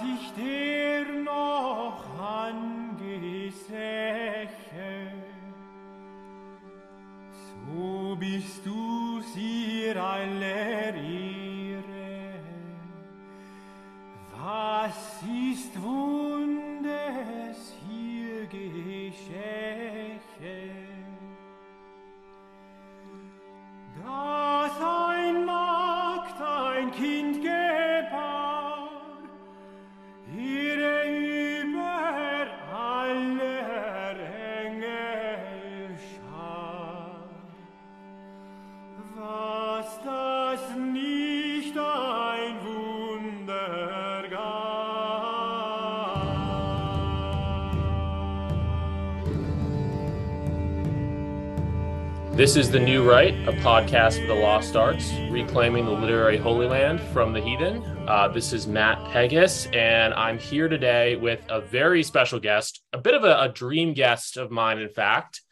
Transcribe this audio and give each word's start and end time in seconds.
sich 0.00 0.32
dich 0.32 0.59
This 52.40 52.56
is 52.56 52.70
The 52.70 52.80
New 52.80 53.06
Right, 53.06 53.34
a 53.46 53.52
podcast 53.52 54.18
for 54.18 54.26
the 54.26 54.34
lost 54.34 54.74
arts, 54.74 55.12
reclaiming 55.28 55.84
the 55.84 55.90
literary 55.90 56.38
holy 56.38 56.66
land 56.66 56.98
from 57.12 57.34
the 57.34 57.40
heathen. 57.42 57.82
Uh, 58.08 58.28
this 58.28 58.54
is 58.54 58.66
Matt 58.66 58.96
Pegas, 59.12 59.66
and 59.76 60.14
I'm 60.14 60.38
here 60.38 60.66
today 60.66 61.16
with 61.16 61.44
a 61.50 61.60
very 61.60 62.02
special 62.02 62.40
guest, 62.40 62.82
a 62.94 62.98
bit 62.98 63.12
of 63.12 63.24
a, 63.24 63.42
a 63.42 63.50
dream 63.50 63.92
guest 63.92 64.38
of 64.38 64.50
mine, 64.50 64.78
in 64.78 64.88
fact, 64.88 65.42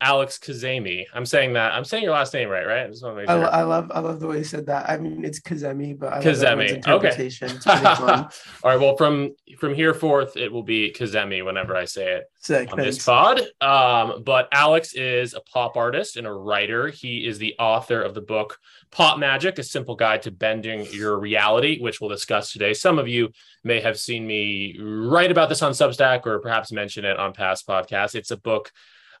Alex 0.00 0.38
Kazemi. 0.38 1.04
I'm 1.12 1.26
saying 1.26 1.52
that. 1.52 1.74
I'm 1.74 1.84
saying 1.84 2.04
your 2.04 2.12
last 2.12 2.32
name 2.32 2.48
right, 2.48 2.66
right? 2.66 2.86
I 2.86 2.88
just 2.88 3.02
want 3.02 3.16
to 3.16 3.20
make 3.20 3.28
sure. 3.28 3.38
lo- 3.40 3.50
I 3.50 3.62
love 3.64 3.90
I 3.94 3.98
love 3.98 4.18
the 4.18 4.26
way 4.26 4.38
you 4.38 4.44
said 4.44 4.64
that. 4.66 4.88
I 4.88 4.96
mean, 4.96 5.26
it's 5.26 5.40
Kazemi, 5.40 5.98
but 5.98 6.14
I 6.14 6.20
Kazemi, 6.22 6.86
okay. 6.88 7.30
All 8.64 8.70
right. 8.70 8.80
Well, 8.80 8.96
from 8.96 9.34
from 9.58 9.74
here 9.74 9.92
forth, 9.92 10.36
it 10.36 10.52
will 10.52 10.62
be 10.62 10.94
Kazemi 10.96 11.44
whenever 11.44 11.76
I 11.76 11.84
say 11.84 12.14
it. 12.14 12.24
Sick. 12.38 12.72
on 12.72 12.78
this 12.78 13.04
pod. 13.04 13.40
Um, 13.60 14.22
but 14.24 14.48
Alex 14.52 14.94
is 14.94 15.34
a 15.34 15.40
pop 15.40 15.76
artist 15.76 16.16
and 16.16 16.26
a 16.26 16.32
writer. 16.32 16.88
He 16.88 17.26
is 17.26 17.38
the 17.38 17.54
author 17.58 18.00
of 18.00 18.14
the 18.14 18.20
book 18.20 18.58
Pop 18.90 19.18
Magick, 19.18 19.58
a 19.58 19.62
simple 19.62 19.96
guide 19.96 20.22
to 20.22 20.30
bending 20.30 20.86
your 20.92 21.18
reality, 21.18 21.80
which 21.80 22.00
we'll 22.00 22.08
discuss 22.10 22.52
today. 22.52 22.72
Some 22.72 22.98
of 22.98 23.08
you 23.08 23.30
may 23.64 23.80
have 23.80 23.98
seen 23.98 24.26
me 24.26 24.78
write 24.80 25.32
about 25.32 25.48
this 25.48 25.62
on 25.62 25.72
Substack 25.72 26.24
or 26.24 26.38
perhaps 26.38 26.70
mention 26.70 27.04
it 27.04 27.18
on 27.18 27.32
past 27.32 27.66
podcasts. 27.66 28.14
It's 28.14 28.30
a 28.30 28.36
book 28.36 28.70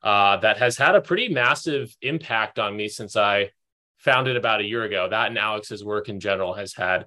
uh, 0.02 0.36
that 0.38 0.58
has 0.58 0.76
had 0.76 0.94
a 0.94 1.00
pretty 1.00 1.28
massive 1.28 1.94
impact 2.00 2.58
on 2.58 2.76
me 2.76 2.88
since 2.88 3.16
I 3.16 3.50
found 3.98 4.28
it 4.28 4.36
about 4.36 4.60
a 4.60 4.64
year 4.64 4.84
ago. 4.84 5.08
That 5.08 5.28
and 5.28 5.38
Alex's 5.38 5.84
work 5.84 6.08
in 6.08 6.20
general 6.20 6.54
has 6.54 6.74
had 6.74 7.06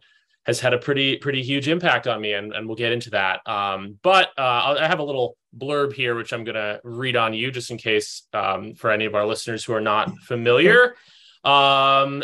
has 0.52 0.60
had 0.60 0.74
a 0.74 0.78
pretty 0.78 1.18
pretty 1.18 1.42
huge 1.42 1.68
impact 1.68 2.08
on 2.08 2.22
me, 2.22 2.34
and, 2.34 2.54
and 2.54 2.68
we'll 2.68 2.76
get 2.76 2.92
into 2.92 3.10
that. 3.12 3.48
Um, 3.48 3.98
but 4.04 4.28
uh, 4.38 4.62
I'll, 4.66 4.78
have 4.78 5.00
a 5.00 5.04
little 5.04 5.38
blurb 5.58 5.94
here, 5.94 6.16
which 6.16 6.34
I'm 6.34 6.44
going 6.44 6.56
to 6.56 6.80
read 6.84 7.16
on 7.16 7.34
you, 7.34 7.52
just 7.52 7.72
in 7.72 7.78
case 7.78 8.28
um, 8.34 8.74
for 8.76 8.92
any 8.92 9.06
of 9.06 9.16
our 9.16 9.26
listeners 9.26 9.64
who 9.64 9.74
are 9.74 9.82
not 9.82 10.16
familiar. 10.20 10.96
Um, 11.44 12.24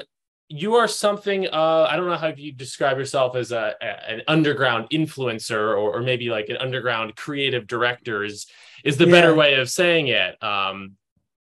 you 0.50 0.76
are 0.76 0.88
something. 0.88 1.48
Uh, 1.48 1.88
I 1.90 1.96
don't 1.96 2.08
know 2.08 2.18
how 2.18 2.28
you 2.28 2.54
describe 2.54 2.98
yourself 2.98 3.36
as 3.36 3.52
a, 3.52 3.76
a- 3.82 4.12
an 4.12 4.22
underground 4.28 4.90
influencer, 4.92 5.58
or, 5.58 5.78
or 5.78 6.02
maybe 6.02 6.30
like 6.30 6.50
an 6.50 6.58
underground 6.58 7.16
creative 7.16 7.68
director 7.68 8.24
is 8.24 8.48
is 8.84 8.98
the 8.98 9.08
better 9.08 9.34
way 9.34 9.56
of 9.56 9.70
saying 9.70 10.08
it. 10.08 10.42
Um, 10.44 10.94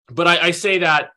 but 0.08 0.28
I, 0.28 0.48
I 0.48 0.50
say 0.50 0.78
that 0.78 1.10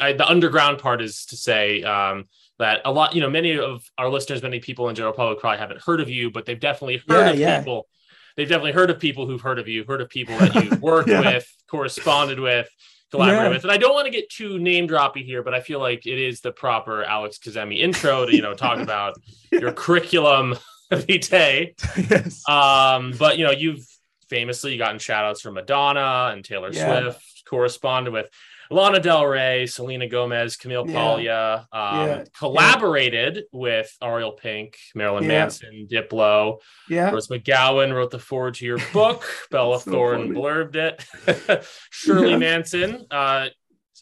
I, 0.00 0.12
the 0.12 0.28
underground 0.28 0.78
part 0.78 1.00
is 1.00 1.26
to 1.26 1.36
say 1.36 1.82
um, 1.82 2.26
that 2.58 2.80
a 2.84 2.92
lot, 2.92 3.14
you 3.14 3.20
know, 3.20 3.30
many 3.30 3.58
of 3.58 3.82
our 3.98 4.08
listeners, 4.08 4.42
many 4.42 4.60
people 4.60 4.88
in 4.88 4.94
general 4.94 5.12
public 5.14 5.40
probably 5.40 5.58
haven't 5.58 5.82
heard 5.82 6.00
of 6.00 6.08
you, 6.08 6.30
but 6.30 6.46
they've 6.46 6.60
definitely 6.60 6.98
heard 7.08 7.26
Yeah, 7.26 7.30
of 7.30 7.38
yeah. 7.38 7.58
people. 7.58 7.88
They've 8.36 8.48
definitely 8.48 8.72
heard 8.72 8.90
of 8.90 8.98
people 8.98 9.26
who've 9.26 9.40
heard 9.40 9.58
of 9.58 9.68
you, 9.68 9.84
heard 9.84 10.00
of 10.00 10.08
people 10.08 10.36
that 10.38 10.54
you've 10.54 10.80
worked 10.82 11.08
Yeah. 11.08 11.20
with, 11.20 11.52
corresponded 11.68 12.38
with, 12.40 12.68
collaborated 13.10 13.52
with. 13.52 13.62
And 13.64 13.72
I 13.72 13.76
don't 13.76 13.94
want 13.94 14.06
to 14.06 14.10
get 14.12 14.28
too 14.30 14.58
name 14.58 14.88
droppy 14.88 15.24
here, 15.24 15.42
but 15.42 15.54
I 15.54 15.60
feel 15.60 15.78
like 15.80 16.06
it 16.06 16.18
is 16.18 16.40
the 16.40 16.52
proper 16.52 17.04
Alex 17.04 17.38
Kazemi 17.38 17.78
intro 17.80 18.26
to, 18.26 18.34
you 18.34 18.42
know, 18.42 18.54
talk 18.54 18.78
about 18.78 19.14
your 19.52 19.72
curriculum 19.72 20.56
vitae. 20.92 21.74
yes. 21.96 22.48
Um, 22.48 23.12
but 23.18 23.38
you 23.38 23.44
know, 23.44 23.52
you've 23.52 23.84
famously 24.28 24.76
gotten 24.76 24.98
shout 24.98 25.24
outs 25.24 25.40
from 25.40 25.54
Madonna 25.54 26.30
and 26.32 26.44
Taylor. 26.44 26.72
Swift, 26.72 27.20
corresponded 27.48 28.12
with 28.12 28.26
Lana 28.70 29.00
Del 29.00 29.26
Rey, 29.26 29.66
Selena 29.66 30.06
Gomez, 30.08 30.56
Camille 30.56 30.84
Yeah. 30.88 30.94
Paglia, 30.94 31.66
um, 31.72 32.08
Yeah. 32.08 32.24
collaborated 32.38 33.44
with 33.52 33.94
Ariel 34.02 34.32
Pink, 34.32 34.76
Marilyn 34.94 35.24
Yeah. 35.24 35.28
Manson, 35.28 35.86
Diplo. 35.90 36.60
yeah. 36.88 37.10
Rose 37.10 37.28
McGowan 37.28 37.92
wrote 37.94 38.10
the 38.10 38.18
foreword 38.18 38.54
to 38.54 38.64
your 38.66 38.78
book. 38.92 39.24
Bella 39.50 39.80
So 39.80 39.90
Thorne 39.90 40.34
funny. 40.34 40.40
blurbed 40.40 40.76
it. 40.76 41.66
Shirley 41.90 42.30
Yeah. 42.30 42.36
Manson 42.38 43.06
uh, 43.10 43.48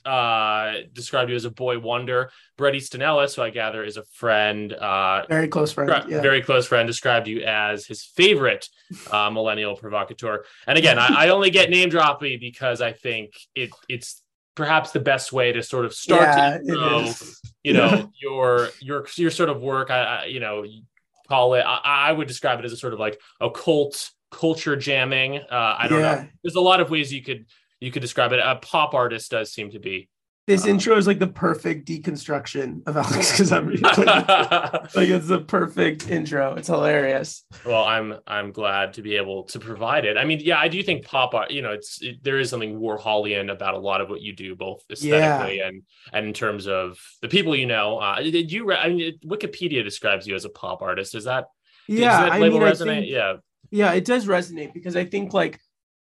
uh, 0.04 0.78
described 0.92 1.30
you 1.30 1.36
as 1.36 1.44
a 1.44 1.50
boy 1.50 1.78
wonder. 1.78 2.30
Bret 2.56 2.74
Easton 2.74 3.02
Ellis, 3.02 3.36
who 3.36 3.42
I 3.42 3.50
gather 3.50 3.84
is 3.84 3.96
a 3.96 4.02
friend, 4.04 4.72
uh, 4.72 5.24
Very 5.28 5.46
close 5.48 5.72
friend. 5.72 5.90
Yeah. 6.08 6.20
very 6.20 6.42
close 6.42 6.66
friend 6.66 6.86
described 6.88 7.28
you 7.28 7.42
as 7.42 7.86
his 7.86 8.02
favorite 8.04 8.68
uh, 9.10 9.30
millennial 9.30 9.76
provocateur. 9.76 10.44
And 10.66 10.76
again, 10.76 10.98
I, 10.98 11.26
I 11.26 11.28
only 11.28 11.50
get 11.50 11.70
name 11.70 11.88
dropping 11.88 12.40
because 12.40 12.80
I 12.80 12.92
think 12.92 13.34
it 13.54 13.70
it's 13.88 14.21
perhaps 14.54 14.92
the 14.92 15.00
best 15.00 15.32
way 15.32 15.52
to 15.52 15.62
sort 15.62 15.84
of 15.84 15.94
start 15.94 16.28
yeah, 16.36 16.58
to 16.58 16.64
you 17.62 17.72
know, 17.72 18.10
your 18.20 18.68
your 18.80 19.06
your 19.16 19.30
sort 19.30 19.48
of 19.48 19.62
work. 19.62 19.90
I, 19.90 20.02
I 20.02 20.24
you 20.26 20.40
know 20.40 20.64
call 21.28 21.54
it. 21.54 21.62
I, 21.66 22.08
I 22.08 22.12
would 22.12 22.28
describe 22.28 22.58
it 22.58 22.64
as 22.64 22.72
a 22.72 22.76
sort 22.76 22.92
of 22.92 23.00
like 23.00 23.20
occult 23.40 24.10
culture 24.30 24.76
jamming. 24.76 25.38
Uh, 25.38 25.76
I 25.78 25.88
don't 25.88 26.00
Yeah. 26.00 26.14
know. 26.14 26.28
There's 26.42 26.56
a 26.56 26.60
lot 26.60 26.80
of 26.80 26.90
ways 26.90 27.12
you 27.12 27.22
could 27.22 27.46
you 27.80 27.90
could 27.90 28.02
describe 28.02 28.32
it. 28.32 28.40
A 28.42 28.56
pop 28.56 28.94
artist 28.94 29.30
does 29.30 29.52
seem 29.52 29.70
to 29.70 29.78
be. 29.78 30.08
This 30.48 30.64
Uh, 30.64 30.70
intro 30.70 30.96
is 30.96 31.06
like 31.06 31.20
the 31.20 31.28
perfect 31.28 31.86
deconstruction 31.86 32.82
of 32.88 32.96
Alex 32.96 33.40
Kazemi. 33.40 33.80
like 34.96 35.08
it's 35.08 35.28
the 35.28 35.38
perfect 35.40 36.10
intro. 36.10 36.54
It's 36.54 36.66
hilarious. 36.66 37.44
Well, 37.64 37.84
I'm 37.84 38.14
I'm 38.26 38.50
glad 38.50 38.94
to 38.94 39.02
be 39.02 39.16
able 39.16 39.44
to 39.44 39.60
provide 39.60 40.04
it. 40.04 40.16
I 40.16 40.24
mean, 40.24 40.40
yeah, 40.40 40.58
I 40.58 40.66
do 40.66 40.82
think 40.82 41.04
pop 41.04 41.34
art. 41.34 41.52
You 41.52 41.62
know, 41.62 41.70
it's 41.72 42.02
it, 42.02 42.24
there 42.24 42.40
is 42.40 42.50
something 42.50 42.80
Warholian 42.80 43.52
about 43.52 43.74
a 43.74 43.78
lot 43.78 44.00
of 44.00 44.08
what 44.10 44.20
you 44.20 44.32
do, 44.34 44.56
both 44.56 44.82
aesthetically 44.90 45.60
and 45.60 45.82
and 46.12 46.26
in 46.26 46.32
terms 46.32 46.66
of 46.66 46.98
the 47.20 47.28
people 47.28 47.54
you 47.54 47.66
know. 47.66 47.98
Uh, 47.98 48.20
did 48.20 48.50
you? 48.50 48.72
I 48.72 48.88
mean, 48.88 49.18
Wikipedia 49.24 49.84
describes 49.84 50.26
you 50.26 50.34
as 50.34 50.44
a 50.44 50.50
pop 50.50 50.82
artist. 50.82 51.14
Is 51.14 51.24
that? 51.24 51.46
Yeah, 51.86 51.98
does 52.10 52.18
that 52.30 52.32
I 52.32 52.38
label 52.40 52.58
mean, 52.58 52.68
I 52.68 52.72
resonate? 52.72 52.84
think- 52.84 53.06
yeah. 53.10 53.34
Yeah, 53.74 53.92
it 53.92 54.04
does 54.04 54.26
resonate 54.26 54.74
because 54.74 54.96
I 54.96 55.06
think 55.06 55.32
like 55.32 55.58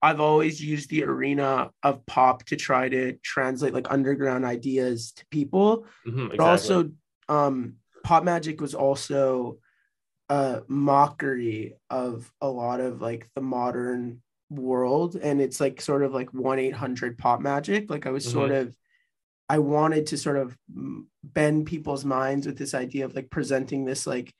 I've 0.01 0.21
always 0.21 0.61
used 0.61 0.89
the 0.89 1.03
arena 1.03 1.71
of 1.83 2.05
pop 2.05 2.45
to 2.45 2.55
try 2.55 2.87
to 2.89 3.13
translate 3.23 3.73
like 3.73 3.91
underground 3.91 4.45
ideas 4.45 5.11
to 5.13 5.25
people. 5.27 5.85
Mhm, 6.07 6.29
But 6.29 6.39
also 6.39 6.91
um 7.27 7.75
pop 8.03 8.23
magick 8.23 8.61
was 8.61 8.73
also 8.73 9.59
a 10.29 10.61
mockery 10.67 11.73
of 11.89 12.31
a 12.41 12.47
lot 12.49 12.79
of 12.79 13.01
like 13.01 13.29
the 13.35 13.41
modern 13.41 14.21
world. 14.49 15.15
And 15.15 15.41
it's 15.41 15.59
like 15.59 15.81
sort 15.81 16.03
of 16.03 16.13
like 16.13 16.33
1-800 16.33 17.17
pop 17.17 17.41
magick. 17.41 17.89
Like 17.89 18.05
i 18.05 18.11
was 18.11 18.25
sort 18.27 18.51
of 18.51 18.75
i 19.49 19.59
wanted 19.59 20.07
to 20.07 20.17
sort 20.17 20.37
of 20.37 20.57
bend 21.23 21.65
people's 21.65 22.05
minds 22.05 22.47
with 22.47 22.57
this 22.57 22.73
idea 22.73 23.05
of 23.05 23.15
like 23.15 23.29
presenting 23.29 23.85
this 23.85 24.05
like 24.07 24.33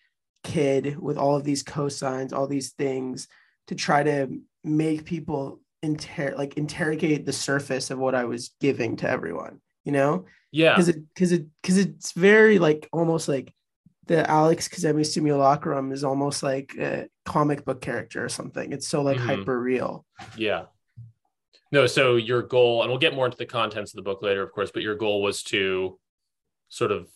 kid 0.44 0.98
with 1.00 1.18
all 1.18 1.36
of 1.36 1.44
these 1.44 1.64
cosigns 1.64 2.32
all 2.34 2.48
these 2.48 2.72
things 2.74 3.28
to 3.68 3.76
try 3.76 4.04
to 4.04 4.40
make 4.64 5.06
people 5.06 5.60
inter 5.82 6.34
like 6.38 6.58
interrogate 6.58 7.26
the 7.26 7.32
surface 7.34 7.90
of 7.90 7.98
what 7.98 8.14
i 8.14 8.26
was 8.26 8.52
giving 8.60 8.98
to 8.98 9.10
everyone 9.10 9.62
you 9.86 9.92
know 9.92 10.26
yeah. 10.52 10.74
because 10.74 10.90
it 10.90 10.98
because 11.14 11.32
it 11.32 11.46
because 11.62 11.78
it's 11.78 12.12
very 12.12 12.60
like 12.60 12.90
almost 12.92 13.28
like 13.28 13.54
the 14.08 14.28
Alex 14.28 14.68
Kazemi 14.68 15.06
simulacrum 15.06 15.92
is 15.92 16.04
almost 16.04 16.42
like 16.42 16.74
a 16.80 17.08
comic 17.26 17.64
book 17.64 17.80
character 17.80 18.26
or 18.26 18.30
something. 18.30 18.74
It's 18.74 18.88
so 18.88 19.04
like 19.04 19.18
Mhm. 19.18 19.26
hyper 19.38 19.62
real. 19.62 20.04
Yeah. 20.36 20.64
No, 21.72 21.86
so 21.86 22.16
your 22.16 22.42
goal, 22.42 22.82
and 22.82 22.90
we'll 22.90 22.98
get 22.98 23.14
more 23.14 23.26
into 23.28 23.38
the 23.38 23.46
contents 23.46 23.92
of 23.94 23.98
the 23.98 24.02
book 24.02 24.24
later, 24.24 24.42
of 24.42 24.52
course, 24.52 24.72
but 24.72 24.82
your 24.82 24.96
goal 24.96 25.22
was 25.22 25.44
to 25.44 26.00
sort 26.70 26.92
of, 26.92 27.08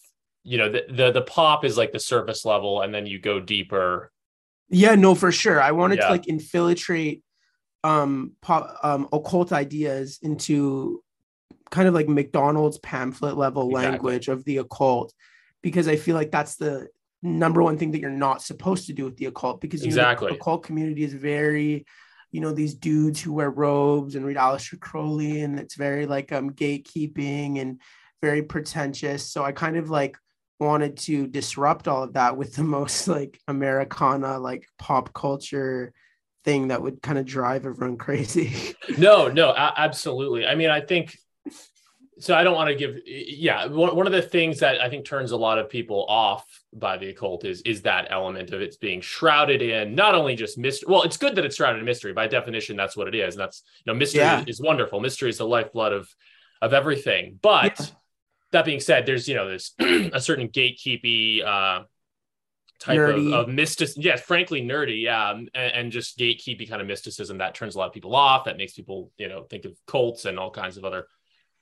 you 0.43 0.59
know, 0.59 0.69
the 0.69 0.85
the, 0.87 1.11
the 1.11 1.23
pop 1.23 1.65
is 1.65 1.79
like 1.79 1.93
the 1.93 1.99
surface 1.99 2.45
level, 2.45 2.81
and 2.81 2.93
then 2.93 3.07
you 3.07 3.17
go 3.17 3.39
deeper. 3.39 4.11
Yeah, 4.69 4.93
no, 4.93 5.15
for 5.15 5.31
sure. 5.31 5.59
I 5.59 5.71
wanted 5.71 5.97
Yeah. 5.97 6.05
to 6.05 6.11
like 6.11 6.27
infiltrate 6.27 7.22
um 7.83 8.33
pop 8.41 8.77
um 8.83 9.07
occult 9.11 9.51
ideas 9.51 10.19
into 10.21 11.03
kind 11.69 11.87
of 11.87 11.93
like 11.93 12.07
McDonald's 12.07 12.77
pamphlet 12.79 13.35
level 13.35 13.69
Exactly. 13.69 13.89
language 13.89 14.27
of 14.27 14.45
the 14.45 14.57
occult 14.57 15.13
because 15.61 15.87
I 15.87 15.95
feel 15.95 16.15
like 16.15 16.31
that's 16.31 16.55
the 16.55 16.87
number 17.21 17.63
one 17.63 17.77
thing 17.77 17.91
that 17.91 17.99
you're 17.99 18.09
not 18.09 18.41
supposed 18.41 18.87
to 18.87 18.93
do 18.93 19.05
with 19.05 19.17
the 19.17 19.25
occult 19.25 19.61
because 19.61 19.81
you 19.81 19.87
Exactly. 19.87 20.27
know, 20.27 20.33
the 20.33 20.39
occult 20.39 20.63
community 20.63 21.03
is 21.03 21.13
very 21.13 21.85
you 22.31 22.41
know 22.41 22.51
these 22.51 22.73
dudes 22.73 23.21
who 23.21 23.33
wear 23.33 23.49
robes 23.49 24.15
and 24.15 24.25
read 24.25 24.37
Aleister 24.37 24.79
Crowley 24.79 25.41
and 25.41 25.59
it's 25.59 25.75
very 25.75 26.05
like 26.05 26.31
um 26.31 26.51
gatekeeping 26.51 27.59
and 27.59 27.81
very 28.21 28.43
pretentious 28.43 29.31
so 29.31 29.43
I 29.43 29.51
kind 29.51 29.77
of 29.77 29.89
like 29.89 30.17
wanted 30.59 30.97
to 30.97 31.27
disrupt 31.27 31.87
all 31.87 32.03
of 32.03 32.13
that 32.13 32.37
with 32.37 32.55
the 32.55 32.63
most 32.77 33.07
like 33.07 33.39
Americana 33.47 34.39
like 34.39 34.65
pop 34.79 35.13
culture 35.13 35.93
thing 36.43 36.67
that 36.69 36.81
would 36.81 37.01
kind 37.01 37.17
of 37.17 37.25
drive 37.25 37.65
everyone 37.65 37.97
crazy. 38.05 38.75
no 38.97 39.27
no 39.27 39.53
absolutely 39.55 40.45
i 40.45 40.55
mean 40.55 40.69
i 40.69 40.81
think 40.81 41.17
so 42.19 42.35
i 42.35 42.43
don't 42.43 42.53
want 42.55 42.69
to 42.69 42.75
give 42.75 42.97
yeah 43.05 43.65
one, 43.65 43.95
one 43.95 44.05
of 44.05 44.13
the 44.13 44.21
things 44.21 44.59
that 44.59 44.79
i 44.81 44.89
think 44.89 45.03
turns 45.05 45.31
a 45.31 45.37
lot 45.37 45.57
of 45.57 45.69
people 45.69 46.05
off 46.07 46.45
by 46.73 46.97
the 46.97 47.09
occult 47.09 47.43
is 47.45 47.61
is 47.63 47.81
that 47.81 48.07
element 48.11 48.51
of 48.51 48.61
it's 48.61 48.77
being 48.77 49.01
shrouded 49.01 49.61
in 49.61 49.95
not 49.95 50.13
only 50.15 50.35
just 50.35 50.57
mystery 50.57 50.87
well 50.91 51.03
it's 51.03 51.17
good 51.17 51.33
that 51.35 51.45
it's 51.45 51.55
shrouded 51.55 51.79
in 51.79 51.85
mystery 51.85 52.13
by 52.13 52.27
definition 52.27 52.75
that's 52.77 52.95
what 52.97 53.07
it 53.07 53.15
is 53.15 53.35
and 53.35 53.41
that's 53.41 53.63
you 53.85 53.91
know 53.91 53.97
mystery 53.97 54.21
Yeah. 54.21 54.41
is, 54.41 54.59
is 54.59 54.61
wonderful 54.61 54.99
mystery 54.99 55.29
is 55.29 55.37
the 55.37 55.47
lifeblood 55.47 55.93
of 55.93 56.07
of 56.61 56.73
everything 56.73 57.39
but 57.41 57.79
Yeah. 57.79 57.85
that 58.51 58.65
being 58.65 58.79
said 58.79 59.05
there's 59.05 59.27
you 59.27 59.35
know 59.35 59.47
there's 59.47 59.73
a 59.79 60.19
certain 60.21 60.49
gatekeepy 60.49 61.43
uh 61.45 61.83
type 62.83 62.97
Nerdy. 62.97 63.27
of, 63.27 63.47
of 63.47 63.53
mysticism 63.53 64.01
yes 64.01 64.21
frankly 64.21 64.61
nerdy 64.61 65.03
yeah 65.03 65.29
um, 65.29 65.47
and, 65.53 65.73
and 65.73 65.91
just 65.91 66.19
gatekeepy 66.19 66.69
kind 66.69 66.81
of 66.81 66.87
mysticism 66.87 67.37
that 67.37 67.55
turns 67.55 67.75
a 67.75 67.77
lot 67.77 67.87
of 67.87 67.93
people 67.93 68.15
off 68.15 68.45
that 68.45 68.57
makes 68.57 68.73
people 68.73 69.11
you 69.17 69.29
know 69.29 69.43
think 69.43 69.65
of 69.65 69.77
cults 69.87 70.25
and 70.25 70.37
all 70.37 70.51
kinds 70.51 70.75
of 70.75 70.83
other 70.83 71.07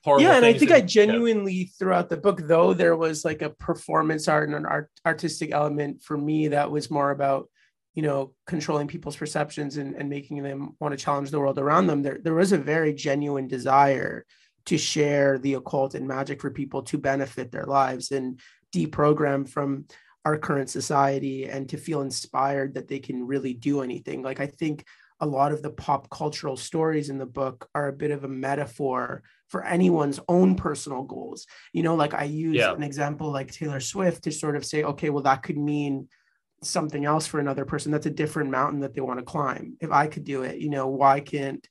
horrible 0.04 0.24
yeah 0.24 0.36
and 0.36 0.46
i 0.46 0.54
think 0.54 0.70
that- 0.70 0.78
i 0.78 0.82
genuinely 0.82 1.72
throughout 1.78 2.10
the 2.10 2.18
book 2.18 2.42
though 2.46 2.74
there 2.74 2.96
was 2.96 3.24
like 3.24 3.44
a 3.44 3.52
performance 3.52 4.28
art 4.28 4.50
and 4.50 4.58
an 4.58 4.66
art, 4.66 4.90
artistic 5.06 5.52
element 5.52 6.02
for 6.02 6.18
me 6.18 6.48
that 6.48 6.72
was 6.72 6.90
more 6.90 7.12
about 7.12 7.48
you 7.94 8.02
know 8.02 8.34
controlling 8.48 8.88
people's 8.88 9.16
perceptions 9.16 9.78
and, 9.78 9.96
and 9.96 10.10
making 10.10 10.42
them 10.42 10.76
want 10.80 10.92
to 10.92 11.04
challenge 11.04 11.30
the 11.30 11.40
world 11.40 11.60
around 11.60 11.86
them 11.86 12.02
there, 12.02 12.20
there 12.24 12.34
was 12.34 12.52
a 12.52 12.58
very 12.58 12.94
genuine 12.94 13.48
desire 13.48 14.26
to 14.66 14.78
share 14.78 15.38
the 15.40 15.56
occult 15.56 15.94
and 15.94 16.08
magic 16.08 16.42
for 16.42 16.52
people 16.52 16.82
to 16.84 16.98
benefit 16.98 17.52
their 17.52 17.66
lives 17.66 18.12
and 18.12 18.40
deprogram 18.74 19.48
from 19.48 19.86
our 20.26 20.38
current 20.38 20.70
society 20.70 21.46
and 21.50 21.68
to 21.70 21.78
feel 21.78 22.02
inspired 22.02 22.76
that 22.76 22.88
they 22.88 23.00
can 23.00 23.26
really 23.26 23.54
do 23.54 23.82
anything 23.82 24.22
like 24.22 24.40
i 24.40 24.48
think 24.48 24.86
a 25.20 25.26
lot 25.26 25.52
of 25.52 25.62
the 25.62 25.70
pop 25.70 26.10
cultural 26.10 26.58
stories 26.58 27.10
in 27.12 27.20
the 27.20 27.26
book 27.28 27.70
are 27.76 27.88
a 27.88 27.94
bit 27.94 28.10
of 28.10 28.24
a 28.24 28.28
metaphor 28.28 29.22
for 29.50 29.64
anyone's 29.64 30.20
own 30.28 30.56
personal 30.56 31.04
goals. 31.04 31.46
You 31.74 31.84
know, 31.84 31.94
like 31.94 32.16
I 32.16 32.24
use 32.24 32.58
Yeah. 32.58 32.74
an 32.74 32.82
example 32.82 33.32
like 33.32 33.52
Taylor 33.52 33.80
Swift 33.80 34.24
to 34.24 34.32
sort 34.32 34.56
of 34.56 34.66
say, 34.66 34.82
okay, 34.84 35.12
well, 35.12 35.22
that 35.22 35.44
could 35.44 35.60
mean 35.60 36.10
something 36.64 37.06
else 37.06 37.28
for 37.28 37.40
another 37.40 37.66
person. 37.66 37.92
That's 37.92 38.08
a 38.08 38.10
different 38.10 38.50
mountain 38.50 38.80
that 38.80 38.96
they 38.96 39.02
want 39.02 39.20
to 39.20 39.24
climb. 39.26 39.78
If 39.80 39.92
I 39.92 40.08
could 40.08 40.24
do 40.24 40.42
it, 40.42 40.58
you 40.58 40.70
know, 40.70 40.88
why 40.88 41.20
can't 41.20 41.64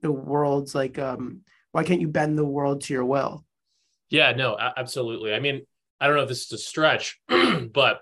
the 0.00 0.10
world's 0.10 0.74
like, 0.74 0.98
um, 0.98 1.40
why 1.72 1.84
can't 1.84 2.00
you 2.00 2.08
bend 2.08 2.38
the 2.38 2.46
world 2.46 2.80
to 2.84 2.94
your 2.94 3.04
will? 3.04 3.44
Yeah, 4.08 4.32
no, 4.32 4.56
absolutely. 4.58 5.34
I 5.34 5.40
mean, 5.40 5.66
I 6.04 6.06
don't 6.06 6.16
know 6.16 6.22
if 6.24 6.28
this 6.28 6.44
is 6.44 6.52
a 6.52 6.58
stretch, 6.58 7.18
but 7.28 8.00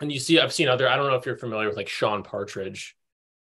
and 0.00 0.12
you 0.12 0.18
see, 0.20 0.38
I've 0.38 0.52
seen 0.52 0.68
other. 0.68 0.86
I 0.86 0.96
don't 0.96 1.06
know 1.08 1.14
if 1.16 1.24
you're 1.24 1.38
familiar 1.38 1.68
with 1.68 1.76
like 1.78 1.88
Shaun 1.88 2.22
Partridge, 2.22 2.94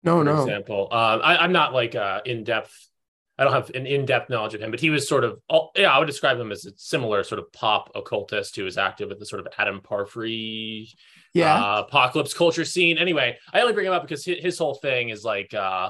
No, 0.04 0.18
for 0.18 0.24
no. 0.24 0.42
example. 0.42 0.88
Um, 0.92 1.22
I, 1.24 1.38
I'm 1.38 1.51
not 1.51 1.74
like 1.74 1.94
uh, 1.95 2.22
in 2.25 2.44
depth. 2.44 2.90
I 3.38 3.44
don't 3.44 3.54
have 3.54 3.69
an 3.72 3.86
in 3.86 4.06
depth 4.06 4.30
knowledge 4.31 4.56
of 4.56 4.62
him, 4.62 4.72
but 4.72 4.80
he 4.80 4.90
was 4.90 5.07
sort 5.07 5.24
of. 5.24 5.40
Oh, 5.48 5.69
yeah, 5.75 5.92
I 5.92 6.00
would 6.00 6.06
describe 6.07 6.40
him 6.40 6.51
as 6.51 6.66
a 6.66 6.72
similar 6.75 7.24
sort 7.24 7.38
of 7.40 7.51
pop 7.54 7.92
occultist 7.95 8.56
who 8.56 8.63
was 8.63 8.78
active 8.80 9.10
with 9.10 9.19
the 9.19 9.25
sort 9.28 9.40
of 9.42 9.48
Adam 9.60 9.80
Parfrey 9.81 10.89
Yeah. 11.36 11.54
uh, 11.56 11.84
apocalypse 11.88 12.34
culture 12.34 12.66
scene. 12.66 12.98
Anyway, 12.98 13.38
I 13.54 13.62
only 13.62 13.74
bring 13.74 13.86
him 13.88 13.94
up 13.94 14.01
because 14.04 14.25
his, 14.25 14.39
his 14.39 14.57
whole 14.57 14.75
thing 14.75 15.10
is 15.10 15.24
like 15.24 15.54
uh, 15.54 15.89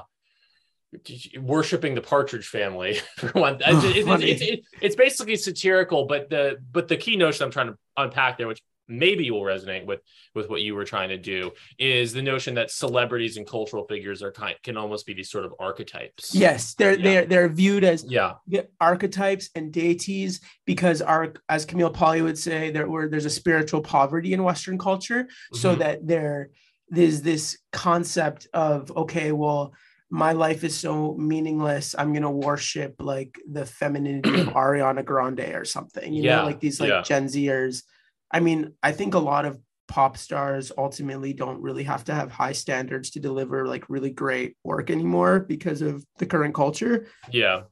worshiping 1.40 1.94
the 1.94 2.00
Partridge 2.00 2.46
family. 2.46 3.00
For 3.16 3.28
one, 3.30 3.58
it's, 3.60 3.84
it's, 3.84 4.08
it's, 4.08 4.42
it's, 4.42 4.68
it's, 4.80 4.96
basically 4.96 5.36
satirical, 5.36 6.06
but 6.06 6.30
the 6.30 6.58
but 6.72 6.88
the 6.88 6.96
key 6.96 7.16
notion 7.16 7.44
I'm 7.44 7.50
trying 7.50 7.68
to 7.68 7.78
unpack 7.96 8.38
there, 8.38 8.48
which 8.48 8.62
maybe 8.86 9.30
will 9.30 9.40
resonate 9.40 9.86
with 9.86 10.00
with 10.34 10.50
what 10.50 10.60
you 10.60 10.74
were 10.74 10.84
trying 10.84 11.08
to 11.08 11.16
do, 11.16 11.50
is 11.78 12.12
the 12.12 12.20
notion 12.20 12.54
that 12.54 12.70
celebrities 12.70 13.38
and 13.38 13.46
cultural 13.46 13.86
figures 13.86 14.22
are 14.22 14.30
kind 14.32 14.56
can 14.62 14.76
almost 14.76 15.06
be 15.06 15.14
these 15.14 15.30
sort 15.30 15.44
of 15.46 15.54
archetypes. 15.58 16.34
yes, 16.34 16.74
they're 16.74 16.94
Yeah. 16.94 17.02
they're 17.02 17.24
they're 17.26 17.48
viewed 17.48 17.84
as 17.84 18.04
Yeah. 18.06 18.34
archetypes 18.80 19.48
and 19.54 19.72
deities 19.72 20.40
because 20.66 21.00
our 21.00 21.32
as 21.48 21.64
Camille 21.64 21.90
Paglia 21.90 22.24
would 22.24 22.38
say 22.38 22.70
there 22.70 22.88
were 22.88 23.08
there's 23.08 23.24
a 23.24 23.30
spiritual 23.30 23.80
poverty 23.80 24.32
in 24.34 24.42
Western 24.42 24.78
culture 24.78 25.28
so 25.54 25.74
Mhm. 25.74 25.78
that 25.78 26.06
there 26.06 26.50
there's 26.90 27.22
this 27.22 27.58
concept 27.72 28.46
of 28.52 28.94
okay 28.96 29.32
well 29.32 29.72
my 30.14 30.30
life 30.30 30.62
is 30.62 30.76
so 30.76 31.14
meaningless 31.16 31.94
i'm 31.98 32.12
gonna 32.12 32.30
worship 32.30 32.94
like 33.00 33.36
the 33.50 33.66
femininity 33.66 34.38
of 34.38 34.46
ariana 34.62 35.04
grande 35.04 35.40
or 35.40 35.64
something 35.64 36.12
you 36.12 36.22
Yeah, 36.22 36.38
know 36.38 36.44
like 36.44 36.60
these 36.60 36.80
like 36.80 36.90
yeah. 36.90 37.02
gen 37.02 37.26
zers 37.26 37.82
i 38.30 38.38
mean 38.38 38.74
i 38.82 38.92
think 38.92 39.14
a 39.14 39.18
lot 39.18 39.44
of 39.44 39.58
pop 39.88 40.16
stars 40.16 40.70
ultimately 40.78 41.32
don't 41.32 41.60
really 41.60 41.82
have 41.82 42.04
to 42.04 42.14
have 42.14 42.30
high 42.30 42.52
standards 42.52 43.10
to 43.10 43.20
deliver 43.20 43.66
like 43.66 43.90
really 43.90 44.10
great 44.10 44.56
work 44.64 44.88
anymore 44.88 45.40
because 45.40 45.82
of 45.82 46.04
the 46.18 46.26
current 46.26 46.54
culture 46.54 47.06
Yeah. 47.30 47.62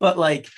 but 0.00 0.18
like 0.18 0.48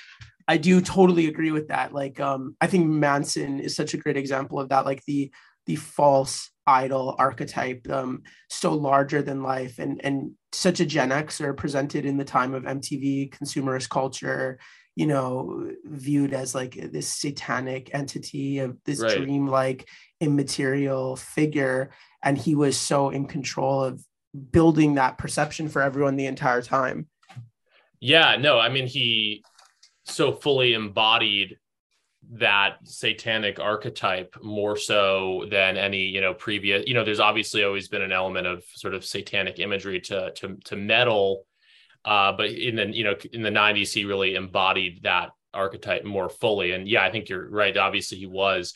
i 0.47 0.57
do 0.57 0.81
totally 0.81 1.27
agree 1.27 1.51
with 1.51 1.67
that 1.67 1.93
like 1.93 2.19
um 2.19 2.55
i 2.59 2.67
think 2.67 2.87
manson 2.87 3.59
is 3.59 3.75
such 3.75 3.93
a 3.93 3.97
great 3.97 4.17
example 4.17 4.59
of 4.59 4.69
that 4.69 4.85
like 4.85 5.03
the 5.05 5.31
the 5.67 5.75
false 5.75 6.50
idol 6.67 7.15
archetype 7.17 7.87
um 7.89 8.21
so 8.49 8.73
larger 8.73 9.21
than 9.21 9.43
life. 9.43 9.79
And 9.79 10.03
and 10.03 10.31
such 10.51 10.79
a 10.79 10.85
gen 10.85 11.09
xer 11.09 11.55
presented 11.55 12.05
in 12.05 12.17
the 12.17 12.25
time 12.25 12.53
of 12.53 12.63
mtv 12.63 13.33
consumerist 13.33 13.89
culture 13.89 14.59
you 14.95 15.07
know 15.07 15.71
viewed 15.85 16.33
as 16.33 16.53
like 16.53 16.73
this 16.91 17.07
satanic 17.07 17.93
entity 17.93 18.59
of 18.59 18.77
this 18.83 19.01
Right. 19.01 19.17
dream-like 19.17 19.87
immaterial 20.19 21.15
figure. 21.15 21.91
And 22.21 22.37
he 22.37 22.53
was 22.55 22.77
so 22.77 23.09
in 23.09 23.25
control 23.25 23.83
of 23.83 24.03
building 24.51 24.95
that 24.95 25.17
perception 25.17 25.69
for 25.69 25.81
everyone 25.81 26.15
the 26.15 26.27
entire 26.27 26.61
time. 26.61 27.07
Yeah, 27.99 28.35
no, 28.35 28.59
I 28.59 28.69
mean 28.69 28.87
he 28.87 29.43
so 30.05 30.33
fully 30.33 30.73
embodied 30.73 31.57
that 32.35 32.77
satanic 32.83 33.59
archetype 33.59 34.35
more 34.41 34.77
so 34.77 35.45
than 35.51 35.75
any, 35.77 36.03
you 36.03 36.21
know, 36.21 36.33
previous, 36.33 36.87
you 36.87 36.93
know, 36.93 37.03
there's 37.03 37.19
obviously 37.19 37.63
always 37.63 37.87
been 37.89 38.01
an 38.01 38.11
element 38.13 38.47
of 38.47 38.63
sort 38.73 38.93
of 38.93 39.03
satanic 39.03 39.59
imagery 39.59 39.99
to 39.99 40.31
to 40.35 40.55
to 40.65 40.75
metal. 40.75 41.45
Uh, 42.05 42.31
but 42.31 42.49
in 42.49 42.75
the 42.77 42.87
you 42.87 43.03
know 43.03 43.15
in 43.33 43.41
the 43.43 43.49
90s 43.49 43.93
he 43.93 44.05
really 44.05 44.35
embodied 44.35 45.03
that 45.03 45.29
archetype 45.53 46.03
more 46.05 46.29
fully. 46.29 46.71
And 46.71 46.87
yeah, 46.87 47.03
I 47.03 47.11
think 47.11 47.29
you're 47.29 47.49
right. 47.49 47.75
Obviously 47.77 48.17
he 48.17 48.25
was 48.27 48.73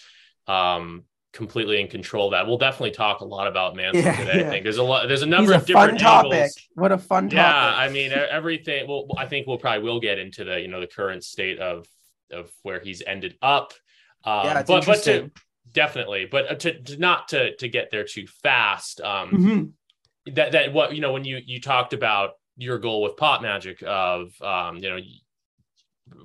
um 0.48 1.03
completely 1.34 1.82
in 1.82 1.88
control 1.88 2.27
of 2.27 2.32
that. 2.32 2.48
We'll 2.48 2.58
definitely 2.58 2.91
talk 2.91 3.22
a 3.22 3.25
lot 3.25 3.48
about 3.48 3.75
Manson 3.75 4.03
Yeah, 4.03 4.15
today. 4.18 4.39
yeah. 4.41 4.48
I 4.48 4.50
think 4.51 4.63
there's 4.63 4.77
a 4.77 4.84
lot 4.84 5.08
there's 5.08 5.22
a 5.22 5.25
He's 5.25 5.32
number 5.32 5.53
a 5.53 5.58
of 5.58 5.65
different 5.65 5.91
fun 5.91 5.98
topic. 6.00 6.34
angles 6.34 6.58
What 6.75 6.91
a 6.91 6.98
fun 6.98 7.24
topic. 7.25 7.38
yeah 7.38 7.74
i 7.75 7.89
mean 7.89 8.12
everything 8.13 8.88
well 8.88 9.08
i 9.18 9.25
think 9.25 9.48
we'll 9.48 9.58
probably 9.58 9.84
will 9.84 10.00
get 10.00 10.18
into 10.20 10.44
the 10.44 10.60
you 10.62 10.68
know 10.70 10.79
the 10.79 10.88
current 10.88 11.24
state 11.24 11.60
of 11.60 11.88
of 12.32 12.51
where 12.63 12.79
he's 12.79 13.01
ended 13.05 13.38
up 13.41 13.74
um 14.24 14.46
Yeah, 14.46 14.63
but 14.63 14.86
but 14.86 15.03
to 15.03 15.32
definitely 15.72 16.27
but 16.29 16.51
uh, 16.51 16.55
to, 16.55 16.82
to 16.82 16.98
not 16.98 17.27
to 17.29 17.55
to 17.58 17.67
get 17.67 17.91
there 17.91 18.03
too 18.03 18.27
fast 18.44 19.01
um 19.01 19.32
Mhm. 19.32 19.72
that 20.36 20.51
that 20.53 20.74
what 20.74 20.96
you 20.96 21.01
know 21.01 21.13
when 21.13 21.25
you 21.25 21.39
you 21.46 21.60
talked 21.62 21.94
about 21.94 22.32
your 22.58 22.77
goal 22.79 23.01
with 23.01 23.17
pop 23.17 23.41
magick 23.41 23.84
of 23.84 24.32
um 24.41 24.77
you 24.77 24.89
know 24.89 25.00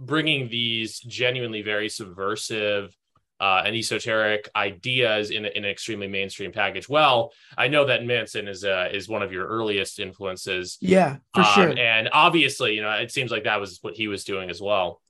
bringing 0.00 0.48
these 0.48 1.00
genuinely 1.00 1.62
very 1.62 1.88
subversive 1.88 2.94
uh, 3.40 3.62
and 3.64 3.74
esoteric 3.74 4.50
ideas 4.54 5.30
in, 5.30 5.46
in 5.46 5.64
an 5.64 5.70
extremely 5.70 6.06
mainstream 6.06 6.52
package. 6.52 6.88
Well, 6.88 7.32
I 7.56 7.68
know 7.68 7.86
that 7.86 8.04
Manson 8.04 8.48
is 8.48 8.64
uh, 8.64 8.90
is 8.92 9.08
one 9.08 9.22
of 9.22 9.32
your 9.32 9.46
earliest 9.46 9.98
influences, 9.98 10.76
Yeah, 10.82 11.16
for 11.32 11.40
um, 11.40 11.46
sure. 11.46 11.78
And 11.78 12.10
obviously, 12.12 12.74
you 12.74 12.82
know, 12.82 12.90
it 12.90 13.10
seems 13.10 13.30
like 13.30 13.44
that 13.44 13.58
was 13.58 13.78
what 13.80 13.94
he 13.94 14.08
was 14.08 14.24
doing 14.24 14.50
as 14.50 14.60
well. 14.60 15.00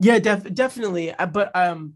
Yeah, 0.00 0.18
def- 0.18 0.52
definitely. 0.54 1.12
Uh, 1.12 1.26
But 1.26 1.54
um, 1.56 1.94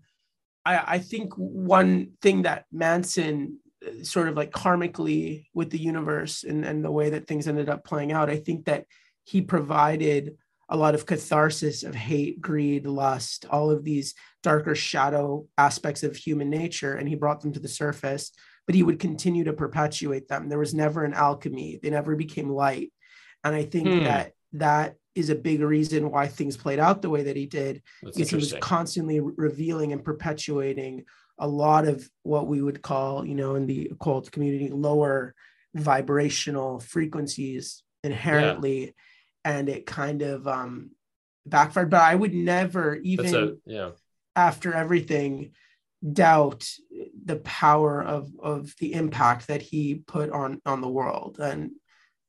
I 0.64 0.96
I 0.96 0.98
think 0.98 1.34
one 1.36 2.12
thing 2.22 2.42
that 2.42 2.66
Manson 2.72 3.58
uh, 3.86 4.04
sort 4.04 4.28
of 4.28 4.36
like 4.36 4.52
karmically 4.52 5.46
with 5.54 5.70
the 5.70 5.78
universe 5.80 6.44
and 6.44 6.64
and 6.64 6.84
the 6.84 6.90
way 6.90 7.10
that 7.10 7.26
things 7.26 7.48
ended 7.48 7.68
up 7.68 7.84
playing 7.84 8.12
out, 8.12 8.30
I 8.30 8.38
think 8.38 8.66
that 8.66 8.86
he 9.24 9.40
provided 9.42 10.36
a 10.68 10.76
lot 10.76 10.94
of 10.94 11.06
catharsis 11.06 11.82
of 11.84 11.94
hate, 11.94 12.40
greed, 12.40 12.86
lust, 12.86 13.44
all 13.50 13.70
of 13.70 13.84
these 13.84 14.14
darker 14.42 14.74
shadow 14.74 15.46
aspects 15.58 16.02
of 16.02 16.16
human 16.16 16.50
nature, 16.50 16.94
and 16.96 17.08
he 17.08 17.14
brought 17.14 17.40
them 17.42 17.52
to 17.52 17.60
the 17.60 17.68
surface. 17.68 18.32
But 18.66 18.76
he 18.76 18.82
would 18.84 19.00
continue 19.00 19.44
to 19.44 19.52
perpetuate 19.52 20.28
them. 20.28 20.48
There 20.48 20.58
was 20.58 20.74
never 20.74 21.04
an 21.04 21.14
alchemy; 21.14 21.78
they 21.82 21.90
never 21.90 22.16
became 22.16 22.48
light. 22.50 22.92
And 23.44 23.54
I 23.54 23.64
think 23.64 23.94
Hmm. 23.94 24.02
that 24.04 24.32
that 24.54 24.96
is 25.14 25.30
a 25.30 25.34
big 25.34 25.60
reason 25.60 26.10
why 26.10 26.26
things 26.26 26.56
played 26.56 26.78
out 26.78 27.02
the 27.02 27.10
way 27.10 27.24
that 27.24 27.36
he 27.36 27.46
did 27.46 27.82
That's 28.02 28.16
because 28.16 28.30
he 28.30 28.36
was 28.36 28.54
constantly 28.60 29.20
revealing 29.20 29.92
and 29.92 30.04
perpetuating 30.04 31.04
a 31.38 31.46
lot 31.46 31.86
of 31.86 32.08
what 32.22 32.46
we 32.46 32.62
would 32.62 32.82
call, 32.82 33.24
you 33.24 33.34
know, 33.34 33.54
in 33.56 33.66
the 33.66 33.90
occult 33.92 34.30
community, 34.30 34.68
lower 34.68 35.34
vibrational 35.74 36.80
frequencies 36.80 37.82
inherently, 38.04 38.94
and 39.44 39.68
it 39.68 39.86
kind 39.86 40.22
of 40.22 40.46
um, 40.46 40.90
backfired. 41.46 41.90
But 41.90 42.02
I 42.02 42.14
would 42.14 42.34
never, 42.34 42.96
even 42.96 43.34
a, 43.34 43.52
yeah. 43.66 43.90
after 44.36 44.72
everything, 44.72 45.52
doubt 46.12 46.68
the 47.24 47.36
power 47.36 48.02
of 48.02 48.30
of 48.42 48.74
the 48.80 48.92
impact 48.92 49.46
that 49.46 49.62
he 49.62 49.96
put 50.06 50.30
on 50.30 50.60
on 50.66 50.80
the 50.80 50.88
world. 50.88 51.38
And 51.40 51.72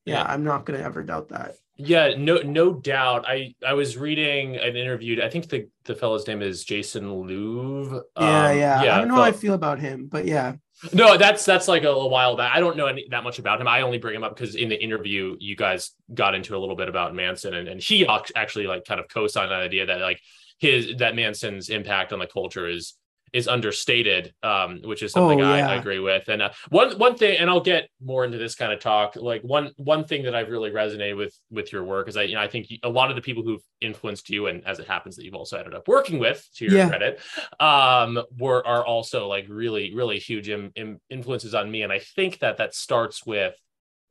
yeah, 0.05 0.19
Yeah. 0.19 0.25
I'm 0.27 0.43
not 0.43 0.65
going 0.65 0.79
to 0.79 0.85
ever 0.85 1.03
doubt 1.03 1.29
that. 1.29 1.55
Yeah, 1.75 2.13
no, 2.17 2.37
no 2.37 2.73
doubt. 2.73 3.25
I 3.27 3.55
I 3.65 3.73
was 3.73 3.97
reading 3.97 4.57
an 4.57 4.75
interview. 4.75 5.21
I 5.23 5.29
think 5.29 5.49
the 5.49 5.69
the 5.85 5.95
fellow's 5.95 6.27
name 6.27 6.41
is 6.41 6.63
Jason 6.63 7.05
Louv. 7.05 8.01
Yeah, 8.19 8.49
Um, 8.49 8.57
yeah. 8.57 8.79
I 8.95 8.99
don't 8.99 9.07
know 9.07 9.15
how 9.15 9.23
I 9.23 9.31
feel 9.31 9.53
about 9.53 9.79
him, 9.79 10.07
but 10.07 10.25
yeah. 10.25 10.55
No, 10.91 11.17
that's 11.17 11.45
that's 11.45 11.67
like 11.67 11.83
a, 11.83 11.89
a 11.89 12.07
while 12.07 12.35
back. 12.35 12.55
I 12.55 12.59
don't 12.59 12.77
know 12.77 12.87
any, 12.87 13.07
that 13.09 13.23
much 13.23 13.39
about 13.39 13.59
him. 13.59 13.67
I 13.67 13.81
only 13.81 13.97
bring 13.97 14.15
him 14.15 14.23
up 14.23 14.35
because 14.35 14.55
in 14.55 14.69
the 14.69 14.81
interview, 14.81 15.35
you 15.39 15.55
guys 15.55 15.91
got 16.13 16.35
into 16.35 16.55
a 16.55 16.59
little 16.59 16.75
bit 16.75 16.89
about 16.89 17.15
Manson, 17.15 17.53
and, 17.53 17.67
and 17.67 17.81
he 17.81 18.05
actually 18.35 18.67
like 18.67 18.85
kind 18.85 18.99
of 18.99 19.07
co-signed 19.07 19.51
that 19.51 19.61
idea 19.61 19.85
that 19.85 20.01
like 20.01 20.19
his 20.59 20.97
that 20.97 21.15
Manson's 21.15 21.69
impact 21.69 22.13
on 22.13 22.19
the 22.19 22.27
culture 22.27 22.67
is 22.67 22.95
is 23.33 23.47
understated, 23.47 24.31
um, 24.43 24.79
which 24.83 25.01
is 25.01 25.11
something 25.11 25.41
Oh, 25.41 25.45
I. 25.45 25.59
I 25.61 25.75
agree 25.75 25.97
with. 25.99 26.27
And 26.29 26.41
uh, 26.43 26.51
one 26.69 26.97
one 26.99 27.15
thing, 27.15 27.37
and 27.39 27.49
I'll 27.49 27.61
get 27.61 27.89
more 27.99 28.23
into 28.23 28.37
this 28.37 28.53
kind 28.55 28.71
of 28.71 28.79
talk. 28.79 29.15
Like 29.15 29.41
one 29.41 29.71
one 29.77 30.05
thing 30.05 30.23
that 30.23 30.35
I've 30.35 30.49
really 30.49 30.69
resonated 30.69 31.17
with 31.17 31.35
with 31.49 31.71
your 31.73 31.83
work 31.83 32.07
is 32.07 32.15
I 32.15 32.23
you 32.23 32.35
know 32.35 32.41
I 32.41 32.47
think 32.47 32.67
a 32.83 32.89
lot 32.89 33.09
of 33.09 33.15
the 33.15 33.21
people 33.23 33.43
who've 33.43 33.63
influenced 33.81 34.29
you, 34.29 34.47
and 34.47 34.65
as 34.67 34.77
it 34.79 34.87
happens 34.87 35.15
that 35.15 35.25
you've 35.25 35.33
also 35.33 35.57
ended 35.57 35.73
up 35.73 35.87
working 35.87 36.19
with, 36.19 36.47
to 36.57 36.65
your 36.65 36.75
Yeah. 36.77 36.87
credit, 36.89 37.19
um, 37.59 38.21
were 38.37 38.65
are 38.65 38.85
also 38.85 39.27
like 39.27 39.47
really 39.49 39.93
really 39.95 40.19
huge 40.19 40.47
Im, 40.49 40.71
im- 40.75 41.01
influences 41.09 41.55
on 41.55 41.69
me. 41.71 41.81
And 41.81 41.91
I 41.91 41.99
think 41.99 42.39
that 42.39 42.57
that 42.57 42.75
starts 42.75 43.25
with 43.25 43.55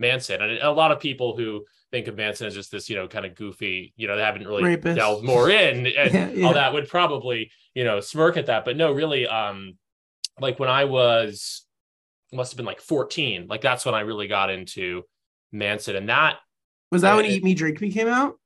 Manson, 0.00 0.43
and 0.43 0.59
a 0.59 0.71
lot 0.73 0.91
of 0.91 0.99
people 1.00 1.37
who 1.37 1.64
think 1.93 2.09
of 2.09 2.17
Manson 2.17 2.47
as 2.47 2.55
just 2.55 2.73
this, 2.73 2.88
you 2.91 2.97
know, 2.97 3.07
kind 3.07 3.26
of 3.26 3.35
goofy, 3.35 3.93
you 3.97 4.09
know, 4.09 4.17
they 4.17 4.23
haven't 4.23 4.47
really 4.49 4.64
Rapist. 4.64 4.97
delved 4.97 5.25
more 5.25 5.50
in, 5.50 5.87
and 5.97 6.12
Yeah, 6.12 6.29
yeah. 6.31 6.47
all 6.47 6.55
that 6.55 6.73
would 6.73 6.88
probably, 6.88 7.50
you 7.75 7.85
know, 7.85 8.00
smirk 8.00 8.37
at 8.37 8.47
that. 8.47 8.64
But 8.64 8.76
no, 8.76 8.93
really, 8.93 9.26
um, 9.26 9.76
like 10.41 10.59
when 10.59 10.69
I 10.69 10.85
was 10.85 11.67
must 12.33 12.52
have 12.52 12.57
been 12.57 12.67
like 12.67 12.81
14, 12.81 13.47
like 13.49 13.61
that's 13.61 13.85
when 13.85 13.95
I 13.95 14.00
really 14.00 14.26
got 14.29 14.50
into 14.50 15.02
Manson, 15.52 15.97
and 15.97 16.09
that 16.09 16.37
Was 16.91 17.02
that 17.02 17.14
when 17.17 17.26
Uh, 17.26 17.29
Eat 17.29 17.45
Me 17.45 17.55
Drink 17.55 17.81
Me 17.81 17.91
came 17.93 18.09
out? 18.09 18.37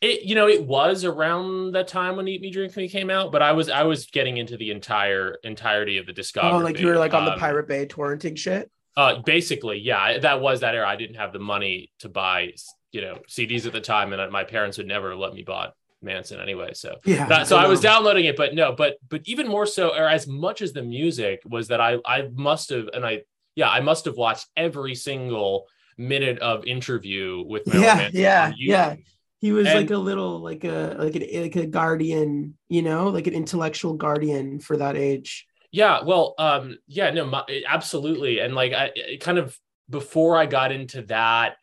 it 0.00 0.22
you 0.24 0.34
know 0.34 0.48
it 0.48 0.64
was 0.66 1.04
around 1.04 1.70
the 1.72 1.84
time 1.84 2.16
when 2.16 2.26
eat 2.26 2.40
me 2.40 2.50
drink 2.50 2.76
me 2.76 2.88
came 2.88 3.08
out 3.08 3.30
but 3.30 3.40
i 3.40 3.52
was 3.52 3.68
i 3.70 3.84
was 3.84 4.06
getting 4.06 4.36
into 4.36 4.56
the 4.56 4.72
entire 4.72 5.36
entirety 5.44 5.96
of 5.96 6.06
the 6.06 6.12
discography 6.12 6.52
Oh, 6.54 6.58
like 6.58 6.80
you 6.80 6.88
were 6.88 6.96
like 6.98 7.14
on 7.14 7.24
the 7.24 7.34
Um, 7.34 7.38
Pirate 7.38 7.68
Bay 7.68 7.86
torrenting 7.86 8.36
shit. 8.36 8.68
uh 8.96 9.20
basically 9.22 9.78
yeah 9.78 10.18
that 10.18 10.40
was 10.40 10.58
that 10.60 10.74
era 10.74 10.88
i 10.88 10.96
didn't 10.96 11.14
have 11.16 11.32
the 11.32 11.38
money 11.38 11.92
to 12.00 12.08
buy 12.08 12.52
you 12.90 13.00
know 13.00 13.18
cds 13.28 13.64
at 13.64 13.72
the 13.72 13.80
time 13.80 14.12
and 14.12 14.32
my 14.32 14.42
parents 14.42 14.76
would 14.76 14.88
never 14.88 15.14
let 15.14 15.34
me 15.34 15.44
buy 15.44 15.68
manson 16.02 16.40
anyway 16.40 16.70
so 16.74 16.96
Yeah. 17.04 17.26
that, 17.26 17.46
so 17.46 17.56
I 17.56 17.66
was 17.66 17.80
downloading 17.80 18.24
it, 18.26 18.36
but 18.36 18.54
no, 18.54 18.72
but 18.72 18.96
but 19.08 19.22
even 19.24 19.46
more 19.48 19.66
so, 19.66 19.88
or 19.90 20.08
as 20.08 20.26
much 20.26 20.62
as 20.62 20.72
the 20.72 20.82
music 20.82 21.40
was 21.44 21.68
that 21.68 21.80
I 21.80 21.98
I 22.06 22.28
must 22.34 22.70
have 22.70 22.88
and 22.94 23.04
I 23.04 23.22
yeah 23.54 23.68
I 23.68 23.80
must 23.80 24.04
have 24.06 24.16
watched 24.16 24.46
every 24.56 24.94
single 24.94 25.66
minute 25.98 26.38
of 26.40 26.64
interview 26.66 27.44
with 27.46 27.66
Marilyn 27.66 27.84
Yeah, 27.84 27.94
Manson 27.96 28.20
yeah, 28.20 28.52
yeah. 28.56 28.94
He 29.40 29.50
was 29.52 29.66
And- 29.66 29.78
like 29.80 29.90
a 29.90 29.98
little 29.98 30.40
like 30.40 30.64
a 30.64 30.96
like 30.98 31.16
a 31.16 31.42
like 31.42 31.56
a 31.56 31.66
guardian, 31.66 32.56
you 32.68 32.82
know, 32.82 33.08
like 33.08 33.26
an 33.26 33.34
intellectual 33.34 33.94
guardian 33.94 34.60
for 34.60 34.76
that 34.76 34.96
age. 34.96 35.46
Yeah, 35.72 36.02
well, 36.04 36.34
um, 36.38 36.76
yeah, 36.86 37.10
no, 37.10 37.24
my, 37.26 37.42
absolutely, 37.66 38.38
and 38.40 38.54
like 38.54 38.72
I 38.72 38.90
it 38.94 39.20
kind 39.20 39.38
of 39.38 39.58
before 39.90 40.36
I 40.36 40.46
got 40.46 40.70
into 40.70 41.02
that, 41.02 41.56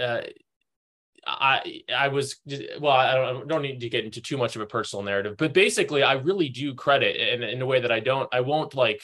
uh, 0.00 0.20
I 1.26 1.82
I 1.94 2.08
was 2.08 2.36
well, 2.80 2.92
I 2.92 3.14
don't, 3.14 3.44
I 3.44 3.46
don't 3.46 3.62
need 3.62 3.80
to 3.80 3.88
get 3.88 4.04
into 4.04 4.20
too 4.20 4.36
much 4.36 4.56
of 4.56 4.62
a 4.62 4.66
personal 4.66 5.02
narrative, 5.04 5.36
but 5.36 5.52
basically, 5.52 6.02
I 6.02 6.14
really 6.14 6.48
do 6.48 6.74
credit 6.74 7.16
in 7.16 7.42
in 7.42 7.60
a 7.62 7.66
way 7.66 7.80
that 7.80 7.92
I 7.92 8.00
don't, 8.00 8.28
I 8.32 8.40
won't 8.40 8.74
like 8.74 9.00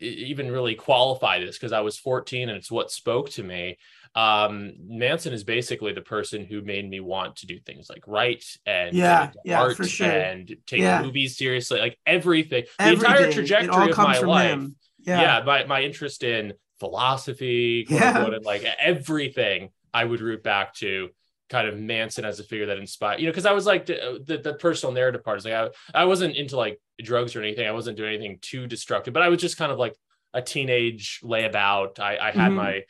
even 0.00 0.50
really 0.50 0.74
qualify 0.74 1.38
this 1.38 1.58
because 1.58 1.72
I 1.72 1.80
was 1.80 1.98
14 1.98 2.48
and 2.48 2.56
it's 2.56 2.70
what 2.70 2.90
spoke 2.90 3.30
to 3.30 3.42
me. 3.42 3.76
Um, 4.14 4.72
Manson 4.88 5.32
is 5.32 5.44
basically 5.44 5.92
the 5.92 6.00
person 6.00 6.44
who 6.44 6.62
made 6.62 6.88
me 6.88 7.00
want 7.00 7.36
to 7.36 7.46
do 7.46 7.60
things 7.60 7.88
like 7.90 8.02
write 8.06 8.44
and 8.66 8.96
Yeah, 8.96 9.30
yeah, 9.44 9.58
art 9.58 9.76
for 9.76 9.86
sure. 9.86 10.08
and 10.10 10.56
take 10.66 10.80
Yeah. 10.82 11.02
movies 11.02 11.36
seriously, 11.36 11.80
like 11.80 11.98
everything, 12.06 12.64
the 12.78 12.92
entire 12.92 13.16
Everything. 13.16 13.32
trajectory 13.32 13.90
of 13.90 13.98
my 13.98 14.18
life 14.18 14.68
yeah, 15.04 15.20
Yeah. 15.20 15.42
my, 15.44 15.64
my 15.64 15.82
interest 15.82 16.24
in 16.24 16.54
philosophy 16.78 17.84
quote 17.84 18.00
Yeah. 18.00 18.08
unquote, 18.08 18.34
and 18.34 18.44
like 18.44 18.64
everything 18.80 19.70
i 19.92 20.04
would 20.04 20.20
root 20.20 20.42
back 20.42 20.72
to 20.74 21.10
kind 21.50 21.68
of 21.68 21.76
manson 21.78 22.24
as 22.24 22.38
a 22.40 22.44
figure 22.44 22.66
that 22.66 22.78
inspired 22.78 23.18
you 23.20 23.26
know 23.26 23.32
because 23.32 23.46
i 23.46 23.52
was 23.52 23.66
like 23.66 23.86
the, 23.86 24.22
the 24.24 24.38
the 24.38 24.54
personal 24.54 24.92
narrative 24.94 25.22
part 25.24 25.38
is 25.38 25.44
like 25.44 25.54
I, 25.54 25.68
I 25.94 26.04
wasn't 26.04 26.36
into 26.36 26.56
like 26.56 26.80
drugs 27.02 27.34
or 27.34 27.40
anything 27.40 27.66
i 27.66 27.72
wasn't 27.72 27.96
doing 27.96 28.14
anything 28.14 28.38
too 28.40 28.66
destructive 28.66 29.12
but 29.12 29.22
i 29.22 29.28
was 29.28 29.40
just 29.40 29.56
kind 29.56 29.72
of 29.72 29.78
like 29.78 29.94
a 30.32 30.40
teenage 30.40 31.20
layabout 31.24 31.98
i 31.98 32.16
i 32.16 32.30
had 32.30 32.52
Mhm. 32.52 32.54
my 32.54 32.82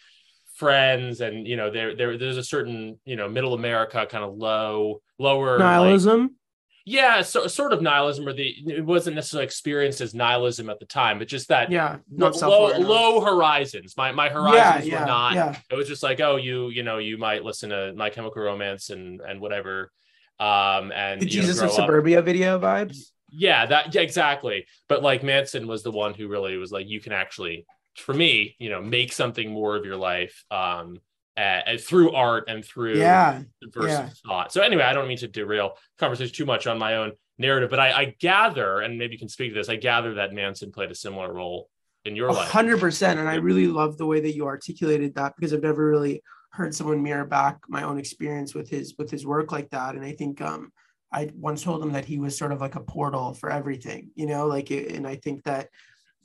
friends 0.57 1.23
and 1.23 1.47
you 1.49 1.57
know 1.57 1.71
there 1.71 1.97
there 1.97 2.19
there's 2.19 2.37
a 2.37 2.45
certain 2.45 3.00
you 3.07 3.17
know 3.17 3.29
middle 3.29 3.55
america 3.55 4.07
kind 4.11 4.23
of 4.23 4.35
low 4.37 5.00
lower 5.19 5.52
like, 5.52 5.61
Nihilism. 5.61 6.37
Yeah 6.84 7.22
so, 7.22 7.46
sort 7.46 7.72
of 7.72 7.82
nihilism 7.82 8.26
or 8.26 8.32
the 8.32 8.54
it 8.66 8.84
wasn't 8.84 9.14
necessarily 9.14 9.44
experienced 9.44 10.00
as 10.00 10.14
nihilism 10.14 10.70
at 10.70 10.78
the 10.78 10.87
time 10.87 11.18
but 11.18 11.28
just 11.28 11.49
that 11.49 11.70
yeah. 11.70 11.99
low, 12.10 12.76
low 12.78 13.20
horizons. 13.20 13.96
My 13.96 14.12
my 14.12 14.28
horizons 14.28 14.87
yeah, 14.87 15.00
were 15.00 15.06
not. 15.06 15.34
yeah. 15.34 15.56
It 15.70 15.75
was 15.75 15.88
just 15.88 16.02
like, 16.02 16.20
oh, 16.20 16.37
you 16.37 16.68
you 16.70 16.82
know, 16.82 16.99
you 16.99 17.18
might 17.18 17.44
listen 17.44 17.70
to 17.70 17.92
My 17.94 18.10
Chemical 18.10 18.42
Romance 18.42 18.90
and 18.90 19.20
and 19.20 19.40
whatever. 19.40 19.90
Um 20.38 20.92
and 20.92 21.20
The 21.20 21.26
know, 21.26 21.30
Jesus 21.30 21.58
grow 21.58 21.68
of 21.68 21.72
up. 21.72 21.76
Suburbia 21.76 22.22
video 22.22 22.58
vibes. 22.58 23.10
Yeah, 23.30 23.66
that 23.66 23.94
yeah, 23.94 24.00
exactly. 24.00 24.66
But 24.88 25.02
like 25.02 25.22
Manson 25.22 25.66
was 25.66 25.82
the 25.82 25.92
one 25.92 26.14
who 26.14 26.28
really 26.28 26.56
was 26.56 26.72
like, 26.72 26.88
you 26.88 27.00
can 27.00 27.12
actually, 27.12 27.66
for 27.96 28.14
me, 28.14 28.56
you 28.58 28.70
know, 28.70 28.80
make 28.80 29.12
something 29.12 29.50
more 29.50 29.76
of 29.76 29.84
your 29.84 29.96
life. 29.96 30.44
Um 30.50 30.99
uh, 31.40 31.76
through 31.78 32.12
art 32.12 32.44
and 32.49 32.64
through 32.64 32.99
Yeah. 32.99 33.42
diverse 33.62 33.88
yeah. 33.90 34.09
thought. 34.26 34.52
So 34.52 34.61
anyway, 34.62 34.82
I 34.82 34.92
don't 34.92 35.09
mean 35.09 35.18
to 35.18 35.28
derail 35.28 35.68
conversation 35.99 36.35
too 36.35 36.47
much 36.47 36.66
on 36.66 36.78
my 36.78 36.97
own 36.97 37.12
narrative, 37.38 37.70
but 37.70 37.80
I, 37.80 37.92
I 37.92 38.04
gather, 38.20 38.80
and 38.80 38.99
maybe 38.99 39.14
you 39.14 39.18
can 39.18 39.28
speak 39.28 39.52
to 39.52 39.54
this. 39.59 39.68
I 39.68 39.76
gather 39.76 40.14
that 40.14 40.32
Manson 40.32 40.70
played 40.73 40.90
a 40.90 40.94
similar 40.94 41.32
role 41.32 41.68
in 42.04 42.16
your 42.16 42.28
A 42.28 42.32
life. 42.32 42.49
hundred 42.50 42.80
percent. 42.80 43.18
And 43.20 43.28
I 43.28 43.37
really 43.37 43.66
love 43.66 43.97
the 43.97 44.06
way 44.06 44.20
that 44.20 44.35
you 44.35 44.47
articulated 44.47 45.14
that 45.14 45.35
because 45.37 45.52
I've 45.54 45.62
never 45.62 45.87
really 45.87 46.23
heard 46.52 46.75
someone 46.75 47.02
mirror 47.02 47.25
back 47.25 47.59
my 47.68 47.82
own 47.85 47.99
experience 47.99 48.54
with 48.54 48.68
his 48.68 48.94
with 48.99 49.11
his 49.11 49.25
work 49.26 49.52
like 49.52 49.70
that. 49.70 49.94
And 49.94 50.04
I 50.04 50.12
think 50.12 50.40
um 50.40 50.73
I 51.12 51.30
once 51.35 51.62
told 51.62 51.82
him 51.82 51.92
that 51.92 52.04
he 52.04 52.18
was 52.18 52.37
sort 52.38 52.52
of 52.52 52.61
like 52.61 52.75
a 52.76 52.80
portal 52.80 53.35
for 53.35 53.50
everything, 53.50 54.11
you 54.14 54.26
know, 54.26 54.47
like 54.47 54.70
and 54.70 55.06
I 55.06 55.16
think 55.16 55.42
that 55.44 55.68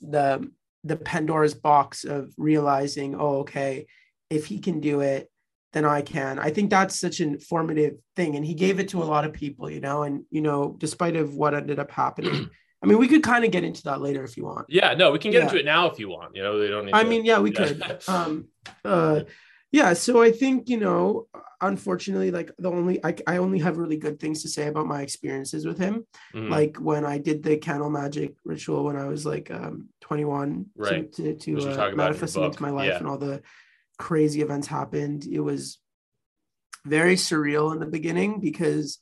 the 0.02 0.50
the 0.84 0.96
Pandora's 0.98 1.54
box 1.56 2.04
of 2.06 2.32
realizing, 2.38 3.16
oh, 3.16 3.40
okay, 3.40 3.86
if 4.30 4.46
he 4.46 4.60
can 4.60 4.80
do 4.80 5.02
it, 5.02 5.30
then 5.74 5.86
I 5.86 6.02
can. 6.02 6.40
I 6.40 6.50
think 6.52 6.70
that's 6.70 7.00
such 7.00 7.20
an 7.20 7.40
formative 7.40 7.96
thing. 8.16 8.36
And 8.36 8.46
he 8.46 8.54
gave 8.54 8.80
it 8.80 8.90
to 8.90 9.04
a 9.04 9.06
lot 9.06 9.26
of 9.26 9.34
people, 9.34 9.70
you 9.70 9.82
know, 9.82 10.04
and 10.04 10.24
you 10.32 10.42
know, 10.42 10.76
despite 10.78 11.16
of 11.16 11.36
what 11.36 11.54
ended 11.54 11.80
up 11.80 11.92
happening. 11.92 12.50
I 12.84 12.88
mean, 12.88 12.98
we 13.00 13.08
could 13.08 13.24
kind 13.24 13.44
of 13.44 13.52
get 13.52 13.64
into 13.64 13.84
that 13.84 14.02
later 14.02 14.24
if 14.24 14.38
you 14.38 14.46
want. 14.46 14.68
Yeah, 14.70 14.94
no, 14.94 15.12
we 15.12 15.18
can 15.20 15.32
get 15.32 15.40
Yeah. 15.40 15.44
into 15.46 15.60
it 15.60 15.66
now 15.66 15.90
if 15.90 15.98
you 16.00 16.08
want. 16.08 16.36
You 16.36 16.44
know, 16.44 16.60
they 16.60 16.68
don't 16.68 16.86
need 16.86 16.94
I 16.94 17.04
to- 17.04 17.10
mean, 17.10 17.26
yeah, 17.26 17.40
we 17.40 17.52
Yeah. 17.52 17.66
could. 17.68 17.84
Um, 18.08 18.46
uh, 18.84 19.22
yeah. 19.72 19.94
So 19.94 20.22
I 20.22 20.32
think 20.32 20.70
you 20.70 20.78
know, 20.80 21.28
unfortunately, 21.62 22.32
like 22.32 22.52
the 22.58 22.70
only 22.70 23.04
I, 23.04 23.16
I 23.28 23.38
only 23.38 23.60
have 23.60 23.78
really 23.78 23.98
good 23.98 24.20
things 24.20 24.44
to 24.44 24.50
say 24.50 24.68
about 24.68 24.86
my 24.88 25.02
experiences 25.02 25.66
with 25.66 25.78
him. 25.78 26.06
Mhm. 26.34 26.50
Like 26.50 26.78
when 26.78 27.06
I 27.06 27.18
did 27.18 27.44
the 27.44 27.58
candle 27.58 27.90
magic 27.90 28.36
ritual 28.46 28.84
when 28.86 28.96
I 28.98 29.08
was 29.08 29.26
like 29.26 29.50
um 29.52 29.90
21 30.02 30.66
to- 30.78 30.82
Right. 30.82 31.12
to 31.14 31.34
to, 31.36 31.52
you 31.52 31.58
uh, 31.58 31.62
talk 31.62 31.70
about 31.76 31.84
in 31.86 31.90
your 31.90 31.98
manifest 31.98 32.38
into 32.38 32.62
my 32.62 32.70
life 32.70 32.90
Yeah. 32.90 32.98
and 33.00 33.08
all 33.08 33.18
the 33.18 33.42
crazy 33.98 34.42
events 34.42 34.68
happened. 34.68 35.26
It 35.26 35.40
was 35.40 35.80
very 36.86 37.16
surreal 37.16 37.74
in 37.74 37.80
the 37.80 37.86
beginning 37.86 38.40
because 38.40 39.00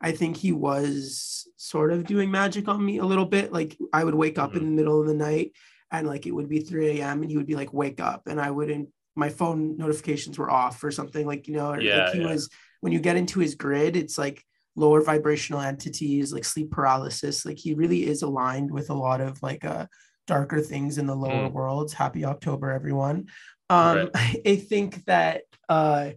I 0.00 0.12
think 0.12 0.36
he 0.36 0.52
was 0.52 1.48
sort 1.56 1.92
of 1.92 2.04
doing 2.06 2.30
magic 2.30 2.68
on 2.68 2.84
me 2.84 2.98
a 2.98 3.04
little 3.04 3.24
bit. 3.24 3.52
Like 3.52 3.76
I 3.92 4.04
would 4.04 4.14
wake 4.14 4.38
up 4.38 4.50
Mm-hmm. 4.50 4.58
in 4.58 4.64
the 4.64 4.82
middle 4.82 5.00
of 5.00 5.06
the 5.06 5.14
night 5.14 5.52
and 5.90 6.06
like 6.06 6.26
it 6.26 6.32
would 6.32 6.48
be 6.48 6.60
3 6.60 7.00
a.m. 7.00 7.22
and 7.22 7.30
he 7.30 7.36
would 7.36 7.46
be 7.46 7.56
like, 7.56 7.72
wake 7.72 8.00
up. 8.00 8.26
And 8.26 8.40
I 8.40 8.50
wouldn't, 8.50 8.88
my 9.16 9.28
phone 9.28 9.76
notifications 9.76 10.38
were 10.38 10.50
off 10.50 10.82
or 10.84 10.90
something 10.90 11.26
like, 11.26 11.48
you 11.48 11.56
know, 11.56 11.70
or 11.70 11.80
Yeah, 11.80 12.04
like 12.04 12.12
he 12.12 12.20
yeah. 12.20 12.26
was, 12.26 12.50
when 12.80 12.92
you 12.92 13.00
get 13.00 13.16
into 13.16 13.40
his 13.40 13.54
grid, 13.54 13.96
it's 13.96 14.18
like 14.18 14.44
lower 14.76 15.00
vibrational 15.02 15.60
entities, 15.60 16.32
like 16.32 16.44
sleep 16.44 16.70
paralysis. 16.70 17.46
Like 17.46 17.58
he 17.58 17.74
really 17.74 18.06
is 18.06 18.22
aligned 18.22 18.70
with 18.70 18.90
a 18.90 18.94
lot 18.94 19.20
of 19.20 19.40
like 19.42 19.64
uh, 19.64 19.86
darker 20.26 20.60
things 20.60 20.98
in 20.98 21.06
the 21.06 21.14
lower 21.14 21.48
Mm. 21.48 21.52
worlds. 21.52 21.92
Happy 21.92 22.24
October, 22.24 22.70
everyone. 22.70 23.26
Um, 23.74 24.10
I 24.14 24.56
think 24.56 25.04
that 25.06 25.42
uh, 25.68 26.10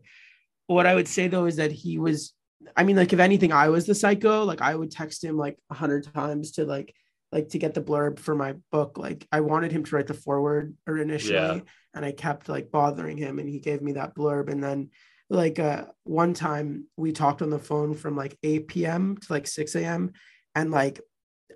what 0.68 0.86
I 0.86 0.96
would 0.96 1.08
say 1.08 1.28
though 1.28 1.46
is 1.46 1.58
that 1.58 1.72
he 1.72 1.98
was 1.98 2.34
I 2.76 2.84
mean, 2.84 2.96
like 2.98 3.14
if 3.14 3.20
anything, 3.20 3.52
I 3.54 3.70
was 3.70 3.86
the 3.86 3.96
psycho. 3.96 4.44
Like 4.44 4.62
I 4.62 4.76
would 4.76 4.92
text 4.92 5.24
him 5.24 5.38
like 5.38 5.58
a 5.70 5.74
hundred 5.74 6.12
times 6.14 6.52
to 6.54 6.66
like 6.66 6.94
like 7.32 7.50
to 7.50 7.60
get 7.60 7.74
the 7.74 7.82
blurb 7.82 8.20
for 8.20 8.36
my 8.36 8.54
book 8.72 8.98
like 8.98 9.28
i 9.32 9.42
wanted 9.42 9.72
him 9.72 9.84
to 9.84 9.96
write 9.96 10.08
the 10.08 10.14
foreword 10.14 10.76
or 10.88 10.98
initially 10.98 11.34
Yeah. 11.36 11.60
and 11.94 12.06
i 12.06 12.12
kept 12.12 12.48
like 12.48 12.72
bothering 12.72 13.18
him 13.18 13.40
and 13.40 13.50
he 13.50 13.60
gave 13.60 13.82
me 13.82 13.94
that 13.94 14.16
blurb 14.16 14.50
and 14.50 14.64
then 14.64 14.92
like 15.30 15.60
uh 15.60 15.86
one 16.04 16.34
time 16.34 16.86
we 16.96 17.12
talked 17.12 17.42
on 17.42 17.50
the 17.50 17.60
phone 17.60 17.94
from 17.96 18.16
like 18.16 18.38
8 18.44 18.68
p.m 18.68 19.18
to 19.18 19.34
like 19.34 19.46
6 19.48 19.76
a.m 19.76 20.14
and 20.56 20.72
like 20.72 21.02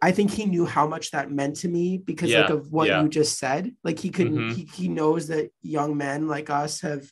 i 0.02 0.12
think 0.12 0.32
he 0.32 0.46
knew 0.46 0.66
how 0.66 0.88
much 0.88 1.12
that 1.12 1.32
meant 1.32 1.56
to 1.58 1.68
me 1.68 1.98
because 1.98 2.34
like 2.34 2.50
of 2.50 2.72
what 2.72 2.88
yeah. 2.88 3.02
you 3.02 3.10
just 3.10 3.38
said. 3.38 3.72
Like 3.84 4.00
he 4.00 4.10
could 4.10 4.28
Mhm. 4.32 4.54
he, 4.56 4.64
he 4.74 4.88
knows 4.88 5.28
that 5.28 5.52
young 5.62 5.96
men 5.98 6.28
like 6.28 6.50
us 6.50 6.82
have 6.82 7.04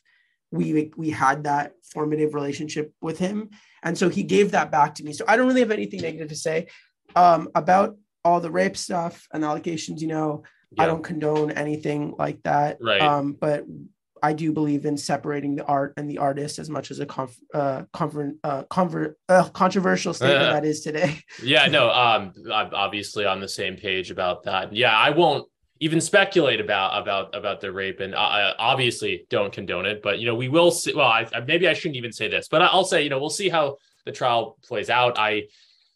we 0.50 0.90
we 0.96 1.10
had 1.10 1.44
that 1.44 1.72
formative 1.92 2.34
relationship 2.34 2.92
with 3.00 3.18
him. 3.18 3.50
And 3.82 3.96
so 3.96 4.08
he 4.08 4.22
gave 4.24 4.50
that 4.52 4.70
back 4.72 4.90
to 4.96 5.04
me. 5.04 5.12
So 5.12 5.24
i 5.28 5.36
don't 5.36 5.46
really 5.46 5.60
have 5.66 5.70
anything 5.70 6.00
negative 6.02 6.28
to 6.28 6.36
say 6.36 6.66
um 7.14 7.48
about 7.54 7.96
all 8.24 8.40
the 8.40 8.50
rape 8.50 8.76
stuff 8.76 9.26
and 9.32 9.44
allegations 9.44 10.02
you 10.02 10.08
know. 10.08 10.42
I 10.78 10.86
don't 10.86 11.02
condone 11.02 11.50
anything 11.50 12.14
like 12.16 12.40
that. 12.44 12.78
Right. 12.80 13.02
um 13.02 13.26
but 13.44 13.64
i 14.22 14.32
do 14.32 14.52
believe 14.52 14.84
in 14.86 14.96
separating 14.96 15.54
the 15.56 15.64
art 15.64 15.94
and 15.96 16.08
the 16.10 16.18
artist 16.18 16.58
as 16.58 16.68
much 16.70 16.90
as 16.90 16.98
a 17.00 17.06
conf- 17.06 17.36
uh, 17.54 17.82
conver- 17.94 18.36
uh, 18.44 18.62
conver- 18.64 19.14
uh, 19.28 19.48
controversial 19.50 20.12
statement 20.14 20.52
that 20.52 20.64
is 20.64 20.80
today 20.80 21.18
Yeah, 21.42 21.66
no, 21.66 21.90
um, 21.90 22.32
I'm 22.52 22.74
obviously 22.74 23.24
on 23.24 23.40
the 23.40 23.48
same 23.48 23.76
page 23.76 24.10
about 24.10 24.42
that. 24.44 24.72
Yeah, 24.74 24.96
I 24.96 25.10
won't 25.10 25.46
even 25.80 26.00
speculate 26.00 26.60
about 26.60 27.00
about 27.00 27.34
about 27.34 27.60
the 27.60 27.72
rape, 27.72 28.00
and 28.00 28.14
I 28.14 28.50
I 28.50 28.54
obviously 28.58 29.26
don't 29.30 29.52
condone 29.52 29.86
it. 29.86 30.02
But 30.02 30.18
you 30.18 30.26
know, 30.26 30.34
we 30.34 30.48
will 30.48 30.70
see. 30.70 30.92
Well, 30.94 31.06
I, 31.08 31.26
I- 31.34 31.40
maybe 31.40 31.66
I 31.68 31.72
shouldn't 31.72 31.96
even 31.96 32.12
say 32.12 32.28
this, 32.28 32.48
but 32.48 32.60
I'll 32.62 32.84
say, 32.84 33.02
you 33.02 33.08
know, 33.08 33.18
we'll 33.18 33.30
see 33.30 33.48
how 33.48 33.78
the 34.04 34.12
trial 34.12 34.58
plays 34.62 34.90
out. 34.90 35.18
I 35.18 35.44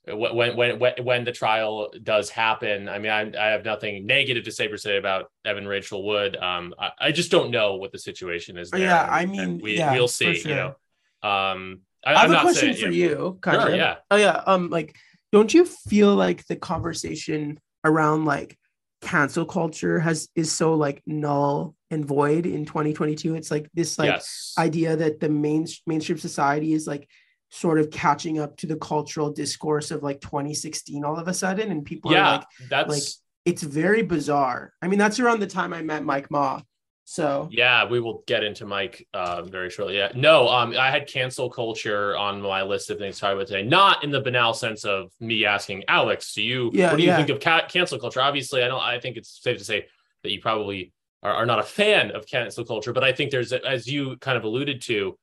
when 0.07 0.57
when 0.57 0.79
when 0.79 1.05
when 1.05 1.25
the 1.25 1.33
trial 1.33 1.93
does 2.03 2.31
happen, 2.31 2.89
I 2.89 2.99
mean, 2.99 3.11
I, 3.11 3.33
I 3.39 3.53
have 3.53 3.65
nothing 3.65 4.07
negative 4.07 4.45
to 4.45 4.53
say 4.53 4.69
per 4.69 4.77
se 4.77 4.99
about 4.99 5.31
Evan 5.45 5.67
Rachel 5.67 6.05
Wood. 6.05 6.37
Um, 6.37 6.75
I, 6.79 6.91
I 7.01 7.13
just 7.13 7.31
don't 7.31 7.51
know 7.51 7.77
what 7.77 7.93
the 7.93 7.99
situation 7.99 8.59
is. 8.59 8.71
There. 8.71 8.81
Yeah, 8.81 9.03
and- 9.03 9.11
I 9.11 9.27
mean, 9.27 9.61
we 9.63 9.79
yeah, 9.79 9.93
we'll 9.93 10.09
see. 10.09 10.39
You 10.41 10.55
know, 10.55 10.75
um, 11.23 11.81
I, 12.05 12.15
i 12.15 12.19
have 12.21 12.25
I'm 12.25 12.31
a 12.31 12.33
not 12.35 12.43
question 12.43 12.75
saying, 12.75 12.87
for 12.87 12.93
you 12.93 13.39
kind 13.41 13.61
Sure, 13.61 13.71
of 13.71 13.77
yeah. 13.77 13.97
oh 14.11 14.17
yeah 14.17 14.43
um 14.47 14.71
like 14.71 14.97
don't 15.33 15.53
you 15.53 15.65
feel 15.65 16.15
like 16.15 16.47
the 16.47 16.57
conversation 16.57 17.59
around 17.85 18.25
like 18.25 18.59
cancel 19.01 19.45
culture 19.45 20.01
has 20.01 20.29
is 20.35 20.51
so 20.53 20.75
like 20.75 21.03
null 21.07 21.75
and 21.91 22.05
void 22.05 22.47
in 22.47 22.65
2022 22.65 23.35
it's 23.35 23.51
like 23.51 23.69
this 23.75 23.99
like 23.99 24.09
yes. 24.09 24.55
idea 24.59 24.97
that 24.97 25.21
the 25.21 25.29
main 25.29 25.67
mainstream 25.87 26.19
society 26.19 26.73
is 26.73 26.87
like 26.87 27.09
sort 27.55 27.79
of 27.79 27.91
catching 27.91 28.39
up 28.41 28.57
to 28.57 28.67
the 28.67 28.77
cultural 28.77 29.31
discourse 29.31 29.91
of 29.91 30.03
like 30.03 30.21
2016 30.21 31.05
all 31.05 31.17
of 31.17 31.29
a 31.29 31.35
sudden 31.35 31.71
and 31.71 31.85
people 31.85 32.11
are 32.11 32.15
yeah, 32.15 32.31
like 32.33 32.47
that's 32.69 32.91
like, 32.91 33.03
it's 33.45 33.63
very 33.63 34.03
bizarre 34.03 34.73
i 34.83 34.89
mean 34.89 34.99
that's 34.99 35.21
around 35.21 35.39
the 35.39 35.47
time 35.47 35.73
i 35.73 35.81
met 35.81 36.05
mike 36.05 36.31
ma 36.31 36.61
so 37.05 37.49
Yeah, 37.53 37.85
we 37.85 38.01
will 38.01 38.25
get 38.27 38.43
into 38.43 38.65
Mike 38.65 39.07
uh, 39.13 39.43
very 39.43 39.69
shortly. 39.69 39.99
Yeah, 39.99 40.11
no, 40.15 40.49
um, 40.49 40.75
I 40.77 40.91
had 40.91 41.07
cancel 41.07 41.51
culture 41.51 42.17
on 42.17 42.41
my 42.41 42.63
list 42.63 42.89
of 42.89 42.97
things 42.97 43.17
to 43.17 43.21
talk 43.21 43.35
about 43.35 43.47
today. 43.47 43.63
Not 43.63 44.03
in 44.03 44.11
the 44.11 44.23
banal 44.23 44.55
sense 44.55 44.85
of 44.85 45.13
me 45.21 45.45
asking 45.45 45.85
Alex, 45.87 46.33
do 46.33 46.43
you 46.43 46.71
Yeah, 46.73 46.91
what 46.91 46.97
do 46.97 47.03
you 47.03 47.11
yeah. 47.11 47.17
think 47.19 47.29
of 47.29 47.41
ca- 47.41 47.67
cancel 47.69 47.99
culture? 47.99 48.23
Obviously, 48.23 48.63
I 48.63 48.69
don't. 48.69 48.81
I 48.81 48.99
think 49.01 49.19
it's 49.19 49.39
safe 49.43 49.59
to 49.59 49.65
say 49.65 49.85
that 50.23 50.31
you 50.33 50.41
probably 50.41 50.95
are, 51.23 51.35
are 51.35 51.47
not 51.47 51.59
a 51.59 51.63
fan 51.63 52.11
of 52.13 52.27
cancel 52.27 52.65
culture, 52.65 52.95
but 52.95 53.05
I 53.05 53.13
think 53.13 53.31
there's, 53.31 53.53
as 53.53 53.87
you 53.87 54.17
kind 54.17 54.39
of 54.39 54.45
alluded 54.45 54.81
to, 54.83 55.19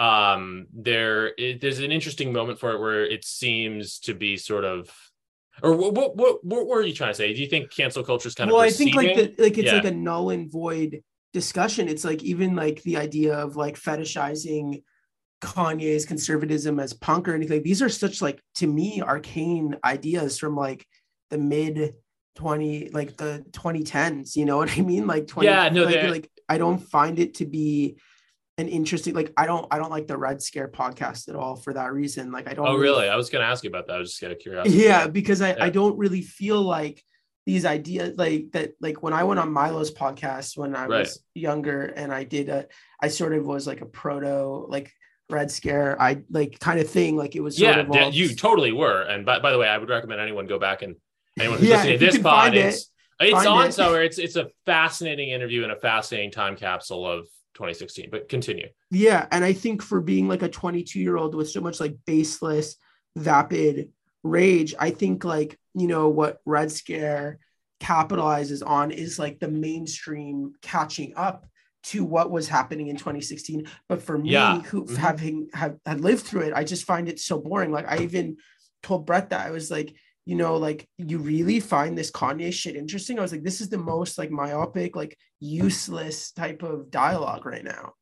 um, 0.00 0.66
there 0.72 1.32
it, 1.36 1.60
there's 1.60 1.78
an 1.78 1.92
interesting 1.92 2.32
moment 2.32 2.58
for 2.58 2.72
it 2.72 2.80
where 2.80 3.04
it 3.04 3.24
seems 3.24 3.98
to 4.00 4.14
be 4.14 4.36
sort 4.36 4.64
of. 4.64 4.90
Or 5.62 5.74
what, 5.76 5.92
what 5.94 6.16
what 6.16 6.42
what 6.42 6.66
were 6.66 6.80
you 6.82 6.94
trying 6.94 7.10
to 7.10 7.14
say? 7.14 7.34
Do 7.34 7.40
you 7.40 7.46
think 7.46 7.70
cancel 7.70 8.02
culture 8.02 8.28
is 8.28 8.34
kind 8.34 8.50
well 8.50 8.60
of 8.60 8.64
well? 8.64 8.68
i 8.68 8.72
think 8.72 8.94
like 8.94 9.14
the 9.14 9.34
like 9.42 9.58
it's 9.58 9.66
Yeah. 9.66 9.74
like 9.74 9.84
a 9.84 9.90
null 9.90 10.30
and 10.30 10.50
void 10.50 11.02
discussion 11.34 11.86
it's 11.86 12.02
like 12.02 12.22
even 12.22 12.56
like 12.56 12.82
the 12.82 12.96
idea 12.96 13.34
of 13.34 13.56
like 13.56 13.78
fetishizing 13.78 14.82
kanye's 15.42 16.06
conservatism 16.06 16.80
as 16.80 16.92
punk 16.94 17.28
or 17.28 17.34
anything 17.34 17.62
these 17.62 17.82
are 17.82 17.88
such 17.88 18.20
like 18.22 18.42
to 18.56 18.66
me 18.66 19.02
arcane 19.02 19.76
ideas 19.84 20.38
from 20.38 20.56
like 20.56 20.86
the 21.28 21.38
mid 21.38 21.94
20 22.36 22.88
like 22.90 23.16
the 23.16 23.44
2010s 23.52 24.34
you 24.34 24.44
know 24.44 24.56
what 24.56 24.70
i 24.76 24.80
mean 24.80 25.06
like 25.06 25.26
20 25.26 25.46
Yeah, 25.46 25.68
no, 25.68 25.84
like, 25.84 26.02
like 26.04 26.30
i 26.48 26.58
don't 26.58 26.78
find 26.78 27.18
it 27.18 27.34
to 27.34 27.46
be 27.46 27.98
an 28.60 28.68
interesting 28.68 29.14
like 29.14 29.32
i 29.36 29.46
don't 29.46 29.66
i 29.70 29.78
don't 29.78 29.90
like 29.90 30.06
the 30.06 30.16
red 30.16 30.40
scare 30.42 30.68
podcast 30.68 31.28
at 31.28 31.34
all 31.34 31.56
for 31.56 31.72
that 31.72 31.92
reason 31.92 32.30
like 32.30 32.48
i 32.48 32.54
don't 32.54 32.66
Oh, 32.68 32.76
really? 32.76 33.08
I 33.08 33.16
was 33.16 33.30
going 33.30 33.42
to 33.42 33.48
ask 33.48 33.64
you 33.64 33.70
about 33.70 33.86
that. 33.88 33.96
I 33.96 33.98
was 33.98 34.10
just 34.10 34.22
out 34.22 34.30
of 34.32 34.38
curiosity. 34.38 34.76
yeah 34.76 35.06
because 35.06 35.40
i 35.42 35.48
Yeah. 35.50 35.64
i 35.64 35.70
don't 35.70 35.96
really 35.98 36.22
feel 36.22 36.60
like 36.62 37.02
these 37.46 37.64
ideas 37.64 38.16
like 38.18 38.50
that 38.52 38.72
like 38.80 39.02
when 39.02 39.12
i 39.14 39.24
went 39.24 39.40
on 39.40 39.50
milo's 39.52 39.90
podcast 39.90 40.56
when 40.56 40.76
i 40.76 40.86
Right. 40.86 41.00
was 41.00 41.22
younger 41.34 41.82
and 41.86 42.12
i 42.12 42.22
did 42.24 42.48
a 42.48 42.66
i 43.00 43.08
sort 43.08 43.32
of 43.32 43.44
was 43.46 43.66
like 43.66 43.80
a 43.80 43.86
proto 43.86 44.66
like 44.68 44.92
red 45.30 45.50
scare 45.50 45.96
i 46.00 46.22
like 46.30 46.58
kind 46.60 46.78
of 46.80 46.88
thing 46.90 47.16
like 47.16 47.34
it 47.36 47.40
was 47.40 47.56
sort 47.56 47.76
yeah, 47.76 48.04
all- 48.04 48.12
you 48.12 48.34
totally 48.34 48.72
were. 48.72 49.02
And 49.02 49.24
by, 49.24 49.38
by 49.38 49.52
the 49.52 49.58
way, 49.58 49.68
I 49.68 49.78
would 49.78 49.88
recommend 49.88 50.20
anyone 50.20 50.46
go 50.46 50.58
back 50.58 50.82
and 50.82 50.96
anyone 51.38 51.58
who's 51.60 51.68
Yeah, 51.68 51.76
listening 51.76 51.98
to 52.00 52.06
this 52.06 52.18
pod, 52.18 52.54
it, 52.56 52.64
it's 52.66 52.90
it's 53.20 53.46
on 53.46 53.68
it. 53.68 53.72
somewhere. 53.74 54.02
It's 54.02 54.18
it's 54.18 54.34
a 54.36 54.48
fascinating 54.66 55.28
interview 55.30 55.62
and 55.62 55.70
a 55.72 55.76
fascinating 55.76 56.32
time 56.32 56.56
capsule 56.56 57.06
of 57.06 57.28
2016. 57.60 58.08
But 58.10 58.28
continue. 58.28 58.68
yeah 58.90 59.26
and 59.30 59.44
i 59.44 59.52
think 59.52 59.82
for 59.82 60.00
being 60.00 60.26
like 60.28 60.42
a 60.42 60.48
22 60.48 60.98
year 60.98 61.16
old 61.16 61.34
with 61.34 61.50
so 61.50 61.60
much 61.60 61.78
like 61.80 61.96
baseless 62.06 62.76
vapid 63.16 63.90
rage 64.22 64.74
i 64.78 64.90
think 64.90 65.24
like 65.24 65.58
you 65.74 65.86
know 65.86 66.08
what 66.08 66.40
red 66.46 66.72
scare 66.72 67.38
capitalizes 67.82 68.62
on 68.66 68.90
is 68.90 69.18
like 69.18 69.40
the 69.40 69.48
mainstream 69.48 70.52
catching 70.62 71.12
up 71.16 71.46
to 71.82 72.04
what 72.04 72.30
was 72.30 72.46
happening 72.48 72.88
in 72.88 72.96
2016 72.96 73.66
but 73.88 74.02
for 74.02 74.18
me 74.18 74.30
Yeah. 74.32 74.60
who 74.62 74.84
Mhm. 74.84 74.96
having 74.96 75.48
have 75.54 75.76
had 75.86 76.00
lived 76.00 76.22
through 76.26 76.42
it 76.42 76.52
i 76.54 76.62
just 76.64 76.84
find 76.84 77.08
it 77.08 77.18
so 77.18 77.38
boring 77.38 77.72
like 77.72 77.86
i 77.88 77.98
even 78.02 78.36
told 78.82 79.06
bret 79.06 79.30
that 79.30 79.46
i 79.46 79.50
was 79.50 79.70
like 79.70 79.94
you 80.30 80.36
know 80.36 80.56
like 80.56 80.86
you 80.96 81.18
really 81.18 81.58
find 81.58 81.98
this 81.98 82.10
kanye 82.18 82.52
shit 82.52 82.76
interesting 82.76 83.18
i 83.18 83.22
was 83.22 83.32
like 83.32 83.42
this 83.42 83.60
is 83.60 83.68
the 83.68 83.76
most 83.92 84.16
like 84.16 84.30
myopic 84.30 84.94
like 84.94 85.18
useless 85.40 86.30
type 86.30 86.62
of 86.62 86.88
dialogue 86.90 87.44
right 87.44 87.64
now 87.64 87.92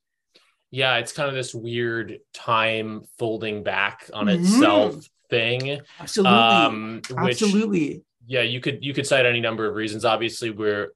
Yeah, 0.70 0.96
it's 1.00 1.12
kind 1.18 1.30
of 1.30 1.34
this 1.34 1.54
weird 1.54 2.18
time 2.34 2.88
folding 3.18 3.62
back 3.62 4.10
on 4.12 4.26
Mhm. 4.26 4.34
itself 4.38 4.96
thing. 5.30 5.80
absolutely 5.98 6.36
Um, 6.36 7.00
which 7.24 7.40
absolutely 7.42 8.02
yeah, 8.26 8.42
you 8.42 8.60
could 8.60 8.84
you 8.84 8.92
could 8.92 9.06
cite 9.06 9.24
any 9.24 9.40
number 9.40 9.64
of 9.66 9.74
reasons. 9.74 10.04
Obviously, 10.04 10.50
we're 10.50 10.92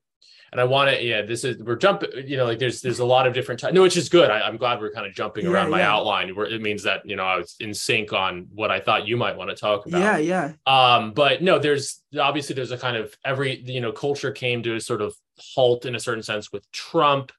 and 0.53 0.61
I 0.61 0.65
want 0.65 0.91
to 0.91 1.03
yeah, 1.03 1.23
this 1.23 1.45
is 1.45 1.59
we're 1.63 1.77
jumping. 1.77 2.11
You 2.27 2.37
know, 2.37 2.45
like 2.45 2.59
there's 2.59 2.81
there's 2.83 2.99
a 2.99 3.05
lot 3.05 3.27
of 3.27 3.35
different 3.35 3.61
types. 3.61 3.75
No, 3.75 3.83
which 3.83 3.97
is 3.97 4.09
good. 4.09 4.31
I, 4.31 4.41
I'm 4.43 4.57
glad 4.59 4.81
we're 4.81 4.93
kind 4.93 5.07
of 5.07 5.15
jumping 5.15 5.47
Yeah, 5.47 5.53
around 5.53 5.71
my 5.71 5.81
yeah. 5.81 5.93
outline. 5.95 6.35
Where 6.37 6.47
it 6.47 6.61
means 6.63 6.83
that 6.85 7.01
you 7.05 7.17
know 7.17 7.25
I 7.25 7.37
was 7.39 7.57
in 7.61 7.73
sync 7.75 8.13
on 8.13 8.49
what 8.55 8.71
I 8.71 8.81
thought 8.81 9.07
you 9.09 9.17
might 9.17 9.37
want 9.37 9.51
to 9.51 9.57
talk 9.57 9.87
about. 9.87 10.01
yeah 10.01 10.19
yeah 10.19 10.53
Um, 10.67 11.13
but 11.15 11.43
no, 11.43 11.59
there's 11.59 12.03
obviously 12.21 12.55
there's 12.55 12.71
a 12.71 12.79
kind 12.79 12.97
of 12.97 13.15
every 13.25 13.61
you 13.63 13.81
know 13.81 13.93
culture 13.93 14.31
came 14.31 14.63
to 14.65 14.75
a 14.77 14.81
sort 14.81 15.03
of 15.03 15.15
halt 15.55 15.87
in 15.87 15.95
a 15.95 16.01
certain 16.01 16.23
sense 16.23 16.53
with 16.53 16.71
Trump, 16.71 17.33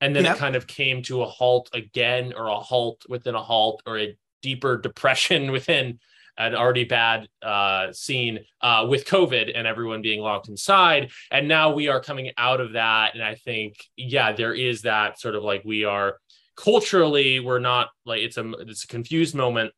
and 0.00 0.14
then 0.14 0.24
Yep. 0.24 0.36
it 0.36 0.38
kind 0.38 0.56
of 0.56 0.66
came 0.66 1.02
to 1.04 1.22
a 1.22 1.26
halt 1.26 1.70
again, 1.72 2.32
or 2.36 2.48
a 2.48 2.58
halt 2.58 3.02
within 3.08 3.34
a 3.34 3.42
halt, 3.42 3.82
or 3.86 3.98
a 3.98 4.16
deeper 4.42 4.76
depression 4.76 5.52
within 5.56 5.98
an 6.38 6.54
already 6.54 6.84
bad 6.84 7.28
uh, 7.42 7.92
scene 7.92 8.40
uh, 8.60 8.86
with 8.88 9.04
COVID 9.04 9.52
and 9.54 9.66
everyone 9.66 10.02
being 10.02 10.20
locked 10.20 10.48
inside. 10.48 11.10
And 11.30 11.48
now 11.48 11.72
we 11.72 11.88
are 11.88 12.00
coming 12.00 12.30
out 12.38 12.60
of 12.60 12.72
that, 12.72 13.14
and 13.14 13.22
I 13.22 13.34
think 13.34 13.76
yeah, 13.96 14.32
there 14.32 14.54
is 14.54 14.82
that 14.82 15.20
sort 15.20 15.34
of 15.34 15.42
like 15.42 15.62
we 15.64 15.84
are 15.84 16.16
culturally 16.56 17.40
we're 17.40 17.58
not 17.58 17.88
like 18.04 18.20
it's 18.20 18.36
a 18.36 18.50
it's 18.60 18.84
a 18.84 18.86
confused 18.86 19.34
moment, 19.34 19.72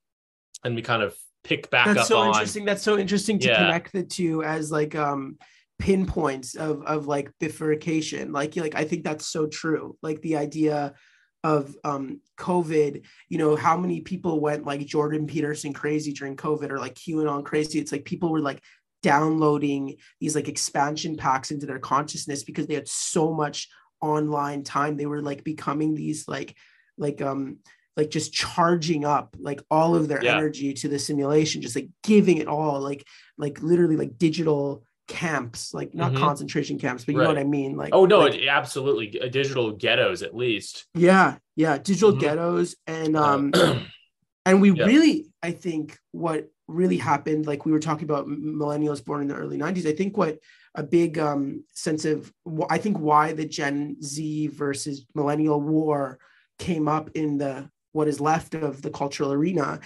and 0.64 0.74
we 0.74 0.82
kind 0.82 1.02
of 1.02 1.14
pick 1.42 1.70
back 1.70 1.86
that's 1.86 2.00
up 2.00 2.06
so 2.06 2.18
on 2.18 2.28
interesting. 2.28 2.64
That's 2.64 2.82
so 2.82 2.98
interesting 2.98 3.38
to 3.40 3.48
Yeah. 3.48 3.56
connect 3.56 3.92
the 3.92 4.02
two 4.02 4.42
as 4.42 4.70
like 4.72 4.94
um 4.94 5.36
pinpoints 5.78 6.54
of 6.54 6.82
of 6.84 7.06
like 7.06 7.30
bifurcation. 7.40 8.32
Like 8.32 8.56
like 8.56 8.74
i 8.74 8.84
think 8.84 9.04
that's 9.04 9.26
so 9.26 9.46
true. 9.46 9.96
Like 10.02 10.20
the 10.22 10.36
idea 10.36 10.94
of 11.44 11.76
um 11.84 12.20
covid 12.38 13.04
you 13.28 13.38
know 13.38 13.54
how 13.54 13.76
many 13.76 14.00
people 14.00 14.40
went 14.40 14.64
like 14.64 14.84
jordan 14.86 15.26
peterson 15.26 15.72
crazy 15.72 16.12
during 16.12 16.36
covid 16.36 16.70
or 16.70 16.78
like 16.78 16.94
qanon 16.94 17.44
crazy 17.44 17.78
it's 17.78 17.92
like 17.92 18.04
people 18.04 18.32
were 18.32 18.40
like 18.40 18.60
downloading 19.02 19.96
these 20.18 20.34
like 20.34 20.48
expansion 20.48 21.16
packs 21.16 21.50
into 21.50 21.66
their 21.66 21.78
consciousness 21.78 22.42
because 22.42 22.66
they 22.66 22.74
had 22.74 22.88
so 22.88 23.32
much 23.32 23.68
online 24.00 24.64
time 24.64 24.96
they 24.96 25.06
were 25.06 25.20
like 25.22 25.44
becoming 25.44 25.94
these 25.94 26.26
like 26.26 26.56
like 26.96 27.20
um 27.20 27.58
like 27.96 28.10
just 28.10 28.32
charging 28.32 29.04
up 29.04 29.36
like 29.38 29.60
all 29.70 29.94
of 29.94 30.08
their 30.08 30.24
Yeah. 30.24 30.32
energy 30.36 30.72
to 30.72 30.88
the 30.88 30.98
simulation 30.98 31.60
just 31.62 31.76
like 31.76 31.90
giving 32.02 32.38
it 32.38 32.48
all 32.48 32.80
like 32.80 33.06
like 33.36 33.62
literally 33.62 33.96
like 33.96 34.16
digital 34.18 34.84
camps 35.06 35.74
like 35.74 35.94
not 35.94 36.12
Mhm. 36.12 36.16
concentration 36.16 36.78
camps 36.78 37.04
but 37.04 37.14
you 37.14 37.20
know 37.20 37.28
what 37.28 37.38
i 37.38 37.44
mean 37.44 37.76
like 37.76 37.92
Oh 37.92 38.06
no, 38.06 38.20
like, 38.20 38.34
it, 38.34 38.48
absolutely, 38.48 39.20
uh, 39.20 39.28
digital 39.28 39.72
ghettos 39.72 40.22
at 40.22 40.34
least. 40.34 40.86
yeah 40.94 41.36
yeah 41.56 41.76
digital 41.78 42.12
Mhm. 42.12 42.20
ghettos 42.20 42.74
and 42.86 43.16
Uh, 43.16 43.22
um 43.22 43.52
and 44.46 44.60
we 44.60 44.70
Yeah. 44.70 44.86
really 44.86 45.26
i 45.42 45.50
think 45.50 45.98
what 46.12 46.48
really 46.68 46.96
happened 46.96 47.46
like 47.46 47.66
we 47.66 47.72
were 47.72 47.80
talking 47.80 48.04
about 48.04 48.26
millennials 48.26 49.04
born 49.04 49.20
in 49.20 49.28
the 49.28 49.34
early 49.34 49.58
90s 49.58 49.86
i 49.86 49.92
think 49.92 50.16
what 50.16 50.38
a 50.74 50.82
big 50.82 51.18
um, 51.18 51.62
sense 51.74 52.04
of 52.06 52.32
i 52.70 52.78
think 52.78 52.96
why 52.98 53.32
the 53.34 53.44
gen 53.44 53.96
z 54.02 54.46
versus 54.48 55.04
millennial 55.14 55.60
war 55.60 56.18
came 56.58 56.88
up 56.88 57.10
in 57.14 57.36
the 57.36 57.68
what 57.92 58.08
is 58.08 58.20
left 58.20 58.54
of 58.54 58.80
the 58.80 58.90
cultural 58.90 59.32
arena 59.32 59.78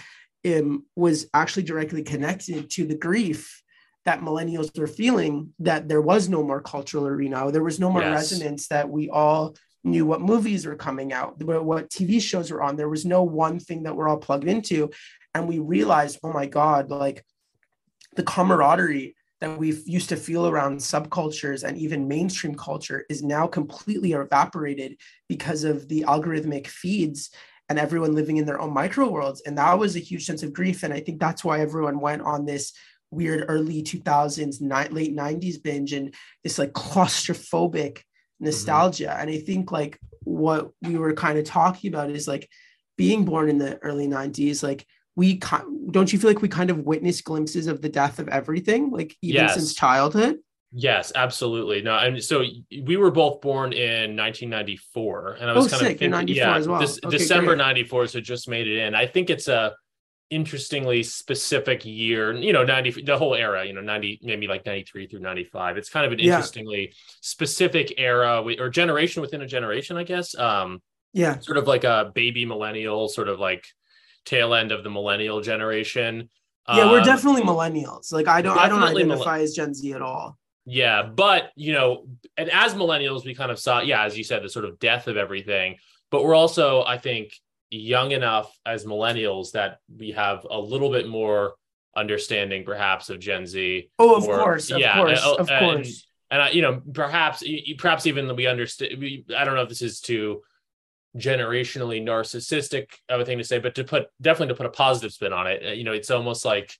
um, 0.45 0.85
was 0.95 1.27
actually 1.33 1.63
directly 1.63 2.01
connected 2.03 2.69
to 2.71 2.85
the 2.85 2.95
grief 2.95 3.61
that 4.05 4.21
millennials 4.21 4.77
were 4.77 4.87
feeling 4.87 5.53
that 5.59 5.87
there 5.87 6.01
was 6.01 6.29
no 6.29 6.43
more 6.43 6.61
cultural 6.61 7.07
arena 7.07 7.51
there 7.51 7.63
was 7.63 7.79
no 7.79 7.91
more 7.91 8.01
yes. 8.01 8.31
resonance 8.31 8.67
that 8.67 8.89
we 8.89 9.09
all 9.09 9.55
knew 9.83 10.05
what 10.05 10.21
movies 10.21 10.65
were 10.65 10.75
coming 10.75 11.13
out 11.13 11.41
what 11.43 11.89
tv 11.89 12.21
shows 12.21 12.51
were 12.51 12.61
on 12.61 12.75
there 12.75 12.89
was 12.89 13.05
no 13.05 13.23
one 13.23 13.59
thing 13.59 13.83
that 13.83 13.95
we're 13.95 14.07
all 14.07 14.17
plugged 14.17 14.47
into 14.47 14.89
and 15.33 15.47
we 15.47 15.59
realized 15.59 16.19
oh 16.23 16.33
my 16.33 16.45
god 16.45 16.89
like 16.89 17.23
the 18.15 18.23
camaraderie 18.23 19.15
that 19.41 19.57
we 19.57 19.71
used 19.85 20.09
to 20.09 20.17
feel 20.17 20.47
around 20.47 20.79
subcultures 20.79 21.63
and 21.63 21.77
even 21.77 22.07
mainstream 22.07 22.55
culture 22.55 23.05
is 23.09 23.23
now 23.23 23.47
completely 23.47 24.11
evaporated 24.11 24.97
because 25.27 25.63
of 25.63 25.87
the 25.87 26.03
algorithmic 26.07 26.67
feeds 26.67 27.29
and 27.69 27.79
everyone 27.79 28.13
living 28.13 28.37
in 28.37 28.45
their 28.45 28.59
own 28.59 28.73
micro 28.73 29.07
worlds. 29.07 29.41
And 29.45 29.57
that 29.57 29.77
was 29.77 29.95
a 29.95 29.99
huge 29.99 30.25
sense 30.25 30.43
of 30.43 30.53
grief. 30.53 30.83
And 30.83 30.93
I 30.93 30.99
think 30.99 31.19
that's 31.19 31.43
why 31.43 31.61
everyone 31.61 31.99
went 31.99 32.23
on 32.23 32.45
this 32.45 32.73
weird 33.11 33.45
early 33.47 33.81
2000s, 33.83 34.61
ni- 34.61 34.93
late 34.93 35.15
90s 35.15 35.61
binge 35.61 35.93
and 35.93 36.13
this 36.43 36.59
like 36.59 36.73
claustrophobic 36.73 37.73
mm-hmm. 37.73 38.45
nostalgia. 38.45 39.07
Mm-hmm. 39.07 39.21
And 39.21 39.29
I 39.29 39.39
think 39.39 39.71
like 39.71 39.99
what 40.23 40.71
we 40.81 40.97
were 40.97 41.13
kind 41.13 41.37
of 41.37 41.45
talking 41.45 41.93
about 41.93 42.09
is 42.09 42.27
like 42.27 42.49
being 42.97 43.25
born 43.25 43.49
in 43.49 43.57
the 43.57 43.77
early 43.77 44.07
90s, 44.07 44.61
like 44.61 44.85
we 45.15 45.39
don't 45.91 46.13
you 46.13 46.19
feel 46.19 46.29
like 46.29 46.41
we 46.41 46.47
kind 46.47 46.69
of 46.69 46.79
witnessed 46.79 47.23
glimpses 47.23 47.67
of 47.67 47.81
the 47.81 47.89
death 47.89 48.19
of 48.19 48.29
everything, 48.29 48.91
like 48.91 49.15
even 49.21 49.41
yes. 49.41 49.55
since 49.55 49.73
childhood? 49.73 50.37
Yes, 50.71 51.11
absolutely. 51.15 51.81
No, 51.81 51.97
and 51.97 52.23
so 52.23 52.43
we 52.85 52.95
were 52.95 53.09
both 53.09 53.41
born 53.41 53.73
in 53.73 54.15
1994, 54.15 55.37
and 55.41 55.49
I 55.49 55.53
was 55.53 55.65
oh, 55.65 55.69
kind 55.69 55.79
sick. 55.79 55.93
of 55.93 55.99
thinking, 56.11 56.35
yeah, 56.35 56.59
well. 56.59 56.79
this, 56.79 56.99
okay, 57.03 57.17
December 57.17 57.55
great. 57.55 57.65
94, 57.65 58.07
so 58.07 58.21
just 58.21 58.47
made 58.47 58.67
it 58.67 58.77
in. 58.77 58.93
I 58.93 59.07
think 59.07 59.29
it's 59.29 59.47
a 59.47 59.75
interestingly 60.29 61.03
specific 61.03 61.85
year, 61.85 62.33
you 62.33 62.53
know, 62.53 62.63
90, 62.63 63.03
the 63.03 63.17
whole 63.17 63.35
era, 63.35 63.65
you 63.65 63.73
know, 63.73 63.81
90, 63.81 64.19
maybe 64.23 64.47
like 64.47 64.65
93 64.65 65.07
through 65.07 65.19
95. 65.19 65.77
It's 65.77 65.89
kind 65.89 66.05
of 66.05 66.11
an 66.11 66.19
interestingly 66.19 66.87
yeah. 66.87 66.95
specific 67.21 67.95
era 67.97 68.43
or 68.59 68.69
generation 68.69 69.21
within 69.21 69.41
a 69.41 69.47
generation, 69.47 69.97
I 69.97 70.03
guess. 70.03 70.37
Um, 70.37 70.81
yeah, 71.13 71.39
sort 71.39 71.57
of 71.57 71.67
like 71.67 71.83
a 71.83 72.11
baby 72.13 72.45
millennial, 72.45 73.09
sort 73.09 73.29
of 73.29 73.39
like 73.39 73.65
tail 74.25 74.53
end 74.53 74.71
of 74.71 74.83
the 74.83 74.89
millennial 74.89 75.41
generation. 75.41 76.29
Yeah, 76.67 76.91
we're 76.91 76.99
um, 76.99 77.05
definitely 77.05 77.41
millennials. 77.41 78.13
Like 78.13 78.27
I 78.27 78.43
don't 78.43 78.57
I 78.57 78.69
don't 78.69 78.83
identify 78.83 79.39
as 79.39 79.55
Gen 79.55 79.73
Z 79.73 79.91
at 79.93 80.03
all. 80.03 80.37
Yeah, 80.65 81.01
but 81.03 81.49
you 81.55 81.73
know, 81.73 82.05
and 82.37 82.49
as 82.51 82.75
millennials, 82.75 83.25
we 83.25 83.33
kind 83.33 83.49
of 83.49 83.57
saw, 83.57 83.81
yeah, 83.81 84.03
as 84.03 84.15
you 84.15 84.23
said, 84.23 84.43
the 84.43 84.49
sort 84.49 84.65
of 84.65 84.77
death 84.77 85.07
of 85.07 85.17
everything. 85.17 85.77
But 86.11 86.23
we're 86.23 86.35
also, 86.35 86.83
I 86.83 86.99
think, 86.99 87.33
young 87.69 88.11
enough 88.11 88.55
as 88.65 88.85
millennials 88.85 89.51
that 89.51 89.79
we 89.95 90.11
have 90.11 90.45
a 90.49 90.59
little 90.59 90.91
bit 90.91 91.07
more 91.07 91.53
understanding, 91.95 92.63
perhaps, 92.63 93.09
of 93.09 93.19
Gen 93.19 93.45
Z. 93.45 93.89
Oh, 93.99 94.15
of 94.15 94.27
or, 94.27 94.37
course, 94.37 94.71
of 94.71 94.79
yeah, 94.79 94.95
course, 94.95 95.23
and, 95.23 95.39
of 95.39 95.49
and, 95.49 95.59
course. 95.59 96.07
And 96.31 96.41
I, 96.41 96.49
you 96.49 96.61
know, 96.61 96.81
perhaps, 96.93 97.43
perhaps 97.77 98.05
even 98.05 98.35
we 98.35 98.47
understand. 98.47 98.99
we, 98.99 99.25
I 99.35 99.45
don't 99.45 99.55
know 99.55 99.63
if 99.63 99.69
this 99.69 99.81
is 99.81 99.99
too 99.99 100.41
generationally 101.17 102.03
narcissistic 102.03 102.91
of 103.09 103.19
a 103.19 103.25
thing 103.25 103.39
to 103.39 103.43
say, 103.43 103.59
but 103.59 103.75
to 103.75 103.83
put 103.83 104.07
definitely 104.21 104.53
to 104.53 104.57
put 104.57 104.67
a 104.67 104.71
positive 104.71 105.11
spin 105.11 105.33
on 105.33 105.47
it, 105.47 105.75
you 105.75 105.83
know, 105.83 105.93
it's 105.93 106.11
almost 106.11 106.45
like 106.45 106.75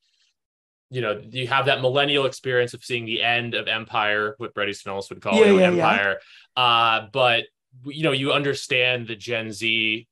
you 0.92 1.02
know, 1.02 1.22
you 1.30 1.48
have 1.48 1.68
that 1.68 1.82
millennial 1.82 2.26
experience 2.26 2.74
of 2.74 2.84
seeing 2.84 3.06
the 3.06 3.22
end 3.22 3.54
of 3.54 3.68
Empire, 3.68 4.34
what 4.38 4.54
Bret 4.54 4.70
Easton 4.70 4.92
Ellis 4.92 5.10
would 5.10 5.22
call 5.22 5.36
yeah, 5.36 5.46
it, 5.46 5.56
yeah, 5.56 5.68
Empire. 5.68 6.18
Yeah. 6.58 6.64
Uh, 6.64 7.08
but 7.14 7.44
you 7.86 8.04
know, 8.04 8.12
you 8.12 8.34
understand 8.34 9.08
the 9.08 9.16
Gen 9.16 9.52
Z 9.52 10.08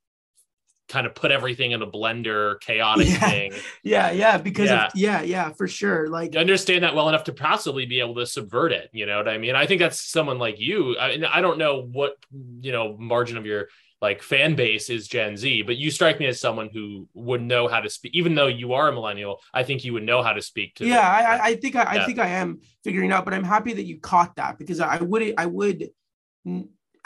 kind 0.88 1.06
of 1.06 1.16
put 1.16 1.32
everything 1.32 1.72
in 1.72 1.82
a 1.82 1.88
blender, 1.88 2.60
chaotic 2.62 3.08
yeah. 3.08 3.30
thing. 3.30 3.54
Yeah, 3.84 4.12
yeah, 4.12 4.38
because 4.38 4.70
yeah. 4.70 4.88
Of, 4.88 4.92
yeah, 4.96 5.22
yeah, 5.22 5.50
for 5.52 5.68
sure. 5.68 6.08
Like 6.10 6.34
you 6.34 6.40
understand 6.40 6.84
that 6.84 6.96
well 6.96 7.08
enough 7.08 7.24
to 7.26 7.34
possibly 7.34 7.86
be 7.86 8.00
able 8.00 8.16
to 8.16 8.26
subvert 8.26 8.72
it. 8.72 8.90
You 8.92 9.06
know 9.06 9.18
what 9.18 9.30
I 9.30 9.38
mean? 9.38 9.56
I 9.56 9.66
think 9.66 9.80
that's 9.80 10.02
someone 10.02 10.40
like 10.40 10.60
you. 10.60 10.98
I, 10.98 11.18
I 11.32 11.42
don't 11.42 11.58
know 11.58 11.82
what 11.82 12.18
you 12.62 12.72
know 12.72 12.98
margin 12.98 13.38
of 13.38 13.46
your 13.46 13.68
like 14.02 14.22
fan 14.22 14.56
base 14.56 14.90
is 14.90 15.08
Gen 15.08 15.38
Z, 15.38 15.64
but 15.64 15.78
you 15.78 15.90
strike 15.90 16.20
me 16.20 16.28
as 16.28 16.40
someone 16.40 16.70
who 16.72 17.08
would 17.14 17.42
know 17.42 17.68
how 17.68 17.80
to 17.80 17.90
speak, 17.90 18.14
even 18.14 18.36
though 18.36 18.48
you 18.48 18.74
are 18.74 18.90
a 18.90 18.94
millennial. 18.94 19.42
I 19.54 19.64
think 19.64 19.84
you 19.84 19.94
would 19.94 20.04
know 20.04 20.22
how 20.22 20.34
to 20.34 20.42
speak 20.42 20.76
to. 20.76 20.86
Yeah, 20.86 21.00
I, 21.00 21.48
I, 21.50 21.56
think 21.56 21.76
I, 21.76 21.96
yeah. 21.96 22.02
I, 22.02 22.06
think 22.06 22.20
I 22.20 22.28
am 22.30 22.60
figuring 22.84 23.12
out, 23.12 23.26
but 23.26 23.34
I'm 23.34 23.44
happy 23.44 23.74
that 23.74 23.86
you 23.86 24.00
caught 24.00 24.36
that 24.36 24.60
because 24.60 24.80
I 24.80 25.02
would, 25.02 25.34
I 25.38 25.46
would, 25.48 25.90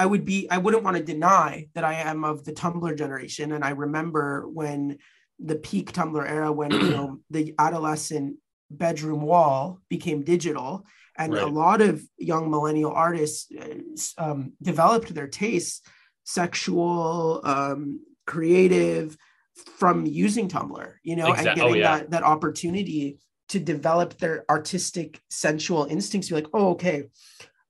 I 0.02 0.06
would 0.08 0.26
be, 0.26 0.50
I 0.50 0.58
wouldn't 0.58 0.84
want 0.84 0.98
to 0.98 1.04
deny 1.04 1.68
that 1.76 1.84
I 1.84 1.94
am 1.94 2.24
of 2.24 2.44
the 2.44 2.54
Tumblr 2.54 2.98
generation, 2.98 3.52
and 3.52 3.64
I 3.64 3.70
remember 3.70 4.50
when 4.50 4.98
the 5.38 5.54
peak 5.54 5.92
Tumblr 5.92 6.28
era, 6.28 6.52
when 6.52 6.72
you 6.72 6.90
know 6.90 7.20
the 7.30 7.54
adolescent 7.60 8.38
bedroom 8.72 9.22
wall 9.22 9.80
became 9.90 10.24
digital, 10.24 10.88
and 11.20 11.36
right. 11.36 11.44
a 11.44 11.46
lot 11.46 11.82
of 11.82 12.02
young 12.18 12.50
millennial 12.50 12.92
artists 12.92 13.48
uh, 13.56 14.24
um, 14.32 14.54
developed 14.60 15.14
their 15.14 15.28
tastes 15.28 15.82
sexual, 16.24 17.42
um, 17.44 18.00
creative 18.26 19.16
from 19.78 20.08
using 20.08 20.50
Tumblr, 20.50 20.94
you 21.04 21.16
know, 21.16 21.30
exactly. 21.30 21.52
and 21.52 21.62
oh, 21.62 21.64
getting 21.64 21.74
oh, 21.74 21.76
yeah. 21.76 21.98
that 21.98 22.10
that 22.10 22.24
opportunity 22.24 23.20
to 23.50 23.60
develop 23.60 24.18
their 24.18 24.46
artistic 24.50 25.22
sensual 25.30 25.86
instincts. 25.86 26.30
Be 26.30 26.36
like, 26.36 26.48
oh, 26.56 26.70
okay, 26.70 27.04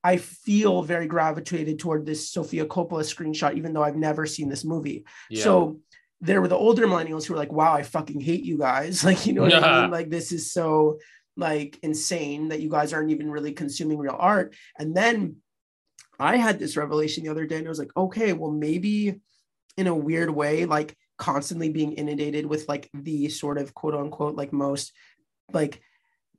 I 0.04 0.16
feel 0.16 0.82
very 0.82 1.06
gravitated 1.06 1.78
toward 1.78 2.04
this 2.04 2.30
Sofia 2.30 2.66
Coppola 2.66 3.02
screenshot, 3.02 3.56
even 3.56 3.72
though 3.72 3.84
I've 3.84 3.96
never 3.96 4.26
seen 4.26 4.48
this 4.48 4.64
movie. 4.64 5.04
Yeah. 5.30 5.44
So 5.44 5.80
there 6.20 6.40
were 6.40 6.48
the 6.48 6.56
older 6.56 6.86
millennials 6.86 7.24
who 7.24 7.34
were 7.34 7.38
like, 7.38 7.52
wow, 7.52 7.72
I 7.72 7.82
fucking 7.82 8.20
hate 8.20 8.44
you 8.44 8.58
guys. 8.58 9.04
Like, 9.04 9.26
you 9.26 9.32
know 9.32 9.42
what 9.42 9.54
I 9.54 9.82
mean? 9.82 9.90
Like, 9.90 10.10
this 10.10 10.32
is 10.32 10.52
so 10.52 10.98
like 11.36 11.78
insane 11.82 12.48
that 12.48 12.60
you 12.60 12.68
guys 12.68 12.92
aren't 12.92 13.10
even 13.10 13.30
really 13.30 13.52
consuming 13.52 13.98
real 13.98 14.16
art. 14.18 14.54
And 14.78 14.94
then 14.94 15.36
I 16.18 16.36
had 16.36 16.58
this 16.58 16.76
revelation 16.76 17.24
the 17.24 17.30
other 17.30 17.46
day 17.46 17.56
and 17.56 17.66
I 17.66 17.68
was 17.68 17.78
like, 17.78 17.96
okay, 17.96 18.32
well, 18.32 18.50
maybe 18.50 19.20
in 19.76 19.86
a 19.86 19.94
weird 19.94 20.30
way, 20.30 20.66
like 20.66 20.96
constantly 21.16 21.70
being 21.70 21.92
inundated 21.92 22.46
with 22.46 22.68
like 22.68 22.88
the 22.92 23.28
sort 23.28 23.58
of 23.58 23.74
quote 23.74 23.94
unquote, 23.94 24.34
like 24.34 24.52
most 24.52 24.92
like 25.52 25.80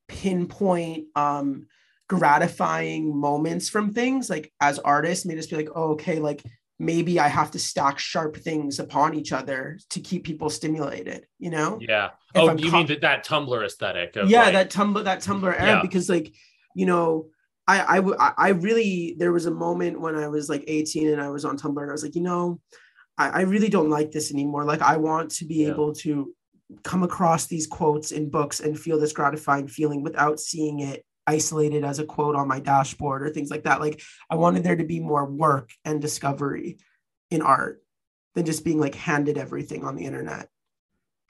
pinpoint, 0.08 1.08
um, 1.16 1.68
gratifying 2.08 3.16
moments 3.16 3.70
from 3.70 3.94
things 3.94 4.30
like 4.30 4.52
as 4.60 4.80
artists 4.80 5.26
made 5.26 5.38
us 5.38 5.48
be 5.48 5.56
like, 5.56 5.70
oh, 5.76 5.92
okay, 5.92 6.20
like 6.20 6.44
maybe 6.80 7.20
I 7.20 7.28
have 7.28 7.52
to 7.52 7.60
stack 7.60 8.00
sharp 8.00 8.38
things 8.38 8.80
upon 8.80 9.16
each 9.16 9.32
other 9.32 9.80
to 9.92 10.00
keep 10.00 10.24
people 10.26 10.50
stimulated, 10.50 11.26
you 11.40 11.50
know? 11.50 11.78
Yeah. 11.82 12.08
If 12.36 12.42
oh, 12.42 12.50
I'm 12.50 12.60
you 12.60 12.70
com- 12.70 12.80
mean 12.80 12.88
that, 12.88 13.02
that 13.02 13.26
Tumblr 13.26 13.66
aesthetic? 13.66 14.16
yeah, 14.26 14.44
like, 14.44 14.54
that 14.54 14.70
Tumblr, 14.72 15.04
that 15.04 15.22
Tumblr 15.22 15.44
era, 15.44 15.66
yeah. 15.66 15.82
because 15.82 16.10
like, 16.10 16.34
you 16.76 16.86
know, 16.86 17.28
I, 17.68 18.00
I, 18.00 18.34
I 18.38 18.50
really, 18.50 19.16
there 19.18 19.32
was 19.32 19.46
a 19.46 19.52
moment 19.52 20.02
when 20.02 20.16
I 20.16 20.28
was 20.28 20.50
like 20.50 20.66
18 20.68 21.10
and 21.10 21.22
I 21.22 21.30
was 21.30 21.46
on 21.46 21.58
Tumblr 21.58 21.82
and 21.82 21.90
I 21.90 21.94
was 21.94 22.04
like, 22.04 22.16
you 22.16 22.22
know, 22.22 22.60
I, 23.18 23.30
I 23.30 23.42
really 23.42 23.70
don't 23.70 23.90
like 23.90 24.12
this 24.12 24.34
anymore. 24.34 24.66
Like, 24.66 24.82
I 24.82 24.98
want 24.98 25.32
to 25.32 25.46
be 25.46 25.64
yeah. 25.64 25.70
able 25.70 25.94
to 25.96 26.34
come 26.84 27.04
across 27.04 27.46
these 27.46 27.68
quotes 27.68 28.12
in 28.12 28.30
books 28.30 28.60
and 28.60 28.78
feel 28.78 29.00
this 29.00 29.14
gratifying 29.14 29.68
feeling 29.68 30.02
without 30.02 30.40
seeing 30.40 30.80
it 30.80 31.06
isolated 31.26 31.84
as 31.84 32.00
a 32.00 32.06
quote 32.06 32.36
on 32.36 32.48
my 32.48 32.60
dashboard 32.60 33.24
or 33.24 33.30
things 33.30 33.50
like 33.50 33.64
that. 33.64 33.80
Like, 33.80 34.02
I 34.30 34.36
wanted 34.36 34.64
there 34.64 34.76
to 34.76 34.84
be 34.84 35.00
more 35.00 35.26
work 35.26 35.72
and 35.86 36.02
discovery 36.02 36.78
in 37.32 37.42
art 37.42 37.84
than 38.36 38.46
just 38.46 38.66
being 38.66 38.80
like 38.80 38.96
handed 38.96 39.38
everything 39.38 39.84
on 39.84 39.96
the 39.96 40.06
internet. 40.06 40.50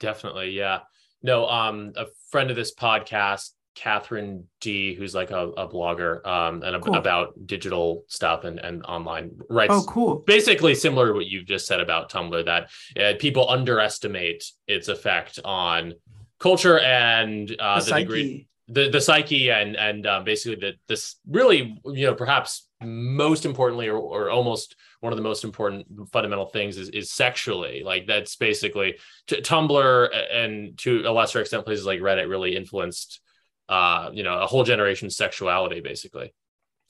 Definitely. 0.00 0.50
Yeah. 0.50 0.80
No, 1.22 1.48
um, 1.48 1.92
a 1.96 2.06
friend 2.30 2.50
of 2.50 2.56
this 2.56 2.74
podcast, 2.74 3.50
Catherine 3.74 4.46
D, 4.60 4.94
who's 4.94 5.14
like 5.14 5.30
a, 5.30 5.48
a 5.48 5.68
blogger 5.68 6.24
um, 6.26 6.62
and 6.62 6.80
cool. 6.82 6.94
about 6.94 7.34
digital 7.46 8.04
stuff 8.08 8.44
and, 8.44 8.58
and 8.58 8.84
online 8.84 9.38
writes. 9.48 9.72
Oh, 9.74 9.84
cool. 9.88 10.16
Basically, 10.26 10.74
similar 10.74 11.08
to 11.08 11.12
what 11.14 11.26
you've 11.26 11.46
just 11.46 11.66
said 11.66 11.80
about 11.80 12.10
Tumblr, 12.10 12.44
that 12.44 12.70
uh, 13.00 13.18
people 13.18 13.48
underestimate 13.48 14.44
its 14.66 14.88
effect 14.88 15.40
on 15.44 15.94
culture 16.38 16.78
and 16.78 17.54
uh, 17.58 17.80
the, 17.80 17.90
the 17.90 17.98
degree, 18.00 18.48
the 18.68 18.88
the 18.88 19.00
psyche, 19.00 19.50
and 19.50 19.76
and 19.76 20.06
um, 20.06 20.24
basically 20.24 20.56
the 20.56 20.74
this 20.88 21.16
really 21.28 21.80
you 21.84 22.06
know 22.06 22.14
perhaps 22.14 22.68
most 22.82 23.46
importantly 23.46 23.88
or, 23.88 23.96
or 23.96 24.30
almost 24.30 24.76
one 25.00 25.12
of 25.12 25.16
the 25.16 25.22
most 25.22 25.44
important 25.44 25.86
fundamental 26.12 26.46
things 26.46 26.76
is, 26.76 26.88
is 26.90 27.10
sexually. 27.10 27.82
Like 27.84 28.06
that's 28.06 28.36
basically 28.36 28.96
t- 29.26 29.40
tumblr 29.40 30.08
and 30.32 30.78
to 30.78 31.02
a 31.06 31.12
lesser 31.12 31.40
extent 31.40 31.64
places 31.64 31.86
like 31.86 32.00
reddit 32.00 32.28
really 32.28 32.56
influenced 32.56 33.20
uh 33.68 34.10
you 34.12 34.22
know 34.22 34.38
a 34.38 34.46
whole 34.46 34.64
generation's 34.64 35.16
sexuality 35.16 35.80
basically. 35.80 36.34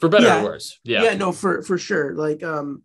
For 0.01 0.09
better 0.09 0.27
yeah. 0.27 0.41
or 0.41 0.45
worse. 0.45 0.79
Yeah. 0.85 1.03
Yeah 1.05 1.15
no 1.15 1.33
for 1.33 1.63
for 1.63 1.79
sure. 1.79 2.15
Like 2.15 2.43
um 2.43 2.83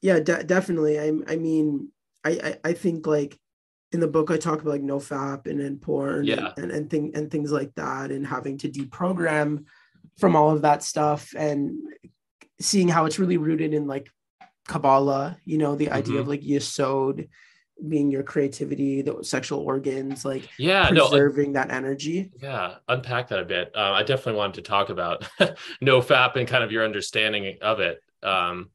yeah 0.00 0.20
de- 0.20 0.44
definitely. 0.44 0.98
I 0.98 1.12
i 1.28 1.36
mean 1.36 1.90
I, 2.24 2.30
I 2.30 2.70
i 2.70 2.72
think 2.72 3.06
like 3.06 3.38
in 3.94 4.00
the 4.00 4.08
book 4.08 4.30
I 4.30 4.36
talk 4.36 4.60
about 4.60 4.72
like 4.72 4.82
no 4.82 4.98
fap 4.98 5.46
and 5.46 5.60
then 5.60 5.78
porn 5.78 6.24
Yeah. 6.24 6.52
and, 6.56 6.64
and, 6.64 6.72
and 6.72 6.90
thing 6.90 7.12
and 7.14 7.30
things 7.30 7.50
like 7.52 7.72
that 7.76 8.10
and 8.10 8.26
having 8.26 8.58
to 8.58 8.68
deprogram 8.68 9.64
from 10.18 10.34
all 10.36 10.50
of 10.50 10.62
that 10.62 10.82
stuff 10.82 11.32
and 11.36 11.78
seeing 12.60 12.88
how 12.88 13.06
it's 13.06 13.18
really 13.20 13.36
rooted 13.38 13.72
in 13.72 13.86
like 13.86 14.10
Kabbalah, 14.66 15.36
you 15.44 15.58
know, 15.58 15.76
the 15.76 15.90
idea 15.90 16.16
Mhm. 16.16 16.20
of 16.20 16.28
like 16.28 16.40
Yesod 16.42 17.28
being 17.88 18.10
your 18.10 18.22
creativity, 18.22 19.02
the 19.02 19.22
sexual 19.22 19.60
organs, 19.60 20.24
like 20.24 20.48
Yeah, 20.58 20.88
no, 20.90 21.04
uh, 21.06 21.08
preserving 21.10 21.52
that 21.54 21.70
energy. 21.70 22.30
yeah, 22.42 22.76
unpack 22.88 23.28
that 23.28 23.40
a 23.40 23.44
bit. 23.44 23.72
Uh, 23.74 23.92
I 23.92 24.02
definitely 24.02 24.38
wanted 24.38 24.54
to 24.56 24.62
talk 24.62 24.88
about 24.90 25.28
no 25.80 26.00
fap 26.00 26.36
and 26.36 26.48
kind 26.48 26.64
of 26.64 26.72
your 26.72 26.84
understanding 26.84 27.58
of 27.62 27.80
it. 27.80 28.00
Um, 28.22 28.70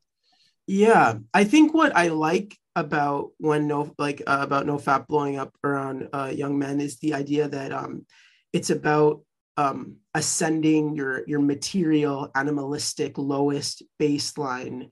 Yeah, 0.67 1.17
I 1.33 1.43
think 1.45 1.73
what 1.73 1.95
I 1.95 2.09
like 2.09 2.55
about 2.79 3.31
when 3.37 3.67
no 3.67 3.93
like 3.97 4.21
uh, 4.27 4.39
about 4.41 4.65
no 4.65 4.77
fap 4.77 5.07
blowing 5.07 5.37
up 5.37 5.53
around 5.63 6.09
uh, 6.13 6.31
young 6.33 6.57
men 6.57 6.79
is 6.81 6.97
the 6.99 7.13
idea 7.13 7.47
that 7.47 7.71
um, 7.71 8.05
it's 8.53 8.69
about 8.69 9.21
um, 9.57 9.97
ascending 10.13 10.95
your 10.95 11.23
your 11.27 11.41
material, 11.41 12.31
animalistic, 12.35 13.17
lowest 13.17 13.83
baseline, 14.01 14.89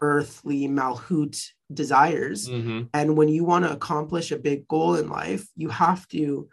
earthly 0.00 0.66
Malkuth 0.68 1.50
desires. 1.72 2.48
mhm. 2.48 2.88
And 2.92 3.16
when 3.16 3.28
you 3.28 3.44
want 3.44 3.64
to 3.64 3.72
accomplish 3.72 4.30
a 4.32 4.38
big 4.38 4.66
goal 4.68 4.96
in 4.96 5.08
life, 5.08 5.46
you 5.56 5.68
have 5.68 6.06
to. 6.08 6.48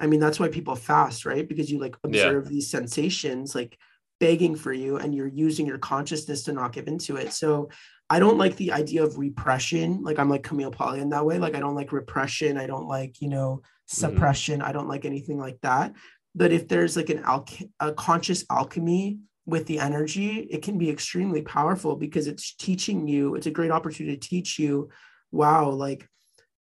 I 0.00 0.06
mean, 0.06 0.20
that's 0.20 0.38
why 0.38 0.48
people 0.48 0.76
fast, 0.76 1.26
right? 1.26 1.48
Because 1.48 1.70
you 1.72 1.78
like 1.80 1.96
Yeah. 2.04 2.10
observe 2.10 2.48
these 2.48 2.70
sensations 2.70 3.54
like 3.54 3.76
begging 4.20 4.54
for 4.56 4.72
you, 4.72 4.96
and 4.96 5.14
you're 5.14 5.26
using 5.46 5.66
your 5.66 5.78
consciousness 5.78 6.42
to 6.44 6.52
not 6.52 6.72
give 6.72 6.88
into 6.88 7.16
it. 7.16 7.32
So 7.32 7.70
I 8.10 8.18
don't 8.18 8.38
like 8.38 8.52
mm-hmm. 8.52 8.64
the 8.64 8.72
idea 8.72 9.04
of 9.04 9.18
repression. 9.18 10.02
Like 10.02 10.18
I'm 10.18 10.30
like 10.30 10.42
Camille 10.42 10.70
Paglia 10.70 11.02
in 11.02 11.10
that 11.10 11.26
way. 11.26 11.38
Like 11.38 11.54
I 11.54 11.60
don't 11.60 11.74
like 11.74 11.92
repression. 11.92 12.56
I 12.56 12.66
don't 12.66 12.88
like, 12.88 13.20
you 13.20 13.28
know, 13.28 13.60
mm-hmm. 13.62 13.72
suppression. 13.86 14.62
I 14.62 14.72
don't 14.72 14.88
like 14.88 15.04
anything 15.04 15.38
like 15.38 15.58
that. 15.62 15.94
But 16.34 16.52
if 16.52 16.68
there's 16.68 16.96
like 16.96 17.10
an 17.10 17.22
alch- 17.22 17.68
a 17.80 17.92
conscious 17.92 18.44
alchemy 18.50 19.18
with 19.46 19.66
the 19.66 19.78
energy, 19.78 20.46
it 20.50 20.62
can 20.62 20.78
be 20.78 20.90
extremely 20.90 21.42
powerful 21.42 21.96
because 21.96 22.26
it's 22.26 22.54
teaching 22.54 23.08
you, 23.08 23.34
it's 23.34 23.46
a 23.46 23.50
great 23.50 23.70
opportunity 23.70 24.16
to 24.16 24.28
teach 24.28 24.58
you, 24.58 24.90
wow, 25.32 25.70
like 25.70 26.08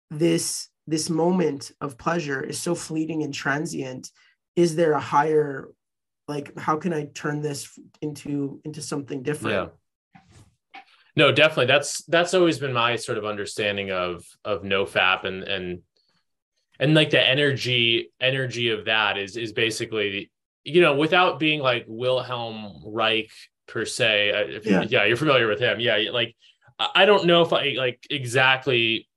this 0.09 0.69
this 0.85 1.09
moment 1.09 1.71
of 1.81 1.97
pleasure 1.97 2.41
is 2.41 2.59
so 2.59 2.73
fleeting 2.73 3.23
and 3.23 3.33
transient. 3.33 4.09
Is 4.55 4.75
there 4.75 4.93
a 4.93 4.99
higher 4.99 5.69
like 6.27 6.57
how 6.57 6.77
can 6.77 6.93
I 6.93 7.05
turn 7.13 7.41
this 7.41 7.77
into 8.01 8.61
into 8.63 8.81
something 8.81 9.21
different? 9.21 9.55
Yeah. 9.55 9.67
No, 11.17 11.31
definitely. 11.31 11.65
That's 11.65 12.03
that's 12.05 12.33
always 12.35 12.59
been 12.59 12.73
my 12.73 12.95
sort 12.95 13.17
of 13.17 13.25
understanding 13.25 13.91
of 13.91 14.23
of 14.45 14.63
no 14.63 14.85
fap 14.85 15.23
and 15.25 15.43
and 15.43 15.81
and 16.79 16.93
like 16.93 17.09
the 17.09 17.19
energy 17.35 18.11
energy 18.21 18.69
of 18.69 18.85
that 18.85 19.17
is 19.17 19.35
is 19.35 19.51
basically 19.51 20.29
you 20.63 20.79
know 20.79 20.95
without 20.95 21.39
being 21.39 21.59
like 21.59 21.85
Wilhelm 21.87 22.83
Reich 22.85 23.31
per 23.67 23.83
se. 23.83 24.29
If 24.57 24.65
Yeah. 24.65 24.83
yeah, 24.87 25.05
you're 25.05 25.17
familiar 25.17 25.47
with 25.47 25.59
him. 25.59 25.79
Yeah, 25.79 25.97
like 26.11 26.35
I 26.77 27.05
don't 27.05 27.25
know 27.25 27.41
if 27.41 27.51
I 27.51 27.73
like 27.77 28.05
exactly 28.11 29.07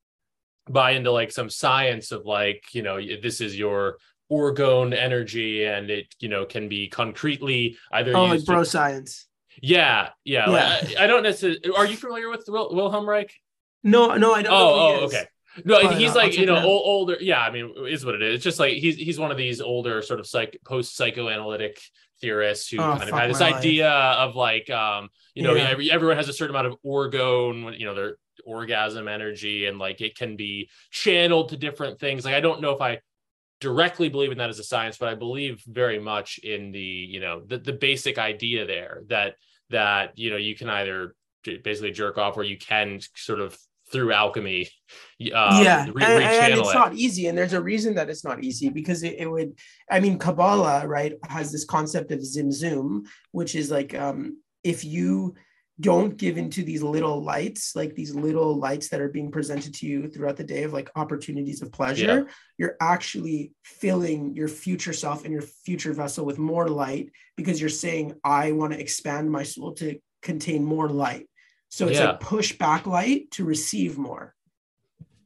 buy 0.71 0.93
into 0.93 1.13
like 1.13 1.31
some 1.33 1.51
science 1.51 2.13
of 2.13 2.25
like 2.25 2.65
you 2.73 2.83
know 2.83 2.99
this 3.21 3.43
is 3.43 3.59
your 3.59 3.99
orgone 4.33 4.95
energy 4.97 5.65
and 5.65 5.91
it 5.91 6.07
you 6.21 6.29
know 6.31 6.47
can 6.47 6.69
be 6.69 6.89
concretely 6.89 7.77
either 7.93 8.17
Oh, 8.17 8.23
like 8.25 8.35
used 8.35 8.47
to- 8.47 8.53
bro 8.53 8.65
science. 8.65 9.27
Yeah, 9.63 10.11
yeah. 10.25 10.49
like, 10.49 10.99
I, 10.99 11.05
I 11.05 11.07
don't 11.07 11.23
necessarily. 11.23 11.61
Are 11.77 11.87
you 11.87 11.97
familiar 11.97 12.29
with 12.31 12.45
Wil, 12.49 12.75
Wilhelm 12.75 13.09
Reich? 13.09 13.33
No, 13.83 14.15
no, 14.17 14.33
I 14.35 14.43
don't. 14.43 14.53
know 14.53 14.57
Oh, 14.59 14.99
oh, 15.01 15.05
okay. 15.07 15.25
No, 15.65 15.89
he's 15.89 16.15
like 16.15 16.37
you 16.39 16.47
know 16.47 16.57
old, 16.63 16.83
older. 16.85 17.17
Yeah, 17.21 17.41
I 17.41 17.51
mean, 17.51 17.75
is 17.89 18.05
what 18.05 18.15
it 18.15 18.23
is. 18.23 18.37
It's 18.37 18.45
just 18.45 18.61
like 18.61 18.75
he's 18.75 18.97
he's 18.97 19.19
one 19.19 19.31
of 19.33 19.37
these 19.37 19.61
older 19.61 20.01
sort 20.03 20.21
of 20.21 20.27
psych 20.27 20.57
post 20.65 20.97
psychoanalytic 20.97 21.81
theorists 22.21 22.69
who 22.71 22.79
Oh, 22.79 22.97
kind 22.97 23.03
of 23.09 23.11
had 23.11 23.31
this 23.31 23.41
life. 23.41 23.55
idea 23.57 23.91
of 23.91 24.37
like 24.37 24.69
um 24.71 25.09
you 25.35 25.43
know 25.43 25.55
Yeah. 25.55 25.71
every, 25.71 25.91
everyone 25.91 26.19
has 26.19 26.29
a 26.29 26.33
certain 26.33 26.55
amount 26.55 26.69
of 26.69 26.77
orgone 26.87 27.77
you 27.79 27.87
know 27.87 27.95
their 27.95 28.17
orgasm 28.45 29.09
energy 29.09 29.67
and 29.67 29.79
like 29.79 30.01
it 30.01 30.17
can 30.17 30.37
be 30.37 30.71
channeled 30.91 31.49
to 31.49 31.57
different 31.57 31.99
things. 31.99 32.25
Like 32.25 32.35
I 32.35 32.41
don't 32.41 32.61
know 32.61 32.71
if 32.73 32.81
I 32.81 33.01
directly 33.61 34.09
believe 34.09 34.33
in 34.33 34.38
that 34.38 34.51
as 34.51 34.59
a 34.59 34.64
science, 34.64 34.96
but 34.99 35.09
I 35.09 35.14
believe 35.14 35.62
very 35.66 35.99
much 35.99 36.38
in 36.38 36.73
the 36.73 36.81
you 36.81 37.20
know 37.20 37.42
the 37.46 37.59
the 37.59 37.73
basic 37.73 38.18
idea 38.18 38.66
there 38.66 39.03
that 39.09 39.35
that 39.70 40.18
you 40.18 40.31
know 40.31 40.37
you 40.37 40.57
can 40.57 40.68
either 40.68 41.14
basically 41.44 41.92
jerk 41.92 42.18
off 42.18 42.37
or 42.37 42.42
you 42.42 42.59
can 42.59 43.01
sort 43.14 43.40
of 43.40 43.57
through 43.90 44.12
alchemy 44.12 44.68
um, 45.35 45.62
yeah, 45.62 45.85
re- 45.92 46.05
and, 46.05 46.23
and 46.23 46.55
it's 46.55 46.70
it. 46.70 46.75
not 46.75 46.94
easy, 46.94 47.27
and 47.27 47.37
there's 47.37 47.53
a 47.53 47.61
reason 47.61 47.94
that 47.94 48.09
it's 48.09 48.25
not 48.25 48.42
easy 48.42 48.70
because 48.70 49.03
it, 49.03 49.16
it 49.18 49.31
would. 49.31 49.53
I 49.90 50.01
mean, 50.01 50.18
Kabbalah, 50.18 50.87
right, 50.87 51.12
has 51.29 51.53
this 51.53 51.66
concept 51.66 52.11
of 52.11 52.20
tzimtzum, 52.20 53.07
which 53.33 53.55
is 53.55 53.70
like 53.70 53.94
um, 53.94 54.38
if 54.64 54.83
you 54.83 55.35
don't 55.81 56.16
give 56.16 56.37
into 56.37 56.62
these 56.62 56.83
little 56.83 57.23
lights, 57.23 57.75
like 57.75 57.95
these 57.95 58.14
little 58.14 58.55
lights 58.57 58.88
that 58.90 59.01
are 59.01 59.09
being 59.09 59.31
presented 59.31 59.75
to 59.75 59.87
you 59.87 60.09
throughout 60.09 60.37
the 60.37 60.45
day 60.45 60.62
of 60.64 60.73
like 60.73 60.90
opportunities 60.95 61.62
of 61.62 61.73
pleasure, 61.73 62.29
you're 62.59 62.77
actually 62.81 63.53
filling 63.64 64.35
your 64.35 64.49
future 64.49 64.93
self 64.93 65.25
and 65.25 65.33
your 65.33 65.43
future 65.43 65.93
vessel 65.93 66.25
with 66.27 66.38
more 66.38 66.69
light 66.69 67.11
because 67.37 67.61
you're 67.61 67.71
saying, 67.71 68.14
I 68.23 68.53
want 68.53 68.73
to 68.75 68.81
expand 68.81 69.31
my 69.31 69.43
soul 69.43 69.73
to 69.75 69.99
contain 70.23 70.64
more 70.64 70.88
light. 70.88 71.29
So 71.71 71.88
it's 71.88 71.99
Yeah. 71.99 72.11
like 72.11 72.21
push 72.21 72.59
back 72.59 72.87
light 72.87 73.31
to 73.33 73.45
receive 73.45 73.97
more. 73.97 74.35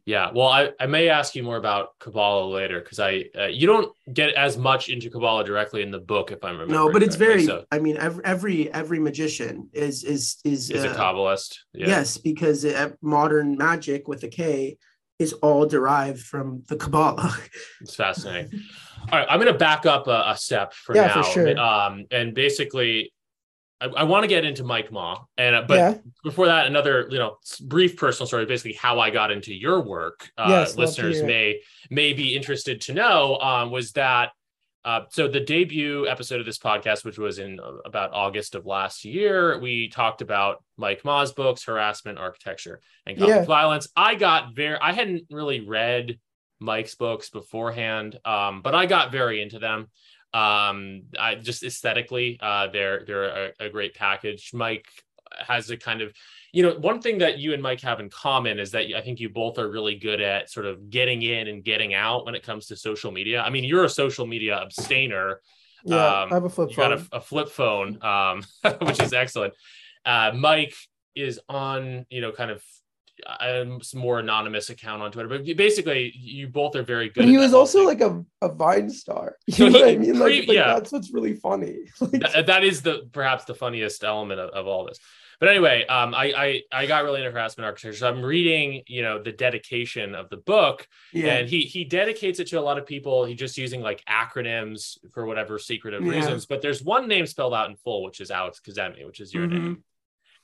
Yeah, 0.07 0.31
well, 0.35 0.49
I, 0.49 0.71
I 0.79 0.85
may 0.87 1.09
ask 1.09 1.35
you 1.35 1.43
more 1.43 1.57
about 1.57 1.99
Kabbalah 1.99 2.47
later 2.47 2.81
because 2.81 3.01
I 3.01 3.25
uh, 3.39 3.47
you 3.47 3.67
don't 3.67 3.91
get 4.13 4.35
as 4.35 4.59
much 4.59 4.91
into 4.91 5.09
Kabbalah 5.09 5.45
directly 5.45 5.81
in 5.81 5.91
the 5.91 5.99
book 5.99 6.31
if 6.31 6.45
I'm 6.45 6.59
remembering. 6.59 6.87
No, 6.87 6.93
but 6.93 7.03
it's 7.03 7.17
very. 7.17 7.47
so 7.47 7.65
I 7.73 7.79
mean, 7.79 7.97
every 7.97 8.23
every 8.25 8.73
every 8.73 8.99
magician 8.99 9.71
is 9.73 10.05
is 10.05 10.37
is, 10.45 10.71
is 10.71 10.85
a 10.85 10.91
uh, 10.91 10.95
Kabbalist. 10.95 11.57
Yeah. 11.73 11.87
Yes, 11.87 12.19
because 12.19 12.67
uh, 12.67 12.91
modern 13.01 13.57
magic 13.57 14.07
with 14.07 14.23
a 14.25 14.29
K 14.29 14.77
is 15.19 15.33
all 15.35 15.65
derived 15.65 16.21
from 16.21 16.65
the 16.69 16.77
Kabbalah. 16.77 17.35
It's 17.81 17.95
fascinating. 17.97 18.61
All 19.11 19.19
right, 19.19 19.29
I'm 19.31 19.41
going 19.41 19.53
to 19.53 19.59
back 19.59 19.87
up 19.87 20.07
a, 20.07 20.25
a 20.29 20.37
step 20.37 20.75
for 20.75 20.95
Yeah, 20.95 21.07
now. 21.07 21.23
for 21.23 21.31
sure. 21.31 21.59
Um, 21.59 22.05
and 22.11 22.35
basically, 22.35 23.14
I, 23.81 23.87
I 23.87 24.03
want 24.05 24.25
to 24.25 24.29
get 24.29 24.45
into 24.45 24.65
Mike 24.65 24.93
Ma, 24.93 25.19
and 25.37 25.57
uh, 25.57 25.65
but 25.67 25.75
yeah. 25.75 25.95
before 26.23 26.47
that, 26.47 26.67
another 26.67 27.07
you 27.11 27.19
know 27.19 27.37
brief 27.63 27.97
personal 27.97 28.27
story, 28.27 28.47
basically 28.47 28.75
how 28.75 29.01
I 29.01 29.11
got 29.11 29.31
into 29.31 29.55
your 29.55 29.81
work. 29.83 30.31
Uh, 30.39 30.47
Yes, 30.49 30.77
listeners 30.77 31.23
may 31.27 31.61
may 31.91 32.13
be 32.13 32.35
interested 32.35 32.81
to 32.83 32.95
know 32.95 33.39
um, 33.39 33.71
was 33.71 33.93
that. 33.93 34.31
Uh, 34.87 35.01
so 35.11 35.27
the 35.27 35.41
debut 35.41 36.07
episode 36.07 36.41
of 36.41 36.47
this 36.47 36.59
podcast, 36.59 37.07
which 37.07 37.17
was 37.17 37.39
in 37.39 37.59
uh, 37.59 37.73
about 37.87 38.13
August 38.13 38.55
of 38.55 38.67
last 38.67 39.03
year, 39.03 39.59
we 39.59 39.89
talked 39.89 40.21
about 40.21 40.63
Mike 40.77 41.03
Ma's 41.07 41.33
books, 41.33 41.65
harassment, 41.65 42.19
architecture, 42.19 42.83
and 43.07 43.17
conflict 43.17 43.41
Yeah. 43.41 43.47
violence. 43.47 43.89
I 43.97 44.15
got 44.15 44.55
very, 44.55 44.77
I 44.79 44.93
hadn't 44.93 45.23
really 45.31 45.61
read 45.61 46.19
Mike's 46.61 46.97
books 46.97 47.31
beforehand, 47.31 48.19
um, 48.27 48.61
but 48.61 48.75
I 48.75 48.85
got 48.85 49.11
very 49.11 49.41
into 49.41 49.59
them. 49.59 49.89
Um, 50.35 51.03
I 51.19 51.37
just 51.37 51.63
aesthetically, 51.63 52.39
uh, 52.43 52.67
they're 52.73 53.05
they're 53.07 53.25
a, 53.25 53.53
a 53.61 53.69
great 53.71 53.95
package. 53.95 54.51
Mike 54.53 54.87
has 55.39 55.71
a 55.71 55.77
kind 55.77 56.01
of, 56.01 56.13
you 56.53 56.63
know, 56.63 56.75
one 56.79 57.01
thing 57.01 57.19
that 57.19 57.39
you 57.39 57.55
and 57.55 57.63
Mike 57.63 57.81
have 57.81 57.99
in 58.01 58.09
common 58.11 58.59
is 58.59 58.71
that 58.73 58.85
I 58.97 59.01
think 59.01 59.21
you 59.21 59.29
both 59.29 59.59
are 59.59 59.69
really 59.71 59.97
good 59.97 60.21
at 60.21 60.51
sort 60.51 60.67
of 60.67 60.91
getting 60.91 61.23
in 61.23 61.49
and 61.49 61.65
getting 61.65 61.95
out 61.95 62.25
when 62.27 62.35
it 62.35 62.43
comes 62.43 62.67
to 62.67 62.77
social 62.77 63.11
media. 63.13 63.41
I 63.43 63.51
mean, 63.51 63.65
you're 63.65 63.85
a 63.85 63.89
social 63.89 64.27
media 64.27 64.61
abstainer. 64.61 65.41
Yeah, 65.85 66.23
Um, 66.23 66.33
I 66.33 66.35
have 66.35 66.45
a 66.45 66.49
flip 66.51 66.71
You 66.71 66.77
phone. 66.77 66.91
got 66.91 66.99
a, 67.13 67.17
a 67.17 67.21
flip 67.21 67.49
phone, 67.49 68.03
um, 68.03 68.43
which 68.83 69.01
is 69.03 69.13
excellent. 69.13 69.55
Uh, 70.05 70.33
Mike 70.35 70.75
is 71.15 71.41
on, 71.49 72.07
you 72.11 72.21
know, 72.21 72.33
kind 72.33 72.51
of 72.51 72.63
some 73.83 74.01
more 74.01 74.19
anonymous 74.19 74.71
account 74.71 75.03
on 75.03 75.11
Twitter, 75.13 75.29
but 75.29 75.45
basically, 75.57 76.13
you 76.17 76.49
both 76.49 76.75
are 76.77 76.83
very 76.83 77.09
good. 77.11 77.25
he 77.25 77.39
was 77.39 77.55
also 77.55 77.79
thing. 77.79 77.87
like 77.87 78.01
a, 78.01 78.25
a 78.43 78.49
Vine 78.53 78.91
star. 78.91 79.37
You 79.47 79.55
So 79.55 79.69
know 79.69 79.81
what 79.81 79.89
I 79.89 79.97
mean? 79.97 80.19
Like, 80.19 80.27
pre- 80.27 80.39
like, 80.47 80.49
yeah. 80.57 80.75
that's 80.75 80.93
what's 80.93 81.13
really 81.13 81.35
funny. 81.35 81.79
Like, 82.01 82.11
Th- 82.33 82.47
that 82.47 82.65
is 82.65 82.83
the 82.83 83.09
perhaps 83.13 83.45
the 83.45 83.55
funniest 83.55 84.05
element 84.05 84.41
of, 84.41 84.51
of 84.51 84.67
all 84.67 84.85
this. 84.87 84.99
But 85.41 85.49
anyway, 85.49 85.85
um, 85.87 86.15
I, 86.15 86.33
I 86.73 86.83
I 86.83 86.87
got 86.87 87.03
really 87.05 87.21
into 87.21 87.33
harassment 87.33 87.67
architecture. 87.67 87.99
So 87.99 88.09
I'm 88.09 88.23
reading, 88.23 88.83
you 88.87 89.03
know, 89.03 89.21
the 89.21 89.33
dedication 89.33 90.15
of 90.15 90.31
the 90.31 90.37
book, 90.37 90.87
yeah, 91.13 91.35
and 91.35 91.49
he 91.49 91.63
he 91.63 91.85
dedicates 91.85 92.39
it 92.39 92.47
to 92.49 92.61
a 92.61 92.63
lot 92.63 92.79
of 92.79 92.87
people. 92.87 93.25
He 93.25 93.35
just 93.35 93.59
using 93.59 93.81
like 93.83 94.03
acronyms 94.09 94.97
for 95.13 95.27
whatever 95.27 95.59
secretive 95.59 96.05
Yeah. 96.05 96.13
reasons. 96.13 96.47
But 96.47 96.63
there's 96.63 96.83
one 96.85 97.09
name 97.09 97.27
spelled 97.27 97.53
out 97.53 97.69
in 97.69 97.77
full, 97.77 98.05
which 98.05 98.21
is 98.21 98.31
Alex 98.31 98.61
Kazemi, 98.67 99.05
which 99.05 99.21
is 99.21 99.35
your 99.35 99.47
Mhm. 99.47 99.51
name. 99.51 99.85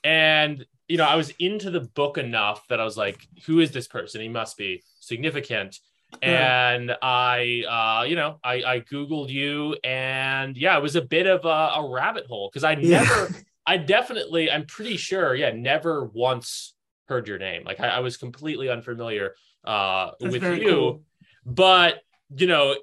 And 0.03 0.65
you 0.87 0.97
know, 0.97 1.05
I 1.05 1.15
was 1.15 1.29
into 1.39 1.69
the 1.71 1.79
book 1.81 2.17
enough 2.17 2.67
that 2.67 2.81
I 2.81 2.83
was 2.83 2.97
like, 2.97 3.25
who 3.45 3.59
is 3.61 3.71
this 3.71 3.87
person? 3.87 4.19
He 4.19 4.27
must 4.27 4.57
be 4.57 4.83
significant. 4.99 5.79
And 6.21 6.95
I, 7.01 7.63
uh, 8.01 8.03
you 8.03 8.17
know, 8.17 8.39
I, 8.43 8.55
I 8.63 8.79
Googled 8.81 9.29
you 9.29 9.77
and 9.85 10.57
yeah, 10.57 10.77
it 10.77 10.81
was 10.83 10.97
a 10.97 11.01
bit 11.01 11.27
of 11.27 11.45
a, 11.45 11.47
a 11.79 11.89
rabbit 11.89 12.25
hole 12.27 12.49
because 12.51 12.65
I 12.65 12.75
Yeah. 12.75 12.99
never, 12.99 13.31
I 13.65 13.77
definitely, 13.77 14.51
I'm 14.51 14.65
pretty 14.65 14.97
sure, 14.97 15.33
yeah, 15.33 15.51
never 15.51 16.03
once 16.05 16.73
heard 17.07 17.27
your 17.27 17.39
name. 17.39 17.63
Like 17.63 17.79
I, 17.79 17.87
I 17.87 17.99
was 17.99 18.17
completely 18.17 18.69
unfamiliar 18.69 19.35
uh, 19.63 20.11
That's 20.19 20.33
with 20.33 20.43
you. 20.43 20.67
cool. 20.67 21.01
But 21.45 22.01
you 22.35 22.47
know, 22.47 22.75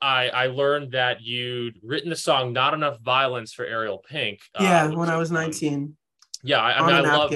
I 0.00 0.28
I 0.28 0.46
learned 0.46 0.92
that 0.92 1.20
you'd 1.22 1.78
written 1.82 2.10
the 2.10 2.16
song 2.16 2.52
"Not 2.52 2.74
Enough 2.74 3.00
Violence" 3.00 3.52
for 3.52 3.64
Ariel 3.64 3.98
Pink. 3.98 4.40
uh, 4.54 4.62
Yeah, 4.64 4.86
when 4.88 5.08
I 5.08 5.16
was 5.16 5.30
um, 5.30 5.36
19 5.36 5.96
Yeah, 6.42 6.58
I, 6.58 6.78
I 6.78 6.86
mean, 6.86 6.96
I 7.06 7.16
love 7.16 7.32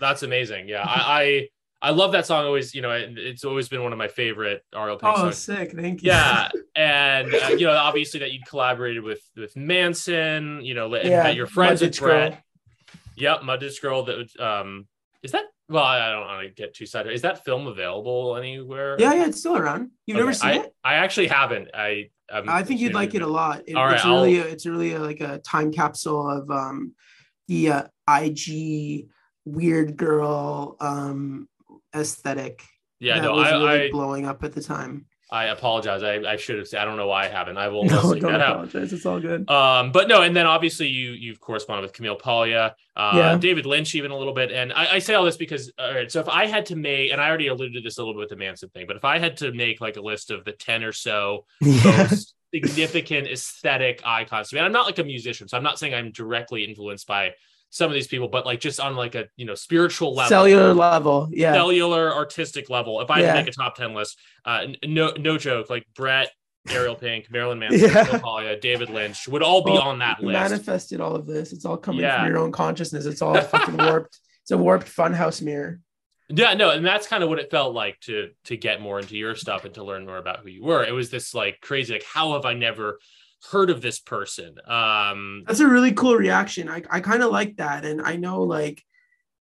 that's 0.00 0.22
amazing. 0.22 0.68
Yeah, 0.68 0.82
I, 0.82 1.22
I 1.22 1.48
I 1.82 1.90
love 1.90 2.12
that 2.12 2.26
song. 2.26 2.44
Always, 2.46 2.74
you 2.74 2.82
know, 2.82 2.90
it's 2.92 3.44
always 3.44 3.68
been 3.68 3.82
one 3.82 3.92
of 3.92 3.98
my 3.98 4.08
favorite 4.08 4.62
Ariel 4.74 4.96
Pink 4.96 5.12
Oh, 5.12 5.22
songs. 5.22 5.38
sick! 5.38 5.72
Thank 5.72 6.02
you. 6.02 6.10
Yeah, 6.10 6.48
and 6.76 7.32
uh, 7.34 7.48
you 7.48 7.66
know, 7.66 7.72
obviously 7.72 8.20
that 8.20 8.32
you'd 8.32 8.46
collaborated 8.46 9.02
with 9.02 9.20
with 9.36 9.54
Manson. 9.56 10.60
You 10.62 10.74
know, 10.74 10.92
and 10.94 11.08
Yeah, 11.08 11.22
that 11.24 11.36
you're 11.36 11.46
friends 11.46 11.80
Mud 11.82 11.90
with 11.90 11.98
Bret. 12.00 12.30
Girl. 12.32 12.40
Yep, 13.18 13.42
Mud 13.44 13.60
Ditch 13.60 13.80
Girl. 13.80 14.02
That 14.04 14.40
um, 14.40 14.86
is 15.22 15.32
that? 15.32 15.44
Well, 15.68 15.82
I 15.84 16.10
don't 16.12 16.20
want 16.20 16.42
to 16.48 16.54
get 16.54 16.74
too 16.74 16.86
sidetracked. 16.86 17.14
Is 17.16 17.22
that 17.22 17.44
film 17.44 17.66
available 17.66 18.36
anywhere? 18.36 18.96
yeah, 19.00 19.14
yeah, 19.14 19.26
it's 19.26 19.38
still 19.40 19.56
around. 19.56 19.90
You've 20.06 20.16
never 20.18 20.32
seen 20.32 20.50
I, 20.50 20.54
it? 20.58 20.74
I 20.84 20.94
actually 20.94 21.26
haven't. 21.28 21.68
I 21.74 22.10
um, 22.30 22.48
I 22.48 22.62
think 22.62 22.80
you'd 22.80 22.94
like 22.94 23.14
it 23.14 23.22
a 23.22 23.26
lot. 23.26 23.62
It- 23.66 23.74
All 23.76 23.84
right, 23.84 23.94
it's 23.96 24.04
I'll- 24.04 24.22
really, 24.24 24.38
a, 24.38 24.44
it's 24.44 24.66
really 24.66 24.92
a, 24.94 25.00
like 25.00 25.20
a 25.20 25.38
time 25.38 25.72
capsule 25.72 26.28
of 26.28 26.50
um, 26.50 26.94
the 27.48 27.70
uh, 27.70 27.82
IG 28.08 29.08
weird 29.44 29.96
girl 29.96 30.76
um, 30.80 31.48
aesthetic. 31.94 32.62
Yeah, 32.98 33.16
that 33.16 33.22
no, 33.26 33.34
was 33.34 33.46
I, 33.48 33.50
really 33.52 33.88
I 33.88 33.90
blowing 33.90 34.26
up 34.26 34.42
at 34.44 34.52
the 34.52 34.62
time. 34.62 35.06
I 35.28 35.46
apologize. 35.46 36.04
I, 36.04 36.18
I 36.18 36.36
should 36.36 36.56
have 36.58 36.68
said. 36.68 36.80
I 36.80 36.84
don't 36.84 36.96
know 36.96 37.08
why 37.08 37.24
I 37.24 37.28
haven't. 37.28 37.56
I 37.58 37.66
will 37.66 37.84
No, 37.86 38.00
don't 38.14 38.20
that 38.20 38.40
out. 38.40 38.50
apologize. 38.52 38.92
It's 38.92 39.04
all 39.04 39.18
good. 39.18 39.50
Um, 39.50 39.90
but 39.90 40.06
no, 40.06 40.22
and 40.22 40.36
then 40.36 40.46
obviously 40.46 40.86
you 40.86 41.10
you've 41.10 41.40
corresponded 41.40 41.82
with 41.82 41.92
Camille 41.94 42.14
Paglia, 42.14 42.76
uh, 42.94 43.12
Yeah. 43.16 43.36
David 43.36 43.66
Lynch 43.66 43.96
even 43.96 44.12
a 44.12 44.16
little 44.16 44.32
bit, 44.32 44.52
and 44.52 44.72
I, 44.72 44.94
I 44.94 44.98
say 45.00 45.14
all 45.14 45.24
this 45.24 45.36
because 45.36 45.72
all 45.80 45.92
right. 45.92 46.10
So 46.10 46.20
if 46.20 46.28
I 46.28 46.46
had 46.46 46.66
to 46.66 46.76
make, 46.76 47.10
and 47.10 47.20
I 47.20 47.28
already 47.28 47.48
alluded 47.48 47.74
to 47.74 47.80
this 47.80 47.98
a 47.98 48.02
little 48.02 48.14
bit 48.14 48.20
with 48.20 48.28
the 48.30 48.36
Manson 48.36 48.68
thing, 48.68 48.86
but 48.86 48.94
if 48.96 49.04
I 49.04 49.18
had 49.18 49.36
to 49.38 49.52
make 49.52 49.80
like 49.80 49.96
a 49.96 50.00
list 50.00 50.30
of 50.30 50.44
the 50.44 50.52
ten 50.52 50.84
or 50.84 50.92
so 50.92 51.44
Yeah. 51.60 52.06
most 52.08 52.35
significant 52.54 53.26
aesthetic 53.28 54.00
icons, 54.04 54.52
I 54.52 54.56
mean, 54.56 54.64
I'm 54.64 54.72
not 54.72 54.86
like 54.86 54.98
a 54.98 55.04
musician, 55.04 55.48
so 55.48 55.56
I'm 55.56 55.62
not 55.62 55.78
saying 55.78 55.94
I'm 55.94 56.12
directly 56.12 56.64
influenced 56.64 57.06
by 57.06 57.32
some 57.70 57.90
of 57.90 57.94
these 57.94 58.06
people, 58.06 58.28
but 58.28 58.46
like 58.46 58.60
just 58.60 58.80
on 58.80 58.94
like 58.96 59.14
a 59.14 59.26
you 59.36 59.44
know 59.44 59.54
spiritual 59.54 60.14
level, 60.14 60.28
Cellular 60.28 60.72
level. 60.72 61.28
Yeah. 61.32 61.52
cellular 61.52 62.14
artistic 62.14 62.70
level. 62.70 63.00
If 63.00 63.10
I 63.10 63.20
Yeah. 63.20 63.34
make 63.34 63.48
a 63.48 63.52
top 63.52 63.74
10 63.76 63.92
list, 63.94 64.18
uh, 64.44 64.66
no, 64.84 65.12
no 65.18 65.36
joke, 65.36 65.68
like 65.68 65.84
Bret, 65.94 66.30
Ariel 66.70 66.94
Pink, 66.94 67.30
Marilyn 67.30 67.58
Manson, 67.58 67.90
Yeah. 67.90 68.54
David 68.60 68.90
Lynch 68.90 69.28
would 69.28 69.42
all 69.42 69.62
be 69.62 69.72
Well, 69.72 69.82
on 69.82 69.98
that 69.98 70.20
list. 70.20 70.32
manifested 70.32 71.00
all 71.00 71.14
of 71.16 71.26
this. 71.26 71.52
It's 71.52 71.64
all 71.64 71.76
coming 71.76 72.00
Yeah. 72.02 72.18
from 72.22 72.28
your 72.28 72.38
own 72.38 72.52
consciousness. 72.52 73.04
It's 73.04 73.20
all 73.22 73.38
fucking 73.40 73.76
warped. 73.76 74.18
It's 74.42 74.50
a 74.52 74.56
warped 74.58 74.86
funhouse 74.86 75.42
mirror. 75.42 75.80
Yeah, 76.28 76.54
no, 76.54 76.70
and 76.70 76.84
that's 76.84 77.06
kind 77.06 77.22
of 77.22 77.28
what 77.28 77.38
it 77.38 77.50
felt 77.50 77.74
like 77.74 78.00
to 78.00 78.30
to 78.44 78.56
get 78.56 78.80
more 78.80 78.98
into 78.98 79.16
your 79.16 79.36
stuff 79.36 79.64
and 79.64 79.74
to 79.74 79.84
learn 79.84 80.06
more 80.06 80.18
about 80.18 80.40
who 80.40 80.48
you 80.48 80.64
were. 80.64 80.84
It 80.84 80.92
was 80.92 81.10
this 81.10 81.34
like 81.34 81.60
crazy, 81.60 81.92
like 81.92 82.04
how 82.04 82.32
have 82.32 82.44
I 82.44 82.54
never 82.54 82.98
heard 83.50 83.70
of 83.70 83.80
this 83.80 84.00
person? 84.00 84.56
Um, 84.66 85.44
That's 85.46 85.60
a 85.60 85.68
really 85.68 85.92
cool 85.92 86.16
reaction. 86.16 86.68
I, 86.68 86.82
I 86.90 87.00
kind 87.00 87.22
of 87.22 87.30
like 87.30 87.56
that. 87.58 87.84
And 87.84 88.02
I 88.02 88.16
know 88.16 88.42
like 88.42 88.82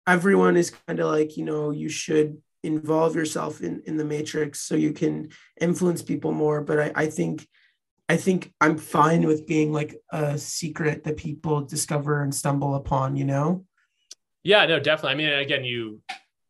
everyone 0.06 0.56
is 0.56 0.70
kind 0.86 1.00
of 1.00 1.10
like, 1.10 1.36
you 1.36 1.44
know, 1.44 1.70
you 1.70 1.88
should 1.88 2.38
involve 2.62 3.16
yourself 3.16 3.62
in, 3.62 3.82
in 3.86 3.96
the 3.96 4.04
matrix 4.04 4.60
so 4.60 4.74
you 4.74 4.92
can 4.92 5.30
influence 5.60 6.02
people 6.02 6.30
more. 6.30 6.60
But 6.60 6.78
I, 6.78 6.92
I 6.94 7.06
think 7.06 7.48
I 8.08 8.16
think 8.16 8.52
I'm 8.60 8.76
fine 8.76 9.26
with 9.26 9.46
being 9.46 9.72
like 9.72 9.96
a 10.10 10.36
secret 10.36 11.04
that 11.04 11.16
people 11.16 11.62
discover 11.62 12.22
and 12.22 12.34
stumble 12.34 12.74
upon, 12.74 13.16
you 13.16 13.24
know? 13.24 13.64
Yeah, 14.42 14.66
no, 14.66 14.80
definitely. 14.80 15.12
I 15.12 15.14
mean, 15.14 15.38
again, 15.38 15.64
you 15.64 16.00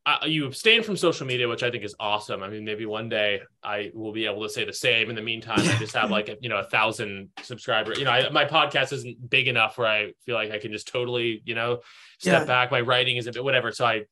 uh, 0.07 0.19
you 0.27 0.47
abstain 0.47 0.83
from 0.83 0.97
social 0.97 1.27
media, 1.27 1.47
which 1.49 1.63
I 1.63 1.71
think 1.71 1.85
is 1.85 1.95
awesome. 2.01 2.43
I 2.43 2.49
mean, 2.49 2.65
maybe 2.65 2.87
one 2.87 3.09
day 3.09 3.41
I 3.63 3.91
will 3.95 4.13
be 4.13 4.25
able 4.27 4.43
to 4.43 4.49
say 4.49 4.65
the 4.65 4.73
same. 4.73 5.11
In 5.11 5.17
the 5.17 5.23
meantime, 5.23 5.59
I 5.61 5.77
just 5.77 5.95
have 5.95 6.11
like 6.19 6.29
a, 6.29 6.37
you 6.41 6.49
know 6.49 6.59
a 6.59 6.65
thousand 6.65 7.29
subscribers. 7.43 7.99
You 7.99 8.05
know, 8.07 8.11
I, 8.11 8.29
my 8.31 8.45
podcast 8.47 8.93
isn't 8.93 9.29
big 9.29 9.47
enough 9.47 9.77
where 9.79 9.87
I 9.89 10.13
feel 10.25 10.35
like 10.37 10.51
I 10.51 10.59
can 10.59 10.73
just 10.73 10.89
totally 10.89 11.43
you 11.45 11.55
know 11.55 11.81
step 12.19 12.43
Yeah. 12.43 12.47
back. 12.47 12.71
My 12.71 12.81
writing 12.81 13.17
isn't 13.19 13.43
whatever, 13.45 13.73
so 13.73 13.85
I 13.85 14.05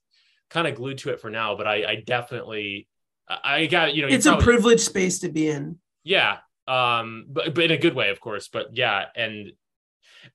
kind 0.50 0.66
of 0.66 0.74
glued 0.74 0.98
to 0.98 1.10
it 1.10 1.20
for 1.20 1.30
now. 1.30 1.56
But 1.56 1.66
I, 1.66 1.84
I 1.90 1.94
definitely 2.06 2.86
I 3.28 3.66
got 3.66 3.94
you 3.94 4.02
know 4.02 4.08
you 4.08 4.14
It's 4.16 4.26
a 4.26 4.36
privileged 4.36 4.80
space 4.82 5.18
to 5.20 5.28
be 5.30 5.48
in. 5.48 5.78
yeah 6.04 6.38
um 6.66 7.24
but, 7.28 7.54
but 7.54 7.64
in 7.64 7.70
a 7.70 7.78
good 7.78 7.94
way 7.94 8.10
of 8.10 8.20
course 8.20 8.48
but 8.48 8.76
yeah 8.76 9.06
and 9.16 9.52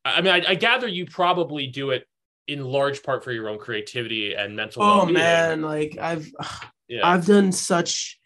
i 0.03 0.13
I 0.17 0.21
mean 0.21 0.33
I, 0.33 0.43
I 0.49 0.55
gather 0.55 0.87
you 0.87 1.05
probably 1.05 1.67
do 1.67 1.91
it 1.91 2.07
in 2.47 2.63
large 2.63 3.03
part 3.03 3.23
for 3.23 3.31
your 3.31 3.49
own 3.49 3.57
creativity 3.57 4.33
and 4.33 4.55
mental 4.55 4.83
Oh 4.83 4.97
well-being. 4.97 5.13
man, 5.13 5.61
like 5.61 5.97
I've 5.99 6.29
yeah. 6.87 7.07
I've 7.07 7.25
done 7.25 7.51
such 7.51 8.19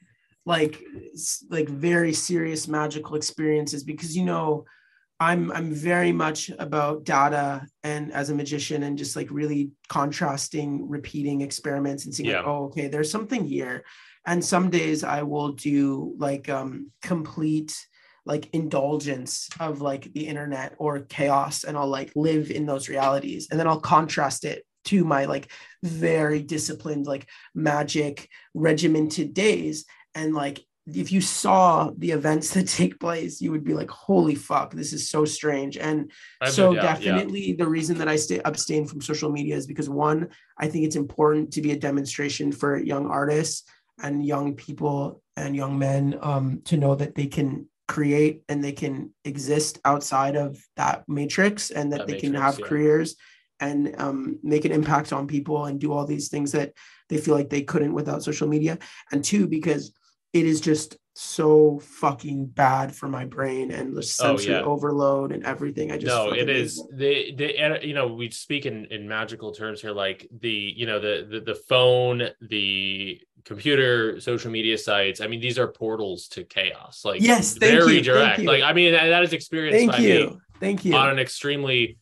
like 0.46 0.82
like 1.50 1.68
very 1.70 2.14
serious 2.14 2.68
magical 2.68 3.16
experiences 3.16 3.84
because 3.84 4.16
you 4.16 4.26
know 4.26 4.66
I'm 5.20 5.52
I'm 5.52 5.74
very 5.74 6.12
much 6.12 6.50
about 6.60 7.04
data 7.04 7.66
and 7.84 8.14
as 8.14 8.30
a 8.30 8.36
magician 8.36 8.84
and 8.84 8.98
just 8.98 9.16
like 9.16 9.30
really 9.32 9.72
contrasting 9.90 10.88
repeating 10.88 11.42
experiments 11.42 12.06
and 12.06 12.14
seeing 12.14 12.32
like 12.32 12.46
oh 12.46 12.66
okay 12.66 12.88
there's 12.88 13.12
something 13.12 13.46
here. 13.46 13.84
And 14.26 14.44
some 14.44 14.70
days 14.70 15.04
I 15.06 15.24
will 15.24 15.54
do 15.54 16.14
like 16.18 16.50
um 16.50 16.92
complete 17.02 17.76
like 18.28 18.50
indulgence 18.54 19.50
of 19.60 19.82
like 19.82 20.12
the 20.14 20.28
internet 20.28 20.76
or 20.78 21.00
chaos 21.00 21.64
and 21.64 21.78
I'll 21.78 21.88
like 21.88 22.12
live 22.16 22.52
in 22.52 22.66
those 22.66 22.90
realities 22.90 23.48
and 23.50 23.60
then 23.60 23.68
I'll 23.68 23.80
contrast 23.80 24.46
it 24.46 24.66
to 24.86 25.04
my 25.04 25.26
like 25.26 25.52
very 25.84 26.42
disciplined 26.42 27.08
like 27.08 27.28
magic 27.56 28.30
regimented 28.54 29.34
days 29.34 29.86
and 30.14 30.34
like 30.36 30.64
if 30.94 31.12
you 31.12 31.20
saw 31.20 31.92
the 31.98 32.12
events 32.12 32.52
that 32.54 32.68
take 32.68 33.00
place 33.00 33.42
you 33.42 33.52
would 33.52 33.64
be 33.64 33.74
like 33.74 33.90
holy 33.90 34.36
fuck 34.36 34.74
this 34.74 34.94
is 34.94 35.10
so 35.10 35.26
strange 35.26 35.78
and 35.78 36.12
I 36.42 36.50
so 36.50 36.72
yeah. 36.72 36.82
definitely 36.82 37.54
the 37.54 37.68
reason 37.68 37.98
that 37.98 38.08
i 38.08 38.16
stay 38.16 38.40
abstain 38.46 38.86
from 38.88 39.02
social 39.02 39.30
media 39.30 39.56
is 39.56 39.68
because 39.68 39.90
one 39.90 40.30
i 40.58 40.68
think 40.68 40.86
it's 40.86 40.96
important 40.96 41.52
to 41.54 41.62
be 41.62 41.72
a 41.72 41.80
demonstration 41.80 42.52
for 42.52 42.78
young 42.78 43.08
artists 43.08 43.64
and 44.02 44.26
young 44.26 44.56
people 44.56 45.22
and 45.36 45.56
young 45.56 45.78
men 45.78 46.18
um, 46.22 46.62
to 46.66 46.78
know 46.78 46.96
that 46.96 47.16
they 47.16 47.28
can 47.28 47.68
create 47.88 48.42
and 48.50 48.64
they 48.64 48.74
can 48.74 49.14
exist 49.24 49.80
outside 49.86 50.36
of 50.36 50.62
that 50.76 51.08
matrix 51.08 51.72
and 51.72 51.92
that 51.92 52.00
That 52.00 52.08
they 52.08 52.20
can 52.20 52.34
have 52.34 52.60
yeah. 52.60 52.66
careers 52.66 53.16
and 53.60 53.96
um, 53.98 54.40
make 54.44 54.66
an 54.66 54.72
impact 54.72 55.14
on 55.14 55.26
people 55.26 55.66
and 55.66 55.80
do 55.80 55.92
all 55.92 56.06
these 56.06 56.30
things 56.30 56.52
that 56.52 56.74
they 57.10 57.18
feel 57.18 57.34
like 57.34 57.50
they 57.50 57.64
couldn't 57.64 57.94
without 57.94 58.24
social 58.24 58.48
media 58.48 58.78
and 59.12 59.24
two 59.24 59.48
because 59.48 59.94
it 60.34 60.46
is 60.46 60.62
just 60.62 60.98
so 61.20 61.80
fucking 61.80 62.46
bad 62.46 62.94
for 62.96 63.08
my 63.08 63.26
brain 63.26 63.72
and 63.72 63.92
the 63.96 64.00
oh, 64.00 64.02
sensory 64.02 64.54
Oh, 64.54 64.60
yeah. 64.60 64.64
overload 64.66 65.32
and 65.32 65.44
everything. 65.44 65.92
I 65.92 65.98
just 65.98 66.06
no 66.16 66.32
it 66.32 66.48
is. 66.48 66.84
the 66.94 67.34
the 67.36 67.58
and, 67.58 67.84
you 67.84 67.96
know 67.96 68.08
we 68.14 68.30
speak 68.30 68.68
in 68.68 68.86
in 68.92 69.08
magical 69.08 69.52
terms 69.52 69.82
here 69.82 69.94
like 69.94 70.28
the 70.42 70.74
you 70.76 70.86
know 70.86 71.00
the 71.00 71.28
the, 71.28 71.40
the 71.40 71.56
phone 71.56 72.22
the 72.42 73.20
computer 73.46 74.20
social 74.20 74.52
media 74.52 74.78
sites. 74.78 75.20
I 75.20 75.26
mean 75.26 75.40
these 75.40 75.58
are 75.58 75.68
portals 75.68 76.28
to 76.30 76.44
chaos 76.44 77.04
like 77.04 77.20
Yes, 77.20 77.54
very 77.58 77.96
you, 77.96 78.02
direct. 78.04 78.42
like 78.44 78.62
i 78.62 78.72
mean 78.74 78.92
that 78.94 79.24
is 79.24 79.34
experienced 79.34 79.80
thank 79.80 79.92
by 79.94 79.98
me 80.00 80.08
you 80.20 80.42
thank 80.60 80.86
you. 80.86 80.94
on 80.96 81.10
an 81.10 81.18
extremely 81.18 81.98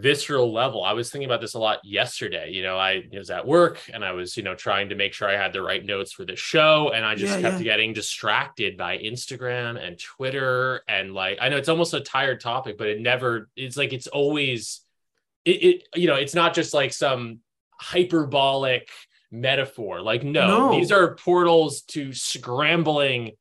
visceral 0.00 0.52
level. 0.52 0.84
I 0.84 0.92
was 0.92 1.10
thinking 1.10 1.28
about 1.28 1.40
this 1.40 1.54
a 1.54 1.58
lot 1.58 1.78
yesterday. 1.84 2.50
You 2.50 2.62
know, 2.62 2.78
I 2.78 3.04
was 3.12 3.30
at 3.30 3.46
work 3.46 3.80
and 3.92 4.04
I 4.04 4.12
was, 4.12 4.36
you 4.36 4.42
know, 4.42 4.54
trying 4.54 4.88
to 4.90 4.94
make 4.94 5.12
sure 5.12 5.28
I 5.28 5.36
had 5.36 5.52
the 5.52 5.62
right 5.62 5.84
notes 5.84 6.12
for 6.12 6.24
the 6.24 6.36
show. 6.36 6.90
And 6.94 7.04
I 7.04 7.14
just 7.14 7.34
Yeah, 7.40 7.50
kept 7.50 7.60
yeah. 7.62 7.64
getting 7.72 7.92
distracted 7.92 8.76
by 8.76 8.98
Instagram 8.98 9.82
and 9.84 9.98
Twitter. 9.98 10.82
And 10.88 11.14
like, 11.14 11.38
I 11.40 11.48
know 11.48 11.56
it's 11.56 11.68
almost 11.68 11.94
a 11.94 12.00
tired 12.00 12.40
topic, 12.40 12.78
but 12.78 12.88
it 12.88 13.00
never, 13.00 13.48
it's 13.56 13.76
like, 13.76 13.92
it's 13.92 14.06
always, 14.06 14.80
it, 15.44 15.62
it 15.62 15.82
you 15.94 16.06
know, 16.06 16.14
it's 16.16 16.34
not 16.34 16.54
just 16.54 16.72
like 16.74 16.92
some 16.92 17.40
hyperbolic 17.80 18.88
metaphor. 19.30 20.00
Like, 20.00 20.22
no, 20.24 20.46
No. 20.70 20.78
these 20.78 20.92
are 20.92 21.14
portals 21.16 21.82
to 21.88 22.12
scrambling 22.12 23.32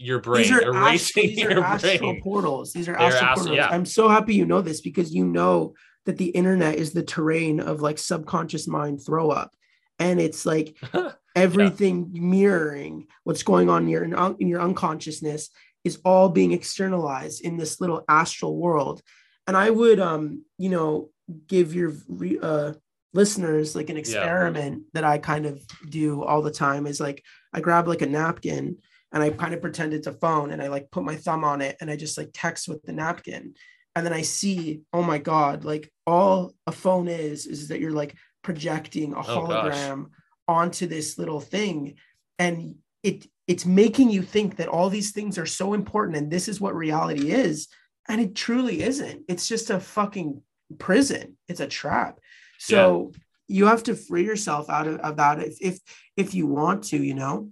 your 0.00 0.20
brain, 0.20 0.44
these 0.44 0.52
are, 0.52 0.58
astral, 0.58 0.76
erasing 0.76 1.26
these 1.26 1.44
are 1.44 1.50
your 1.50 1.64
astral 1.64 1.98
brain. 1.98 2.22
portals. 2.22 2.72
These 2.72 2.88
are 2.88 2.92
They're 2.92 3.00
astral 3.00 3.24
astral- 3.30 3.46
portals. 3.48 3.56
yeah. 3.56 3.74
I'm 3.74 3.84
so 3.84 4.08
happy 4.08 4.32
you 4.34 4.46
know 4.46 4.60
this 4.62 4.80
because 4.80 5.12
you 5.12 5.24
know 5.26 5.74
that 6.08 6.16
the 6.16 6.30
internet 6.30 6.76
is 6.76 6.94
the 6.94 7.02
terrain 7.02 7.60
of 7.60 7.82
like 7.82 7.98
subconscious 7.98 8.66
mind 8.66 9.04
throw 9.04 9.28
up. 9.28 9.54
And 9.98 10.18
it's 10.18 10.46
like 10.46 10.74
everything 11.36 12.08
mirroring 12.14 13.08
what's 13.24 13.42
going 13.42 13.68
on 13.68 13.82
in 13.82 13.88
your 13.90 14.04
in 14.40 14.48
your 14.48 14.62
unconsciousness 14.62 15.50
is 15.84 16.00
all 16.06 16.30
being 16.30 16.52
externalized 16.52 17.42
in 17.42 17.58
this 17.58 17.78
little 17.78 18.06
astral 18.08 18.56
world. 18.56 19.02
And 19.46 19.54
I 19.54 19.68
would 19.68 20.00
um, 20.00 20.46
you 20.56 20.70
know, 20.70 21.10
give 21.46 21.74
your 21.74 21.92
uh 22.40 22.72
listeners 23.12 23.76
like 23.76 23.90
an 23.90 23.98
experiment 23.98 24.84
that 24.94 25.04
I 25.04 25.18
kind 25.18 25.44
of 25.44 25.60
do 25.90 26.22
all 26.22 26.40
the 26.40 26.50
time 26.50 26.86
is 26.86 27.00
like 27.00 27.22
I 27.52 27.60
grab 27.60 27.86
like 27.86 28.00
a 28.00 28.06
napkin 28.06 28.78
and 29.12 29.22
I 29.22 29.28
kind 29.28 29.52
of 29.52 29.60
pretend 29.60 29.92
it's 29.92 30.06
a 30.06 30.14
phone 30.14 30.52
and 30.52 30.62
I 30.62 30.68
like 30.68 30.90
put 30.90 31.04
my 31.04 31.16
thumb 31.16 31.44
on 31.44 31.60
it 31.60 31.76
and 31.82 31.90
I 31.90 31.96
just 31.96 32.16
like 32.16 32.30
text 32.32 32.66
with 32.66 32.82
the 32.84 32.94
napkin. 32.94 33.56
And 33.94 34.04
then 34.06 34.12
I 34.12 34.22
see, 34.22 34.82
oh 34.92 35.02
my 35.02 35.18
God, 35.18 35.64
like 35.64 35.90
all 36.06 36.54
a 36.66 36.72
phone 36.72 37.08
is, 37.08 37.46
is 37.46 37.68
that 37.68 37.80
you're 37.80 37.90
like 37.90 38.14
projecting 38.42 39.12
a 39.14 39.18
Oh, 39.20 39.22
hologram 39.22 40.06
onto 40.46 40.86
this 40.86 41.18
little 41.18 41.40
thing. 41.40 41.96
and 42.38 42.76
it 43.02 43.26
it's 43.46 43.64
making 43.64 44.10
you 44.10 44.22
think 44.22 44.56
that 44.56 44.68
all 44.68 44.90
these 44.90 45.12
things 45.12 45.38
are 45.38 45.46
so 45.46 45.72
important 45.72 46.16
and 46.18 46.30
this 46.30 46.48
is 46.48 46.60
what 46.60 46.74
reality 46.74 47.30
is. 47.30 47.68
And 48.08 48.20
it 48.20 48.34
truly 48.34 48.82
isn't. 48.82 49.22
It's 49.28 49.48
just 49.48 49.70
a 49.70 49.80
fucking 49.80 50.42
prison. 50.78 51.36
It's 51.48 51.60
a 51.60 51.66
trap. 51.66 52.18
So 52.58 53.12
you 53.46 53.66
have 53.66 53.82
to 53.84 53.94
free 53.94 54.24
yourself 54.24 54.68
out 54.68 54.86
of, 54.86 54.96
of 55.00 55.16
that 55.16 55.40
if, 55.42 55.56
if 55.60 55.78
if 56.16 56.34
you 56.34 56.46
want 56.46 56.84
to 56.84 56.98
you 56.98 57.14
know 57.14 57.50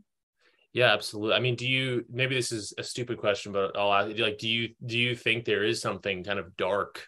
Yeah, 0.76 0.92
absolutely. 0.92 1.32
I 1.32 1.40
mean, 1.40 1.54
do 1.54 1.66
you 1.66 2.04
maybe 2.10 2.34
this 2.34 2.52
is 2.52 2.74
a 2.76 2.82
stupid 2.82 3.16
question, 3.16 3.50
but 3.50 3.74
I'll 3.78 3.90
ask 3.94 4.18
like 4.18 4.36
do 4.36 4.46
you 4.46 4.74
do 4.84 4.98
you 4.98 5.16
think 5.16 5.46
there 5.46 5.64
is 5.64 5.80
something 5.80 6.22
kind 6.22 6.38
of 6.38 6.54
dark 6.58 7.06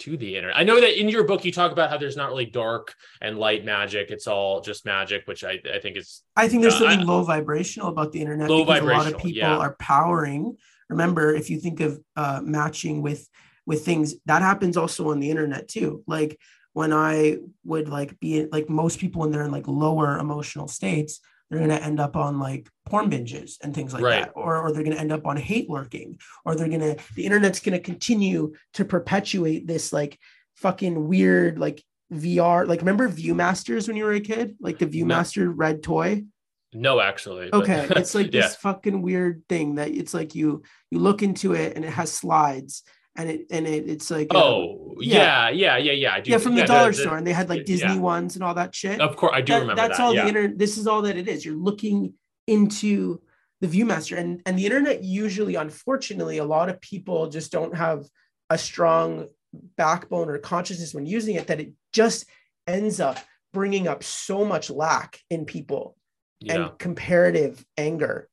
to 0.00 0.16
the 0.16 0.34
internet? 0.34 0.58
I 0.58 0.64
know 0.64 0.80
that 0.80 1.00
in 1.00 1.08
your 1.08 1.22
book 1.22 1.44
you 1.44 1.52
talk 1.52 1.70
about 1.70 1.88
how 1.88 1.98
there's 1.98 2.16
not 2.16 2.30
really 2.30 2.46
dark 2.46 2.92
and 3.22 3.38
light 3.38 3.64
magic. 3.64 4.10
It's 4.10 4.26
all 4.26 4.60
just 4.60 4.84
magic, 4.84 5.22
which 5.26 5.44
I, 5.44 5.60
I 5.72 5.78
think 5.78 5.96
is 5.96 6.22
I 6.34 6.48
think 6.48 6.62
there's 6.62 6.74
Uh, 6.74 6.78
something 6.80 6.98
I- 6.98 7.12
low 7.12 7.22
vibrational 7.22 7.90
about 7.90 8.10
the 8.10 8.20
internet 8.20 8.50
Low 8.50 8.64
because 8.64 8.80
a 8.82 8.84
lot 8.84 9.06
of 9.06 9.18
people 9.18 9.30
yeah. 9.30 9.56
are 9.56 9.76
powering. 9.78 10.56
Remember, 10.90 11.32
if 11.32 11.48
you 11.48 11.60
think 11.60 11.78
of 11.78 12.00
uh, 12.16 12.40
matching 12.42 13.02
with 13.02 13.28
with 13.66 13.84
things, 13.84 14.16
that 14.26 14.42
happens 14.42 14.76
also 14.76 15.10
on 15.12 15.20
the 15.20 15.30
internet 15.30 15.68
too. 15.68 16.02
Like 16.08 16.40
when 16.72 16.92
I 16.92 17.38
would 17.64 17.88
like 17.88 18.18
be 18.18 18.46
like 18.50 18.68
most 18.68 18.98
people 18.98 19.20
when 19.20 19.30
they're 19.30 19.44
in 19.44 19.52
like 19.52 19.68
lower 19.68 20.18
emotional 20.18 20.66
states, 20.66 21.20
they're 21.50 21.60
gonna 21.60 21.74
end 21.74 22.00
up 22.00 22.16
on 22.16 22.38
like 22.40 22.68
porn 22.86 23.10
binges 23.10 23.56
and 23.62 23.74
things 23.74 23.92
like 23.94 24.02
Right. 24.02 24.24
that, 24.24 24.32
or 24.34 24.56
or 24.62 24.72
they're 24.72 24.82
gonna 24.82 24.96
end 24.96 25.12
up 25.12 25.26
on 25.26 25.36
hate 25.36 25.68
lurking, 25.70 26.18
or 26.44 26.54
they're 26.56 26.68
gonna 26.68 26.96
the 27.14 27.24
internet's 27.24 27.60
gonna 27.60 27.78
continue 27.78 28.54
to 28.74 28.84
perpetuate 28.84 29.66
this 29.66 29.92
like 29.92 30.18
fucking 30.56 31.06
weird 31.08 31.58
like 31.58 31.82
VR. 32.12 32.66
Like 32.66 32.80
remember 32.80 33.08
ViewMasters 33.08 33.86
when 33.88 33.96
you 33.96 34.04
were 34.04 34.12
a 34.12 34.20
kid, 34.20 34.56
like 34.60 34.78
the 34.78 34.86
ViewMaster 34.86 35.52
red 35.54 35.82
toy. 35.82 36.24
no 36.72 37.00
actually. 37.00 37.48
but- 37.50 37.62
Okay, 37.62 37.86
it's 37.96 38.14
like 38.14 38.32
yeah. 38.32 38.42
this 38.42 38.56
fucking 38.56 39.02
weird 39.02 39.42
thing 39.48 39.76
that 39.76 39.90
it's 39.90 40.14
like 40.14 40.34
you 40.34 40.62
you 40.90 40.98
look 40.98 41.22
into 41.22 41.52
it 41.54 41.74
and 41.76 41.84
it 41.84 41.90
has 41.90 42.12
slides 42.12 42.82
and 43.16 43.30
it 43.30 43.46
and 43.50 43.66
it 43.66 43.88
it's 43.88 44.10
like 44.10 44.28
uh, 44.34 44.38
Oh 44.38 44.94
yeah, 44.98 45.50
yeah, 45.50 45.76
yeah, 45.76 45.92
yeah. 45.92 46.14
I 46.14 46.20
do. 46.20 46.30
yeah 46.30 46.38
from 46.38 46.54
the 46.54 46.60
yeah, 46.60 46.66
dollar 46.66 46.92
store 46.92 47.16
and 47.16 47.26
they 47.26 47.32
had 47.32 47.48
like 47.48 47.60
yeah. 47.60 47.64
Disney 47.76 47.98
ones 47.98 48.34
and 48.36 48.44
all 48.44 48.54
that 48.54 48.74
shit. 48.74 49.00
Of 49.00 49.16
course, 49.16 49.32
I 49.34 49.40
do 49.40 49.52
That- 49.52 49.60
remember 49.60 49.82
that's 49.82 49.98
that. 49.98 50.04
all 50.04 50.14
yeah. 50.14 50.22
the 50.22 50.28
internet. 50.28 50.58
This 50.58 50.78
is 50.78 50.86
all 50.86 51.02
that 51.02 51.16
it 51.16 51.28
is. 51.28 51.44
You're 51.44 51.56
looking 51.56 52.14
into 52.46 53.20
the 53.60 53.66
ViewMaster 53.68 54.18
and 54.18 54.42
and 54.46 54.58
the 54.58 54.64
internet 54.66 55.02
usually, 55.02 55.54
unfortunately, 55.54 56.38
a 56.38 56.44
lot 56.44 56.68
of 56.68 56.80
people 56.80 57.28
just 57.28 57.52
don't 57.52 57.76
have 57.76 58.06
a 58.50 58.58
strong 58.58 59.28
backbone 59.76 60.28
or 60.28 60.38
consciousness 60.38 60.94
when 60.94 61.06
using 61.06 61.36
it 61.36 61.46
that 61.46 61.60
it 61.60 61.72
just 61.92 62.26
ends 62.66 63.00
up 63.00 63.18
bringing 63.52 63.88
up 63.88 64.02
so 64.02 64.44
much 64.44 64.70
lack 64.70 65.18
in 65.30 65.44
people 65.44 65.96
yeah. 66.40 66.54
and 66.54 66.78
comparative 66.78 67.64
anger. 67.76 68.28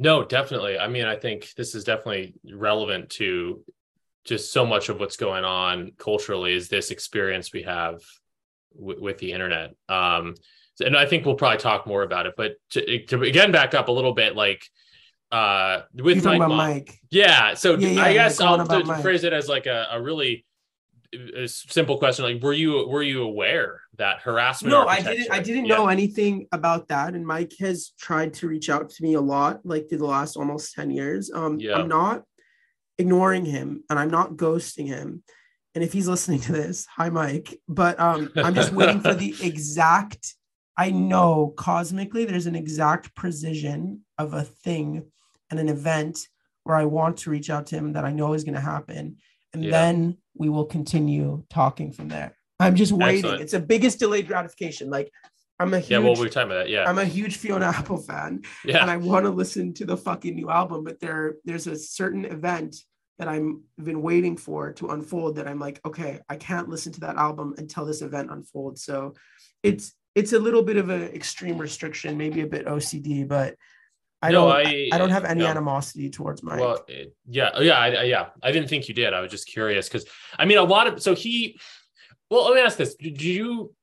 No, 0.00 0.24
definitely. 0.24 0.78
I 0.78 0.88
mean, 0.88 1.04
I 1.04 1.16
think 1.16 1.52
this 1.58 1.74
is 1.74 1.84
definitely 1.84 2.34
relevant 2.50 3.10
to 3.10 3.62
just 4.24 4.50
so 4.50 4.64
much 4.64 4.88
of 4.88 4.98
what's 4.98 5.18
going 5.18 5.44
on 5.44 5.92
culturally 5.98 6.54
is 6.54 6.70
this 6.70 6.90
experience 6.90 7.52
we 7.52 7.64
have 7.64 8.00
w- 8.74 8.98
with 8.98 9.18
the 9.18 9.32
internet. 9.32 9.74
Um, 9.90 10.36
and 10.82 10.96
I 10.96 11.04
think 11.04 11.26
we'll 11.26 11.34
probably 11.34 11.58
talk 11.58 11.86
more 11.86 12.02
about 12.02 12.24
it, 12.24 12.32
but 12.34 12.52
to, 12.70 13.04
to 13.08 13.22
again 13.24 13.52
back 13.52 13.74
up 13.74 13.88
a 13.88 13.92
little 13.92 14.14
bit, 14.14 14.34
like 14.34 14.64
uh, 15.30 15.82
with 15.92 16.24
Mike 16.24 16.48
Mike. 16.48 16.98
Yeah. 17.10 17.52
So 17.52 17.76
Yeah, 17.76 17.88
yeah, 17.88 18.02
I 18.02 18.12
guess 18.14 18.40
I'll 18.40 18.66
phrase 19.02 19.24
it 19.24 19.34
as 19.34 19.48
like 19.48 19.66
a, 19.66 19.88
a 19.92 20.00
really 20.00 20.46
uh, 21.14 21.46
simple 21.46 21.98
question. 21.98 22.24
Like, 22.24 22.42
were 22.42 22.52
you 22.52 22.86
were 22.88 23.02
you 23.02 23.22
aware 23.22 23.80
that 23.98 24.20
harassment? 24.20 24.72
No, 24.72 24.86
I 24.86 25.00
didn't. 25.02 25.30
I 25.30 25.40
didn't 25.40 25.66
Yeah. 25.66 25.76
know 25.76 25.88
anything 25.88 26.46
about 26.52 26.88
that. 26.88 27.14
And 27.14 27.26
Mike 27.26 27.52
has 27.60 27.92
tried 27.98 28.34
to 28.34 28.48
reach 28.48 28.70
out 28.70 28.90
to 28.90 29.02
me 29.02 29.14
a 29.14 29.20
lot, 29.20 29.60
like 29.64 29.88
through 29.88 29.98
the 29.98 30.06
last 30.06 30.36
almost 30.36 30.74
ten 30.74 30.90
years. 30.90 31.30
Um, 31.32 31.58
Yeah. 31.58 31.76
I'm 31.76 31.88
not 31.88 32.22
ignoring 32.98 33.44
him, 33.44 33.82
and 33.90 33.98
I'm 33.98 34.10
not 34.10 34.32
ghosting 34.32 34.86
him. 34.86 35.22
And 35.74 35.84
if 35.84 35.92
he's 35.92 36.08
listening 36.08 36.40
to 36.40 36.52
this, 36.52 36.86
hi 36.86 37.10
Mike. 37.10 37.58
But 37.68 37.98
um, 37.98 38.30
I'm 38.36 38.54
just 38.54 38.72
waiting 38.72 39.00
for 39.00 39.14
the 39.14 39.34
exact. 39.42 40.34
I 40.76 40.90
know 40.90 41.52
cosmically, 41.56 42.24
there's 42.24 42.46
an 42.46 42.56
exact 42.56 43.14
precision 43.14 44.00
of 44.16 44.32
a 44.32 44.42
thing 44.44 45.10
and 45.50 45.58
an 45.60 45.68
event 45.68 46.18
where 46.64 46.76
I 46.76 46.84
want 46.84 47.18
to 47.18 47.30
reach 47.30 47.50
out 47.50 47.66
to 47.68 47.76
him 47.76 47.94
that 47.94 48.04
I 48.04 48.12
know 48.12 48.32
is 48.34 48.44
going 48.44 48.54
to 48.54 48.60
happen, 48.60 49.16
and 49.52 49.64
Yeah. 49.64 49.70
then 49.70 50.18
we 50.34 50.48
will 50.48 50.64
continue 50.64 51.44
talking 51.50 51.92
from 51.92 52.08
there. 52.08 52.36
I'm 52.58 52.76
just 52.76 52.92
waiting. 52.92 53.18
Excellent. 53.18 53.40
It's 53.42 53.52
the 53.52 53.60
biggest 53.60 53.98
delayed 53.98 54.26
gratification. 54.26 54.90
Like 54.90 55.10
I'm 55.60 55.74
a 55.74 55.78
huge, 55.78 55.90
Yeah. 55.90 55.98
Well, 55.98 56.14
we 56.14 56.20
were 56.20 56.28
talking 56.28 56.50
about 56.50 56.64
that. 56.64 56.70
Yeah. 56.70 56.88
I'm 56.88 56.98
a 56.98 57.04
huge 57.04 57.36
Fiona 57.36 57.66
Apple 57.66 57.98
fan, 57.98 58.42
yeah. 58.64 58.80
and 58.80 58.90
I 58.90 58.96
want 58.96 59.26
to 59.26 59.30
listen 59.30 59.74
to 59.74 59.84
the 59.84 59.96
fucking 59.96 60.34
new 60.34 60.50
album. 60.50 60.84
But 60.84 61.00
there, 61.00 61.36
there's 61.44 61.66
a 61.66 61.76
certain 61.76 62.24
event 62.24 62.76
that 63.18 63.28
I'm 63.28 63.64
been 63.82 64.00
waiting 64.00 64.38
for 64.38 64.72
to 64.72 64.88
unfold. 64.88 65.36
That 65.36 65.46
I'm 65.46 65.58
like, 65.58 65.80
okay, 65.86 66.20
I 66.28 66.36
can't 66.36 66.68
listen 66.68 66.92
to 66.94 67.00
that 67.00 67.16
album 67.16 67.54
until 67.58 67.84
this 67.84 68.00
event 68.00 68.30
unfolds. 68.30 68.82
So, 68.84 69.14
it's 69.62 69.92
it's 70.14 70.32
a 70.32 70.38
little 70.38 70.62
bit 70.62 70.78
of 70.78 70.88
an 70.88 71.02
extreme 71.02 71.58
restriction, 71.58 72.16
maybe 72.16 72.40
a 72.40 72.46
bit 72.46 72.66
OCD, 72.66 73.28
but 73.28 73.54
I 74.22 74.30
No, 74.32 74.48
don't. 74.48 74.66
I- 74.66 74.88
I, 74.92 74.98
don't 74.98 75.10
have 75.10 75.24
any 75.24 75.40
no. 75.40 75.46
animosity 75.46 76.10
towards 76.10 76.42
Mike. 76.42 76.60
Well, 76.60 76.84
it- 76.88 77.14
yeah, 77.26 77.58
yeah, 77.60 77.78
I, 77.78 77.86
I- 77.88 78.02
yeah. 78.04 78.26
I 78.42 78.52
didn't 78.52 78.68
think 78.68 78.88
you 78.88 78.94
did. 78.94 79.12
I 79.14 79.20
was 79.20 79.30
just 79.30 79.46
curious 79.46 79.88
because 79.88 80.04
I 80.38 80.44
mean, 80.44 80.58
a 80.58 80.62
lot 80.64 80.86
of 80.86 81.02
so 81.02 81.14
he. 81.14 81.58
Well, 82.30 82.44
let 82.44 82.54
me 82.54 82.60
ask 82.60 82.76
this: 82.76 82.94
Did 82.96 83.20
you, 83.22 83.74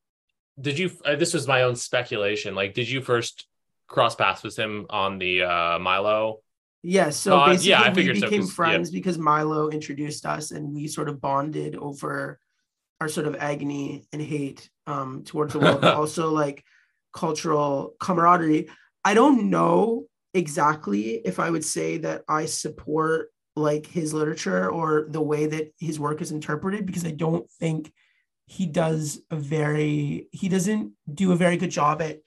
did 0.59 0.77
you? 0.79 0.91
Uh, 1.03 1.15
this 1.15 1.33
was 1.33 1.47
my 1.47 1.63
own 1.63 1.75
speculation. 1.75 2.53
Like, 2.55 2.73
did 2.73 2.89
you 2.89 3.01
first 3.01 3.47
cross 3.87 4.15
paths 4.15 4.43
with 4.43 4.55
him 4.57 4.85
on 4.89 5.17
the 5.17 5.43
uh 5.43 5.79
Milo? 5.79 6.39
Yeah, 6.83 7.09
so 7.09 7.39
Uh, 7.39 7.47
yeah, 7.47 7.51
basically 7.51 7.73
I 7.73 7.89
we 7.89 7.93
became 7.95 8.15
so, 8.21 8.27
became 8.27 8.41
'cause- 8.41 8.49
yeah. 8.49 8.53
friends 8.55 8.91
because 8.91 9.17
Milo 9.17 9.69
introduced 9.69 10.25
us 10.25 10.51
and 10.51 10.73
we 10.73 10.87
sort 10.87 11.09
of 11.09 11.19
bonded 11.19 11.75
over 11.75 12.39
our 13.01 13.07
sort 13.09 13.27
of 13.27 13.35
agony 13.35 14.05
and 14.13 14.21
hate 14.21 14.69
um 14.85 15.23
towards 15.23 15.53
the 15.53 15.59
world, 15.59 15.81
but 15.81 15.95
also 16.01 16.29
like 16.31 16.63
cultural 17.13 17.95
camaraderie. 17.99 18.69
I 19.03 19.13
don't 19.15 19.49
know 19.49 20.06
exactly 20.33 21.15
if 21.25 21.39
I 21.39 21.49
would 21.49 21.65
say 21.65 21.97
that 21.99 22.23
I 22.27 22.45
support 22.45 23.31
like 23.55 23.87
his 23.87 24.13
literature 24.13 24.69
or 24.69 25.07
the 25.09 25.21
way 25.21 25.47
that 25.47 25.73
his 25.79 25.99
work 25.99 26.21
is 26.21 26.31
interpreted 26.31 26.85
because 26.85 27.05
I 27.05 27.11
don't 27.11 27.49
think 27.59 27.91
he 28.45 28.65
does 28.65 29.19
a 29.31 29.35
very 29.35 30.27
he 30.31 30.47
doesn't 30.47 30.93
do 31.11 31.31
a 31.31 31.35
very 31.35 31.57
good 31.57 31.71
job 31.71 32.01
at 32.01 32.19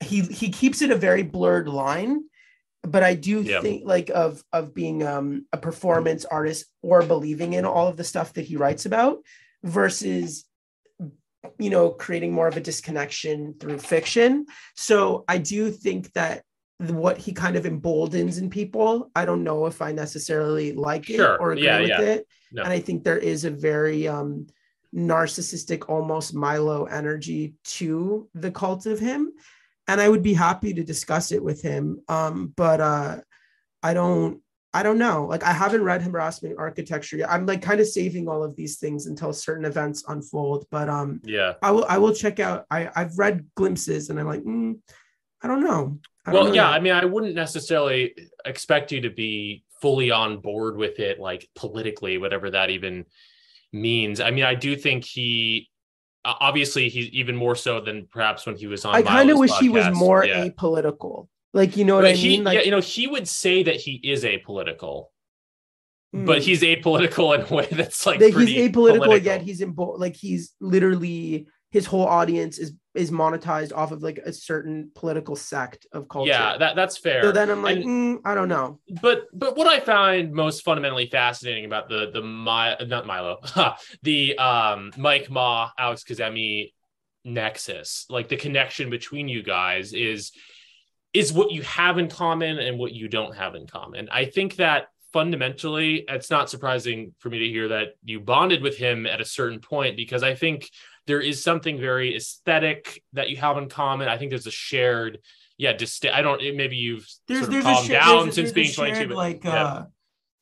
he 0.00 0.20
he 0.20 0.50
keeps 0.50 0.82
it 0.82 0.90
a 0.90 0.96
very 0.96 1.22
blurred 1.22 1.68
line 1.68 2.24
but 2.82 3.02
I 3.02 3.14
do 3.14 3.40
Yeah. 3.40 3.60
think 3.60 3.84
like 3.86 4.10
of 4.10 4.44
of 4.52 4.74
being 4.74 5.02
um, 5.02 5.46
a 5.52 5.56
performance 5.56 6.24
artist 6.26 6.66
or 6.82 7.02
believing 7.02 7.54
in 7.54 7.64
all 7.64 7.88
of 7.88 7.96
the 7.96 8.04
stuff 8.04 8.34
that 8.34 8.44
he 8.44 8.56
writes 8.56 8.84
about 8.84 9.22
versus 9.62 10.44
you 11.58 11.70
know 11.70 11.90
creating 11.90 12.32
more 12.32 12.46
of 12.46 12.56
a 12.56 12.60
disconnection 12.60 13.54
through 13.58 13.78
fiction. 13.78 14.46
So 14.76 15.24
I 15.28 15.38
do 15.38 15.70
think 15.70 16.12
that 16.12 16.42
what 16.78 17.18
he 17.18 17.32
kind 17.32 17.56
of 17.56 17.66
emboldens 17.66 18.38
in 18.38 18.50
people, 18.50 19.10
I 19.14 19.24
don't 19.24 19.44
know 19.44 19.66
if 19.66 19.80
I 19.80 19.92
necessarily 19.92 20.72
like 20.72 21.06
Sure. 21.06 21.34
it 21.34 21.40
or 21.40 21.52
agree 21.52 21.64
Yeah, 21.64 21.80
with 21.80 21.88
yeah. 21.88 22.00
it. 22.00 22.28
No. 22.52 22.62
And 22.62 22.72
I 22.72 22.80
think 22.80 23.04
there 23.04 23.18
is 23.18 23.44
a 23.44 23.50
very 23.50 24.08
um, 24.08 24.46
narcissistic, 24.94 25.88
almost 25.88 26.34
Milo 26.34 26.84
energy 26.84 27.54
to 27.64 28.28
the 28.34 28.50
cult 28.50 28.86
of 28.86 28.98
him 28.98 29.32
and 29.86 30.00
I 30.00 30.08
would 30.08 30.22
be 30.22 30.34
happy 30.34 30.72
to 30.74 30.82
discuss 30.82 31.30
it 31.32 31.42
with 31.42 31.60
him. 31.62 32.00
Um, 32.08 32.52
but 32.56 32.80
uh, 32.80 33.18
I 33.82 33.94
don't, 33.94 34.40
I 34.72 34.82
don't 34.82 34.98
know. 34.98 35.26
Like 35.26 35.44
I 35.44 35.52
haven't 35.52 35.84
read 35.84 36.02
harassment 36.02 36.56
architecture 36.58 37.18
yet. 37.18 37.30
I'm 37.30 37.46
like 37.46 37.62
kind 37.62 37.80
of 37.80 37.86
saving 37.86 38.26
all 38.28 38.42
of 38.42 38.56
these 38.56 38.78
things 38.78 39.06
until 39.06 39.32
certain 39.32 39.64
events 39.64 40.02
unfold. 40.08 40.66
But 40.70 40.88
um, 40.88 41.20
Yeah. 41.22 41.54
I 41.62 41.70
will, 41.70 41.84
I 41.88 41.98
will 41.98 42.14
check 42.14 42.40
out. 42.40 42.64
I 42.70 42.90
I've 42.96 43.18
read 43.18 43.46
glimpses, 43.54 44.10
and 44.10 44.18
I'm 44.18 44.26
like, 44.26 44.42
mm, 44.42 44.78
I 45.42 45.48
don't 45.48 45.62
know. 45.62 46.00
I 46.26 46.32
Well, 46.32 46.54
yeah. 46.54 46.68
I 46.68 46.80
mean, 46.80 46.92
I 46.92 47.04
wouldn't 47.04 47.34
necessarily 47.34 48.14
expect 48.44 48.92
you 48.92 49.02
to 49.02 49.10
be 49.10 49.64
fully 49.80 50.10
on 50.10 50.38
board 50.38 50.76
with 50.76 50.98
it, 51.00 51.18
like 51.20 51.48
politically, 51.54 52.18
whatever 52.18 52.50
that 52.50 52.70
even 52.70 53.04
means. 53.72 54.20
I 54.20 54.30
mean, 54.30 54.44
I 54.44 54.54
do 54.54 54.76
think 54.76 55.04
he. 55.04 55.68
Obviously, 56.26 56.88
he's 56.88 57.08
even 57.10 57.36
more 57.36 57.54
so 57.54 57.80
than 57.82 58.08
perhaps 58.10 58.46
when 58.46 58.56
he 58.56 58.66
was 58.66 58.86
on. 58.86 58.94
I 58.94 59.02
kind 59.02 59.28
of 59.28 59.38
wish 59.38 59.52
he 59.58 59.68
was 59.68 59.94
more 59.94 60.24
Yeah. 60.24 60.46
apolitical. 60.48 61.28
Like 61.52 61.76
you 61.76 61.84
know 61.84 61.96
what 61.96 62.02
But 62.02 62.12
I 62.12 62.14
he, 62.14 62.28
mean? 62.30 62.44
Like, 62.44 62.58
yeah, 62.58 62.64
you 62.64 62.70
know, 62.70 62.80
he 62.80 63.06
would 63.06 63.28
say 63.28 63.62
that 63.62 63.76
he 63.76 64.00
is 64.02 64.24
apolitical, 64.24 65.08
mm. 66.14 66.24
but 66.24 66.40
he's 66.42 66.62
apolitical 66.62 67.34
in 67.34 67.42
a 67.42 67.54
way 67.54 67.68
that's 67.72 68.06
like 68.06 68.20
that 68.20 68.32
he's 68.32 68.48
apolitical 68.50 68.72
political. 68.72 69.18
yet 69.18 69.42
he's 69.42 69.60
in 69.60 69.74
like 69.76 70.16
he's 70.16 70.54
literally 70.60 71.46
his 71.74 71.86
whole 71.86 72.06
audience 72.06 72.56
is 72.58 72.72
is 72.94 73.10
monetized 73.10 73.72
off 73.74 73.90
of 73.90 74.00
like 74.00 74.18
a 74.18 74.32
certain 74.32 74.88
political 74.94 75.34
sect 75.34 75.84
of 75.92 76.08
culture. 76.08 76.30
Yeah, 76.30 76.56
that 76.58 76.76
that's 76.76 76.96
fair. 76.96 77.20
so 77.24 77.32
then 77.32 77.50
I'm 77.50 77.64
like, 77.64 77.78
And- 77.78 78.18
mm, 78.18 78.20
I 78.24 78.36
don't 78.36 78.48
know. 78.48 78.78
but 79.02 79.24
but 79.32 79.56
what 79.56 79.66
I 79.66 79.80
find 79.80 80.32
most 80.32 80.62
fundamentally 80.62 81.08
fascinating 81.08 81.64
about 81.64 81.88
the 81.88 82.10
the 82.12 82.22
My 82.22 82.76
not 82.86 83.06
Milo 83.06 83.40
the 84.02 84.38
um 84.38 84.92
Mike 84.96 85.28
Ma 85.30 85.70
Alex 85.76 86.04
Kazemi 86.04 86.72
nexus, 87.24 88.06
like 88.08 88.28
the 88.28 88.36
connection 88.36 88.88
between 88.90 89.26
you 89.26 89.42
guys, 89.42 89.92
is 89.92 90.30
is 91.12 91.32
what 91.32 91.50
you 91.50 91.62
have 91.62 91.98
in 91.98 92.08
common 92.08 92.60
and 92.60 92.78
what 92.78 92.92
you 92.92 93.08
don't 93.08 93.34
have 93.34 93.56
in 93.56 93.66
common. 93.66 94.08
I 94.12 94.26
think 94.26 94.54
that 94.56 94.86
fundamentally, 95.12 96.04
it's 96.08 96.30
not 96.30 96.50
surprising 96.50 97.14
for 97.18 97.30
me 97.30 97.38
to 97.40 97.48
hear 97.48 97.68
that 97.68 97.88
you 98.04 98.20
bonded 98.20 98.62
with 98.62 98.76
him 98.76 99.06
at 99.06 99.20
a 99.20 99.24
certain 99.24 99.60
point 99.60 99.96
because 99.96 100.22
I 100.22 100.34
think 100.34 100.70
there 101.06 101.20
is 101.20 101.42
something 101.42 101.78
very 101.78 102.16
aesthetic 102.16 103.02
that 103.12 103.30
you 103.30 103.36
have 103.36 103.58
in 103.58 103.68
common. 103.68 104.08
I 104.08 104.16
think 104.18 104.30
there's 104.30 104.46
a 104.46 104.50
shared, 104.50 105.18
yeah, 105.58 105.72
just 105.72 106.04
I 106.06 106.22
don't. 106.22 106.40
Maybe 106.56 106.76
you've 106.76 107.06
there's 107.28 107.40
sort 107.40 107.48
of 107.48 107.52
there's 107.52 107.64
calmed 107.64 107.88
down 107.88 108.22
there's 108.24 108.34
since 108.34 108.52
being 108.52 108.72
22. 108.72 109.08
But 109.08 109.16
like 109.16 109.44
yeah. 109.44 109.64
uh 109.64 109.84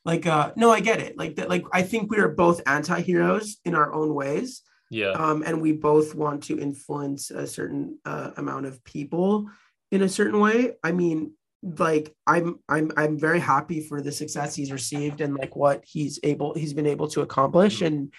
like 0.05 0.25
uh 0.27 0.51
no 0.55 0.69
i 0.71 0.79
get 0.79 0.99
it 0.99 1.17
like 1.17 1.35
that 1.37 1.49
like 1.49 1.63
i 1.71 1.81
think 1.81 2.11
we 2.11 2.17
are 2.17 2.27
both 2.29 2.61
anti-heroes 2.65 3.57
in 3.65 3.75
our 3.75 3.93
own 3.93 4.13
ways 4.13 4.61
yeah, 4.89 5.11
um 5.11 5.43
and 5.45 5.61
we 5.61 5.71
both 5.71 6.13
want 6.13 6.43
to 6.43 6.59
influence 6.59 7.31
a 7.31 7.47
certain 7.47 7.97
uh, 8.05 8.31
amount 8.37 8.65
of 8.65 8.83
people 8.83 9.49
in 9.91 10.01
a 10.01 10.09
certain 10.09 10.39
way 10.39 10.73
i 10.83 10.91
mean 10.91 11.31
like 11.63 12.13
i'm 12.27 12.59
i'm 12.67 12.91
i'm 12.97 13.17
very 13.17 13.39
happy 13.39 13.79
for 13.79 14.01
the 14.01 14.11
success 14.11 14.53
he's 14.53 14.71
received 14.71 15.21
and 15.21 15.35
like 15.35 15.55
what 15.55 15.83
he's 15.85 16.19
able 16.23 16.53
he's 16.53 16.73
been 16.73 16.85
able 16.85 17.07
to 17.07 17.21
accomplish 17.21 17.79
Mhm. 17.79 17.87
and 17.87 18.13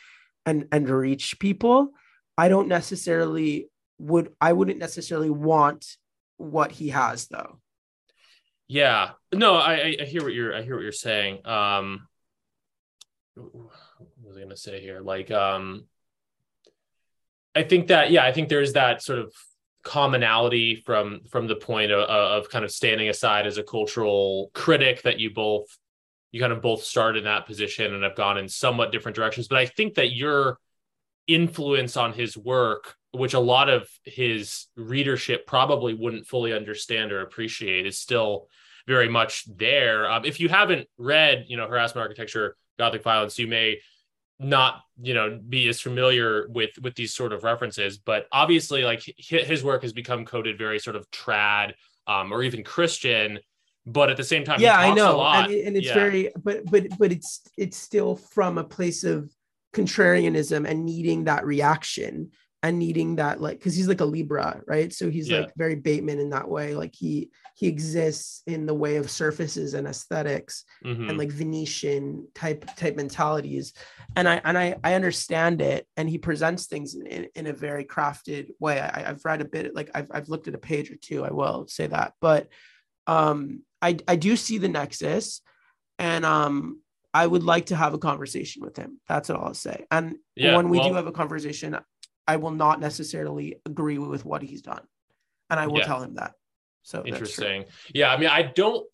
and 0.47 0.69
and 0.73 0.89
reach 0.89 1.39
people 1.39 1.91
i 2.37 2.49
don't 2.49 2.69
necessarily 2.69 3.69
would 3.99 4.33
i 4.41 4.53
wouldn't 4.53 4.79
necessarily 4.79 5.31
want 5.31 5.97
what 6.37 6.73
he 6.73 6.89
has 6.89 7.29
though 7.29 7.59
yeah. 8.69 9.11
No, 9.33 9.57
I 9.57 9.97
I- 10.01 10.05
hear 10.05 10.23
what 10.23 10.33
you're 10.33 10.55
I 10.55 10.63
hear 10.63 10.75
what 10.75 10.83
you're 10.83 10.93
saying. 10.93 11.47
Um, 11.47 12.09
what 13.35 13.71
was 14.23 14.37
I 14.37 14.41
gonna 14.41 14.57
say 14.57 14.81
here? 14.81 15.01
Like, 15.01 15.31
um, 15.31 15.87
I 17.55 17.63
think 17.63 17.89
that 17.89 18.11
yeah, 18.11 18.25
I 18.25 18.33
think 18.33 18.49
there's 18.49 18.73
that 18.73 19.03
sort 19.03 19.19
of 19.19 19.33
commonality 19.83 20.77
from 20.77 21.21
from 21.31 21.47
the 21.47 21.57
point 21.57 21.93
of, 21.93 22.09
of 22.09 22.49
kind 22.49 22.65
of 22.65 22.71
standing 22.71 23.11
aside 23.11 23.47
as 23.47 23.59
a 23.59 23.63
cultural 23.63 24.51
critic 24.55 25.03
that 25.03 25.21
you 25.21 25.33
both 25.33 25.67
you 26.33 26.41
kind 26.41 26.53
of 26.53 26.63
both 26.63 26.83
started 26.83 27.19
in 27.19 27.25
that 27.25 27.47
position 27.47 27.93
and 27.93 28.03
have 28.03 28.17
gone 28.17 28.39
in 28.39 28.49
somewhat 28.49 28.91
different 28.93 29.15
directions 29.15 29.47
but 29.47 29.59
i 29.59 29.67
think 29.67 29.93
that 29.93 30.15
your 30.15 30.59
influence 31.27 31.97
on 31.97 32.13
his 32.13 32.37
work 32.37 32.95
which 33.13 33.35
a 33.35 33.41
lot 33.41 33.71
of 33.71 33.89
his 34.05 34.67
readership 34.77 35.47
probably 35.47 35.95
wouldn't 35.95 36.27
fully 36.27 36.53
understand 36.53 37.13
or 37.13 37.21
appreciate 37.21 37.87
is 37.87 37.97
still 37.99 38.49
very 38.87 39.09
much 39.09 39.45
there 39.57 40.11
um, 40.11 40.25
if 40.25 40.41
you 40.41 40.49
haven't 40.49 40.87
read 40.99 41.45
you 41.49 41.57
know 41.57 41.67
harassment 41.67 42.03
architecture 42.03 42.57
gothic 42.79 43.03
violence 43.03 43.39
you 43.39 43.47
may 43.47 43.79
not 44.41 44.81
you 45.01 45.15
know 45.15 45.41
be 45.49 45.69
as 45.69 45.81
familiar 45.81 46.47
with 46.49 46.71
with 46.83 46.95
these 46.97 47.15
sort 47.15 47.33
of 47.33 47.45
references 47.45 47.99
but 47.99 48.27
obviously 48.33 48.83
like 48.83 49.03
his 49.17 49.63
work 49.63 49.83
has 49.83 49.93
become 49.93 50.25
coded 50.25 50.59
very 50.59 50.79
sort 50.79 50.97
of 50.97 51.09
trad 51.11 51.73
um 52.07 52.33
or 52.33 52.43
even 52.43 52.65
christian 52.65 53.39
but 53.87 54.11
at 54.11 54.17
the 54.17 54.25
same 54.25 54.45
time 54.45 54.61
yeah 54.61 54.77
i 54.77 54.93
know 54.93 55.23
and, 55.23 55.51
and 55.51 55.77
it's 55.77 55.87
Yeah. 55.87 55.95
very 55.95 56.31
but 56.43 56.65
but 56.71 56.87
but 56.99 57.13
it's 57.13 57.43
it's 57.57 57.77
still 57.77 58.17
from 58.17 58.59
a 58.59 58.65
place 58.65 59.05
of 59.05 59.31
contrarianism 59.75 60.67
and 60.69 60.85
needing 60.85 61.25
that 61.25 61.45
reaction 61.45 62.31
and 62.63 62.79
needing 62.79 63.17
that 63.17 63.43
like 63.43 63.59
because 63.59 63.75
he's 63.77 63.89
like 63.89 64.01
a 64.01 64.07
libra 64.07 64.63
right? 64.67 64.91
So 64.93 65.11
he's 65.11 65.29
Yeah. 65.29 65.41
like 65.41 65.53
very 65.57 65.75
bateman 65.75 66.19
in 66.19 66.31
that 66.31 66.49
way. 66.49 66.75
Like 66.75 66.95
he 66.95 67.31
he 67.57 67.67
exists 67.69 68.43
in 68.47 68.65
the 68.67 68.73
way 68.75 68.97
of 68.97 69.11
surfaces 69.11 69.75
and 69.75 69.87
aesthetics 69.87 70.65
Mhm. 70.83 71.09
and 71.11 71.19
like 71.19 71.31
venetian 71.31 72.27
type 72.35 72.65
type 72.77 72.97
mentalities. 72.97 73.75
And 74.17 74.27
i 74.27 74.41
and 74.45 74.57
i 74.57 74.77
i 74.83 74.95
understand 74.95 75.61
it 75.61 75.87
and 75.99 76.09
he 76.09 76.17
presents 76.19 76.67
things 76.67 76.95
in, 76.95 77.27
in 77.35 77.47
a 77.49 77.53
very 77.53 77.85
crafted 77.85 78.49
way. 78.59 78.81
I, 78.81 79.11
i've 79.11 79.25
read 79.27 79.43
a 79.43 79.45
bit 79.45 79.75
like 79.75 79.91
I've, 79.95 80.11
I've 80.11 80.29
looked 80.31 80.49
at 80.49 80.55
a 80.55 80.59
page 80.59 80.91
or 80.91 80.97
two 80.97 81.23
i 81.25 81.33
will 81.33 81.67
say 81.69 81.87
that. 81.89 82.15
But 82.21 82.49
um 83.07 83.63
i 83.83 83.99
i 84.09 84.17
do 84.17 84.37
see 84.37 84.57
the 84.57 84.69
nexus 84.69 85.43
and 85.99 86.25
um 86.25 86.81
i 87.15 87.25
would 87.27 87.45
like 87.45 87.67
to 87.67 87.77
have 87.77 87.95
a 87.95 87.99
conversation 87.99 88.63
with 88.65 88.77
him. 88.77 89.01
That's 89.09 89.31
all 89.31 89.45
i'll 89.47 89.55
say. 89.55 89.87
And 89.91 90.17
Yeah, 90.37 90.57
when 90.57 90.69
we 90.69 90.81
do 90.83 90.93
have 90.95 91.07
a 91.07 91.13
conversation 91.13 91.79
i 92.27 92.37
will 92.37 92.51
not 92.65 92.81
necessarily 92.81 93.61
agree 93.65 93.99
with 93.99 94.25
what 94.25 94.43
he's 94.43 94.63
done. 94.63 94.85
And 95.49 95.61
i 95.61 95.67
will 95.69 95.79
Yeah. 95.79 95.87
tell 95.87 96.03
him 96.03 96.15
that. 96.17 96.33
So 96.83 96.99
that's 96.99 97.09
interesting. 97.09 97.65
Yeah 97.95 98.13
i 98.13 98.17
mean 98.19 98.29
i 98.29 98.43
don't 98.43 98.85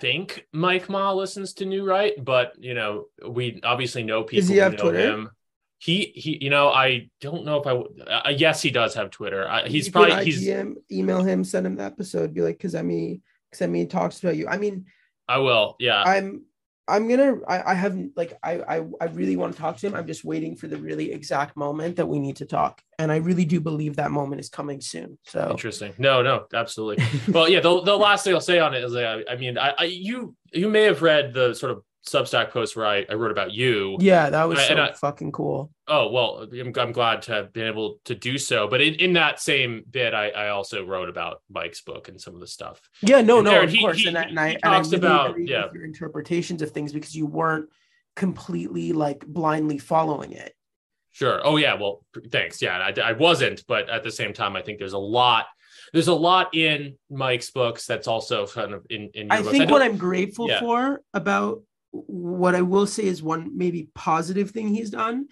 think 0.00 0.46
mike 0.52 0.88
ma 0.88 1.12
listens 1.12 1.52
to 1.54 1.64
new 1.66 1.84
right 1.84 2.14
but 2.32 2.54
you 2.58 2.74
know 2.74 3.06
we 3.28 3.60
obviously 3.64 4.02
know 4.02 4.22
people 4.22 4.40
Does 4.42 4.48
he 4.48 4.54
who 4.56 4.60
have 4.62 4.72
know 4.78 4.84
Twitter? 4.84 4.98
him. 5.12 5.30
He 5.78 6.12
he 6.14 6.38
you 6.44 6.50
know 6.50 6.68
i 6.68 7.08
don't 7.20 7.44
know 7.46 7.58
if 7.60 7.66
i 7.66 7.70
w- 7.70 8.02
uh, 8.06 8.32
yes 8.44 8.60
he 8.62 8.70
does 8.70 8.92
have 8.94 9.10
twitter. 9.10 9.42
I, 9.48 9.66
he's 9.68 9.86
You 9.86 9.92
can 9.92 10.04
probably 10.06 10.24
he's 10.24 10.46
IGM, 10.46 10.74
email 10.92 11.22
him, 11.22 11.42
send 11.44 11.66
him 11.66 11.76
the 11.76 11.84
episode, 11.84 12.34
be 12.34 12.42
like, 12.42 12.58
Kazemi, 12.58 13.20
Kazemi 13.52 13.88
talks 13.88 14.20
about 14.22 14.36
you. 14.36 14.46
I 14.46 14.58
mean, 14.58 14.86
i 15.26 15.38
will 15.38 15.76
yeah. 15.78 16.02
I'm 16.02 16.44
I'm 16.90 17.08
gonna 17.08 17.36
I, 17.46 17.72
I 17.72 17.74
haven't 17.74 18.16
like 18.16 18.36
I, 18.42 18.60
I 18.60 18.84
I 19.00 19.04
really 19.06 19.36
want 19.36 19.54
to 19.54 19.60
talk 19.60 19.76
to 19.78 19.86
him. 19.86 19.94
I'm 19.94 20.06
just 20.06 20.24
waiting 20.24 20.56
for 20.56 20.66
the 20.66 20.76
really 20.76 21.12
exact 21.12 21.56
moment 21.56 21.96
that 21.96 22.06
we 22.06 22.18
need 22.18 22.36
to 22.36 22.46
talk. 22.46 22.82
And 22.98 23.10
I 23.10 23.16
really 23.16 23.44
do 23.44 23.60
believe 23.60 23.96
that 23.96 24.10
moment 24.10 24.40
is 24.40 24.48
coming 24.48 24.80
soon. 24.80 25.18
So 25.24 25.48
Interesting. 25.50 25.94
No, 25.96 26.20
no, 26.22 26.46
absolutely. 26.52 27.04
well, 27.32 27.48
yeah. 27.48 27.60
The, 27.60 27.80
the 27.82 27.96
last 27.96 28.24
thing 28.24 28.34
I'll 28.34 28.40
say 28.40 28.58
on 28.58 28.74
it 28.74 28.84
is, 28.84 28.94
uh, 28.94 29.20
I 29.30 29.36
mean, 29.36 29.56
I, 29.56 29.74
I 29.78 29.84
you 29.84 30.34
you 30.52 30.68
may 30.68 30.82
have 30.82 31.00
read 31.00 31.32
the 31.32 31.54
sort 31.54 31.72
of 31.72 31.82
Substack 32.08 32.50
post 32.50 32.76
where 32.76 32.86
I, 32.86 33.04
I 33.10 33.14
wrote 33.14 33.30
about 33.30 33.52
you. 33.52 33.96
yeah, 34.00 34.30
that 34.30 34.44
was 34.48 34.58
I- 34.58 34.68
so 34.68 34.74
I- 34.76 34.92
fucking 34.92 35.32
cool. 35.32 35.70
Oh 35.86 36.08
well, 36.10 36.46
I'm, 36.52 36.72
I'm 36.76 36.92
glad 36.92 37.22
to 37.22 37.32
have 37.32 37.52
been 37.52 37.66
able 37.66 37.98
to 38.06 38.14
do 38.14 38.38
so. 38.38 38.68
But 38.68 38.80
in, 38.80 38.94
in 38.94 39.12
that 39.14 39.40
same 39.40 39.84
bit, 39.90 40.14
I, 40.14 40.30
I 40.30 40.48
also 40.48 40.84
wrote 40.86 41.08
about 41.08 41.42
Mike's 41.50 41.82
book 41.82 42.08
and 42.08 42.18
some 42.20 42.34
of 42.34 42.40
the 42.40 42.46
stuff. 42.46 42.80
Yeah, 43.02 43.20
no, 43.20 43.38
And 43.38 43.44
no, 43.44 43.50
there, 43.50 43.64
of 43.64 43.70
he- 43.70 43.80
course. 43.80 43.98
he- 43.98 44.08
and 44.08 44.16
I, 44.16 44.22
I, 44.22 44.24
and 44.24 44.58
I 44.64 44.70
talks 44.76 44.92
really 44.92 44.98
about- 45.06 45.30
agree 45.30 45.48
yeah. 45.50 45.64
with 45.66 45.74
your 45.74 45.84
interpretations 45.84 46.62
of 46.62 46.70
things 46.70 46.92
because 46.92 47.14
you 47.14 47.26
weren't 47.26 47.68
completely 48.16 48.92
like 48.92 49.26
blindly 49.26 49.78
following 49.78 50.32
it. 50.32 50.54
Sure. 51.12 51.40
Oh 51.44 51.56
yeah. 51.56 51.74
Well, 51.74 52.04
thanks. 52.30 52.62
Yeah, 52.62 52.78
I, 52.78 52.94
I 53.00 53.12
wasn't, 53.12 53.64
but 53.66 53.90
at 53.90 54.04
the 54.04 54.10
same 54.12 54.32
time, 54.32 54.56
I 54.56 54.62
think 54.62 54.78
there's 54.78 54.92
a 54.92 54.98
lot. 54.98 55.46
There's 55.92 56.08
a 56.08 56.14
lot 56.14 56.54
in 56.54 56.96
Mike's 57.10 57.50
books 57.50 57.84
that's 57.86 58.06
also 58.06 58.46
kind 58.46 58.72
of 58.72 58.86
in 58.90 59.10
in 59.14 59.26
your 59.26 59.32
I 59.32 59.38
books. 59.42 59.50
think 59.50 59.64
don't- 59.64 59.72
what 59.72 59.82
I'm 59.82 59.96
grateful 59.96 60.48
yeah. 60.48 60.60
for 60.60 61.02
about 61.14 61.62
what 61.92 62.54
I 62.54 62.62
will 62.62 62.86
say 62.86 63.04
is 63.04 63.22
one 63.22 63.56
maybe 63.56 63.88
positive 63.94 64.50
thing 64.50 64.68
he's 64.68 64.90
done 64.90 65.26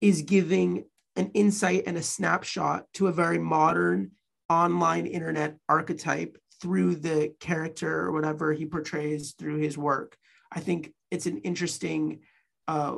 is 0.00 0.22
giving 0.22 0.84
an 1.16 1.30
insight 1.34 1.84
and 1.86 1.96
a 1.96 2.02
snapshot 2.02 2.84
to 2.94 3.06
a 3.06 3.12
very 3.12 3.38
modern 3.38 4.12
online 4.48 5.06
internet 5.06 5.56
archetype 5.68 6.36
through 6.60 6.96
the 6.96 7.34
character 7.40 8.00
or 8.00 8.12
whatever 8.12 8.52
he 8.52 8.66
portrays 8.66 9.32
through 9.38 9.56
his 9.56 9.76
work. 9.76 10.16
I 10.50 10.60
think 10.60 10.92
it's 11.10 11.26
an 11.26 11.38
interesting 11.38 12.20
uh, 12.68 12.96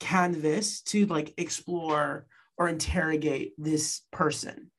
canvas 0.00 0.82
to 0.82 1.06
like 1.06 1.34
explore 1.38 2.26
or 2.58 2.68
interrogate 2.68 3.52
this 3.58 4.02
person. 4.10 4.70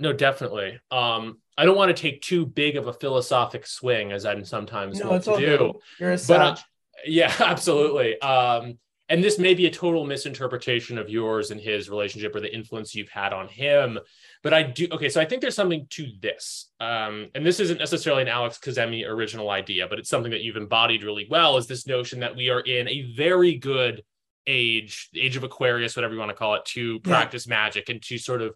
No, 0.00 0.12
definitely. 0.12 0.80
Um, 0.90 1.38
I 1.56 1.64
don't 1.64 1.76
want 1.76 1.94
to 1.96 2.00
take 2.00 2.20
too 2.22 2.44
big 2.44 2.76
of 2.76 2.86
a 2.88 2.92
philosophic 2.92 3.66
swing 3.66 4.12
as 4.12 4.26
I'm 4.26 4.44
sometimes 4.44 4.98
No, 4.98 5.10
wont 5.10 5.24
to 5.24 5.36
do. 5.36 5.56
good. 5.58 5.72
You're 6.00 6.12
a 6.12 6.18
But, 6.26 6.40
uh, 6.40 6.54
sage. 6.56 6.64
Yeah, 7.04 7.32
absolutely. 7.40 8.20
Um, 8.20 8.78
and 9.08 9.22
this 9.22 9.38
may 9.38 9.54
be 9.54 9.66
a 9.66 9.70
total 9.70 10.04
misinterpretation 10.04 10.98
of 10.98 11.08
yours 11.08 11.52
and 11.52 11.60
his 11.60 11.88
relationship 11.88 12.34
or 12.34 12.40
the 12.40 12.52
influence 12.52 12.92
you've 12.94 13.08
had 13.08 13.32
on 13.32 13.46
him. 13.46 14.00
But 14.42 14.52
I 14.52 14.64
do 14.64 14.88
okay, 14.90 15.08
so 15.08 15.20
I 15.20 15.24
think 15.24 15.42
there's 15.42 15.54
something 15.54 15.86
to 15.90 16.08
this. 16.20 16.70
Um, 16.80 17.28
and 17.34 17.46
this 17.46 17.60
isn't 17.60 17.78
necessarily 17.78 18.22
an 18.22 18.28
Alex 18.28 18.58
Kazemi 18.58 19.06
original 19.08 19.50
idea, 19.50 19.86
but 19.88 20.00
it's 20.00 20.08
something 20.08 20.32
that 20.32 20.42
you've 20.42 20.56
embodied 20.56 21.04
really 21.04 21.26
well 21.30 21.56
is 21.56 21.68
this 21.68 21.86
notion 21.86 22.20
that 22.20 22.34
we 22.34 22.50
are 22.50 22.60
in 22.60 22.88
a 22.88 23.12
very 23.14 23.54
good 23.54 24.02
age, 24.48 25.08
age 25.14 25.36
of 25.36 25.44
Aquarius, 25.44 25.94
whatever 25.94 26.14
you 26.14 26.18
want 26.20 26.30
to 26.30 26.36
call 26.36 26.54
it, 26.56 26.64
to 26.66 26.94
Yeah. 26.94 26.98
practice 27.10 27.46
magic 27.46 27.88
and 27.88 28.02
to 28.04 28.18
sort 28.18 28.42
of 28.42 28.54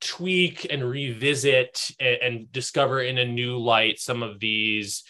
tweak 0.00 0.66
and 0.70 0.82
revisit 0.88 1.90
and, 2.00 2.16
and 2.22 2.52
discover 2.52 3.00
in 3.00 3.18
a 3.18 3.24
new 3.24 3.58
light 3.58 3.98
some 4.00 4.22
of 4.24 4.40
these 4.40 5.04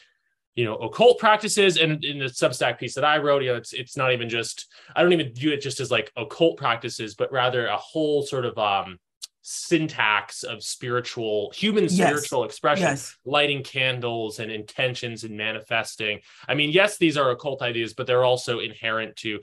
you 0.54 0.64
know 0.64 0.76
occult 0.76 1.18
practices 1.18 1.76
and 1.76 2.04
in 2.04 2.18
the 2.18 2.26
substack 2.26 2.78
piece 2.78 2.94
that 2.94 3.04
i 3.04 3.18
wrote 3.18 3.42
you 3.42 3.50
know 3.50 3.56
it's 3.56 3.72
it's 3.72 3.96
not 3.96 4.12
even 4.12 4.28
just 4.28 4.72
i 4.94 5.02
don't 5.02 5.12
even 5.12 5.32
view 5.34 5.52
it 5.52 5.60
just 5.60 5.80
as 5.80 5.90
like 5.90 6.12
occult 6.16 6.56
practices 6.56 7.14
but 7.14 7.32
rather 7.32 7.66
a 7.66 7.76
whole 7.76 8.22
sort 8.22 8.44
of 8.44 8.56
um 8.58 8.98
syntax 9.42 10.42
of 10.42 10.62
spiritual 10.62 11.52
human 11.54 11.84
Yes. 11.84 11.94
spiritual 11.96 12.44
expression 12.44 12.86
Yes. 12.88 13.16
lighting 13.26 13.62
candles 13.62 14.38
and 14.38 14.50
intentions 14.50 15.24
and 15.24 15.36
manifesting 15.36 16.20
i 16.48 16.54
mean 16.54 16.70
yes 16.70 16.96
these 16.96 17.16
are 17.16 17.30
occult 17.30 17.60
ideas 17.60 17.92
but 17.92 18.06
they're 18.06 18.24
also 18.24 18.60
inherent 18.60 19.16
to 19.16 19.40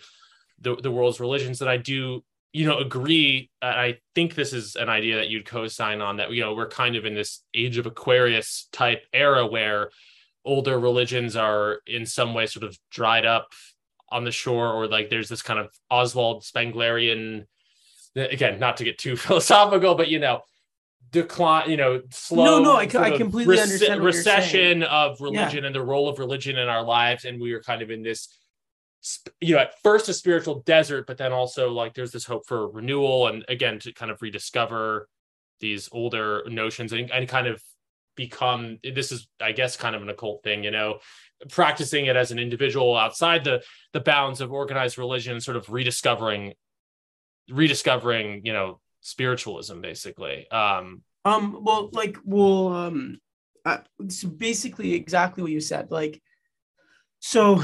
the, 0.59 0.75
the 0.77 0.91
world's 0.91 1.19
religions 1.19 1.59
that 1.59 1.67
i 1.67 1.77
do 1.77 2.23
you 2.51 2.65
know 2.65 2.79
agree 2.79 3.51
uh, 3.61 3.65
i 3.67 3.97
think 4.15 4.33
this 4.33 4.53
is 4.53 4.75
an 4.75 4.89
idea 4.89 5.17
that 5.17 5.29
you'd 5.29 5.45
co-sign 5.45 6.01
on 6.01 6.17
that 6.17 6.31
you 6.31 6.41
know 6.41 6.55
we're 6.55 6.67
kind 6.67 6.95
of 6.95 7.05
in 7.05 7.13
this 7.13 7.43
age 7.53 7.77
of 7.77 7.85
aquarius 7.85 8.67
type 8.71 9.03
era 9.13 9.45
where 9.45 9.91
older 10.45 10.79
religions 10.79 11.35
are 11.35 11.79
in 11.85 12.05
some 12.05 12.33
way 12.33 12.45
sort 12.45 12.63
of 12.63 12.77
dried 12.89 13.25
up 13.25 13.53
on 14.09 14.23
the 14.23 14.31
shore 14.31 14.71
or 14.71 14.87
like 14.87 15.09
there's 15.09 15.29
this 15.29 15.41
kind 15.41 15.59
of 15.59 15.69
oswald 15.89 16.43
spenglerian 16.43 17.45
again 18.15 18.59
not 18.59 18.77
to 18.77 18.83
get 18.83 18.97
too 18.97 19.15
philosophical 19.17 19.95
but 19.95 20.09
you 20.09 20.19
know 20.19 20.41
decline, 21.11 21.69
you 21.69 21.77
know, 21.77 22.01
slow. 22.09 22.45
No, 22.45 22.63
no, 22.63 22.75
I 22.77 22.83
I 22.83 23.17
completely 23.17 23.59
understand 23.59 24.03
recession 24.03 24.83
of 24.83 25.19
religion 25.21 25.65
and 25.65 25.75
the 25.75 25.83
role 25.83 26.09
of 26.09 26.19
religion 26.19 26.57
in 26.57 26.67
our 26.67 26.83
lives, 26.83 27.25
and 27.25 27.39
we 27.41 27.53
are 27.53 27.61
kind 27.61 27.81
of 27.81 27.91
in 27.91 28.01
this, 28.01 28.37
you 29.39 29.55
know, 29.55 29.61
at 29.61 29.79
first 29.83 30.09
a 30.09 30.13
spiritual 30.13 30.61
desert, 30.61 31.07
but 31.07 31.17
then 31.17 31.33
also 31.33 31.71
like 31.71 31.93
there's 31.93 32.11
this 32.11 32.25
hope 32.25 32.47
for 32.47 32.69
renewal 32.69 33.27
and 33.27 33.45
again 33.49 33.79
to 33.79 33.93
kind 33.93 34.11
of 34.11 34.21
rediscover 34.21 35.07
these 35.59 35.89
older 35.91 36.43
notions 36.47 36.91
and, 36.93 37.11
and 37.11 37.27
kind 37.27 37.47
of 37.47 37.61
become. 38.25 38.61
This 38.99 39.09
is, 39.15 39.19
I 39.49 39.51
guess, 39.59 39.77
kind 39.83 39.95
of 39.95 40.01
an 40.01 40.09
occult 40.15 40.39
thing, 40.43 40.59
you 40.67 40.73
know, 40.77 40.89
practicing 41.49 42.03
it 42.11 42.15
as 42.15 42.29
an 42.31 42.39
individual 42.45 42.89
outside 43.05 43.41
the 43.43 43.57
the 43.95 44.03
bounds 44.11 44.39
of 44.41 44.47
organized 44.51 44.97
religion, 44.97 45.41
sort 45.41 45.57
of 45.57 45.63
rediscovering, 45.77 46.43
rediscovering, 47.49 48.27
you 48.47 48.53
know 48.57 48.79
spiritualism 49.03 49.81
basically 49.81 50.37
um 50.51 51.01
Um, 51.25 51.45
well, 51.65 51.89
like, 52.01 52.17
well, 52.23 52.67
um, 52.83 53.19
uh, 53.65 53.81
so 54.09 54.27
basically 54.27 54.93
exactly 54.93 55.41
what 55.43 55.51
you 55.51 55.61
said. 55.61 55.91
Like, 55.91 56.21
so 57.19 57.63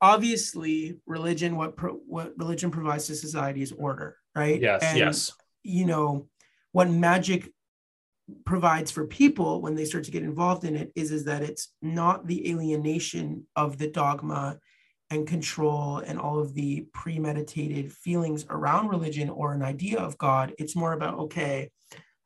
obviously, 0.00 0.98
religion, 1.06 1.56
what 1.56 1.76
pro- 1.76 2.02
what 2.14 2.34
religion 2.36 2.70
provides 2.70 3.06
to 3.06 3.14
society 3.14 3.62
is 3.62 3.72
order, 3.72 4.16
right? 4.34 4.60
yes 4.60 4.82
And, 4.82 4.98
yes 4.98 5.32
You 5.62 5.86
know, 5.86 6.08
what 6.76 6.88
magic 6.90 7.50
provides 8.46 8.90
for 8.90 9.06
people 9.06 9.60
when 9.60 9.74
they 9.74 9.84
start 9.84 10.04
to 10.04 10.10
get 10.10 10.22
involved 10.22 10.64
in 10.64 10.76
it 10.76 10.90
is 10.94 11.10
is 11.10 11.24
that 11.24 11.42
it's 11.42 11.68
not 11.82 12.26
the 12.26 12.50
alienation 12.50 13.46
of 13.54 13.76
the 13.78 13.88
dogma 13.88 14.58
and 15.10 15.26
control 15.26 15.98
and 15.98 16.18
all 16.18 16.38
of 16.38 16.54
the 16.54 16.86
premeditated 16.92 17.92
feelings 17.92 18.46
around 18.48 18.88
religion 18.88 19.28
or 19.28 19.52
an 19.52 19.62
idea 19.62 19.98
of 19.98 20.16
God. 20.16 20.54
It's 20.58 20.74
more 20.74 20.92
about, 20.94 21.18
okay, 21.18 21.70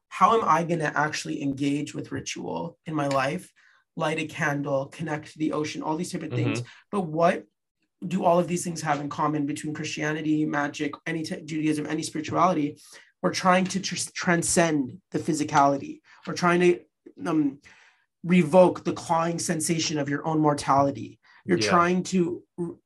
how 0.09 0.39
am 0.39 0.49
I 0.49 0.65
going 0.65 0.81
to 0.81 0.99
actually 0.99 1.43
engage 1.43 1.95
with 1.95 2.13
ritual 2.13 2.79
in 2.87 2.95
my 2.95 3.09
life? 3.09 3.53
Light 3.97 4.19
a 4.19 4.27
candle, 4.27 4.87
connect 4.87 5.33
to 5.33 5.39
the 5.39 5.53
ocean, 5.53 5.83
all 5.83 5.97
these 5.97 6.11
different 6.13 6.35
things. 6.35 6.61
Mm-hmm. 6.61 6.69
But 6.93 7.01
what 7.03 7.45
do 8.07 8.25
all 8.25 8.39
of 8.39 8.47
these 8.47 8.63
things 8.63 8.81
have 8.83 9.01
in 9.01 9.09
common 9.09 9.45
between 9.45 9.75
Christianity, 9.75 10.47
magic, 10.47 10.95
any 11.05 11.25
t- 11.25 11.43
Judaism, 11.45 11.85
any 11.87 12.05
spirituality? 12.05 12.79
We're 13.23 13.33
trying 13.33 13.65
to 13.67 13.81
tr- 13.81 14.11
transcend 14.15 15.01
the 15.11 15.19
physicality. 15.19 16.01
We're 16.27 16.35
trying 16.35 16.61
to 16.61 16.81
um, 17.27 17.59
revoke 18.25 18.85
the 18.85 18.93
clawing 18.93 19.39
sensation 19.39 19.99
of 19.99 20.09
your 20.09 20.27
own 20.27 20.39
mortality. 20.41 21.19
You're 21.45 21.59
Yeah. 21.59 21.71
trying 21.71 22.03
to 22.05 22.45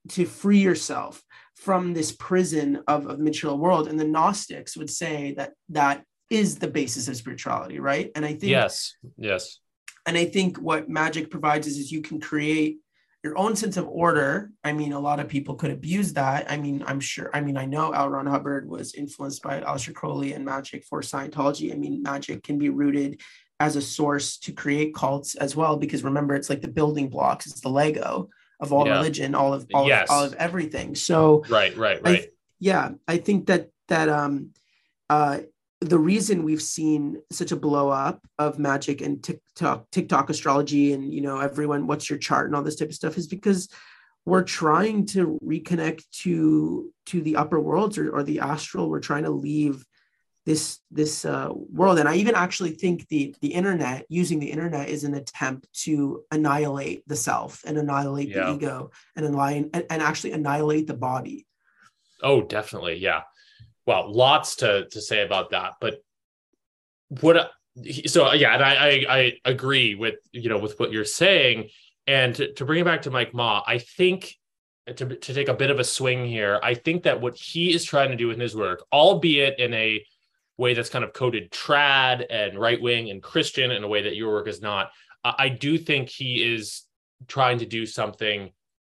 to 0.08 0.26
free 0.26 0.58
yourself 0.58 1.22
from 1.56 1.94
this 1.94 2.12
prison 2.12 2.82
of, 2.86 3.06
of 3.06 3.18
material 3.18 3.58
world. 3.58 3.88
And 3.88 3.98
the 3.98 4.04
Gnostics 4.04 4.76
would 4.76 4.90
say 4.90 5.34
that 5.36 5.52
that 5.70 6.04
is 6.30 6.58
the 6.58 6.68
basis 6.68 7.08
of 7.08 7.16
spirituality, 7.16 7.78
right? 7.80 8.10
And 8.14 8.24
I 8.24 8.30
think 8.30 8.50
yes 8.50 8.94
yes 9.18 9.58
and 10.06 10.16
I 10.16 10.24
think 10.26 10.58
what 10.58 10.88
magic 10.88 11.30
provides 11.30 11.66
is, 11.66 11.78
is 11.78 11.92
you 11.92 12.02
can 12.02 12.20
create 12.20 12.78
your 13.22 13.38
own 13.38 13.54
sense 13.54 13.76
of 13.76 13.86
order. 13.88 14.50
I 14.64 14.72
mean, 14.72 14.92
a 14.92 14.98
lot 14.98 15.20
of 15.20 15.28
people 15.28 15.54
could 15.54 15.70
abuse 15.70 16.12
that. 16.14 16.50
I 16.50 16.56
mean, 16.56 16.82
I'm 16.86 16.98
sure, 17.00 17.30
I 17.32 17.40
mean, 17.40 17.56
I 17.56 17.66
know 17.66 17.92
L. 17.92 18.08
Ron 18.10 18.26
Hubbard 18.26 18.68
was 18.68 18.94
influenced 18.94 19.42
by 19.42 19.60
Aleister 19.60 19.94
Crowley 19.94 20.32
and 20.32 20.44
magic 20.44 20.84
for 20.84 21.00
Scientology. 21.02 21.72
I 21.72 21.76
mean, 21.76 22.02
magic 22.02 22.42
can 22.42 22.58
be 22.58 22.68
rooted 22.68 23.20
as 23.60 23.76
a 23.76 23.80
source 23.80 24.38
to 24.38 24.52
create 24.52 24.92
cults 24.94 25.36
as 25.36 25.54
well, 25.54 25.76
because 25.76 26.02
remember, 26.02 26.34
it's 26.34 26.50
like 26.50 26.62
the 26.62 26.68
building 26.68 27.08
blocks, 27.08 27.46
it's 27.46 27.60
the 27.60 27.68
Lego 27.68 28.28
of 28.58 28.72
all 28.72 28.86
Yeah. 28.86 28.94
religion, 28.96 29.36
all 29.36 29.54
of 29.54 29.66
all, 29.72 29.86
Yes. 29.86 30.08
of 30.10 30.14
all 30.16 30.24
of 30.24 30.34
everything. 30.34 30.94
So 30.96 31.44
right 31.48 31.76
right 31.76 32.00
I- 32.04 32.10
right 32.10 32.28
yeah, 32.58 32.90
I 33.06 33.18
think 33.18 33.46
that 33.46 33.70
that 33.88 34.08
um 34.08 34.50
uh 35.10 35.40
the 35.82 35.98
reason 35.98 36.44
we've 36.44 36.62
seen 36.62 37.20
such 37.30 37.52
a 37.52 37.56
blow 37.56 37.88
up 37.90 38.20
of 38.38 38.58
magic 38.58 39.00
and 39.00 39.22
TikTok 39.22 39.90
TikTok 39.90 40.30
astrology 40.30 40.92
and 40.92 41.12
you 41.12 41.20
know 41.20 41.38
everyone 41.40 41.86
what's 41.86 42.08
your 42.08 42.18
chart 42.18 42.46
and 42.46 42.56
all 42.56 42.62
this 42.62 42.76
type 42.76 42.88
of 42.88 42.94
stuff 42.94 43.16
is 43.18 43.26
because 43.26 43.68
we're 44.24 44.44
trying 44.44 45.06
to 45.06 45.38
reconnect 45.44 46.04
to 46.22 46.92
to 47.06 47.20
the 47.22 47.36
upper 47.36 47.60
worlds 47.60 47.98
or, 47.98 48.10
or 48.10 48.22
the 48.22 48.40
astral 48.40 48.88
we're 48.88 49.00
trying 49.00 49.24
to 49.24 49.30
leave 49.30 49.84
this 50.46 50.78
this 50.90 51.24
uh, 51.24 51.48
world 51.52 51.98
and 51.98 52.08
i 52.08 52.14
even 52.16 52.34
actually 52.34 52.70
think 52.70 53.06
the 53.08 53.34
the 53.40 53.52
internet 53.52 54.04
using 54.08 54.38
the 54.40 54.50
internet 54.50 54.88
is 54.88 55.04
an 55.04 55.14
attempt 55.14 55.66
to 55.72 56.22
annihilate 56.32 57.06
the 57.08 57.16
self 57.16 57.62
and 57.66 57.76
annihilate 57.78 58.28
Yeah. 58.28 58.46
the 58.46 58.54
ego 58.54 58.90
and 59.16 59.26
annihilate 59.26 59.70
and, 59.74 59.86
and 59.90 60.02
actually 60.02 60.32
annihilate 60.32 60.86
the 60.86 60.94
body 60.94 61.46
Oh, 62.24 62.40
definitely. 62.40 62.98
Yeah. 62.98 63.22
Well, 63.86 64.12
lots 64.12 64.56
to 64.56 64.88
to 64.90 65.00
say 65.00 65.24
about 65.24 65.50
that, 65.50 65.74
but 65.80 66.02
what? 67.20 67.50
So 68.06 68.32
yeah, 68.32 68.54
and 68.54 68.62
I 68.62 68.74
I, 68.74 69.04
I 69.08 69.32
agree 69.44 69.94
with 69.94 70.16
you 70.32 70.48
know 70.48 70.58
with 70.58 70.78
what 70.78 70.92
you're 70.92 71.04
saying, 71.04 71.68
and 72.06 72.34
to, 72.36 72.52
to 72.54 72.64
bring 72.64 72.80
it 72.80 72.84
back 72.84 73.02
to 73.02 73.10
Mike 73.10 73.34
Ma, 73.34 73.62
I 73.66 73.78
think 73.78 74.34
to 74.86 74.94
to 74.94 75.34
take 75.34 75.48
a 75.48 75.54
bit 75.54 75.70
of 75.70 75.80
a 75.80 75.84
swing 75.84 76.26
here, 76.26 76.60
I 76.62 76.74
think 76.74 77.04
that 77.04 77.20
what 77.20 77.36
he 77.36 77.72
is 77.72 77.84
trying 77.84 78.10
to 78.10 78.16
do 78.16 78.30
in 78.30 78.38
his 78.40 78.54
work, 78.54 78.84
albeit 78.92 79.58
in 79.58 79.74
a 79.74 80.04
way 80.58 80.74
that's 80.74 80.90
kind 80.90 81.04
of 81.04 81.12
coded 81.12 81.50
trad 81.50 82.26
and 82.30 82.58
right 82.58 82.80
wing 82.80 83.10
and 83.10 83.22
Christian 83.22 83.70
in 83.70 83.84
a 83.84 83.88
way 83.88 84.02
that 84.02 84.16
your 84.16 84.32
work 84.32 84.48
is 84.48 84.60
not, 84.60 84.90
I, 85.24 85.34
I 85.38 85.48
do 85.48 85.78
think 85.78 86.08
he 86.08 86.54
is 86.54 86.82
trying 87.26 87.58
to 87.58 87.66
do 87.66 87.86
something 87.86 88.52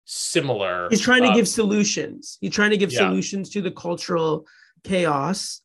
similar. 0.05 0.87
He's 0.89 1.01
trying 1.01 1.23
to 1.23 1.29
uh, 1.29 1.35
give 1.35 1.47
solutions. 1.47 2.37
He's 2.41 2.53
trying 2.53 2.71
to 2.71 2.77
give 2.77 2.91
Yeah. 2.91 2.99
solutions 2.99 3.49
to 3.51 3.61
the 3.61 3.71
cultural 3.71 4.45
chaos, 4.85 5.61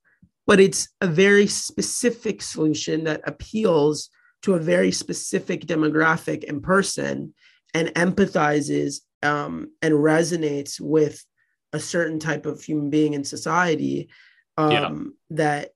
but 0.46 0.58
it's 0.58 0.88
a 1.00 1.06
very 1.06 1.46
specific 1.46 2.42
solution 2.42 3.04
that 3.04 3.20
appeals 3.24 4.10
to 4.42 4.54
a 4.54 4.58
very 4.58 4.90
specific 4.90 5.66
demographic 5.66 6.48
and 6.48 6.62
person 6.62 7.34
and 7.74 7.88
empathizes 7.94 9.00
um, 9.22 9.70
and 9.82 9.94
resonates 9.94 10.80
with 10.80 11.24
a 11.72 11.78
certain 11.78 12.18
type 12.18 12.46
of 12.46 12.60
human 12.62 12.90
being 12.90 13.14
in 13.14 13.22
society 13.22 14.08
um, 14.56 14.72
Yeah. 14.72 14.90
that 15.36 15.70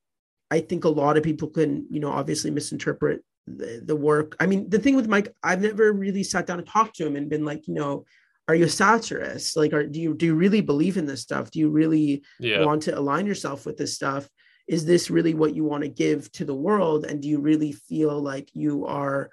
I 0.51 0.61
think 0.61 0.84
a 0.84 0.88
lot 1.03 1.16
of 1.16 1.22
people 1.22 1.49
can, 1.49 1.86
you 1.90 2.01
know, 2.01 2.11
obviously 2.11 2.51
misinterpret 2.51 3.22
the, 3.47 3.82
the 3.84 3.97
work. 3.97 4.36
I 4.40 4.47
mean, 4.47 4.68
the 4.70 4.78
thing 4.78 4.97
with 4.97 5.09
Mike, 5.09 5.28
I've 5.42 5.62
never 5.62 5.92
really 5.92 6.22
sat 6.22 6.47
down 6.47 6.59
and 6.59 6.66
talked 6.66 6.97
to 6.97 7.07
him 7.07 7.16
and 7.16 7.28
been 7.28 7.45
like, 7.45 7.68
you 7.68 7.74
know, 7.74 8.05
are 8.49 8.55
you 8.55 8.66
a 8.66 8.68
satirist? 8.68 9.57
Like, 9.57 9.72
are 9.72 9.86
do 9.86 10.01
you 10.01 10.14
do 10.14 10.26
you 10.26 10.34
really 10.34 10.61
believe 10.61 10.97
in 10.97 11.07
this 11.07 11.22
stuff? 11.22 11.51
Do 11.51 11.59
you 11.59 11.70
really 11.70 12.22
yeah. 12.38 12.64
want 12.64 12.82
to 12.82 12.99
align 12.99 13.26
yourself 13.26 13.64
with 13.64 13.76
this 13.76 13.95
stuff? 13.95 14.28
Is 14.66 14.84
this 14.84 15.11
really 15.11 15.34
what 15.34 15.55
you 15.55 15.64
want 15.64 15.82
to 15.82 15.88
give 15.88 16.30
to 16.32 16.45
the 16.45 16.55
world? 16.55 17.05
And 17.05 17.20
do 17.20 17.28
you 17.28 17.40
really 17.40 17.72
feel 17.72 18.20
like 18.20 18.51
you 18.55 18.86
are 18.86 19.30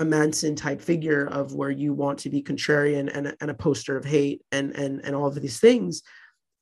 a 0.00 0.04
Manson 0.04 0.54
type 0.54 0.80
figure 0.80 1.26
of 1.26 1.52
where 1.52 1.70
you 1.70 1.92
want 1.92 2.20
to 2.20 2.30
be 2.30 2.42
contrarian 2.42 3.10
and, 3.12 3.36
and 3.40 3.50
a 3.50 3.54
poster 3.54 3.96
of 3.96 4.04
hate 4.04 4.42
and 4.52 4.74
and 4.76 5.04
and 5.04 5.14
all 5.14 5.26
of 5.26 5.40
these 5.40 5.60
things? 5.60 6.02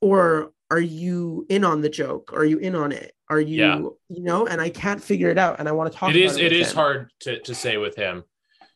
Or 0.01 0.53
are 0.71 0.81
you 0.81 1.47
in 1.49 1.65
on 1.65 1.81
the 1.81 1.89
joke? 1.89 2.33
Are 2.35 2.45
you 2.45 2.59
in 2.59 2.75
on 2.75 2.93
it? 2.93 3.13
Are 3.31 3.41
you, 3.41 3.57
Yeah. 3.57 3.77
you 4.09 4.23
know, 4.23 4.47
and 4.47 4.61
I 4.61 4.69
can't 4.69 5.03
figure 5.03 5.31
it 5.31 5.39
out. 5.39 5.59
And 5.59 5.69
I 5.69 5.73
want 5.73 5.93
to 5.93 5.99
talk 5.99 6.11
it 6.11 6.17
about 6.17 6.31
is 6.33 6.37
it 6.37 6.47
it 6.47 6.53
is 6.53 6.71
him. 6.71 6.77
hard 6.77 7.11
to, 7.21 7.41
to 7.41 7.55
say 7.55 7.77
with 7.77 7.97
him 7.97 8.25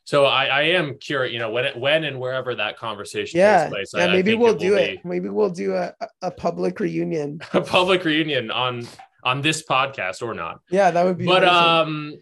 so 0.03 0.25
i 0.25 0.45
i 0.45 0.61
am 0.63 0.97
curious 0.97 1.31
you 1.33 1.39
know 1.39 1.51
when 1.51 1.65
it, 1.65 1.77
when 1.77 2.03
and 2.03 2.19
wherever 2.19 2.55
that 2.55 2.77
conversation 2.77 3.37
Yeah. 3.39 3.63
takes 3.63 3.73
place 3.73 3.91
Yeah, 3.95 4.01
I, 4.01 4.07
I 4.07 4.11
maybe 4.13 4.31
think 4.31 4.41
we'll 4.43 4.55
do 4.55 4.75
be 4.75 4.81
it. 4.81 5.05
Maybe 5.05 5.29
we'll 5.29 5.49
do 5.49 5.73
a, 5.75 5.93
a 6.21 6.31
public 6.31 6.79
reunion. 6.79 7.39
a 7.53 7.61
public 7.61 8.03
reunion 8.03 8.51
on 8.51 8.87
on 9.23 9.41
this 9.41 9.63
podcast 9.63 10.21
or 10.21 10.33
not 10.33 10.61
Yeah, 10.69 10.91
that 10.91 11.03
would 11.05 11.17
be 11.17 11.25
but 11.25 11.43
amazing. 11.43 11.57
um 11.57 12.13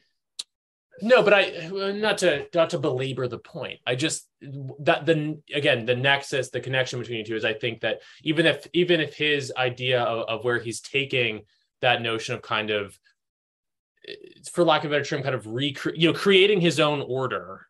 no 1.01 1.23
but 1.23 1.34
i 1.34 1.69
not 1.93 2.17
to 2.17 2.45
not 2.53 2.71
to 2.71 2.77
belabor 2.80 3.25
the 3.30 3.38
point 3.38 3.80
i 3.88 3.95
just 3.95 4.27
that 4.80 5.05
the 5.05 5.39
again 5.53 5.86
the 5.86 5.95
nexus 5.95 6.49
the 6.49 6.59
connection 6.59 6.99
between 6.99 7.19
the 7.19 7.23
two 7.23 7.38
is 7.38 7.45
i 7.45 7.53
think 7.53 7.80
that 7.80 8.01
even 8.23 8.45
if 8.45 8.67
even 8.73 8.99
if 8.99 9.15
his 9.15 9.53
idea 9.55 10.01
of, 10.03 10.27
of 10.27 10.43
where 10.43 10.59
he's 10.59 10.82
taking 10.82 11.45
that 11.80 12.01
notion 12.01 12.36
of 12.36 12.41
kind 12.41 12.69
of 12.69 12.99
for 14.51 14.65
lack 14.65 14.84
of 14.84 14.91
a 14.91 14.95
better 14.95 15.05
term 15.05 15.23
kind 15.23 15.36
of 15.36 15.45
recre- 15.45 15.93
you 15.95 16.11
know 16.11 16.17
creating 16.17 16.59
his 16.59 16.82
own 16.82 17.01
order 17.07 17.65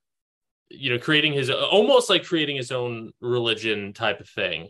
you 0.69 0.91
know 0.91 0.99
creating 0.99 1.33
his 1.33 1.49
almost 1.49 2.09
like 2.09 2.23
creating 2.23 2.55
his 2.55 2.71
own 2.71 3.11
religion 3.21 3.93
type 3.93 4.19
of 4.19 4.29
thing 4.29 4.69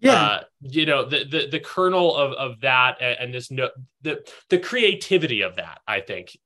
yeah. 0.00 0.12
uh, 0.12 0.40
you 0.60 0.86
know 0.86 1.04
the, 1.04 1.24
the 1.24 1.48
the 1.50 1.60
kernel 1.60 2.14
of 2.14 2.32
of 2.32 2.60
that 2.60 2.96
and, 3.00 3.18
and 3.20 3.34
this 3.34 3.50
no 3.50 3.68
the 4.02 4.24
the 4.48 4.58
creativity 4.58 5.42
of 5.42 5.56
that 5.56 5.80
i 5.86 6.00
think 6.00 6.36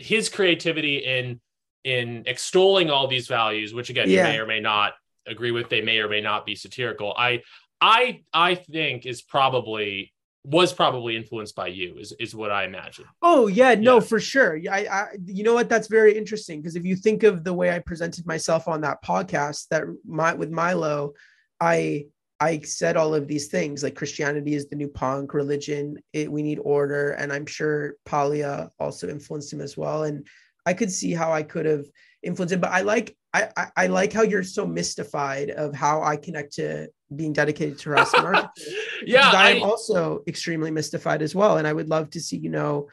his 0.00 0.28
creativity 0.28 0.98
in 0.98 1.40
in 1.84 2.24
extolling 2.26 2.90
all 2.90 3.06
these 3.06 3.28
values 3.28 3.74
which 3.74 3.90
again 3.90 4.08
Yeah. 4.08 4.26
you 4.26 4.32
may 4.32 4.38
or 4.38 4.46
may 4.46 4.60
not 4.60 4.94
agree 5.26 5.50
with 5.50 5.68
they 5.68 5.80
may 5.82 5.98
or 5.98 6.08
may 6.08 6.20
not 6.20 6.46
be 6.46 6.54
satirical 6.54 7.14
i 7.16 7.42
i 7.80 8.22
i 8.32 8.54
think 8.54 9.06
is 9.06 9.22
probably 9.22 10.13
was 10.44 10.72
probably 10.74 11.16
influenced 11.16 11.56
by 11.56 11.66
you 11.66 11.96
is 11.98 12.12
is 12.20 12.34
what 12.34 12.50
i 12.50 12.64
imagine 12.64 13.06
Oh 13.22 13.46
yeah, 13.46 13.74
no, 13.74 13.94
Yeah. 13.94 14.00
for 14.00 14.20
sure. 14.20 14.54
Yeah, 14.56 14.74
I, 14.74 14.78
I, 14.98 15.06
you 15.24 15.42
know 15.42 15.54
what? 15.54 15.68
That's 15.70 15.88
very 15.88 16.16
interesting 16.16 16.60
because 16.60 16.76
if 16.76 16.84
you 16.84 16.96
think 16.96 17.22
of 17.22 17.42
the 17.42 17.54
way 17.54 17.70
I 17.74 17.78
presented 17.78 18.26
myself 18.26 18.68
on 18.68 18.82
that 18.82 19.02
podcast, 19.02 19.68
that 19.68 19.84
my 20.06 20.34
with 20.34 20.50
Milo, 20.50 21.14
I 21.60 22.06
I 22.40 22.60
said 22.60 22.96
all 22.98 23.14
of 23.14 23.26
these 23.26 23.46
things 23.48 23.82
like 23.82 23.94
Christianity 23.94 24.54
is 24.54 24.68
the 24.68 24.76
new 24.76 24.88
punk 24.88 25.32
religion. 25.32 25.96
It, 26.12 26.30
we 26.30 26.42
need 26.42 26.58
order, 26.58 27.12
and 27.12 27.32
I'm 27.32 27.46
sure 27.46 27.94
Paglia 28.04 28.70
also 28.78 29.08
influenced 29.08 29.52
him 29.52 29.62
as 29.62 29.76
well. 29.76 30.02
And 30.04 30.26
I 30.66 30.74
could 30.74 30.92
see 30.92 31.12
how 31.14 31.32
I 31.32 31.42
could 31.42 31.64
have 31.66 31.86
influenced 32.22 32.52
him, 32.52 32.60
but 32.60 32.72
I 32.72 32.82
like 32.82 33.16
I, 33.32 33.48
I, 33.56 33.66
I 33.76 33.86
like 33.86 34.12
how 34.12 34.22
you're 34.22 34.42
so 34.44 34.66
mystified 34.66 35.50
of 35.50 35.74
how 35.74 36.02
I 36.02 36.16
connect 36.16 36.54
to 36.54 36.88
being 37.16 37.32
dedicated 37.32 37.78
to 37.80 37.94
architecture. 37.96 38.50
yeah, 39.06 39.30
I'm 39.32 39.62
I- 39.62 39.66
also 39.66 40.22
extremely 40.26 40.70
mystified 40.70 41.22
as 41.22 41.34
well, 41.34 41.58
and 41.58 41.66
I 41.66 41.72
would 41.72 41.88
love 41.88 42.10
to 42.10 42.20
see 42.20 42.36
you 42.36 42.50
know, 42.50 42.88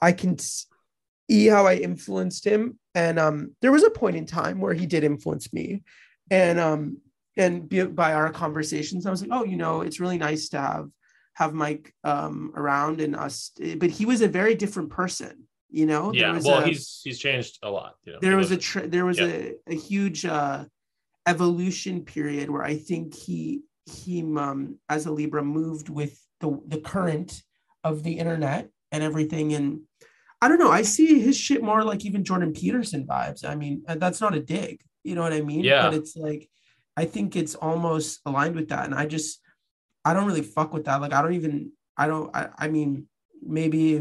I 0.00 0.12
can 0.12 0.38
see 0.38 1.46
how 1.46 1.66
I 1.66 1.74
influenced 1.76 2.44
him, 2.46 2.78
and 2.94 3.18
um, 3.18 3.56
there 3.62 3.72
was 3.72 3.82
a 3.84 3.90
point 3.90 4.16
in 4.16 4.26
time 4.26 4.60
where 4.60 4.74
he 4.74 4.86
did 4.86 5.04
influence 5.04 5.52
me, 5.52 5.82
and 6.30 6.58
um, 6.60 6.98
and 7.36 7.68
by 7.94 8.14
our 8.14 8.30
conversations, 8.30 9.04
I 9.06 9.10
was 9.10 9.20
like, 9.22 9.30
oh, 9.32 9.44
you 9.44 9.56
know, 9.56 9.82
it's 9.82 10.00
really 10.00 10.18
nice 10.18 10.48
to 10.50 10.58
have 10.58 10.88
have 11.34 11.52
Mike 11.52 11.92
um 12.02 12.52
around 12.56 13.00
and 13.00 13.14
us, 13.14 13.50
but 13.76 13.90
he 13.90 14.06
was 14.06 14.22
a 14.22 14.28
very 14.28 14.54
different 14.54 14.88
person, 14.88 15.44
you 15.70 15.84
know. 15.84 16.12
Yeah. 16.14 16.38
Well, 16.42 16.62
a- 16.62 16.66
he's 16.66 17.00
he's 17.04 17.18
changed 17.18 17.58
a 17.62 17.70
lot. 17.70 17.94
You 18.04 18.14
know, 18.14 18.18
there 18.22 18.30
He 18.32 18.36
was 18.36 18.52
a 18.52 18.56
wasn't- 18.56 18.90
there 18.90 19.04
was 19.04 19.18
Yeah. 19.18 19.26
a, 19.26 19.54
a 19.68 19.74
huge 19.74 20.24
uh 20.24 20.64
evolution 21.26 22.02
period 22.02 22.50
where 22.50 22.62
i 22.62 22.76
think 22.76 23.14
he 23.14 23.62
he 23.86 24.22
um 24.22 24.78
as 24.88 25.06
a 25.06 25.12
libra 25.12 25.42
moved 25.42 25.88
with 25.88 26.20
the 26.40 26.60
the 26.66 26.80
current 26.80 27.42
of 27.84 28.02
the 28.02 28.18
internet 28.18 28.68
and 28.92 29.02
everything. 29.02 29.52
And 29.54 29.80
i 30.40 30.48
don't 30.48 30.58
know 30.58 30.70
i 30.70 30.82
see 30.82 31.20
his 31.20 31.36
shit 31.36 31.62
more 31.62 31.82
like 31.84 32.04
even 32.04 32.24
jordan 32.24 32.52
peterson 32.52 33.06
vibes. 33.06 33.44
I 33.44 33.54
mean 33.54 33.82
that's 33.86 34.20
not 34.20 34.34
a 34.34 34.40
dig 34.40 34.82
you 35.04 35.14
know 35.14 35.22
what 35.22 35.32
i 35.32 35.40
mean? 35.40 35.64
Yeah. 35.64 35.82
but 35.82 35.94
it's 35.94 36.16
like 36.16 36.48
i 36.96 37.04
think 37.04 37.36
it's 37.36 37.54
almost 37.54 38.20
aligned 38.26 38.56
with 38.56 38.68
that. 38.68 38.84
And 38.84 38.94
i 38.94 39.06
just 39.06 39.40
i 40.04 40.12
don't 40.12 40.26
really 40.26 40.42
fuck 40.42 40.72
with 40.72 40.84
that. 40.84 41.00
Like 41.00 41.12
i 41.12 41.22
don't 41.22 41.34
even 41.34 41.72
i 41.96 42.06
don't 42.06 42.34
i, 42.34 42.48
I 42.58 42.68
mean 42.68 43.06
maybe 43.42 44.00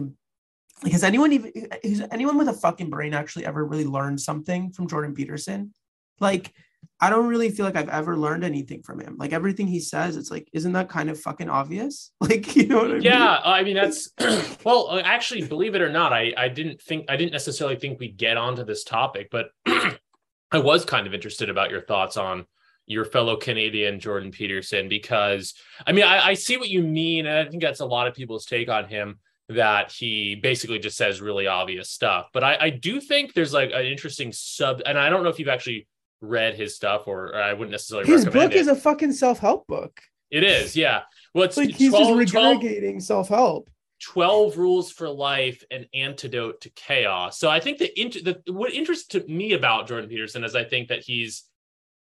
like 0.84 0.91
has 0.91 1.03
anyone 1.03 1.32
even 1.32 1.51
has 1.84 2.03
anyone 2.11 2.38
with 2.38 2.49
a 2.49 2.53
fucking 2.53 2.89
brain 2.89 3.13
actually 3.13 3.45
ever 3.45 3.63
really 3.65 3.86
learned 3.86 4.19
something 4.19 4.71
from 4.71 4.88
Jordan 4.88 5.13
Peterson? 5.13 5.73
Like, 6.19 6.53
I 6.99 7.09
don't 7.09 7.27
really 7.27 7.49
feel 7.49 7.65
like 7.65 7.75
I've 7.75 7.89
ever 7.89 8.17
learned 8.17 8.43
anything 8.43 8.83
from 8.83 8.99
him. 8.99 9.15
Like 9.17 9.33
everything 9.33 9.67
he 9.67 9.79
says, 9.79 10.17
it's 10.17 10.31
like, 10.31 10.49
isn't 10.53 10.73
that 10.73 10.89
kind 10.89 11.09
of 11.09 11.19
fucking 11.19 11.49
obvious? 11.49 12.11
Like, 12.21 12.55
you 12.55 12.67
know 12.67 12.77
what 12.77 12.91
I 12.91 12.93
mean? 12.93 13.03
yeah 13.03 13.39
i 13.43 13.63
mean 13.63 13.75
that's 13.75 14.09
well 14.63 14.88
uh, 14.89 15.01
actually 15.01 15.43
believe 15.43 15.75
it 15.75 15.81
or 15.81 15.91
not 15.91 16.11
i 16.11 16.33
i 16.38 16.47
didn't 16.47 16.81
think 16.81 17.05
i 17.09 17.15
didn't 17.15 17.31
necessarily 17.31 17.75
think 17.75 17.99
we'd 17.99 18.17
get 18.17 18.36
onto 18.36 18.63
this 18.63 18.83
topic 18.83 19.29
but 19.31 19.49
i 19.67 20.57
was 20.57 20.86
kind 20.86 21.05
of 21.05 21.13
interested 21.13 21.49
about 21.49 21.69
your 21.69 21.81
thoughts 21.81 22.17
on 22.17 22.45
your 22.88 23.05
fellow 23.05 23.36
canadian 23.36 23.99
jordan 23.99 24.31
peterson 24.31 24.89
because 24.89 25.53
i 25.86 25.91
mean 25.91 26.03
I, 26.03 26.29
I 26.29 26.33
see 26.33 26.57
what 26.57 26.69
you 26.69 26.81
mean 26.81 27.25
and 27.25 27.47
i 27.47 27.49
think 27.49 27.61
that's 27.61 27.79
a 27.79 27.86
lot 27.86 28.07
of 28.07 28.15
people's 28.15 28.45
take 28.45 28.69
on 28.69 28.86
him 28.86 29.19
that 29.49 29.91
he 29.91 30.36
basically 30.36 30.79
just 30.79 30.97
says 30.97 31.21
really 31.21 31.47
obvious 31.47 31.89
stuff 31.89 32.29
but 32.33 32.43
i 32.43 32.57
i 32.59 32.69
do 32.69 32.99
think 32.99 33.33
there's 33.33 33.53
like 33.53 33.71
an 33.71 33.86
interesting 33.86 34.31
sub 34.31 34.81
and 34.86 34.97
i 34.97 35.09
don't 35.09 35.23
know 35.23 35.29
if 35.29 35.39
you've 35.39 35.47
actually 35.47 35.88
read 36.22 36.55
his 36.55 36.76
stuff 36.76 37.03
or, 37.07 37.28
or 37.36 37.41
i 37.41 37.53
wouldn't 37.53 37.72
necessarily 37.72 38.07
His 38.07 38.26
book 38.26 38.51
it 38.51 38.53
is 38.53 38.68
a 38.68 38.76
fucking 38.76 39.13
self-help 39.13 39.68
book. 39.68 40.01
it 40.32 40.43
is 40.43 40.76
yeah 40.76 41.01
well 41.34 41.43
it's 41.43 41.57
Like 41.57 41.70
he's 41.76 41.89
12 41.91 42.20
just 42.22 42.34
regurgitating 42.34 43.01
self-help. 43.01 43.70
12 44.01 44.57
rules 44.57 44.91
for 44.91 45.09
life 45.09 45.63
an 45.72 45.86
antidote 45.93 46.61
to 46.61 46.70
chaos 46.72 47.39
so 47.39 47.49
i 47.49 47.59
think 47.59 47.78
the, 47.78 47.99
int- 47.99 48.24
the 48.26 48.41
what 48.51 48.74
interests 48.74 49.07
to 49.07 49.26
me 49.28 49.53
about 49.53 49.88
jordan 49.88 50.09
peterson 50.09 50.43
is 50.43 50.55
i 50.55 50.63
think 50.63 50.89
that 50.89 50.99
he's 50.99 51.43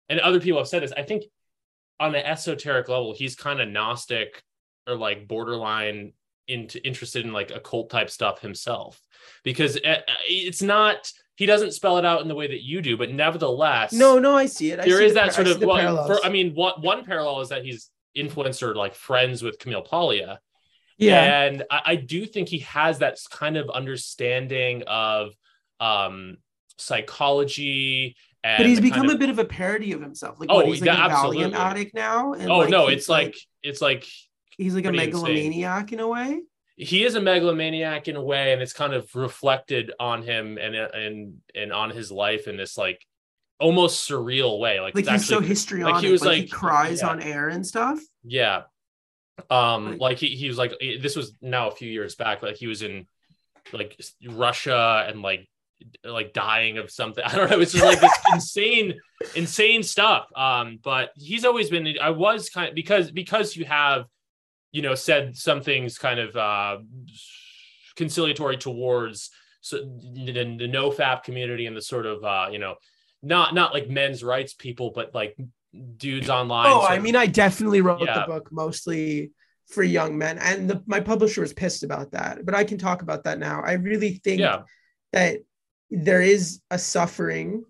and 0.09 0.20
other 0.20 0.39
people 0.39 0.59
have 0.59 0.68
said 0.68 0.82
this 0.84 0.91
i 0.97 1.03
think 1.03 1.24
on 1.99 2.16
an 2.16 2.26
esoteric 2.26 2.89
level 2.89 3.14
he's 3.14 3.36
kind 3.36 3.61
of 3.61 3.70
gnostic 3.70 4.41
or 4.88 4.95
like 4.95 5.28
borderline 5.28 6.14
into 6.47 6.86
interested 6.86 7.24
in 7.26 7.32
like 7.32 7.51
occult 7.51 7.89
type 7.89 8.09
stuff 8.09 8.41
himself 8.41 8.99
because 9.43 9.78
uh, 9.78 10.01
it's 10.28 10.61
not 10.61 11.09
he 11.43 11.47
doesn't 11.47 11.73
spell 11.73 11.97
it 11.97 12.05
out 12.05 12.21
in 12.21 12.29
the 12.29 12.35
way 12.35 12.47
that 12.47 12.63
you 12.63 12.81
do 12.81 12.95
but 12.95 13.11
nevertheless 13.11 13.91
No, 13.91 14.17
no, 14.17 14.35
I 14.35 14.45
see 14.45 14.71
it. 14.71 14.79
I 14.79 14.85
there 14.85 15.01
is 15.01 15.13
the 15.13 15.19
that 15.19 15.33
sort 15.33 15.47
of 15.47 15.61
well, 15.61 16.07
for, 16.07 16.23
i 16.23 16.29
mean 16.29 16.53
one, 16.55 16.73
one 16.81 17.03
parallel 17.03 17.41
is 17.41 17.49
that 17.49 17.65
he's 17.65 17.89
influencer 18.15 18.73
like 18.75 18.95
friends 18.95 19.43
with 19.43 19.59
camille 19.59 19.81
paglia 19.81 20.39
yeah. 20.97 21.43
and 21.43 21.63
I, 21.69 21.81
I 21.85 21.95
do 21.95 22.25
think 22.25 22.47
he 22.47 22.59
has 22.59 22.99
that 22.99 23.17
kind 23.29 23.57
of 23.57 23.69
understanding 23.69 24.83
of 24.87 25.33
um 25.79 26.37
psychology 26.77 28.15
and 28.43 28.57
But 28.57 28.67
he's 28.67 28.81
become 28.81 29.07
kind 29.07 29.11
a 29.11 29.17
bit 29.17 29.29
of 29.29 29.39
a 29.39 29.45
parody 29.45 29.93
of 29.93 30.01
himself. 30.01 30.37
Like, 30.37 30.49
oh 30.51 30.55
what, 30.55 30.67
he's 30.67 30.81
like 30.81 30.87
yeah, 30.87 31.07
a 31.07 31.09
absolutely 31.09 31.53
addict 31.53 31.93
now. 31.93 32.33
And 32.33 32.51
oh 32.51 32.59
like, 32.59 32.69
no 32.69 32.87
it's 32.87 33.07
like, 33.07 33.37
it's 33.61 33.81
like 33.81 34.05
he's 34.57 34.75
like 34.75 34.83
a 34.83 34.89
pretty 34.89 35.05
insane. 35.05 35.23
megalomaniac 35.23 35.93
in 35.93 35.99
a 36.01 36.07
way. 36.07 36.41
He 36.76 37.03
is 37.03 37.15
a 37.15 37.21
megalomaniac 37.21 38.07
in 38.07 38.15
a 38.15 38.24
way 38.24 38.51
and 38.53 38.61
it's 38.61 38.74
kind 38.74 38.93
of 38.93 39.07
reflected 39.15 39.91
on 39.99 40.24
him 40.24 40.57
and 40.57 40.76
and 40.76 41.38
and 41.55 41.71
on 41.71 41.89
his 41.91 42.11
life 42.11 42.47
in 42.47 42.57
this 42.57 42.78
like 42.78 43.05
almost 43.59 44.09
surreal 44.09 44.59
way 44.59 44.80
like, 44.80 44.95
Like 44.95 45.07
he's 45.07 45.26
so 45.28 45.36
actually- 45.36 45.47
histrionic. 45.49 46.03
he 46.03 46.11
was 46.11 46.24
like, 46.26 46.41
he 46.43 46.47
cries 46.47 47.01
yeah. 47.01 47.09
on 47.09 47.21
air 47.21 47.47
and 47.49 47.65
stuff. 47.65 47.99
Yeah. 48.24 48.63
Um, 49.49 49.91
Like- 49.91 49.99
like 50.01 50.17
he, 50.17 50.30
he 50.36 50.47
was 50.47 50.57
like 50.57 50.74
this 50.80 51.15
was 51.15 51.34
now 51.41 51.69
a 51.69 51.76
few 51.76 51.89
years 51.89 52.15
back, 52.15 52.41
like 52.43 52.55
he 52.55 52.67
was 52.67 52.82
in 52.82 53.07
like 53.71 53.99
Russia 54.28 55.05
and 55.07 55.21
like 55.21 55.47
like 56.03 56.34
dying 56.34 56.78
of 56.78 56.89
something. 56.91 57.24
I 57.28 57.36
don't 57.36 57.49
know. 57.49 57.59
It's 57.59 57.71
just 57.74 57.84
like 57.86 57.99
this 58.01 58.11
insane, 58.34 58.99
insane 59.36 59.84
stuff. 59.84 60.28
Um, 60.36 60.80
but 60.84 61.11
he's 61.15 61.45
always 61.45 61.69
been 61.69 61.95
I 62.01 62.09
was 62.11 62.49
kind 62.49 62.69
of 62.69 62.76
because 62.76 63.11
because 63.11 63.55
you 63.55 63.65
have, 63.65 64.05
you 64.74 64.82
know, 64.82 64.95
said 64.95 65.38
some 65.38 65.61
things 65.61 65.97
kind 65.97 66.19
of 66.19 66.36
uh 66.36 66.78
conciliatory 67.95 68.57
towards 68.57 69.30
so 69.61 69.78
the, 69.78 70.34
the 70.59 70.67
no 70.67 70.91
fap 70.91 71.24
community 71.24 71.67
and 71.67 71.78
the 71.78 71.82
sort 71.82 72.05
of 72.05 72.21
uh, 72.26 72.47
you 72.51 72.59
know, 72.59 72.76
not 73.21 73.53
not 73.53 73.74
like 73.74 73.89
men's 73.89 74.21
rights 74.21 74.53
people, 74.53 74.91
but 74.93 75.15
like 75.15 75.38
dudes 75.95 76.30
online. 76.30 76.67
Oh, 76.67 76.82
I 76.82 76.95
of- 76.95 77.03
mean, 77.03 77.15
I 77.15 77.28
definitely 77.28 77.80
wrote 77.80 78.01
Yeah. 78.01 78.19
the 78.19 78.26
book 78.26 78.49
mostly 78.51 79.32
for 79.69 79.82
young 79.82 80.17
men, 80.17 80.38
and 80.39 80.69
the, 80.69 80.84
my 80.86 80.99
publisher 80.99 81.39
was 81.39 81.53
pissed 81.53 81.84
about 81.84 82.11
that. 82.11 82.45
But 82.45 82.55
I 82.55 82.65
can 82.65 82.78
talk 82.78 83.01
about 83.03 83.24
that 83.24 83.39
now. 83.39 83.61
I 83.63 83.74
really 83.74 84.15
think 84.15 84.41
yeah. 84.41 84.63
that 85.13 85.38
there 85.89 86.21
is 86.21 86.61
a 86.69 86.78
suffering 86.78 87.63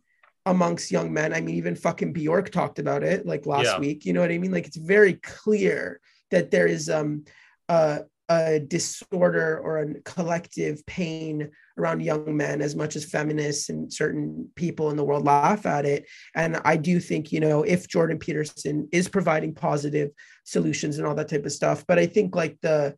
amongst 0.47 0.91
young 0.91 1.13
men. 1.13 1.31
I 1.33 1.41
mean, 1.41 1.55
even 1.55 1.75
fucking 1.75 2.11
Bjork 2.13 2.49
talked 2.49 2.79
about 2.79 3.03
it 3.03 3.25
like 3.25 3.45
last 3.45 3.65
Yeah. 3.65 3.79
week. 3.79 4.05
You 4.05 4.13
know 4.13 4.21
what 4.21 4.31
I 4.31 4.37
mean? 4.39 4.51
Like 4.51 4.65
it's 4.65 4.77
very 4.77 5.13
clear 5.13 6.01
that 6.33 6.51
there 6.51 6.67
is 6.67 6.89
um 6.89 7.23
a, 7.69 8.01
a 8.29 8.59
disorder 8.59 9.59
or 9.63 9.79
a 9.79 10.01
collective 10.01 10.85
pain 10.85 11.49
around 11.77 12.01
young 12.01 12.35
men 12.35 12.61
as 12.61 12.75
much 12.75 12.95
as 12.95 13.05
feminists 13.05 13.69
and 13.69 13.91
certain 13.91 14.49
people 14.55 14.89
in 14.91 14.97
the 14.97 15.03
world 15.03 15.25
laugh 15.25 15.65
at 15.65 15.85
it. 15.85 16.05
And 16.35 16.59
I 16.65 16.77
do 16.77 16.99
think, 16.99 17.31
you 17.31 17.39
know, 17.39 17.63
if 17.63 17.87
Jordan 17.87 18.19
Peterson 18.19 18.87
is 18.91 19.07
providing 19.07 19.53
positive 19.55 20.11
solutions 20.43 20.97
and 20.97 21.07
all 21.07 21.15
that 21.15 21.29
type 21.29 21.45
of 21.45 21.51
stuff, 21.51 21.85
but 21.87 21.97
I 21.97 22.05
think 22.05 22.35
like 22.35 22.57
the 22.61 22.95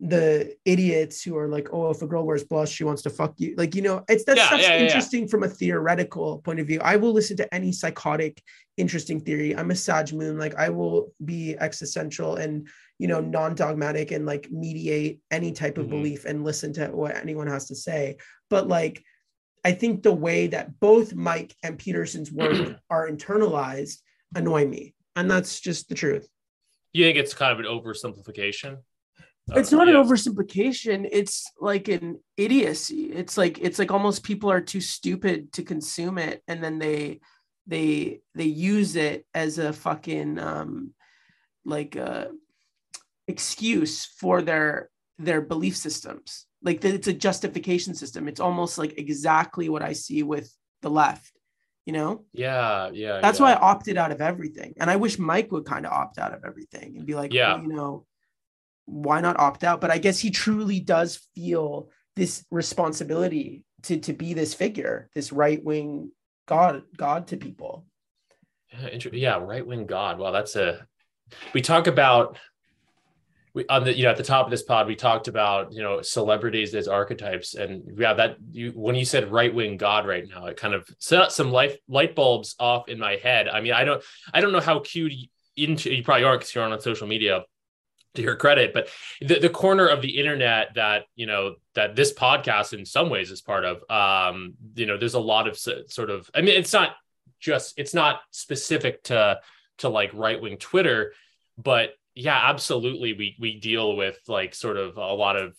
the 0.00 0.54
idiots 0.66 1.22
who 1.22 1.36
are 1.38 1.48
like, 1.48 1.68
oh, 1.72 1.90
if 1.90 2.02
a 2.02 2.06
girl 2.06 2.26
wears 2.26 2.44
blush, 2.44 2.70
she 2.70 2.84
wants 2.84 3.02
to 3.02 3.10
fuck 3.10 3.34
you. 3.38 3.54
Like, 3.56 3.74
you 3.74 3.80
know, 3.82 4.04
it's 4.08 4.24
that's 4.24 4.38
Yeah, 4.38 4.46
stuff's 4.48 4.62
yeah, 4.64 4.68
yeah, 4.72 4.76
yeah. 4.78 4.84
interesting 4.84 5.26
from 5.26 5.42
a 5.42 5.48
theoretical 5.48 6.38
point 6.40 6.60
of 6.60 6.66
view. 6.66 6.80
I 6.82 6.96
will 6.96 7.12
listen 7.12 7.36
to 7.38 7.54
any 7.54 7.72
psychotic, 7.72 8.42
interesting 8.76 9.20
theory. 9.20 9.56
I'm 9.56 9.70
a 9.70 9.74
Sag 9.74 10.12
Moon. 10.12 10.38
Like, 10.38 10.54
I 10.56 10.68
will 10.68 11.14
be 11.24 11.56
existential 11.58 12.36
and 12.36 12.68
you 12.98 13.08
know 13.08 13.20
non-dogmatic 13.20 14.10
and 14.10 14.24
like 14.26 14.50
mediate 14.50 15.20
any 15.30 15.52
type 15.52 15.78
of 15.78 15.86
Mhm. 15.86 15.90
belief 15.90 16.24
and 16.26 16.44
listen 16.44 16.72
to 16.74 16.88
what 16.88 17.16
anyone 17.16 17.46
has 17.46 17.68
to 17.68 17.74
say. 17.74 18.16
But 18.50 18.68
like, 18.68 19.02
I 19.64 19.72
think 19.72 20.02
the 20.02 20.12
way 20.12 20.46
that 20.48 20.78
both 20.78 21.14
Mike 21.14 21.54
and 21.62 21.78
Peterson's 21.78 22.30
work 22.30 22.76
are 22.90 23.08
internalized 23.08 23.98
annoy 24.34 24.66
me, 24.66 24.94
and 25.14 25.30
that's 25.30 25.58
just 25.60 25.88
the 25.88 25.94
truth. 25.94 26.28
You 26.92 27.04
think 27.04 27.16
it's 27.18 27.32
kind 27.34 27.52
of 27.52 27.58
an 27.60 27.64
oversimplification? 27.66 28.78
It's 29.54 29.72
Uh, 29.72 29.76
not 29.76 29.86
yeah. 29.86 29.94
an 29.98 30.04
oversimplification 30.04 31.08
it's 31.12 31.44
like 31.60 31.86
an 31.88 32.18
idiocy 32.36 33.04
it's 33.12 33.38
like 33.38 33.58
it's 33.60 33.78
like 33.78 33.92
almost 33.92 34.24
people 34.24 34.50
are 34.50 34.60
too 34.60 34.80
stupid 34.80 35.52
to 35.52 35.62
consume 35.62 36.18
it 36.18 36.42
and 36.48 36.62
then 36.64 36.78
they 36.78 37.20
they 37.66 38.20
they 38.34 38.44
use 38.44 38.96
it 38.96 39.24
as 39.34 39.58
a 39.58 39.72
fucking 39.72 40.38
um 40.38 40.92
like 41.64 41.94
a 41.96 42.30
excuse 43.28 44.04
for 44.04 44.42
their 44.42 44.90
their 45.18 45.40
belief 45.40 45.76
systems 45.76 46.46
like 46.62 46.84
it's 46.84 47.08
a 47.08 47.12
justification 47.12 47.94
system 47.94 48.28
it's 48.28 48.40
almost 48.40 48.78
like 48.78 48.98
exactly 48.98 49.68
what 49.68 49.82
i 49.82 49.92
see 49.92 50.22
with 50.22 50.52
the 50.82 50.90
left 50.90 51.32
you 51.86 51.92
know 51.92 52.24
Yeah, 52.32 52.90
yeah. 52.92 53.20
that's 53.20 53.38
yeah. 53.38 53.44
why 53.46 53.52
I 53.52 53.56
opted 53.72 53.96
out 53.96 54.10
of 54.10 54.20
everything. 54.20 54.74
And 54.80 54.90
I 54.90 54.96
wish 54.96 55.18
Mike 55.20 55.52
would 55.52 55.64
kind 55.64 55.86
of 55.86 55.92
opt 55.92 56.18
out 56.18 56.34
of 56.34 56.42
everything 56.44 56.96
and 56.96 57.06
be 57.06 57.14
like, 57.14 57.32
Yeah. 57.32 57.54
well, 57.54 57.62
you 57.62 57.68
know, 57.68 58.06
why 58.86 59.20
not 59.20 59.38
opt 59.38 59.64
out? 59.64 59.80
But 59.80 59.90
I 59.90 59.98
guess 59.98 60.18
he 60.18 60.30
truly 60.30 60.80
does 60.80 61.20
feel 61.34 61.90
this 62.14 62.44
responsibility 62.50 63.64
to 63.82 63.98
to 63.98 64.12
be 64.12 64.34
this 64.34 64.54
figure, 64.54 65.10
this 65.14 65.32
right 65.32 65.62
wing 65.62 66.10
god 66.46 66.82
god 66.96 67.26
to 67.28 67.36
people. 67.36 67.84
Yeah, 69.12 69.36
right 69.36 69.66
wing 69.66 69.86
God. 69.86 70.18
Wow, 70.18 70.32
that's 70.32 70.56
a 70.56 70.86
we 71.52 71.60
talk 71.60 71.86
about 71.86 72.38
we 73.54 73.64
on 73.68 73.84
the 73.84 73.96
you 73.96 74.04
know 74.04 74.10
at 74.10 74.16
the 74.16 74.22
top 74.22 74.46
of 74.46 74.50
this 74.50 74.62
pod 74.62 74.86
we 74.86 74.94
talked 74.94 75.28
about 75.28 75.72
you 75.72 75.82
know 75.82 76.02
celebrities 76.02 76.74
as 76.74 76.86
archetypes 76.86 77.54
and 77.54 77.82
yeah 77.98 78.12
that 78.12 78.36
you 78.52 78.70
when 78.72 78.94
you 78.94 79.04
said 79.04 79.32
right 79.32 79.52
wing 79.52 79.76
god 79.78 80.06
right 80.06 80.28
now 80.28 80.44
it 80.46 80.58
kind 80.58 80.74
of 80.74 80.86
set 80.98 81.32
some 81.32 81.50
light 81.50 81.78
light 81.88 82.14
bulbs 82.14 82.54
off 82.60 82.88
in 82.88 82.98
my 82.98 83.16
head 83.16 83.48
i 83.48 83.60
mean 83.62 83.72
i 83.72 83.82
don't 83.82 84.04
i 84.34 84.42
don't 84.42 84.52
know 84.52 84.60
how 84.60 84.78
cute 84.80 85.12
into 85.56 85.92
you 85.92 86.04
probably 86.04 86.22
aren't 86.22 86.40
because 86.40 86.54
you're 86.54 86.64
on 86.64 86.80
social 86.80 87.06
media 87.06 87.44
to 88.16 88.22
your 88.22 88.36
credit 88.36 88.72
but 88.74 88.88
the, 89.20 89.38
the 89.38 89.50
corner 89.50 89.86
of 89.86 90.02
the 90.02 90.18
internet 90.18 90.74
that 90.74 91.04
you 91.14 91.26
know 91.26 91.54
that 91.74 91.94
this 91.94 92.12
podcast 92.12 92.72
in 92.72 92.84
some 92.84 93.10
ways 93.10 93.30
is 93.30 93.40
part 93.40 93.64
of 93.64 93.82
um 93.90 94.54
you 94.74 94.86
know 94.86 94.96
there's 94.96 95.14
a 95.14 95.20
lot 95.20 95.46
of 95.46 95.58
sort 95.58 96.10
of 96.10 96.30
i 96.34 96.40
mean 96.40 96.56
it's 96.56 96.72
not 96.72 96.96
just 97.38 97.74
it's 97.78 97.94
not 97.94 98.20
specific 98.30 99.02
to 99.02 99.38
to 99.78 99.88
like 99.88 100.10
right 100.14 100.40
wing 100.40 100.56
twitter 100.56 101.12
but 101.58 101.94
yeah, 102.16 102.40
absolutely. 102.42 103.12
We 103.12 103.36
we 103.38 103.60
deal 103.60 103.94
with 103.94 104.18
like 104.26 104.54
sort 104.54 104.78
of 104.78 104.96
a 104.96 105.12
lot 105.12 105.36
of. 105.36 105.54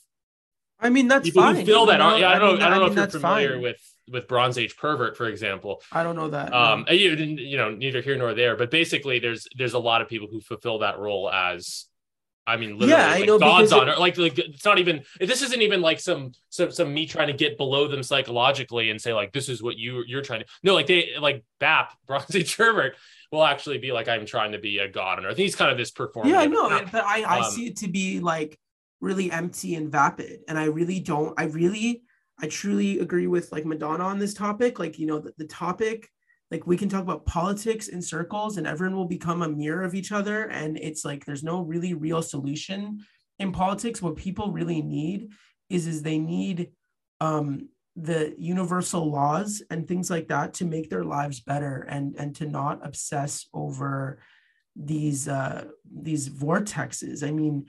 I 0.79 0.89
mean, 0.89 1.07
that's 1.07 1.23
people 1.23 1.43
fine. 1.43 1.55
who 1.55 1.65
feel 1.65 1.85
that. 1.85 1.99
Yeah, 2.19 2.29
I 2.29 2.39
don't. 2.39 2.49
I, 2.49 2.51
mean, 2.53 2.61
I 2.61 2.69
don't 2.69 2.79
know 2.79 2.89
mean, 2.89 2.97
if 2.97 3.13
you're 3.13 3.21
familiar 3.21 3.53
fine. 3.53 3.61
with 3.61 3.93
with 4.11 4.27
Bronze 4.27 4.57
Age 4.57 4.75
pervert, 4.75 5.15
for 5.15 5.27
example. 5.27 5.83
I 5.91 6.03
don't 6.03 6.15
know 6.15 6.29
that. 6.29 6.53
Um, 6.53 6.85
no. 6.87 6.93
you, 6.93 7.11
you 7.11 7.57
know, 7.57 7.69
neither 7.69 8.01
here 8.01 8.17
nor 8.17 8.33
there. 8.33 8.55
But 8.55 8.71
basically, 8.71 9.19
there's 9.19 9.47
there's 9.55 9.73
a 9.73 9.79
lot 9.79 10.01
of 10.01 10.09
people 10.09 10.27
who 10.31 10.41
fulfill 10.41 10.79
that 10.79 10.97
role 10.97 11.29
as 11.29 11.85
I 12.47 12.55
mean, 12.55 12.77
literally, 12.79 13.03
yeah, 13.03 13.11
like 13.11 13.23
I 13.23 13.25
know 13.25 13.37
God's 13.37 13.73
honor. 13.73 13.91
It, 13.91 13.99
like, 13.99 14.17
like 14.17 14.39
it's 14.39 14.63
not 14.63 14.79
even. 14.79 15.03
This 15.19 15.41
isn't 15.41 15.61
even 15.61 15.81
like 15.81 15.99
some 15.99 16.31
some 16.49 16.71
some 16.71 16.93
me 16.93 17.05
trying 17.05 17.27
to 17.27 17.33
get 17.33 17.57
below 17.57 17.89
them 17.89 18.01
psychologically 18.01 18.89
and 18.89 19.01
say 19.01 19.13
like 19.13 19.33
this 19.33 19.49
is 19.49 19.61
what 19.61 19.77
you 19.77 20.03
you're 20.07 20.21
trying 20.21 20.39
to. 20.39 20.45
No, 20.63 20.73
like 20.73 20.87
they 20.87 21.09
like 21.19 21.43
BAP 21.59 21.91
Bronze 22.07 22.33
Age 22.33 22.55
Pervert 22.55 22.95
will 23.33 23.43
actually 23.43 23.79
be 23.79 23.91
like 23.91 24.07
I'm 24.07 24.25
trying 24.25 24.53
to 24.53 24.59
be 24.59 24.77
a 24.77 24.87
god, 24.87 25.19
I 25.19 25.27
think 25.27 25.39
he's 25.39 25.57
kind 25.57 25.69
of 25.69 25.77
this 25.77 25.91
performer. 25.91 26.29
Yeah, 26.29 26.39
I 26.39 26.45
know, 26.45 26.69
but 26.89 27.03
I 27.03 27.23
I 27.23 27.39
um, 27.39 27.51
see 27.51 27.67
it 27.67 27.77
to 27.77 27.89
be 27.89 28.21
like 28.21 28.57
really 29.01 29.29
empty 29.29 29.75
and 29.75 29.91
vapid, 29.91 30.39
and 30.47 30.57
I 30.57 30.65
really 30.65 31.01
don't. 31.01 31.33
I 31.37 31.45
really, 31.45 32.03
I 32.39 32.47
truly 32.47 32.99
agree 32.99 33.27
with 33.27 33.51
like 33.51 33.65
Madonna 33.65 34.05
on 34.05 34.19
this 34.19 34.33
topic. 34.33 34.79
Like 34.79 34.97
you 34.97 35.05
know, 35.05 35.19
the, 35.19 35.33
the 35.37 35.47
topic. 35.47 36.09
Like 36.51 36.65
we 36.65 36.77
can 36.77 36.89
talk 36.89 37.01
about 37.01 37.25
politics 37.25 37.87
in 37.89 38.01
circles, 38.01 38.57
and 38.57 38.65
everyone 38.65 38.95
will 38.95 39.05
become 39.05 39.41
a 39.41 39.49
mirror 39.49 39.83
of 39.83 39.95
each 39.95 40.11
other, 40.11 40.45
and 40.45 40.77
it's 40.77 41.03
like 41.03 41.25
there's 41.25 41.43
no 41.43 41.61
really 41.61 41.93
real 41.93 42.21
solution 42.21 42.99
in 43.39 43.51
politics. 43.51 44.01
What 44.01 44.15
people 44.15 44.51
really 44.51 44.81
need 44.81 45.29
is 45.69 45.87
is 45.87 46.01
they 46.01 46.17
need 46.17 46.71
um 47.19 47.69
the 47.95 48.35
universal 48.37 49.09
laws 49.09 49.63
and 49.71 49.87
things 49.87 50.09
like 50.11 50.27
that 50.27 50.53
to 50.53 50.65
make 50.65 50.89
their 50.89 51.03
lives 51.03 51.39
better 51.39 51.81
and 51.89 52.15
and 52.17 52.35
to 52.35 52.45
not 52.45 52.79
obsess 52.85 53.47
over 53.53 54.19
these 54.75 55.27
uh 55.27 55.65
these 55.91 56.29
vortexes 56.29 57.27
i 57.27 57.31
mean 57.31 57.65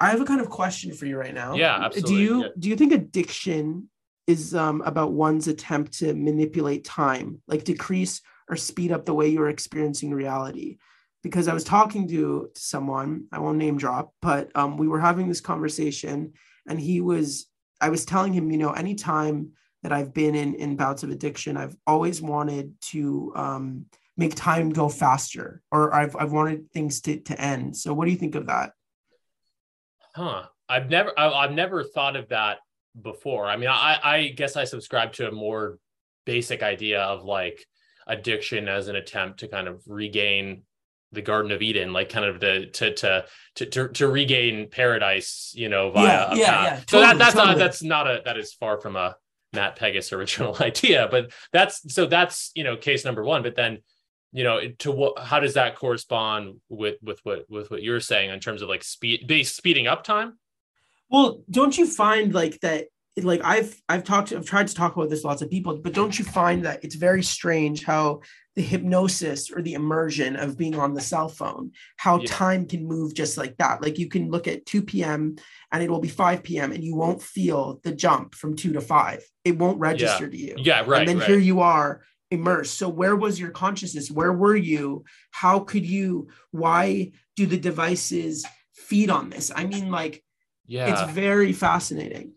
i 0.00 0.08
have 0.08 0.22
a 0.22 0.24
kind 0.24 0.40
of 0.40 0.48
question 0.48 0.94
for 0.94 1.04
you 1.04 1.18
right 1.18 1.34
now 1.34 1.54
yeah 1.54 1.84
absolutely. 1.84 2.16
do 2.16 2.22
you 2.22 2.42
yeah. 2.42 2.48
do 2.58 2.68
you 2.70 2.76
think 2.76 2.92
addiction 2.92 3.90
is 4.26 4.54
um 4.54 4.82
about 4.82 5.12
one's 5.12 5.48
attempt 5.48 5.92
to 5.98 6.14
manipulate 6.14 6.84
time 6.84 7.40
like 7.46 7.64
decrease 7.64 8.20
or 8.48 8.56
speed 8.56 8.92
up 8.92 9.04
the 9.04 9.14
way 9.14 9.28
you're 9.28 9.48
experiencing 9.48 10.12
reality 10.12 10.78
because 11.22 11.48
i 11.48 11.54
was 11.54 11.64
talking 11.64 12.08
to, 12.08 12.50
someone 12.54 13.26
i 13.32 13.38
won't 13.38 13.58
name 13.58 13.76
drop 13.76 14.12
but 14.22 14.50
um 14.54 14.76
we 14.76 14.88
were 14.88 15.00
having 15.00 15.28
this 15.28 15.40
conversation 15.40 16.32
and 16.66 16.80
he 16.80 17.00
was 17.00 17.46
I 17.84 17.90
was 17.90 18.06
telling 18.06 18.32
him, 18.32 18.50
you 18.50 18.56
know, 18.58 18.72
anytime 18.72 19.50
that 19.82 19.92
I've 19.92 20.14
been 20.14 20.34
in 20.34 20.54
in 20.54 20.76
bouts 20.76 21.02
of 21.02 21.10
addiction, 21.10 21.58
I've 21.58 21.76
always 21.86 22.22
wanted 22.22 22.72
to 22.92 23.32
um, 23.36 23.86
make 24.16 24.34
time 24.34 24.70
go 24.70 24.88
faster, 24.88 25.60
or 25.70 25.94
I've 25.94 26.16
I've 26.16 26.32
wanted 26.32 26.70
things 26.72 27.02
to 27.02 27.20
to 27.20 27.38
end. 27.38 27.76
So, 27.76 27.92
what 27.92 28.06
do 28.06 28.10
you 28.10 28.16
think 28.16 28.36
of 28.36 28.46
that? 28.46 28.72
Huh? 30.14 30.44
I've 30.66 30.88
never 30.88 31.12
I, 31.18 31.42
have 31.42 31.52
never 31.52 31.84
thought 31.84 32.16
of 32.16 32.28
that 32.30 32.58
before. 33.00 33.46
I 33.46 33.56
mean, 33.56 33.68
I 33.68 33.98
I 34.02 34.28
guess 34.28 34.56
I 34.56 34.64
subscribe 34.64 35.12
to 35.14 35.28
a 35.28 35.32
more 35.32 35.78
basic 36.24 36.62
idea 36.62 37.02
of 37.02 37.24
like 37.24 37.64
addiction 38.06 38.68
as 38.68 38.88
an 38.88 38.96
attempt 38.96 39.40
to 39.40 39.48
kind 39.48 39.68
of 39.68 39.82
regain 39.86 40.62
the 41.12 41.22
Garden 41.22 41.52
of 41.52 41.62
Eden, 41.62 41.92
like 41.92 42.08
kind 42.08 42.26
of 42.26 42.40
the 42.40 42.66
to 42.74 42.94
to 42.94 43.24
to 43.56 43.66
to, 43.66 43.88
to 43.88 44.08
regain 44.08 44.68
paradise, 44.68 45.52
you 45.54 45.68
know, 45.68 45.90
via 45.90 46.04
yeah, 46.04 46.34
yeah, 46.34 46.36
yeah, 46.36 46.70
totally, 46.70 46.86
so 46.86 47.00
that 47.00 47.18
that's 47.18 47.34
totally. 47.34 47.52
not 47.52 47.58
that's 47.58 47.82
not 47.82 48.06
a 48.06 48.22
that 48.24 48.36
is 48.36 48.52
far 48.52 48.80
from 48.80 48.96
a 48.96 49.16
Matt 49.52 49.78
Pegas 49.78 50.12
original 50.12 50.56
idea, 50.60 51.08
but 51.10 51.32
that's 51.52 51.94
so 51.94 52.06
that's 52.06 52.50
you 52.54 52.64
know 52.64 52.76
case 52.76 53.04
number 53.04 53.24
one. 53.24 53.42
But 53.42 53.54
then 53.54 53.78
you 54.32 54.44
know 54.44 54.60
to 54.80 54.90
what 54.90 55.18
how 55.20 55.40
does 55.40 55.54
that 55.54 55.76
correspond 55.76 56.60
with 56.68 56.96
with 57.02 57.20
what 57.22 57.46
with 57.48 57.70
what 57.70 57.82
you're 57.82 58.00
saying 58.00 58.30
in 58.30 58.40
terms 58.40 58.60
of 58.62 58.68
like 58.68 58.82
speed 58.82 59.26
base 59.26 59.52
speeding 59.52 59.86
up 59.86 60.04
time? 60.04 60.38
Well, 61.10 61.42
don't 61.50 61.76
you 61.76 61.86
find 61.86 62.34
like 62.34 62.60
that 62.60 62.86
like 63.22 63.42
I've 63.44 63.80
I've 63.88 64.04
talked 64.04 64.32
I've 64.32 64.44
tried 64.44 64.68
to 64.68 64.74
talk 64.74 64.96
about 64.96 65.10
this 65.10 65.24
lots 65.24 65.42
of 65.42 65.50
people, 65.50 65.78
but 65.78 65.92
don't 65.92 66.18
you 66.18 66.24
find 66.24 66.64
that 66.64 66.82
it's 66.82 66.96
very 66.96 67.22
strange 67.22 67.84
how 67.84 68.22
the 68.56 68.62
hypnosis 68.62 69.50
or 69.50 69.62
the 69.62 69.74
immersion 69.74 70.36
of 70.36 70.56
being 70.56 70.78
on 70.78 70.94
the 70.94 71.00
cell 71.00 71.28
phone, 71.28 71.72
how 71.96 72.18
yeah. 72.18 72.26
time 72.26 72.66
can 72.66 72.86
move 72.86 73.14
just 73.14 73.36
like 73.36 73.56
that. 73.56 73.82
Like 73.82 73.98
you 73.98 74.08
can 74.08 74.30
look 74.30 74.46
at 74.46 74.64
2 74.66 74.82
p.m. 74.82 75.36
and 75.72 75.82
it 75.82 75.90
will 75.90 76.00
be 76.00 76.08
5 76.08 76.42
p.m. 76.42 76.72
and 76.72 76.82
you 76.82 76.94
won't 76.94 77.22
feel 77.22 77.80
the 77.82 77.92
jump 77.92 78.34
from 78.34 78.54
2 78.54 78.74
to 78.74 78.80
5. 78.80 79.24
It 79.44 79.58
won't 79.58 79.80
register 79.80 80.24
yeah. 80.24 80.30
to 80.30 80.36
you. 80.36 80.54
Yeah, 80.58 80.84
right. 80.86 81.00
And 81.00 81.08
then 81.08 81.18
right. 81.18 81.28
here 81.28 81.38
you 81.38 81.60
are 81.60 82.02
immersed. 82.30 82.78
So 82.78 82.88
where 82.88 83.16
was 83.16 83.40
your 83.40 83.50
consciousness? 83.50 84.10
Where 84.10 84.32
were 84.32 84.56
you? 84.56 85.04
How 85.30 85.60
could 85.60 85.84
you 85.84 86.28
why 86.52 87.12
do 87.36 87.46
the 87.46 87.58
devices 87.58 88.44
feed 88.74 89.10
on 89.10 89.30
this? 89.30 89.50
I 89.54 89.66
mean 89.66 89.90
like 89.90 90.23
yeah. 90.66 91.04
It's 91.04 91.12
very 91.12 91.52
fascinating. 91.52 92.32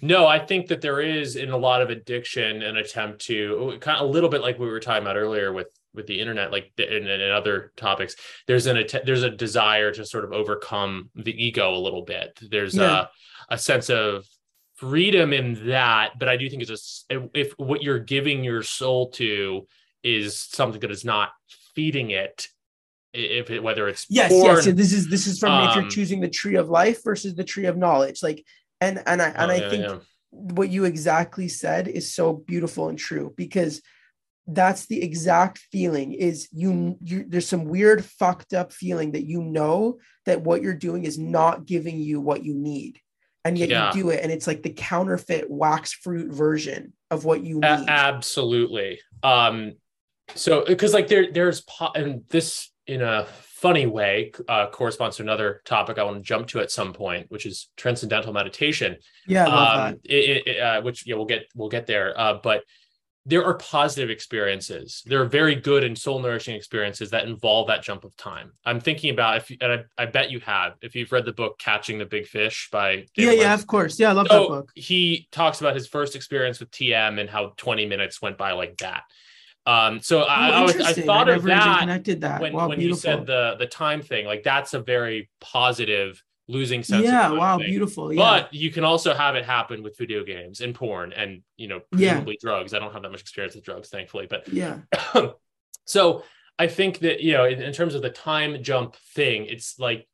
No, 0.00 0.26
I 0.26 0.38
think 0.38 0.68
that 0.68 0.80
there 0.80 1.00
is 1.00 1.36
in 1.36 1.50
a 1.50 1.56
lot 1.56 1.82
of 1.82 1.90
addiction 1.90 2.62
an 2.62 2.76
attempt 2.76 3.26
to 3.26 3.56
oh, 3.74 3.78
kind 3.78 3.98
of 3.98 4.08
a 4.08 4.12
little 4.12 4.28
bit 4.28 4.40
like 4.40 4.58
we 4.58 4.66
were 4.66 4.80
talking 4.80 5.02
about 5.02 5.16
earlier 5.16 5.52
with 5.52 5.68
with 5.94 6.06
the 6.06 6.20
internet, 6.20 6.52
like 6.52 6.72
and, 6.78 7.08
and 7.08 7.32
other 7.32 7.72
topics. 7.76 8.14
There's 8.46 8.66
an 8.66 8.84
there's 9.04 9.22
a 9.22 9.30
desire 9.30 9.92
to 9.92 10.04
sort 10.04 10.24
of 10.24 10.32
overcome 10.32 11.10
the 11.14 11.32
ego 11.32 11.74
a 11.74 11.78
little 11.78 12.04
bit. 12.04 12.38
There's 12.50 12.74
yeah. 12.74 13.06
a 13.48 13.54
a 13.54 13.58
sense 13.58 13.90
of 13.90 14.24
freedom 14.74 15.32
in 15.32 15.68
that, 15.68 16.18
but 16.18 16.28
I 16.28 16.36
do 16.36 16.48
think 16.48 16.62
it's 16.62 17.04
a 17.10 17.28
if 17.34 17.52
what 17.56 17.82
you're 17.82 17.98
giving 17.98 18.44
your 18.44 18.62
soul 18.62 19.10
to 19.10 19.66
is 20.02 20.38
something 20.38 20.80
that 20.80 20.90
is 20.90 21.04
not 21.04 21.30
feeding 21.74 22.10
it 22.10 22.48
if 23.12 23.50
it, 23.50 23.62
whether 23.62 23.88
it's 23.88 24.06
yes 24.08 24.32
porn, 24.32 24.56
yes 24.56 24.64
this 24.64 24.92
is 24.92 25.08
this 25.08 25.26
is 25.26 25.38
from 25.38 25.52
um, 25.52 25.68
if 25.68 25.74
you're 25.74 25.84
um, 25.84 25.90
choosing 25.90 26.20
the 26.20 26.28
tree 26.28 26.56
of 26.56 26.68
life 26.68 27.04
versus 27.04 27.34
the 27.34 27.44
tree 27.44 27.66
of 27.66 27.76
knowledge 27.76 28.22
like 28.22 28.44
and 28.80 29.02
and 29.06 29.22
I 29.22 29.28
and 29.28 29.50
oh, 29.50 29.54
I 29.54 29.56
yeah, 29.58 29.70
think 29.70 29.84
yeah. 29.84 29.98
what 30.30 30.70
you 30.70 30.84
exactly 30.84 31.48
said 31.48 31.88
is 31.88 32.14
so 32.14 32.32
beautiful 32.32 32.88
and 32.88 32.98
true 32.98 33.32
because 33.36 33.82
that's 34.48 34.86
the 34.86 35.02
exact 35.02 35.58
feeling 35.58 36.12
is 36.12 36.48
you, 36.52 36.98
you 37.00 37.24
there's 37.28 37.46
some 37.46 37.64
weird 37.64 38.04
fucked 38.04 38.52
up 38.52 38.72
feeling 38.72 39.12
that 39.12 39.24
you 39.24 39.42
know 39.42 39.98
that 40.26 40.42
what 40.42 40.62
you're 40.62 40.74
doing 40.74 41.04
is 41.04 41.16
not 41.16 41.64
giving 41.64 42.00
you 42.00 42.20
what 42.20 42.44
you 42.44 42.54
need 42.54 42.98
and 43.44 43.56
yet 43.56 43.68
yeah. 43.68 43.94
you 43.94 44.02
do 44.02 44.10
it 44.10 44.20
and 44.22 44.32
it's 44.32 44.48
like 44.48 44.62
the 44.62 44.72
counterfeit 44.72 45.48
wax 45.48 45.92
fruit 45.92 46.32
version 46.32 46.92
of 47.10 47.24
what 47.24 47.44
you 47.44 47.56
need 47.60 47.84
absolutely 47.88 48.98
um 49.22 49.74
so 50.34 50.64
because 50.66 50.92
like 50.92 51.06
there 51.06 51.30
there's 51.30 51.60
po- 51.60 51.92
and 51.94 52.24
this 52.28 52.71
in 52.86 53.02
a 53.02 53.26
funny 53.26 53.86
way 53.86 54.32
uh, 54.48 54.68
corresponds 54.68 55.16
to 55.16 55.22
another 55.22 55.62
topic 55.64 55.98
I 55.98 56.04
want 56.04 56.16
to 56.16 56.22
jump 56.22 56.48
to 56.48 56.60
at 56.60 56.70
some 56.70 56.92
point, 56.92 57.30
which 57.30 57.46
is 57.46 57.68
transcendental 57.76 58.32
meditation. 58.32 58.96
Yeah, 59.26 59.46
um, 59.46 60.00
it, 60.04 60.46
it, 60.46 60.60
uh, 60.60 60.82
which 60.82 61.06
yeah, 61.06 61.14
we'll 61.14 61.26
get 61.26 61.44
we'll 61.54 61.68
get 61.68 61.86
there. 61.86 62.18
Uh, 62.18 62.38
but 62.42 62.64
there 63.24 63.44
are 63.44 63.54
positive 63.54 64.10
experiences. 64.10 65.02
There 65.06 65.22
are 65.22 65.26
very 65.26 65.54
good 65.54 65.84
and 65.84 65.96
soul 65.96 66.18
nourishing 66.18 66.56
experiences 66.56 67.10
that 67.10 67.28
involve 67.28 67.68
that 67.68 67.82
jump 67.82 68.02
of 68.02 68.16
time. 68.16 68.52
I'm 68.64 68.80
thinking 68.80 69.10
about 69.10 69.36
if, 69.36 69.56
and 69.60 69.72
I, 69.72 70.02
I 70.02 70.06
bet 70.06 70.32
you 70.32 70.40
have, 70.40 70.72
if 70.82 70.96
you've 70.96 71.12
read 71.12 71.24
the 71.24 71.32
book 71.32 71.58
Catching 71.60 71.98
the 71.98 72.04
Big 72.04 72.26
Fish 72.26 72.68
by 72.72 72.96
David 72.96 73.08
yeah, 73.16 73.26
Lynch. 73.28 73.40
yeah, 73.42 73.54
of 73.54 73.66
course, 73.68 74.00
yeah, 74.00 74.10
I 74.10 74.12
love 74.12 74.26
so 74.28 74.40
that 74.40 74.48
book. 74.48 74.72
He 74.74 75.28
talks 75.30 75.60
about 75.60 75.76
his 75.76 75.86
first 75.86 76.16
experience 76.16 76.58
with 76.58 76.72
TM 76.72 77.20
and 77.20 77.30
how 77.30 77.52
20 77.58 77.86
minutes 77.86 78.20
went 78.20 78.38
by 78.38 78.52
like 78.52 78.76
that. 78.78 79.04
Um, 79.64 80.00
so 80.00 80.22
oh, 80.22 80.26
I, 80.26 80.48
I, 80.48 80.62
was, 80.62 80.76
I 80.80 80.92
thought 80.92 81.30
I 81.30 81.34
of 81.34 81.44
that, 81.44 81.80
connected 81.80 82.22
that 82.22 82.40
when, 82.40 82.52
wow, 82.52 82.68
when 82.68 82.80
you 82.80 82.94
said 82.94 83.26
the 83.26 83.56
the 83.58 83.66
time 83.66 84.02
thing. 84.02 84.26
Like 84.26 84.42
that's 84.42 84.74
a 84.74 84.80
very 84.80 85.30
positive 85.40 86.22
losing 86.48 86.82
sense. 86.82 87.04
Yeah, 87.04 87.30
wow, 87.30 87.58
thing. 87.58 87.68
beautiful. 87.68 88.12
Yeah. 88.12 88.18
But 88.20 88.54
you 88.54 88.70
can 88.70 88.84
also 88.84 89.14
have 89.14 89.36
it 89.36 89.44
happen 89.44 89.82
with 89.82 89.96
video 89.96 90.24
games 90.24 90.60
and 90.60 90.74
porn 90.74 91.12
and 91.12 91.42
you 91.56 91.68
know 91.68 91.80
presumably 91.90 92.38
yeah. 92.42 92.48
drugs. 92.48 92.74
I 92.74 92.78
don't 92.80 92.92
have 92.92 93.02
that 93.02 93.10
much 93.10 93.20
experience 93.20 93.54
with 93.54 93.64
drugs, 93.64 93.88
thankfully, 93.88 94.26
but 94.28 94.48
yeah. 94.48 94.78
so 95.86 96.24
I 96.58 96.66
think 96.66 97.00
that 97.00 97.20
you 97.20 97.32
know, 97.32 97.44
in, 97.44 97.62
in 97.62 97.72
terms 97.72 97.94
of 97.94 98.02
the 98.02 98.10
time 98.10 98.62
jump 98.62 98.96
thing, 99.14 99.46
it's 99.46 99.78
like 99.78 100.08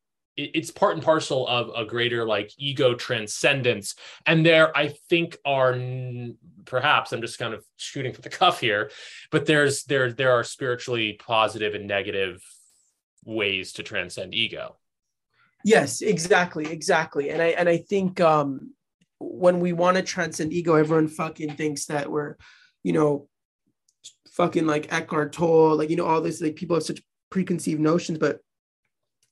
it's 0.53 0.71
part 0.71 0.95
and 0.95 1.03
parcel 1.03 1.47
of 1.47 1.69
a 1.75 1.85
greater 1.85 2.25
like 2.25 2.51
ego 2.57 2.93
transcendence 2.93 3.95
and 4.25 4.45
there 4.45 4.75
i 4.77 4.89
think 5.09 5.37
are 5.45 5.77
perhaps 6.65 7.11
i'm 7.11 7.21
just 7.21 7.39
kind 7.39 7.53
of 7.53 7.63
shooting 7.77 8.13
for 8.13 8.21
the 8.21 8.29
cuff 8.39 8.59
here 8.59 8.89
but 9.31 9.45
there's 9.45 9.83
there 9.85 10.11
there 10.11 10.31
are 10.31 10.43
spiritually 10.43 11.13
positive 11.13 11.75
and 11.75 11.87
negative 11.87 12.41
ways 13.25 13.73
to 13.73 13.83
transcend 13.83 14.33
ego. 14.33 14.75
Yes, 15.63 16.01
exactly, 16.01 16.71
exactly. 16.71 17.29
And 17.29 17.41
I 17.41 17.47
and 17.47 17.67
I 17.67 17.77
think 17.77 18.21
um 18.21 18.73
when 19.19 19.59
we 19.59 19.73
want 19.73 19.97
to 19.97 20.03
transcend 20.03 20.53
ego, 20.53 20.75
everyone 20.75 21.07
fucking 21.07 21.55
thinks 21.55 21.85
that 21.87 22.09
we're, 22.09 22.35
you 22.83 22.93
know, 22.93 23.27
fucking 24.31 24.65
like 24.65 24.91
Eckhart 24.93 25.33
Tolle, 25.33 25.75
like 25.75 25.89
you 25.89 25.95
know, 25.95 26.05
all 26.05 26.21
this 26.21 26.41
like 26.41 26.55
people 26.55 26.75
have 26.75 26.83
such 26.83 27.01
preconceived 27.29 27.81
notions, 27.81 28.17
but 28.17 28.39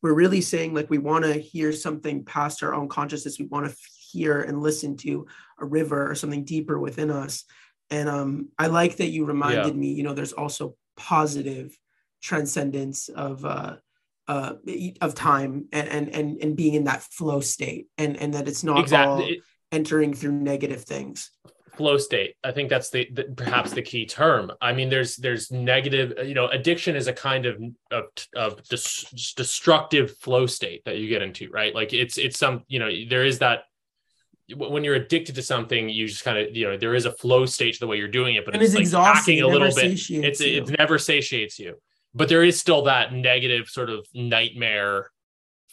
we're 0.01 0.13
really 0.13 0.41
saying 0.41 0.73
like 0.73 0.89
we 0.89 0.97
want 0.97 1.25
to 1.25 1.33
hear 1.33 1.71
something 1.71 2.23
past 2.23 2.63
our 2.63 2.73
own 2.73 2.87
consciousness. 2.87 3.39
We 3.39 3.45
want 3.45 3.69
to 3.69 3.75
hear 4.11 4.41
and 4.41 4.61
listen 4.61 4.97
to 4.97 5.27
a 5.59 5.65
river 5.65 6.09
or 6.09 6.15
something 6.15 6.45
deeper 6.45 6.79
within 6.79 7.09
us. 7.09 7.43
And 7.89 8.09
um, 8.09 8.49
I 8.59 8.67
like 8.67 8.97
that 8.97 9.09
you 9.09 9.25
reminded 9.25 9.73
yeah. 9.73 9.79
me, 9.79 9.93
you 9.93 10.03
know, 10.03 10.13
there's 10.13 10.33
also 10.33 10.75
positive 10.95 11.77
transcendence 12.21 13.09
of 13.09 13.45
uh, 13.45 13.77
uh, 14.27 14.53
of 14.99 15.15
time 15.15 15.67
and, 15.71 15.87
and 15.87 16.09
and 16.09 16.41
and 16.41 16.55
being 16.57 16.73
in 16.73 16.83
that 16.83 17.01
flow 17.01 17.39
state, 17.39 17.87
and 17.97 18.17
and 18.17 18.33
that 18.33 18.47
it's 18.47 18.63
not 18.63 18.79
exactly. 18.79 19.23
all 19.23 19.31
entering 19.71 20.13
through 20.13 20.33
negative 20.33 20.83
things 20.83 21.31
flow 21.77 21.97
state. 21.97 22.35
I 22.43 22.51
think 22.51 22.69
that's 22.69 22.89
the, 22.89 23.07
the, 23.13 23.23
perhaps 23.23 23.71
the 23.71 23.81
key 23.81 24.05
term. 24.05 24.51
I 24.61 24.73
mean 24.73 24.89
there's 24.89 25.15
there's 25.15 25.51
negative 25.51 26.27
you 26.27 26.33
know 26.33 26.47
addiction 26.47 26.95
is 26.95 27.07
a 27.07 27.13
kind 27.13 27.45
of 27.45 27.61
of, 27.91 28.05
of 28.35 28.63
dis- 28.63 29.33
destructive 29.35 30.17
flow 30.17 30.45
state 30.45 30.83
that 30.85 30.97
you 30.97 31.07
get 31.07 31.21
into 31.21 31.49
right? 31.49 31.73
Like 31.73 31.93
it's 31.93 32.17
it's 32.17 32.39
some 32.39 32.63
you 32.67 32.79
know 32.79 32.89
there 33.09 33.23
is 33.23 33.39
that 33.39 33.63
when 34.55 34.83
you're 34.83 34.95
addicted 34.95 35.35
to 35.35 35.41
something 35.41 35.89
you 35.89 36.07
just 36.07 36.23
kind 36.23 36.37
of 36.37 36.55
you 36.55 36.65
know 36.65 36.77
there 36.77 36.95
is 36.95 37.05
a 37.05 37.11
flow 37.11 37.45
state 37.45 37.73
to 37.73 37.79
the 37.81 37.87
way 37.87 37.97
you're 37.97 38.07
doing 38.07 38.35
it 38.35 38.45
but 38.45 38.53
and 38.53 38.63
it's, 38.63 38.71
it's 38.71 38.75
like 38.75 38.81
exhausting. 38.83 39.41
a 39.41 39.47
little 39.47 39.67
bit. 39.67 39.91
it's 39.91 40.09
you. 40.09 40.21
it 40.23 40.77
never 40.77 40.97
satiates 40.97 41.59
you. 41.59 41.75
But 42.13 42.29
there 42.29 42.43
is 42.43 42.59
still 42.59 42.83
that 42.83 43.13
negative 43.13 43.67
sort 43.67 43.89
of 43.89 44.07
nightmare 44.13 45.11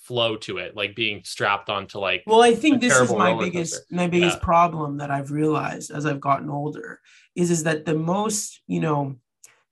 flow 0.04 0.36
to 0.36 0.58
it, 0.58 0.76
like 0.76 0.94
being 0.94 1.22
strapped 1.24 1.68
onto 1.68 1.98
like. 1.98 2.22
Well, 2.26 2.42
I 2.42 2.54
think 2.54 2.80
this 2.80 2.98
is 2.98 3.12
my 3.12 3.36
biggest 3.36 3.74
coaster. 3.74 3.94
my 3.94 4.06
biggest 4.06 4.38
yeah. 4.38 4.44
problem 4.44 4.98
that 4.98 5.10
I've 5.10 5.30
realized 5.30 5.90
as 5.90 6.06
I've 6.06 6.20
gotten 6.20 6.50
older 6.50 7.00
is 7.34 7.50
is 7.50 7.64
that 7.64 7.84
the 7.84 7.94
most 7.94 8.60
you 8.66 8.80
know 8.80 9.16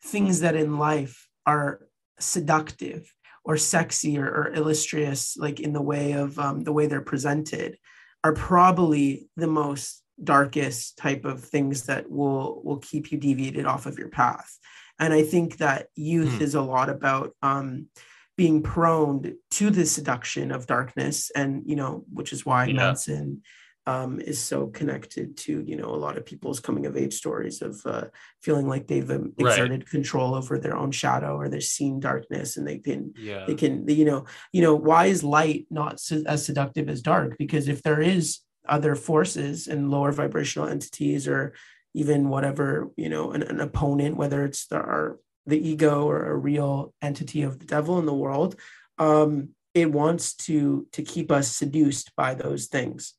things 0.02 0.40
that 0.40 0.56
in 0.56 0.78
life 0.78 1.28
are 1.46 1.80
seductive 2.18 3.12
or 3.44 3.56
sexy 3.56 4.18
or, 4.18 4.26
or 4.26 4.52
illustrious, 4.54 5.36
like 5.36 5.60
in 5.60 5.72
the 5.72 5.82
way 5.82 6.12
of 6.12 6.38
um, 6.38 6.62
the 6.62 6.72
way 6.72 6.86
they're 6.86 7.00
presented, 7.00 7.76
are 8.24 8.32
probably 8.32 9.28
the 9.36 9.46
most 9.46 10.02
darkest 10.22 10.96
type 10.96 11.24
of 11.24 11.42
things 11.42 11.84
that 11.84 12.10
will 12.10 12.62
will 12.64 12.78
keep 12.78 13.12
you 13.12 13.18
deviated 13.18 13.66
off 13.66 13.86
of 13.86 13.98
your 13.98 14.08
path. 14.08 14.58
And 14.98 15.12
I 15.12 15.22
think 15.22 15.58
that 15.58 15.88
youth 15.96 16.38
mm. 16.38 16.40
is 16.40 16.54
a 16.54 16.60
lot 16.60 16.88
about 16.88 17.34
um, 17.42 17.88
being 18.36 18.62
prone 18.62 19.34
to 19.50 19.70
the 19.70 19.84
seduction 19.84 20.52
of 20.52 20.66
darkness 20.66 21.30
and 21.34 21.62
you 21.66 21.76
know 21.76 22.04
which 22.12 22.32
is 22.32 22.46
why 22.46 22.64
yeah. 22.66 22.74
manson 22.74 23.42
um, 23.86 24.20
is 24.20 24.40
so 24.40 24.68
connected 24.68 25.36
to 25.38 25.62
you 25.66 25.76
know 25.76 25.88
a 25.88 25.96
lot 25.96 26.16
of 26.16 26.24
people's 26.24 26.60
coming 26.60 26.86
of 26.86 26.96
age 26.96 27.14
stories 27.14 27.62
of 27.62 27.80
uh, 27.84 28.04
feeling 28.40 28.68
like 28.68 28.86
they've 28.86 29.10
um, 29.10 29.32
exerted 29.38 29.80
right. 29.80 29.88
control 29.88 30.34
over 30.34 30.58
their 30.58 30.76
own 30.76 30.92
shadow 30.92 31.36
or 31.36 31.48
they've 31.48 31.62
seen 31.62 31.98
darkness 31.98 32.56
and 32.56 32.66
they 32.66 32.78
can 32.78 33.12
yeah. 33.16 33.44
they 33.46 33.54
can 33.54 33.86
you 33.88 34.04
know 34.04 34.24
you 34.52 34.62
know 34.62 34.76
why 34.76 35.06
is 35.06 35.24
light 35.24 35.66
not 35.68 35.98
so, 35.98 36.22
as 36.26 36.46
seductive 36.46 36.88
as 36.88 37.02
dark 37.02 37.36
because 37.38 37.66
if 37.66 37.82
there 37.82 38.00
is 38.00 38.40
other 38.68 38.94
forces 38.94 39.66
and 39.66 39.90
lower 39.90 40.12
vibrational 40.12 40.68
entities 40.68 41.26
or 41.26 41.52
even 41.94 42.28
whatever 42.28 42.88
you 42.96 43.08
know 43.08 43.32
an, 43.32 43.42
an 43.42 43.60
opponent 43.60 44.16
whether 44.16 44.44
it's 44.44 44.66
the, 44.68 44.76
our 44.76 45.18
the 45.47 45.68
ego 45.68 46.09
or 46.09 46.30
a 46.30 46.36
real 46.36 46.95
entity 47.03 47.43
of 47.43 47.59
the 47.59 47.64
devil 47.64 47.99
in 47.99 48.07
the 48.07 48.14
world 48.14 48.57
um 48.99 49.49
it 49.74 49.90
wants 49.90 50.34
to 50.34 50.86
to 50.93 51.03
keep 51.03 51.30
us 51.30 51.49
seduced 51.49 52.14
by 52.16 52.34
those 52.34 52.66
things. 52.66 53.14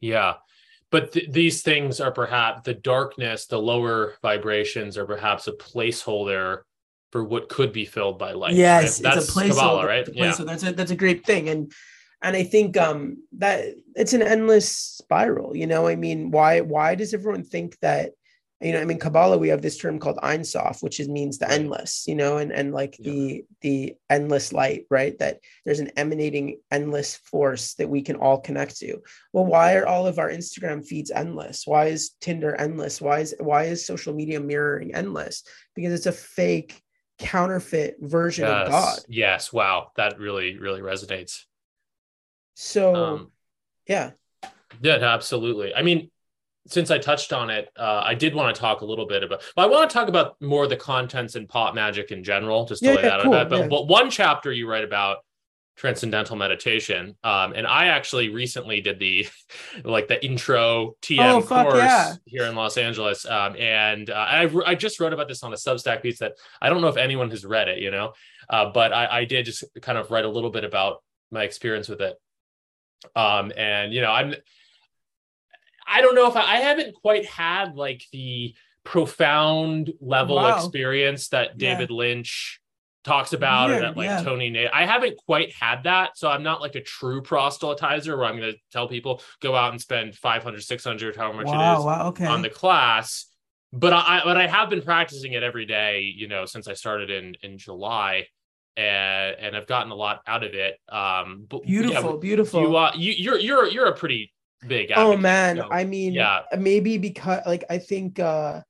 Yeah. 0.00 0.34
But 0.90 1.12
th- 1.12 1.30
these 1.30 1.62
things 1.62 2.00
are 2.00 2.12
perhaps 2.12 2.62
the 2.64 2.74
darkness 2.74 3.46
the 3.46 3.58
lower 3.58 4.14
vibrations 4.22 4.98
are 4.98 5.06
perhaps 5.06 5.46
a 5.48 5.52
placeholder 5.52 6.60
for 7.10 7.24
what 7.24 7.48
could 7.48 7.72
be 7.72 7.84
filled 7.84 8.18
by 8.18 8.32
light 8.32 8.54
yes 8.54 9.02
right? 9.02 9.14
that's 9.14 9.28
it's 9.28 9.36
a 9.36 9.40
placeholder 9.40 9.48
Kabbalah, 9.48 9.86
right? 9.86 10.08
yeah. 10.12 10.34
That's 10.38 10.62
a 10.62 10.72
that's 10.72 10.90
a 10.90 10.96
great 10.96 11.26
thing. 11.26 11.48
And 11.48 11.72
and 12.22 12.36
i 12.36 12.44
think 12.44 12.76
um 12.76 13.24
that 13.38 13.74
it's 13.96 14.12
an 14.12 14.22
endless 14.22 14.68
spiral 14.68 15.56
you 15.56 15.66
know? 15.66 15.88
I 15.88 15.96
mean 15.96 16.30
why 16.30 16.60
why 16.60 16.94
does 16.94 17.14
everyone 17.14 17.42
think 17.42 17.78
that 17.80 18.12
you 18.62 18.72
know 18.72 18.80
i 18.80 18.84
mean 18.84 18.98
kabbalah 18.98 19.36
we 19.36 19.48
have 19.48 19.62
this 19.62 19.78
term 19.78 19.98
called 19.98 20.18
ein 20.22 20.44
sof 20.44 20.82
which 20.82 21.00
is 21.00 21.08
means 21.08 21.38
the 21.38 21.50
endless 21.50 22.04
you 22.06 22.14
know 22.14 22.38
and 22.38 22.52
and 22.52 22.72
like 22.72 22.96
yeah. 22.98 23.10
the 23.10 23.44
the 23.60 23.96
endless 24.10 24.52
light 24.52 24.86
right? 24.92 25.18
That 25.18 25.40
there's 25.64 25.80
an 25.80 25.90
emanating 25.96 26.60
endless 26.70 27.16
force 27.16 27.74
that 27.74 27.88
we 27.88 28.02
can 28.02 28.16
all 28.16 28.38
connect 28.38 28.76
to. 28.78 28.98
Well 29.32 29.46
why 29.46 29.74
are 29.76 29.86
all 29.86 30.06
of 30.06 30.18
our 30.18 30.30
instagram 30.30 30.86
feeds 30.86 31.10
endless? 31.10 31.66
Why 31.66 31.86
is 31.86 32.10
tinder 32.20 32.54
endless? 32.54 33.00
Why 33.00 33.20
is 33.20 33.34
why 33.40 33.64
is 33.64 33.84
social 33.84 34.14
media 34.14 34.38
mirroring 34.38 34.94
endless? 34.94 35.44
Because 35.74 35.92
it's 35.92 36.06
a 36.06 36.12
fake 36.12 36.80
counterfeit 37.18 37.96
version 38.00 38.46
yes. 38.46 38.66
of 38.66 38.70
god. 38.70 38.98
Yes. 39.08 39.52
Wow. 39.52 39.90
That 39.96 40.18
really 40.18 40.58
really 40.58 40.80
resonates. 40.80 41.44
So 42.54 42.94
um, 42.94 43.32
yeah. 43.88 44.10
yeah 44.80 44.96
absolutely. 44.96 45.74
I 45.74 45.82
mean 45.82 46.10
since 46.66 46.90
I 46.90 46.98
touched 46.98 47.32
on 47.32 47.50
it, 47.50 47.68
uh, 47.76 48.02
I 48.04 48.14
did 48.14 48.34
want 48.34 48.54
to 48.54 48.60
talk 48.60 48.82
a 48.82 48.84
little 48.84 49.06
bit 49.06 49.22
about, 49.22 49.42
but 49.56 49.62
I 49.62 49.66
want 49.66 49.90
to 49.90 49.94
talk 49.94 50.08
about 50.08 50.40
more 50.40 50.66
the 50.66 50.76
contents 50.76 51.34
in 51.34 51.46
pop 51.46 51.74
magick 51.74 52.12
in 52.12 52.22
general, 52.22 52.66
just 52.66 52.82
to 52.82 52.90
yeah, 52.90 52.96
lay 52.96 53.02
that 53.02 53.22
cool, 53.22 53.34
out. 53.34 53.50
But, 53.50 53.58
yeah. 53.60 53.68
but 53.68 53.88
one 53.88 54.10
chapter 54.10 54.52
you 54.52 54.68
write 54.68 54.84
about 54.84 55.18
transcendental 55.76 56.36
meditation, 56.36 57.16
um, 57.24 57.52
and 57.54 57.66
I 57.66 57.86
actually 57.86 58.28
recently 58.28 58.80
did 58.80 59.00
the 59.00 59.26
like 59.84 60.06
the 60.06 60.24
intro 60.24 60.94
TM 61.02 61.18
oh, 61.18 61.42
course 61.42 61.78
yeah. 61.78 62.14
here 62.26 62.44
in 62.44 62.54
Los 62.54 62.76
Angeles, 62.76 63.26
um, 63.26 63.56
and 63.56 64.08
uh, 64.08 64.14
I 64.14 64.48
I 64.64 64.74
just 64.76 65.00
wrote 65.00 65.12
about 65.12 65.26
this 65.26 65.42
on 65.42 65.52
a 65.52 65.56
Substack 65.56 66.02
piece 66.02 66.20
that 66.20 66.34
I 66.60 66.68
don't 66.68 66.80
know 66.80 66.88
if 66.88 66.96
anyone 66.96 67.30
has 67.30 67.44
read 67.44 67.68
it, 67.68 67.78
you 67.78 67.90
know, 67.90 68.12
uh, 68.48 68.70
but 68.70 68.92
I, 68.92 69.20
I 69.20 69.24
did 69.24 69.46
just 69.46 69.64
kind 69.80 69.98
of 69.98 70.12
write 70.12 70.24
a 70.24 70.30
little 70.30 70.50
bit 70.50 70.62
about 70.62 71.02
my 71.32 71.42
experience 71.42 71.88
with 71.88 72.00
it, 72.02 72.16
um, 73.16 73.52
and 73.56 73.92
you 73.92 74.00
know 74.00 74.12
I'm 74.12 74.36
I 75.86 76.00
don't 76.00 76.14
know 76.14 76.28
if 76.28 76.36
I, 76.36 76.42
I 76.42 76.56
haven't 76.56 76.94
quite 76.94 77.26
had 77.26 77.76
like 77.76 78.04
the 78.12 78.54
profound 78.84 79.92
level 80.00 80.36
wow. 80.36 80.56
experience 80.56 81.28
that 81.28 81.58
David 81.58 81.90
yeah. 81.90 81.96
Lynch 81.96 82.60
talks 83.04 83.32
about 83.32 83.68
Weird, 83.68 83.78
or 83.78 83.86
that 83.86 83.96
like 83.96 84.06
yeah. 84.06 84.22
Tony 84.22 84.50
Nader. 84.50 84.70
I 84.72 84.86
haven't 84.86 85.16
quite 85.16 85.52
had 85.52 85.84
that. 85.84 86.16
So 86.16 86.28
I'm 86.28 86.42
not 86.42 86.60
like 86.60 86.74
a 86.74 86.82
true 86.82 87.22
proselytizer 87.22 88.16
where 88.16 88.24
I'm 88.24 88.36
going 88.36 88.52
to 88.52 88.58
tell 88.72 88.88
people 88.88 89.22
go 89.40 89.54
out 89.54 89.72
and 89.72 89.80
spend 89.80 90.14
500, 90.14 90.62
600, 90.62 91.16
however 91.16 91.38
much 91.38 91.46
wow, 91.46 91.74
it 91.74 91.78
is 91.78 91.84
wow, 91.84 92.08
okay. 92.08 92.26
on 92.26 92.42
the 92.42 92.50
class. 92.50 93.26
But 93.72 93.92
I, 93.92 94.20
but 94.24 94.36
I 94.36 94.46
have 94.46 94.68
been 94.68 94.82
practicing 94.82 95.32
it 95.32 95.42
every 95.42 95.64
day, 95.64 96.12
you 96.14 96.28
know, 96.28 96.44
since 96.44 96.68
I 96.68 96.74
started 96.74 97.10
in, 97.10 97.34
in 97.42 97.56
July 97.56 98.26
and, 98.76 99.36
and 99.38 99.56
I've 99.56 99.66
gotten 99.66 99.90
a 99.90 99.94
lot 99.94 100.20
out 100.26 100.44
of 100.44 100.52
it. 100.52 100.78
Um, 100.90 101.46
but 101.48 101.62
beautiful, 101.62 102.12
yeah, 102.12 102.20
beautiful. 102.20 102.60
You, 102.60 102.76
uh, 102.76 102.92
you, 102.94 103.12
you're, 103.12 103.38
you're, 103.38 103.68
you're 103.68 103.86
a 103.86 103.94
pretty 103.94 104.31
big. 104.66 104.92
oh 104.94 105.16
man, 105.16 105.56
know? 105.56 105.68
I 105.70 105.84
mean, 105.84 106.12
yeah, 106.12 106.42
maybe 106.56 106.98
because 106.98 107.40
like 107.46 107.64
I 107.70 107.78
think 107.78 108.18
uh 108.18 108.62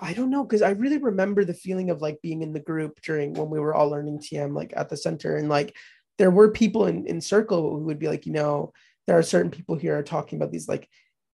I 0.00 0.12
don't 0.12 0.30
know 0.30 0.44
because 0.44 0.62
I 0.62 0.70
really 0.70 0.98
remember 0.98 1.44
the 1.44 1.54
feeling 1.54 1.90
of 1.90 2.02
like 2.02 2.20
being 2.22 2.42
in 2.42 2.52
the 2.52 2.60
group 2.60 3.00
during 3.02 3.32
when 3.34 3.48
we 3.48 3.58
were 3.58 3.74
all 3.74 3.88
learning 3.88 4.18
TM 4.18 4.54
like 4.54 4.72
at 4.76 4.88
the 4.88 4.96
center 4.96 5.36
and 5.36 5.48
like 5.48 5.74
there 6.18 6.30
were 6.30 6.50
people 6.50 6.86
in 6.86 7.06
in 7.06 7.20
circle 7.20 7.78
who 7.78 7.84
would 7.84 7.98
be 7.98 8.08
like 8.08 8.26
you 8.26 8.32
know 8.32 8.72
there 9.06 9.16
are 9.16 9.22
certain 9.22 9.50
people 9.50 9.76
here 9.76 9.96
are 9.96 10.02
talking 10.02 10.36
about 10.38 10.52
these 10.52 10.68
like 10.68 10.88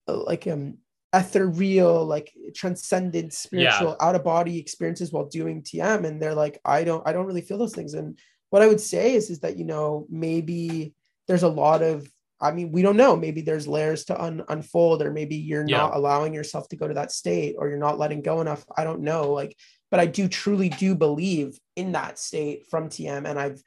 uh, 0.07 0.15
like 0.15 0.45
um 0.47 0.77
ethereal 1.13 2.05
like 2.05 2.31
transcendent 2.53 3.33
spiritual 3.33 3.95
yeah. 3.99 4.07
out 4.07 4.15
of 4.15 4.23
body 4.23 4.59
experiences 4.59 5.11
while 5.11 5.25
doing 5.25 5.63
TM 5.63 6.05
and 6.05 6.21
they're 6.21 6.35
like 6.35 6.59
I 6.63 6.83
don't 6.83 7.07
I 7.07 7.13
don't 7.13 7.25
really 7.25 7.41
feel 7.41 7.57
those 7.57 7.73
things 7.73 7.93
and 7.93 8.19
what 8.51 8.61
I 8.61 8.67
would 8.67 8.81
say 8.81 9.15
is 9.15 9.29
is 9.29 9.39
that 9.39 9.57
you 9.57 9.65
know 9.65 10.05
maybe 10.09 10.93
there's 11.27 11.43
a 11.43 11.49
lot 11.49 11.81
of 11.81 12.07
I 12.41 12.51
mean, 12.51 12.71
we 12.71 12.81
don't 12.81 12.97
know. 12.97 13.15
Maybe 13.15 13.41
there's 13.41 13.67
layers 13.67 14.05
to 14.05 14.21
un- 14.21 14.43
unfold, 14.49 15.01
or 15.01 15.11
maybe 15.11 15.35
you're 15.35 15.65
yeah. 15.67 15.77
not 15.77 15.95
allowing 15.95 16.33
yourself 16.33 16.67
to 16.69 16.75
go 16.75 16.87
to 16.87 16.93
that 16.95 17.11
state, 17.11 17.55
or 17.57 17.69
you're 17.69 17.77
not 17.77 17.99
letting 17.99 18.21
go 18.21 18.41
enough. 18.41 18.65
I 18.75 18.83
don't 18.83 19.01
know. 19.01 19.31
Like, 19.31 19.55
but 19.91 19.99
I 19.99 20.05
do 20.05 20.27
truly 20.27 20.69
do 20.69 20.95
believe 20.95 21.57
in 21.75 21.93
that 21.93 22.19
state 22.19 22.65
from 22.69 22.89
TM, 22.89 23.25
and 23.27 23.39
I've 23.39 23.61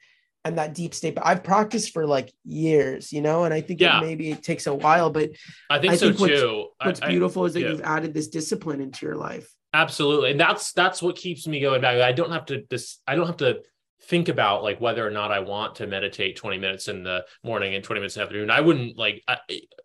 and 0.45 0.57
that 0.57 0.73
deep 0.73 0.93
state. 0.93 1.15
But 1.15 1.25
I've 1.25 1.43
practiced 1.43 1.93
for 1.93 2.07
like 2.07 2.31
years, 2.45 3.11
you 3.11 3.21
know, 3.21 3.43
and 3.43 3.53
I 3.53 3.61
think 3.61 3.81
yeah. 3.81 3.99
maybe 3.99 4.31
it 4.31 4.43
takes 4.43 4.67
a 4.67 4.73
while, 4.73 5.09
but 5.09 5.31
I 5.69 5.79
think, 5.79 5.93
I 5.93 5.97
think 5.97 6.17
so 6.17 6.21
what's, 6.21 6.41
too. 6.41 6.67
What's 6.83 7.01
I, 7.01 7.09
beautiful 7.09 7.43
I, 7.43 7.45
is 7.47 7.53
that 7.53 7.61
yeah. 7.61 7.69
you've 7.69 7.81
added 7.81 8.13
this 8.13 8.27
discipline 8.27 8.81
into 8.81 9.05
your 9.05 9.15
life. 9.15 9.49
Absolutely, 9.73 10.31
and 10.31 10.39
that's 10.39 10.73
that's 10.73 11.01
what 11.01 11.15
keeps 11.15 11.47
me 11.47 11.59
going 11.59 11.81
back. 11.81 12.01
I 12.01 12.11
don't 12.11 12.31
have 12.31 12.45
to 12.45 12.63
this. 12.69 12.99
I 13.07 13.15
don't 13.15 13.27
have 13.27 13.37
to 13.37 13.61
think 14.03 14.29
about 14.29 14.63
like 14.63 14.79
whether 14.79 15.05
or 15.05 15.11
not 15.11 15.31
I 15.31 15.39
want 15.39 15.75
to 15.75 15.87
meditate 15.87 16.37
20 16.37 16.57
minutes 16.57 16.87
in 16.87 17.03
the 17.03 17.25
morning 17.43 17.75
and 17.75 17.83
20 17.83 17.99
minutes 17.99 18.15
in 18.15 18.21
the 18.21 18.23
afternoon. 18.23 18.49
I 18.49 18.61
wouldn't 18.61 18.97
like 18.97 19.23
I, 19.27 19.37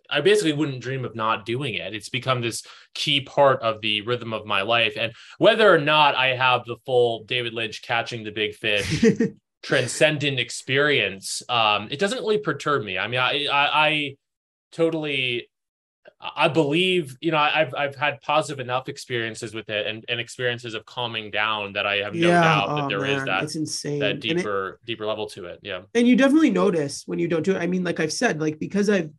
I 0.09 0.21
basically 0.21 0.53
wouldn't 0.53 0.81
dream 0.81 1.05
of 1.05 1.17
not 1.17 1.45
doing 1.45 1.75
it. 1.75 1.95
It's 1.95 2.09
become 2.09 2.41
this 2.41 2.63
key 2.95 3.21
part 3.21 3.61
of 3.63 3.81
the 3.81 4.03
rhythm 4.03 4.33
of 4.33 4.47
my 4.47 4.63
life. 4.63 4.95
And 4.97 5.13
whether 5.39 5.73
or 5.73 5.79
not 5.79 6.15
I 6.15 6.37
have 6.37 6.65
the 6.65 6.77
full 6.87 7.25
David 7.25 7.55
Lynch 7.55 7.83
catching 7.83 8.23
the 8.23 8.31
big 8.31 8.55
fish 8.55 9.05
transcendent 9.63 10.39
experience, 10.39 11.43
um, 11.49 11.89
it 11.91 11.99
doesn't 11.99 12.19
really 12.19 12.39
perturb 12.39 12.85
me. 12.85 12.99
I 12.99 13.09
mean, 13.09 13.21
I, 13.21 13.47
I, 13.47 13.87
I 13.87 14.17
totally, 14.73 15.49
I 16.21 16.49
believe, 16.49 17.17
you 17.21 17.31
know, 17.31 17.39
I've, 17.39 17.75
I've 17.75 17.95
had 17.97 18.21
positive 18.21 18.61
enough 18.61 18.89
experiences 18.89 19.55
with 19.55 19.69
it 19.69 19.87
and, 19.87 20.05
and 20.09 20.21
experiences 20.21 20.75
of 20.75 20.85
calming 20.85 21.31
down 21.31 21.73
that 21.75 21.87
I 21.87 21.97
have 21.97 22.15
no 22.15 22.29
Yeah, 22.29 22.41
doubt 22.41 22.69
oh, 22.69 22.77
that 22.77 22.89
there 22.89 23.05
is 23.05 23.17
man, 23.19 23.27
that, 23.27 23.43
it's 23.45 23.57
insane. 23.57 23.99
that 24.01 24.11
And 24.13 24.25
it- 24.25 24.37
deeper, 24.37 24.81
deeper 24.87 25.07
level 25.07 25.27
to 25.31 25.47
it. 25.47 25.61
Yeah. 25.63 25.83
and 25.95 26.07
you 26.07 26.17
definitely 26.17 26.51
notice 26.51 27.05
when 27.07 27.19
you 27.19 27.29
don't 27.29 27.43
do 27.43 27.55
it. 27.57 27.59
I 27.63 27.67
mean, 27.67 27.85
like 27.85 28.01
I've 28.01 28.13
said, 28.13 28.41
like 28.41 28.59
because 28.59 28.89
I've 28.91 29.11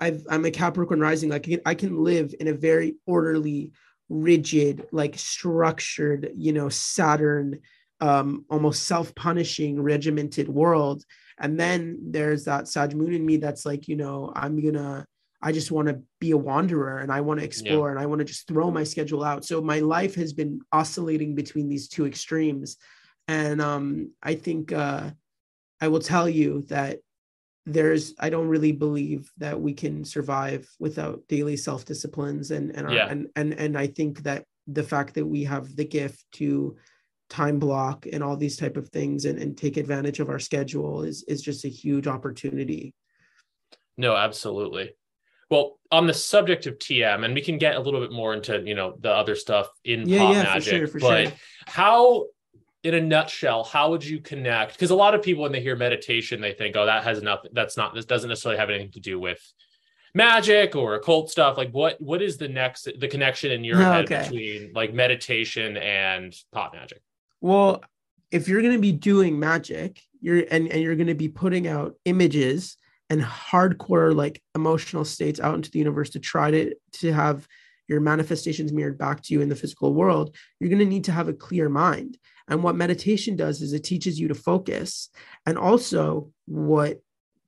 I've 0.00 0.22
I'm 0.28 0.44
a 0.44 0.50
Capricorn 0.50 1.00
rising, 1.00 1.30
like 1.30 1.46
I 1.46 1.50
can, 1.50 1.60
I 1.66 1.74
can 1.74 2.02
live 2.02 2.34
in 2.40 2.48
a 2.48 2.54
very 2.54 2.96
orderly, 3.06 3.72
rigid, 4.08 4.86
like 4.90 5.16
structured, 5.18 6.30
you 6.34 6.52
know, 6.52 6.68
Saturn, 6.68 7.60
um, 8.00 8.44
almost 8.50 8.84
self-punishing, 8.84 9.80
regimented 9.80 10.48
world. 10.48 11.04
And 11.38 11.58
then 11.58 11.98
there's 12.10 12.44
that 12.44 12.68
Sag 12.68 12.94
moon 12.96 13.12
in 13.14 13.24
me 13.24 13.36
that's 13.36 13.64
like, 13.64 13.86
you 13.86 13.96
know, 13.96 14.32
I'm 14.34 14.60
gonna 14.62 15.06
I 15.42 15.52
just 15.52 15.72
want 15.72 15.88
to 15.88 16.00
be 16.20 16.30
a 16.30 16.36
wanderer 16.36 16.98
and 16.98 17.10
I 17.10 17.20
want 17.20 17.40
to 17.40 17.46
explore 17.46 17.90
and 17.90 17.98
I 17.98 18.06
want 18.06 18.20
to 18.20 18.24
just 18.24 18.46
throw 18.46 18.70
my 18.70 18.84
schedule 18.84 19.24
out. 19.24 19.44
So 19.44 19.60
my 19.60 19.80
life 19.80 20.14
has 20.14 20.32
been 20.32 20.60
oscillating 20.70 21.34
between 21.34 21.68
these 21.68 21.88
two 21.88 22.06
extremes. 22.06 22.76
And 23.26 23.60
um, 23.60 24.12
I 24.22 24.34
think 24.34 24.72
uh, 24.72 25.10
I 25.80 25.88
will 25.88 26.00
tell 26.00 26.28
you 26.28 26.62
that 26.68 26.98
there's 27.66 28.14
I 28.18 28.28
don't 28.30 28.48
really 28.48 28.72
believe 28.72 29.30
that 29.38 29.60
we 29.60 29.72
can 29.72 30.04
survive 30.04 30.68
without 30.78 31.22
daily 31.28 31.56
self 31.56 31.84
disciplines 31.84 32.50
and 32.50 32.74
and, 32.74 32.86
our, 32.86 32.92
Yeah. 32.92 33.08
and 33.08 33.28
and 33.36 33.52
and 33.54 33.78
I 33.78 33.86
think 33.86 34.22
that 34.24 34.44
the 34.66 34.82
fact 34.82 35.14
that 35.14 35.26
we 35.26 35.44
have 35.44 35.74
the 35.76 35.84
gift 35.84 36.24
to 36.32 36.76
time 37.30 37.58
block 37.58 38.06
and 38.12 38.22
all 38.22 38.36
these 38.36 38.56
type 38.56 38.76
of 38.76 38.88
things 38.90 39.24
and, 39.24 39.38
and 39.38 39.56
take 39.56 39.76
advantage 39.76 40.20
of 40.20 40.28
our 40.28 40.38
schedule 40.38 41.02
is 41.02 41.24
is 41.28 41.40
just 41.40 41.64
a 41.64 41.68
huge 41.68 42.06
opportunity. 42.06 42.94
No, 43.96 44.16
absolutely. 44.16 44.94
Well, 45.52 45.78
on 45.90 46.06
the 46.06 46.14
subject 46.14 46.66
of 46.66 46.78
TM, 46.78 47.26
and 47.26 47.34
we 47.34 47.42
can 47.42 47.58
get 47.58 47.76
a 47.76 47.80
little 47.80 48.00
bit 48.00 48.10
more 48.10 48.32
into 48.32 48.62
you 48.64 48.74
know 48.74 48.96
the 48.98 49.10
other 49.10 49.36
stuff 49.36 49.68
in 49.84 50.08
Yeah, 50.08 50.18
pop 50.18 50.32
yeah, 50.32 50.54
for 50.54 50.60
sure, 50.62 50.86
for 50.86 50.98
but 50.98 51.28
sure. 51.28 51.32
how, 51.66 52.24
in 52.82 52.94
a 52.94 53.00
nutshell, 53.02 53.62
how 53.62 53.90
would 53.90 54.02
you 54.02 54.18
connect? 54.18 54.72
Because 54.72 54.88
a 54.88 54.94
lot 54.94 55.14
of 55.14 55.22
people 55.22 55.42
when 55.42 55.52
they 55.52 55.60
hear 55.60 55.76
meditation, 55.76 56.40
they 56.40 56.54
think, 56.54 56.74
oh, 56.74 56.86
that 56.86 57.04
has 57.04 57.22
nothing. 57.22 57.50
That's 57.52 57.76
not. 57.76 57.94
This 57.94 58.06
doesn't 58.06 58.30
necessarily 58.30 58.58
have 58.58 58.70
anything 58.70 58.92
to 58.92 59.00
do 59.00 59.20
with 59.20 59.40
magic 60.14 60.74
or 60.74 60.94
occult 60.94 61.30
stuff. 61.30 61.58
Like, 61.58 61.70
what 61.72 62.00
what 62.00 62.22
is 62.22 62.38
the 62.38 62.48
next 62.48 62.88
the 62.98 63.08
connection 63.08 63.52
in 63.52 63.62
your 63.62 63.78
oh, 63.82 63.92
head 63.92 64.04
Okay. 64.06 64.22
between 64.22 64.72
like 64.72 64.94
meditation 64.94 65.76
and 65.76 66.34
pop 66.50 66.74
magick? 66.74 67.00
Well, 67.42 67.84
if 68.30 68.48
you're 68.48 68.62
going 68.62 68.72
to 68.72 68.80
be 68.80 68.92
doing 68.92 69.38
magic, 69.38 70.00
you're 70.22 70.46
and, 70.50 70.66
and 70.68 70.80
you're 70.82 70.96
going 70.96 71.08
to 71.08 71.14
be 71.14 71.28
putting 71.28 71.66
out 71.66 71.96
images 72.06 72.78
and 73.12 73.20
hardcore 73.20 74.16
like 74.16 74.42
emotional 74.54 75.04
states 75.04 75.38
out 75.38 75.54
into 75.54 75.70
the 75.70 75.78
universe 75.78 76.08
to 76.10 76.18
try 76.18 76.50
to 76.50 76.74
to 76.92 77.12
have 77.12 77.46
your 77.86 78.00
manifestations 78.00 78.72
mirrored 78.72 78.96
back 78.96 79.20
to 79.22 79.34
you 79.34 79.42
in 79.42 79.50
the 79.50 79.56
physical 79.56 79.92
world, 79.92 80.34
you're 80.58 80.70
going 80.70 80.78
to 80.78 80.94
need 80.94 81.04
to 81.04 81.12
have 81.12 81.28
a 81.28 81.34
clear 81.34 81.68
mind. 81.68 82.16
And 82.48 82.62
what 82.62 82.74
meditation 82.74 83.36
does 83.36 83.60
is 83.60 83.74
it 83.74 83.84
teaches 83.84 84.18
you 84.18 84.28
to 84.28 84.34
focus. 84.34 85.10
And 85.44 85.58
also 85.58 86.30
what 86.46 87.02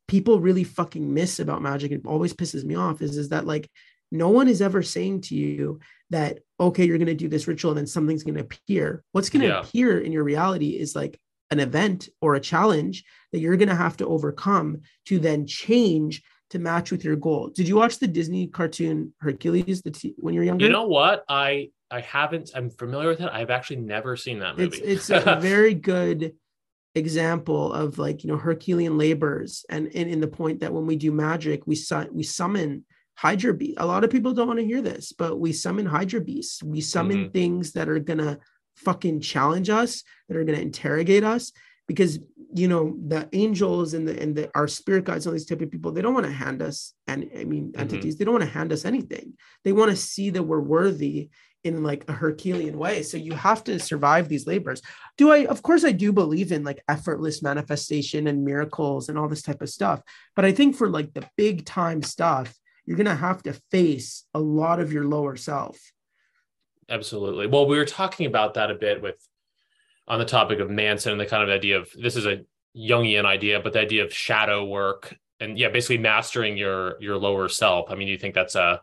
people 0.07 0.39
really 0.39 0.65
fucking 0.65 1.15
miss 1.15 1.41
about 1.41 1.63
magic, 1.63 1.93
it 1.93 2.03
always 2.05 2.35
pisses 2.35 2.63
me 2.63 2.75
off, 2.75 3.01
is, 3.01 3.17
is 3.17 3.31
that 3.31 3.47
like 3.47 3.71
no 4.13 4.29
one 4.29 4.49
is 4.49 4.61
ever 4.61 4.83
saying 4.83 5.23
to 5.23 5.35
you 5.35 5.81
that, 6.11 6.41
okay, 6.61 6.85
you're 6.85 6.99
going 6.99 7.07
to 7.07 7.15
do 7.15 7.29
this 7.29 7.49
ritual 7.49 7.71
and 7.71 7.79
then 7.79 7.87
something's 7.87 8.23
going 8.23 8.35
to 8.37 8.43
appear. 8.43 9.03
What's 9.13 9.31
going 9.31 9.43
to 9.43 9.49
Yeah. 9.49 9.61
appear 9.61 9.99
in 9.99 10.13
your 10.13 10.25
reality 10.25 10.79
is 10.79 10.95
like 10.95 11.19
an 11.51 11.61
event 11.61 12.09
or 12.21 12.35
a 12.35 12.41
challenge 12.41 13.05
that 13.35 13.41
you're 13.41 13.57
going 13.57 13.69
to 13.69 13.75
have 13.75 13.97
to 13.97 14.07
overcome 14.07 14.83
to 15.07 15.19
then 15.19 15.45
change 15.45 16.23
to 16.51 16.61
match 16.61 16.93
with 16.93 17.03
your 17.03 17.17
goal. 17.17 17.49
Did 17.49 17.67
you 17.67 17.75
watch 17.75 17.99
the 17.99 18.07
Disney 18.07 18.47
cartoon 18.47 19.13
Hercules 19.19 19.83
the 19.83 19.91
t- 19.91 20.15
when 20.19 20.35
you're 20.35 20.45
younger? 20.45 20.65
You 20.65 20.71
know 20.71 20.87
what? 20.87 21.25
I 21.29 21.71
I 21.91 22.01
haven't. 22.01 22.53
I'm 22.55 22.71
familiar 22.71 23.09
with 23.09 23.21
it. 23.21 23.29
I've 23.33 23.51
actually 23.51 23.81
never 23.81 24.17
seen 24.17 24.39
that 24.39 24.57
movie. 24.57 24.79
it's 24.79 25.09
it's 25.09 25.27
a 25.27 25.37
very 25.41 25.75
good 25.75 26.35
example 26.95 27.73
of 27.73 27.99
like 27.99 28.23
you 28.23 28.31
know 28.31 28.37
Herculean 28.37 28.97
labors 28.97 29.67
and, 29.69 29.91
and 29.97 30.09
in 30.09 30.21
the 30.21 30.29
point 30.29 30.61
that 30.61 30.73
when 30.73 30.87
we 30.87 30.95
do 30.95 31.11
magic 31.11 31.67
we 31.67 31.75
su- 31.75 32.09
we 32.13 32.23
summon 32.23 32.85
Hydra 33.17 33.53
beast. 33.53 33.79
A 33.79 33.87
lot 33.87 34.05
of 34.05 34.11
people 34.11 34.33
don't 34.33 34.47
want 34.47 34.61
to 34.61 34.65
hear 34.65 34.81
this, 34.81 35.13
but 35.13 35.39
we 35.41 35.53
summon 35.53 35.87
Hydra 35.87 36.21
beasts. 36.21 36.63
We 36.63 36.81
summon 36.81 37.17
mm-hmm. 37.17 37.33
things 37.33 37.73
that 37.73 37.89
are 37.89 37.99
gonna 37.99 38.39
fucking 38.77 39.21
challenge 39.21 39.71
us, 39.71 40.03
that 40.29 40.37
are 40.37 40.45
gonna 40.45 40.59
interrogate 40.59 41.25
us, 41.25 41.53
because 41.87 42.19
you 42.55 42.69
know 42.69 42.97
the 43.09 43.29
angels 43.33 43.95
and 43.95 44.07
the 44.07 44.21
and 44.23 44.37
the 44.37 44.49
our 44.55 44.69
spirit 44.69 45.05
guides, 45.05 45.27
all 45.27 45.33
these 45.33 45.45
type 45.45 45.61
of 45.61 45.71
people, 45.71 45.91
they 45.91 46.01
don't 46.03 46.15
want 46.15 46.27
to 46.27 46.33
hand 46.33 46.63
us 46.63 46.95
and 47.09 47.29
I 47.37 47.45
mean 47.45 47.73
Mhm. 47.73 47.81
entities, 47.81 48.17
they 48.17 48.25
don't 48.25 48.35
want 48.35 48.45
to 48.45 48.59
hand 48.59 48.73
us 48.73 48.85
anything. 48.85 49.35
They 49.65 49.73
want 49.73 49.91
to 49.91 49.97
see 49.97 50.31
that 50.31 50.45
we're 50.45 50.61
worthy 50.61 51.31
in 51.65 51.83
like 51.83 52.05
a 52.09 52.13
Herculean 52.13 52.79
way. 52.79 53.03
So 53.03 53.17
you 53.17 53.33
have 53.33 53.65
to 53.65 53.81
survive 53.81 54.29
these 54.29 54.47
labors. 54.47 54.83
Do 55.17 55.33
I, 55.33 55.47
of 55.47 55.63
course, 55.63 55.83
I 55.83 55.93
do 55.93 56.13
believe 56.13 56.53
in 56.53 56.63
like 56.63 56.83
effortless 56.89 57.43
manifestation 57.43 58.27
and 58.27 58.45
miracles 58.45 59.09
and 59.09 59.19
all 59.19 59.29
this 59.29 59.43
type 59.43 59.63
of 59.63 59.71
stuff. 59.71 60.03
But 60.37 60.45
I 60.45 60.53
think 60.53 60.77
for 60.77 60.89
like 60.91 61.15
the 61.15 61.27
big 61.37 61.65
time 61.65 62.03
stuff, 62.03 62.55
you're 62.85 62.99
going 62.99 63.07
to 63.07 63.15
have 63.15 63.43
to 63.45 63.55
face 63.71 64.27
a 64.35 64.41
lot 64.41 64.79
of 64.79 64.93
your 64.93 65.05
lower 65.05 65.37
self. 65.37 65.81
Absolutely. 66.91 67.47
Well, 67.47 67.67
we 67.67 67.79
were 67.79 67.87
talking 67.87 68.27
about 68.27 68.55
that 68.55 68.71
a 68.71 68.75
bit 68.75 69.01
with 69.01 69.17
on 70.07 70.19
the 70.19 70.25
topic 70.25 70.59
of 70.61 70.71
Manson 70.71 71.13
and 71.13 71.21
the 71.21 71.27
kind 71.27 71.43
of 71.43 71.49
idea 71.49 71.79
of 71.79 71.91
this 71.97 72.17
is 72.17 72.27
a 72.27 72.45
Jungian 72.77 73.25
idea, 73.25 73.61
but 73.61 73.73
the 73.73 73.81
idea 73.81 74.05
of 74.05 74.13
shadow 74.13 74.65
work 74.65 75.17
and 75.41 75.59
yeah, 75.59 75.69
basically 75.69 75.99
mastering 75.99 76.57
your 76.57 77.01
your 77.01 77.17
lower 77.17 77.49
self. 77.49 77.91
I 77.91 77.95
mean, 77.95 78.09
you 78.09 78.19
think 78.19 78.35
that's 78.35 78.55
a 78.55 78.81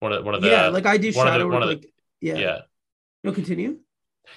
one 0.00 0.12
of 0.12 0.24
one 0.24 0.34
of 0.34 0.42
the 0.42 0.48
yeah, 0.48 0.68
like 0.68 0.86
I 0.86 0.96
do 0.96 1.12
the- 1.12 1.12
shadow 1.12 1.48
one 1.48 1.54
work. 1.54 1.60
the- 1.62 1.66
Like, 1.66 1.92
yeah. 2.20 2.36
yeah. 2.36 2.58
No, 3.24 3.32
continue. 3.32 3.78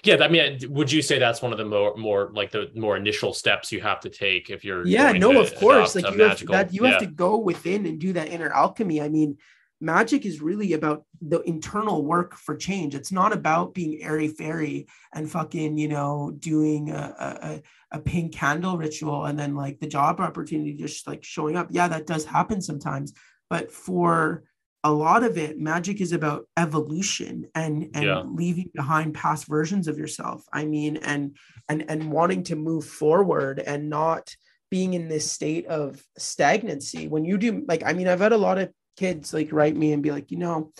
Yeah, 0.03 0.17
I 0.21 0.27
mean, 0.27 0.59
would 0.69 0.91
you 0.91 1.01
say 1.01 1.17
that's 1.19 1.41
one 1.41 1.51
of 1.51 1.57
the 1.57 1.65
more 1.65 1.95
more 1.97 2.31
like 2.33 2.51
the 2.51 2.71
more 2.75 2.95
initial 2.95 3.33
steps 3.33 3.71
you 3.71 3.81
have 3.81 3.99
to 4.01 4.09
take 4.09 4.49
if 4.49 4.63
you're 4.63 4.85
yeah 4.85 5.11
no 5.11 5.33
to 5.33 5.39
of 5.39 5.55
course 5.55 5.95
like 5.95 6.05
you 6.11 6.23
have, 6.23 6.39
that 6.47 6.73
you 6.73 6.83
yeah. 6.83 6.91
have 6.91 6.99
to 6.99 7.07
go 7.07 7.37
within 7.37 7.85
and 7.85 7.99
do 7.99 8.13
that 8.13 8.27
inner 8.27 8.49
alchemy 8.49 9.01
i 9.01 9.09
mean 9.09 9.37
magic 9.81 10.25
is 10.25 10.41
really 10.41 10.73
about 10.73 11.03
the 11.21 11.39
internal 11.41 12.03
work 12.03 12.35
for 12.35 12.55
change. 12.55 12.95
It's 12.95 13.11
not 13.11 13.33
about 13.33 13.73
being 13.73 14.01
airy 14.03 14.27
fairy 14.27 14.87
and 15.13 15.29
fucking 15.29 15.77
you 15.77 15.87
know 15.87 16.31
doing 16.37 16.91
a, 16.91 17.61
a, 17.91 17.97
a- 17.97 17.99
pink 18.01 18.33
candle 18.33 18.77
ritual 18.77 19.25
and 19.25 19.37
then 19.39 19.55
like 19.55 19.79
the 19.79 19.87
job 19.87 20.19
opportunity 20.19 20.73
just 20.73 21.07
like 21.07 21.23
showing 21.23 21.55
up. 21.55 21.67
Yeah 21.71 21.87
that 21.87 22.07
does 22.07 22.25
happen 22.25 22.61
sometimes 22.61 23.13
but 23.49 23.71
for 23.71 24.43
a 24.83 24.91
lot 24.91 25.23
of 25.23 25.37
it 25.37 25.59
magic 25.59 25.99
is 25.99 26.11
about 26.13 26.45
evolution 26.55 27.47
and 27.55 27.89
and 27.93 28.05
Yeah. 28.05 28.21
leaving 28.25 28.69
behind 28.73 29.13
past 29.13 29.47
versions 29.47 29.87
of 29.87 29.97
yourself. 29.97 30.43
I 30.53 30.65
mean 30.65 30.97
and 30.97 31.35
and 31.67 31.85
and 31.89 32.11
wanting 32.11 32.43
to 32.43 32.55
move 32.55 32.85
forward 32.85 33.59
and 33.59 33.89
not 33.89 34.33
being 34.71 34.93
in 34.93 35.07
this 35.07 35.31
state 35.31 35.65
of 35.65 36.01
stagnancy. 36.17 37.07
When 37.07 37.25
you 37.25 37.37
do 37.37 37.65
like 37.67 37.83
i 37.85 37.93
mean 37.93 38.07
i've 38.07 38.19
had 38.21 38.33
a 38.33 38.37
lot 38.37 38.57
of 38.59 38.69
kids 38.97 39.33
like 39.33 39.51
write 39.51 39.75
me 39.75 39.93
and 39.93 40.03
be 40.03 40.11
like 40.11 40.31
you 40.31 40.37
know 40.37 40.71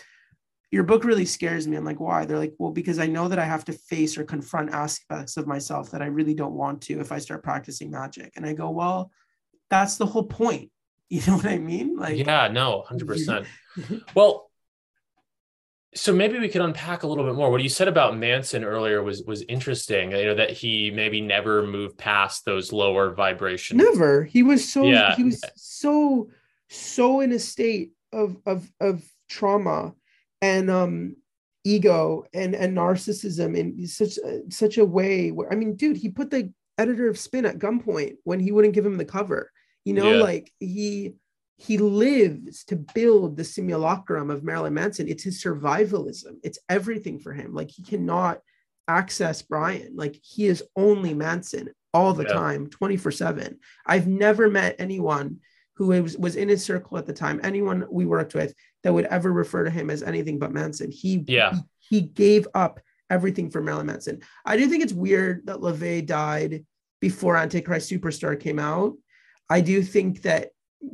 your 0.72 0.84
book 0.84 1.03
really 1.03 1.26
scares 1.26 1.68
me 1.68 1.77
i'm 1.77 1.86
like 1.86 1.99
why 1.99 2.26
they're 2.26 2.38
like 2.38 2.53
well 2.60 2.72
because 2.72 2.99
i 2.99 3.07
know 3.07 3.27
that 3.27 3.40
i 3.40 3.45
have 3.45 3.65
to 3.65 3.73
face 3.73 4.18
or 4.18 4.23
confront 4.23 4.72
aspects 4.72 5.38
of 5.38 5.48
myself 5.48 5.91
that 5.91 6.02
i 6.02 6.06
really 6.06 6.34
don't 6.34 6.53
want 6.53 6.81
to 6.81 6.99
if 6.99 7.11
i 7.11 7.18
start 7.18 7.44
practicing 7.44 7.90
magic 7.90 8.31
and 8.36 8.45
i 8.45 8.53
go 8.53 8.69
well 8.69 9.11
that's 9.69 9.98
the 9.98 10.06
whole 10.06 10.23
point 10.26 10.69
you 11.10 11.22
know 11.26 11.36
what 11.38 11.45
i 11.45 11.57
mean 11.57 11.95
like 11.98 12.18
yeah, 12.18 12.48
no, 12.48 12.84
hundred 12.88 13.07
percent. 13.07 13.45
Well, 14.15 14.49
so 15.95 16.14
maybe 16.14 16.38
we 16.38 16.49
could 16.49 16.61
unpack 16.61 17.02
a 17.02 17.07
little 17.07 17.23
bit 17.23 17.34
more. 17.34 17.49
What 17.49 17.64
you 17.64 17.69
said 17.69 17.88
about 17.88 18.15
Manson 18.15 18.64
earlier 18.64 19.02
was 19.02 19.23
was 19.23 19.41
interesting. 19.49 20.11
You 20.11 20.26
know 20.26 20.36
that 20.36 20.52
he 20.52 20.91
maybe 20.91 21.19
never 21.19 21.65
moved 21.65 21.98
past 21.98 22.45
those 22.45 22.72
lower 22.72 23.11
vibration. 23.14 23.77
Never. 23.77 24.23
He 24.23 24.44
was 24.44 24.72
so 24.72 24.84
Yeah. 24.84 25.15
he 25.15 25.23
was 25.23 25.41
so 25.56 26.30
so 26.69 27.22
in 27.22 27.31
a 27.31 27.40
state 27.40 27.94
of 28.11 28.38
of 28.45 28.69
of 28.80 29.03
trauma 29.30 29.94
and 30.41 30.69
um 30.69 31.15
ego 31.64 32.23
and 32.34 32.56
and 32.56 32.76
narcissism 32.77 33.56
in 33.57 33.86
such 33.88 34.18
a, 34.18 34.41
such 34.49 34.77
a 34.77 34.86
way 34.86 35.31
where 35.31 35.52
I 35.52 35.56
mean, 35.56 35.76
dude, 35.76 35.98
he 35.98 36.10
put 36.10 36.31
the 36.31 36.52
editor 36.77 37.07
of 37.10 37.19
Spin 37.19 37.45
at 37.45 37.60
gunpoint 37.60 38.15
when 38.23 38.40
he 38.40 38.52
wouldn't 38.52 38.73
give 38.73 38.86
him 38.86 38.98
the 38.98 39.06
cover. 39.06 39.52
You 39.86 39.94
know, 39.94 40.11
Yeah. 40.11 40.18
like 40.18 40.52
he 40.60 41.15
he 41.57 41.77
lives 41.77 42.64
to 42.65 42.77
build 42.77 43.36
the 43.36 43.44
simulacrum 43.44 44.30
of 44.30 44.44
Marilyn 44.45 44.73
Manson. 44.73 45.10
It's 45.10 45.23
his 45.23 45.44
survivalism. 45.44 46.38
It's 46.41 46.60
everything 46.69 47.19
for 47.19 47.34
him. 47.34 47.53
Like 47.53 47.69
he 47.69 47.84
cannot 47.84 48.40
access 48.88 49.41
Brian. 49.41 49.94
Like 49.95 50.18
he 50.23 50.45
is 50.48 50.64
only 50.77 51.14
Manson 51.14 51.69
all 51.94 52.14
the 52.14 52.23
Yeah. 52.23 52.34
time, 52.34 52.69
24 52.69 53.11
7. 53.11 53.60
I've 53.86 54.07
never 54.07 54.49
met 54.49 54.77
anyone 54.80 55.40
who 55.80 55.88
was, 55.88 56.18
was 56.18 56.35
in 56.35 56.49
his 56.49 56.64
circle 56.64 56.97
at 56.97 57.06
the 57.06 57.14
time, 57.14 57.39
anyone 57.41 57.85
we 57.89 58.06
worked 58.06 58.35
with 58.35 58.53
that 58.84 58.93
would 58.93 59.06
ever 59.06 59.31
refer 59.31 59.64
to 59.64 59.69
him 59.69 59.89
as 59.89 60.03
anything 60.03 60.38
but 60.38 60.51
Manson. 60.51 60.91
He, 60.91 61.23
Yeah. 61.26 61.53
he, 61.80 61.99
he 61.99 62.01
gave 62.01 62.49
up 62.53 62.81
everything 63.10 63.49
for 63.49 63.61
Marilyn 63.61 63.88
Manson. 63.88 64.19
I 64.45 64.57
do 64.57 64.68
think 64.68 64.84
it's 64.84 64.91
weird 64.91 65.45
that 65.45 65.61
LaVey 65.61 66.06
died 66.06 66.65
before 66.99 67.38
Antichrist 67.38 67.89
Superstar 67.89 68.38
came 68.38 68.60
out. 68.60 68.93
I 69.49 69.61
do 69.61 69.81
think 69.81 70.22
that 70.23 70.49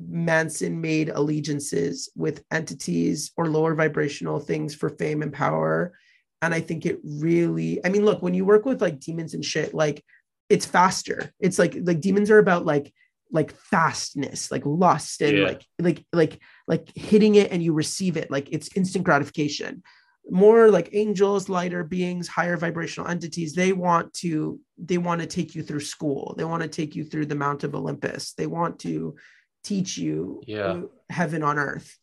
Manson 0.08 0.80
made 0.82 1.10
allegiances 1.10 2.12
with 2.16 2.44
entities 2.52 3.32
or 3.38 3.48
lower 3.48 3.74
vibrational 3.74 4.40
things 4.40 4.76
for 4.76 4.90
fame 4.90 5.24
and 5.24 5.34
power. 5.34 5.98
And 6.44 6.54
I 6.54 6.62
think 6.62 6.86
it 6.86 7.00
really, 7.04 7.84
I 7.84 7.90
mean, 7.90 8.06
look, 8.06 8.22
when 8.22 8.36
you 8.36 8.46
work 8.46 8.66
with 8.66 8.84
like 8.84 9.00
demons 9.00 9.34
and 9.34 9.44
shit, 9.44 9.74
like 9.74 10.06
it's 10.48 10.66
faster. 10.68 11.34
It's 11.40 11.58
like 11.58 11.76
like 11.82 12.02
demons 12.02 12.30
are 12.30 12.38
about 12.38 12.68
like 12.68 12.94
like 13.32 13.52
fastness, 13.56 14.52
like 14.52 14.64
lust 14.66 15.22
and 15.22 15.38
Yeah. 15.38 15.44
like 15.46 15.66
like 15.80 16.06
like 16.14 16.40
like 16.68 16.92
hitting 16.96 17.36
it 17.36 17.52
and 17.52 17.62
you 17.62 17.74
receive 17.74 18.18
it. 18.18 18.32
Like 18.32 18.50
it's 18.52 18.76
instant 18.76 19.04
gratification. 19.06 19.84
More 20.30 20.72
like 20.72 20.90
angels, 20.94 21.50
lighter 21.50 21.84
beings, 21.84 22.28
higher 22.28 22.58
vibrational 22.58 23.10
entities, 23.10 23.54
they 23.54 23.74
want 23.74 24.14
to 24.16 24.60
they 24.78 24.98
want 24.98 25.22
to 25.22 25.28
take 25.28 25.54
you 25.56 25.64
through 25.64 25.82
school. 25.82 26.34
They 26.38 26.44
want 26.46 26.64
to 26.64 26.70
take 26.70 26.96
you 26.96 27.04
through 27.04 27.28
the 27.28 27.36
Mount 27.36 27.64
of 27.64 27.76
Olympus. 27.76 28.34
They 28.34 28.48
want 28.48 28.80
to 28.80 29.16
teach 29.64 29.98
you 29.98 30.42
Yeah. 30.48 30.82
heaven 31.10 31.44
on 31.44 31.58
earth. 31.60 31.98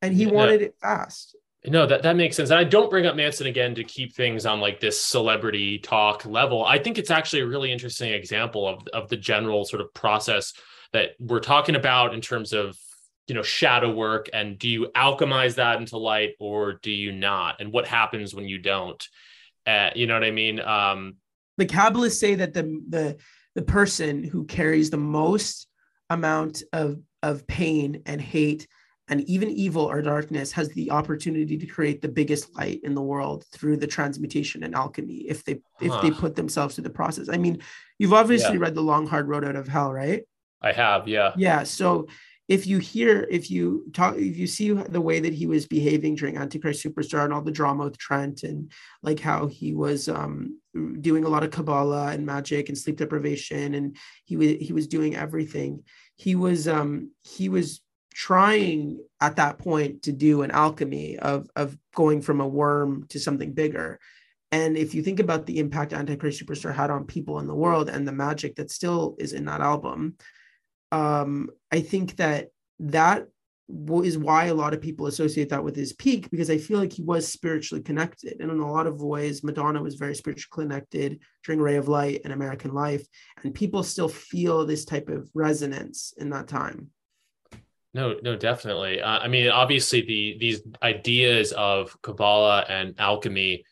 And 0.00 0.12
he 0.14 0.24
Yeah. 0.24 0.32
wanted 0.32 0.62
it 0.62 0.74
fast. 0.80 1.36
No, 1.64 1.86
that, 1.86 2.02
that 2.02 2.16
makes 2.16 2.36
sense. 2.36 2.50
And 2.50 2.58
I 2.58 2.64
don't 2.64 2.90
bring 2.90 3.06
up 3.06 3.14
Manson 3.14 3.46
again 3.46 3.76
to 3.76 3.84
keep 3.84 4.14
things 4.14 4.46
on 4.46 4.60
like 4.60 4.80
this 4.80 5.00
celebrity 5.00 5.78
talk 5.78 6.26
level. 6.26 6.64
I 6.64 6.78
think 6.78 6.98
it's 6.98 7.10
actually 7.10 7.42
a 7.42 7.46
really 7.46 7.70
interesting 7.70 8.12
example 8.12 8.66
of, 8.66 8.88
of 8.92 9.08
the 9.08 9.16
general 9.16 9.64
sort 9.64 9.80
of 9.80 9.94
process 9.94 10.54
that 10.92 11.10
we're 11.20 11.40
talking 11.40 11.76
about 11.76 12.14
in 12.14 12.20
terms 12.20 12.52
of, 12.52 12.76
you 13.28 13.36
know, 13.36 13.42
shadow 13.42 13.92
work. 13.92 14.28
And 14.32 14.58
do 14.58 14.68
you 14.68 14.88
alchemize 14.96 15.54
that 15.54 15.78
into 15.78 15.98
light 15.98 16.30
or 16.40 16.74
do 16.82 16.90
you 16.90 17.12
not? 17.12 17.60
And 17.60 17.72
what 17.72 17.86
happens 17.86 18.34
when 18.34 18.48
you 18.48 18.58
don't? 18.58 19.02
Uh, 19.64 19.90
you 19.94 20.08
know 20.08 20.14
what 20.14 20.24
I 20.24 20.32
mean? 20.32 20.58
Um, 20.58 21.14
the 21.58 21.66
Kabbalists 21.66 22.18
say 22.18 22.34
that 22.34 22.54
the 22.54 22.82
the 22.88 23.16
the 23.54 23.62
person 23.62 24.24
who 24.24 24.44
carries 24.46 24.90
the 24.90 24.96
most 24.96 25.68
amount 26.10 26.64
of 26.72 26.98
of 27.22 27.46
pain 27.46 28.02
and 28.06 28.20
hate 28.20 28.66
and 29.12 29.28
even 29.28 29.50
evil 29.50 29.84
or 29.84 30.00
darkness 30.00 30.52
has 30.52 30.70
the 30.70 30.90
opportunity 30.90 31.58
to 31.58 31.66
create 31.66 32.00
the 32.00 32.08
biggest 32.08 32.56
light 32.56 32.80
in 32.82 32.94
the 32.94 33.02
world 33.02 33.44
through 33.52 33.76
the 33.76 33.86
transmutation 33.86 34.62
and 34.62 34.74
alchemy 34.74 35.26
if 35.28 35.44
they 35.44 35.60
if 35.82 35.92
they 36.00 36.10
put 36.10 36.34
themselves 36.34 36.74
through 36.74 36.84
the 36.84 36.90
process. 36.90 37.28
I 37.28 37.36
mean, 37.36 37.60
you've 37.98 38.14
obviously 38.14 38.56
read 38.56 38.74
the 38.74 38.80
long 38.80 39.06
hard 39.06 39.28
road 39.28 39.44
out 39.44 39.54
of 39.54 39.68
hell, 39.68 39.92
right? 39.92 40.22
I 40.62 40.72
have, 40.72 41.06
yeah. 41.06 41.32
Yeah. 41.36 41.64
So 41.64 42.06
if 42.48 42.66
you 42.66 42.78
hear, 42.78 43.26
if 43.30 43.50
you 43.50 43.84
talk, 43.92 44.16
if 44.16 44.38
you 44.38 44.46
see 44.46 44.72
the 44.72 45.00
way 45.00 45.20
that 45.20 45.34
he 45.34 45.46
was 45.46 45.66
behaving 45.66 46.14
during 46.14 46.38
Antichrist 46.38 46.82
Superstar 46.82 47.24
and 47.24 47.34
all 47.34 47.42
the 47.42 47.50
drama 47.50 47.84
with 47.84 47.98
Trent 47.98 48.44
and 48.44 48.72
like 49.02 49.20
how 49.20 49.46
he 49.46 49.74
was 49.74 50.08
um, 50.08 50.58
doing 51.02 51.24
a 51.24 51.28
lot 51.28 51.44
of 51.44 51.50
Kabbalah 51.50 52.12
and 52.12 52.24
magic 52.24 52.70
and 52.70 52.78
sleep 52.78 52.96
deprivation 52.96 53.74
and 53.74 53.94
he 54.24 54.38
was 54.38 54.52
he 54.58 54.72
was 54.72 54.86
doing 54.86 55.16
everything. 55.16 55.84
He 56.16 56.34
was 56.34 56.66
um, 56.66 57.10
he 57.22 57.50
was 57.50 57.82
trying 58.22 59.00
at 59.20 59.34
that 59.34 59.58
point 59.58 60.02
to 60.02 60.12
do 60.12 60.42
an 60.42 60.50
alchemy 60.52 61.18
of 61.18 61.50
of 61.56 61.76
going 61.92 62.22
from 62.22 62.40
a 62.40 62.46
worm 62.46 63.04
to 63.08 63.18
something 63.18 63.52
bigger. 63.52 63.98
And 64.52 64.76
if 64.76 64.94
you 64.94 65.02
think 65.02 65.18
about 65.18 65.44
the 65.44 65.58
impact 65.58 65.92
Antichrist 65.92 66.40
Superstar 66.40 66.72
had 66.72 66.90
on 66.90 67.04
people 67.04 67.40
in 67.40 67.48
the 67.48 67.54
world 67.64 67.88
and 67.88 68.06
the 68.06 68.12
magic 68.12 68.54
that 68.56 68.70
still 68.70 69.16
is 69.18 69.32
in 69.32 69.46
that 69.46 69.60
album, 69.60 70.14
um, 70.92 71.50
I 71.72 71.80
think 71.80 72.14
that 72.16 72.50
that 72.78 73.26
is 74.04 74.18
why 74.18 74.44
a 74.44 74.54
lot 74.54 74.72
of 74.72 74.80
people 74.80 75.08
associate 75.08 75.48
that 75.48 75.64
with 75.64 75.74
his 75.74 75.92
peak 75.92 76.30
because 76.30 76.50
I 76.50 76.58
feel 76.58 76.78
like 76.78 76.92
he 76.92 77.02
was 77.02 77.26
spiritually 77.26 77.82
connected. 77.82 78.36
And 78.38 78.52
in 78.52 78.60
a 78.60 78.70
lot 78.70 78.86
of 78.86 79.02
ways, 79.02 79.42
Madonna 79.42 79.82
was 79.82 79.96
very 79.96 80.14
spiritually 80.14 80.68
connected 80.68 81.18
during 81.44 81.60
Ray 81.60 81.74
of 81.74 81.88
Light 81.88 82.20
and 82.22 82.32
American 82.32 82.72
Life. 82.72 83.04
And 83.42 83.52
people 83.52 83.82
still 83.82 84.08
feel 84.08 84.64
this 84.64 84.84
type 84.84 85.08
of 85.08 85.28
resonance 85.34 86.14
in 86.18 86.30
that 86.30 86.46
time. 86.46 86.92
No, 87.94 88.16
no, 88.22 88.36
definitely. 88.36 89.02
Uh, 89.02 89.18
I 89.18 89.28
mean, 89.28 89.48
obviously, 89.50 90.00
the 90.00 90.36
these 90.40 90.62
ideas 90.82 91.52
of 91.52 92.00
Kabbalah 92.02 92.64
and 92.68 92.94
alchemy. 92.98 93.64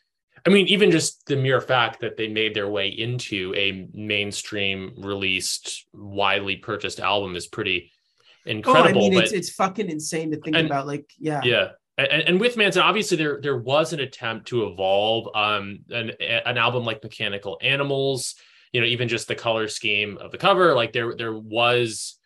I 0.45 0.49
mean, 0.49 0.67
even 0.67 0.89
just 0.91 1.25
the 1.27 1.35
mere 1.35 1.61
fact 1.61 2.01
that 2.01 2.17
they 2.17 2.27
made 2.27 2.55
their 2.55 2.67
way 2.69 2.89
into 2.89 3.53
a 3.55 3.87
mainstream 3.93 4.93
released, 4.97 5.85
widely 5.93 6.55
purchased 6.55 6.99
album 6.99 7.35
is 7.35 7.47
pretty 7.47 7.91
incredible. 8.45 9.03
oh, 9.03 9.05
I 9.05 9.09
mean, 9.09 9.13
but 9.13 9.23
it's, 9.25 9.33
it's 9.33 9.51
fucking 9.51 9.89
insane 9.89 10.31
to 10.31 10.37
think 10.37 10.55
And- 10.55 10.65
about. 10.67 10.87
Like, 10.87 11.09
yeah. 11.19 11.41
yeah, 11.43 11.67
and, 11.97 12.23
and 12.23 12.39
with 12.39 12.57
Manson, 12.57 12.81
obviously, 12.81 13.17
there 13.17 13.39
there 13.41 13.57
was 13.57 13.93
an 13.93 13.99
attempt 13.99 14.47
to 14.47 14.65
evolve 14.67 15.29
um 15.35 15.79
an 15.89 16.11
an 16.19 16.57
album 16.57 16.83
like 16.85 17.03
Mechanical 17.03 17.57
Animals. 17.61 18.35
You 18.71 18.81
know, 18.81 18.87
even 18.87 19.09
just 19.09 19.27
the 19.27 19.35
color 19.35 19.67
scheme 19.67 20.17
of 20.17 20.31
the 20.31 20.37
cover, 20.37 20.73
like 20.73 20.93
there 20.93 21.13
there 21.15 21.33
was, 21.37 22.17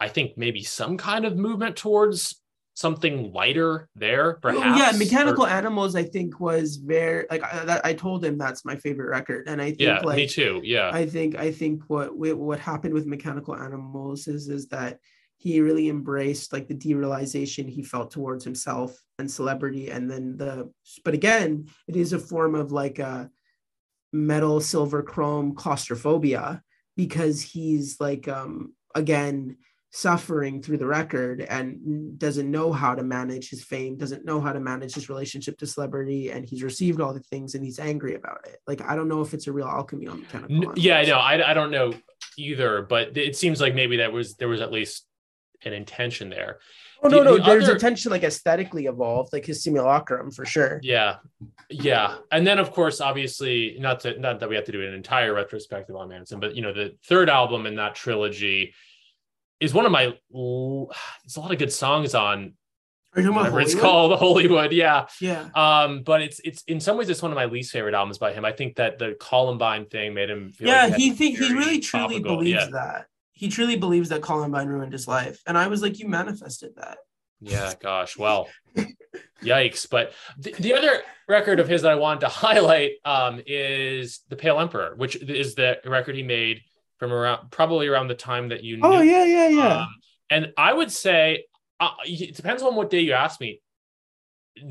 I 0.00 0.08
think 0.08 0.36
maybe 0.36 0.62
some 0.62 0.96
kind 0.96 1.24
of 1.24 1.36
movement 1.36 1.76
towards 1.76 2.40
something 2.74 3.32
lighter 3.32 3.88
there, 3.96 4.36
Oh, 4.36 4.40
perhaps. 4.40 4.78
yeah, 4.78 4.96
Mechanical 4.96 5.44
Or- 5.44 5.48
Animals, 5.48 5.96
I 5.96 6.04
think, 6.04 6.38
was 6.38 6.76
very 6.76 7.26
like 7.30 7.42
I, 7.42 7.80
I 7.82 7.92
told 7.94 8.24
him 8.24 8.38
that's 8.38 8.64
my 8.64 8.76
favorite 8.76 9.10
record, 9.10 9.48
and 9.48 9.60
I 9.60 9.66
think 9.70 9.80
yeah, 9.80 10.00
like 10.00 10.16
me 10.16 10.28
too. 10.28 10.60
Yeah, 10.62 10.90
I 10.92 11.06
think 11.06 11.36
I 11.36 11.50
think 11.50 11.82
what 11.88 12.16
what 12.16 12.60
happened 12.60 12.94
with 12.94 13.06
Mechanical 13.06 13.56
Animals 13.56 14.28
is 14.28 14.48
is 14.48 14.68
that 14.68 14.98
he 15.38 15.60
really 15.60 15.88
embraced 15.88 16.52
like 16.52 16.66
the 16.68 16.74
derealization 16.74 17.68
he 17.68 17.82
felt 17.82 18.10
towards 18.10 18.44
himself 18.44 18.96
and 19.18 19.28
celebrity, 19.30 19.90
and 19.90 20.08
then 20.08 20.36
the 20.36 20.70
but 21.04 21.14
again, 21.14 21.66
it 21.88 21.96
is 21.96 22.12
a 22.12 22.18
form 22.18 22.54
of 22.54 22.70
like 22.70 23.00
a 23.00 23.28
metal, 24.12 24.60
silver, 24.60 25.02
chrome 25.02 25.54
claustrophobia 25.54 26.62
because 26.96 27.42
he's 27.42 28.00
like 28.00 28.28
um 28.28 28.72
again 28.94 29.56
suffering 29.90 30.62
through 30.62 30.76
the 30.76 30.86
record 30.86 31.40
and 31.40 32.18
doesn't 32.18 32.50
know 32.50 32.72
how 32.72 32.94
to 32.94 33.02
manage 33.02 33.48
his 33.48 33.64
fame 33.64 33.96
doesn't 33.96 34.22
know 34.24 34.38
how 34.38 34.52
to 34.52 34.60
manage 34.60 34.94
his 34.94 35.08
relationship 35.08 35.56
to 35.58 35.66
celebrity 35.66 36.30
and 36.30 36.44
he's 36.46 36.62
received 36.62 37.00
all 37.00 37.14
the 37.14 37.20
things 37.20 37.54
and 37.54 37.64
he's 37.64 37.78
angry 37.78 38.14
about 38.14 38.38
it 38.46 38.58
like 38.66 38.82
i 38.82 38.94
don't 38.94 39.08
know 39.08 39.22
if 39.22 39.32
it's 39.32 39.46
a 39.46 39.52
real 39.52 39.66
alchemy 39.66 40.06
on 40.06 40.20
mechanical 40.20 40.54
N- 40.54 40.62
Animals. 40.62 40.78
yeah, 40.78 40.98
I 40.98 41.04
know. 41.06 41.18
I 41.18 41.50
I 41.50 41.54
don't 41.54 41.70
know 41.70 41.94
either, 42.36 42.82
but 42.82 43.16
it 43.16 43.34
seems 43.36 43.60
like 43.60 43.74
maybe 43.74 43.96
that 43.96 44.12
was 44.12 44.34
there 44.36 44.48
was 44.48 44.60
at 44.60 44.70
least 44.70 45.06
an 45.64 45.72
intention 45.72 46.28
there. 46.28 46.58
oh 47.02 47.08
no 47.08 47.18
The- 47.18 47.24
no 47.24 47.36
the 47.38 47.42
there's 47.44 47.64
other- 47.64 47.76
attention 47.76 48.10
like 48.12 48.24
aesthetically 48.24 48.86
evolved 48.86 49.32
like 49.32 49.46
his 49.46 49.62
simulacrum 49.62 50.30
for 50.30 50.44
sure 50.44 50.80
Yeah, 50.82 51.16
yeah, 51.70 52.16
and 52.30 52.46
then 52.46 52.58
of 52.58 52.72
course, 52.72 53.00
obviously, 53.00 53.76
not 53.80 54.00
to 54.00 54.18
not 54.20 54.38
that 54.40 54.48
we 54.50 54.54
have 54.56 54.64
to 54.66 54.72
do 54.72 54.86
an 54.86 54.92
entire 54.92 55.32
retrospective 55.32 55.96
on 55.96 56.10
Manson, 56.10 56.40
but 56.40 56.54
you 56.54 56.60
know, 56.62 56.74
the 56.74 56.94
third 57.06 57.28
album 57.30 57.64
in 57.66 57.74
that 57.76 57.94
trilogy 57.94 58.74
is 59.60 59.74
one 59.74 59.86
of 59.86 59.92
my. 59.92 60.04
There's 60.04 61.36
a 61.36 61.40
lot 61.40 61.52
of 61.52 61.58
good 61.58 61.72
songs 61.72 62.14
on 62.14 62.54
whatever 63.14 63.60
it's 63.60 63.74
called, 63.74 64.18
Hollywood. 64.18 64.72
Yeah, 64.72 65.06
yeah 65.20 65.48
um, 65.54 66.02
but 66.02 66.22
it's 66.22 66.40
it's 66.44 66.62
in 66.64 66.80
some 66.80 66.96
ways 66.96 67.08
it's 67.08 67.22
one 67.22 67.32
of 67.32 67.36
my 67.36 67.46
least 67.46 67.72
favorite 67.72 67.94
albums 67.94 68.18
by 68.18 68.32
him. 68.32 68.44
I 68.44 68.52
think 68.52 68.76
that 68.76 68.98
the 68.98 69.16
Columbine 69.20 69.86
thing 69.86 70.14
made 70.14 70.30
him. 70.30 70.52
Feel 70.52 70.68
yeah 70.68 70.86
like 70.86 70.94
he 70.94 71.08
had 71.08 71.18
think 71.18 71.38
he 71.38 71.52
really 71.52 71.80
truly 71.80 72.14
topical- 72.14 72.36
believes 72.36 72.64
Yeah, 72.64 72.70
that 72.72 73.06
he 73.32 73.48
truly 73.48 73.76
believes 73.76 74.08
that 74.08 74.20
columbine 74.20 74.66
ruined 74.66 74.92
his 74.92 75.06
life 75.06 75.40
and 75.46 75.56
i 75.56 75.68
was 75.68 75.80
like 75.80 76.00
you 76.00 76.08
manifested 76.08 76.72
that 76.74 76.98
yeah, 77.40 77.72
gosh, 77.80 78.16
well, 78.16 78.48
yikes! 79.42 79.88
But 79.88 80.12
the, 80.38 80.52
the 80.58 80.74
other 80.74 81.02
record 81.28 81.60
of 81.60 81.68
his 81.68 81.82
that 81.82 81.92
I 81.92 81.96
wanted 81.96 82.20
to 82.20 82.28
highlight 82.28 82.92
um, 83.04 83.40
is 83.46 84.20
the 84.28 84.36
Pale 84.36 84.58
Emperor, 84.60 84.94
which 84.96 85.16
is 85.16 85.54
the 85.54 85.78
record 85.84 86.16
he 86.16 86.22
made 86.22 86.62
from 86.98 87.12
around 87.12 87.50
probably 87.50 87.86
around 87.86 88.08
the 88.08 88.14
time 88.14 88.48
that 88.50 88.62
you. 88.64 88.78
oh 88.82 89.00
knew. 89.02 89.10
yeah 89.10 89.24
yeah 89.24 89.48
yeah 89.48 89.80
Um, 89.82 89.88
and 90.30 90.52
I 90.58 90.72
would 90.72 90.90
say 90.92 91.44
uh, 91.80 91.90
it 92.04 92.34
depends 92.36 92.62
on 92.62 92.74
what 92.74 92.90
day 92.90 93.00
you 93.00 93.12
ask 93.12 93.40
me. 93.40 93.60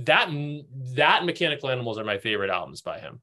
That 0.03 0.29
that 0.95 1.23
Mechanical 1.25 1.69
Animals 1.69 1.97
are 1.97 2.03
my 2.03 2.17
favorite 2.17 2.49
albums 2.49 2.81
by 2.81 2.99
him. 2.99 3.21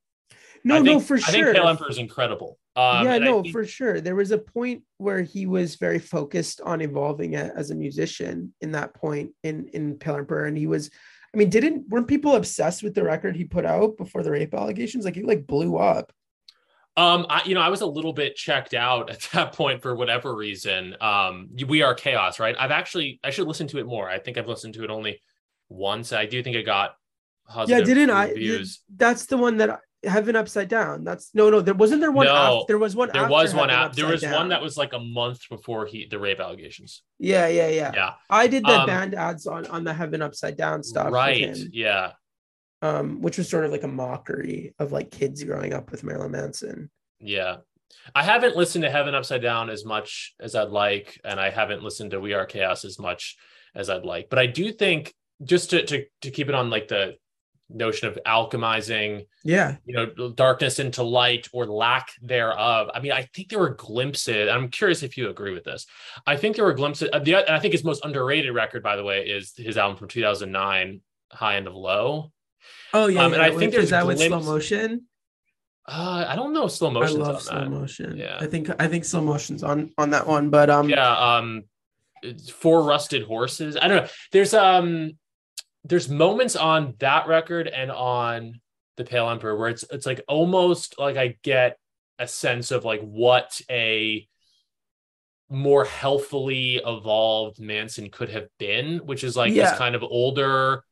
no 0.64 0.76
I 0.76 0.78
no 0.80 0.98
for 1.00 1.16
I 1.16 1.20
sure 1.20 1.28
I 1.50 1.52
think 1.52 1.56
Pale 1.56 1.68
Emperor 1.68 1.90
is 1.90 1.98
incredible. 1.98 2.58
Um, 2.76 3.04
yeah 3.04 3.18
no 3.18 3.42
think- 3.42 3.52
for 3.52 3.64
sure 3.64 4.00
there 4.00 4.16
was 4.16 4.30
a 4.32 4.38
point 4.38 4.82
where 4.98 5.22
he 5.22 5.46
was 5.46 5.76
very 5.76 5.98
focused 6.00 6.60
on 6.62 6.80
evolving 6.80 7.36
as 7.36 7.70
a 7.70 7.74
musician 7.74 8.52
in 8.62 8.72
that 8.72 8.94
point 8.94 9.30
in 9.44 9.68
in 9.74 9.96
Pale 9.96 10.16
Emperor 10.16 10.46
and 10.46 10.58
he 10.58 10.66
was 10.66 10.90
i 11.32 11.36
mean 11.36 11.50
didn't 11.50 11.88
weren't 11.88 12.08
people 12.08 12.34
obsessed 12.34 12.82
with 12.82 12.92
the 12.94 13.02
record 13.04 13.36
he 13.36 13.44
put 13.44 13.64
out 13.64 13.96
before 13.96 14.24
the 14.24 14.30
rape 14.30 14.54
allegations 14.54 15.04
like 15.04 15.14
he 15.14 15.22
like 15.22 15.46
blew 15.46 15.76
up 15.76 16.10
Um, 16.96 17.26
I, 17.28 17.42
you 17.44 17.54
know, 17.54 17.60
I 17.60 17.68
was 17.70 17.80
a 17.80 17.86
little 17.86 18.12
bit 18.12 18.36
checked 18.36 18.72
out 18.74 19.10
at 19.14 19.20
that 19.32 19.52
point 19.52 19.82
for 19.82 19.94
whatever 19.96 20.34
reason. 20.34 20.96
Um, 21.00 21.48
we 21.66 21.82
are 21.82 21.94
chaos, 21.94 22.38
right? 22.38 22.54
I've 22.58 22.70
actually, 22.70 23.18
I 23.24 23.30
should 23.30 23.48
listen 23.48 23.66
to 23.68 23.78
it 23.78 23.86
more. 23.86 24.08
I 24.08 24.18
think 24.18 24.38
I've 24.38 24.46
listened 24.48 24.74
to 24.74 24.84
it 24.84 24.90
only 24.90 25.20
once. 25.68 26.12
I 26.12 26.26
do 26.26 26.42
think 26.42 26.56
it 26.56 26.62
got 26.64 26.94
yeah 27.66 27.80
didn't 27.82 28.08
i 28.08 28.28
reviews. 28.30 28.80
that's 28.96 29.26
the 29.26 29.36
one 29.36 29.58
that 29.58 29.68
I- 29.68 30.08
heaven 30.08 30.34
upside 30.34 30.68
down 30.68 31.04
that's 31.04 31.30
no 31.34 31.50
no 31.50 31.60
there 31.60 31.74
wasn't 31.74 32.00
there 32.00 32.10
one 32.10 32.24
No, 32.26 32.32
after, 32.32 32.64
there 32.68 32.78
was 32.78 32.96
one 32.96 33.10
there 33.12 33.28
was 33.28 33.54
one 33.54 33.68
app. 33.68 33.92
There 33.94 34.06
was 34.06 34.22
Down. 34.22 34.32
one 34.32 34.48
that 34.48 34.62
was 34.62 34.78
like 34.78 34.94
a 34.94 34.98
month 34.98 35.40
before 35.50 35.84
he 35.84 36.06
the 36.10 36.18
rape 36.18 36.40
allegations. 36.40 37.02
yeah 37.18 37.46
yeah 37.48 37.68
yeah 37.68 37.90
Yeah, 37.94 38.12
i 38.30 38.46
did 38.46 38.64
the 38.64 38.80
Um, 38.80 38.86
band 38.86 39.14
ads 39.14 39.46
on 39.46 39.66
on 39.66 39.84
the 39.84 39.92
heaven 39.92 40.22
upside 40.22 40.56
down 40.56 40.82
stuff 40.82 41.10
right. 41.12 41.54
Yeah, 41.70 42.12
um 42.84 43.20
which 43.20 43.38
was 43.38 43.48
sort 43.48 43.64
of 43.64 43.72
like 43.72 43.82
a 43.82 43.88
mockery 43.88 44.74
of 44.78 44.92
like 44.92 45.10
kids 45.10 45.42
growing 45.42 45.72
up 45.72 45.90
with 45.90 46.04
marilyn 46.04 46.32
manson 46.32 46.90
yeah. 47.20 47.56
I 48.14 48.22
haven't 48.22 48.56
listened 48.56 48.82
to 48.84 48.90
Heaven 48.90 49.14
Upside 49.14 49.40
Down 49.40 49.70
as 49.70 49.84
much 49.84 50.34
as 50.40 50.54
I'd 50.54 50.68
like, 50.68 51.18
and 51.24 51.40
I 51.40 51.48
haven't 51.50 51.82
listened 51.82 52.10
to 52.10 52.20
We 52.20 52.34
Are 52.34 52.44
Chaos 52.44 52.84
as 52.84 52.98
much 52.98 53.36
as 53.74 53.88
I'd 53.88 54.04
like. 54.04 54.28
But 54.28 54.38
I 54.38 54.46
do 54.46 54.72
think 54.72 55.14
just 55.42 55.70
to 55.70 55.84
to 55.86 56.04
to 56.22 56.30
keep 56.30 56.48
it 56.48 56.54
on 56.54 56.70
like 56.70 56.88
the 56.88 57.14
notion 57.70 58.08
of 58.08 58.18
alchemizing 58.26 59.26
Yeah. 59.42 59.76
you 59.86 59.94
know 59.94 60.30
darkness 60.32 60.78
into 60.78 61.02
light 61.02 61.48
or 61.52 61.66
lack 61.66 62.10
thereof 62.20 62.90
i 62.94 63.00
mean 63.00 63.12
i 63.12 63.22
think 63.34 63.48
there 63.48 63.58
were 63.58 63.74
glimpses 63.74 64.50
i'm 64.50 64.68
curious 64.68 65.02
if 65.02 65.16
you 65.16 65.30
agree 65.30 65.52
with 65.52 65.64
this 65.64 65.86
i 66.26 66.36
think 66.36 66.56
there 66.56 66.64
were 66.66 66.74
glimpses 66.74 67.08
uh, 67.12 67.18
the, 67.20 67.36
i 67.50 67.58
think 67.58 67.72
his 67.72 67.82
most 67.82 68.04
underrated 68.04 68.54
record 68.54 68.82
by 68.82 68.96
the 68.96 69.02
way 69.02 69.26
is 69.26 69.54
his 69.56 69.78
album 69.78 69.96
from 69.96 70.08
2009 70.08 71.00
high 71.32 71.56
end 71.56 71.66
of 71.66 71.74
low 71.74 72.30
Oh 72.94 73.08
yeah. 73.08 73.24
Um, 73.24 73.32
and 73.34 73.42
yeah. 73.42 73.48
I 73.48 73.56
think 73.56 73.72
there's 73.72 73.90
that 73.90 74.06
with 74.06 74.18
slow 74.20 74.40
motion? 74.40 75.06
uh 75.86 76.24
i 76.26 76.34
don't 76.34 76.54
know 76.54 76.64
if 76.64 76.72
slow 76.72 76.88
I 76.88 77.08
love 77.08 77.42
slow 77.42 77.60
that 77.60 77.68
motion. 77.70 78.16
Yeah. 78.16 78.38
I 78.40 78.46
think 78.46 78.70
I 78.78 78.88
think 78.88 79.04
slow 79.04 79.20
motion's 79.20 79.62
on 79.62 79.92
on 79.98 80.10
that 80.10 80.26
one, 80.26 80.48
but 80.48 80.70
um 80.70 80.88
yeah 80.88 81.36
um 81.36 81.64
four 82.50 82.82
rusted 82.84 83.22
horses 83.24 83.76
i 83.76 83.86
don't 83.86 84.02
know 84.04 84.08
there's 84.32 84.54
um 84.54 85.12
there's 85.84 86.08
moments 86.08 86.56
on 86.56 86.94
that 87.00 87.28
record 87.28 87.68
and 87.68 87.90
on 87.90 88.62
the 88.96 89.04
pale 89.04 89.28
emperor 89.28 89.54
where 89.58 89.68
it's 89.68 89.84
it's 89.90 90.06
like 90.06 90.22
almost 90.26 90.98
like 90.98 91.18
i 91.18 91.36
get 91.42 91.76
a 92.18 92.26
sense 92.26 92.70
of 92.70 92.86
like 92.86 93.02
what 93.02 93.60
a 93.70 94.26
more 95.50 95.84
healthfully 95.84 96.76
evolved 96.76 97.60
manson 97.60 98.08
could 98.08 98.30
have 98.30 98.48
been 98.58 99.00
which 99.04 99.22
is 99.22 99.36
like 99.36 99.52
Yeah. 99.52 99.68
this 99.68 99.78
kind 99.78 99.94
of 99.94 100.02
older 100.02 100.82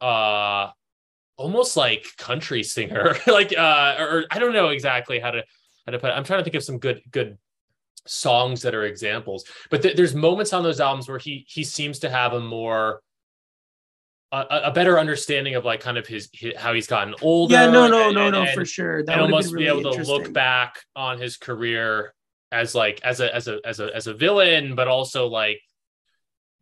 uh 0.00 0.70
almost 1.36 1.76
like 1.76 2.04
country 2.18 2.62
singer 2.62 3.16
like 3.26 3.52
uh 3.56 3.96
or, 3.98 4.24
i 4.30 4.38
don't 4.38 4.52
know 4.52 4.68
exactly 4.68 5.18
how 5.18 5.30
to 5.30 5.42
how 5.86 5.92
to 5.92 5.98
put 5.98 6.10
it. 6.10 6.14
i'm 6.14 6.24
trying 6.24 6.40
to 6.40 6.44
think 6.44 6.56
of 6.56 6.64
some 6.64 6.78
good 6.78 7.00
good 7.10 7.38
songs 8.06 8.62
that 8.62 8.74
are 8.74 8.84
examples 8.84 9.44
but 9.70 9.82
th- 9.82 9.96
there's 9.96 10.14
moments 10.14 10.52
on 10.52 10.62
those 10.62 10.80
albums 10.80 11.08
where 11.08 11.18
he 11.18 11.44
he 11.48 11.62
seems 11.62 11.98
to 11.98 12.08
have 12.10 12.32
a 12.32 12.40
more 12.40 13.02
a, 14.32 14.44
a 14.64 14.70
better 14.72 14.98
understanding 14.98 15.54
of 15.54 15.64
like 15.64 15.80
kind 15.80 15.96
of 15.96 16.06
his, 16.06 16.28
his 16.32 16.54
how 16.56 16.74
he's 16.74 16.86
gotten 16.86 17.14
older 17.22 17.54
yeah, 17.54 17.70
no, 17.70 17.88
no, 17.88 18.06
and- 18.06 18.14
no, 18.14 18.30
no, 18.30 18.42
and- 18.42 18.50
for 18.54 18.64
sure. 18.64 19.02
That 19.04 19.12
and 19.14 19.22
almost 19.22 19.50
have 19.50 19.58
be 19.58 19.66
able 19.66 19.92
to 19.92 20.02
look 20.04 20.32
back 20.34 20.80
on 20.94 21.18
his 21.18 21.36
career 21.38 22.12
as 22.52 22.74
like 22.74 23.00
as 23.02 23.20
a 23.20 23.34
as 23.34 23.48
a 23.48 23.58
as 23.64 23.80
a 23.80 23.94
as 23.94 24.06
a 24.06 24.14
villain 24.14 24.74
but 24.74 24.88
also 24.88 25.26
like 25.28 25.60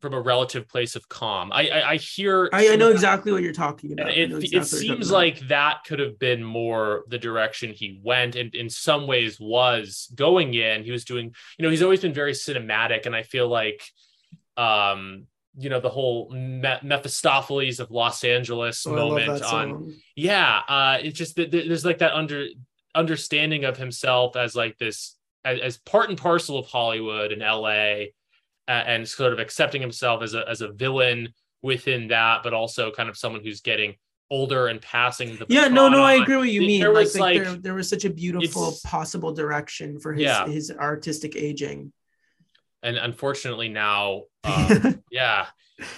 from 0.00 0.12
a 0.14 0.20
relative 0.20 0.68
place 0.68 0.94
of 0.94 1.08
calm. 1.08 1.50
I 1.52 1.68
i, 1.68 1.90
I 1.92 1.96
hear 1.96 2.48
I, 2.52 2.70
I 2.72 2.76
know 2.76 2.90
exactly 2.90 3.32
what 3.32 3.42
you're 3.42 3.52
talking 3.52 3.92
about. 3.92 4.10
it, 4.10 4.30
it 4.30 4.32
exactly 4.32 4.50
you're 4.56 4.64
seems 4.64 5.08
about. 5.08 5.16
like 5.16 5.48
that 5.48 5.84
could 5.86 5.98
have 6.00 6.18
been 6.18 6.44
more 6.44 7.04
the 7.08 7.18
direction 7.18 7.72
he 7.72 8.00
went 8.04 8.36
and 8.36 8.54
in 8.54 8.68
some 8.68 9.06
ways 9.06 9.40
was 9.40 10.08
going 10.14 10.54
in. 10.54 10.84
He 10.84 10.90
was 10.92 11.04
doing 11.04 11.34
you 11.58 11.62
know 11.62 11.70
he's 11.70 11.82
always 11.82 12.00
been 12.00 12.12
very 12.14 12.32
cinematic 12.32 13.06
and 13.06 13.16
i 13.16 13.22
feel 13.22 13.48
like 13.48 13.82
um 14.56 15.26
you 15.58 15.70
know 15.70 15.80
the 15.80 15.88
whole 15.88 16.28
Me- 16.30 16.78
mephistopheles 16.82 17.80
of 17.80 17.90
los 17.90 18.22
angeles 18.24 18.86
Oh, 18.86 18.94
moment 18.94 19.42
on 19.42 19.94
yeah 20.14 20.60
uh 20.68 20.98
it's 21.02 21.16
just 21.18 21.36
that 21.36 21.50
there's 21.50 21.84
like 21.84 21.98
that 21.98 22.12
under 22.14 22.46
understanding 22.94 23.64
of 23.64 23.76
himself 23.76 24.36
as 24.36 24.54
like 24.54 24.76
this 24.78 25.16
as, 25.44 25.60
as 25.60 25.76
part 25.78 26.10
and 26.10 26.18
parcel 26.18 26.58
of 26.58 26.66
hollywood 26.66 27.32
and 27.32 27.40
la 27.40 28.04
and 28.68 29.06
sort 29.08 29.32
of 29.32 29.38
accepting 29.38 29.80
himself 29.80 30.22
as 30.22 30.34
a 30.34 30.48
as 30.48 30.60
a 30.60 30.68
villain 30.72 31.28
within 31.62 32.08
that 32.08 32.42
but 32.42 32.52
also 32.52 32.90
kind 32.90 33.08
of 33.08 33.16
someone 33.16 33.42
who's 33.42 33.60
getting 33.60 33.94
older 34.30 34.66
and 34.66 34.82
passing 34.82 35.36
the 35.36 35.46
Yeah, 35.48 35.68
no, 35.68 35.88
no, 35.88 36.02
I 36.02 36.14
agree 36.14 36.36
what 36.36 36.48
you 36.48 36.60
There 36.80 36.88
mean. 36.88 36.94
was, 36.94 37.14
like, 37.14 37.20
like, 37.20 37.36
like- 37.38 37.44
there, 37.54 37.62
there 37.62 37.74
was 37.74 37.88
such 37.88 38.04
a 38.04 38.10
beautiful 38.10 38.74
possible 38.84 39.32
direction 39.32 40.00
for 40.00 40.12
his 40.12 40.22
Yeah. 40.24 40.46
his 40.48 40.70
artistic 40.70 41.36
aging. 41.36 41.92
and 42.82 42.96
unfortunately 42.96 43.68
now 43.68 44.22
um, 44.44 45.02
yeah 45.10 45.46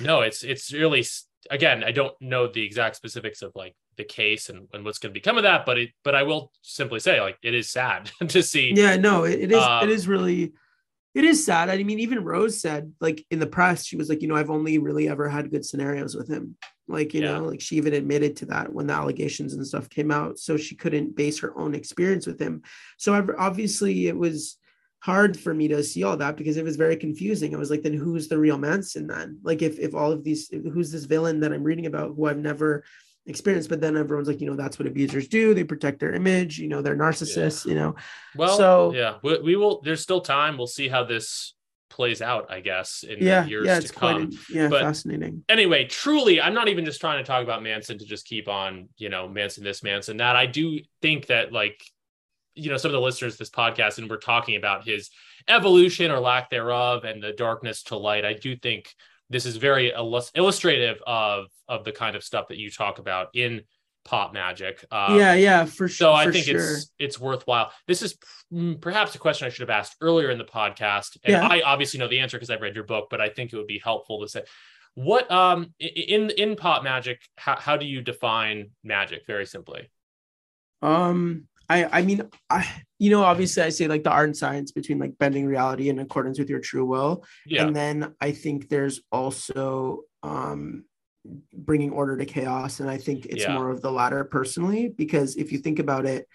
no 0.01 0.21
it's 0.23 0.43
it's 0.43 0.73
really 0.73 1.05
again 1.51 1.83
i 1.85 1.91
don't 1.91 2.15
know 2.21 2.47
the 2.47 2.63
exact 2.65 2.97
specifics 2.97 3.43
of 3.43 3.51
like 3.55 3.75
the 3.97 4.05
case 4.05 4.49
and, 4.49 4.69
and 4.73 4.85
what's 4.85 4.99
going 4.99 5.13
to 5.13 5.19
become 5.21 5.37
of 5.37 5.43
that 5.43 5.67
but 5.67 5.77
it 5.79 5.91
but 6.05 6.15
i 6.15 6.23
will 6.23 6.53
simply 6.63 7.01
say 7.01 7.21
like 7.21 7.37
it 7.43 7.53
is 7.55 7.69
sad 7.71 8.11
to 8.29 8.43
see 8.43 8.73
yeah, 8.77 8.97
no, 8.97 9.25
it, 9.25 9.41
it 9.41 9.53
is 9.53 9.63
Um, 9.63 9.83
it 9.85 9.91
is 9.91 10.07
really 10.07 10.53
it 11.19 11.25
is 11.25 11.45
sad. 11.45 11.69
I 11.69 11.83
mean, 11.83 11.99
even 11.99 12.23
Rose 12.23 12.61
said, 12.61 12.93
like 13.01 13.27
in 13.33 13.41
the 13.41 13.47
press, 13.47 13.85
she 13.85 13.97
was 13.97 14.09
like, 14.09 14.23
you 14.23 14.29
know, 14.29 14.37
I've 14.37 14.51
only 14.51 14.79
really 14.79 15.09
ever 15.09 15.29
had 15.29 15.51
good 15.51 15.67
scenarios 15.67 16.15
with 16.15 16.29
him. 16.29 16.55
Like, 16.87 17.13
you 17.13 17.23
Yeah. 17.23 17.39
know, 17.39 17.45
like 17.45 17.61
she 17.61 17.75
even 17.77 17.93
admitted 17.93 18.37
to 18.37 18.47
that 18.47 18.73
when 18.73 18.87
the 18.87 18.93
allegations 18.95 19.53
and 19.53 19.67
stuff 19.67 19.91
came 19.91 20.13
out. 20.13 20.39
So 20.39 20.57
she 20.57 20.77
couldn't 20.77 21.17
base 21.17 21.41
her 21.41 21.59
own 21.59 21.75
experience 21.75 22.25
with 22.25 22.41
him. 22.41 22.63
So 22.99 23.15
I've- 23.15 23.33
obviously 23.37 24.07
it 24.07 24.17
was 24.17 24.59
hard 25.01 25.37
for 25.37 25.53
me 25.53 25.67
to 25.69 25.83
see 25.83 26.05
all 26.05 26.17
that 26.19 26.37
because 26.37 26.57
it 26.57 26.65
was 26.65 26.77
very 26.77 26.97
confusing. 26.97 27.53
I 27.53 27.59
was 27.59 27.71
like, 27.71 27.83
then 27.83 27.95
who's 27.95 28.29
the 28.29 28.39
real 28.39 28.57
Manson 28.57 29.09
then? 29.09 29.39
Like 29.43 29.61
if 29.61 29.77
if 29.81 29.97
all 29.97 30.13
of 30.13 30.23
these 30.23 30.49
who's 30.51 30.93
this 30.93 31.05
villain 31.05 31.41
that 31.41 31.53
I'm 31.53 31.65
reading 31.65 31.87
about 31.87 32.15
who 32.15 32.27
I've 32.27 32.39
never 32.39 32.85
experienced, 33.29 33.69
but 33.69 33.81
then 33.81 33.97
everyone's 33.97 34.27
like, 34.29 34.41
you 34.41 34.47
know, 34.49 34.57
that's 34.57 34.79
what 34.79 34.89
abusers 34.89 35.29
do. 35.29 35.55
They 35.55 35.65
protect 35.65 36.01
their 36.01 36.15
image, 36.15 36.59
you 36.59 36.69
know, 36.69 36.83
they're 36.83 36.97
narcissists, 36.97 37.67
you 37.67 37.75
know. 37.75 37.95
well 38.35 38.57
so- 38.57 38.93
yeah 38.95 39.17
we, 39.23 39.39
we 39.41 39.57
will 39.57 39.81
there's 39.83 40.01
still 40.03 40.21
time 40.21 40.57
we'll 40.59 40.67
see 40.67 40.89
how 40.89 41.05
this 41.05 41.55
plays 41.91 42.21
out 42.23 42.47
i 42.53 42.61
guess 42.61 43.03
in 43.03 43.19
yeah 43.21 43.45
years 43.47 43.67
yeah 43.67 43.75
to 43.79 43.81
it's 43.83 43.91
quite 43.91 44.13
come 44.19 44.31
yeah 44.51 44.69
But- 44.69 44.83
fascinating 44.83 45.43
anyway, 45.49 45.85
truly, 45.87 46.41
I'm 46.41 46.55
not 46.55 46.69
even 46.69 46.85
just 46.85 47.01
trying 47.01 47.19
to 47.19 47.27
talk 47.27 47.43
about 47.43 47.63
Manson 47.63 47.99
to 47.99 48.05
just 48.05 48.27
keep 48.27 48.47
on, 48.49 48.89
you 48.99 49.09
know, 49.09 49.27
Manson 49.29 49.65
this, 49.65 49.83
Manson 49.83 50.19
that. 50.19 50.37
I 50.37 50.47
do 50.47 50.81
think 51.03 51.27
that, 51.27 51.53
like, 51.53 51.83
you 52.55 52.71
know, 52.71 52.77
some 52.77 52.91
of 52.91 52.93
the 52.93 53.01
listeners 53.01 53.37
this 53.37 53.51
podcast, 53.51 53.99
and 53.99 54.09
we're 54.11 54.17
talking 54.19 54.57
about 54.57 54.85
his 54.87 55.11
evolution 55.49 56.11
or 56.11 56.21
lack 56.21 56.51
thereof 56.51 57.05
and 57.05 57.23
the 57.23 57.33
darkness 57.33 57.83
to 57.85 57.97
light. 57.97 58.25
I 58.25 58.35
do 58.35 58.57
think 58.57 58.95
this 59.31 59.47
is 59.47 59.57
very 59.57 59.91
illus- 59.93 60.33
illustrative 60.35 60.99
of 61.07 61.47
of 61.69 61.85
the 61.85 61.93
kind 61.93 62.17
of 62.17 62.25
stuff 62.25 62.49
that 62.49 62.59
you 62.59 62.71
talk 62.71 62.99
about 62.99 63.29
in 63.35 63.63
pop 64.05 64.35
magick. 64.35 64.85
Um, 64.91 65.19
yeah 65.19 65.35
yeah 65.35 65.65
for 65.67 65.87
sure. 65.89 66.07
so 66.07 66.13
I 66.13 66.31
think 66.31 66.47
sure. 66.47 66.57
it's 66.57 66.93
it's 66.99 67.21
worthwhile. 67.21 67.73
This 67.87 68.01
is 68.03 68.17
mm, 68.53 68.81
perhaps 68.81 69.15
a 69.15 69.19
question 69.19 69.47
I 69.47 69.51
should 69.51 69.69
have 69.69 69.77
asked 69.79 69.97
earlier 70.01 70.31
in 70.31 70.39
the 70.39 70.45
podcast, 70.45 71.19
and 71.25 71.33
Yeah. 71.33 71.47
I 71.47 71.61
obviously 71.61 72.01
know 72.01 72.09
the 72.09 72.21
answer 72.21 72.37
because 72.39 72.49
I've 72.51 72.63
read 72.63 72.75
your 72.75 72.85
book, 72.85 73.09
but 73.11 73.21
I 73.21 73.29
think 73.29 73.53
it 73.53 73.57
would 73.57 73.67
be 73.67 73.81
helpful 73.83 74.21
to 74.23 74.29
say 74.29 74.43
what 74.95 75.31
um 75.31 75.75
in 75.79 76.31
in 76.31 76.57
pop 76.57 76.83
magick. 76.85 77.19
How 77.37 77.57
how 77.57 77.77
do 77.77 77.85
you 77.87 78.01
define 78.01 78.71
magic? 78.83 79.27
Very 79.27 79.45
simply. 79.47 79.91
um 80.83 81.45
i 81.69 81.85
i 81.99 82.03
mean 82.03 82.23
i 82.51 82.67
you 82.99 83.11
know 83.11 83.23
obviously 83.23 83.63
i 83.63 83.69
say 83.69 83.87
like 83.89 84.05
the 84.05 84.11
art 84.11 84.29
and 84.29 84.37
science 84.37 84.73
between 84.73 84.99
like 84.99 85.17
bending 85.19 85.47
reality 85.47 85.89
in 85.89 85.99
accordance 85.99 86.39
with 86.39 86.49
your 86.51 86.61
true 86.61 86.85
will. 86.85 87.25
Yeah, 87.47 87.67
and 87.67 87.77
then 87.77 88.15
i 88.21 88.33
think 88.33 88.69
there's 88.69 89.01
also 89.13 90.03
um 90.23 90.85
bringing 91.53 91.91
order 91.91 92.17
to 92.17 92.25
chaos. 92.25 92.81
And 92.81 92.89
i 92.89 92.97
think 92.97 93.27
it's 93.27 93.43
Yeah. 93.45 93.55
more 93.55 93.71
of 93.71 93.83
the 93.83 93.91
latter 93.93 94.25
personally 94.25 94.89
because 94.89 95.37
if 95.37 95.53
you 95.53 95.59
think 95.59 95.79
about 95.79 96.07
it 96.07 96.27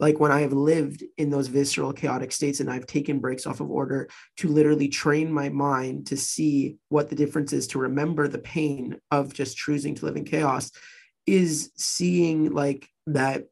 like 0.00 0.18
when 0.18 0.32
i 0.32 0.40
have 0.40 0.52
lived 0.52 1.04
in 1.16 1.30
those 1.30 1.46
visceral 1.46 1.92
chaotic 1.92 2.32
states 2.32 2.58
and 2.58 2.68
i've 2.70 2.86
taken 2.86 3.20
breaks 3.20 3.46
off 3.46 3.60
of 3.60 3.70
order 3.70 4.08
to 4.38 4.48
literally 4.48 4.88
train 4.88 5.30
my 5.30 5.48
mind 5.48 6.06
to 6.08 6.16
see 6.16 6.76
what 6.88 7.08
the 7.08 7.14
difference 7.14 7.52
is 7.52 7.68
to 7.68 7.78
remember 7.78 8.26
the 8.26 8.38
pain 8.38 8.98
of 9.12 9.32
just 9.32 9.56
choosing 9.56 9.94
to 9.94 10.06
live 10.06 10.16
in 10.16 10.24
chaos 10.24 10.72
is 11.26 11.70
seeing 11.76 12.50
like 12.50 12.88
that 13.06 13.44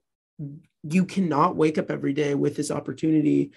you 0.82 1.04
cannot 1.04 1.56
wake 1.56 1.78
up 1.78 1.90
every 1.90 2.12
day 2.12 2.34
with 2.34 2.56
this 2.56 2.70
opportunity 2.70 3.52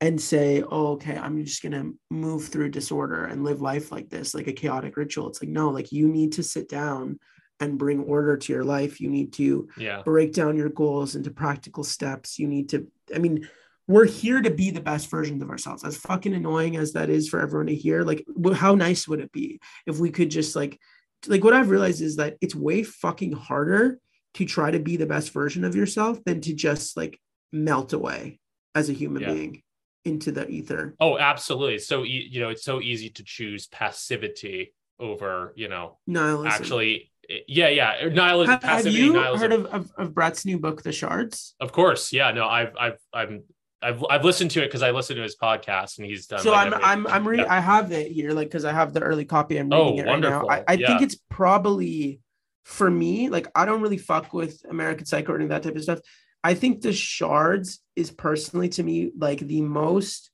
and 0.00 0.20
say, 0.20 0.62
oh, 0.62 0.92
okay, 0.92 1.16
I'm 1.16 1.44
just 1.44 1.62
going 1.62 1.72
to 1.72 1.96
move 2.10 2.48
through 2.48 2.70
disorder 2.70 3.24
and 3.26 3.44
live 3.44 3.60
life 3.60 3.92
like 3.92 4.10
this, 4.10 4.34
like 4.34 4.48
a 4.48 4.52
chaotic 4.52 4.96
ritual. 4.96 5.28
It's 5.28 5.40
like, 5.40 5.50
no, 5.50 5.70
like 5.70 5.92
you 5.92 6.08
need 6.08 6.32
to 6.32 6.42
sit 6.42 6.68
down 6.68 7.18
and 7.60 7.78
bring 7.78 8.00
order 8.00 8.36
to 8.36 8.52
your 8.52 8.64
life. 8.64 9.00
You 9.00 9.08
need 9.08 9.32
to 9.34 9.68
yeah, 9.78 10.02
break 10.02 10.32
down 10.32 10.56
your 10.56 10.68
goals 10.68 11.14
into 11.14 11.30
practical 11.30 11.84
steps. 11.84 12.38
You 12.38 12.48
need 12.48 12.68
to, 12.70 12.86
I 13.14 13.18
mean, 13.18 13.48
we're 13.86 14.06
here 14.06 14.42
to 14.42 14.50
be 14.50 14.70
the 14.70 14.80
best 14.80 15.10
versions 15.10 15.42
of 15.42 15.50
ourselves. 15.50 15.84
As 15.84 15.96
fucking 15.96 16.34
annoying 16.34 16.76
as 16.76 16.94
that 16.94 17.08
is 17.08 17.28
for 17.28 17.40
everyone 17.40 17.66
to 17.66 17.74
hear, 17.74 18.02
like, 18.02 18.26
how 18.54 18.74
nice 18.74 19.06
would 19.06 19.20
it 19.20 19.30
be 19.30 19.60
if 19.86 19.98
we 19.98 20.10
could 20.10 20.30
just 20.30 20.56
like, 20.56 20.80
like 21.28 21.44
what 21.44 21.54
I've 21.54 21.70
realized 21.70 22.02
is 22.02 22.16
that 22.16 22.36
it's 22.40 22.54
way 22.54 22.82
fucking 22.82 23.32
harder 23.32 23.98
to 24.34 24.44
try 24.44 24.70
to 24.70 24.78
be 24.78 24.96
the 24.96 25.06
best 25.06 25.32
version 25.32 25.64
of 25.64 25.74
yourself 25.76 26.22
than 26.24 26.40
to 26.42 26.52
just 26.54 26.96
like 26.96 27.18
melt 27.52 27.92
away 27.92 28.38
as 28.74 28.88
a 28.90 28.92
human 28.92 29.22
Yeah. 29.22 29.32
being 29.32 29.62
into 30.04 30.32
the 30.32 30.48
ether. 30.48 30.94
Oh, 31.00 31.16
absolutely. 31.18 31.78
So 31.78 32.04
e- 32.04 32.28
you 32.30 32.40
know, 32.40 32.50
it's 32.50 32.64
so 32.64 32.80
easy 32.80 33.10
to 33.10 33.24
choose 33.24 33.66
passivity 33.68 34.74
over 35.00 35.52
you 35.56 35.68
know 35.68 35.98
Nihilism. 36.06 36.46
actually. 36.46 37.10
Eh, 37.30 37.38
yeah, 37.48 37.68
yeah. 37.68 38.04
Er, 38.04 38.10
nihilism, 38.10 38.52
have, 38.52 38.62
have 38.62 38.70
passivity, 38.76 39.02
you 39.02 39.12
nihilism. 39.14 39.50
heard 39.50 39.60
of, 39.60 39.66
of, 39.66 39.92
of 39.96 40.14
Bret's 40.14 40.44
new 40.44 40.58
book, 40.58 40.82
The 40.82 40.92
Shards? 40.92 41.54
Of 41.60 41.72
course, 41.72 42.12
yeah. 42.12 42.30
No, 42.32 42.46
I've 42.46 42.76
I've 42.78 42.98
I'm 43.12 43.44
I've 43.82 44.04
I've 44.10 44.24
listened 44.24 44.50
to 44.52 44.62
it 44.62 44.66
because 44.66 44.82
I 44.82 44.90
listened 44.90 45.16
to 45.16 45.22
his 45.22 45.36
podcast 45.36 45.98
and 45.98 46.06
he's 46.06 46.26
done. 46.26 46.40
so 46.40 46.50
like 46.52 46.66
I'm 46.66 46.74
every- 46.74 46.84
I'm 46.84 47.06
I'm 47.06 47.28
reading. 47.28 47.46
yeah. 47.46 47.54
I 47.54 47.60
have 47.60 47.92
it 47.92 48.12
here, 48.12 48.32
like 48.32 48.48
because 48.48 48.64
I 48.64 48.72
have 48.72 48.92
the 48.92 49.00
early 49.00 49.24
copy. 49.24 49.56
I'm 49.58 49.72
Oh, 49.72 49.90
reading 49.92 50.06
it 50.06 50.10
right 50.10 50.20
now. 50.20 50.46
I, 50.48 50.64
I 50.68 50.72
Yeah. 50.74 50.86
think 50.88 51.02
it's 51.02 51.16
probably 51.30 52.20
for 52.64 52.90
me. 52.90 53.28
Like 53.28 53.46
I 53.54 53.64
don't 53.64 53.82
really 53.82 53.98
fuck 53.98 54.32
with 54.32 54.62
American 54.68 55.06
Psycho 55.06 55.32
or 55.32 55.36
any 55.36 55.44
of 55.44 55.50
that 55.50 55.62
type 55.62 55.76
of 55.76 55.82
stuff. 55.82 56.00
I 56.42 56.54
think 56.54 56.80
the 56.80 56.92
shards 56.92 57.80
is 57.96 58.10
personally 58.10 58.68
to 58.70 58.82
me 58.82 59.10
like 59.16 59.38
the 59.40 59.62
most 59.62 60.30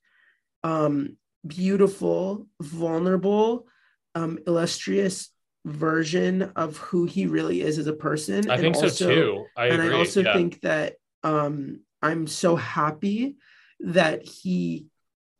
um 0.63 1.17
beautiful, 1.45 2.47
vulnerable, 2.61 3.67
um 4.15 4.39
illustrious 4.47 5.29
version 5.65 6.51
of 6.55 6.77
who 6.77 7.05
he 7.05 7.27
really 7.27 7.61
is 7.61 7.77
as 7.77 7.87
a 7.87 7.93
person. 7.93 8.49
I 8.49 8.55
And 8.55 8.61
think 8.61 8.75
also- 8.75 8.87
so 8.87 9.13
too. 9.15 9.45
I 9.55 9.67
and 9.67 9.81
agree. 9.81 9.95
I 9.95 9.99
also 9.99 10.21
yeah. 10.21 10.33
think 10.33 10.61
that 10.61 10.95
um, 11.23 11.81
I'm 12.01 12.25
so 12.25 12.55
happy 12.55 13.35
that 13.81 14.23
he, 14.25 14.87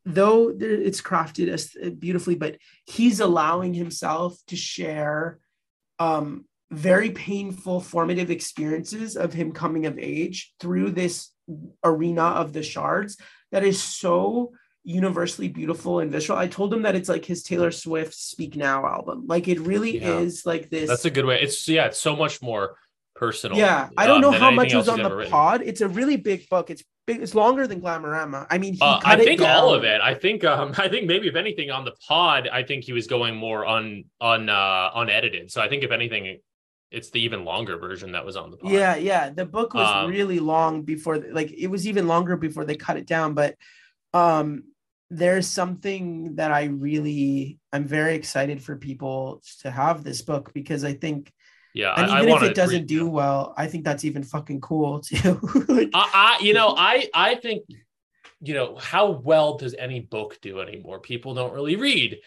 though 0.06 0.52
there, 0.52 0.70
it's 0.72 1.02
crafted 1.02 1.48
as 1.48 1.76
beautifully, 1.98 2.36
but 2.36 2.58
he's 2.86 3.20
allowing 3.20 3.74
himself 3.74 4.38
to 4.48 4.56
share 4.56 5.40
um, 5.98 6.46
very 6.72 7.12
painful 7.12 7.82
formative 7.82 8.32
experiences 8.32 9.18
of 9.18 9.34
him 9.34 9.52
coming 9.52 9.86
of 9.86 10.00
age 10.00 10.54
through 10.60 10.92
this 10.92 11.30
arena 11.84 12.24
of 12.24 12.54
the 12.54 12.64
shards 12.64 13.18
that 13.52 13.64
is 13.64 13.82
so 13.82 14.54
universally 14.84 15.48
beautiful 15.48 16.00
and 16.00 16.12
visual. 16.12 16.40
I 16.40 16.48
told 16.48 16.74
him 16.74 16.84
that 16.84 16.96
it's 16.96 17.10
like 17.10 17.26
his 17.26 17.44
Taylor 17.44 17.72
Swift 17.72 18.14
Speak 18.14 18.56
Now 18.56 18.86
album. 18.86 19.26
Like 19.28 19.48
it 19.48 19.60
really 19.60 20.00
Yeah. 20.00 20.20
is 20.20 20.46
like 20.46 20.70
this. 20.70 20.88
That's 20.90 21.06
a 21.06 21.12
good 21.12 21.26
way. 21.26 21.42
It's 21.42 21.68
yeah, 21.68 21.86
it's 21.86 22.00
so 22.00 22.16
much 22.16 22.42
more 22.42 22.78
personal. 23.16 23.58
Yeah, 23.58 23.90
I 23.98 24.08
don't 24.08 24.24
um, 24.24 24.32
know 24.32 24.40
how 24.40 24.50
much 24.50 24.74
was 24.74 24.90
on 24.90 25.04
the 25.04 25.14
written. 25.14 25.32
pod. 25.32 25.62
It's 25.64 25.82
a 25.82 25.88
really 25.88 26.16
big 26.16 26.50
book. 26.50 26.70
It's 26.70 26.84
big. 27.06 27.22
It's 27.22 27.36
longer 27.36 27.68
than 27.68 27.82
Glamorama. 27.82 28.48
I 28.50 28.58
mean, 28.58 28.74
he 28.74 28.80
Uh, 28.82 29.00
I 29.04 29.18
think 29.18 29.42
all 29.42 29.74
of 29.74 29.84
it. 29.84 30.02
I 30.02 30.16
think 30.16 30.44
um 30.46 30.74
I 30.78 30.88
think 30.88 31.06
maybe 31.06 31.28
if 31.28 31.36
anything 31.36 31.70
on 31.70 31.86
the 31.86 31.94
pod, 32.08 32.48
I 32.52 32.64
think 32.64 32.86
he 32.86 32.94
was 32.94 33.08
going 33.08 33.36
more 33.36 33.66
on 33.66 34.06
on 34.20 34.50
uh 34.50 34.92
unedited. 34.96 35.52
So 35.52 35.62
I 35.62 35.68
think 35.70 35.84
if 35.84 35.92
anything, 35.92 36.40
it's 36.92 37.10
the 37.10 37.22
even 37.22 37.46
longer 37.46 37.78
version 37.78 38.12
that 38.12 38.26
was 38.26 38.36
on 38.36 38.52
the 38.52 38.58
pod. 38.58 38.72
Yeah, 38.72 38.96
yeah. 38.96 39.30
The 39.30 39.46
book 39.46 39.74
was 39.74 39.88
Um, 39.88 40.10
really 40.10 40.40
long 40.40 40.84
before, 40.84 41.18
like, 41.18 41.52
it 41.52 41.68
was 41.68 41.88
even 41.88 42.08
longer 42.08 42.36
before 42.36 42.66
they 42.66 42.76
cut 42.76 42.98
it 42.98 43.08
down. 43.08 43.34
But 43.34 43.56
um, 44.14 44.66
there's 45.10 45.48
something 45.48 46.36
that 46.36 46.52
I 46.52 46.66
really, 46.66 47.60
I'm 47.72 47.88
very 47.88 48.16
excited 48.16 48.62
for 48.62 48.76
people 48.76 49.42
to 49.62 49.72
have 49.72 50.04
this 50.04 50.22
book 50.22 50.54
because 50.54 50.84
I 50.84 50.94
think, 50.94 51.32
yeah. 51.74 51.94
and 51.96 52.12
I, 52.12 52.22
even 52.22 52.34
I 52.34 52.36
if 52.38 52.44
it 52.44 52.56
doesn't 52.56 52.88
do 52.88 53.08
well, 53.10 53.54
I 53.58 53.68
think 53.68 53.86
that's 53.86 54.04
even 54.06 54.24
fucking 54.24 54.62
cool 54.62 55.00
too. 55.08 55.40
like, 55.70 55.90
I, 55.94 56.38
I 56.40 56.44
you 56.44 56.54
know 56.54 56.76
I 56.78 57.10
I 57.14 57.36
think 57.36 57.64
you 58.42 58.54
know 58.54 58.76
how 58.76 59.12
well 59.12 59.58
does 59.58 59.76
any 59.76 60.02
book 60.02 60.40
do 60.42 60.60
anymore? 60.60 61.00
People 61.00 61.34
don't 61.34 61.54
really 61.54 61.76
read, 61.76 62.20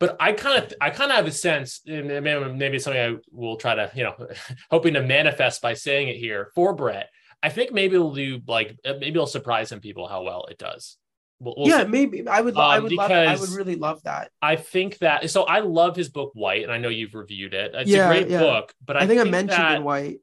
but 0.00 0.16
I 0.20 0.32
kind 0.32 0.62
of 0.64 0.72
I 0.80 0.90
kind 0.90 1.10
of 1.10 1.16
have 1.16 1.26
a 1.26 1.32
sense, 1.32 1.80
and 1.86 2.08
maybe, 2.08 2.52
maybe 2.54 2.76
it's 2.76 2.84
something 2.84 3.00
I 3.02 3.16
will 3.32 3.56
try 3.56 3.74
to 3.74 3.90
you 3.94 4.04
know 4.04 4.28
hoping 4.70 4.94
to 4.94 5.02
manifest 5.02 5.60
by 5.62 5.74
saying 5.74 6.08
it 6.08 6.16
here 6.16 6.50
for 6.54 6.74
Bret. 6.74 7.08
I 7.42 7.50
think 7.50 7.72
maybe 7.72 7.94
it'll 7.94 8.14
do 8.14 8.40
like 8.46 8.78
uh, 8.84 8.94
maybe 8.94 9.10
it'll 9.10 9.26
surprise 9.26 9.68
some 9.68 9.80
people 9.80 10.08
how 10.08 10.22
well 10.22 10.46
it 10.50 10.58
does. 10.58 10.96
We'll, 11.40 11.54
we'll 11.56 11.68
yeah, 11.68 11.84
see. 11.84 11.88
maybe 11.90 12.26
I 12.26 12.40
would, 12.40 12.56
lo- 12.56 12.64
I 12.64 12.78
Um, 12.78 12.82
would 12.82 12.92
love, 12.92 13.12
I 13.12 13.36
would 13.36 13.50
really 13.50 13.76
love 13.76 14.02
that. 14.02 14.32
I 14.42 14.56
think 14.56 14.98
that 14.98 15.30
so 15.30 15.44
I 15.44 15.60
love 15.60 15.94
his 15.94 16.08
book 16.08 16.32
White, 16.34 16.64
and 16.64 16.72
I 16.72 16.78
know 16.78 16.88
you've 16.88 17.14
reviewed 17.14 17.54
it. 17.54 17.72
It's 17.74 17.88
Yeah, 17.88 18.06
a 18.06 18.12
great 18.12 18.28
yeah. 18.28 18.40
book, 18.40 18.74
but 18.84 18.96
I, 18.96 19.00
I, 19.02 19.06
think, 19.06 19.20
I 19.20 19.24
mentioned 19.24 19.50
that, 19.50 19.76
in 19.76 19.84
White. 19.84 20.18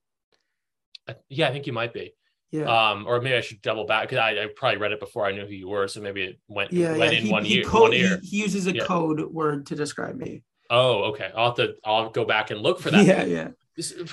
Yeah, 1.29 1.47
I 1.47 1.51
think 1.53 1.67
you 1.67 1.73
might 1.73 1.93
be. 1.93 2.13
Yeah. 2.51 2.65
Um, 2.91 3.05
or 3.07 3.19
maybe 3.21 3.35
I 3.35 3.41
should 3.41 3.61
double 3.61 3.85
back 3.85 4.03
because 4.07 4.19
I, 4.19 4.31
I 4.31 4.47
probably 4.55 4.77
read 4.77 4.91
it 4.93 4.99
before 4.99 5.25
I 5.25 5.31
knew 5.33 5.45
who 5.45 5.53
you 5.53 5.67
were, 5.67 5.87
so 5.87 5.99
maybe 6.01 6.23
it 6.23 6.39
went 6.47 6.71
yeah, 6.71 6.91
yeah. 6.93 6.97
went 6.97 7.13
in 7.13 7.23
He, 7.25 7.31
one 7.31 7.43
he, 7.45 7.57
ear. 7.57 7.63
code, 7.65 7.81
one 7.81 7.91
he, 7.91 8.15
he 8.23 8.41
uses 8.41 8.67
a 8.67 8.75
Yeah. 8.75 8.85
code 8.85 9.19
word 9.31 9.65
to 9.67 9.75
describe 9.75 10.15
me. 10.15 10.43
Oh, 10.69 11.03
okay. 11.11 11.31
I'll 11.35 11.47
have 11.47 11.55
to. 11.57 11.75
I'll 11.83 12.09
go 12.09 12.25
back 12.25 12.49
and 12.51 12.59
look 12.61 12.79
for 12.79 12.89
that. 12.91 13.05
Yeah, 13.05 13.23
yeah. 13.23 13.47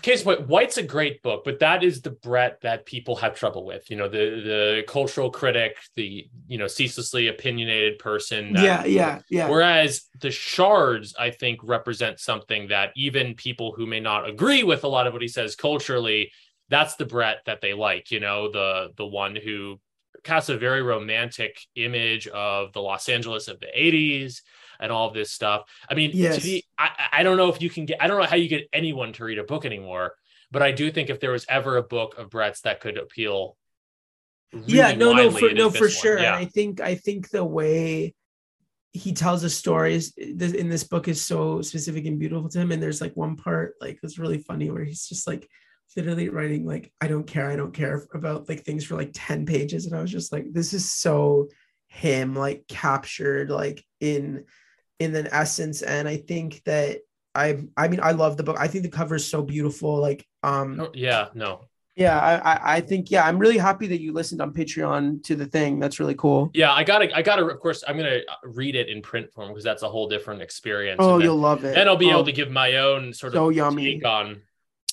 Case 0.03 0.21
in 0.21 0.25
point, 0.25 0.49
White's 0.49 0.77
a 0.77 0.83
great 0.83 1.23
book, 1.23 1.45
but 1.45 1.61
that 1.61 1.85
is 1.85 2.03
the 2.03 2.11
Bret 2.11 2.61
that 2.63 2.85
people 2.85 3.15
have 3.17 3.37
trouble 3.37 3.65
with. 3.65 3.89
You 3.91 3.97
know, 3.97 4.09
the 4.09 4.19
the 4.19 4.83
cultural 4.89 5.31
critic, 5.31 5.77
the 5.95 6.27
you 6.49 6.59
know 6.59 6.67
ceaselessly 6.67 7.29
opinionated 7.29 7.99
person. 8.01 8.53
that- 8.55 8.65
Yeah, 8.65 8.85
yeah, 8.85 9.21
yeah. 9.31 9.49
Whereas 9.49 10.03
the 10.21 10.33
shards, 10.33 11.15
I 11.19 11.31
think, 11.31 11.61
represent 11.63 12.19
something 12.19 12.69
that 12.69 12.91
even 12.97 13.35
people 13.35 13.73
who 13.77 13.87
may 13.87 14.01
not 14.01 14.29
agree 14.29 14.65
with 14.65 14.83
a 14.85 14.89
lot 14.89 15.07
of 15.07 15.13
what 15.13 15.23
he 15.23 15.29
says 15.29 15.55
culturally, 15.55 16.33
that's 16.73 16.97
the 16.97 17.07
Bret 17.07 17.39
that 17.47 17.61
they 17.61 17.75
like. 17.75 18.11
You 18.11 18.21
know, 18.21 18.51
the 18.51 18.93
the 18.97 19.07
one 19.07 19.37
who 19.37 19.81
casts 20.25 20.49
a 20.49 20.57
very 20.57 20.83
romantic 20.83 21.59
image 21.75 22.27
of 22.29 22.73
the 22.73 22.81
Los 22.81 23.09
Angeles 23.09 23.49
of 23.49 23.61
the 23.61 23.67
'80s 23.77 24.41
and 24.81 24.91
all 24.91 25.09
of 25.09 25.15
this 25.15 25.31
stuff. 25.31 25.63
I 25.89 25.95
mean, 25.95 26.11
Yes. 26.15 26.41
to 26.43 26.45
me, 26.45 26.65
I, 26.79 26.91
I 27.13 27.23
don't 27.23 27.37
know 27.37 27.49
if 27.51 27.63
you 27.63 27.71
can 27.71 27.87
get, 27.87 28.03
I 28.03 28.09
don't 28.09 28.21
know 28.21 28.27
how 28.27 28.35
you 28.37 28.49
get 28.49 28.69
anyone 28.73 29.13
to 29.15 29.25
read 29.25 29.39
a 29.39 29.45
book 29.45 29.65
anymore, 29.65 30.15
but 30.51 30.61
I 30.63 30.73
do 30.73 30.91
think 30.91 31.09
if 31.09 31.21
there 31.21 31.31
was 31.31 31.47
ever 31.49 31.77
a 31.77 31.83
book 31.85 32.19
of 32.19 32.31
Bret's 32.31 32.63
that 32.63 32.81
could 32.81 32.99
appeal. 32.99 33.57
yeah 34.67 34.87
really 34.89 34.97
no 34.99 35.13
no 35.13 35.25
widely, 35.29 35.49
for 35.49 35.55
no 35.55 35.71
for 35.71 35.89
sure 35.89 36.19
Yeah. 36.19 36.35
and 36.37 36.37
i 36.37 36.45
think 36.45 36.81
i 36.81 36.95
think 36.95 37.31
the 37.31 37.45
way 37.45 38.15
he 38.93 39.13
tells 39.15 39.41
the 39.43 39.49
stories 39.49 40.13
in 40.19 40.69
this 40.69 40.85
book 40.85 41.09
is 41.09 41.23
so 41.25 41.63
specific 41.63 42.05
and 42.05 42.19
beautiful 42.19 42.51
to 42.51 42.61
him 42.61 42.71
and 42.73 42.83
there's 42.83 43.01
like 43.01 43.17
one 43.17 43.37
part 43.37 43.75
like 43.81 43.99
it's 44.03 44.19
really 44.19 44.39
funny 44.39 44.71
where 44.71 44.85
he's 44.85 45.07
just 45.09 45.27
like 45.27 45.49
literally 45.97 46.29
writing 46.29 46.65
like 46.67 46.93
i 47.01 47.07
don't 47.07 47.27
care 47.27 47.51
i 47.51 47.57
don't 47.57 47.75
care 47.75 48.07
about 48.15 48.49
like 48.49 48.63
things 48.65 48.85
for 48.85 48.97
like 48.97 49.11
10 49.13 49.47
pages 49.47 49.87
and 49.87 49.95
i 49.97 50.01
was 50.01 50.11
just 50.11 50.33
like 50.33 50.47
this 50.53 50.73
is 50.73 50.91
so 50.91 51.49
him 51.89 52.35
like 52.35 52.65
captured 52.69 53.51
like 53.51 53.85
in 54.01 54.45
in 54.99 55.15
an 55.15 55.29
essence 55.31 55.83
and 55.83 56.09
i 56.09 56.17
think 56.17 56.63
that 56.65 56.99
i 57.35 57.59
i 57.77 57.89
mean 57.89 58.01
i 58.03 58.13
love 58.13 58.37
the 58.37 58.43
book 58.43 58.57
i 58.59 58.67
think 58.69 58.85
the 58.85 58.91
cover 58.91 59.15
is 59.17 59.27
so 59.27 59.43
beautiful 59.43 59.99
like 60.01 60.27
um 60.43 60.81
Oh, 60.81 60.91
yeah, 60.95 61.29
no, 61.35 61.67
yeah, 61.95 62.19
I, 62.19 62.77
I 62.77 62.81
think 62.81 63.11
yeah, 63.11 63.23
I'm 63.25 63.39
really 63.39 63.59
happy 63.59 63.87
that 63.89 64.01
you 64.01 64.15
listened 64.15 64.41
on 64.41 64.55
Patreon 64.55 65.23
to 65.25 65.37
the 65.37 65.45
thing. 65.45 65.79
That's 65.79 66.01
really 66.01 66.15
cool. 66.15 66.51
Yeah, 66.55 66.73
I 66.73 66.85
gotta, 66.85 67.15
I 67.15 67.21
gotta. 67.21 67.45
Of 67.45 67.61
course, 67.61 67.85
I'm 67.87 67.99
gonna 67.99 68.21
read 68.45 68.77
it 68.77 68.89
in 68.89 69.03
print 69.03 69.31
form 69.31 69.49
because 69.49 69.63
that's 69.63 69.83
a 69.83 69.89
whole 69.89 70.09
different 70.09 70.41
experience. 70.41 71.01
Oh, 71.03 71.19
then, 71.19 71.27
you'll 71.27 71.37
love 71.37 71.65
it. 71.65 71.75
then 71.75 71.89
I'll 71.89 71.99
be 71.99 72.07
Oh, 72.07 72.13
able 72.13 72.25
to 72.25 72.33
give 72.33 72.51
my 72.51 72.79
own 72.79 73.13
sort 73.13 73.35
so 73.35 73.51
of 73.51 73.55
yummy. 73.55 73.95
take 73.97 74.07
on, 74.07 74.41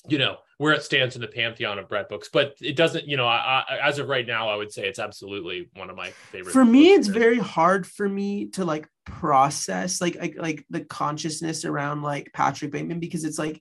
you 0.08 0.18
know, 0.18 0.36
where 0.60 0.74
it 0.74 0.82
stands 0.82 1.14
in 1.14 1.22
the 1.22 1.26
pantheon 1.26 1.78
of 1.78 1.88
Bret 1.88 2.10
books. 2.10 2.28
But 2.30 2.54
it 2.60 2.76
doesn't, 2.76 3.08
you 3.08 3.16
know, 3.16 3.26
I, 3.26 3.64
I, 3.66 3.78
as 3.88 3.98
of 3.98 4.10
right 4.10 4.26
now, 4.26 4.50
I 4.50 4.56
would 4.56 4.70
say 4.70 4.86
it's 4.86 4.98
absolutely 4.98 5.70
one 5.74 5.88
of 5.88 5.96
my 5.96 6.10
favorite. 6.10 6.52
For 6.52 6.66
me, 6.66 6.92
it's 6.92 7.08
very 7.08 7.38
hard 7.38 7.86
for 7.86 8.06
me 8.06 8.48
to 8.48 8.66
like 8.66 8.86
process 9.06 10.02
like 10.02 10.16
like 10.16 10.36
like 10.36 10.66
the 10.68 10.82
consciousness 10.82 11.64
around 11.64 12.02
like 12.02 12.30
Patrick 12.34 12.72
Bateman 12.72 13.00
because 13.00 13.24
it's 13.24 13.38
like 13.38 13.58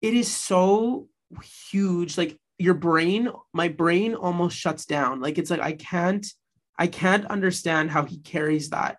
it 0.00 0.14
is 0.14 0.34
so 0.34 1.08
huge. 1.70 2.16
Like 2.16 2.40
your 2.56 2.72
brain, 2.72 3.28
my 3.52 3.68
brain 3.68 4.14
almost 4.14 4.56
shuts 4.56 4.86
down. 4.86 5.20
Like 5.20 5.36
it's 5.36 5.50
like 5.50 5.60
I 5.60 5.72
can't 5.72 6.26
I 6.78 6.86
can't 6.86 7.26
understand 7.26 7.90
how 7.90 8.06
he 8.06 8.20
carries 8.20 8.70
that 8.70 8.96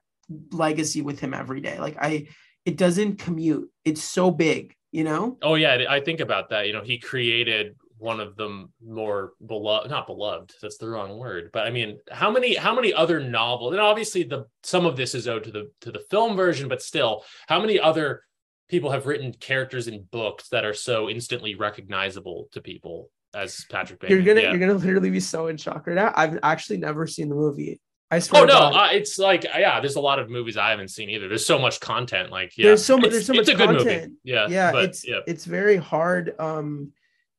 legacy 0.51 1.01
with 1.01 1.19
him 1.19 1.33
every 1.33 1.61
day. 1.61 1.79
Like 1.79 1.97
I 1.99 2.27
it 2.63 2.77
doesn't 2.77 3.17
commute. 3.17 3.71
It's 3.85 4.03
so 4.03 4.29
big, 4.29 4.75
you 4.91 5.03
know? 5.03 5.37
Oh 5.41 5.55
yeah, 5.55 5.85
I 5.89 5.99
think 5.99 6.19
about 6.19 6.49
that. 6.49 6.67
You 6.67 6.73
know, 6.73 6.83
he 6.83 6.97
created 6.99 7.75
one 7.97 8.21
of 8.21 8.35
the 8.37 8.65
more 8.85 9.33
beloved, 9.45 9.89
not 9.89 10.07
beloved. 10.07 10.53
That's 10.61 10.77
the 10.77 10.87
wrong 10.89 11.17
word. 11.17 11.49
But 11.51 11.67
I 11.67 11.69
mean, 11.69 11.99
how 12.11 12.31
many 12.31 12.55
how 12.55 12.73
many 12.73 12.93
other 12.93 13.19
novels? 13.19 13.73
And 13.73 13.81
obviously, 13.81 14.23
the 14.23 14.45
some 14.63 14.85
of 14.85 14.95
this 14.95 15.13
is 15.13 15.27
owed 15.27 15.43
to 15.45 15.51
the 15.51 15.71
to 15.81 15.91
the 15.91 16.03
film 16.09 16.35
version, 16.35 16.67
but 16.69 16.81
still, 16.81 17.23
how 17.47 17.59
many 17.59 17.79
other 17.79 18.23
people 18.69 18.91
have 18.91 19.05
written 19.05 19.33
characters 19.33 19.87
in 19.87 20.05
books 20.11 20.49
that 20.49 20.63
are 20.63 20.73
so 20.73 21.09
instantly 21.09 21.55
recognizable 21.55 22.47
to 22.53 22.61
people 22.61 23.09
as 23.33 23.65
Patrick 23.69 23.99
Bateman? 23.99 24.17
You're 24.23 24.33
gonna 24.33 24.45
Yeah. 24.45 24.51
you're 24.51 24.59
gonna 24.59 24.79
literally 24.79 25.09
be 25.09 25.19
so 25.19 25.47
in 25.47 25.57
shock 25.57 25.85
right 25.85 25.95
now. 25.95 26.13
I've 26.15 26.39
actually 26.41 26.77
never 26.77 27.05
seen 27.05 27.29
the 27.29 27.35
movie. 27.35 27.81
I 28.11 28.19
swear. 28.19 28.43
Oh 28.43 28.45
no, 28.45 28.57
uh, 28.59 28.89
it's 28.91 29.19
like 29.19 29.43
yeah. 29.43 29.79
There's 29.79 29.95
a 29.95 30.01
lot 30.01 30.17
of 30.19 30.29
movies 30.29 30.57
I 30.57 30.71
haven't 30.71 30.87
seen 30.89 31.09
either. 31.11 31.27
There's 31.27 31.45
so 31.45 31.59
much 31.59 31.79
content. 31.79 32.31
Like 32.31 32.57
yeah, 32.57 32.67
There's 32.67 32.83
so 32.85 32.97
mu- 32.97 33.03
It's- 33.05 33.13
there's 33.13 33.25
so 33.27 33.33
much. 33.33 33.41
it's 33.41 33.49
much 33.49 33.55
a 33.55 33.57
good 33.67 33.69
movie. 33.77 33.89
content. 33.91 34.13
Yeah, 34.23 34.47
yeah, 34.49 34.71
but, 34.71 34.83
it's 34.85 35.07
yeah. 35.07 35.19
it's 35.27 35.45
very 35.45 35.77
hard 35.77 36.33
um 36.39 36.91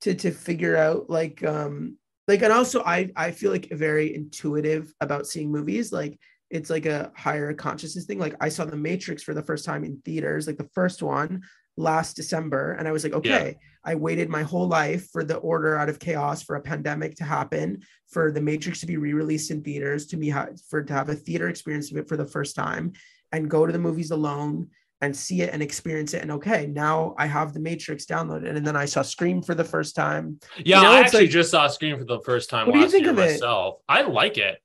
to 0.03 0.15
to 0.15 0.31
figure 0.31 0.77
out 0.77 1.11
like 1.11 1.43
um 1.45 1.97
like 2.29 2.43
and 2.43 2.53
also 2.53 2.83
I 2.85 3.11
I 3.17 3.33
feel 3.33 3.51
like 3.51 3.69
very 3.73 4.15
intuitive 4.15 4.93
about 5.01 5.27
seeing 5.27 5.51
movies 5.51 5.93
like 5.93 6.19
it's 6.51 6.71
like 6.71 6.87
a 6.87 7.13
higher 7.17 7.53
consciousness 7.53 8.05
thing 8.07 8.19
like 8.19 8.35
I 8.41 8.49
saw 8.49 8.65
The 8.65 8.77
Matrix 8.77 9.23
for 9.25 9.35
the 9.35 9.43
first 9.43 9.65
time 9.65 9.83
in 9.85 10.01
theaters 10.05 10.47
like 10.47 10.57
the 10.59 10.69
first 10.75 11.03
one 11.03 11.43
last 11.81 12.15
December 12.17 12.73
and 12.79 12.87
I 12.87 12.93
was 12.93 13.03
like 13.05 13.15
okay 13.15 13.57
I 13.85 13.95
waited 13.95 14.29
my 14.29 14.43
whole 14.43 14.69
life 14.69 15.09
for 15.11 15.25
the 15.25 15.37
order 15.37 15.77
out 15.79 15.89
of 15.89 15.99
chaos 15.99 16.43
for 16.43 16.57
a 16.57 16.61
pandemic 16.61 17.15
to 17.17 17.25
happen 17.25 17.81
for 18.13 18.31
The 18.31 18.41
Matrix 18.43 18.81
to 18.81 18.87
be 18.87 18.99
re-released 18.99 19.51
in 19.51 19.63
theaters 19.63 20.07
to 20.09 20.17
me 20.19 20.29
ha- 20.29 20.49
for 20.69 20.83
to 20.83 20.93
have 20.93 21.09
a 21.09 21.15
theater 21.15 21.49
experience 21.49 21.91
of 21.91 21.97
it 21.97 22.07
for 22.09 22.19
the 22.19 22.27
first 22.27 22.55
time 22.55 22.93
and 23.33 23.49
go 23.49 23.65
to 23.67 23.73
the 23.73 23.79
movies 23.79 24.11
alone 24.11 24.69
and 25.01 25.17
see 25.17 25.41
it 25.41 25.55
and 25.55 25.63
experience 25.63 26.13
it. 26.13 26.21
And 26.21 26.31
okay, 26.33 26.67
now 26.67 27.15
I 27.17 27.25
have 27.27 27.55
the 27.55 27.61
Matrix 27.61 28.05
downloaded. 28.05 28.55
And 28.55 28.67
then 28.67 28.77
I 28.77 28.85
saw 28.85 29.01
Scream 29.01 29.41
for 29.41 29.55
the 29.55 29.65
first 29.65 29.97
time. 29.97 30.41
Yeah, 30.59 30.83
know, 30.83 30.91
I 30.93 31.01
actually 31.01 31.23
like- 31.23 31.31
just 31.31 31.51
saw 31.51 31.67
Scream 31.69 31.97
for 31.97 32.05
the 32.05 32.21
first 32.21 32.51
time 32.51 32.67
What 32.67 32.75
do 32.75 32.81
you 32.81 32.91
think 32.91 33.07
of 33.07 33.19
it? 33.19 33.31
myself. 33.33 33.77
I 33.89 34.03
like 34.03 34.37
it. 34.37 34.59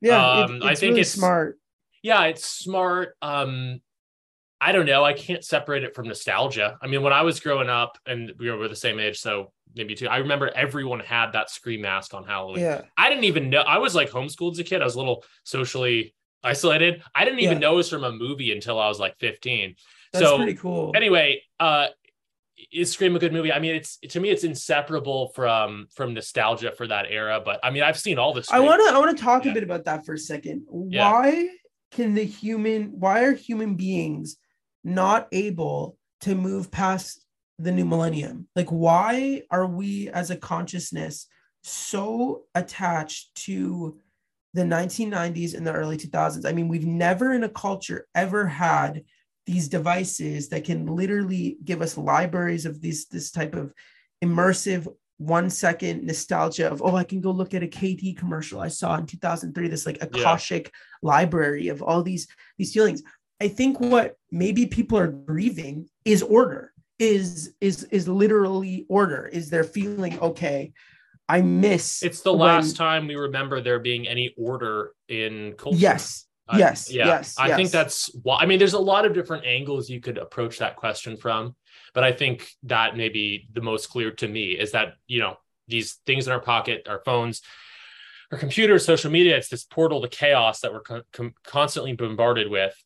Yeah, 0.00 0.44
it- 0.44 0.50
Um, 0.50 0.62
I 0.62 0.76
think 0.76 0.90
really 0.90 1.00
it's- 1.00 1.10
smart. 1.14 1.58
Yeah, 2.00 2.22
it's 2.26 2.44
smart. 2.48 3.16
Um, 3.22 3.80
I 4.60 4.72
don't 4.72 4.86
know. 4.86 5.04
I 5.04 5.12
can't 5.12 5.44
separate 5.44 5.84
it 5.84 5.94
from 5.94 6.08
nostalgia. 6.08 6.78
I 6.80 6.86
mean, 6.86 7.02
when 7.02 7.12
I 7.12 7.22
was 7.22 7.40
growing 7.40 7.68
up, 7.68 7.98
and 8.06 8.32
we 8.38 8.50
were 8.50 8.68
the 8.68 8.76
same 8.76 8.98
age, 8.98 9.18
so 9.18 9.52
maybe 9.74 9.94
two. 9.94 10.08
I 10.08 10.18
remember 10.18 10.50
everyone 10.54 11.00
had 11.00 11.32
that 11.32 11.50
scream 11.50 11.82
mask 11.82 12.14
on 12.14 12.24
Halloween. 12.24 12.60
Yeah. 12.64 12.82
I 12.96 13.08
didn't 13.10 13.24
even 13.24 13.50
know. 13.50 13.60
I 13.60 13.78
was 13.78 13.94
like 13.94 14.10
homeschooled 14.10 14.52
as 14.52 14.58
a 14.58 14.64
kid. 14.64 14.80
I 14.80 14.84
was 14.84 14.94
a 14.94 14.98
little 14.98 15.24
socially 15.44 16.14
isolated. 16.42 17.02
I 17.14 17.24
didn't 17.24 17.40
even 17.40 17.54
Yeah. 17.54 17.68
know 17.68 17.72
it 17.74 17.76
was 17.76 17.90
from 17.90 18.04
a 18.04 18.12
movie 18.12 18.50
until 18.52 18.78
I 18.80 18.88
was 18.88 18.98
like 18.98 19.18
15. 19.18 19.74
That's 20.12 20.24
so 20.24 20.36
pretty 20.38 20.54
cool. 20.54 20.92
anyway, 20.96 21.42
uh, 21.60 21.88
is 22.72 22.90
Scream 22.92 23.14
a 23.14 23.18
good 23.18 23.34
movie? 23.34 23.52
I 23.52 23.58
mean, 23.58 23.74
it's 23.74 23.98
to 23.98 24.20
me, 24.20 24.30
it's 24.30 24.44
inseparable 24.44 25.28
from 25.34 25.88
from 25.94 26.14
nostalgia 26.14 26.72
for 26.72 26.86
that 26.86 27.06
era. 27.10 27.42
But 27.44 27.60
I 27.62 27.70
mean, 27.70 27.82
I've 27.82 27.98
seen 27.98 28.18
all 28.18 28.32
the. 28.32 28.46
I 28.50 28.60
want 28.60 28.80
to 28.88 28.94
I 28.94 28.98
want 28.98 29.16
to 29.16 29.22
talk 29.22 29.44
Yeah. 29.44 29.50
a 29.50 29.54
bit 29.54 29.62
about 29.64 29.84
that 29.84 30.06
for 30.06 30.14
a 30.14 30.18
second. 30.18 30.66
Yeah. 30.88 31.10
Why 31.12 31.48
can 31.92 32.14
the 32.14 32.24
human 32.24 32.98
why 32.98 33.24
are 33.24 33.32
human 33.34 33.74
beings 33.74 34.36
not 34.86 35.26
able 35.32 35.98
to 36.20 36.34
move 36.34 36.70
past 36.70 37.26
the 37.58 37.72
new 37.72 37.84
millennium? 37.84 38.48
Like 38.54 38.68
why 38.68 39.42
are 39.50 39.66
we 39.66 40.08
as 40.08 40.30
a 40.30 40.36
consciousness 40.36 41.26
so 41.62 42.44
attached 42.54 43.34
to 43.46 43.98
the 44.54 44.62
1990s 44.62 45.54
and 45.54 45.66
the 45.66 45.72
early 45.72 45.96
2000s? 45.98 46.46
I 46.46 46.52
mean, 46.52 46.68
we've 46.68 46.86
never 46.86 47.34
in 47.34 47.42
a 47.44 47.48
culture 47.48 48.06
ever 48.14 48.46
had 48.46 49.02
these 49.46 49.68
devices 49.68 50.48
that 50.50 50.64
can 50.64 50.86
literally 50.86 51.58
give 51.64 51.82
us 51.82 51.98
libraries 51.98 52.66
of 52.66 52.80
these 52.80 53.06
this 53.06 53.30
type 53.30 53.54
of 53.54 53.72
immersive 54.24 54.86
one 55.18 55.48
second 55.48 56.04
nostalgia 56.04 56.70
of 56.70 56.82
oh 56.82 56.94
i 56.94 57.04
can 57.04 57.20
go 57.22 57.30
look 57.30 57.54
at 57.54 57.62
a 57.62 57.66
kt 57.66 58.18
commercial 58.18 58.60
i 58.60 58.68
saw 58.68 58.96
in 58.96 59.06
2003 59.06 59.68
this 59.68 59.86
like 59.86 59.98
Yeah. 59.98 60.04
akashic 60.06 60.70
library 61.02 61.68
of 61.68 61.80
all 61.80 62.02
these 62.02 62.26
these 62.58 62.72
feelings 62.72 63.02
i 63.40 63.48
think 63.48 63.80
what 63.80 64.16
maybe 64.30 64.66
people 64.66 64.98
are 64.98 65.08
grieving 65.08 65.88
is 66.04 66.22
order 66.22 66.72
is 66.98 67.54
is 67.60 67.84
is 67.84 68.08
literally 68.08 68.86
order 68.88 69.26
is 69.26 69.50
they're 69.50 69.64
feeling 69.64 70.18
okay 70.20 70.72
i 71.28 71.40
miss 71.42 72.02
It's 72.02 72.22
the 72.22 72.32
when- 72.32 72.40
last 72.40 72.76
time 72.76 73.06
we 73.06 73.16
remember 73.16 73.60
there 73.60 73.78
being 73.78 74.06
any 74.08 74.34
order 74.38 74.92
in 75.08 75.54
culture. 75.58 75.78
yes 75.78 76.24
I- 76.48 76.58
yes 76.58 76.90
yeah, 76.90 77.06
yes 77.06 77.34
I 77.38 77.54
think 77.56 77.70
that's 77.72 78.08
why. 78.22 78.38
I 78.38 78.46
mean, 78.46 78.60
there's 78.60 78.74
a 78.74 78.78
lot 78.78 79.04
of 79.04 79.12
different 79.14 79.44
angles 79.46 79.90
you 79.90 80.00
could 80.00 80.16
approach 80.16 80.58
that 80.60 80.76
question 80.76 81.16
from, 81.16 81.56
but 81.92 82.04
I 82.04 82.12
think 82.12 82.48
that 82.62 82.96
may 82.96 83.08
be 83.08 83.48
the 83.52 83.60
most 83.60 83.90
clear 83.90 84.12
to 84.12 84.28
me 84.28 84.52
is 84.52 84.70
that 84.70 84.94
you 85.08 85.18
know 85.18 85.38
these 85.66 85.94
things 86.06 86.28
in 86.28 86.32
our 86.32 86.38
pocket, 86.40 86.86
our 86.88 87.02
phones, 87.04 87.42
our 88.30 88.38
computers, 88.38 88.84
social 88.84 89.10
media. 89.10 89.36
It's 89.36 89.48
this 89.48 89.64
portal 89.64 90.00
to 90.02 90.08
chaos 90.08 90.60
that 90.60 90.72
we're 90.72 90.82
con- 90.82 91.02
con- 91.12 91.34
constantly 91.42 91.94
bombarded 91.94 92.48
with, 92.48 92.76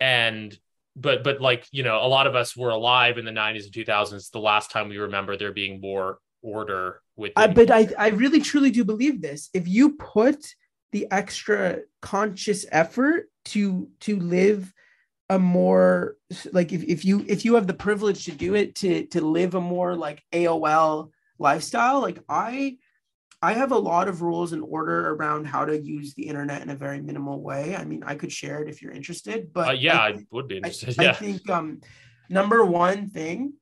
and 0.00 0.56
but 0.96 1.22
but 1.22 1.40
like 1.40 1.66
you 1.70 1.82
know, 1.82 2.04
a 2.04 2.08
lot 2.08 2.26
of 2.26 2.34
us 2.34 2.56
were 2.56 2.70
alive 2.70 3.18
in 3.18 3.24
the 3.24 3.30
90s 3.30 3.64
and 3.64 3.72
2000s. 3.72 4.30
The 4.30 4.40
last 4.40 4.70
time 4.70 4.88
we 4.88 4.98
remember 4.98 5.36
there 5.36 5.52
being 5.52 5.80
more 5.80 6.18
order 6.42 7.00
with. 7.16 7.32
I, 7.36 7.46
but 7.46 7.70
I, 7.70 7.88
I 7.98 8.08
really 8.08 8.40
truly 8.40 8.70
do 8.70 8.84
believe 8.84 9.22
this. 9.22 9.50
If 9.54 9.68
you 9.68 9.92
put 9.92 10.54
the 10.92 11.06
extra 11.10 11.80
conscious 12.02 12.66
effort 12.72 13.30
to 13.46 13.88
to 14.00 14.18
live 14.18 14.72
a 15.28 15.38
more 15.38 16.16
like 16.52 16.72
if, 16.72 16.82
if 16.82 17.04
you 17.04 17.24
if 17.28 17.44
you 17.44 17.54
have 17.54 17.66
the 17.66 17.74
privilege 17.74 18.24
to 18.24 18.32
do 18.32 18.54
it 18.54 18.74
to 18.76 19.06
to 19.06 19.20
live 19.20 19.54
a 19.54 19.60
more 19.60 19.94
like 19.94 20.22
AOL 20.32 21.10
lifestyle, 21.38 22.00
like 22.00 22.18
I 22.28 22.78
I 23.42 23.54
have 23.54 23.72
a 23.72 23.78
lot 23.78 24.08
of 24.08 24.20
rules 24.20 24.52
and 24.52 24.62
order 24.62 25.14
around 25.14 25.46
how 25.46 25.64
to 25.64 25.80
use 25.80 26.14
the 26.14 26.28
internet 26.28 26.60
in 26.60 26.68
a 26.70 26.76
very 26.76 27.00
minimal 27.00 27.40
way. 27.40 27.74
I 27.74 27.84
mean, 27.84 28.02
I 28.04 28.14
could 28.14 28.30
share 28.30 28.62
it 28.62 28.68
if 28.68 28.82
you're 28.82 28.92
interested, 28.92 29.52
but 29.52 29.68
uh, 29.68 29.72
yeah, 29.72 29.98
I 29.98 30.08
I, 30.08 30.18
would 30.30 30.48
be 30.48 30.58
interested. 30.58 30.98
I 30.98 31.04
yeah, 31.04 31.10
I 31.10 31.14
think 31.14 31.48
um, 31.48 31.80
number 32.28 32.64
one 32.64 33.08
thing 33.08 33.54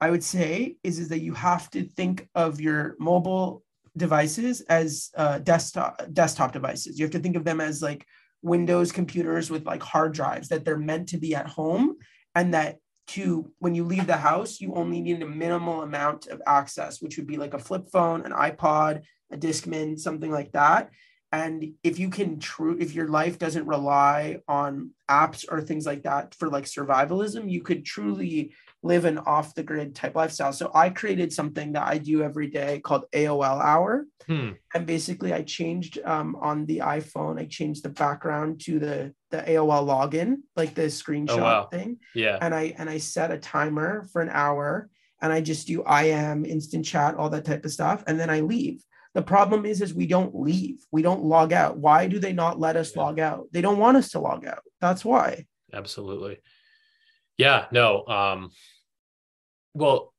I 0.00 0.10
would 0.10 0.22
say 0.22 0.76
is, 0.82 0.98
is 0.98 1.08
that 1.08 1.20
you 1.20 1.32
have 1.32 1.70
to 1.70 1.84
think 1.84 2.28
of 2.34 2.60
your 2.60 2.96
mobile 2.98 3.62
devices 3.96 4.60
as 4.62 5.10
uh, 5.16 5.38
desktop 5.38 6.02
desktop 6.12 6.52
devices. 6.52 6.98
You 6.98 7.06
have 7.06 7.12
to 7.12 7.20
think 7.20 7.36
of 7.36 7.44
them 7.44 7.60
as 7.60 7.80
like 7.80 8.04
Windows 8.42 8.92
computers 8.92 9.50
with 9.50 9.64
like 9.64 9.82
hard 9.82 10.12
drives 10.12 10.48
that 10.48 10.64
they're 10.64 10.76
meant 10.76 11.08
to 11.10 11.18
be 11.18 11.34
at 11.34 11.46
home 11.46 11.96
and 12.34 12.52
that 12.52 12.78
to 13.08 13.50
when 13.58 13.74
you 13.74 13.84
leave 13.84 14.06
the 14.06 14.16
house 14.16 14.60
you 14.60 14.74
only 14.74 15.00
need 15.00 15.20
a 15.22 15.26
minimal 15.26 15.82
amount 15.82 16.28
of 16.28 16.40
access 16.46 17.02
which 17.02 17.16
would 17.16 17.26
be 17.26 17.36
like 17.36 17.52
a 17.52 17.58
flip 17.58 17.88
phone 17.90 18.24
an 18.24 18.32
ipod 18.32 19.02
a 19.32 19.36
discman 19.36 19.98
something 19.98 20.30
like 20.30 20.52
that 20.52 20.90
and 21.34 21.72
if 21.82 21.98
you 21.98 22.10
can 22.10 22.38
true 22.38 22.76
if 22.78 22.94
your 22.94 23.08
life 23.08 23.38
doesn't 23.38 23.66
rely 23.66 24.38
on 24.46 24.90
apps 25.10 25.44
or 25.50 25.60
things 25.62 25.86
like 25.86 26.02
that 26.02 26.34
for 26.34 26.48
like 26.48 26.64
survivalism 26.64 27.50
you 27.50 27.62
could 27.62 27.84
truly 27.84 28.52
live 28.82 29.04
an 29.04 29.16
off 29.18 29.54
the 29.54 29.62
grid 29.62 29.94
type 29.94 30.14
lifestyle 30.14 30.52
so 30.52 30.70
i 30.74 30.90
created 30.90 31.32
something 31.32 31.72
that 31.72 31.86
i 31.86 31.96
do 31.98 32.22
every 32.22 32.48
day 32.48 32.80
called 32.80 33.04
aol 33.14 33.62
hour 33.62 34.04
Hmm. 34.28 34.50
and 34.72 34.86
basically 34.86 35.32
i 35.32 35.42
changed 35.42 35.98
um, 36.04 36.36
on 36.36 36.64
the 36.66 36.78
iphone 36.78 37.40
i 37.40 37.44
changed 37.46 37.82
the 37.82 37.88
background 37.88 38.60
to 38.66 38.78
the 38.78 39.12
the 39.32 39.38
aol 39.38 39.84
login 39.84 40.36
like 40.54 40.74
the 40.74 40.82
screenshot 40.82 41.30
Oh, 41.38 41.42
wow. 41.42 41.66
thing 41.66 41.98
yeah. 42.14 42.38
and 42.40 42.54
i 42.54 42.72
and 42.78 42.88
i 42.88 42.98
set 42.98 43.32
a 43.32 43.38
timer 43.38 44.06
for 44.12 44.22
an 44.22 44.30
hour 44.30 44.88
and 45.20 45.32
i 45.32 45.40
just 45.40 45.66
do 45.66 45.82
i 45.82 46.04
am 46.04 46.44
instant 46.44 46.84
chat 46.84 47.16
all 47.16 47.30
that 47.30 47.44
type 47.44 47.64
of 47.64 47.72
stuff 47.72 48.04
and 48.06 48.20
then 48.20 48.30
i 48.30 48.40
leave 48.40 48.80
the 49.14 49.22
problem 49.22 49.66
is 49.66 49.80
is 49.82 49.92
we 49.92 50.06
don't 50.06 50.34
leave. 50.34 50.84
We 50.90 51.02
don't 51.02 51.24
log 51.24 51.52
out. 51.52 51.76
Why 51.76 52.06
do 52.06 52.18
they 52.18 52.32
not 52.32 52.58
let 52.58 52.76
us 52.76 52.94
Yeah. 52.94 53.02
log 53.02 53.18
out? 53.18 53.48
They 53.52 53.60
don't 53.60 53.78
want 53.78 53.96
us 53.96 54.10
to 54.12 54.18
log 54.20 54.46
out. 54.46 54.62
That's 54.80 55.04
why. 55.04 55.46
Absolutely. 55.72 56.38
Yeah 57.38 57.66
no 57.72 58.06
um 58.06 58.50
well 59.74 60.12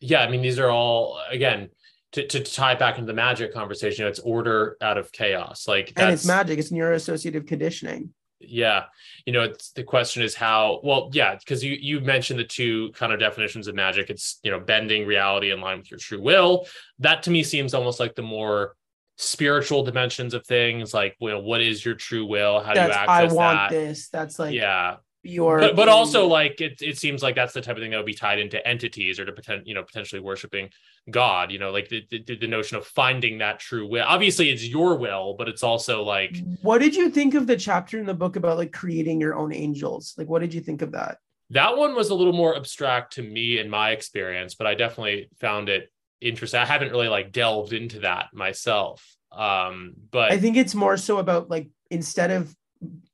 yeah 0.00 0.20
i 0.20 0.28
mean 0.28 0.42
these 0.42 0.58
are 0.58 0.68
all 0.70 1.18
again 1.30 1.70
to, 2.12 2.26
to 2.26 2.40
tie 2.42 2.74
back 2.74 2.96
into 2.98 3.06
the 3.06 3.14
magic 3.14 3.52
conversation 3.52 4.02
you 4.02 4.04
know, 4.04 4.10
it's 4.10 4.18
order 4.20 4.76
out 4.80 4.96
of 4.98 5.10
chaos. 5.12 5.66
Like 5.66 5.92
and 5.96 6.12
it's 6.12 6.26
magic. 6.26 6.58
It's 6.58 6.70
neuroassociative 6.70 7.46
conditioning 7.46 8.10
yeah. 8.40 8.84
You 9.26 9.32
know 9.32 9.42
it's 9.42 9.72
the 9.72 9.82
question 9.82 10.22
is 10.22 10.34
how 10.34 10.80
well 10.82 11.10
yeah 11.12 11.36
because 11.36 11.62
you 11.62 11.76
you 11.80 12.00
mentioned 12.00 12.38
the 12.38 12.44
two 12.44 12.90
kind 12.92 13.12
of 13.12 13.20
definitions 13.20 13.68
of 13.68 13.74
magic. 13.74 14.10
It's 14.10 14.38
you 14.42 14.50
know 14.50 14.60
bending 14.60 15.06
reality 15.06 15.50
in 15.50 15.60
line 15.60 15.78
with 15.78 15.90
your 15.90 15.98
true 15.98 16.22
will. 16.22 16.66
That 16.98 17.22
to 17.24 17.30
me 17.30 17.42
seems 17.42 17.74
almost 17.74 18.00
like 18.00 18.14
the 18.14 18.22
more 18.22 18.76
spiritual 19.16 19.82
dimensions 19.82 20.32
of 20.32 20.46
things 20.46 20.94
like 20.94 21.16
you 21.20 21.28
know 21.28 21.40
what 21.40 21.60
is 21.60 21.84
your 21.84 21.94
true 21.94 22.24
will? 22.24 22.60
How 22.60 22.72
do 22.72 22.80
you 22.80 22.86
that's 22.86 23.08
i 23.08 23.24
want 23.24 23.58
that? 23.58 23.70
this. 23.70 24.08
That's 24.08 24.38
like 24.38 24.54
yeah 24.54 24.96
your 25.22 25.58
but, 25.58 25.76
but 25.76 25.88
also 25.88 26.26
like 26.26 26.60
it, 26.60 26.80
it 26.80 26.96
seems 26.96 27.22
like 27.22 27.34
that's 27.34 27.52
the 27.52 27.60
type 27.60 27.76
of 27.76 27.82
thing 27.82 27.90
that 27.90 27.96
would 27.96 28.06
be 28.06 28.14
tied 28.14 28.38
into 28.38 28.64
entities 28.66 29.18
or 29.18 29.24
to 29.24 29.32
pretend 29.32 29.66
you 29.66 29.74
know 29.74 29.82
potentially 29.82 30.20
worshiping 30.20 30.70
god 31.10 31.50
you 31.50 31.58
know 31.58 31.70
like 31.70 31.88
the, 31.88 32.04
the, 32.10 32.36
the 32.36 32.46
notion 32.46 32.76
of 32.76 32.86
finding 32.86 33.38
that 33.38 33.58
true 33.58 33.86
will. 33.86 34.04
Obviously 34.06 34.50
it's 34.50 34.64
your 34.64 34.96
will 34.96 35.34
but 35.36 35.48
it's 35.48 35.62
also 35.62 36.04
like 36.04 36.36
what 36.62 36.78
did 36.78 36.94
you 36.94 37.10
think 37.10 37.34
of 37.34 37.46
the 37.46 37.56
chapter 37.56 37.98
in 37.98 38.06
the 38.06 38.14
book 38.14 38.36
about 38.36 38.58
like 38.58 38.72
creating 38.72 39.20
your 39.20 39.34
own 39.34 39.52
angels? 39.52 40.14
Like 40.16 40.28
what 40.28 40.40
did 40.40 40.54
you 40.54 40.60
think 40.60 40.82
of 40.82 40.92
that? 40.92 41.18
That 41.50 41.76
one 41.76 41.94
was 41.94 42.10
a 42.10 42.14
little 42.14 42.32
more 42.32 42.56
abstract 42.56 43.14
to 43.14 43.22
me 43.22 43.58
in 43.58 43.68
my 43.68 43.90
experience 43.90 44.54
but 44.54 44.66
i 44.66 44.74
definitely 44.74 45.30
found 45.40 45.68
it 45.68 45.90
interesting. 46.20 46.60
I 46.60 46.64
haven't 46.64 46.90
really 46.90 47.08
like 47.08 47.32
delved 47.32 47.72
into 47.72 48.00
that 48.00 48.26
myself 48.32 49.04
um 49.32 49.94
but 50.10 50.32
I 50.32 50.38
think 50.38 50.56
it's 50.56 50.74
more 50.74 50.96
so 50.96 51.18
about 51.18 51.50
like 51.50 51.68
instead 51.90 52.30
of 52.30 52.54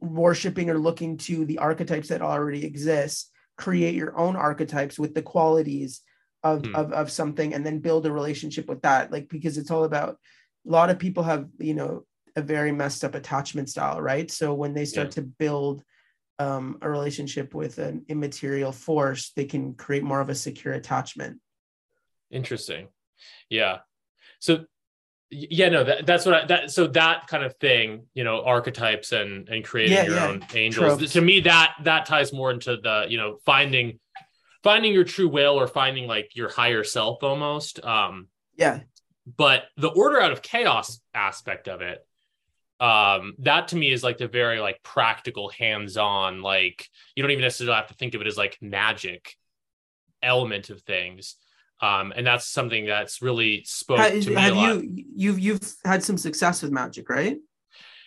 worshiping 0.00 0.70
or 0.70 0.78
looking 0.78 1.16
to 1.16 1.44
the 1.44 1.58
archetypes 1.58 2.08
that 2.08 2.22
already 2.22 2.64
exist, 2.64 3.30
create 3.56 3.94
your 3.94 4.18
own 4.18 4.36
archetypes 4.36 4.98
with 4.98 5.14
the 5.14 5.22
qualities 5.22 6.02
of, 6.42 6.64
Hmm. 6.64 6.74
of, 6.74 6.92
of 6.92 7.10
something 7.10 7.54
and 7.54 7.64
then 7.64 7.78
build 7.78 8.06
a 8.06 8.12
relationship 8.12 8.68
with 8.68 8.82
that. 8.82 9.10
Like, 9.10 9.28
because 9.28 9.56
it's 9.58 9.70
all 9.70 9.84
about 9.84 10.18
a 10.66 10.70
lot 10.70 10.90
of 10.90 10.98
people 10.98 11.22
have, 11.22 11.48
you 11.58 11.74
know, 11.74 12.04
a 12.36 12.42
very 12.42 12.72
messed 12.72 13.04
up 13.04 13.14
attachment 13.14 13.70
style, 13.70 14.00
right? 14.00 14.30
So 14.30 14.54
when 14.54 14.74
they 14.74 14.84
start 14.84 15.12
to 15.12 15.22
build 15.22 15.82
um, 16.40 16.78
a 16.82 16.90
relationship 16.90 17.54
with 17.54 17.78
an 17.78 18.04
immaterial 18.08 18.72
force, 18.72 19.30
they 19.36 19.44
can 19.44 19.74
create 19.74 20.02
more 20.02 20.20
of 20.20 20.28
a 20.28 20.34
secure 20.34 20.74
attachment. 20.74 21.40
Interesting. 22.30 22.88
Yeah. 23.48 23.78
So 24.40 24.64
yeah, 25.30 25.68
no, 25.68 25.84
that, 25.84 26.06
that's 26.06 26.24
what 26.26 26.34
I, 26.34 26.46
that, 26.46 26.70
so 26.70 26.86
that 26.88 27.26
kind 27.26 27.42
of 27.44 27.56
thing, 27.56 28.06
you 28.14 28.24
know, 28.24 28.42
archetypes 28.44 29.12
and, 29.12 29.48
and 29.48 29.64
creating 29.64 29.96
Yeah, 29.96 30.04
your 30.04 30.14
yeah. 30.16 30.26
own 30.28 30.46
angels 30.54 30.98
Tropes. 30.98 31.12
to 31.14 31.20
me, 31.20 31.40
that, 31.40 31.74
that 31.84 32.06
ties 32.06 32.32
more 32.32 32.50
into 32.50 32.76
the, 32.76 33.06
you 33.08 33.18
know, 33.18 33.38
finding, 33.44 33.98
finding 34.62 34.92
your 34.92 35.04
true 35.04 35.28
will 35.28 35.58
or 35.58 35.66
finding 35.66 36.06
like 36.06 36.36
your 36.36 36.48
higher 36.50 36.84
self 36.84 37.22
almost. 37.22 37.84
Um, 37.84 38.28
Yeah. 38.56 38.80
but 39.36 39.64
the 39.76 39.88
order 39.88 40.20
out 40.20 40.32
of 40.32 40.42
chaos 40.42 41.00
aspect 41.14 41.68
of 41.68 41.80
it, 41.80 42.06
um, 42.80 43.34
that 43.38 43.68
to 43.68 43.76
me 43.76 43.92
is 43.92 44.02
like 44.02 44.18
the 44.18 44.28
very 44.28 44.60
like 44.60 44.82
practical 44.82 45.48
hands-on, 45.48 46.42
like 46.42 46.88
you 47.14 47.22
don't 47.22 47.30
even 47.30 47.42
necessarily 47.42 47.76
have 47.76 47.86
to 47.88 47.94
think 47.94 48.14
of 48.14 48.20
it 48.20 48.26
as 48.26 48.36
like 48.36 48.58
magic 48.60 49.36
element 50.22 50.70
of 50.70 50.80
things 50.82 51.36
um, 51.80 52.12
and 52.16 52.26
that's 52.26 52.46
something 52.46 52.86
that's 52.86 53.20
really 53.22 53.64
spoke 53.64 53.98
Ha- 53.98 54.10
to 54.10 54.30
me 54.30 54.34
a 54.34 54.40
have 54.40 54.56
lot. 54.56 54.82
you, 54.82 55.04
you've, 55.14 55.38
you've 55.38 55.74
had 55.84 56.02
some 56.02 56.16
success 56.16 56.62
with 56.62 56.70
magic, 56.70 57.08
right? 57.08 57.38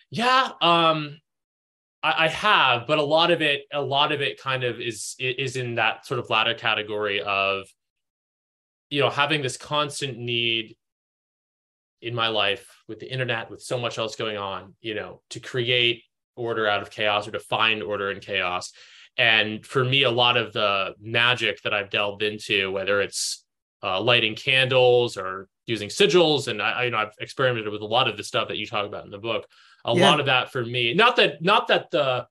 Yeah, 0.09 0.49
um, 0.61 1.19
I, 2.01 2.25
I 2.25 2.27
have, 2.29 2.87
but 2.87 2.97
a 2.97 3.03
lot 3.03 3.31
of 3.31 3.41
it, 3.41 3.63
a 3.73 3.81
lot 3.81 4.11
of 4.11 4.21
it, 4.21 4.41
kind 4.41 4.63
of 4.63 4.79
is 4.79 5.15
is 5.19 5.55
in 5.55 5.75
that 5.75 6.05
sort 6.05 6.19
of 6.19 6.29
latter 6.29 6.53
category 6.53 7.21
of 7.21 7.65
you 8.89 9.01
know, 9.01 9.09
having 9.09 9.41
this 9.41 9.57
constant 9.57 10.17
need 10.17 10.75
in 12.01 12.15
my 12.15 12.27
life 12.27 12.83
with 12.87 12.99
the 12.99 13.11
internet, 13.11 13.49
with 13.49 13.61
so 13.61 13.77
much 13.77 13.97
else 13.97 14.15
going 14.15 14.37
on, 14.37 14.75
you 14.81 14.95
know, 14.95 15.21
to 15.29 15.39
create 15.39 16.03
order 16.35 16.67
out 16.67 16.81
of 16.81 16.89
chaos 16.91 17.27
or 17.27 17.31
to 17.31 17.39
find 17.39 17.81
order 17.81 18.11
in 18.11 18.19
chaos. 18.19 18.71
And 19.17 19.65
for 19.65 19.83
me, 19.83 20.03
a 20.03 20.11
lot 20.11 20.37
of 20.37 20.53
the 20.53 20.93
magic 21.01 21.61
that 21.63 21.73
I've 21.73 21.89
delved 21.89 22.21
into, 22.21 22.71
whether 22.71 23.01
it's 23.01 23.43
uh, 23.83 24.01
lighting 24.01 24.35
candles 24.35 25.17
or 25.17 25.47
using 25.65 25.89
sigils, 25.89 26.47
and 26.47 26.61
I, 26.61 26.85
you 26.85 26.91
know, 26.91 26.97
I've 26.97 27.13
experimented 27.19 27.71
with 27.71 27.81
a 27.81 27.85
lot 27.85 28.07
of 28.07 28.17
the 28.17 28.23
stuff 28.23 28.47
that 28.47 28.57
you 28.57 28.65
talk 28.65 28.85
about 28.85 29.05
in 29.05 29.11
the 29.11 29.17
book. 29.17 29.45
A 29.85 29.93
Yeah. 29.93 30.09
lot 30.09 30.19
of 30.19 30.25
that 30.27 30.51
for 30.51 30.63
me, 30.63 30.93
not 30.93 31.15
that, 31.17 31.41
not 31.41 31.67
that 31.67 31.91
the, 31.91 32.27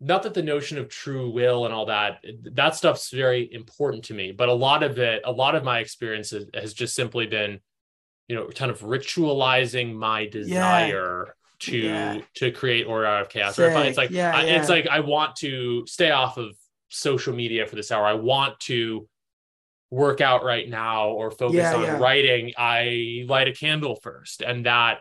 not 0.00 0.22
that 0.22 0.32
the 0.32 0.42
notion 0.42 0.78
of 0.78 0.88
true 0.88 1.30
will 1.30 1.66
and 1.66 1.74
all 1.74 1.86
that, 1.86 2.24
that 2.54 2.74
stuff's 2.74 3.10
very 3.10 3.52
important 3.52 4.04
to 4.04 4.14
me. 4.14 4.32
But 4.32 4.48
a 4.48 4.52
lot 4.54 4.82
of 4.82 4.98
it, 4.98 5.22
a 5.24 5.32
lot 5.32 5.54
of 5.54 5.62
my 5.62 5.80
experience 5.80 6.30
has, 6.54 6.72
just 6.72 6.94
simply 6.94 7.26
been, 7.26 7.60
you 8.26 8.36
know, 8.36 8.46
kind 8.48 8.70
of 8.70 8.80
ritualizing 8.80 9.94
my 9.94 10.26
desire 10.26 11.36
to 11.60 11.76
Yeah. 11.76 12.20
to 12.36 12.50
create 12.50 12.86
order 12.86 13.04
out 13.04 13.20
of 13.20 13.28
chaos. 13.28 13.58
Or 13.58 13.66
if 13.66 13.76
I- 13.76 13.86
it's 13.86 13.98
like 13.98 14.10
Yeah, 14.10 14.34
I, 14.34 14.44
it's 14.44 14.70
like 14.70 14.86
I 14.86 15.00
want 15.00 15.36
to 15.36 15.86
stay 15.86 16.10
off 16.10 16.38
of 16.38 16.56
social 16.88 17.34
media 17.34 17.66
for 17.66 17.76
this 17.76 17.92
hour. 17.92 18.06
I 18.06 18.14
want 18.14 18.58
to 18.60 19.06
work 19.90 20.20
out 20.20 20.44
right 20.44 20.68
now 20.68 21.08
or 21.10 21.30
focus 21.30 21.56
Yeah, 21.56 21.74
on 21.74 21.82
yeah. 21.82 21.98
writing. 21.98 22.52
I 22.56 23.24
light 23.26 23.48
a 23.48 23.52
candle 23.52 23.96
first, 23.96 24.40
and 24.42 24.66
that 24.66 25.00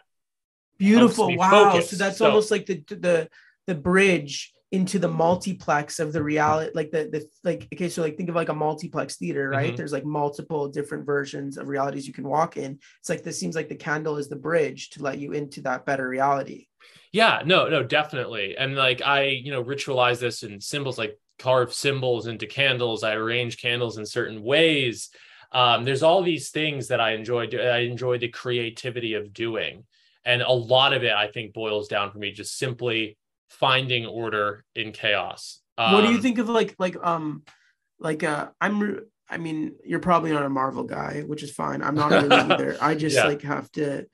Beautiful. 0.78 1.36
Wow. 1.36 1.72
focus. 1.72 1.90
So 1.92 1.96
that's 1.98 2.18
So- 2.18 2.26
almost 2.28 2.52
like 2.52 2.66
the 2.66 2.84
the 2.88 3.30
the 3.68 3.76
bridge 3.76 4.54
into 4.72 5.00
the 5.00 5.08
multiplex 5.08 6.00
of 6.00 6.14
the 6.14 6.22
reality 6.22 6.72
like 6.76 6.92
the 6.92 7.10
the 7.12 7.28
like 7.44 7.68
okay 7.74 7.90
so 7.90 8.04
like 8.04 8.16
think 8.18 8.30
of 8.30 8.36
like 8.36 8.50
a 8.50 8.54
multiplex 8.54 9.16
theater 9.18 9.50
right 9.50 9.74
Mhm. 9.74 9.78
there's 9.78 9.92
like 9.92 10.06
multiple 10.06 10.68
different 10.68 11.08
versions 11.08 11.58
of 11.58 11.68
realities 11.68 12.06
you 12.08 12.14
can 12.14 12.28
walk 12.28 12.56
in 12.56 12.78
it's 13.00 13.10
like 13.10 13.24
this 13.24 13.40
seems 13.40 13.56
like 13.56 13.68
the 13.68 13.76
candle 13.76 14.18
is 14.18 14.30
the 14.30 14.36
bridge 14.36 14.92
to 14.92 15.02
let 15.02 15.18
you 15.18 15.32
into 15.34 15.62
that 15.62 15.86
better 15.88 16.08
reality 16.08 16.68
Yeah, 17.12 17.42
no, 17.44 17.68
no, 17.68 17.82
definitely. 17.82 18.56
And 18.58 18.76
like 18.76 19.02
I, 19.02 19.24
you 19.24 19.52
know, 19.52 19.64
ritualize 19.64 20.20
this 20.20 20.44
in 20.44 20.62
symbols, 20.62 21.00
like 21.00 21.18
carve 21.40 21.74
symbols 21.74 22.28
into 22.28 22.46
candles. 22.48 23.04
I 23.04 23.14
arrange 23.14 23.62
candles 23.62 23.98
in 23.98 24.06
certain 24.06 24.44
ways. 24.44 25.10
Um, 25.52 25.84
there's 25.86 26.04
all 26.04 26.22
these 26.22 26.50
things 26.52 26.90
that 26.90 27.00
I 27.02 27.12
enjoy. 27.14 27.48
I 27.48 27.80
enjoy 27.80 28.18
the 28.20 28.28
creativity 28.28 29.16
of 29.16 29.34
doing, 29.34 29.86
and 30.26 30.42
a 30.44 30.52
lot 30.52 30.94
of 30.94 31.04
it, 31.04 31.14
I 31.14 31.28
think, 31.32 31.54
boils 31.54 31.88
down 31.88 32.12
for 32.12 32.20
me 32.20 32.32
just 32.32 32.58
simply 32.58 33.18
finding 33.50 34.06
order 34.06 34.64
in 34.76 34.92
chaos. 34.92 35.62
what 35.76 36.02
do 36.02 36.10
you 36.10 36.16
Um, 36.18 36.22
think 36.22 36.38
of 36.38 36.50
like 36.50 36.76
like 36.78 36.96
um 37.02 37.44
like 38.00 38.24
uh 38.24 38.50
i'm 38.62 39.00
i 39.30 39.38
mean 39.38 39.76
you're 39.84 40.00
probably 40.00 40.32
not 40.32 40.44
a 40.44 40.50
marvel 40.50 40.84
guy 40.84 41.24
which 41.26 41.42
is 41.42 41.52
fine 41.52 41.82
i'm 41.82 41.96
not 41.96 42.12
really 42.12 42.36
either 42.52 42.78
i 42.82 42.94
just 42.96 43.16
Yeah. 43.16 43.26
like 43.26 43.42
have 43.42 43.72
to 43.72 44.06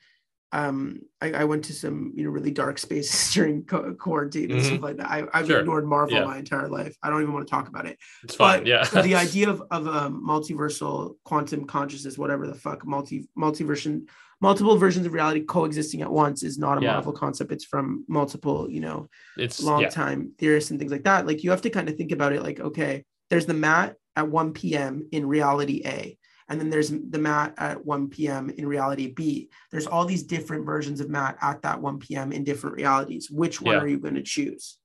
um 0.56 0.99
I, 1.22 1.27
I 1.41 1.44
went 1.52 1.64
to 1.65 1.73
some 1.73 1.98
you 2.15 2.23
know 2.23 2.30
really 2.38 2.52
dark 2.52 2.77
spaces 2.77 3.34
during 3.36 3.64
co- 3.72 3.94
quarantine 4.06 4.52
and 4.52 4.61
Mhm. 4.61 4.65
stuff 4.65 4.82
like 4.88 4.98
that 4.98 5.10
I, 5.15 5.18
i've 5.34 5.48
Sure. 5.48 5.60
ignored 5.60 5.86
marvel 5.95 6.18
Yeah. 6.18 6.26
my 6.26 6.38
entire 6.38 6.69
life 6.80 6.94
i 7.03 7.10
don't 7.10 7.22
even 7.23 7.34
want 7.36 7.45
to 7.48 7.52
talk 7.52 7.68
about 7.68 7.86
it 7.91 7.95
It's 8.23 8.36
fine. 8.36 8.60
but 8.60 8.68
yeah. 8.68 8.84
the 9.10 9.15
idea 9.26 9.49
of, 9.53 9.57
of 9.77 9.82
um, 9.88 10.14
multiversal 10.34 11.15
quantum 11.30 11.61
consciousness 11.65 12.18
whatever 12.18 12.48
the 12.48 12.56
fuck 12.65 12.80
multi 12.94 13.18
multiversion 13.45 13.94
multiple 14.41 14.77
versions 14.86 15.06
of 15.06 15.14
reality 15.14 15.41
coexisting 15.56 16.02
at 16.02 16.11
once 16.11 16.40
is 16.49 16.57
not 16.65 16.77
a 16.77 16.82
Yeah. 16.82 16.94
marvel 16.94 17.14
concept 17.23 17.52
it's 17.52 17.65
from 17.73 17.86
multiple 18.19 18.60
you 18.76 18.82
know 18.86 18.99
it's 19.38 19.61
long 19.69 19.82
yeah. 19.82 19.90
time 19.90 20.19
theorists 20.40 20.69
and 20.72 20.80
things 20.80 20.91
like 20.95 21.03
that 21.10 21.22
like 21.30 21.40
you 21.44 21.49
have 21.52 21.61
to 21.64 21.69
kind 21.77 21.88
of 21.90 21.95
think 21.98 22.11
about 22.18 22.32
it 22.34 22.41
like 22.48 22.60
okay 22.60 23.03
there's 23.30 23.45
the 23.52 23.53
mat 23.68 23.90
at 24.15 24.27
1 24.30 24.53
p.m 24.53 24.94
in 25.11 25.23
reality 25.38 25.82
a 25.86 26.18
and 26.50 26.60
then 26.60 26.70
there's 26.70 26.90
the 26.90 27.18
mat 27.18 27.54
at 27.58 27.84
1 27.86 28.10
p.m 28.10 28.50
in 28.52 28.68
reality 28.68 29.08
b 29.12 29.50
there's 29.72 29.88
all 29.88 30.06
these 30.06 30.24
different 30.24 30.66
versions 30.66 31.00
of 31.02 31.10
mat 31.10 31.38
at 31.42 31.62
that 31.64 31.82
1 31.82 32.00
p.m 32.00 32.32
in 32.32 32.44
different 32.44 32.76
realities 32.76 33.30
which 33.32 33.62
one 33.62 33.76
Yeah. 33.76 33.82
are 33.82 33.88
you 33.88 34.00
going 34.00 34.16
to 34.16 34.24
choose 34.24 34.78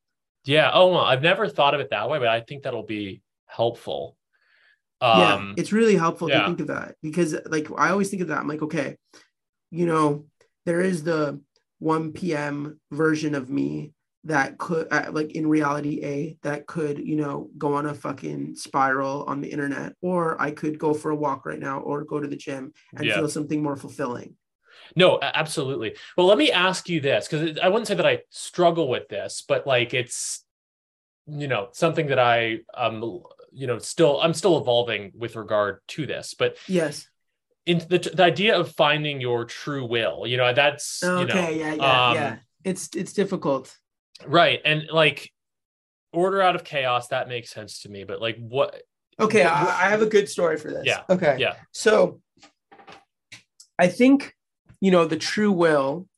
Yeah. 0.44 0.70
Oh, 0.72 0.88
well, 0.92 1.04
I've 1.04 1.22
never 1.22 1.46
thought 1.48 1.74
of 1.74 1.80
it 1.80 1.90
that 1.90 2.08
way, 2.08 2.18
but 2.18 2.28
I 2.28 2.40
think 2.40 2.62
that'll 2.62 2.82
be 3.00 3.20
helpful. 3.46 4.16
yeah 5.02 5.34
Um, 5.34 5.54
it's 5.58 5.72
really 5.72 5.96
helpful 5.96 6.28
yeah. 6.30 6.40
to 6.40 6.46
think 6.46 6.60
of 6.60 6.68
that 6.68 6.94
because 7.02 7.30
like 7.54 7.66
i 7.84 7.88
always 7.90 8.08
think 8.10 8.22
of 8.22 8.28
that 8.28 8.38
i'm 8.38 8.48
like 8.48 8.62
okay 8.68 8.96
you 9.70 9.86
know 9.86 10.26
there 10.66 10.80
is 10.90 11.02
the 11.02 11.40
1 11.78 12.12
p.m 12.12 12.78
version 12.90 13.34
of 13.34 13.48
me 13.48 13.92
that 14.24 14.58
could 14.58 14.86
uh, 14.90 15.10
like 15.12 15.32
in 15.32 15.46
reality 15.46 16.04
a 16.04 16.36
that 16.42 16.66
could 16.66 16.98
you 16.98 17.16
know 17.16 17.48
go 17.56 17.74
on 17.74 17.86
a 17.86 17.94
fucking 17.94 18.54
spiral 18.54 19.24
on 19.24 19.40
the 19.40 19.48
internet 19.48 19.94
or 20.02 20.40
i 20.40 20.50
could 20.50 20.78
go 20.78 20.92
for 20.92 21.10
a 21.10 21.16
walk 21.16 21.46
right 21.46 21.58
now 21.58 21.80
or 21.80 22.04
go 22.04 22.20
to 22.20 22.28
the 22.28 22.36
gym 22.36 22.72
and 22.96 23.06
Yeah. 23.06 23.16
feel 23.16 23.28
something 23.28 23.62
more 23.62 23.76
fulfilling 23.76 24.36
No, 24.96 25.18
absolutely. 25.22 25.96
Well, 26.16 26.26
let 26.26 26.38
me 26.38 26.50
ask 26.52 26.88
you 26.88 27.00
this 27.00 27.28
because 27.28 27.58
I 27.58 27.68
wouldn't 27.68 27.86
say 27.86 27.94
that 27.94 28.06
I 28.06 28.20
struggle 28.30 28.88
with 28.88 29.08
this, 29.08 29.42
but 29.46 29.66
like 29.66 29.94
it's, 29.94 30.44
you 31.26 31.48
know, 31.48 31.68
something 31.72 32.08
that 32.08 32.18
I, 32.18 32.60
um, 32.74 33.22
you 33.52 33.66
know, 33.66 33.78
still 33.78 34.20
I'm 34.20 34.34
still 34.34 34.58
evolving 34.58 35.12
with 35.14 35.36
regard 35.36 35.80
to 35.88 36.06
this. 36.06 36.34
But 36.34 36.56
yes 36.68 37.08
in 37.66 37.78
the 37.78 37.98
the 37.98 38.24
idea 38.24 38.58
of 38.58 38.72
finding 38.72 39.20
your 39.20 39.44
true 39.44 39.84
will, 39.84 40.26
you 40.26 40.36
know, 40.36 40.52
that's 40.52 41.02
you 41.02 41.08
know, 41.08 41.22
okay 41.22 41.58
yeah 41.58 41.74
yeah 41.74 42.08
um, 42.08 42.14
yeah 42.14 42.36
it's 42.64 42.88
it's 42.94 43.12
difficult 43.12 43.76
right, 44.26 44.60
and 44.64 44.88
like 44.92 45.30
order 46.12 46.40
out 46.40 46.56
of 46.56 46.64
chaos 46.64 47.08
that 47.08 47.28
makes 47.28 47.50
sense 47.50 47.82
to 47.82 47.88
me. 47.88 48.04
But 48.04 48.20
like, 48.20 48.36
what? 48.38 48.82
okay 49.18 49.42
wh- 49.42 49.80
I, 49.80 49.86
I 49.86 49.90
have 49.90 50.02
a 50.02 50.06
good 50.06 50.28
story 50.28 50.56
for 50.56 50.70
this 50.70 50.84
Yeah, 50.86 51.02
okay 51.10 51.36
Yeah, 51.38 51.54
So 51.72 52.20
I 53.78 53.88
think 53.88 54.34
you 54.80 54.90
know 54.90 55.04
the 55.04 55.16
true 55.16 55.52
will 55.52 56.08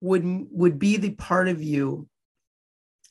would 0.00 0.24
would 0.50 0.78
be 0.78 0.96
the 0.96 1.10
part 1.10 1.48
of 1.48 1.62
you 1.62 2.08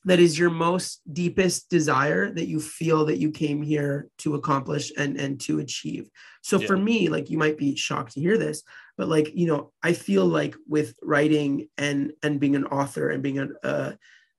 that 0.05 0.19
is 0.19 0.37
your 0.37 0.49
most 0.49 1.01
deepest 1.11 1.69
desire 1.69 2.31
that 2.31 2.47
you 2.47 2.59
feel 2.59 3.05
that 3.05 3.19
you 3.19 3.29
came 3.29 3.61
here 3.61 4.09
to 4.17 4.35
accomplish 4.35 4.91
and 4.97 5.17
and 5.17 5.39
to 5.41 5.59
achieve. 5.59 6.09
So 6.41 6.59
for 6.59 6.77
me 6.77 7.09
like 7.09 7.29
you 7.29 7.37
might 7.37 7.57
be 7.57 7.75
shocked 7.75 8.13
to 8.13 8.19
hear 8.19 8.37
this 8.37 8.63
but 9.01 9.09
like 9.09 9.31
you 9.33 9.47
know 9.47 9.71
I 9.81 9.93
feel 9.93 10.27
like 10.27 10.53
with 10.67 10.93
writing 11.01 11.69
and 11.75 12.13
and 12.21 12.39
being 12.39 12.55
an 12.55 12.65
author 12.65 13.09
and 13.09 13.23
being 13.23 13.39
an 13.39 13.55
uh, 13.63 13.93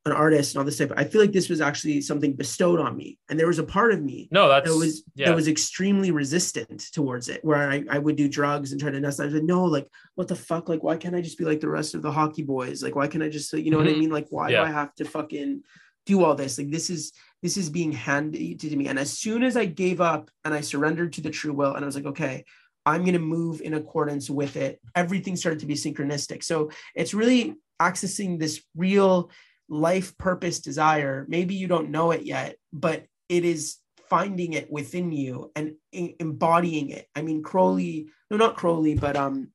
an 0.06 0.12
artist 0.12 0.54
and 0.54 0.60
all 0.60 0.64
this 0.64 0.78
type 0.78 0.92
I 0.96 1.02
feel 1.02 1.20
like 1.20 1.32
this 1.32 1.48
was 1.48 1.60
actually 1.60 2.00
something 2.00 2.34
bestowed 2.34 2.78
on 2.78 2.96
me. 2.96 3.18
And 3.28 3.40
there 3.40 3.48
was 3.48 3.58
a 3.58 3.64
part 3.64 3.92
of 3.92 4.00
me 4.00 4.28
no, 4.30 4.48
that's 4.48 4.70
that 4.70 4.78
was 4.78 5.02
yeah, 5.16 5.26
that 5.26 5.34
was 5.34 5.48
extremely 5.48 6.12
resistant 6.12 6.80
towards 6.92 7.28
it 7.28 7.44
where 7.44 7.68
I, 7.68 7.82
I 7.90 7.98
would 7.98 8.14
do 8.14 8.28
drugs 8.28 8.70
and 8.70 8.80
try 8.80 8.92
to 8.92 9.00
nest 9.00 9.18
I 9.18 9.28
said 9.30 9.42
no 9.42 9.64
like 9.64 9.88
what 10.14 10.28
the 10.28 10.36
fuck? 10.36 10.68
Like 10.68 10.84
why 10.84 10.96
can't 10.96 11.16
I 11.16 11.22
just 11.22 11.38
be 11.38 11.44
like 11.44 11.58
the 11.58 11.68
rest 11.68 11.96
of 11.96 12.02
the 12.02 12.12
hockey 12.12 12.44
boys? 12.44 12.84
Like 12.84 12.94
why 12.94 13.08
can't 13.08 13.24
I 13.24 13.30
just 13.30 13.52
you 13.54 13.72
know 13.72 13.78
what 13.78 13.88
I 13.88 13.94
Mhm. 13.94 13.98
mean? 13.98 14.10
Like 14.10 14.28
why 14.30 14.50
Yeah. 14.50 14.60
do 14.60 14.66
I 14.70 14.72
have 14.80 14.94
to 14.94 15.04
fucking 15.04 15.62
do 16.06 16.22
all 16.22 16.36
this? 16.36 16.56
Like 16.56 16.70
this 16.70 16.88
is 16.88 17.12
this 17.42 17.56
is 17.56 17.68
being 17.68 17.90
handed 17.90 18.60
to 18.60 18.76
me. 18.76 18.86
And 18.86 18.98
as 19.00 19.10
soon 19.18 19.42
as 19.42 19.56
I 19.56 19.64
gave 19.64 20.00
up 20.00 20.30
and 20.44 20.54
I 20.54 20.60
surrendered 20.60 21.14
to 21.14 21.20
the 21.20 21.30
true 21.30 21.52
will 21.52 21.74
and 21.74 21.84
I 21.84 21.86
was 21.86 21.96
like 21.96 22.06
okay 22.14 22.44
I'm 22.84 23.02
going 23.02 23.12
to 23.14 23.18
move 23.20 23.60
in 23.60 23.74
accordance 23.74 24.28
with 24.28 24.56
it. 24.56 24.80
Everything 24.94 25.36
started 25.36 25.60
to 25.60 25.66
be 25.66 25.74
synchronistic. 25.74 26.42
So 26.42 26.70
it's 26.94 27.14
really 27.14 27.54
accessing 27.80 28.38
this 28.38 28.62
real 28.76 29.30
life 29.68 30.16
purpose 30.18 30.60
desire. 30.60 31.24
Maybe 31.28 31.54
you 31.54 31.68
don't 31.68 31.90
know 31.90 32.10
it 32.10 32.22
yet 32.24 32.56
but 32.72 33.04
it 33.28 33.44
is 33.44 33.76
finding 34.08 34.52
it 34.52 34.70
within 34.70 35.10
you 35.12 35.50
and 35.56 35.74
em- 35.92 36.14
embodying 36.20 36.90
it. 36.90 37.06
I 37.14 37.22
mean 37.22 37.42
crowley 37.42 38.08
no 38.30 38.36
not 38.36 38.56
crowley 38.56 38.94
but 38.94 39.16
um 39.16 39.48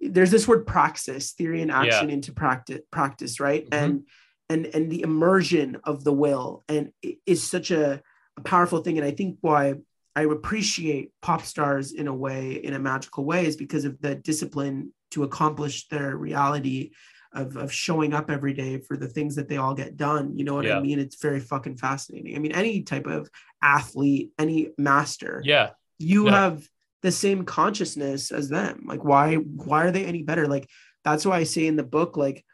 there's 0.00 0.30
this 0.30 0.48
word 0.48 0.66
praxis 0.66 1.32
theory 1.32 1.62
and 1.62 1.70
action 1.70 2.08
into 2.10 2.32
practice 2.32 2.80
practice 2.90 3.38
right? 3.40 3.68
Mhm. 3.68 3.78
and 3.82 4.06
and 4.48 4.66
and 4.74 4.90
the 4.90 5.02
immersion 5.02 5.76
of 5.84 6.04
the 6.04 6.12
will. 6.12 6.64
And 6.68 6.92
it 7.02 7.18
is 7.26 7.42
such 7.42 7.70
a, 7.70 8.02
a 8.36 8.40
powerful 8.42 8.80
thing. 8.82 8.98
And 8.98 9.06
i 9.06 9.10
think 9.12 9.38
why 9.40 9.74
i 10.16 10.22
appreciate 10.22 11.10
pop 11.22 11.42
stars 11.42 11.92
in 11.92 12.06
a 12.08 12.14
way 12.14 12.52
in 12.52 12.74
a 12.74 12.78
magical 12.78 13.24
way 13.24 13.46
is 13.46 13.56
because 13.56 13.84
of 13.84 14.00
the 14.00 14.14
discipline 14.14 14.92
to 15.10 15.24
accomplish 15.24 15.88
their 15.88 16.16
reality 16.16 16.90
of, 17.34 17.56
of 17.56 17.72
showing 17.72 18.12
up 18.12 18.30
every 18.30 18.52
day 18.52 18.78
for 18.78 18.96
the 18.96 19.08
things 19.08 19.36
that 19.36 19.48
they 19.48 19.56
all 19.56 19.74
get 19.74 19.96
done. 19.96 20.36
You 20.36 20.44
know 20.44 20.54
what 20.54 20.66
Yeah. 20.66 20.76
i 20.76 20.80
mean? 20.80 20.98
It's 20.98 21.16
very 21.20 21.40
fucking 21.40 21.76
fascinating. 21.76 22.36
I 22.36 22.38
mean 22.38 22.52
any 22.52 22.82
type 22.82 23.06
of 23.06 23.30
athlete 23.62 24.32
any 24.38 24.70
master 24.76 25.40
yeah, 25.44 25.70
you 25.98 26.26
have 26.26 26.62
the 27.02 27.12
same 27.12 27.44
consciousness 27.44 28.32
as 28.32 28.48
them. 28.48 28.84
Like 28.86 29.02
why 29.04 29.36
why 29.36 29.84
are 29.86 29.90
they 29.90 30.04
any 30.04 30.22
better? 30.22 30.46
Like 30.46 30.68
that's 31.04 31.24
why 31.26 31.38
i 31.38 31.44
say 31.44 31.66
in 31.66 31.76
the 31.76 31.82
book 31.82 32.16
like 32.16 32.44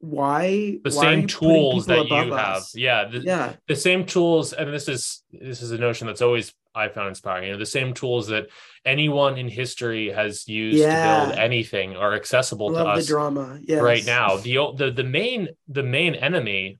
why 0.00 0.78
the 0.84 0.90
why 0.90 1.02
same 1.02 1.26
tools 1.26 1.86
that 1.86 2.08
you 2.08 2.16
above 2.16 2.38
have. 2.38 2.62
Yeah, 2.74 3.08
the, 3.08 3.18
yeah. 3.20 3.54
the 3.66 3.74
same 3.76 4.04
tools 4.06 4.52
and 4.52 4.72
this 4.72 4.88
is 4.88 5.22
this 5.32 5.62
is 5.62 5.72
a 5.72 5.78
notion 5.78 6.06
that's 6.06 6.22
always 6.22 6.52
i 6.84 6.88
found 6.88 7.08
inspiring. 7.08 7.44
You 7.46 7.52
know 7.54 7.58
the 7.58 7.66
same 7.78 7.90
tools 7.94 8.24
that 8.28 8.44
anyone 8.84 9.36
in 9.42 9.48
history 9.48 10.04
has 10.20 10.32
used 10.48 10.78
Yeah. 10.78 10.94
to 11.20 11.26
build 11.26 11.38
anything 11.48 11.88
are 11.96 12.14
accessible 12.14 12.68
to 12.68 12.74
love 12.74 12.86
the 12.96 13.00
us 13.00 13.06
drama. 13.06 13.58
Yeah 13.70 13.80
right 13.92 14.06
now. 14.06 14.28
The 14.46 14.54
the 14.80 14.88
the 15.00 15.08
main 15.18 15.40
the 15.78 15.82
main 15.82 16.14
enemy 16.14 16.78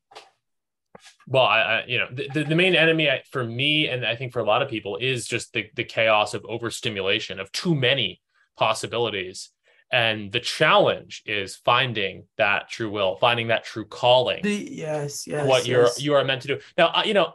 well 1.27 1.45
I, 1.45 1.61
I 1.61 1.85
you 1.87 1.99
know 1.99 2.09
the, 2.13 2.45
the 2.45 2.55
main 2.55 2.75
enemy 2.75 3.09
for 3.31 3.45
me 3.45 3.89
and 3.89 4.05
i 4.13 4.15
think 4.17 4.33
for 4.33 4.41
a 4.41 4.49
lot 4.53 4.63
of 4.63 4.69
people 4.69 4.97
is 4.97 5.27
just 5.35 5.53
the, 5.53 5.67
the 5.77 5.85
chaos 5.85 6.35
of 6.35 6.45
overstimulation 6.55 7.39
of 7.41 7.47
too 7.53 7.75
many 7.75 8.21
possibilities. 8.57 9.51
And 9.91 10.31
the 10.33 10.41
challenge 10.41 11.23
is 11.25 11.57
finding 11.57 12.25
that 12.37 12.69
true 12.69 12.91
will 12.91 13.17
finding 13.17 13.47
that 13.49 13.65
true 13.65 13.87
calling 13.87 14.43
The, 14.43 14.69
yes, 14.71 15.27
yes. 15.27 15.47
what 15.49 15.67
you're 15.67 15.89
you 15.97 16.13
are 16.15 16.25
meant 16.25 16.43
to 16.43 16.49
do. 16.49 16.59
Now 16.77 16.87
you 17.05 17.15
know 17.15 17.33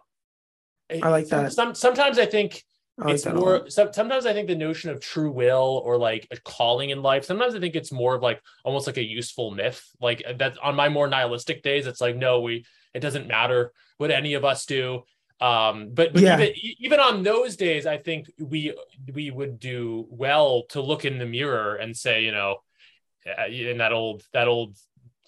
I 0.92 1.10
like 1.10 1.28
that. 1.30 1.54
some 1.54 1.76
sometimes 1.76 2.20
i 2.20 2.26
think 2.26 2.64
I 3.00 3.06
like 3.06 3.16
it's 3.16 3.26
more 3.26 3.70
sometimes 3.70 4.26
i 4.26 4.34
think 4.34 4.48
the 4.48 4.56
notion 4.56 4.90
of 4.92 5.00
true 5.00 5.32
will 5.32 5.82
or 5.84 5.98
like 5.98 6.28
a 6.32 6.38
calling 6.38 6.90
in 6.92 7.02
life 7.02 7.26
sometimes 7.26 7.56
i 7.56 7.60
think 7.60 7.76
it's 7.76 7.92
more 7.92 8.16
of 8.16 8.22
like 8.22 8.42
almost 8.64 8.88
like 8.88 8.98
a 8.98 9.04
useful 9.04 9.52
myth 9.52 9.84
like 10.00 10.24
that 10.38 10.58
on 10.62 10.76
my 10.76 10.90
more 10.90 11.08
nihilistic 11.08 11.64
days 11.64 11.88
it's 11.88 12.02
like 12.02 12.16
no 12.16 12.42
we 12.42 12.66
it 12.94 13.00
doesn't 13.00 13.28
matter 13.28 13.72
what 13.98 14.12
any 14.12 14.36
of 14.36 14.46
us 14.46 14.66
do 14.66 15.02
um 15.42 15.90
but, 15.94 16.14
but 16.14 16.22
Yeah. 16.22 16.36
even 16.36 16.54
even 16.80 17.00
on 17.00 17.24
those 17.24 17.56
days 17.56 17.86
i 17.86 17.98
think 17.98 18.32
we 18.40 18.76
we 19.12 19.32
would 19.32 19.60
do 19.60 20.06
well 20.10 20.64
to 20.70 20.82
look 20.82 21.06
in 21.06 21.18
the 21.18 21.26
mirror 21.26 21.76
and 21.76 21.98
say 21.98 22.24
you 22.24 22.32
know 22.32 22.58
uh, 23.26 23.48
in 23.48 23.78
that 23.80 23.94
old 23.94 24.24
that 24.34 24.48
old 24.48 24.78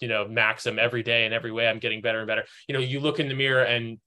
you 0.00 0.08
know 0.08 0.28
maxim 0.28 0.78
every 0.78 1.02
day 1.02 1.24
and 1.24 1.34
every 1.34 1.50
way 1.50 1.66
i'm 1.66 1.78
getting 1.78 2.00
better 2.02 2.18
and 2.18 2.28
better 2.28 2.44
you 2.68 2.74
know 2.74 2.80
you 2.80 3.00
look 3.00 3.18
in 3.18 3.28
the 3.28 3.34
mirror 3.34 3.64
and 3.64 3.98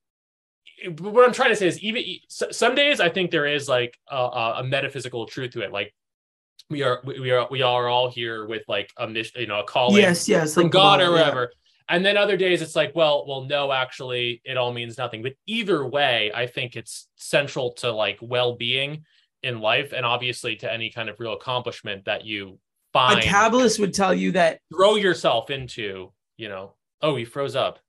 what 0.99 1.25
i'm 1.25 1.33
trying 1.33 1.49
to 1.49 1.55
say 1.55 1.67
is 1.67 1.79
even 1.81 2.03
some 2.29 2.75
days 2.75 2.99
i 2.99 3.09
think 3.09 3.31
there 3.31 3.45
is 3.45 3.67
like 3.67 3.97
a, 4.09 4.15
a 4.57 4.63
metaphysical 4.63 5.25
truth 5.25 5.51
to 5.51 5.61
it 5.61 5.71
like 5.71 5.93
we 6.69 6.83
are 6.83 7.01
we 7.05 7.31
are 7.31 7.47
we 7.49 7.61
are 7.61 7.87
all 7.87 8.09
here 8.09 8.45
with 8.45 8.63
like 8.67 8.89
a 8.97 9.07
mission 9.07 9.41
you 9.41 9.47
know 9.47 9.59
a 9.59 9.63
calling 9.63 10.01
Yes, 10.01 10.29
yes. 10.29 10.53
from 10.53 10.63
like 10.63 10.71
god 10.71 10.99
or 10.99 11.05
yeah. 11.05 11.11
whatever 11.11 11.51
and 11.89 12.05
then 12.05 12.17
other 12.17 12.37
days 12.37 12.61
it's 12.61 12.75
like 12.75 12.95
well 12.95 13.25
well 13.27 13.45
no 13.45 13.71
actually 13.71 14.41
it 14.45 14.57
all 14.57 14.71
means 14.71 14.97
nothing 14.97 15.23
but 15.23 15.33
either 15.47 15.85
way 15.85 16.31
i 16.33 16.45
think 16.45 16.75
it's 16.75 17.07
central 17.15 17.73
to 17.73 17.91
like 17.91 18.17
well-being 18.21 19.03
in 19.43 19.59
life 19.59 19.93
and 19.93 20.05
obviously 20.05 20.55
to 20.57 20.71
any 20.71 20.89
kind 20.89 21.09
of 21.09 21.19
real 21.19 21.33
accomplishment 21.33 22.05
that 22.05 22.25
you 22.25 22.59
find. 22.91 23.19
A 23.19 23.23
Kabbalist 23.23 23.79
would 23.79 23.93
tell 23.93 24.13
you 24.13 24.33
that 24.33 24.59
throw 24.73 24.95
yourself 24.95 25.49
into 25.49 26.11
you 26.37 26.49
know 26.49 26.73
oh 27.01 27.15
he 27.15 27.25
froze 27.25 27.55
up 27.55 27.79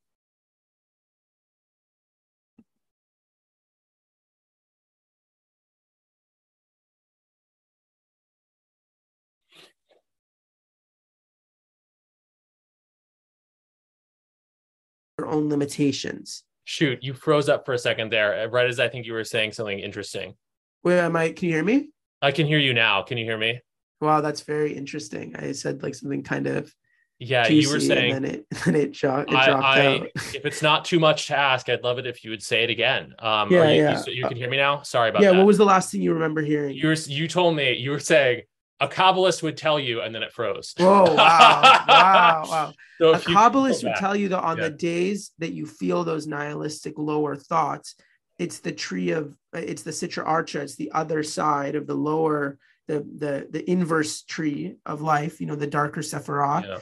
your 15.20 15.28
own 15.28 15.48
limitations. 15.48 16.44
shoot 16.64 16.98
you 17.02 17.12
froze 17.14 17.48
up 17.48 17.64
for 17.66 17.74
a 17.74 17.78
second 17.78 18.10
there 18.12 18.42
uh, 18.42 18.46
right 18.46 18.66
as 18.66 18.78
i 18.80 18.88
think 18.88 19.06
you 19.06 19.12
were 19.12 19.24
saying 19.24 19.52
something 19.52 19.78
interesting 19.78 20.34
Wait, 20.82 20.98
am 20.98 21.14
I? 21.14 21.32
Can 21.32 21.48
you 21.48 21.54
hear 21.56 21.64
me? 21.64 21.90
i 22.22 22.30
can 22.32 22.46
hear 22.46 22.58
you 22.58 22.72
now 22.74 23.02
can 23.02 23.18
you 23.18 23.24
hear 23.24 23.38
me 23.38 23.60
Wow, 24.02 24.22
that's 24.22 24.40
very 24.40 24.72
interesting. 24.72 25.36
I 25.36 25.52
said 25.52 25.82
like 25.82 25.94
something 25.94 26.22
kind 26.22 26.46
of 26.46 26.74
yeah 27.18 27.46
juicy, 27.46 27.60
you 27.68 27.74
were 27.74 27.80
saying 27.80 28.12
and 28.14 28.24
then 28.24 28.34
it 28.34 28.46
then 28.64 28.74
it, 28.74 28.92
jo- 28.92 29.26
it 29.28 29.34
I, 29.34 29.44
dropped 29.46 29.64
I 29.64 29.86
out. 29.86 30.06
if 30.38 30.46
it's 30.46 30.62
not 30.62 30.86
too 30.86 30.98
much 30.98 31.26
to 31.26 31.36
ask, 31.36 31.68
I'd 31.68 31.84
love 31.84 31.98
it 31.98 32.06
if 32.06 32.24
you 32.24 32.30
would 32.30 32.42
say 32.42 32.64
it 32.64 32.70
again. 32.70 33.12
Um, 33.18 33.50
Yeah, 33.52 33.70
you, 33.70 33.82
yeah. 33.82 34.02
You, 34.06 34.12
you 34.14 34.26
can 34.26 34.38
hear 34.38 34.48
me 34.48 34.56
now. 34.56 34.80
Sorry 34.80 35.10
about 35.10 35.20
Yeah, 35.20 35.28
that. 35.28 35.34
Yeah, 35.34 35.38
what 35.40 35.46
was 35.48 35.58
the 35.58 35.66
last 35.66 35.92
thing 35.92 36.00
you 36.00 36.14
remember 36.14 36.40
hearing? 36.40 36.74
you 36.74 36.86
were 36.88 36.94
you 36.94 37.28
told 37.28 37.56
me 37.56 37.74
you 37.74 37.90
were 37.90 37.98
saying 38.00 38.40
a 38.80 38.88
Kabbalist 38.88 39.42
would 39.42 39.56
tell 39.56 39.78
you, 39.78 40.00
and 40.00 40.14
then 40.14 40.22
it 40.22 40.32
froze. 40.32 40.74
Whoa, 40.78 41.14
wow, 41.14 41.84
wow, 41.88 42.42
wow. 42.48 42.72
So 43.00 43.12
A 43.14 43.18
Kabbalist 43.18 43.84
would 43.84 43.96
tell 43.96 44.16
you 44.16 44.28
that 44.30 44.40
on 44.42 44.56
Yeah. 44.58 44.64
the 44.64 44.70
days 44.70 45.32
that 45.38 45.52
you 45.52 45.66
feel 45.66 46.04
those 46.04 46.26
nihilistic 46.26 46.98
lower 46.98 47.36
thoughts, 47.36 47.94
it's 48.38 48.60
the 48.60 48.72
tree 48.72 49.10
of 49.10 49.36
it's 49.52 49.82
the 49.82 49.90
Sitra 49.90 50.24
Achra, 50.26 50.60
it's 50.62 50.76
the 50.76 50.92
other 50.92 51.22
side 51.22 51.74
of 51.74 51.86
the 51.86 51.94
lower, 51.94 52.58
the 52.88 53.00
the 53.00 53.46
the 53.50 53.70
inverse 53.70 54.22
tree 54.22 54.76
of 54.86 55.00
life, 55.02 55.40
you 55.40 55.46
know, 55.46 55.56
the 55.56 55.66
darker 55.66 56.00
Sephiroth. 56.00 56.66
Yeah. 56.66 56.78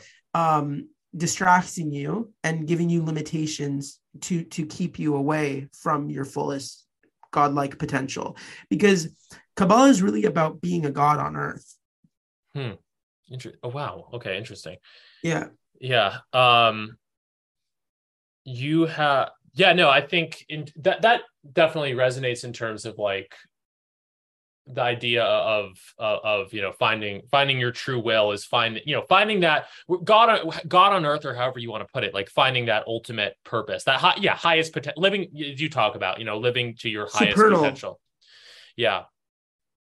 um, 0.59 0.89
distracting 1.17 1.91
you 1.91 2.33
and 2.45 2.67
giving 2.69 2.91
you 2.91 3.03
limitations 3.03 3.99
to 4.21 4.45
to 4.45 4.67
keep 4.67 4.99
you 4.99 5.17
away 5.17 5.67
from 5.73 6.11
your 6.11 6.27
fullest 6.27 6.85
godlike 7.31 7.79
potential 7.79 8.37
because 8.69 9.09
kabbalah 9.57 9.89
is 9.89 10.03
really 10.03 10.25
about 10.27 10.61
being 10.61 10.85
a 10.85 10.91
god 10.91 11.19
on 11.19 11.35
earth 11.35 11.77
Inter- 13.31 13.55
oh 13.63 13.69
wow. 13.69 14.09
Okay, 14.15 14.37
interesting. 14.37 14.77
yeah 15.23 15.47
Yeah. 15.81 16.19
Um 16.33 16.97
you 18.45 18.87
have 18.87 19.31
yeah, 19.55 19.73
no, 19.73 19.91
I 19.91 20.03
think 20.03 20.45
in 20.49 20.67
that 20.77 21.03
that 21.03 21.23
definitely 21.53 21.93
resonates 21.93 22.45
in 22.45 22.53
terms 22.53 22.85
of 22.87 22.99
like 22.99 23.35
the 24.73 24.83
idea 24.83 25.25
of 25.25 25.79
of, 25.99 26.21
of 26.25 26.53
you 26.53 26.61
know 26.61 26.73
finding 26.73 27.23
finding 27.31 27.59
your 27.59 27.73
true 27.73 27.99
will 27.99 28.33
is 28.33 28.45
finding 28.45 28.83
you 28.85 28.95
know 28.95 29.03
finding 29.09 29.41
that 29.41 29.67
god 30.05 30.29
on 30.29 30.53
god 30.69 30.93
on 30.93 31.07
earth 31.07 31.25
or 31.25 31.35
however 31.35 31.59
you 31.59 31.71
want 31.71 31.87
to 31.87 31.91
put 31.93 32.05
it 32.05 32.13
like 32.13 32.29
finding 32.29 32.67
that 32.67 32.85
ultimate 32.87 33.35
purpose 33.45 33.85
that 33.85 33.99
high, 33.99 34.15
yeah 34.19 34.35
highest 34.35 34.73
potential 34.73 35.01
living 35.01 35.29
you 35.33 35.71
talk 35.71 35.95
about 35.95 36.19
you 36.19 36.25
know 36.25 36.39
living 36.39 36.75
to 36.77 36.89
your 36.89 37.09
highest 37.11 37.39
Supernal. 37.39 37.61
potential 37.61 38.01
yeah 38.77 39.05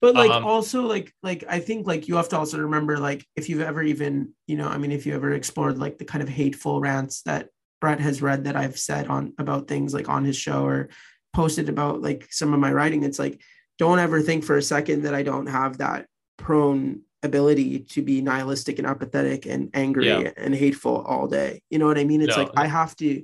but 0.03 0.15
like 0.15 0.31
Um, 0.31 0.43
also 0.43 0.81
like 0.81 1.13
like 1.23 1.45
i 1.47 1.59
think 1.59 1.87
like 1.87 2.07
you 2.09 2.15
have 2.17 2.27
to 2.29 2.37
also 2.37 2.57
remember 2.59 2.97
like 2.97 3.25
if 3.39 3.47
you've 3.47 3.61
ever 3.71 3.81
even 3.81 4.33
you 4.47 4.57
know 4.57 4.67
i 4.67 4.77
mean 4.77 4.91
if 4.91 5.05
you 5.05 5.15
ever 5.15 5.31
explored 5.31 5.77
like 5.77 5.97
the 5.97 6.03
kind 6.11 6.21
of 6.21 6.27
hateful 6.27 6.81
rants 6.81 7.21
that 7.23 7.47
bret 7.81 7.99
has 8.01 8.21
read 8.21 8.43
that 8.43 8.57
i've 8.57 8.77
said 8.77 9.07
on 9.07 9.33
about 9.43 9.67
things 9.69 9.93
like 9.93 10.09
on 10.09 10.25
his 10.25 10.35
show 10.35 10.65
or 10.65 10.89
posted 11.31 11.69
about 11.69 12.01
like 12.01 12.27
some 12.31 12.53
of 12.53 12.59
my 12.59 12.71
writing 12.77 13.03
it's 13.03 13.17
like 13.25 13.39
don't 13.79 13.99
ever 13.99 14.21
think 14.21 14.43
for 14.43 14.57
a 14.57 14.61
second 14.75 15.03
that 15.03 15.15
i 15.15 15.23
don't 15.23 15.47
have 15.47 15.77
that 15.77 16.05
prone 16.37 17.01
ability 17.23 17.79
to 17.79 18.01
be 18.01 18.19
nihilistic 18.21 18.79
and 18.79 18.87
apathetic 18.87 19.45
and 19.45 19.69
angry 19.73 20.07
Yeah. 20.09 20.31
and 20.35 20.53
hateful 20.53 20.97
all 21.11 21.27
day 21.27 21.61
you 21.69 21.79
know 21.79 21.87
what 21.87 21.97
i 21.97 22.03
mean 22.03 22.21
it's 22.21 22.35
No. 22.35 22.43
like 22.43 22.51
i 22.57 22.67
have 22.67 22.93
to 22.97 23.23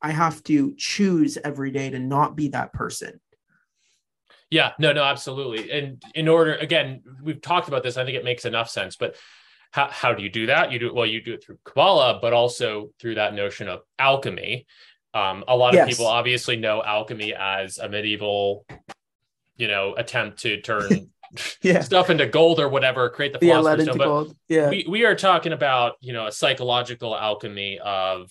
i 0.00 0.10
have 0.10 0.42
to 0.44 0.74
choose 0.76 1.36
every 1.44 1.70
day 1.70 1.90
to 1.90 1.98
not 1.98 2.34
be 2.34 2.48
that 2.56 2.72
person 2.72 3.20
Yeah, 4.50 4.72
no, 4.78 4.92
no, 4.92 5.02
absolutely. 5.02 5.70
And 5.70 6.02
in 6.14 6.28
order, 6.28 6.54
again, 6.54 7.02
we've 7.22 7.40
talked 7.40 7.68
about 7.68 7.82
this. 7.82 7.96
I 7.96 8.04
think 8.04 8.16
it 8.16 8.24
makes 8.24 8.44
enough 8.44 8.70
sense. 8.70 8.96
But 8.96 9.16
how, 9.72 9.88
how 9.90 10.14
do 10.14 10.22
you 10.22 10.30
do 10.30 10.46
that? 10.46 10.72
You 10.72 10.78
do 10.78 10.94
well. 10.94 11.06
You 11.06 11.20
do 11.20 11.34
it 11.34 11.44
through 11.44 11.58
Kabbalah, 11.64 12.18
but 12.22 12.32
also 12.32 12.90
through 12.98 13.16
that 13.16 13.34
notion 13.34 13.68
of 13.68 13.80
alchemy. 13.98 14.66
Um, 15.12 15.44
a 15.48 15.56
lot 15.56 15.76
of 15.76 15.86
people 15.86 16.06
obviously 16.06 16.56
know 16.56 16.82
alchemy 16.82 17.34
as 17.34 17.78
a 17.78 17.88
medieval, 17.88 18.64
you 19.56 19.68
know, 19.68 19.94
attempt 19.96 20.40
to 20.42 20.60
turn 20.60 21.10
yeah 21.62 21.80
stuff 21.80 22.10
into 22.10 22.26
gold 22.26 22.60
or 22.60 22.68
whatever, 22.68 23.08
create 23.10 23.38
the 23.38 23.44
yeah 23.44 23.56
philosopher's 23.56 23.86
led 23.86 23.94
stone. 23.94 23.98
But 23.98 24.04
gold 24.04 24.36
yeah 24.48 24.70
we 24.70 24.86
we 24.88 25.04
are 25.04 25.14
talking 25.14 25.52
about 25.52 25.94
you 26.00 26.12
know 26.12 26.26
a 26.26 26.32
psychological 26.32 27.16
alchemy 27.16 27.78
of 27.78 28.30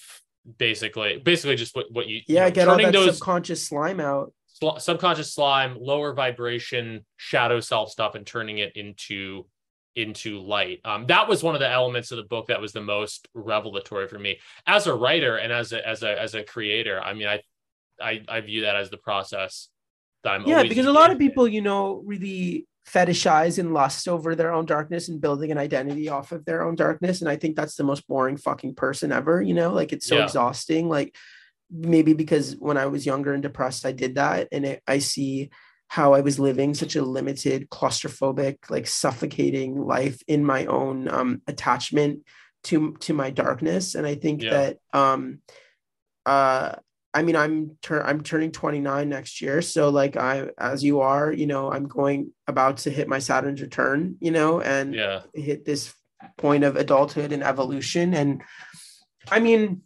basically 0.58 1.18
basically 1.18 1.56
just 1.56 1.76
what 1.76 1.92
what 1.92 2.08
you 2.08 2.18
you 2.18 2.36
yeah 2.36 2.46
know, 2.46 2.52
get 2.52 2.68
all 2.68 2.78
that 2.78 2.94
those 2.94 3.18
subconscious 3.18 3.68
slime 3.68 4.00
out 4.00 4.34
sl- 4.60 4.78
subconscious 4.78 5.34
slime, 5.34 5.78
lower 5.80 6.14
vibration, 6.14 7.06
shadow 7.18 7.60
self 7.60 7.90
stuff, 7.90 8.16
and 8.16 8.26
turning 8.26 8.58
it 8.60 8.76
into 8.76 9.46
into 9.96 10.40
light. 10.40 10.80
Um, 10.86 11.08
that 11.08 11.28
was 11.28 11.42
one 11.42 11.56
of 11.56 11.60
the 11.62 11.70
elements 11.70 12.12
of 12.12 12.18
the 12.18 12.24
book 12.24 12.48
that 12.48 12.62
was 12.62 12.72
the 12.72 12.82
most 12.82 13.28
revelatory 13.34 14.08
for 14.08 14.20
me 14.20 14.40
as 14.68 14.86
a 14.86 14.94
writer 14.94 15.38
and 15.38 15.52
as 15.52 15.74
a 15.74 15.88
as 15.88 16.04
a 16.04 16.22
as 16.22 16.36
a 16.36 16.44
creator. 16.44 17.02
I 17.02 17.14
mean, 17.14 17.28
I 17.28 17.42
I, 18.02 18.22
I 18.28 18.42
view 18.42 18.62
that 18.62 18.76
as 18.76 18.90
the 18.90 18.98
process 18.98 19.70
that 20.24 20.32
I'm. 20.34 20.46
yeah 20.48 20.64
because 20.64 20.86
a 20.86 20.92
lot 20.92 21.12
of 21.12 21.18
people 21.18 21.48
you 21.48 21.62
know 21.62 22.02
really 22.06 22.68
fetishize 22.88 23.60
and 23.60 23.74
lust 23.74 24.08
over 24.08 24.34
their 24.36 24.54
own 24.54 24.66
darkness 24.66 25.10
and 25.10 25.20
building 25.20 25.52
an 25.52 25.58
identity 25.58 26.08
off 26.08 26.32
of 26.32 26.46
their 26.46 26.62
own 26.64 26.74
darkness 26.76 27.20
and 27.20 27.30
i 27.30 27.36
think 27.36 27.54
that's 27.56 27.76
the 27.76 27.84
most 27.84 28.08
boring 28.08 28.38
fucking 28.38 28.74
person 28.74 29.12
ever 29.12 29.42
you 29.42 29.54
know 29.54 29.74
like 29.74 29.92
it's 29.92 30.06
so 30.08 30.16
Yeah. 30.16 30.24
exhausting 30.24 30.88
like 30.88 31.14
maybe 31.72 32.14
because 32.14 32.56
when 32.60 32.78
i 32.78 32.86
was 32.86 33.06
younger 33.06 33.34
and 33.34 33.44
depressed 33.44 33.86
i 33.86 33.92
did 33.92 34.16
that 34.16 34.48
and 34.52 34.66
it, 34.66 34.84
i 34.88 34.98
see 35.00 35.50
how 35.90 36.14
i 36.14 36.22
was 36.22 36.40
living 36.40 36.74
such 36.74 36.96
a 36.96 37.02
limited 37.02 37.70
claustrophobic 37.70 38.70
like 38.70 38.88
suffocating 38.88 39.80
life 39.80 40.22
in 40.28 40.44
my 40.46 40.66
own 40.66 41.08
um 41.10 41.42
attachment 41.48 42.22
to 42.64 42.94
to 43.00 43.14
my 43.14 43.30
darkness 43.30 43.96
and 43.96 44.08
i 44.08 44.16
think 44.16 44.42
Yeah. 44.42 44.50
that 44.52 44.78
um 44.94 45.42
uh 46.26 46.76
I 47.14 47.24
mean, 47.24 47.36
I'm 47.36 47.78
tur- 47.82 48.06
I'm 48.06 48.22
turning 48.22 48.52
29 48.52 49.10
next 49.10 49.42
year, 49.42 49.64
so 49.64 49.90
like 49.90 50.16
I, 50.18 50.50
as 50.60 50.84
you 50.84 51.00
are, 51.00 51.32
you 51.32 51.48
know, 51.48 51.72
I'm 51.72 51.88
going 51.88 52.32
about 52.46 52.78
to 52.80 52.92
hit 52.92 53.08
my 53.08 53.18
Saturn's 53.18 53.60
return, 53.62 54.18
you 54.20 54.30
know, 54.30 54.62
and 54.62 54.94
Yeah. 54.94 55.22
hit 55.34 55.66
this 55.66 55.96
point 56.38 56.64
of 56.64 56.76
adulthood 56.76 57.32
and 57.32 57.42
evolution. 57.42 58.14
And 58.14 58.44
I 59.32 59.40
mean, 59.40 59.82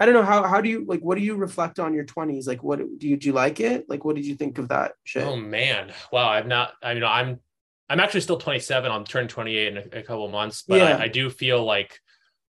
I 0.00 0.06
don't 0.06 0.14
know 0.14 0.22
how 0.22 0.44
how 0.44 0.60
do 0.60 0.68
you 0.68 0.84
like 0.86 1.00
what 1.00 1.16
do 1.18 1.24
you 1.24 1.36
reflect 1.36 1.78
on 1.78 1.94
your 1.94 2.04
20s? 2.04 2.46
Like, 2.46 2.62
what 2.62 2.78
do 2.78 3.08
you 3.08 3.16
do 3.16 3.26
you 3.28 3.32
like 3.32 3.60
it? 3.60 3.88
Like, 3.88 4.04
what 4.04 4.16
did 4.16 4.26
you 4.26 4.34
think 4.34 4.58
of 4.58 4.68
that 4.68 4.92
shit? 5.04 5.24
Oh 5.24 5.36
man, 5.36 5.92
wow! 6.12 6.28
I'm 6.28 6.48
not. 6.48 6.72
I 6.82 6.94
mean, 6.94 7.04
I'm 7.04 7.40
I'm 7.88 8.00
actually 8.00 8.20
still 8.20 8.36
27. 8.36 8.90
I'm 8.90 9.04
turning 9.04 9.28
28 9.28 9.66
in 9.68 9.76
a, 9.78 9.98
a 9.98 10.02
couple 10.02 10.24
of 10.26 10.30
months, 10.30 10.62
but 10.66 10.78
Yeah. 10.78 10.96
I, 10.96 11.04
I 11.04 11.08
do 11.08 11.30
feel 11.30 11.64
like 11.64 11.98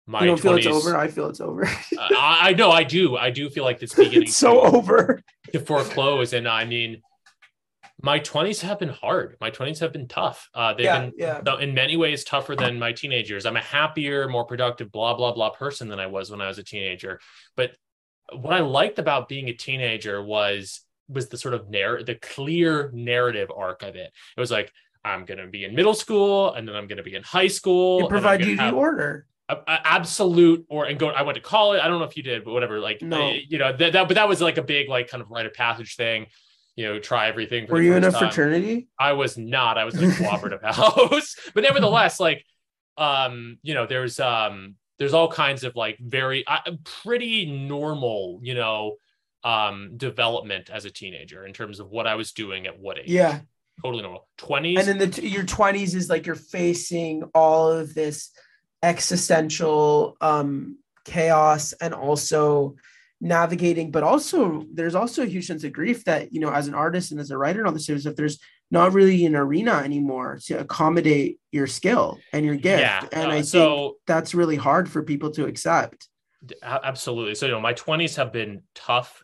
my 0.05 0.21
you 0.21 0.27
don't 0.27 0.39
feel 0.39 0.55
it's 0.55 0.67
over. 0.67 0.97
I 0.97 1.07
feel 1.07 1.29
it's 1.29 1.41
over. 1.41 1.65
I, 1.99 2.39
I 2.41 2.53
know 2.53 2.71
I 2.71 2.83
do. 2.83 3.15
I 3.17 3.29
do 3.29 3.49
feel 3.49 3.63
like 3.63 3.81
it's 3.81 3.93
beginning 3.95 4.23
it's 4.23 4.35
so 4.35 4.61
over. 4.61 5.21
to 5.51 5.59
foreclose. 5.59 6.33
And 6.33 6.47
I 6.47 6.65
mean, 6.65 7.01
my 8.03 8.19
20s 8.19 8.59
have 8.61 8.79
been 8.79 8.89
hard. 8.89 9.37
My 9.39 9.49
20s 9.49 9.79
have 9.79 9.93
been 9.93 10.09
tough. 10.09 10.49
Uh, 10.53 10.73
they've 10.73 10.83
Yeah, 10.85 10.99
been 10.99 11.13
yeah. 11.17 11.59
in 11.59 11.73
many 11.73 11.95
ways 11.95 12.25
tougher 12.25 12.53
than 12.53 12.77
my 12.77 12.91
teenagers. 12.91 13.45
I'm 13.45 13.55
a 13.55 13.61
happier, 13.61 14.27
more 14.27 14.43
productive, 14.43 14.91
blah, 14.91 15.13
blah, 15.13 15.31
blah 15.33 15.51
person 15.51 15.87
than 15.87 16.01
I 16.01 16.07
was 16.07 16.29
when 16.29 16.41
I 16.41 16.47
was 16.49 16.57
a 16.59 16.63
teenager. 16.63 17.21
But 17.55 17.71
what 18.33 18.53
I 18.53 18.59
liked 18.59 18.99
about 18.99 19.29
being 19.29 19.47
a 19.49 19.53
teenager 19.53 20.21
was 20.21 20.81
was 21.09 21.27
the 21.29 21.37
sort 21.37 21.53
of 21.53 21.69
narr 21.69 22.01
the 22.03 22.15
clear 22.15 22.89
narrative 22.93 23.49
arc 23.55 23.83
of 23.83 23.95
it. 23.95 24.11
It 24.35 24.39
was 24.39 24.51
like, 24.51 24.71
I'm 25.05 25.23
gonna 25.25 25.47
be 25.47 25.63
in 25.63 25.73
middle 25.75 25.93
school 25.93 26.53
and 26.53 26.67
then 26.67 26.75
I'm 26.75 26.87
gonna 26.87 27.03
be 27.03 27.15
in 27.15 27.23
high 27.23 27.47
school. 27.47 28.05
It 28.05 28.09
provides 28.09 28.45
you 28.45 28.55
the 28.57 28.71
order. 28.71 29.27
a- 29.49 29.55
a- 29.67 29.87
absolute 29.87 30.65
or 30.69 30.85
and 30.85 30.97
go 30.97 31.09
i 31.09 31.21
went 31.21 31.35
to 31.35 31.41
college 31.41 31.81
i 31.83 31.87
don't 31.89 31.99
know 31.99 32.05
if 32.05 32.15
you 32.15 32.23
did 32.23 32.45
but 32.45 32.53
whatever 32.53 32.79
like 32.79 33.01
No. 33.01 33.27
uh, 33.29 33.33
you 33.49 33.57
know 33.57 33.73
that, 33.75 33.91
that 33.91 34.07
but 34.07 34.15
that 34.15 34.27
was 34.29 34.39
like 34.39 34.57
a 34.57 34.61
big 34.63 34.87
like 34.87 35.09
kind 35.09 35.21
of 35.21 35.29
rite 35.29 35.45
of 35.45 35.53
passage 35.53 35.97
thing 35.97 36.27
you 36.75 36.85
know 36.85 36.99
try 36.99 37.27
everything 37.27 37.67
for 37.67 37.73
Were 37.73 37.81
you 37.81 37.93
in 37.95 38.03
a 38.03 38.11
time. 38.11 38.19
fraternity? 38.19 38.87
i 38.99 39.13
was 39.13 39.37
not 39.37 39.77
i 39.77 39.85
was 39.85 39.95
in 39.95 40.09
a 40.09 40.15
cooperative 40.15 40.61
house 40.63 41.35
but 41.53 41.61
nevertheless 41.63 42.19
like 42.19 42.43
um 42.97 43.57
you 43.63 43.73
know 43.73 43.85
there's 43.85 44.19
um 44.19 44.75
there's 44.99 45.13
all 45.13 45.27
kinds 45.27 45.63
of 45.63 45.75
like 45.75 45.97
very 45.99 46.45
uh, 46.47 46.59
pretty 47.03 47.45
normal 47.67 48.39
you 48.43 48.55
know 48.55 48.95
um 49.43 49.91
development 49.97 50.69
as 50.69 50.85
a 50.85 50.89
teenager 50.91 51.45
in 51.45 51.53
terms 51.53 51.79
of 51.79 51.89
what 51.89 52.07
i 52.07 52.15
was 52.15 52.31
doing 52.31 52.65
at 52.67 52.79
what 52.79 52.97
age 52.97 53.05
Yeah. 53.09 53.39
totally 53.83 54.01
normal 54.03 54.27
20s 54.39 54.77
And 54.79 54.87
then 54.87 54.97
the 54.99 55.07
t- 55.07 55.27
your 55.27 55.43
twenties 55.43 55.95
is 55.95 56.09
like 56.09 56.25
you're 56.25 56.35
facing 56.35 57.23
all 57.35 57.71
of 57.71 57.93
this 57.93 58.29
existential 58.81 60.15
um 60.21 60.77
chaos 61.05 61.73
and 61.73 61.93
also 61.93 62.75
navigating, 63.23 63.89
but 63.89 64.03
also 64.03 64.65
there's 64.73 64.95
also 64.95 65.23
a 65.23 65.25
huge 65.25 65.47
sense 65.47 65.63
of 65.63 65.71
grief 65.71 66.03
that 66.05 66.33
you 66.33 66.39
know 66.41 66.51
as 66.51 66.67
an 66.67 66.73
artist 66.75 67.11
and 67.11 67.19
as 67.21 67.31
a 67.31 67.37
writer 67.37 67.59
and 67.59 67.67
all 67.67 67.73
this 67.73 67.85
stuff, 67.85 68.05
if 68.05 68.15
there's 68.15 68.37
not 68.69 68.93
really 68.93 69.25
an 69.25 69.35
arena 69.35 69.75
anymore 69.83 70.39
to 70.45 70.59
accommodate 70.59 71.39
your 71.51 71.67
skill 71.67 72.19
and 72.33 72.45
your 72.45 72.55
gift. 72.55 72.81
yeah 72.81 73.07
and 73.11 73.27
uh, 73.27 73.29
I 73.29 73.35
think 73.35 73.45
so 73.45 73.97
that's 74.07 74.33
really 74.35 74.55
hard 74.57 74.89
for 74.89 75.03
people 75.03 75.31
to 75.31 75.45
accept. 75.45 76.09
Absolutely. 76.61 77.35
So, 77.35 77.45
you 77.45 77.53
know, 77.53 77.61
my 77.61 77.73
20s 77.73 78.15
have 78.17 78.33
been 78.33 78.63
tough 78.75 79.23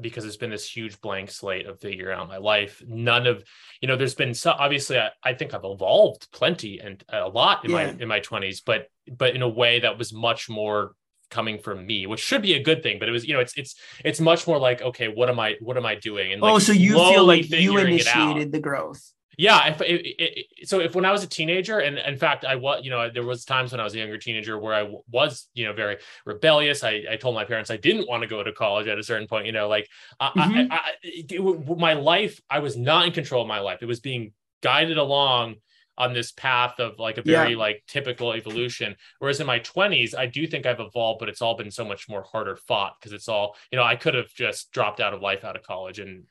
because 0.00 0.24
it's 0.24 0.38
been 0.38 0.50
this 0.50 0.68
huge 0.68 1.00
blank 1.00 1.30
slate 1.30 1.66
of 1.66 1.78
figuring 1.80 2.18
out 2.18 2.26
my 2.28 2.38
life. 2.38 2.82
None 2.86 3.26
of, 3.26 3.44
you 3.80 3.88
know, 3.88 3.94
there's 3.96 4.14
been 4.14 4.34
so 4.34 4.50
obviously 4.50 4.98
I, 4.98 5.10
I 5.22 5.34
think 5.34 5.54
I've 5.54 5.64
evolved 5.64 6.28
plenty 6.32 6.80
and 6.80 7.04
a 7.10 7.28
lot 7.28 7.64
in 7.64 7.70
Yeah. 7.70 7.76
my 7.76 8.02
in 8.02 8.08
my 8.08 8.20
20s, 8.20 8.62
but 8.64 8.88
but 9.06 9.36
in 9.36 9.42
a 9.42 9.48
way 9.48 9.80
that 9.80 9.98
was 9.98 10.12
much 10.12 10.48
more 10.48 10.94
coming 11.32 11.58
from 11.58 11.84
me, 11.84 12.06
which 12.06 12.20
should 12.20 12.42
be 12.42 12.54
a 12.54 12.62
good 12.62 12.82
thing. 12.84 12.98
But 13.00 13.08
it 13.08 13.12
was, 13.12 13.26
you 13.26 13.34
know, 13.34 13.40
it's 13.40 13.54
it's 13.58 13.74
it's 14.04 14.20
much 14.20 14.46
more 14.46 14.58
like, 14.58 14.80
okay, 14.82 15.08
what 15.08 15.28
am 15.28 15.40
I 15.40 15.56
what 15.60 15.76
am 15.76 15.86
I 15.86 15.96
doing? 15.96 16.32
And 16.32 16.42
oh, 16.44 16.54
like 16.54 16.62
so 16.62 16.72
you 16.72 16.92
feel 16.94 17.24
like 17.24 17.50
you 17.50 17.56
figuring 17.56 17.98
it 17.98 18.06
out. 18.06 18.22
initiated 18.22 18.52
the 18.52 18.60
growth. 18.60 19.02
Yeah. 19.38 19.66
If, 19.68 19.80
it, 19.80 20.06
it, 20.06 20.46
it- 20.60 20.68
so 20.68 20.78
if 20.80 20.94
when 20.94 21.06
I 21.06 21.10
was 21.10 21.24
a 21.24 21.26
teenager, 21.26 21.78
and 21.80 21.98
in 21.98 22.18
fact, 22.18 22.44
I 22.44 22.56
was, 22.56 22.84
you 22.84 22.90
know, 22.90 23.10
there 23.10 23.24
was 23.24 23.44
times 23.46 23.72
when 23.72 23.80
I 23.80 23.84
was 23.84 23.94
a 23.94 23.98
younger 23.98 24.18
teenager 24.18 24.58
where 24.58 24.74
I 24.74 24.80
w- 24.80 25.02
was, 25.10 25.48
you 25.54 25.64
know, 25.64 25.72
very 25.72 25.96
rebellious. 26.26 26.84
I, 26.84 27.02
I 27.10 27.16
told 27.16 27.34
my 27.34 27.44
parents 27.46 27.70
I 27.70 27.78
didn't 27.78 28.06
want 28.08 28.22
to 28.22 28.28
go 28.28 28.42
to 28.42 28.52
college 28.52 28.86
at 28.88 28.98
a 28.98 29.02
certain 29.02 29.26
point, 29.26 29.46
you 29.46 29.52
know, 29.52 29.68
like 29.68 29.88
I, 30.20 30.28
Mhm. 30.36 30.68
I, 30.70 30.76
I, 30.78 31.74
my 31.76 31.94
life, 31.94 32.40
I 32.50 32.58
was 32.60 32.76
not 32.76 33.06
in 33.06 33.12
control 33.12 33.40
of 33.42 33.48
my 33.48 33.60
life. 33.60 33.78
It 33.82 33.86
was 33.86 34.00
being 34.00 34.32
guided 34.62 34.98
along 34.98 35.56
on 35.98 36.12
this 36.14 36.32
path 36.32 36.78
of 36.80 36.98
like 36.98 37.18
a 37.18 37.22
very 37.22 37.52
Yeah. 37.52 37.58
like 37.58 37.82
typical 37.86 38.32
evolution. 38.32 38.96
Whereas 39.18 39.40
in 39.40 39.46
my 39.46 39.58
20s, 39.60 40.14
I 40.16 40.26
do 40.26 40.46
think 40.46 40.64
I've 40.66 40.80
evolved, 40.80 41.20
but 41.20 41.28
it's 41.28 41.42
all 41.42 41.56
been 41.56 41.70
so 41.70 41.84
much 41.84 42.08
more 42.08 42.22
harder 42.22 42.56
fought 42.56 42.94
because 42.98 43.12
it's 43.12 43.28
all, 43.28 43.56
you 43.70 43.76
know, 43.76 43.84
I 43.84 43.96
could 43.96 44.14
have 44.14 44.32
just 44.34 44.72
dropped 44.72 45.00
out 45.00 45.12
of 45.14 45.20
life 45.20 45.44
out 45.44 45.56
of 45.56 45.62
college 45.62 45.98
and 45.98 46.24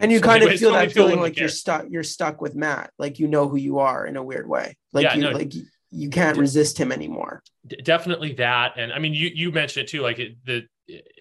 and 0.00 0.10
you 0.10 0.18
so 0.18 0.24
kind 0.24 0.42
of 0.42 0.48
ways, 0.48 0.58
feel 0.60 0.72
that 0.72 0.90
feeling 0.90 1.20
like 1.20 1.38
you're 1.38 1.48
stuck 1.48 1.84
you're 1.88 2.02
stuck 2.02 2.40
with 2.40 2.56
matt 2.56 2.90
like 2.98 3.20
you 3.20 3.28
know 3.28 3.46
who 3.46 3.56
you 3.56 3.78
are 3.78 4.04
in 4.04 4.16
a 4.16 4.22
weird 4.22 4.48
way 4.48 4.76
like 4.92 5.04
Yeah, 5.04 5.14
you 5.14 5.20
no. 5.22 5.30
like 5.30 5.54
you- 5.92 6.10
can't 6.10 6.36
resist 6.36 6.76
him 6.76 6.90
anymore 6.90 7.40
definitely 7.84 8.32
that 8.32 8.72
and 8.78 8.92
i 8.92 8.98
mean 8.98 9.14
you 9.14 9.30
you 9.32 9.52
mentioned 9.52 9.84
it 9.84 9.88
too 9.88 10.02
like 10.02 10.18
it, 10.18 10.36
the 10.44 10.66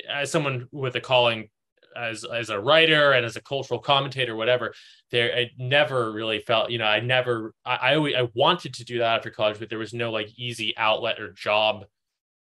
as 0.10 0.32
someone 0.32 0.68
with 0.72 0.96
a 0.96 1.00
calling 1.00 1.48
as 1.96 2.24
as 2.26 2.50
a 2.50 2.60
writer 2.60 3.14
and 3.14 3.26
as 3.26 3.36
a 3.36 3.42
cultural 3.42 3.80
commentator 3.80 4.36
whatever 4.36 4.74
there 5.12 5.36
i 5.36 5.50
never 5.58 6.12
really 6.12 6.40
felt 6.40 6.70
you 6.70 6.78
know 6.78 6.86
i 6.86 7.00
never 7.00 7.54
i 7.66 7.76
i, 7.76 7.96
always, 7.96 8.16
I 8.16 8.28
wanted 8.34 8.74
to 8.76 8.86
do 8.86 9.00
that 9.00 9.18
after 9.18 9.30
college 9.30 9.60
but 9.60 9.70
there 9.70 9.80
was 9.80 9.94
no 9.94 10.12
like 10.12 10.30
easy 10.38 10.76
outlet 10.78 11.20
or 11.20 11.32
job 11.32 11.86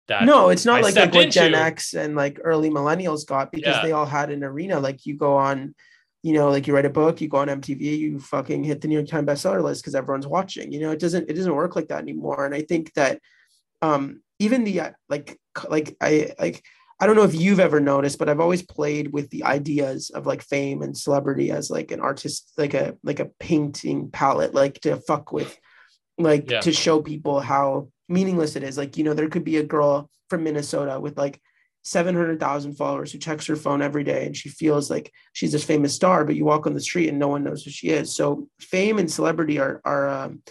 that 0.08 0.26
no 0.26 0.50
it's 0.50 0.66
not 0.66 0.80
I 0.80 0.82
like, 0.82 0.96
like 0.96 1.14
what 1.14 1.30
gen 1.30 1.54
x 1.54 1.94
and 1.94 2.16
like 2.16 2.40
early 2.44 2.70
millennials 2.70 3.26
got 3.26 3.52
because 3.52 3.76
Yeah. 3.76 3.82
they 3.84 3.92
all 3.92 4.06
had 4.06 4.30
an 4.30 4.44
arena. 4.44 4.80
Like 4.80 5.06
you 5.06 5.16
go 5.16 5.38
on 5.38 5.76
you 6.24 6.34
know 6.34 6.50
like 6.50 6.68
you 6.68 6.74
write 6.76 6.86
a 6.86 6.90
book 6.90 7.22
you 7.22 7.28
go 7.28 7.38
on 7.38 7.48
mtv 7.48 7.80
you 7.80 8.20
fucking 8.20 8.64
hit 8.64 8.82
the 8.82 8.88
new 8.88 8.96
york 8.96 9.08
times 9.08 9.28
bestseller 9.28 9.64
list 9.64 9.82
because 9.82 9.96
everyone's 9.96 10.28
watching 10.28 10.72
you 10.72 10.80
know? 10.80 10.92
It 10.92 11.00
doesn't 11.00 11.30
it 11.30 11.34
doesn't 11.34 11.56
work 11.56 11.76
like 11.76 11.88
that 11.88 12.02
anymore. 12.02 12.46
And 12.46 12.54
i 12.54 12.62
think 12.62 12.94
that 12.94 13.20
um 13.82 14.22
even 14.40 14.64
the 14.64 14.82
uh, 14.82 14.92
like 15.10 15.40
like 15.70 15.96
i 16.02 16.34
like 16.40 16.64
I 17.02 17.08
don't 17.08 17.16
know 17.16 17.24
if 17.24 17.34
you've 17.34 17.60
ever 17.60 17.80
noticed, 17.80 18.20
but 18.20 18.30
I've 18.30 18.40
always 18.40 18.62
played 18.62 19.12
with 19.12 19.32
the 19.32 19.44
ideas 19.44 20.12
of 20.12 20.28
like 20.28 20.44
fame 20.44 20.84
and 20.84 20.96
celebrity 20.96 21.50
as 21.52 21.72
like 21.72 21.92
an 21.92 22.00
artist, 22.00 22.54
like 22.58 22.76
a 22.76 22.96
like 23.04 23.20
a 23.20 23.32
painting 23.40 24.12
palette, 24.12 24.54
like 24.54 24.80
to 24.82 24.98
fuck 24.98 25.32
with, 25.32 25.58
like 26.20 26.50
Yeah. 26.50 26.60
to 26.62 26.72
show 26.72 27.02
people 27.02 27.40
how 27.40 27.90
meaningless 28.08 28.56
it 28.56 28.62
is. 28.64 28.78
Like, 28.78 28.98
you 28.98 29.04
know, 29.04 29.16
there 29.16 29.30
could 29.30 29.44
be 29.44 29.58
a 29.58 29.64
girl 29.64 30.12
from 30.30 30.44
Minnesota 30.44 31.00
with 31.00 31.18
like 31.18 31.42
700,000 31.84 32.76
followers 32.76 33.12
who 33.12 33.18
checks 33.18 33.48
her 33.48 33.56
phone 33.56 33.82
every 33.82 34.04
day 34.04 34.28
and 34.28 34.38
she 34.38 34.50
feels 34.50 34.92
like 34.92 35.12
she's 35.34 35.52
this 35.54 35.64
famous 35.64 35.96
star, 35.96 36.24
but 36.24 36.36
you 36.36 36.46
walk 36.46 36.68
on 36.68 36.76
the 36.76 36.80
street 36.80 37.10
and 37.10 37.18
no 37.18 37.28
one 37.28 37.44
knows 37.44 37.64
who 37.64 37.72
she 37.72 37.90
is. 37.90 38.16
So 38.16 38.48
fame 38.60 39.00
and 39.00 39.12
celebrity 39.12 39.58
are 39.58 39.82
are 39.84 40.08
um, 40.08 40.44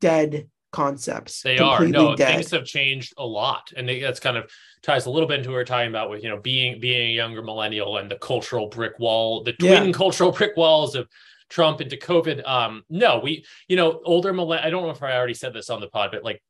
dead 0.00 0.48
concepts. 0.72 1.42
They 1.42 1.58
are 1.58 1.86
no 1.86 2.16
dead. 2.16 2.36
things 2.36 2.50
have 2.50 2.64
changed 2.64 3.14
a 3.18 3.24
lot, 3.26 3.72
and 3.76 3.88
it- 3.88 4.02
that's 4.02 4.20
kind 4.20 4.36
of 4.36 4.50
ties 4.82 5.06
a 5.06 5.10
little 5.10 5.28
bit 5.28 5.38
into 5.38 5.50
what 5.50 5.54
we're 5.56 5.64
talking 5.64 5.88
about 5.90 6.10
with 6.10 6.22
you 6.24 6.28
know 6.28 6.38
being 6.40 6.80
being 6.80 7.10
a 7.10 7.14
younger 7.14 7.42
millennial 7.42 7.98
and 7.98 8.10
the 8.10 8.16
cultural 8.16 8.66
brick 8.68 8.98
wall, 8.98 9.42
the 9.44 9.54
Yeah. 9.60 9.78
twin 9.78 9.92
cultural 9.92 10.32
brick 10.38 10.56
walls 10.56 10.94
of 10.96 11.08
Trump 11.50 11.80
into 11.80 11.96
COVID. 11.96 12.46
Um, 12.48 12.82
no, 12.90 13.20
we 13.22 13.44
you 13.68 13.76
know 13.76 14.00
older 14.04 14.32
millenn. 14.32 14.64
I 14.64 14.70
don't 14.70 14.82
know 14.82 14.90
if 14.90 15.02
I 15.02 15.16
already 15.16 15.34
said 15.34 15.52
this 15.52 15.70
on 15.70 15.80
the 15.80 15.88
pod, 15.88 16.10
but 16.12 16.24
like 16.24 16.42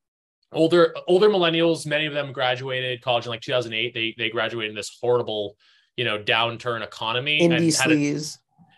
older 0.51 0.95
older 1.07 1.29
millennials, 1.29 1.85
many 1.85 2.05
of 2.05 2.13
them 2.13 2.31
graduated 2.31 3.01
college 3.01 3.25
in 3.25 3.29
like 3.31 3.41
2008. 3.41 3.93
They 3.93 4.15
they 4.17 4.29
graduated 4.29 4.71
in 4.71 4.75
this 4.75 4.97
horrible 5.01 5.57
you 5.97 6.05
know 6.05 6.17
downturn 6.17 6.81
economy 6.83 7.39
indie 7.41 7.55
and 7.55 7.73
had 7.75 7.91
a-. 7.91 7.95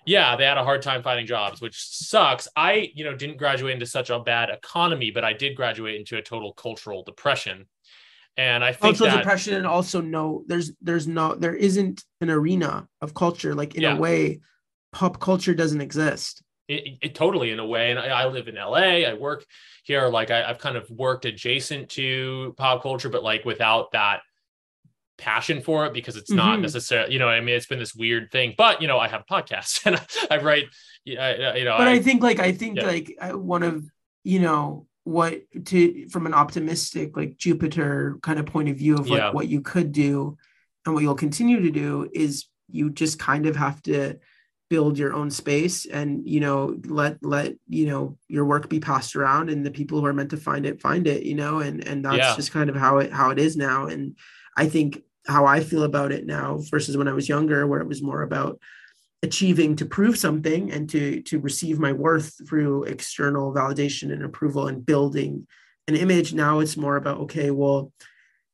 yeah, 0.06 0.36
they 0.36 0.46
had 0.46 0.58
a 0.58 0.64
hard 0.64 0.82
time 0.82 1.04
finding 1.04 1.26
jobs, 1.26 1.62
which 1.62 1.76
sucks. 1.80 2.48
I, 2.56 2.92
you 2.94 3.04
know, 3.04 3.16
didn't 3.16 3.38
graduate 3.38 3.74
into 3.74 3.86
such 3.86 4.10
a 4.10 4.20
bad 4.20 4.50
economy, 4.50 5.12
but 5.12 5.24
I 5.24 5.34
did 5.34 5.56
graduate 5.56 5.96
into 5.96 6.18
a 6.18 6.22
total 6.22 6.54
cultural 6.54 7.04
depression. 7.04 7.66
And 8.38 8.64
I 8.64 8.72
think 8.72 8.98
cultural 8.98 9.10
that 9.12 9.18
depression 9.18 9.54
and 9.54 9.66
also 9.66 10.02
no 10.02 10.44
there's 10.46 10.74
there's 10.82 11.08
no 11.08 11.36
there 11.36 11.56
isn't 11.56 12.04
an 12.20 12.30
arena 12.30 12.86
of 13.02 13.14
culture 13.14 13.56
like 13.56 13.76
in 13.76 13.84
Yeah. 13.84 13.96
a 13.96 14.00
way 14.00 14.42
pop 14.92 15.22
culture 15.22 15.54
doesn't 15.56 15.80
exist 15.80 16.44
it, 16.68 16.98
it 17.02 17.16
totally 17.16 17.52
in 17.52 17.60
a 17.60 17.66
way. 17.66 17.92
And 17.92 18.00
I, 18.00 18.08
I 18.24 18.26
live 18.28 18.48
in 18.48 18.56
LA. 18.56 19.06
I 19.08 19.14
work 19.14 19.46
here. 19.84 20.08
Like 20.08 20.32
I, 20.32 20.44
I've 20.50 20.58
kind 20.58 20.76
of 20.76 20.90
worked 20.90 21.26
adjacent 21.26 21.90
to 21.92 22.54
pop 22.58 22.82
culture, 22.82 23.10
but 23.10 23.24
like 23.24 23.46
without 23.46 23.92
that 23.92 24.22
passion 25.18 25.62
for 25.62 25.86
it 25.86 25.94
because 25.94 26.16
it's 26.18 26.32
not 26.32 26.60
Mhm. 26.60 26.64
necessarily, 26.64 27.14
you 27.14 27.20
know, 27.20 27.28
I 27.28 27.40
mean, 27.40 27.56
it's 27.56 27.66
been 27.68 27.80
this 27.80 27.96
weird 27.96 28.32
thing, 28.32 28.54
but 28.58 28.82
you 28.82 28.88
know, 28.88 29.00
I 29.00 29.08
have 29.08 29.22
a 29.22 29.34
podcast 29.34 29.82
and 29.86 29.96
I, 29.96 30.36
I 30.36 30.38
write, 30.42 30.66
yeah, 31.06 31.56
you 31.56 31.64
know, 31.66 31.78
but 31.78 31.88
I, 31.88 31.94
I, 31.94 32.00
think 32.00 32.22
like 32.24 32.40
I 32.40 32.52
think 32.52 32.78
yeah. 32.78 32.86
like 32.88 33.16
one 33.34 33.64
of 33.64 33.86
you 34.24 34.40
know 34.40 34.88
what 35.04 35.42
to 35.66 36.08
from 36.10 36.26
an 36.26 36.34
optimistic 36.34 37.16
like 37.16 37.38
Jupiter 37.38 38.18
kind 38.24 38.40
of 38.40 38.48
point 38.48 38.70
of 38.70 38.78
view 38.78 38.96
of 38.96 39.08
like 39.08 39.20
Yeah. 39.20 39.32
what 39.32 39.48
you 39.48 39.62
could 39.62 39.92
do 39.92 40.36
and 40.86 40.94
what 40.96 41.04
you'll 41.04 41.16
continue 41.16 41.62
to 41.62 41.72
do 41.72 42.10
is 42.12 42.46
you 42.70 42.90
just 42.90 43.20
kind 43.20 43.46
of 43.46 43.56
have 43.56 43.82
to 43.84 44.16
build 44.72 44.98
your 44.98 45.14
own 45.14 45.30
space 45.30 45.86
and 45.86 46.28
you 46.28 46.40
know 46.40 46.76
let 46.88 47.24
let 47.24 47.54
you 47.68 47.86
know 47.86 48.18
your 48.28 48.46
work 48.46 48.68
be 48.68 48.80
passed 48.80 49.16
around 49.16 49.52
and 49.52 49.64
the 49.64 49.70
people 49.70 50.00
who 50.00 50.08
are 50.08 50.14
meant 50.14 50.32
to 50.32 50.38
find 50.38 50.66
it 50.66 50.82
find 50.82 51.06
it 51.06 51.22
you 51.22 51.36
know 51.36 51.60
and 51.60 51.88
and 51.88 52.04
that's 52.04 52.18
Yeah. 52.18 52.36
just 52.36 52.52
kind 52.52 52.68
of 52.68 52.76
how 52.76 52.98
it 52.98 53.14
how 53.14 53.30
it 53.30 53.38
is 53.38 53.56
now 53.56 53.86
and 53.86 54.16
I 54.56 54.68
think 54.68 55.04
how 55.28 55.46
I 55.46 55.62
feel 55.62 55.84
about 55.84 56.12
it 56.12 56.26
now 56.26 56.60
versus 56.70 56.96
when 56.98 57.08
I 57.08 57.14
was 57.14 57.28
younger 57.30 57.66
where 57.66 57.82
it 57.82 57.88
was 57.88 58.02
more 58.02 58.22
about 58.22 58.60
achieving 59.24 59.76
to 59.78 59.86
prove 59.86 60.18
something 60.18 60.72
and 60.72 60.90
to 60.90 61.22
to 61.24 61.40
receive 61.40 61.80
my 61.80 61.92
worth 61.92 62.36
through 62.48 62.84
external 62.84 63.54
validation 63.54 64.12
and 64.14 64.24
approval 64.24 64.68
and 64.68 64.86
building 64.86 65.48
an 65.88 65.96
image. 65.96 66.34
Now 66.34 66.60
it's 66.60 66.78
more 66.78 66.96
about 66.96 67.20
okay 67.22 67.52
well 67.52 67.92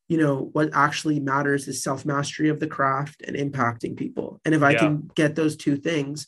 you 0.07 0.17
know 0.17 0.49
what 0.53 0.69
actually 0.73 1.19
matters 1.19 1.67
is 1.67 1.83
self 1.83 2.05
mastery 2.05 2.49
of 2.49 2.59
the 2.59 2.67
craft 2.67 3.21
and 3.25 3.35
impacting 3.35 3.97
people. 3.97 4.39
And 4.45 4.55
if 4.55 4.63
i 4.63 4.71
Yeah. 4.71 4.79
can 4.79 5.09
get 5.15 5.35
those 5.35 5.55
two 5.55 5.77
things 5.77 6.27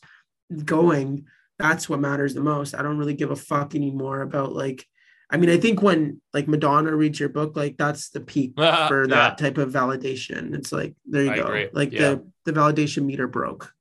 going 0.66 1.26
that's 1.60 1.88
what 1.88 2.00
matters 2.00 2.34
the 2.34 2.42
most. 2.42 2.74
I 2.74 2.82
don't 2.82 2.98
really 2.98 3.14
give 3.14 3.32
a 3.32 3.36
fuck 3.36 3.76
anymore 3.76 4.22
about 4.22 4.54
like 4.54 4.86
I 5.34 5.38
mean, 5.38 5.50
I 5.50 5.58
think 5.58 5.82
when 5.82 6.22
like 6.34 6.48
Madonna 6.48 6.96
reads 6.96 7.20
your 7.20 7.30
book, 7.30 7.56
like 7.56 7.76
that's 7.78 8.10
the 8.10 8.22
peak 8.22 8.54
for 8.88 9.08
that 9.08 9.38
type 9.40 9.58
of 9.58 9.72
validation. 9.72 10.54
It's 10.56 10.72
like 10.72 10.94
there 11.06 11.24
you 11.24 11.32
I 11.32 11.36
go. 11.38 11.44
agree. 11.44 11.70
Like 11.74 11.92
Yeah. 11.92 12.00
the 12.00 12.28
the 12.46 12.54
validation 12.54 13.04
meter 13.06 13.28
broke. 13.28 13.74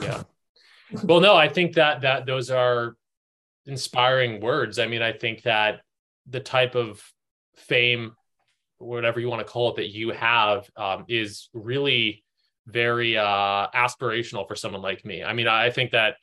yeah 0.00 0.22
well 1.04 1.20
no 1.20 1.36
i 1.36 1.48
think 1.48 1.74
that 1.74 2.00
that 2.00 2.26
those 2.26 2.50
are 2.50 2.96
inspiring 3.66 4.40
words 4.40 4.78
i 4.80 4.86
mean 4.88 5.02
i 5.02 5.12
think 5.12 5.42
that 5.42 5.80
the 6.28 6.40
type 6.40 6.74
of 6.74 7.00
fame 7.54 8.12
whatever 8.78 9.20
you 9.20 9.28
want 9.28 9.38
to 9.46 9.50
call 9.52 9.70
it 9.70 9.76
that 9.76 9.90
you 9.90 10.10
have 10.10 10.68
um, 10.76 11.04
is 11.08 11.48
really 11.54 12.24
very 12.66 13.16
uh 13.16 13.68
aspirational 13.74 14.46
for 14.48 14.56
someone 14.56 14.82
like 14.82 15.04
me 15.04 15.22
i 15.22 15.32
mean 15.32 15.46
i 15.46 15.70
think 15.70 15.92
that 15.92 16.16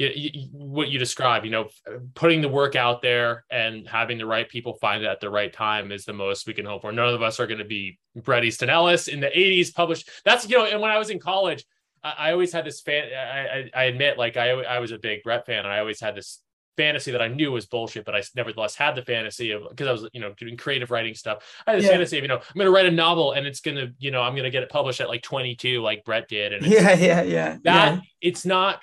y- 0.00 0.30
y- 0.34 0.48
what 0.52 0.88
you 0.88 0.98
describe 0.98 1.44
you 1.44 1.50
know 1.50 1.68
putting 2.14 2.40
the 2.40 2.48
work 2.48 2.76
out 2.76 3.02
there 3.02 3.44
and 3.50 3.86
having 3.88 4.18
the 4.18 4.26
right 4.26 4.48
people 4.48 4.74
find 4.74 5.02
it 5.02 5.06
at 5.06 5.20
the 5.20 5.30
right 5.30 5.52
time 5.52 5.90
is 5.92 6.04
the 6.04 6.12
most 6.12 6.46
we 6.46 6.54
can 6.54 6.64
hope 6.66 6.82
for 6.82 6.92
none 6.92 7.12
of 7.12 7.22
us 7.22 7.40
are 7.40 7.46
going 7.46 7.58
to 7.58 7.64
be 7.64 7.98
Bret 8.16 8.44
Easton 8.44 8.70
Ellis 8.70 9.08
in 9.08 9.20
the 9.20 9.28
80s 9.28 9.74
published 9.74 10.10
that's 10.24 10.48
you 10.48 10.56
know 10.58 10.64
and 10.66 10.80
when 10.80 10.90
i 10.90 10.98
was 10.98 11.10
in 11.10 11.18
college 11.18 11.64
I, 12.02 12.14
I 12.18 12.32
always 12.32 12.52
had 12.52 12.64
this 12.64 12.80
fan. 12.80 13.08
I, 13.12 13.40
I, 13.40 13.70
I 13.74 13.84
admit, 13.86 14.18
like 14.18 14.36
I, 14.36 14.50
I 14.50 14.78
was 14.78 14.92
a 14.92 14.98
big 14.98 15.24
Bret 15.24 15.44
fan, 15.46 15.64
and 15.64 15.66
I 15.66 15.80
always 15.80 16.00
had 16.00 16.14
this 16.14 16.40
fantasy 16.76 17.10
that 17.10 17.20
I 17.20 17.26
knew 17.26 17.50
was 17.50 17.66
bullshit, 17.66 18.04
but 18.04 18.14
I 18.14 18.22
nevertheless 18.36 18.76
had 18.76 18.94
the 18.94 19.02
fantasy 19.02 19.50
of 19.50 19.64
because 19.68 19.88
I 19.88 19.92
was, 19.92 20.08
you 20.12 20.20
know, 20.20 20.32
doing 20.38 20.56
creative 20.56 20.92
writing 20.92 21.14
stuff. 21.14 21.42
I 21.66 21.72
had 21.72 21.80
this 21.80 21.86
Yeah. 21.86 21.94
fantasy 21.94 22.18
of, 22.18 22.22
you 22.22 22.28
know, 22.28 22.36
I'm 22.36 22.54
going 22.54 22.66
to 22.66 22.70
write 22.70 22.86
a 22.86 22.92
novel 22.92 23.32
and 23.32 23.48
it's 23.48 23.60
going 23.60 23.78
to, 23.78 23.92
you 23.98 24.12
know, 24.12 24.22
I'm 24.22 24.34
going 24.34 24.44
to 24.44 24.50
get 24.50 24.62
it 24.62 24.68
published 24.68 25.00
at 25.00 25.08
like 25.08 25.22
22, 25.24 25.82
like 25.82 26.04
Bret 26.04 26.28
did, 26.28 26.52
and 26.52 26.64
Yeah, 26.72 26.94
yeah, 26.94 27.22
yeah. 27.22 27.56
that 27.64 27.94
yeah. 27.94 28.00
it's 28.20 28.46
not. 28.46 28.80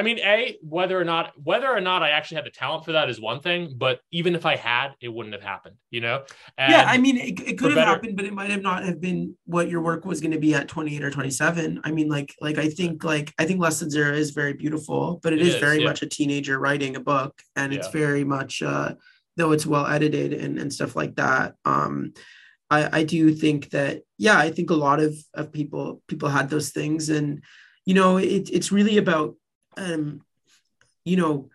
I 0.00 0.02
mean, 0.02 0.18
a 0.20 0.56
whether 0.62 0.98
or 0.98 1.04
not 1.04 1.32
whether 1.42 1.68
or 1.68 1.80
not 1.82 2.02
I 2.02 2.08
actually 2.10 2.36
had 2.36 2.46
the 2.46 2.50
talent 2.50 2.86
for 2.86 2.92
that 2.92 3.10
is 3.10 3.20
one 3.20 3.40
thing, 3.40 3.74
but 3.76 4.00
even 4.10 4.34
if 4.34 4.46
I 4.46 4.56
had, 4.56 4.94
it 5.02 5.08
wouldn't 5.08 5.34
have 5.34 5.42
happened, 5.42 5.76
you 5.90 6.00
know. 6.00 6.24
And 6.56 6.72
yeah, 6.72 6.84
I 6.86 6.96
mean, 6.96 7.18
it, 7.18 7.38
it 7.40 7.58
could 7.58 7.72
have 7.72 7.74
better- 7.74 7.90
happened, 7.90 8.16
but 8.16 8.24
it 8.24 8.32
might 8.32 8.48
have 8.48 8.62
not 8.62 8.82
have 8.84 8.98
been 8.98 9.34
what 9.44 9.68
your 9.68 9.82
work 9.82 10.06
was 10.06 10.22
going 10.22 10.30
to 10.30 10.38
be 10.38 10.54
at 10.54 10.68
28 10.68 11.04
or 11.04 11.10
27. 11.10 11.82
I 11.84 11.90
mean, 11.90 12.08
like, 12.08 12.34
like 12.40 12.56
I 12.56 12.70
think, 12.70 13.04
like, 13.04 13.34
I 13.38 13.44
think 13.44 13.60
Less 13.60 13.78
Than 13.80 13.90
Zero 13.90 14.14
is 14.14 14.30
very 14.30 14.54
beautiful, 14.54 15.20
but 15.22 15.34
It 15.34 15.42
it 15.42 15.48
is, 15.48 15.54
is, 15.56 15.60
very 15.60 15.80
yeah. 15.80 15.88
much 15.88 16.00
a 16.00 16.06
teenager 16.08 16.58
writing 16.58 16.96
a 16.96 17.00
book, 17.00 17.38
and 17.54 17.74
it's 17.74 17.88
Yeah. 17.88 18.00
very 18.00 18.24
much, 18.24 18.62
uh, 18.62 18.94
though 19.36 19.52
it's 19.52 19.66
well 19.66 19.86
edited 19.86 20.32
and 20.32 20.58
and 20.58 20.72
stuff 20.72 20.96
like 20.96 21.16
that. 21.16 21.56
Um, 21.66 22.14
I 22.70 23.00
I 23.00 23.04
do 23.04 23.34
think 23.34 23.68
that, 23.70 24.00
yeah, 24.16 24.38
I 24.38 24.50
think 24.50 24.70
a 24.70 24.74
lot 24.74 24.98
of 25.00 25.14
of 25.34 25.52
people 25.52 26.00
people 26.08 26.30
had 26.30 26.48
those 26.48 26.70
things, 26.70 27.10
and 27.10 27.42
you 27.86 27.94
know, 27.94 28.18
it, 28.18 28.48
it's 28.52 28.70
really 28.70 28.98
about, 28.98 29.34
um, 29.80 30.22
you 31.04 31.16
know, 31.16 31.48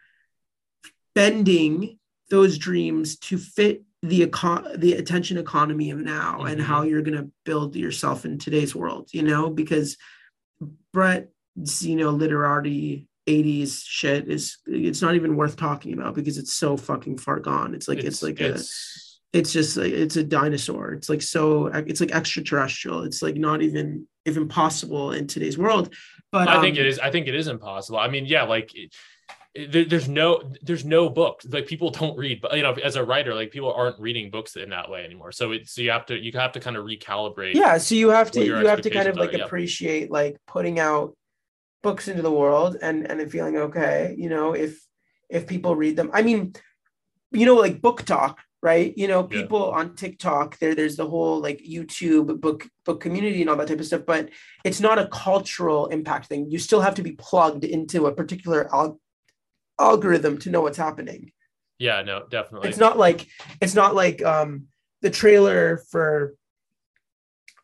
bending 1.14 2.00
those 2.30 2.58
dreams 2.58 3.18
to 3.20 3.38
fit 3.38 3.84
the 4.02 4.26
econ- 4.26 4.80
the 4.80 4.94
attention 4.94 5.38
economy 5.38 5.90
of 5.92 6.00
now 6.00 6.42
and 6.42 6.60
Mhm. 6.60 6.64
how 6.64 6.82
you're 6.84 7.02
going 7.02 7.18
to 7.18 7.32
build 7.44 7.76
yourself 7.76 8.26
in 8.26 8.38
today's 8.38 8.76
world 8.76 9.10
you 9.14 9.24
know? 9.24 9.50
Because 9.50 9.98
bret's 10.94 11.82
you 11.82 11.96
know 11.96 12.12
literati 12.12 13.08
80s 13.28 13.84
shit 13.84 14.30
is 14.30 14.58
it's 14.68 15.02
not 15.02 15.16
even 15.16 15.36
worth 15.36 15.56
talking 15.56 15.94
about 15.94 16.16
because 16.16 16.38
it's 16.38 16.54
so 16.54 16.78
fucking 16.78 17.18
far 17.18 17.40
gone. 17.40 17.74
It's 17.74 17.88
like 17.88 18.04
it's, 18.04 18.22
like 18.22 18.40
a 18.40 18.54
it's 18.56 19.20
it's 19.34 19.52
just 19.52 19.76
like 19.78 19.92
it's 19.92 20.16
a 20.16 20.24
dinosaur. 20.24 20.94
It's 20.94 21.10
like 21.10 21.22
so 21.22 21.68
it's 21.68 22.00
like 22.02 22.12
extraterrestrial. 22.12 23.04
It's 23.04 23.22
like 23.22 23.36
not 23.36 23.62
even 23.64 24.08
even 24.26 24.48
possible 24.48 25.12
in 25.12 25.28
today's 25.28 25.58
world 25.58 25.94
but 26.36 26.50
I 26.50 26.60
think 26.60 26.76
um, 26.76 26.82
it 26.82 26.88
is. 26.88 27.00
I 27.00 27.12
think 27.12 27.28
it 27.28 27.36
is 27.36 27.48
impossible. 27.48 27.98
I 27.98 28.10
mean, 28.10 28.26
yeah, 28.26 28.44
like 28.44 28.76
there, 29.56 29.86
there's 29.86 30.10
no 30.10 30.42
there's 30.62 30.84
no 30.84 31.10
book 31.10 31.42
like 31.48 31.66
people 31.66 31.90
don't 31.90 32.18
read, 32.18 32.42
but 32.42 32.58
you 32.58 32.62
know, 32.62 32.74
as 32.74 32.98
a 32.98 33.04
writer, 33.06 33.34
like 33.34 33.52
people 33.52 33.72
aren't 33.72 33.98
reading 34.00 34.30
books 34.30 34.58
in 34.58 34.70
that 34.72 34.90
way 34.90 35.06
anymore. 35.06 35.32
So 35.32 35.52
it's 35.52 35.72
so 35.74 35.82
you 35.82 35.92
have 35.92 36.06
to 36.08 36.18
you 36.18 36.34
have 36.34 36.52
to 36.54 36.60
kind 36.60 36.76
of 36.76 36.86
recalibrate. 36.86 37.54
yeah 37.54 37.78
so 37.78 37.96
you 37.96 38.10
have 38.10 38.32
to 38.32 38.44
you 38.44 38.68
have 38.68 38.82
to 38.82 38.90
kind 38.90 39.08
of 39.08 39.16
like 39.16 39.34
are, 39.34 39.38
yeah. 39.38 39.46
appreciate 39.46 40.12
like 40.12 40.38
putting 40.46 40.78
out 40.78 41.16
books 41.84 42.10
into 42.10 42.22
the 42.22 42.32
world 42.32 42.76
and 42.82 43.10
and 43.10 43.32
feeling 43.32 43.56
okay 43.58 44.16
you 44.18 44.28
know 44.28 44.54
if 44.54 44.84
if 45.30 45.46
people 45.46 45.76
read 45.76 45.96
them 45.96 46.10
i 46.14 46.24
mean 46.24 46.52
you 47.32 47.46
know 47.46 47.56
like 47.56 47.80
book 47.80 48.04
talk 48.04 48.40
right 48.66 48.98
you 48.98 49.08
know 49.08 49.22
Yeah. 49.30 49.42
people 49.42 49.64
on 49.80 49.96
tiktok 49.96 50.58
there 50.60 50.74
there's 50.74 50.96
the 51.02 51.06
whole 51.14 51.40
like 51.48 51.60
youtube 51.76 52.42
book 52.42 52.68
book 52.86 53.00
community 53.00 53.40
and 53.42 53.50
all 53.50 53.56
that 53.58 53.68
type 53.68 53.80
of 53.80 53.86
stuff 53.86 54.06
but 54.08 54.30
it's 54.64 54.82
not 54.88 54.98
a 54.98 55.08
cultural 55.26 55.86
impact 55.98 56.26
thing 56.30 56.50
you 56.50 56.58
still 56.58 56.82
have 56.82 56.96
to 56.96 57.04
be 57.04 57.12
plugged 57.12 57.64
into 57.64 58.08
a 58.08 58.12
particular 58.22 58.62
al- 58.74 59.00
algorithm 59.80 60.38
to 60.40 60.50
know 60.50 60.62
what's 60.62 60.78
happening 60.88 61.32
Yeah, 61.78 62.02
no, 62.02 62.26
definitely. 62.38 62.70
it's 62.70 62.80
not 62.86 62.98
like 62.98 63.28
it's 63.62 63.76
not 63.82 63.94
like 64.04 64.24
um 64.26 64.52
the 65.04 65.12
trailer 65.12 65.78
for 65.92 66.36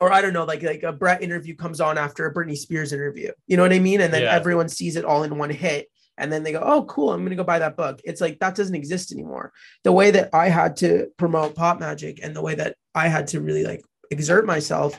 or 0.02 0.11
I 0.11 0.19
don't 0.23 0.34
know, 0.34 0.45
like 0.45 0.64
like 0.64 0.82
a 0.84 0.91
Bret 0.91 1.22
interview 1.22 1.56
comes 1.56 1.80
on 1.80 1.95
after 2.06 2.26
a 2.26 2.34
Britney 2.34 2.57
Spears 2.57 2.91
interview. 2.91 3.30
You 3.45 3.56
know 3.56 3.61
what 3.61 3.72
I 3.72 3.78
mean? 3.78 4.02
And 4.02 4.11
then 4.11 4.23
Yeah. 4.23 4.34
everyone 4.40 4.68
sees 4.68 4.95
it 4.95 5.06
all 5.06 5.22
in 5.22 5.38
one 5.38 5.52
hit. 5.52 5.90
And 6.22 6.31
then 6.31 6.43
they 6.43 6.52
go, 6.52 6.61
oh, 6.64 6.85
cool, 6.85 7.11
I'm 7.11 7.23
gonna 7.23 7.35
go 7.35 7.43
buy 7.43 7.60
that 7.60 7.76
book. 7.76 7.99
It's 8.03 8.22
like 8.22 8.39
that 8.39 8.56
doesn't 8.56 8.76
exist 8.76 9.11
anymore. 9.11 9.52
The 9.84 9.91
way 9.91 10.11
that 10.11 10.30
I 10.34 10.49
had 10.49 10.77
to 10.77 11.07
promote 11.18 11.56
pop 11.56 11.81
magick 11.81 12.19
and 12.23 12.35
the 12.35 12.41
way 12.41 12.56
that 12.56 12.76
I 12.93 13.07
had 13.07 13.27
to 13.27 13.41
really 13.41 13.64
like 13.64 13.81
exert 14.11 14.45
myself 14.45 14.98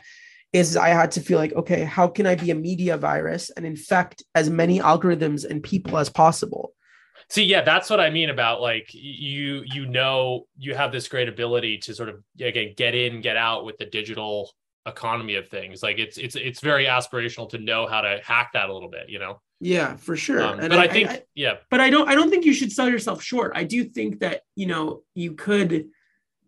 is 0.53 0.77
I 0.77 0.89
had 0.89 1.13
to 1.13 1.21
feel 1.21 1.39
like, 1.39 1.55
okay, 1.55 1.85
how 1.85 2.09
can 2.09 2.27
I 2.27 2.35
be 2.35 2.51
a 2.51 2.55
media 2.55 2.97
virus 2.97 3.51
and 3.51 3.65
infect 3.65 4.23
as 4.35 4.51
many 4.51 4.81
algorithms 4.81 5.49
and 5.49 5.63
people 5.63 5.97
as 5.97 6.11
possible? 6.11 6.75
See, 7.29 7.45
yeah, 7.45 7.63
that's 7.63 7.89
what 7.89 8.01
I 8.01 8.11
mean 8.11 8.31
about 8.31 8.61
like 8.61 8.93
you 8.93 9.63
you 9.65 9.87
know 9.87 10.47
you 10.59 10.75
have 10.75 10.93
this 10.93 11.09
great 11.09 11.29
ability 11.29 11.79
to 11.79 11.95
sort 11.95 12.09
of 12.09 12.23
again 12.41 12.75
get 12.77 12.95
in, 12.95 13.21
get 13.21 13.37
out 13.37 13.65
with 13.65 13.79
the 13.79 13.87
digital 13.87 14.51
economy 14.87 15.37
of 15.37 15.49
things. 15.49 15.83
Like 15.83 15.99
it's 15.99 16.19
it's 16.19 16.37
it's 16.37 16.61
very 16.61 16.87
aspirational 16.87 17.49
to 17.51 17.59
know 17.59 17.87
how 17.87 18.01
to 18.01 18.21
hack 18.25 18.53
that 18.55 18.69
a 18.69 18.73
little 18.73 18.91
bit, 18.91 19.09
you 19.09 19.19
know. 19.19 19.41
Yeah, 19.61 19.97
for 19.97 20.17
sure. 20.17 20.43
Um, 20.43 20.59
And 20.59 20.71
but 20.71 20.79
I, 20.79 20.89
think 20.89 21.23
yeah, 21.35 21.55
but 21.71 21.81
I 21.81 21.89
don't 21.91 22.09
I 22.09 22.15
don't 22.15 22.31
think 22.31 22.45
you 22.45 22.53
should 22.53 22.73
sell 22.73 22.89
yourself 22.89 23.23
short. 23.23 23.53
I 23.55 23.65
do 23.65 23.85
think 23.85 24.21
that 24.21 24.43
you 24.57 24.67
know 24.67 25.03
you 25.15 25.33
could 25.35 25.89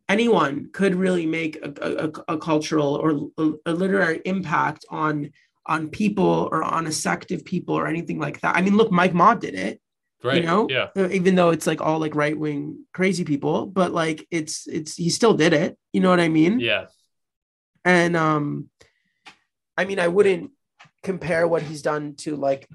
anyone 0.09 0.69
could 0.73 0.95
really 0.95 1.27
make 1.27 1.57
a, 1.65 2.13
a, 2.29 2.35
a 2.35 2.39
cultural 2.39 2.95
or 2.97 3.31
a, 3.39 3.53
a 3.67 3.73
literary 3.73 4.21
impact 4.25 4.85
on 4.91 5.31
on 5.67 5.89
people 5.89 6.49
or 6.53 6.63
on 6.63 6.87
a 6.87 6.93
sect 6.93 7.31
of 7.31 7.45
people 7.45 7.75
or 7.75 7.87
anything 7.87 8.19
like 8.19 8.41
that. 8.41 8.55
I 8.57 8.61
mean, 8.61 8.77
look, 8.77 8.93
Mike 8.93 9.15
Ma 9.15 9.35
did 9.35 9.55
it, 9.55 9.81
right. 10.23 10.37
you 10.37 10.43
know, 10.43 10.67
Yeah. 10.69 10.89
Uh, 10.97 11.09
even 11.09 11.37
though 11.37 11.51
it's 11.51 11.67
like 11.67 11.81
all 11.81 11.99
like 11.99 12.15
right 12.15 12.39
wing 12.39 12.85
crazy 12.93 13.25
people, 13.25 13.67
but 13.67 13.93
like 13.93 14.27
it's 14.31 14.67
it's 14.67 14.97
he 14.97 15.09
still 15.09 15.35
did 15.35 15.53
it. 15.53 15.79
You 15.93 16.01
know 16.01 16.11
what 16.11 16.21
I 16.21 16.29
mean? 16.29 16.61
Yeah. 16.61 16.87
And 17.85 18.17
um 18.17 18.69
i 19.77 19.85
mean 19.85 19.99
i 19.99 20.09
wouldn't 20.09 20.51
compare 21.03 21.47
what 21.47 21.63
he's 21.63 21.83
done 21.83 22.15
to 22.17 22.35
like 22.35 22.67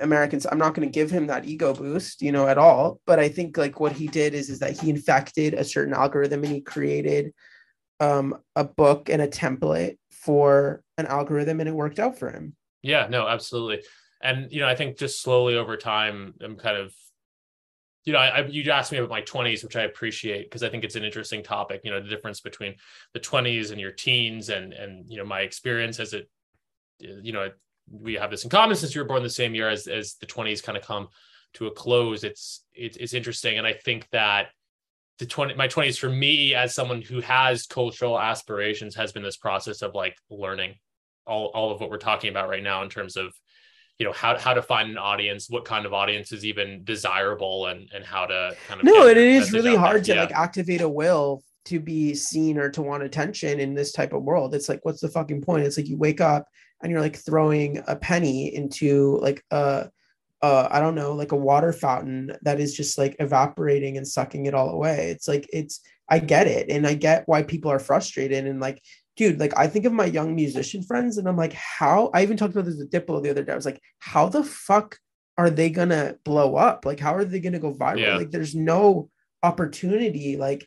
americans. 0.00 0.44
I'm 0.44 0.58
not 0.58 0.74
going 0.74 0.88
to 0.88 0.92
give 0.92 1.10
him 1.10 1.28
that 1.28 1.44
ego 1.44 1.72
boost 1.72 2.20
you 2.20 2.32
know 2.32 2.48
at 2.48 2.58
all. 2.58 3.00
But 3.06 3.20
i 3.20 3.28
think 3.28 3.56
like 3.56 3.78
what 3.78 3.92
he 3.92 4.08
did 4.08 4.34
is 4.34 4.50
is 4.50 4.58
that 4.58 4.80
he 4.80 4.90
infected 4.90 5.54
a 5.54 5.64
certain 5.64 5.94
algorithm 5.94 6.42
and 6.42 6.52
he 6.52 6.60
created 6.60 7.32
um 8.00 8.34
a 8.56 8.64
book 8.64 9.08
and 9.08 9.22
a 9.22 9.28
template 9.28 9.98
for 10.10 10.82
an 10.98 11.06
algorithm 11.06 11.60
and 11.60 11.68
it 11.68 11.74
worked 11.74 11.98
out 11.98 12.18
for 12.18 12.30
him. 12.30 12.54
Yeah, 12.82 13.06
no, 13.08 13.26
absolutely. 13.26 13.82
And 14.22 14.52
you 14.52 14.60
know, 14.60 14.68
I 14.68 14.74
think 14.74 14.98
just 14.98 15.22
slowly 15.22 15.56
over 15.56 15.76
time, 15.76 16.34
I'm 16.42 16.56
kind 16.56 16.76
of, 16.76 16.92
you 18.04 18.12
know, 18.12 18.18
I, 18.18 18.46
you 18.46 18.70
asked 18.70 18.92
me 18.92 18.98
about 18.98 19.10
my 19.10 19.22
20s, 19.22 19.62
which 19.62 19.76
I 19.76 19.82
appreciate 19.82 20.44
because 20.44 20.62
I 20.62 20.68
think 20.68 20.84
it's 20.84 20.96
an 20.96 21.04
interesting 21.04 21.42
topic. 21.42 21.82
You 21.84 21.90
know, 21.90 22.00
the 22.00 22.08
difference 22.08 22.40
between 22.40 22.76
the 23.12 23.20
20s 23.20 23.70
and 23.70 23.80
your 23.80 23.92
teens, 23.92 24.48
and 24.48 24.72
and 24.72 25.08
you 25.08 25.18
know, 25.18 25.24
my 25.24 25.40
experience 25.40 26.00
as 26.00 26.14
it, 26.14 26.30
you 26.98 27.32
know, 27.32 27.50
we 27.90 28.14
have 28.14 28.30
this 28.30 28.44
in 28.44 28.50
common 28.50 28.76
since 28.76 28.94
you 28.94 29.02
were 29.02 29.08
born 29.08 29.22
the 29.22 29.30
same 29.30 29.54
year 29.54 29.68
as 29.68 29.86
as 29.86 30.14
the 30.14 30.26
20s 30.26 30.62
kind 30.62 30.78
of 30.78 30.84
come 30.84 31.08
to 31.54 31.66
a 31.66 31.70
close. 31.70 32.24
It's 32.24 32.64
it's 32.72 32.96
it's 32.96 33.14
interesting, 33.14 33.58
and 33.58 33.66
I 33.66 33.74
think 33.74 34.08
that 34.12 34.48
the 35.18 35.26
20 35.26 35.54
my 35.54 35.68
20s 35.68 35.98
for 35.98 36.08
me 36.08 36.54
as 36.54 36.74
someone 36.74 37.02
who 37.02 37.20
has 37.20 37.66
cultural 37.66 38.18
aspirations 38.18 38.94
has 38.94 39.12
been 39.12 39.22
this 39.22 39.36
process 39.36 39.82
of 39.82 39.94
like 39.94 40.16
learning 40.30 40.76
all, 41.26 41.46
all 41.54 41.70
of 41.70 41.80
what 41.80 41.90
we're 41.90 41.98
talking 41.98 42.30
about 42.30 42.48
right 42.48 42.62
now 42.62 42.82
in 42.82 42.88
terms 42.88 43.16
of 43.16 43.34
you 44.00 44.06
know 44.06 44.12
how, 44.12 44.36
how 44.38 44.54
to 44.54 44.62
find 44.62 44.90
an 44.90 44.96
audience 44.98 45.48
what 45.50 45.64
kind 45.66 45.84
of 45.86 45.92
audience 45.92 46.32
is 46.32 46.44
even 46.44 46.82
desirable 46.84 47.66
and 47.66 47.88
and 47.94 48.02
how 48.04 48.24
to 48.26 48.56
kind 48.66 48.80
of 48.80 48.84
no 48.86 49.06
it 49.06 49.18
is 49.18 49.52
really 49.52 49.70
out 49.70 49.72
there. 49.72 49.80
hard 49.80 50.04
to 50.04 50.14
Yeah. 50.14 50.20
like 50.22 50.32
activate 50.32 50.80
a 50.80 50.88
will 50.88 51.42
to 51.66 51.78
be 51.78 52.14
seen 52.14 52.56
or 52.58 52.70
to 52.70 52.80
want 52.82 53.02
attention 53.02 53.60
in 53.60 53.74
this 53.74 53.92
type 53.92 54.14
of 54.14 54.22
world 54.24 54.54
it's 54.54 54.68
like 54.70 54.80
what's 54.84 55.02
the 55.02 55.08
fucking 55.08 55.42
point 55.42 55.64
it's 55.66 55.76
like 55.76 55.86
you 55.88 55.98
wake 55.98 56.22
up 56.22 56.46
and 56.82 56.90
you're 56.90 57.02
like 57.02 57.16
throwing 57.16 57.82
a 57.86 57.94
penny 57.94 58.54
into 58.54 59.18
like 59.20 59.44
a 59.52 59.90
uh, 60.42 60.66
I 60.70 60.80
don't 60.80 60.94
know, 60.94 61.12
like 61.12 61.32
a 61.32 61.36
water 61.36 61.70
fountain 61.70 62.32
that 62.40 62.60
is 62.60 62.74
just 62.74 62.96
like 62.96 63.14
evaporating 63.20 63.98
and 63.98 64.08
sucking 64.08 64.46
it 64.46 64.54
all 64.54 64.70
away. 64.70 65.10
It's 65.10 65.28
like 65.28 65.46
it's 65.52 65.80
I 66.08 66.18
get 66.18 66.46
it, 66.46 66.70
and 66.70 66.86
I 66.86 66.94
get 66.94 67.24
why 67.28 67.42
people 67.42 67.70
are 67.70 67.78
frustrated. 67.78 68.46
And 68.46 68.58
like, 68.58 68.82
dude, 69.16 69.38
like 69.40 69.56
I 69.56 69.66
think 69.66 69.84
of 69.84 69.92
my 69.92 70.06
young 70.06 70.34
musician 70.34 70.82
friends, 70.82 71.18
and 71.18 71.28
I'm 71.28 71.36
like, 71.36 71.52
how? 71.52 72.10
I 72.14 72.22
even 72.22 72.36
talked 72.36 72.52
about 72.54 72.64
this 72.66 72.76
with 72.78 72.90
Diplo 72.90 73.22
the 73.22 73.30
other 73.30 73.42
day. 73.44 73.52
I 73.52 73.56
was 73.56 73.66
like, 73.66 73.80
how 73.98 74.28
the 74.28 74.44
fuck 74.44 74.98
are 75.38 75.50
they 75.50 75.70
gonna 75.70 76.16
blow 76.24 76.56
up? 76.56 76.84
Like, 76.84 77.00
how 77.00 77.14
are 77.14 77.24
they 77.24 77.40
gonna 77.40 77.58
go 77.58 77.72
viral? 77.74 78.00
Yeah. 78.00 78.16
Like, 78.16 78.30
there's 78.30 78.54
no 78.54 79.10
opportunity. 79.42 80.36
Like, 80.36 80.66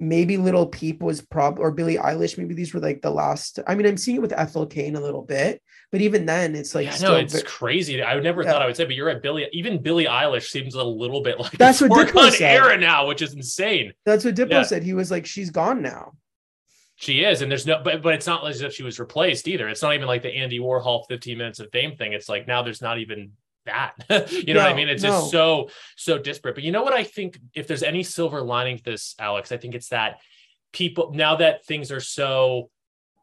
maybe 0.00 0.36
Lil 0.36 0.66
Peep 0.66 1.00
was 1.02 1.20
prob 1.20 1.58
or 1.60 1.70
Billie 1.70 1.96
Eilish. 1.96 2.36
Maybe 2.38 2.54
these 2.54 2.74
were 2.74 2.80
like 2.80 3.02
the 3.02 3.10
last. 3.10 3.58
I 3.66 3.74
mean, 3.74 3.86
I'm 3.86 3.96
seeing 3.96 4.16
it 4.16 4.20
with 4.20 4.32
Ethel 4.32 4.66
Cain 4.66 4.96
a 4.96 5.00
little 5.00 5.22
bit, 5.22 5.62
but 5.92 6.00
even 6.00 6.26
then, 6.26 6.54
it's 6.56 6.74
like 6.74 6.86
yeah, 6.86 6.98
no, 7.08 7.16
it's 7.16 7.40
crazy. 7.44 8.02
I 8.02 8.14
would 8.14 8.24
never 8.24 8.42
Yeah. 8.42 8.52
thought 8.52 8.62
I 8.62 8.66
would 8.66 8.76
say, 8.76 8.84
but 8.84 8.94
you're 8.94 9.06
right. 9.06 9.22
Billie, 9.22 9.46
even 9.52 9.80
Billie 9.82 10.06
Eilish 10.06 10.48
seems 10.48 10.74
a 10.74 10.82
little 10.82 11.22
bit 11.22 11.38
like 11.38 11.52
That's 11.58 11.80
what 11.80 11.90
Diplo 11.92 12.30
said. 12.30 12.54
era 12.56 12.76
now, 12.78 13.06
which 13.06 13.22
is 13.22 13.34
insane. 13.34 13.92
that's 14.04 14.24
what 14.24 14.34
Diplo 14.34 14.50
Yeah. 14.50 14.62
said. 14.62 14.82
He 14.82 14.94
was 14.94 15.10
like, 15.10 15.26
she's 15.26 15.50
gone 15.50 15.82
now. 15.82 16.12
She 17.02 17.24
is, 17.24 17.42
and 17.42 17.50
there's 17.50 17.66
no, 17.66 17.80
but 17.82 18.00
but 18.00 18.14
it's 18.14 18.28
not 18.28 18.46
as 18.46 18.62
if 18.62 18.74
she 18.74 18.84
was 18.84 19.00
replaced 19.00 19.48
either. 19.48 19.68
It's 19.68 19.82
not 19.82 19.92
even 19.94 20.06
like 20.06 20.22
the 20.22 20.30
Andy 20.30 20.60
Warhol 20.60 21.04
15 21.08 21.36
minutes 21.36 21.58
of 21.58 21.68
fame 21.72 21.96
thing. 21.96 22.12
It's 22.12 22.28
like 22.28 22.46
now 22.46 22.62
there's 22.62 22.80
not 22.80 23.00
even 23.00 23.32
that. 23.66 23.94
you 24.30 24.54
know 24.54 24.62
what 24.62 24.70
I 24.70 24.74
mean? 24.74 24.88
It's 24.88 25.02
no. 25.02 25.08
just 25.08 25.32
so 25.32 25.68
so 25.96 26.16
disparate. 26.16 26.54
But 26.54 26.62
you 26.62 26.70
know 26.70 26.84
what 26.84 26.92
I 26.92 27.02
think? 27.02 27.40
If 27.54 27.66
there's 27.66 27.82
any 27.82 28.04
silver 28.04 28.40
lining 28.40 28.76
to 28.76 28.84
this, 28.84 29.16
Alex, 29.18 29.50
I 29.50 29.56
think 29.56 29.74
it's 29.74 29.88
that 29.88 30.20
people 30.72 31.10
now 31.12 31.34
that 31.36 31.64
things 31.64 31.90
are 31.90 32.00
so 32.00 32.70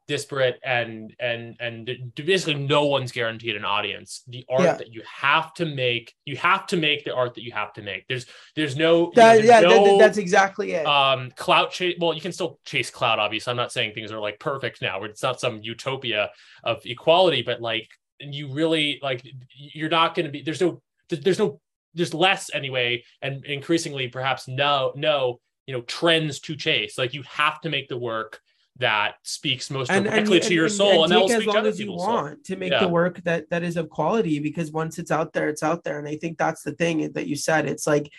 disparate 0.09 0.59
and 0.65 1.15
and 1.19 1.55
and 1.59 2.11
basically 2.15 2.55
no 2.55 2.85
one's 2.87 3.11
guaranteed 3.11 3.55
an 3.55 3.63
audience. 3.63 4.23
The 4.27 4.43
art 4.49 4.61
Yeah. 4.63 4.73
that 4.73 4.91
you 4.91 5.03
have 5.05 5.53
to 5.53 5.65
make 5.67 6.15
you 6.25 6.35
have 6.37 6.65
to 6.67 6.77
make 6.77 7.05
the 7.05 7.13
art 7.13 7.35
that 7.35 7.43
you 7.43 7.51
have 7.51 7.71
to 7.73 7.83
make. 7.83 8.07
There's 8.07 8.25
there's 8.55 8.75
no 8.75 8.91
you 8.91 9.05
know, 9.05 9.11
there's 9.35 9.45
yeah, 9.45 9.61
that- 9.61 9.97
that's 9.99 10.17
exactly 10.17 10.71
it. 10.73 10.85
um 10.87 11.31
clout 11.35 11.71
chase 11.71 11.95
well 11.99 12.13
you 12.15 12.21
can 12.21 12.31
still 12.31 12.59
chase 12.65 12.89
clout 12.89 13.19
obviously. 13.19 13.51
I'm 13.51 13.57
not 13.57 13.71
saying 13.71 13.93
things 13.93 14.11
are 14.11 14.19
like 14.19 14.39
perfect 14.39 14.81
now. 14.81 15.03
It's 15.03 15.21
not 15.21 15.39
some 15.39 15.61
utopia 15.61 16.31
of 16.63 16.83
equality 16.85 17.43
but 17.43 17.61
like 17.61 17.87
you 18.19 18.51
really 18.51 18.99
like 19.03 19.21
you're 19.55 19.89
not 19.99 20.15
going 20.15 20.25
to 20.25 20.31
be 20.31 20.41
there's 20.41 20.59
no 20.59 20.81
there's 21.09 21.39
no 21.39 21.61
there's 21.93 22.15
less 22.15 22.49
anyway 22.53 23.03
and 23.21 23.45
increasingly 23.45 24.07
perhaps 24.07 24.47
no 24.47 24.91
no 24.95 25.39
you 25.67 25.73
know 25.75 25.81
trends 25.81 26.39
to 26.39 26.55
chase. 26.55 26.97
Like 26.97 27.13
you 27.13 27.21
have 27.29 27.61
to 27.61 27.69
make 27.69 27.87
the 27.89 27.97
work 27.97 28.41
that 28.79 29.15
speaks 29.23 29.69
most 29.69 29.89
directly 29.89 30.35
you- 30.35 30.39
to 30.43 30.53
your 30.53 30.69
soul 30.69 31.03
and, 31.03 31.11
that 31.11 31.19
will 31.19 31.27
take 31.27 31.37
as 31.37 31.41
speak 31.43 31.49
to 31.49 31.49
long 31.51 31.57
other 31.59 31.69
as 31.69 31.79
you 31.79 31.85
people's 31.85 32.03
soul. 32.03 32.13
want 32.13 32.43
to 32.45 32.55
make 32.55 32.71
Yeah. 32.71 32.79
the 32.79 32.87
work 32.87 33.21
that 33.23 33.49
that 33.49 33.63
is 33.63 33.77
of 33.77 33.89
quality 33.89 34.39
because 34.39 34.71
once 34.71 34.97
it's 34.99 35.11
out 35.11 35.33
there 35.33 35.49
it's 35.49 35.63
out 35.63 35.83
there 35.83 35.99
and 35.99 36.07
i 36.07 36.15
think 36.15 36.37
that's 36.37 36.63
the 36.63 36.71
thing 36.71 37.11
that 37.13 37.27
you 37.27 37.35
said 37.35 37.67
it's 37.67 37.85
like 37.85 38.09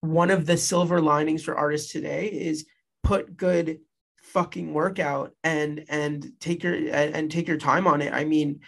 one 0.00 0.30
of 0.30 0.46
the 0.46 0.56
silver 0.56 1.00
linings 1.00 1.42
for 1.44 1.54
artists 1.56 1.92
today 1.92 2.26
is 2.28 2.66
put 3.02 3.36
good 3.36 3.78
fucking 4.22 4.72
work 4.74 4.98
out 4.98 5.32
and 5.44 5.84
and 5.88 6.32
take 6.40 6.62
your 6.62 6.74
and, 6.74 7.14
and 7.14 7.30
take 7.30 7.46
your 7.46 7.56
time 7.58 7.86
on 7.86 8.00
it 8.02 8.12
i 8.12 8.24
mean 8.24 8.60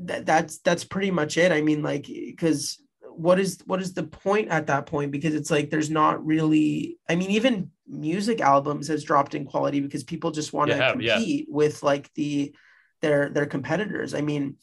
that 0.00 0.26
that's 0.26 0.58
that's 0.58 0.84
pretty 0.84 1.10
much 1.10 1.36
it 1.36 1.50
i 1.52 1.60
mean 1.60 1.82
like 1.82 2.06
because 2.06 2.80
what 3.18 3.38
is 3.40 3.58
what 3.66 3.80
is 3.82 3.92
the 3.94 4.04
point 4.04 4.48
at 4.48 4.68
that 4.68 4.86
point 4.86 5.10
because 5.10 5.34
it's 5.34 5.50
like 5.50 5.70
there's 5.70 5.90
not 5.90 6.24
really 6.24 6.98
i 7.08 7.14
mean 7.16 7.30
even 7.32 7.70
music 7.86 8.40
albums 8.40 8.86
has 8.88 9.02
dropped 9.02 9.34
in 9.34 9.44
quality 9.44 9.80
because 9.80 10.04
people 10.04 10.30
just 10.30 10.52
want 10.52 10.70
to 10.70 10.76
Yeah, 10.76 10.94
yeah. 11.00 11.14
compete 11.16 11.46
with 11.50 11.82
like 11.82 12.12
the 12.14 12.54
their 13.02 13.28
their 13.30 13.46
competitors 13.46 14.14
i 14.14 14.20
mean 14.20 14.56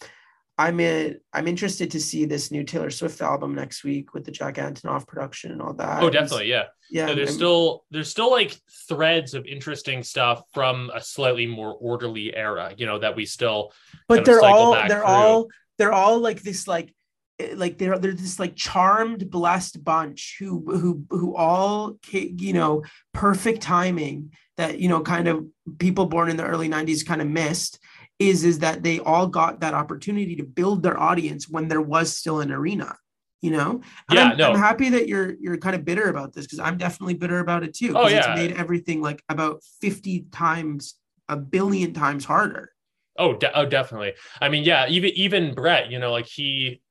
i'm 0.58 0.80
in, 0.80 1.20
i'm 1.34 1.48
interested 1.50 1.92
to 1.92 2.00
see 2.00 2.24
this 2.24 2.50
new 2.50 2.64
taylor 2.64 2.90
swift 2.90 3.22
album 3.22 3.54
next 3.56 3.84
week 3.84 4.14
with 4.14 4.24
the 4.24 4.32
jack 4.32 4.56
antonoff 4.56 5.06
production 5.06 5.52
and 5.52 5.62
all 5.62 5.74
that 5.74 6.02
oh 6.02 6.10
definitely 6.10 6.48
yeah 6.48 6.64
yeah 6.90 7.08
Yeah, 7.10 7.14
there's 7.16 7.30
I'm- 7.32 7.38
still 7.38 7.84
there's 7.92 8.10
still 8.10 8.32
like 8.32 8.56
threads 8.88 9.34
of 9.34 9.46
interesting 9.46 10.02
stuff 10.02 10.44
from 10.54 10.92
a 10.96 11.02
slightly 11.02 11.46
more 11.46 11.74
orderly 11.74 12.34
era 12.34 12.74
you 12.78 12.86
know 12.86 13.00
that 13.00 13.18
we 13.18 13.26
still 13.26 13.74
but 14.08 14.24
they're 14.24 14.42
all 14.42 14.72
they're 14.74 14.88
through. 14.88 15.04
all 15.04 15.48
they're 15.78 15.92
all 15.94 16.20
like 16.20 16.42
this 16.42 16.70
like 16.70 16.95
Eh, 17.40 17.54
like 17.56 17.78
they're 17.78 17.98
they're 18.00 18.14
this 18.14 18.40
like 18.40 18.56
charmed 18.56 19.30
blessed 19.30 19.84
bunch 19.84 20.38
who 20.40 20.64
who 20.68 21.04
who 21.10 21.36
all 21.36 21.98
you 22.12 22.54
know 22.54 22.84
perfect 23.14 23.62
timing 23.62 24.32
that 24.58 24.80
you 24.80 24.88
know 24.88 25.02
kind 25.02 25.28
of 25.28 25.46
people 25.78 26.06
born 26.06 26.30
in 26.30 26.38
the 26.38 26.46
early 26.46 26.70
90s 26.70 27.06
kind 27.06 27.22
of 27.22 27.28
missed 27.28 27.80
is 28.20 28.46
is 28.46 28.60
that 28.60 28.84
they 28.84 29.00
all 29.00 29.28
got 29.28 29.60
that 29.60 29.74
opportunity 29.74 30.36
to 30.38 30.44
build 30.44 30.82
their 30.82 30.98
audience 30.98 31.50
when 31.50 31.68
there 31.68 31.82
was 31.82 32.16
still 32.16 32.40
an 32.40 32.52
arena 32.52 32.96
you 33.42 33.52
know 33.52 33.82
and 34.10 34.18
Yeah, 34.18 34.24
I'm, 34.30 34.38
no. 34.38 34.52
I'm 34.54 34.60
happy 34.60 34.90
that 34.90 35.10
you're 35.10 35.34
you're 35.40 35.58
kind 35.58 35.76
of 35.76 35.84
bitter 35.84 36.08
about 36.10 36.32
this 36.34 36.46
because 36.46 36.60
i'm 36.60 36.78
definitely 36.78 37.16
bitter 37.16 37.40
about 37.40 37.64
it 37.66 37.74
too 37.74 37.92
Oh, 37.98 38.08
yeah. 38.08 38.20
it's 38.20 38.28
made 38.40 38.54
everything 38.54 39.02
like 39.02 39.22
about 39.28 39.62
50 39.82 40.28
times 40.32 40.96
a 41.28 41.36
billion 41.36 41.92
times 41.94 42.24
harder 42.24 42.72
Oh, 43.18 43.34
de- 43.38 43.58
oh, 43.58 43.66
definitely. 43.66 44.12
I 44.42 44.50
mean, 44.50 44.66
yeah, 44.66 44.88
even 44.90 45.10
even 45.12 45.54
Bret, 45.54 45.90
you 45.90 46.00
know, 46.00 46.12
like 46.12 46.26
he 46.26 46.82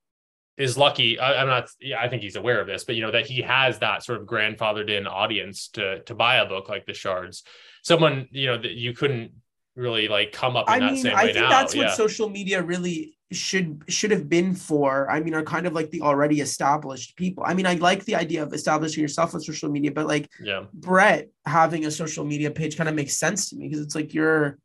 is 0.56 0.78
lucky. 0.78 1.18
I, 1.18 1.40
I'm 1.40 1.48
not. 1.48 1.68
Yeah, 1.80 2.00
I 2.00 2.08
think 2.08 2.22
he's 2.22 2.36
aware 2.36 2.60
of 2.60 2.66
this, 2.66 2.84
but 2.84 2.94
you 2.94 3.02
know 3.02 3.10
that 3.10 3.26
he 3.26 3.42
has 3.42 3.78
that 3.80 4.02
sort 4.02 4.20
of 4.20 4.26
grandfathered 4.26 4.90
in 4.90 5.06
audience 5.06 5.68
to 5.68 6.02
to 6.02 6.14
buy 6.14 6.36
a 6.36 6.46
book 6.46 6.68
like 6.68 6.86
The 6.86 6.94
Shards. 6.94 7.42
Someone 7.82 8.28
you 8.30 8.46
know 8.46 8.58
that 8.58 8.72
you 8.72 8.92
couldn't 8.92 9.32
really 9.76 10.08
like 10.08 10.32
come 10.32 10.56
up 10.56 10.68
in 10.68 10.74
I 10.74 10.78
that 10.78 10.92
mean, 10.92 11.02
same 11.02 11.16
I 11.16 11.24
think 11.24 11.36
now. 11.36 11.48
that's 11.48 11.74
what 11.74 11.86
yeah. 11.86 11.94
social 11.94 12.28
media 12.28 12.62
really 12.62 13.16
should 13.32 13.82
should 13.88 14.10
have 14.10 14.28
been 14.28 14.54
for. 14.54 15.10
I 15.10 15.20
mean, 15.20 15.34
are 15.34 15.42
kind 15.42 15.66
of 15.66 15.72
like 15.72 15.90
the 15.90 16.02
already 16.02 16.40
established 16.40 17.16
people. 17.16 17.44
I 17.46 17.54
mean, 17.54 17.66
I 17.66 17.74
like 17.74 18.04
the 18.04 18.14
idea 18.14 18.42
of 18.42 18.52
establishing 18.52 19.02
yourself 19.02 19.34
on 19.34 19.40
social 19.40 19.70
media, 19.70 19.90
but 19.90 20.06
like 20.06 20.30
yeah. 20.40 20.64
Bret 20.72 21.28
having 21.44 21.86
a 21.86 21.90
social 21.90 22.24
media 22.24 22.50
page 22.50 22.76
kind 22.76 22.88
of 22.88 22.94
makes 22.94 23.16
sense 23.18 23.50
to 23.50 23.56
me 23.56 23.68
because 23.68 23.84
it's 23.84 23.94
like 23.94 24.14
you're 24.14 24.58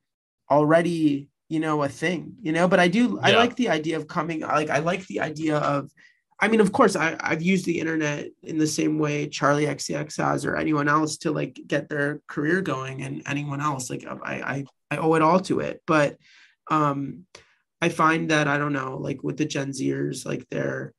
already, 0.49 1.27
you 1.49 1.59
know, 1.59 1.84
a 1.84 1.89
thing, 1.89 2.35
you 2.41 2.51
know. 2.51 2.67
But 2.67 2.80
I 2.80 2.88
do, 2.88 3.19
I 3.19 3.31
like 3.31 3.55
the 3.55 3.69
idea 3.69 3.97
of 3.97 4.07
coming. 4.07 4.41
Like, 4.41 4.69
I 4.69 4.80
like 4.80 5.05
the 5.07 5.19
idea 5.21 5.57
of. 5.57 5.91
I 6.41 6.47
mean, 6.47 6.61
of 6.61 6.71
course, 6.71 6.95
I, 6.95 7.17
I've 7.19 7.41
used 7.41 7.65
the 7.65 7.81
internet 7.81 8.30
in 8.43 8.57
the 8.57 8.67
same 8.67 8.97
way 8.97 9.27
Charli 9.27 9.67
XCX 9.67 10.15
has 10.23 10.45
or 10.45 10.55
anyone 10.55 10.88
else 10.88 11.17
to 11.17 11.31
like 11.31 11.59
get 11.67 11.89
their 11.89 12.21
career 12.27 12.61
going, 12.61 13.01
and 13.01 13.23
anyone 13.26 13.59
else. 13.59 13.89
Like, 13.89 14.05
I, 14.07 14.15
I, 14.31 14.65
I 14.91 14.97
owe 14.97 15.15
it 15.15 15.21
all 15.21 15.41
to 15.41 15.59
it. 15.59 15.81
But 15.85 16.17
um, 16.71 17.26
I 17.81 17.89
find 17.89 18.31
that 18.31 18.47
I 18.47 18.57
don't 18.57 18.73
know, 18.73 18.97
like 18.97 19.23
with 19.23 19.38
the 19.38 19.45
Gen 19.45 19.71
Zers, 19.71 20.26
like 20.26 20.47
their 20.49 20.93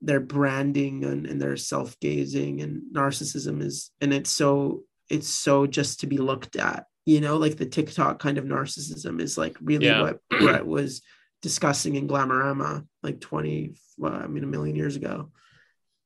their 0.00 0.20
branding 0.20 1.04
and, 1.04 1.26
and 1.26 1.40
their 1.40 1.56
self-gazing 1.56 2.60
and 2.60 2.82
narcissism 2.92 3.62
is, 3.62 3.92
and 4.00 4.12
it's 4.12 4.30
so 4.30 4.82
it's 5.08 5.28
so 5.28 5.66
just 5.66 6.00
to 6.00 6.06
be 6.06 6.16
looked 6.16 6.56
at, 6.56 6.86
you 7.04 7.20
know, 7.20 7.36
like 7.36 7.56
the 7.56 7.66
TikTok 7.66 8.18
kind 8.20 8.38
of 8.38 8.44
narcissism 8.44 9.20
is 9.20 9.36
like 9.36 9.56
really 9.60 9.86
Yeah. 9.86 10.02
what 10.02 10.18
Bret 10.30 10.66
was 10.66 11.02
discussing 11.40 11.96
in 11.96 12.06
Glamorama 12.08 12.86
like 13.02 13.20
20, 13.20 13.74
well, 13.98 14.12
I 14.12 14.26
mean, 14.26 14.44
a 14.44 14.46
million 14.46 14.76
years 14.76 14.96
ago. 14.96 15.30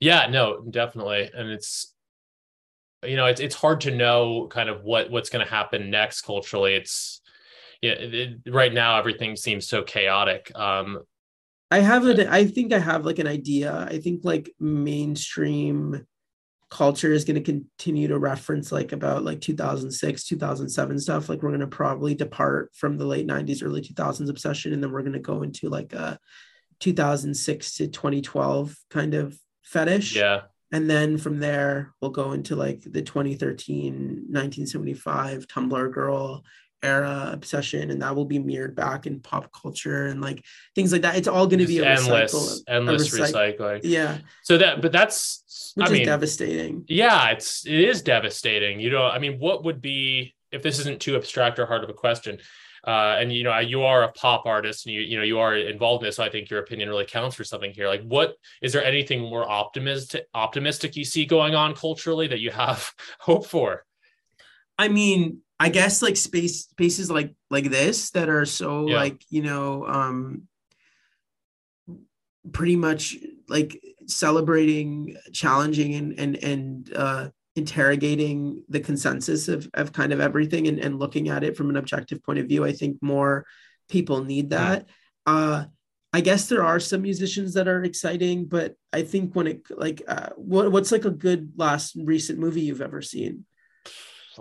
Yeah, 0.00 0.26
no, 0.28 0.62
definitely. 0.62 1.30
And 1.34 1.50
it's 1.50 1.92
you 3.04 3.16
know, 3.16 3.26
it's 3.26 3.40
it's 3.40 3.54
hard 3.54 3.82
to 3.82 3.94
know 3.94 4.46
kind 4.50 4.68
of 4.68 4.82
what 4.82 5.10
what's 5.10 5.28
going 5.28 5.44
to 5.44 5.50
happen 5.50 5.90
next 5.90 6.22
culturally. 6.22 6.74
It's 6.74 7.20
yeah, 7.82 7.92
it, 7.92 8.14
it- 8.14 8.52
right 8.52 8.72
now 8.72 8.98
everything 8.98 9.36
seems 9.36 9.68
so 9.68 9.82
chaotic. 9.82 10.50
Um 10.54 11.00
I 11.70 11.80
have 11.80 12.06
an 12.06 12.28
I 12.28 12.46
think 12.46 12.72
I 12.72 12.78
have 12.78 13.04
like 13.04 13.18
an 13.18 13.26
idea. 13.26 13.86
I 13.90 13.98
think 13.98 14.20
like 14.24 14.50
mainstream 14.58 16.06
culture 16.70 17.12
is 17.12 17.24
going 17.24 17.42
to 17.42 17.52
continue 17.52 18.08
to 18.08 18.18
reference 18.18 18.72
like 18.72 18.92
about 18.92 19.24
like 19.24 19.40
2006, 19.40 20.24
2007 20.24 20.98
stuff. 20.98 21.28
Like 21.28 21.42
we're 21.42 21.50
going 21.50 21.60
to 21.60 21.66
probably 21.66 22.14
depart 22.14 22.72
from 22.74 22.98
the 22.98 23.04
late 23.04 23.26
90s, 23.26 23.62
early 23.62 23.82
2000s 23.82 24.28
obsession 24.28 24.72
and 24.72 24.82
then 24.82 24.90
we're 24.90 25.02
going 25.02 25.12
to 25.12 25.18
go 25.18 25.42
into 25.42 25.68
like 25.68 25.92
a 25.92 26.18
2006 26.80 27.76
to 27.76 27.88
2012 27.88 28.76
kind 28.90 29.14
of 29.14 29.38
fetish. 29.62 30.16
yeah. 30.16 30.42
And 30.72 30.90
then 30.90 31.16
from 31.16 31.38
there 31.38 31.94
we'll 32.00 32.10
go 32.10 32.32
into 32.32 32.56
like 32.56 32.80
the 32.82 33.02
2013 33.02 33.92
1975 34.28 35.46
Tumblr 35.46 35.92
girl 35.92 36.44
era 36.82 37.30
obsession 37.32 37.90
and 37.90 38.02
that 38.02 38.14
will 38.14 38.24
be 38.24 38.38
mirrored 38.38 38.76
back 38.76 39.06
in 39.06 39.18
pop 39.20 39.50
culture 39.52 40.06
and 40.06 40.20
like 40.20 40.44
things 40.74 40.92
like 40.92 41.02
that 41.02 41.16
it's 41.16 41.26
all 41.28 41.46
going 41.46 41.58
to 41.58 41.66
be 41.66 41.78
a 41.78 41.84
endless 41.84 42.32
recycle 42.32 42.60
endless 42.68 43.12
a 43.12 43.16
recyc- 43.16 43.58
recycling. 43.58 43.80
yeah 43.82 44.18
So 44.42 44.58
that 44.58 44.82
but 44.82 44.92
that's 44.92 45.72
which 45.74 45.86
I 45.88 45.90
is 45.90 45.98
mean 45.98 46.06
devastating 46.06 46.84
yeah, 46.88 47.28
it's 47.30 47.66
it 47.66 47.74
is 47.74 48.02
devastating. 48.02 48.80
You 48.80 48.90
know, 48.90 49.04
I 49.04 49.18
mean, 49.18 49.38
what 49.38 49.64
would 49.64 49.80
be 49.82 50.34
if 50.52 50.62
this 50.62 50.78
isn't 50.78 51.00
too 51.00 51.16
abstract 51.16 51.58
or 51.58 51.66
hard 51.66 51.82
of 51.84 51.90
a 51.90 51.94
question? 51.94 52.38
Uh, 52.86 53.16
and 53.18 53.32
you 53.32 53.42
know, 53.42 53.58
you 53.58 53.82
are 53.82 54.04
a 54.04 54.12
pop 54.12 54.46
artist, 54.46 54.86
and 54.86 54.94
you 54.94 55.00
you 55.00 55.18
know 55.18 55.24
you 55.24 55.38
are 55.38 55.56
involved 55.56 56.02
in 56.04 56.08
this. 56.08 56.16
So 56.16 56.24
I 56.24 56.30
think 56.30 56.48
your 56.48 56.60
opinion 56.60 56.88
really 56.88 57.04
counts 57.04 57.34
for 57.34 57.44
something 57.44 57.72
here. 57.72 57.88
Like, 57.88 58.02
what 58.04 58.34
is 58.62 58.72
there 58.72 58.84
anything 58.84 59.20
more 59.20 59.48
optimistic 59.48 60.26
optimistic 60.32 60.94
you 60.96 61.04
see 61.04 61.26
going 61.26 61.54
on 61.54 61.74
culturally 61.74 62.28
that 62.28 62.40
you 62.40 62.50
have 62.50 62.92
hope 63.18 63.46
for? 63.46 63.84
i 64.78 64.88
mean 64.88 65.38
i 65.58 65.68
guess 65.68 66.02
like 66.02 66.16
space 66.16 66.66
spaces 66.66 67.10
like 67.10 67.34
like 67.50 67.70
this 67.70 68.10
that 68.10 68.28
are 68.28 68.44
so 68.44 68.88
Yeah. 68.88 68.96
like 68.96 69.22
you 69.30 69.42
know 69.42 69.86
um 69.86 70.42
pretty 72.52 72.76
much 72.76 73.16
like 73.48 73.80
celebrating 74.06 75.16
challenging 75.32 75.94
and 75.94 76.18
and 76.18 76.36
and 76.44 76.92
uh 76.94 77.28
interrogating 77.56 78.62
the 78.68 78.80
consensus 78.80 79.48
of, 79.48 79.66
of 79.72 79.90
kind 79.90 80.12
of 80.12 80.20
everything 80.20 80.68
and, 80.68 80.78
and 80.78 80.98
looking 80.98 81.30
at 81.30 81.42
it 81.42 81.56
from 81.56 81.70
an 81.70 81.76
objective 81.76 82.22
point 82.22 82.38
of 82.38 82.46
view 82.46 82.64
i 82.64 82.72
think 82.72 82.96
more 83.00 83.44
people 83.88 84.22
need 84.22 84.50
that. 84.50 84.86
Uh 85.26 85.64
i 86.12 86.20
guess 86.20 86.48
there 86.48 86.64
are 86.64 86.78
some 86.78 87.02
musicians 87.02 87.54
that 87.54 87.66
are 87.66 87.82
exciting 87.82 88.44
but 88.46 88.74
i 88.92 89.02
think 89.02 89.34
when 89.34 89.46
it 89.46 89.62
like 89.70 90.02
uh, 90.06 90.28
what, 90.36 90.70
what's 90.70 90.92
like 90.92 91.04
a 91.04 91.10
good 91.10 91.52
last 91.56 91.96
recent 92.04 92.38
movie 92.38 92.60
you've 92.60 92.80
ever 92.82 93.02
seen 93.02 93.44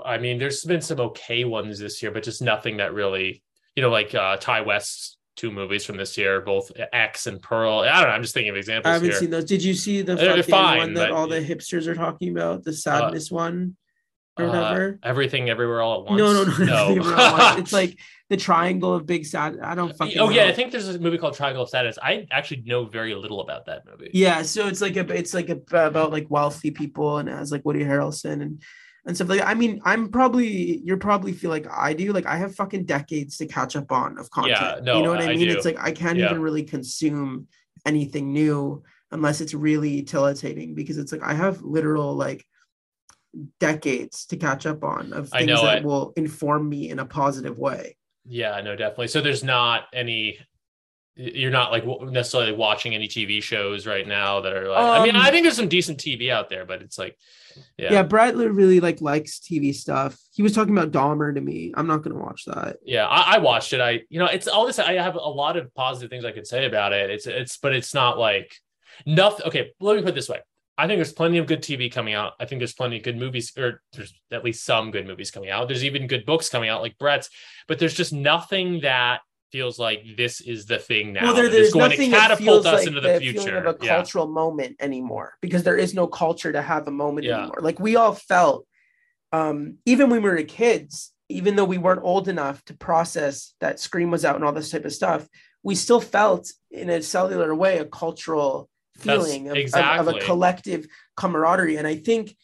I 0.04 0.18
mean, 0.18 0.38
there's 0.40 0.64
been 0.64 0.82
some 0.82 1.00
okay 1.00 1.44
ones 1.46 1.80
this 1.80 2.02
year, 2.02 2.12
but 2.12 2.24
just 2.24 2.42
nothing 2.42 2.78
that 2.78 2.94
really, 2.94 3.44
you 3.76 3.84
know, 3.84 3.90
like 3.90 4.14
uh 4.16 4.38
Ti 4.38 4.62
West's 4.62 5.18
two 5.36 5.52
movies 5.52 5.84
from 5.86 5.98
this 5.98 6.18
year, 6.18 6.40
both 6.42 6.72
X 6.94 7.28
and 7.28 7.42
Pearl. 7.42 7.80
I 7.80 8.00
don't 8.00 8.10
know. 8.10 8.16
I'm 8.16 8.22
just 8.22 8.34
thinking 8.34 8.52
of 8.52 8.56
examples. 8.58 8.90
I 8.90 8.94
haven't 8.94 9.10
here. 9.10 9.20
seen 9.20 9.30
those. 9.30 9.46
Did 9.46 9.64
you 9.64 9.74
see 9.74 10.02
the 10.02 10.16
They're 10.16 10.30
fucking 10.38 10.44
fine, 10.52 10.78
one 10.80 10.94
that 10.96 11.10
but- 11.10 11.16
all 11.16 11.28
the 11.28 11.42
hipsters 11.42 11.88
are 11.88 11.96
talking 11.96 12.30
about? 12.32 12.64
The 12.64 12.72
sadness 12.74 13.30
one 13.30 13.76
or 14.40 14.46
Uh, 14.46 14.48
whatever? 14.50 15.00
everything, 15.04 15.50
everywhere, 15.50 15.82
all 15.82 16.02
at 16.02 16.10
once. 16.10 16.18
No, 16.20 16.32
no, 16.44 16.44
no. 16.44 16.66
no. 16.66 16.94
They 16.94 17.00
were 17.00 17.16
all- 17.16 17.58
it's 17.58 17.74
like 17.82 17.98
the 18.30 18.38
triangle 18.38 18.94
of 18.94 19.06
big 19.06 19.26
sad. 19.26 19.60
I 19.62 19.76
don't 19.76 19.96
fucking. 19.96 20.18
oh 20.20 20.30
yeah. 20.30 20.46
I 20.46 20.54
think 20.54 20.72
there's 20.72 20.88
a 20.88 20.98
movie 21.00 21.18
called 21.18 21.36
Triangle 21.36 21.64
of 21.64 21.70
Sadness. 21.70 22.00
I 22.02 22.26
actually 22.32 22.64
know 22.66 22.86
very 22.86 23.14
little 23.14 23.42
about 23.42 23.66
that 23.66 23.84
movie. 23.86 24.12
Yeah, 24.14 24.42
so 24.44 24.68
it's 24.68 24.80
like 24.82 24.96
a 24.96 25.02
it's 25.14 25.34
like 25.34 25.50
a, 25.50 25.60
about 25.86 26.12
like 26.12 26.28
wealthy 26.30 26.72
people 26.72 27.18
and 27.18 27.28
it 27.28 27.34
has 27.34 27.52
like 27.52 27.66
Woody 27.66 27.84
Harrelson 27.84 28.42
and 28.42 28.64
and 29.06 29.16
stuff 29.16 29.30
like 29.30 29.40
that. 29.40 29.48
I 29.48 29.54
mean, 29.54 29.82
I'm 29.86 30.10
probably 30.10 30.78
you're 30.84 30.98
probably 30.98 31.32
feel 31.32 31.52
like 31.52 31.68
I 31.70 31.94
do. 31.94 32.12
Like 32.12 32.26
I 32.26 32.38
have 32.38 32.56
fucking 32.56 32.86
decades 32.86 33.38
to 33.38 33.46
catch 33.46 33.76
up 33.76 33.92
on 33.92 34.18
of 34.18 34.30
content. 34.32 34.58
Yeah, 34.60 34.80
no, 34.84 34.98
you 34.98 35.04
know 35.04 35.12
what 35.12 35.22
I, 35.22 35.32
I 35.32 35.36
mean? 35.36 35.48
do. 35.48 35.56
It's 35.56 35.66
like 35.66 35.80
I 35.80 35.92
can't 35.92 36.18
Yeah. 36.18 36.26
even 36.26 36.42
really 36.42 36.64
consume 36.64 37.48
anything 37.86 38.34
new 38.34 38.84
unless 39.12 39.42
it's 39.42 39.54
really 39.54 39.90
utilitating 39.90 40.74
because 40.74 40.98
it's 40.98 41.12
like 41.12 41.24
I 41.24 41.34
have 41.34 41.62
literal 41.62 42.16
like 42.16 42.46
decades 43.60 44.26
to 44.28 44.38
catch 44.38 44.66
up 44.66 44.84
on 44.84 45.14
of 45.14 45.30
I 45.34 45.40
things 45.40 45.50
know 45.50 45.64
that 45.66 45.78
it. 45.80 45.84
will 45.84 46.14
inform 46.16 46.68
me 46.70 46.90
in 46.90 47.00
a 47.00 47.06
positive 47.06 47.60
way. 47.60 47.98
Yeah, 48.28 48.60
no, 48.62 48.76
definitely. 48.76 49.10
So 49.10 49.22
there's 49.22 49.44
not 49.44 49.84
any. 49.94 50.40
You're 51.16 51.52
not 51.52 51.72
like 51.72 51.86
necessarily 52.12 52.52
watching 52.52 52.94
any 52.94 53.08
TV 53.08 53.42
shows 53.42 53.88
right 53.88 54.06
now 54.08 54.42
that 54.42 54.54
are 54.54 54.68
like. 54.68 54.78
I 55.02 55.04
mean, 55.06 55.16
Um, 55.16 55.22
I 55.22 55.32
think 55.32 55.44
there's 55.44 55.56
some 55.56 55.70
decent 55.70 55.98
TV 56.00 56.30
out 56.30 56.50
there, 56.50 56.66
but 56.66 56.82
it's 56.82 56.98
like, 56.98 57.18
Yeah, 57.78 57.94
yeah, 57.94 58.04
Bret 58.04 58.36
really 58.36 58.82
like 58.82 59.00
likes 59.00 59.40
TV 59.40 59.74
stuff. 59.74 60.18
He 60.34 60.44
was 60.44 60.52
talking 60.54 60.78
about 60.78 60.92
Dahmer 60.92 61.34
to 61.34 61.40
me. 61.40 61.74
I'm 61.76 61.88
not 61.88 62.02
gonna 62.04 62.20
watch 62.20 62.44
that. 62.46 62.78
yeah. 62.84 63.08
I, 63.08 63.36
I 63.36 63.38
watched 63.38 63.72
it. 63.72 63.80
I, 63.80 64.02
you 64.10 64.20
know, 64.20 64.26
it's 64.26 64.48
all 64.48 64.66
this. 64.66 64.78
I 64.78 64.94
have 64.94 65.16
a 65.16 65.20
lot 65.20 65.56
of 65.56 65.74
positive 65.74 66.10
things 66.10 66.26
I 66.26 66.34
could 66.34 66.46
say 66.48 66.66
about 66.66 66.92
it. 66.92 67.10
It's, 67.10 67.28
it's, 67.28 67.58
but 67.58 67.74
it's 67.74 67.94
not 67.94 68.18
like 68.20 68.54
nothing. 69.06 69.46
Okay, 69.48 69.72
let 69.80 69.96
me 69.96 70.02
put 70.02 70.10
it 70.10 70.16
this 70.16 70.30
way. 70.30 70.40
I 70.78 70.88
think 70.88 70.98
there's 70.98 71.14
plenty 71.14 71.38
of 71.38 71.48
good 71.48 71.62
TV 71.62 71.90
coming 71.90 72.14
out. 72.14 72.34
I 72.38 72.46
think 72.46 72.60
there's 72.60 72.74
plenty 72.74 72.98
of 72.98 73.04
good 73.04 73.16
movies, 73.16 73.54
or 73.58 73.82
there's 73.94 74.14
at 74.32 74.44
least 74.44 74.66
some 74.66 74.92
good 74.92 75.08
movies 75.08 75.32
coming 75.32 75.50
out. 75.50 75.70
There's 75.70 75.86
even 75.86 76.08
good 76.08 76.26
books 76.26 76.50
coming 76.50 76.68
out, 76.68 76.82
like 76.82 76.98
Bret's. 76.98 77.30
But 77.70 77.80
there's 77.80 77.94
just 77.94 78.12
nothing 78.12 78.82
that 78.82 79.22
feels 79.56 79.80
like 79.80 80.04
this 80.18 80.42
is 80.42 80.66
the 80.66 80.78
thing 80.78 81.14
now. 81.14 81.24
well, 81.24 81.34
there, 81.34 81.50
there's 81.50 81.72
going 81.72 81.90
nothing 81.92 82.10
to 82.12 82.18
that 82.18 82.30
catapult 82.32 82.40
feels 82.46 82.66
us 82.66 82.80
like 82.80 82.88
into 82.88 83.00
the 83.02 83.14
the 83.14 83.20
future. 83.20 83.58
of 83.58 83.66
a 83.66 83.86
yeah. 83.86 83.96
cultural 83.96 84.28
moment 84.28 84.76
anymore 84.80 85.30
because 85.42 85.64
there 85.64 85.78
is 85.78 85.94
no 85.94 86.08
culture 86.08 86.52
to 86.52 86.62
have 86.62 86.88
a 86.88 86.92
moment 86.92 87.26
Yeah. 87.26 87.38
anymore. 87.38 87.60
Like 87.62 87.80
we 87.80 87.96
all 87.96 88.14
felt, 88.14 88.68
um, 89.32 89.78
even 89.86 90.10
when 90.10 90.22
we 90.24 90.30
were 90.30 90.44
kids, 90.44 91.14
even 91.30 91.56
though 91.56 91.66
we 91.74 91.78
weren't 91.78 92.04
old 92.04 92.28
enough 92.28 92.64
to 92.66 92.74
process 92.74 93.54
that 93.62 93.80
Scream 93.80 94.12
was 94.12 94.26
out 94.26 94.36
and 94.36 94.44
all 94.44 94.52
this 94.52 94.72
type 94.72 94.86
of 94.86 94.94
stuff, 94.94 95.28
we 95.64 95.74
still 95.76 96.02
felt 96.02 96.52
in 96.70 96.90
a 96.90 97.02
cellular 97.02 97.56
way 97.56 97.80
a 97.80 97.86
cultural 97.86 98.70
feeling 98.98 99.50
of, 99.50 99.58
of- 99.58 100.08
of, 100.08 100.16
a 100.16 100.20
collective 100.20 100.86
camaraderie. 101.16 101.78
And 101.78 101.88
I 101.88 101.96
think 101.96 102.36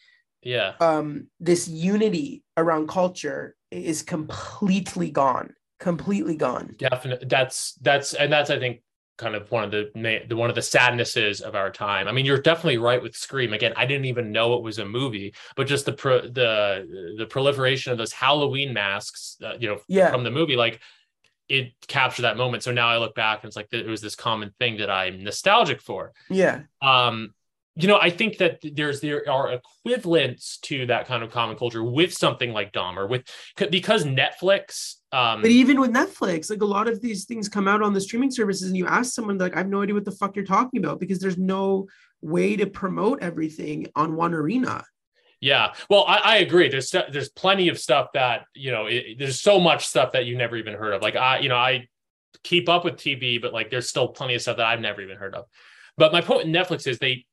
Yeah. 0.42 0.74
um, 0.80 1.28
this 1.40 1.68
unity 1.68 2.44
around 2.58 2.88
culture 2.88 3.56
is 3.70 4.02
completely 4.02 5.12
gone, 5.12 5.54
completely 5.82 6.36
gone. 6.38 6.76
definitely 6.78 7.28
that's 7.28 7.74
that's 7.82 8.14
and 8.14 8.32
that's 8.32 8.50
i 8.50 8.58
think 8.60 8.82
kind 9.18 9.36
of 9.36 9.52
one 9.52 9.64
of 9.64 9.72
the 9.72 9.92
the 10.30 10.36
one 10.36 10.50
of 10.50 10.56
the 10.56 10.62
sadnesses 10.62 11.42
of 11.42 11.54
our 11.56 11.70
time 11.70 12.08
i 12.08 12.12
mean 12.12 12.26
you're 12.26 12.42
definitely 12.42 12.78
right 12.78 13.02
with 13.02 13.16
scream 13.16 13.52
again 13.54 13.74
i 13.76 13.86
didn't 13.86 14.06
even 14.06 14.32
know 14.32 14.54
it 14.56 14.64
was 14.64 14.80
a 14.80 14.86
movie 14.86 15.34
but 15.56 15.68
just 15.68 15.86
the 15.86 15.92
pro, 15.94 16.22
the 16.22 17.16
the 17.18 17.26
proliferation 17.26 17.92
of 17.92 17.98
those 17.98 18.14
halloween 18.14 18.74
masks 18.74 19.38
uh, 19.44 19.54
you 19.60 19.68
know 19.68 19.80
Yeah. 19.88 20.12
from 20.12 20.24
the 20.24 20.32
movie 20.32 20.56
like 20.56 20.80
it 21.50 21.74
captured 21.88 22.24
that 22.24 22.38
moment 22.38 22.64
so 22.64 22.72
now 22.72 22.88
i 22.88 22.98
look 22.98 23.14
back 23.14 23.44
and 23.44 23.50
it's 23.50 23.56
like 23.58 23.68
it 23.72 23.86
was 23.86 24.02
this 24.02 24.16
common 24.16 24.54
thing 24.60 24.78
that 24.78 24.90
i'm 24.90 25.24
nostalgic 25.24 25.82
for 25.82 26.14
Yeah. 26.30 26.62
um 26.82 27.34
you 27.76 27.88
know 27.88 27.98
i 28.00 28.10
think 28.10 28.38
that 28.38 28.60
there's 28.74 29.00
there 29.00 29.30
are 29.30 29.54
equivalents 29.54 30.58
to 30.58 30.86
that 30.86 31.08
kind 31.08 31.24
of 31.24 31.32
common 31.32 31.56
culture 31.56 31.84
with 31.84 32.14
something 32.14 32.52
like 32.52 32.74
dahmer 32.74 33.10
with 33.10 33.24
because 33.70 34.04
netflix 34.04 34.96
um 35.14 35.42
But 35.42 35.52
even 35.52 35.80
with 35.82 35.92
Netflix, 35.92 36.50
like 36.50 36.62
a 36.62 36.66
lot 36.66 36.88
of 36.88 37.02
these 37.02 37.26
things 37.26 37.50
come 37.50 37.68
out 37.68 37.82
on 37.82 37.92
the 37.94 38.00
streaming 38.00 38.32
services, 38.32 38.70
and 38.70 38.78
you 38.78 38.88
ask 38.88 39.14
someone, 39.14 39.38
like, 39.38 39.56
I 39.56 39.58
have 39.58 39.68
no 39.68 39.82
idea 39.82 39.94
what 39.94 40.06
the 40.06 40.12
fuck 40.12 40.38
you're 40.38 40.46
talking 40.46 40.80
about 40.80 41.02
because 41.02 41.20
there's 41.20 41.38
no 41.38 41.88
way 42.22 42.56
to 42.56 42.66
promote 42.66 43.22
everything 43.22 43.88
on 43.94 44.16
one 44.16 44.34
arena. 44.34 44.86
Yeah, 45.42 45.74
well, 45.90 46.06
I, 46.08 46.18
I 46.18 46.38
agree. 46.38 46.70
There's 46.70 46.92
there's 46.92 47.30
plenty 47.30 47.68
of 47.68 47.80
stuff 47.80 48.10
that 48.14 48.46
you 48.54 48.72
know. 48.72 48.86
It, 48.86 49.18
there's 49.18 49.42
so 49.42 49.60
much 49.60 49.88
stuff 49.88 50.12
that 50.12 50.26
you 50.26 50.38
never 50.38 50.56
even 50.56 50.76
heard 50.76 50.94
of. 50.94 51.02
Like 51.02 51.16
I, 51.16 51.40
you 51.40 51.50
know, 51.50 51.58
I 51.58 51.88
keep 52.44 52.70
up 52.70 52.86
with 52.86 52.96
TV, 52.96 53.42
but 53.42 53.52
like 53.52 53.70
there's 53.72 53.90
still 53.90 54.08
plenty 54.08 54.36
of 54.36 54.42
stuff 54.42 54.58
that 54.58 54.68
I've 54.68 54.80
never 54.80 55.02
even 55.02 55.18
heard 55.18 55.34
of. 55.34 55.46
But 55.98 56.14
my 56.14 56.22
point 56.22 56.46
with 56.46 56.56
Netflix 56.56 56.88
is 56.88 57.00
they, 57.00 57.26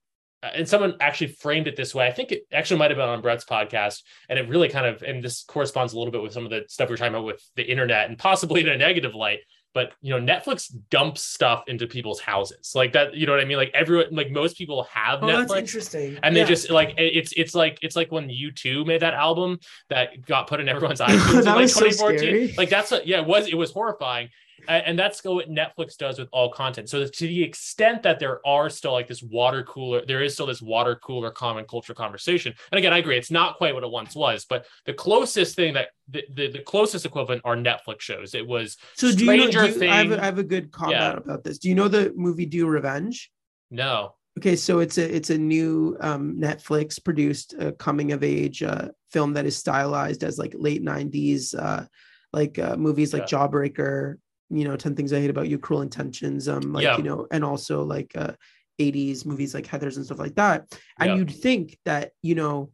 Uh, 0.42 0.50
and 0.54 0.68
someone 0.68 0.94
actually 1.00 1.26
framed 1.28 1.66
it 1.66 1.74
this 1.76 1.94
way. 1.94 2.06
I 2.06 2.12
think 2.12 2.30
it 2.32 2.42
actually 2.52 2.78
might 2.78 2.90
have 2.90 2.98
been 2.98 3.08
on 3.08 3.20
Bret's 3.22 3.44
podcast, 3.44 4.02
and 4.28 4.38
it 4.38 4.48
really 4.48 4.68
kind 4.68 4.86
of, 4.86 5.02
and 5.02 5.22
this 5.22 5.42
corresponds 5.44 5.92
a 5.94 5.98
little 5.98 6.12
bit 6.12 6.22
with 6.22 6.32
some 6.32 6.44
of 6.44 6.50
the 6.50 6.64
stuff 6.68 6.88
we 6.88 6.94
are 6.94 6.96
talking 6.96 7.14
about 7.14 7.24
with 7.24 7.42
the 7.56 7.64
internet, 7.68 8.08
and 8.08 8.16
possibly 8.18 8.60
in 8.60 8.68
a 8.68 8.76
negative 8.76 9.14
light. 9.14 9.40
But 9.74 9.92
you 10.00 10.18
know, 10.18 10.34
Netflix 10.34 10.74
dumps 10.90 11.22
stuff 11.22 11.64
into 11.66 11.86
people's 11.86 12.20
houses, 12.20 12.72
like 12.74 12.92
that. 12.94 13.14
You 13.14 13.26
know 13.26 13.32
what 13.32 13.40
I 13.40 13.44
mean? 13.44 13.58
Like 13.58 13.70
everyone, 13.74 14.06
like 14.12 14.30
most 14.30 14.56
people 14.56 14.84
have 14.92 15.22
Oh, 15.22 15.26
Netflix 15.26 15.48
that's 15.48 15.52
interesting. 15.60 16.18
and 16.22 16.34
Yeah. 16.36 16.44
they 16.44 16.48
just 16.48 16.70
like 16.70 16.94
it's 16.96 17.32
it's 17.36 17.54
like 17.54 17.78
it's 17.82 17.94
like 17.94 18.10
when 18.10 18.28
U2 18.28 18.86
made 18.86 19.02
that 19.02 19.14
album 19.14 19.58
that 19.90 20.24
got 20.24 20.46
put 20.46 20.60
in 20.60 20.68
everyone's 20.74 21.00
iTunes 21.00 21.38
in 21.40 21.44
That 21.44 21.54
like 21.54 21.62
was 21.62 21.74
so 21.74 21.80
2014. 21.80 22.18
scary. 22.18 22.54
like 22.56 22.70
that's 22.70 22.90
what 22.90 23.06
yeah, 23.06 23.20
it 23.20 23.26
was 23.26 23.46
it 23.48 23.56
was 23.56 23.70
horrifying. 23.70 24.30
And 24.66 24.98
that's 24.98 25.22
what 25.22 25.48
Netflix 25.50 25.96
does 25.96 26.18
with 26.18 26.28
all 26.32 26.50
content. 26.50 26.88
So 26.88 27.06
to 27.06 27.26
the 27.26 27.42
extent 27.42 28.02
that 28.02 28.18
there 28.18 28.46
are 28.46 28.68
still 28.70 28.92
like 28.92 29.06
this 29.06 29.22
water 29.22 29.62
cooler, 29.62 30.04
there 30.06 30.22
is 30.22 30.34
still 30.34 30.46
this 30.46 30.60
water 30.62 30.96
cooler 30.96 31.30
common 31.30 31.64
culture 31.66 31.94
conversation. 31.94 32.52
And 32.72 32.78
again, 32.78 32.92
I 32.92 32.98
agree, 32.98 33.16
it's 33.16 33.30
not 33.30 33.56
quite 33.56 33.74
what 33.74 33.84
it 33.84 33.90
once 33.90 34.14
was, 34.14 34.44
but 34.44 34.66
the 34.86 34.94
closest 34.94 35.56
thing 35.56 35.74
that 35.74 35.88
the, 36.08 36.24
the, 36.34 36.50
the 36.50 36.58
closest 36.60 37.06
equivalent 37.06 37.42
are 37.44 37.56
Netflix 37.56 38.00
shows. 38.00 38.34
It 38.34 38.46
was 38.46 38.76
so 38.96 39.12
do 39.12 39.24
you 39.24 39.36
know? 39.36 39.50
Do 39.50 39.66
you- 39.66 39.90
I, 39.90 39.96
have 39.96 40.12
a, 40.12 40.20
I 40.22 40.24
have 40.24 40.38
a 40.38 40.42
good 40.44 40.70
comment 40.72 40.98
Yeah. 40.98 41.12
about 41.16 41.44
this. 41.44 41.58
Do 41.58 41.68
you 41.68 41.74
know 41.74 41.88
the 41.88 42.12
movie 42.16 42.46
Do 42.46 42.66
Revenge? 42.66 43.30
no, 43.70 44.14
Okay, 44.38 44.54
so 44.54 44.78
it's 44.78 44.98
a 44.98 45.16
it's 45.16 45.30
a 45.30 45.38
new 45.38 45.96
um, 46.00 46.36
Netflix 46.38 47.02
produced 47.02 47.54
uh, 47.60 47.72
coming 47.72 48.12
of 48.12 48.22
age 48.22 48.62
uh, 48.62 48.86
film 49.10 49.32
that 49.32 49.46
is 49.46 49.56
stylized 49.56 50.22
as 50.22 50.38
like 50.38 50.54
late 50.56 50.80
'90s, 50.84 51.58
uh, 51.58 51.84
like 52.32 52.56
uh, 52.56 52.76
movies 52.76 53.12
like 53.12 53.28
Yeah. 53.32 53.38
Jawbreaker, 53.38 54.18
you 54.50 54.64
know, 54.64 54.76
Ten 54.76 54.94
Things 54.94 55.12
I 55.12 55.20
Hate 55.20 55.30
About 55.30 55.48
You, 55.48 55.58
Cruel 55.58 55.82
Intentions, 55.82 56.48
um, 56.48 56.72
like 56.72 56.84
Yeah. 56.84 56.96
you 56.96 57.02
know, 57.02 57.26
and 57.30 57.44
also 57.44 57.82
like 57.82 58.12
uh, 58.16 58.32
'80s 58.80 59.26
movies 59.26 59.54
like 59.54 59.66
Heathers 59.66 59.96
and 59.96 60.04
stuff 60.04 60.18
like 60.18 60.34
that. 60.36 60.72
And 60.98 61.10
Yeah. 61.10 61.16
you'd 61.16 61.30
think 61.30 61.78
that 61.84 62.12
you 62.22 62.34
know, 62.34 62.70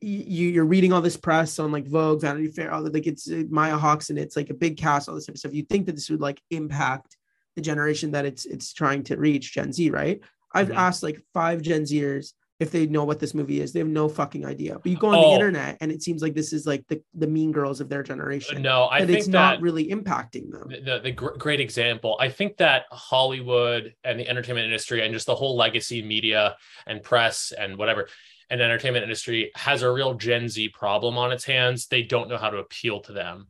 you 0.00 0.48
you're 0.48 0.64
reading 0.64 0.92
all 0.92 1.00
this 1.02 1.16
press 1.16 1.58
on 1.58 1.72
like 1.72 1.86
Vogue, 1.86 2.20
Vanity 2.20 2.48
Fair, 2.48 2.72
all 2.72 2.82
the, 2.82 2.90
like 2.90 3.06
it's 3.06 3.30
uh, 3.30 3.42
Maya 3.50 3.76
Hawks, 3.76 4.10
and 4.10 4.18
it's 4.18 4.36
like 4.36 4.50
a 4.50 4.54
big 4.54 4.76
cast, 4.76 5.08
all 5.08 5.14
this 5.14 5.26
type 5.26 5.34
of 5.34 5.38
stuff. 5.40 5.54
You'd 5.54 5.68
think 5.68 5.86
that 5.86 5.94
this 5.94 6.08
would 6.10 6.20
like 6.20 6.40
impact 6.50 7.16
the 7.56 7.62
generation 7.62 8.12
that 8.12 8.24
it's 8.24 8.46
it's 8.46 8.72
trying 8.72 9.02
to 9.04 9.16
reach, 9.16 9.52
Gen 9.52 9.72
Z, 9.72 9.90
right? 9.90 10.20
I've 10.54 10.68
Mhm. 10.68 10.76
asked 10.76 11.02
like 11.02 11.20
five 11.34 11.60
Gen 11.62 11.82
Zers 11.82 12.32
if 12.60 12.70
they 12.70 12.86
know 12.86 13.04
what 13.04 13.18
this 13.18 13.34
movie 13.34 13.60
is. 13.60 13.72
They 13.72 13.78
have 13.80 13.88
no 13.88 14.08
fucking 14.08 14.44
idea. 14.44 14.74
But 14.78 14.86
you 14.92 14.98
go 14.98 15.08
on 15.08 15.14
Oh. 15.14 15.28
the 15.30 15.34
internet 15.34 15.78
and 15.80 15.90
it 15.90 16.02
seems 16.02 16.20
like 16.20 16.34
this 16.34 16.52
is 16.52 16.66
like 16.66 16.86
the, 16.88 17.02
the 17.14 17.26
mean 17.26 17.52
girls 17.52 17.80
of 17.80 17.88
their 17.88 18.02
generation. 18.02 18.60
no, 18.60 18.86
I 18.90 19.04
think 19.06 19.18
it's 19.18 19.26
not 19.28 19.62
really 19.62 19.88
impacting 19.88 20.50
them. 20.50 20.68
the, 20.68 20.80
the, 20.80 21.00
the 21.00 21.12
gr- 21.12 21.36
great 21.38 21.58
example. 21.58 22.16
I 22.20 22.28
think 22.28 22.58
that 22.58 22.84
Hollywood 22.92 23.94
and 24.04 24.20
the 24.20 24.28
entertainment 24.28 24.66
industry 24.66 25.02
and 25.02 25.12
just 25.14 25.26
the 25.26 25.34
whole 25.34 25.56
legacy 25.56 26.02
media 26.02 26.56
and 26.86 27.02
press 27.02 27.52
and 27.58 27.78
whatever 27.78 28.08
and 28.50 28.60
entertainment 28.60 29.04
industry 29.04 29.50
has 29.54 29.80
a 29.82 29.90
real 29.90 30.14
Gen 30.14 30.48
Z 30.48 30.68
problem 30.70 31.16
on 31.16 31.32
its 31.32 31.44
hands. 31.44 31.86
They 31.86 32.02
don't 32.02 32.28
know 32.28 32.36
how 32.36 32.50
to 32.50 32.58
appeal 32.58 33.00
to 33.02 33.12
them. 33.12 33.46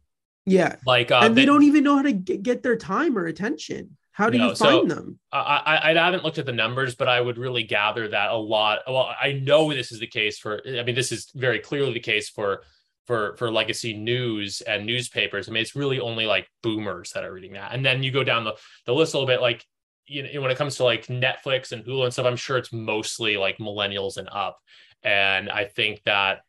Yeah. 0.47 0.77
Like, 0.87 1.11
uh, 1.11 1.20
and 1.24 1.37
they, 1.37 1.47
don't 1.47 1.65
even 1.65 1.85
know 1.85 1.97
how 1.97 2.03
to 2.03 2.12
get, 2.12 2.43
get 2.43 2.62
their 2.62 2.77
time 2.77 3.19
or 3.19 3.27
attention. 3.27 3.97
How 4.12 4.28
do 4.28 4.39
No, 4.39 4.49
you 4.51 4.55
so- 4.57 4.65
find 4.65 4.91
them? 4.91 5.19
I, 5.32 5.39
I 5.85 5.91
I 5.91 5.95
haven't 5.95 6.24
looked 6.24 6.39
at 6.39 6.47
the 6.47 6.53
numbers, 6.53 6.95
but 6.95 7.09
I 7.09 7.20
would 7.20 7.39
really 7.39 7.62
gather 7.62 8.09
that 8.09 8.31
a 8.31 8.37
lot. 8.37 8.81
Well, 8.87 9.15
I 9.20 9.32
know 9.32 9.73
this 9.73 9.93
is 9.93 10.01
the 10.01 10.07
case 10.07 10.39
for. 10.39 10.61
I 10.66 10.82
mean, 10.82 10.95
this 10.95 11.12
is 11.12 11.31
very 11.35 11.59
clearly 11.61 11.93
the 11.93 12.01
case 12.01 12.28
for 12.28 12.62
for 13.07 13.37
for 13.37 13.51
legacy 13.51 13.95
news 13.97 14.61
and 14.62 14.85
newspapers. 14.87 15.49
I 15.49 15.53
mean, 15.53 15.62
it's 15.62 15.77
really 15.77 16.01
only 16.01 16.27
like 16.27 16.49
boomers 16.62 17.12
that 17.12 17.24
are 17.24 17.32
reading 17.32 17.53
that, 17.55 17.73
and 17.73 17.85
then 17.85 18.03
you 18.03 18.11
go 18.11 18.24
down 18.24 18.45
the 18.45 18.55
the 18.87 18.93
list 18.95 19.15
a 19.15 19.19
little 19.19 19.27
bit. 19.28 19.41
Like, 19.41 19.65
you 20.07 20.23
know, 20.32 20.41
when 20.43 20.51
it 20.51 20.59
comes 20.59 20.77
to 20.77 20.85
like 20.85 21.07
Netflix 21.07 21.73
and 21.73 21.85
Hulu 21.85 22.05
and 22.05 22.12
stuff, 22.12 22.27
I'm 22.27 22.37
sure 22.37 22.59
it's 22.59 22.73
mostly 22.73 23.37
like 23.37 23.59
millennials 23.59 24.16
and 24.16 24.28
up. 24.31 24.59
And 25.03 25.49
I 25.49 25.65
think 25.65 26.03
that 26.05 26.41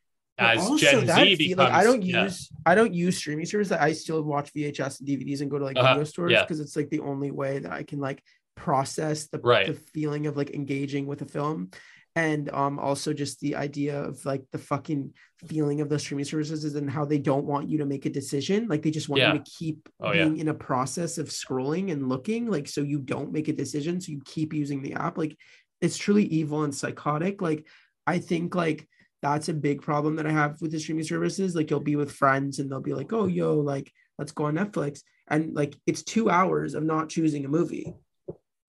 as 0.41 0.59
also 0.59 0.77
Gen 0.77 1.05
that 1.05 1.25
Z 1.25 1.35
becomes, 1.35 1.57
like 1.57 1.71
I 1.73 1.83
don't 1.83 2.01
yeah. 2.03 2.23
use 2.23 2.49
I 2.65 2.75
don't 2.75 2.93
use 2.93 3.17
streaming 3.17 3.45
services. 3.45 3.71
I 3.71 3.91
still 3.93 4.21
watch 4.23 4.53
VHS 4.53 4.99
and 4.99 5.07
DVDs 5.09 5.41
and 5.41 5.49
go 5.51 5.57
to 5.59 5.65
like 5.65 5.77
Uh-huh, 5.77 5.93
video 5.93 6.03
stores 6.05 6.31
yeah. 6.31 6.41
because 6.43 6.59
it's 6.59 6.75
like 6.75 6.89
the 6.89 6.99
only 7.01 7.31
way 7.31 7.59
that 7.59 7.71
I 7.71 7.83
can 7.83 7.99
like 7.99 8.21
process 8.55 9.27
the, 9.27 9.39
Right. 9.39 9.67
the 9.67 9.73
feeling 9.73 10.27
of 10.27 10.37
like 10.37 10.51
engaging 10.51 11.07
with 11.07 11.21
a 11.21 11.25
film. 11.25 11.71
and 12.13 12.49
um 12.61 12.77
also 12.77 13.13
just 13.13 13.39
the 13.39 13.55
idea 13.55 13.95
of 14.09 14.13
like 14.25 14.43
the 14.51 14.57
fucking 14.57 15.13
feeling 15.47 15.79
of 15.79 15.87
the 15.87 15.97
streaming 15.97 16.25
services 16.25 16.75
and 16.75 16.89
how 16.91 17.05
they 17.05 17.17
don't 17.29 17.45
want 17.45 17.69
you 17.69 17.77
to 17.77 17.85
make 17.85 18.05
a 18.05 18.09
decision 18.21 18.67
like 18.67 18.81
they 18.83 18.91
just 18.91 19.07
want 19.07 19.21
Yeah. 19.21 19.31
you 19.33 19.39
to 19.39 19.45
keep 19.59 19.77
Oh, 20.01 20.11
yeah. 20.11 20.25
being 20.25 20.37
in 20.43 20.49
a 20.49 20.53
process 20.69 21.17
of 21.17 21.27
scrolling 21.29 21.89
and 21.93 22.09
looking 22.13 22.43
like 22.55 22.67
so 22.67 22.81
you 22.81 22.99
don't 23.13 23.31
make 23.31 23.47
a 23.47 23.53
decision 23.63 24.01
so 24.01 24.11
you 24.11 24.19
keep 24.35 24.49
using 24.53 24.81
the 24.81 24.93
app 25.05 25.17
like 25.17 25.33
it's 25.79 25.97
truly 26.03 26.25
evil 26.25 26.63
and 26.65 26.75
psychotic 26.75 27.41
like 27.41 27.61
i 28.05 28.17
think 28.29 28.55
like 28.55 28.79
that's 29.21 29.49
a 29.49 29.53
big 29.53 29.81
problem 29.81 30.15
that 30.15 30.25
i 30.27 30.31
have 30.31 30.59
with 30.61 30.71
the 30.71 30.79
streaming 30.79 31.03
services 31.03 31.55
like 31.55 31.69
you'll 31.69 31.79
be 31.79 31.95
with 31.95 32.11
friends 32.11 32.59
and 32.59 32.69
they'll 32.71 32.81
be 32.81 32.93
like 32.93 33.13
oh 33.13 33.27
yo 33.27 33.55
like 33.55 33.91
let's 34.17 34.31
go 34.31 34.45
on 34.45 34.55
netflix 34.55 35.01
and 35.27 35.53
like 35.53 35.75
it's 35.87 36.03
two 36.03 36.29
hours 36.29 36.73
of 36.73 36.83
not 36.83 37.09
choosing 37.09 37.45
a 37.45 37.47
movie 37.47 37.93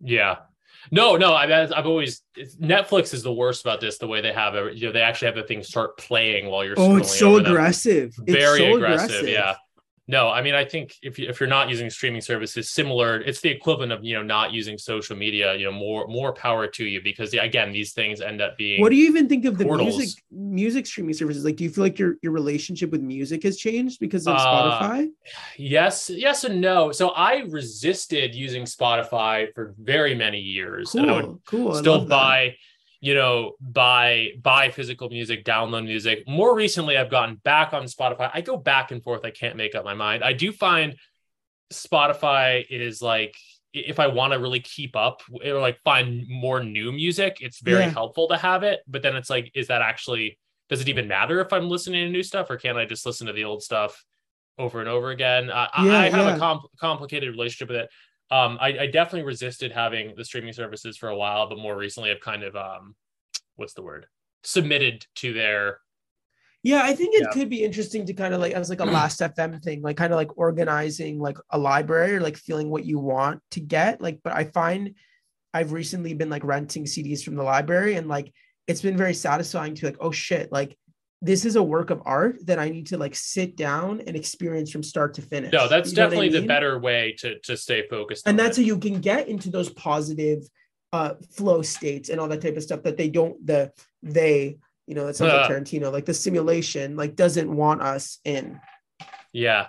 Yeah. 0.00 0.36
No, 0.90 1.14
no. 1.16 1.32
I 1.32 1.46
mean, 1.46 1.72
I've 1.72 1.86
always 1.86 2.22
it's- 2.36 2.56
Netflix 2.56 3.14
is 3.14 3.22
the 3.22 3.32
worst 3.32 3.60
about 3.64 3.80
this. 3.80 3.98
The 3.98 4.06
way 4.08 4.20
they 4.20 4.32
have 4.32 4.54
you 4.74 4.86
know, 4.86 4.92
they 4.92 5.02
actually 5.02 5.26
have 5.26 5.36
the 5.36 5.44
thing 5.44 5.62
start 5.62 5.96
playing 5.96 6.46
while 6.50 6.64
you're. 6.64 6.74
oh 6.76 6.96
it's 6.96 7.16
so 7.16 7.36
aggressive 7.36 8.12
It's 8.26 8.32
Very 8.32 8.58
so 8.58 8.76
aggressive, 8.76 9.28
Yeah. 9.28 9.54
No, 10.08 10.30
I 10.30 10.42
mean, 10.42 10.54
I 10.54 10.64
think 10.64 10.96
if 11.00 11.16
you, 11.16 11.28
if 11.28 11.38
you're 11.38 11.48
not 11.48 11.70
using 11.70 11.88
streaming 11.88 12.20
services, 12.20 12.70
similar, 12.70 13.20
it's 13.20 13.40
the 13.40 13.50
equivalent 13.50 13.92
of 13.92 14.02
you 14.02 14.14
know 14.14 14.22
not 14.22 14.52
using 14.52 14.76
social 14.76 15.16
media. 15.16 15.54
You 15.54 15.66
know, 15.66 15.72
more 15.72 16.08
more 16.08 16.32
power 16.32 16.66
to 16.66 16.84
you 16.84 17.00
because 17.02 17.32
again, 17.34 17.70
these 17.70 17.92
things 17.92 18.20
end 18.20 18.40
up 18.40 18.58
being. 18.58 18.80
What 18.80 18.90
do 18.90 18.96
you 18.96 19.06
even 19.08 19.28
think 19.28 19.44
of 19.44 19.58
the 19.58 19.64
portals. 19.64 19.96
music 19.96 20.22
music 20.32 20.86
streaming 20.86 21.14
services? 21.14 21.44
Like, 21.44 21.54
do 21.56 21.62
you 21.62 21.70
feel 21.70 21.84
like 21.84 22.00
your 22.00 22.16
your 22.20 22.32
relationship 22.32 22.90
with 22.90 23.00
music 23.00 23.44
has 23.44 23.56
changed 23.56 24.00
because 24.00 24.26
of 24.26 24.34
Uh, 24.36 24.40
Spotify? 24.40 25.08
Yes, 25.56 26.10
yes, 26.10 26.42
and 26.42 26.60
no. 26.60 26.90
So 26.90 27.10
I 27.10 27.44
resisted 27.48 28.34
using 28.34 28.64
Spotify 28.64 29.54
for 29.54 29.74
very 29.78 30.16
many 30.16 30.40
years, 30.40 30.96
and 30.96 31.08
I 31.08 31.14
would 31.14 31.24
Cool, 31.24 31.40
cool. 31.46 31.72
I 31.74 31.80
still 31.80 31.98
love 31.98 32.08
that. 32.08 32.54
You 33.04 33.14
know 33.14 33.52
buy 33.60 34.28
buy 34.40 34.70
physical 34.70 35.10
music 35.10 35.44
download 35.44 35.84
music. 35.84 36.22
More 36.28 36.54
recently 36.54 36.96
i've 36.96 37.10
gotten 37.10 37.34
back 37.44 37.72
on 37.74 37.84
spotify. 37.84 38.30
I 38.32 38.40
go 38.40 38.56
back 38.56 38.92
and 38.92 39.02
forth. 39.02 39.24
I 39.24 39.30
can't 39.30 39.56
make 39.56 39.74
up 39.74 39.84
my 39.84 39.94
mind. 39.94 40.22
I 40.24 40.32
do 40.32 40.52
find 40.52 40.94
spotify 41.72 42.64
is 42.68 43.00
like 43.00 43.34
if 43.72 43.98
i 43.98 44.06
want 44.06 44.32
to 44.34 44.38
really 44.38 44.60
keep 44.60 44.94
up 44.94 45.22
or 45.44 45.58
like 45.58 45.78
find 45.82 46.28
more 46.28 46.62
new 46.62 46.92
music 46.92 47.38
it's 47.40 47.60
very 47.60 47.80
Yeah. 47.84 47.90
helpful 47.90 48.28
to 48.28 48.36
have 48.36 48.62
it. 48.62 48.80
But 48.86 49.02
then 49.02 49.16
it's 49.16 49.30
like 49.30 49.50
is 49.54 49.68
that 49.68 49.82
actually 49.82 50.38
does 50.68 50.80
it 50.80 50.88
even 50.88 51.08
matter 51.08 51.40
if 51.40 51.52
i'm 51.52 51.68
listening 51.68 52.04
to 52.06 52.10
new 52.10 52.22
stuff 52.22 52.50
or 52.50 52.56
can 52.56 52.76
i 52.76 52.84
just 52.84 53.04
listen 53.06 53.26
to 53.26 53.32
the 53.32 53.44
old 53.44 53.62
stuff 53.62 54.04
over 54.58 54.80
and 54.80 54.88
over 54.88 55.10
again? 55.10 55.50
Uh, 55.50 55.68
I- 55.72 55.86
Yeah, 55.86 55.98
i 56.00 56.08
have 56.10 56.26
yeah. 56.26 56.36
a 56.36 56.38
com- 56.38 56.66
complicated 56.78 57.30
relationship 57.30 57.68
with 57.68 57.78
it 57.78 57.90
um, 58.32 58.58
I, 58.60 58.78
I 58.80 58.86
definitely 58.86 59.26
resisted 59.26 59.72
having 59.72 60.14
the 60.16 60.24
streaming 60.24 60.52
services 60.54 60.96
for 60.96 61.10
a 61.10 61.16
while, 61.16 61.48
but 61.48 61.58
more 61.58 61.76
recently 61.76 62.10
I've 62.10 62.20
kind 62.20 62.42
of 62.42 62.56
um, 62.56 62.94
what's 63.56 63.74
the 63.74 63.82
word? 63.82 64.06
Submitted 64.42 65.06
to 65.16 65.32
their 65.32 65.78
Yeah, 66.62 66.82
I 66.82 66.94
think 66.94 67.14
it 67.14 67.22
Yeah. 67.22 67.30
could 67.32 67.50
be 67.50 67.62
interesting 67.62 68.06
to 68.06 68.14
kind 68.14 68.32
of 68.34 68.40
like 68.40 68.54
as 68.54 68.70
like 68.70 68.80
a 68.80 68.84
last 68.98 69.20
FM 69.20 69.62
thing, 69.62 69.82
like 69.82 69.96
kind 69.96 70.12
of 70.12 70.16
like 70.16 70.36
organizing 70.38 71.18
like 71.18 71.36
a 71.50 71.58
library 71.58 72.16
or 72.16 72.20
like 72.20 72.36
feeling 72.36 72.70
what 72.70 72.84
you 72.84 72.98
want 72.98 73.42
to 73.52 73.60
get. 73.60 74.00
Like, 74.00 74.20
but 74.24 74.32
I 74.32 74.44
find 74.44 74.94
I've 75.54 75.72
recently 75.72 76.14
been 76.14 76.30
like 76.30 76.44
renting 76.44 76.84
CDs 76.84 77.22
from 77.22 77.34
the 77.34 77.42
library 77.42 77.96
and 77.96 78.08
like 78.08 78.32
it's 78.66 78.80
been 78.80 78.96
very 78.96 79.14
satisfying 79.14 79.74
to 79.74 79.86
like, 79.86 79.98
oh 80.00 80.12
shit, 80.12 80.50
like 80.50 80.78
this 81.24 81.44
is 81.44 81.54
a 81.56 81.62
work 81.62 81.90
of 81.90 82.02
art 82.04 82.44
that 82.46 82.58
I 82.58 82.68
need 82.68 82.88
to 82.88 82.98
like 82.98 83.14
sit 83.14 83.56
down 83.56 84.02
and 84.06 84.16
experience 84.16 84.70
from 84.72 84.82
start 84.82 85.14
to 85.14 85.22
finish. 85.22 85.52
no, 85.52 85.68
that's 85.68 85.90
You 85.90 85.96
know 85.96 86.02
what 86.08 86.12
I 86.14 86.16
definitely 86.16 86.40
the 86.40 86.46
better 86.48 86.78
way 86.78 87.14
to 87.20 87.38
to 87.40 87.56
stay 87.56 87.86
focused. 87.88 88.26
and 88.26 88.36
that's 88.38 88.58
it. 88.58 88.62
how 88.62 88.66
you 88.66 88.78
can 88.78 89.00
get 89.00 89.28
into 89.28 89.48
those 89.48 89.70
positive 89.70 90.40
uh 90.92 91.14
flow 91.30 91.62
states 91.62 92.10
and 92.10 92.20
all 92.20 92.28
that 92.28 92.42
type 92.42 92.56
of 92.56 92.62
stuff 92.62 92.82
that 92.82 92.96
they 92.96 93.08
don't 93.08 93.36
the 93.46 93.70
they 94.02 94.58
you 94.88 94.94
know 94.96 95.06
that 95.06 95.14
sounds 95.16 95.32
like 95.32 95.46
Uh. 95.46 95.48
tarantino 95.48 95.90
like 95.92 96.04
the 96.06 96.12
simulation 96.12 96.96
like 96.96 97.14
doesn't 97.16 97.50
want 97.62 97.80
us 97.80 98.18
in 98.24 98.60
Yeah. 99.32 99.68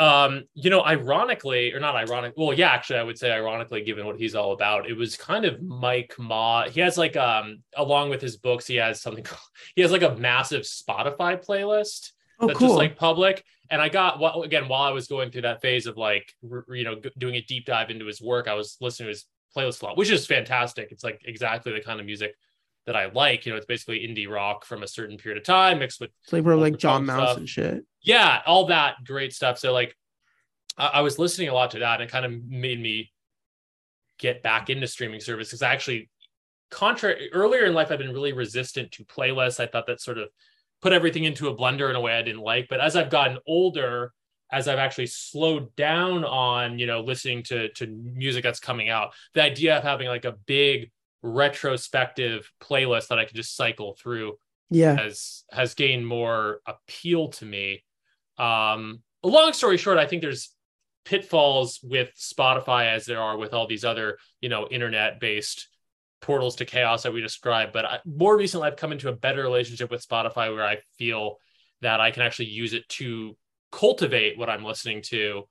Um, 0.00 0.44
you 0.54 0.70
know, 0.70 0.82
ironically, 0.82 1.74
or 1.74 1.78
not 1.78 1.94
ironic, 1.94 2.32
well, 2.34 2.54
yeah, 2.54 2.70
actually, 2.70 3.00
I 3.00 3.02
would 3.02 3.18
say 3.18 3.30
ironically, 3.30 3.82
given 3.82 4.06
what 4.06 4.18
he's 4.18 4.34
all 4.34 4.52
about, 4.52 4.88
it 4.88 4.96
was 4.96 5.14
kind 5.14 5.44
of 5.44 5.60
Mike 5.60 6.14
Ma. 6.18 6.66
He 6.70 6.80
has 6.80 6.96
like 6.96 7.18
um 7.18 7.62
along 7.76 8.08
with 8.08 8.22
his 8.22 8.38
books, 8.38 8.66
he 8.66 8.76
has 8.76 9.02
something 9.02 9.24
called, 9.30 9.42
he 9.76 9.82
has 9.82 9.92
like 9.92 10.02
a 10.02 10.16
massive 10.16 10.62
Spotify 10.62 11.44
playlist 11.44 12.12
oh 12.40 12.46
that's 12.46 12.58
cool 12.58 12.68
just 12.68 12.78
like 12.78 12.96
public. 12.96 13.44
And 13.70 13.80
I 13.80 13.90
got 13.90 14.18
well 14.18 14.42
again 14.42 14.68
while 14.68 14.82
I 14.82 14.90
was 14.90 15.06
going 15.06 15.30
through 15.30 15.42
that 15.42 15.60
phase 15.60 15.86
of 15.86 15.98
like 15.98 16.34
r- 16.50 16.64
you 16.74 16.84
know 16.84 16.96
doing 17.18 17.34
a 17.34 17.42
deep 17.42 17.66
dive 17.66 17.90
into 17.90 18.06
his 18.06 18.22
work, 18.22 18.48
I 18.48 18.54
was 18.54 18.78
listening 18.80 19.08
to 19.08 19.10
his 19.10 19.26
playlist 19.54 19.82
a 19.82 19.84
lot, 19.84 19.98
which 19.98 20.10
is 20.10 20.26
fantastic. 20.26 20.92
It's 20.92 21.04
like 21.04 21.20
exactly 21.26 21.72
the 21.72 21.80
kind 21.80 22.00
of 22.00 22.06
music 22.06 22.34
that 22.86 22.96
I 22.96 23.10
like. 23.10 23.46
You 23.46 23.52
know, 23.52 23.56
it's 23.56 23.66
basically 23.66 24.00
indie 24.00 24.28
rock 24.28 24.64
from 24.64 24.82
a 24.82 24.88
certain 24.88 25.16
period 25.16 25.38
of 25.38 25.44
time 25.44 25.78
mixed 25.78 26.00
with 26.00 26.10
it's 26.22 26.32
like 26.32 26.44
for 26.44 26.56
like 26.56 26.74
Old 26.74 26.80
John 26.80 27.06
Maus 27.06 27.22
stuff. 27.22 27.36
and 27.38 27.48
shit 27.48 27.84
yeah, 28.02 28.40
all 28.46 28.66
that 28.66 28.96
great 29.04 29.32
stuff. 29.32 29.58
So 29.58 29.72
like 29.72 29.96
I, 30.78 30.86
I 30.86 31.00
was 31.00 31.18
listening 31.18 31.48
a 31.48 31.54
lot 31.54 31.72
to 31.72 31.80
that 31.80 32.00
and 32.00 32.08
it 32.08 32.12
kind 32.12 32.24
of 32.24 32.32
made 32.44 32.80
me 32.80 33.12
get 34.18 34.42
back 34.42 34.70
into 34.70 34.86
streaming 34.86 35.20
service 35.20 35.48
because 35.48 35.62
I 35.62 35.72
actually 35.72 36.10
contrary 36.70 37.30
earlier 37.32 37.64
in 37.64 37.74
life 37.74 37.90
I've 37.90 37.98
been 37.98 38.12
really 38.12 38.32
resistant 38.32 38.92
to 38.92 39.04
playlists. 39.04 39.60
I 39.60 39.66
thought 39.66 39.86
that 39.86 40.00
sort 40.00 40.18
of 40.18 40.28
put 40.82 40.92
everything 40.92 41.24
into 41.24 41.48
a 41.48 41.56
blender 41.56 41.90
in 41.90 41.96
a 41.96 42.00
way 42.00 42.12
I 42.12 42.22
didn't 42.22 42.42
like. 42.42 42.68
But 42.68 42.80
as 42.80 42.96
I've 42.96 43.10
gotten 43.10 43.38
older, 43.46 44.12
as 44.52 44.66
I've 44.66 44.78
actually 44.78 45.06
slowed 45.06 45.74
down 45.76 46.24
on, 46.24 46.78
you 46.78 46.86
know, 46.86 47.00
listening 47.00 47.42
to 47.44 47.68
to 47.74 47.86
music 47.86 48.42
that's 48.42 48.60
coming 48.60 48.88
out, 48.88 49.12
the 49.34 49.42
idea 49.42 49.76
of 49.76 49.82
having 49.82 50.08
like 50.08 50.24
a 50.24 50.36
big 50.46 50.90
retrospective 51.22 52.50
playlist 52.62 53.08
that 53.08 53.18
I 53.18 53.24
could 53.24 53.36
just 53.36 53.56
cycle 53.56 53.96
through 54.00 54.38
yeah 54.70 54.96
has 54.96 55.44
has 55.50 55.74
gained 55.74 56.06
more 56.06 56.60
appeal 56.66 57.28
to 57.28 57.44
me. 57.44 57.84
Um, 58.38 59.02
long 59.22 59.52
story 59.52 59.76
short, 59.76 59.98
I 59.98 60.06
think 60.06 60.22
there's 60.22 60.54
pitfalls 61.04 61.80
with 61.82 62.10
Spotify 62.16 62.92
as 62.92 63.04
there 63.04 63.20
are 63.20 63.36
with 63.36 63.52
all 63.52 63.66
these 63.66 63.84
other, 63.84 64.18
you 64.40 64.48
know, 64.48 64.68
internet-based 64.70 65.68
portals 66.20 66.56
to 66.56 66.64
chaos 66.64 67.02
that 67.02 67.12
we 67.12 67.20
described. 67.20 67.72
But 67.72 67.84
I, 67.84 67.98
more 68.04 68.36
recently, 68.36 68.66
I've 68.66 68.76
come 68.76 68.92
into 68.92 69.08
a 69.08 69.12
better 69.12 69.42
relationship 69.42 69.90
with 69.90 70.06
Spotify 70.06 70.54
where 70.54 70.64
I 70.64 70.78
feel 70.98 71.36
that 71.82 72.00
I 72.00 72.10
can 72.10 72.22
actually 72.22 72.48
use 72.48 72.74
it 72.74 72.88
to 72.90 73.36
cultivate 73.72 74.38
what 74.38 74.50
I'm 74.50 74.64
listening 74.64 75.02
to 75.06 75.48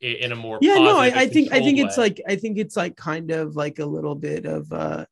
in 0.00 0.32
a 0.32 0.36
more 0.36 0.58
yeah 0.62 0.74
no 0.76 0.96
I, 0.98 1.06
I 1.06 1.26
think 1.28 1.52
i 1.52 1.58
think 1.60 1.78
controlled 1.78 1.88
it's 1.88 1.96
way. 1.98 2.04
like 2.04 2.20
i 2.28 2.36
think 2.36 2.58
it's 2.58 2.76
like 2.76 2.96
kind 2.96 3.30
of 3.30 3.56
like 3.56 3.78
a 3.78 3.86
little 3.86 4.14
bit 4.14 4.46
of 4.46 4.72
uh 4.72 5.04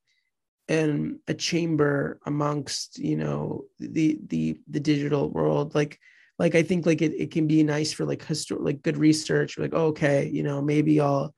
and 0.69 1.19
a 1.27 1.35
chamber 1.35 2.21
amongst 2.27 2.99
you 2.99 3.17
know 3.17 3.65
the 3.79 4.19
the 4.27 4.59
the 4.69 4.81
digital 4.81 5.31
world. 5.31 5.75
Like 5.75 5.99
like 6.39 6.55
i 6.55 6.63
think 6.63 6.87
like 6.87 7.03
it, 7.03 7.15
it 7.15 7.31
can 7.31 7.47
be 7.47 7.63
nice 7.63 7.93
for 7.93 8.05
like 8.05 8.25
histor- 8.25 8.61
like 8.61 8.83
good 8.83 8.97
research 8.97 9.59
like 9.59 9.73
oh, 9.73 9.87
okay 9.87 10.29
you 10.33 10.43
know 10.43 10.61
maybe 10.63 11.01
i'll 11.01 11.35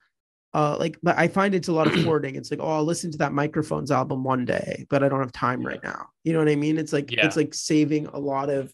uh 0.53 0.75
like 0.77 0.97
but 1.01 1.17
i 1.17 1.27
find 1.27 1.55
it's 1.55 1.69
a 1.69 1.73
lot 1.73 1.87
of 1.87 1.93
hoarding. 2.03 2.35
It's 2.35 2.51
like 2.51 2.59
oh 2.61 2.69
i'll 2.69 2.83
listen 2.83 3.09
to 3.11 3.17
that 3.19 3.31
microphones 3.33 3.89
album 3.89 4.23
one 4.23 4.45
day 4.45 4.85
but 4.89 5.01
i 5.03 5.09
don't 5.09 5.21
have 5.21 5.31
time 5.31 5.65
right 5.65 5.83
now. 5.83 6.07
You 6.23 6.33
know 6.33 6.39
what 6.39 6.49
i 6.49 6.55
mean? 6.55 6.77
It's 6.77 6.93
like 6.93 7.09
Yeah. 7.11 7.25
it's 7.25 7.37
like 7.37 7.53
saving 7.53 8.07
a 8.07 8.19
lot 8.19 8.49
of 8.49 8.73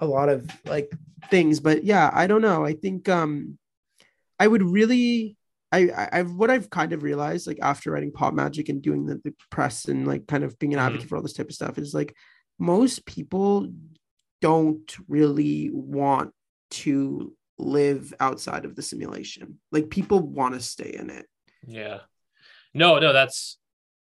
a 0.00 0.06
lot 0.06 0.28
of 0.28 0.50
like 0.66 0.92
things. 1.30 1.60
But 1.60 1.84
yeah 1.84 2.10
i 2.12 2.26
don't 2.26 2.42
know. 2.42 2.64
I 2.64 2.74
think 2.74 3.08
um 3.08 3.58
i 4.38 4.46
would 4.46 4.62
really 4.62 5.36
I, 5.72 5.88
I 5.90 6.08
I've 6.20 6.32
what 6.32 6.50
I've 6.50 6.70
kind 6.70 6.92
of 6.92 7.02
realized 7.02 7.46
like 7.48 7.58
after 7.60 7.90
writing 7.90 8.12
pop 8.12 8.32
magick 8.34 8.68
and 8.68 8.80
doing 8.80 9.06
the, 9.06 9.20
the 9.24 9.34
press 9.50 9.86
and 9.86 10.06
like 10.06 10.26
kind 10.28 10.44
of 10.44 10.56
being 10.58 10.72
an 10.72 10.78
Mhm. 10.78 10.86
advocate 10.86 11.08
for 11.08 11.16
all 11.16 11.22
this 11.22 11.32
type 11.32 11.48
of 11.48 11.54
stuff 11.54 11.78
is 11.78 11.92
like 11.92 12.14
most 12.60 13.04
people 13.06 13.68
don't 14.40 14.94
really 15.08 15.70
want 15.72 16.32
to 16.70 17.34
live 17.58 18.12
outside 18.20 18.64
of 18.64 18.76
the 18.76 18.82
simulation. 18.82 19.58
Like 19.72 19.90
people 19.90 20.20
want 20.20 20.54
to 20.54 20.60
stay 20.60 20.94
in 20.98 21.10
it 21.10 21.26
yeah. 21.66 22.00
No, 22.74 22.98
no, 22.98 23.12
that's 23.12 23.58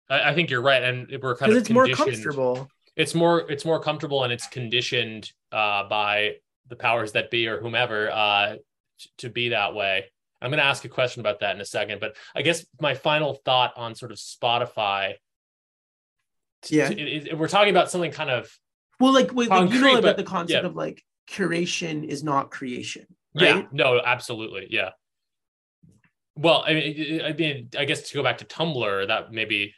I, 0.10 0.32
I 0.32 0.36
think 0.36 0.50
you're 0.52 0.62
right. 0.62 0.84
And 0.84 1.08
we're 1.24 1.36
kind 1.38 1.52
of 1.52 1.58
it's 1.58 1.70
more 1.70 1.86
conditioned- 1.86 2.14
comfortable. 2.24 2.68
it's 2.96 3.16
more 3.16 3.50
it's 3.50 3.66
more 3.66 3.80
comfortable 3.80 4.24
and 4.26 4.32
it's 4.34 4.48
conditioned 4.48 5.32
uh, 5.52 5.88
by 5.88 6.36
the 6.68 6.76
powers 6.76 7.14
that 7.14 7.32
be 7.32 7.48
or 7.48 7.60
whomever 7.62 8.12
uh, 8.12 8.56
to 9.20 9.30
be 9.30 9.50
that 9.50 9.74
way. 9.74 10.06
I'm 10.44 10.50
going 10.52 10.60
to 10.60 10.66
ask 10.66 10.84
a 10.84 10.90
question 10.90 11.22
about 11.22 11.40
that 11.40 11.56
in 11.56 11.62
a 11.62 11.66
second, 11.66 12.02
but 12.02 12.18
I 12.36 12.42
guess 12.42 12.66
my 12.82 12.94
final 12.94 13.34
thought 13.46 13.74
on 13.78 13.96
sort 13.96 14.12
of 14.12 14.18
Spotify. 14.18 15.14
Yeah. 16.70 16.90
it- 16.92 17.28
it- 17.28 17.38
we're 17.38 17.48
talking 17.48 17.72
about 17.72 17.90
something 17.90 18.12
kind 18.12 18.30
of 18.30 18.54
Well, 19.00 19.14
like, 19.14 19.34
wait, 19.34 19.50
like 19.50 19.60
you 19.62 19.66
know 19.66 19.72
Concrete, 19.72 19.92
about 19.94 20.04
but- 20.04 20.18
the 20.18 20.24
concept 20.24 20.64
yeah. 20.64 20.70
of 20.70 20.76
like 20.76 21.04
curation 21.30 22.06
is 22.06 22.24
not 22.24 22.52
creation, 22.52 23.06
yeah, 23.34 23.64
no, 23.72 24.00
absolutely, 24.04 24.68
yeah. 24.70 24.92
Well, 26.36 26.64
I 26.66 26.74
mean, 26.74 27.22
I 27.22 27.34
mean, 27.34 27.70
I 27.78 27.86
guess 27.86 28.10
to 28.10 28.14
go 28.16 28.24
back 28.24 28.40
to 28.40 28.46
Tumblr, 28.46 29.08
that 29.08 29.32
maybe 29.32 29.76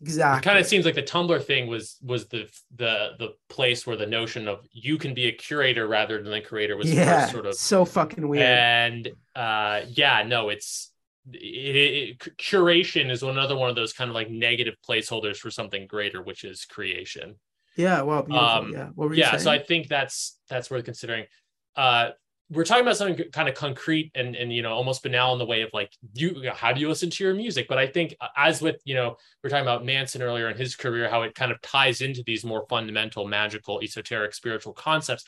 Exactly. 0.00 0.38
it 0.38 0.42
kind 0.42 0.58
of 0.58 0.66
seems 0.66 0.84
like 0.84 0.94
the 0.94 1.02
Tumblr 1.02 1.42
thing 1.44 1.68
was 1.68 1.96
was 2.02 2.26
the 2.26 2.48
the 2.74 3.10
the 3.18 3.34
place 3.48 3.86
where 3.86 3.96
the 3.96 4.06
notion 4.06 4.46
of 4.46 4.66
you 4.70 4.98
can 4.98 5.14
be 5.14 5.26
a 5.26 5.32
curator 5.32 5.88
rather 5.88 6.22
than 6.22 6.30
the 6.30 6.40
creator 6.40 6.76
was 6.76 6.92
yeah, 6.92 7.26
sort 7.26 7.46
of 7.46 7.54
so 7.54 7.84
fucking 7.84 8.28
weird. 8.28 8.42
and 8.44 9.08
uh 9.34 9.80
yeah 9.88 10.22
no 10.22 10.50
it's 10.50 10.92
it, 11.32 12.18
it, 12.18 12.18
curation 12.36 13.10
is 13.10 13.22
another 13.22 13.56
one 13.56 13.68
of 13.68 13.76
those 13.76 13.92
kind 13.92 14.10
of 14.10 14.14
like 14.14 14.30
negative 14.30 14.74
placeholders 14.88 15.38
for 15.38 15.50
something 15.50 15.86
greater, 15.86 16.22
which 16.22 16.44
is 16.44 16.64
creation. 16.64 17.36
Yeah, 17.76 18.02
well. 18.02 18.32
Um, 18.32 18.72
yeah. 18.72 18.88
What 18.94 19.08
were 19.08 19.14
you 19.14 19.20
Yeah, 19.20 19.36
so 19.36 19.50
I 19.50 19.58
think 19.58 19.88
that's 19.88 20.38
that's 20.48 20.70
worth 20.70 20.84
considering. 20.84 21.26
Uh, 21.74 22.10
we're 22.48 22.64
talking 22.64 22.82
about 22.82 22.96
something 22.96 23.28
kind 23.32 23.48
of 23.48 23.56
concrete 23.56 24.12
and 24.14 24.36
and 24.36 24.52
you 24.52 24.62
know 24.62 24.72
almost 24.72 25.02
banal 25.02 25.32
in 25.32 25.38
the 25.40 25.44
way 25.44 25.62
of 25.62 25.70
like 25.72 25.92
you 26.14 26.48
how 26.54 26.72
do 26.72 26.80
you 26.80 26.88
listen 26.88 27.10
to 27.10 27.24
your 27.24 27.34
music? 27.34 27.66
But 27.68 27.78
i 27.78 27.86
think 27.88 28.14
uh, 28.20 28.28
as 28.36 28.62
with 28.62 28.76
you 28.84 28.94
know 28.94 29.16
we 29.42 29.48
are 29.48 29.50
talking 29.50 29.64
about 29.64 29.84
manson 29.84 30.22
earlier 30.22 30.48
in 30.48 30.56
his 30.56 30.76
career 30.76 31.08
how 31.10 31.22
it 31.22 31.34
kind 31.34 31.50
of 31.50 31.60
ties 31.60 32.02
into 32.02 32.22
these 32.24 32.44
more 32.44 32.64
fundamental 32.68 33.26
magical 33.26 33.80
esoteric 33.82 34.32
spiritual 34.34 34.72
concepts. 34.74 35.24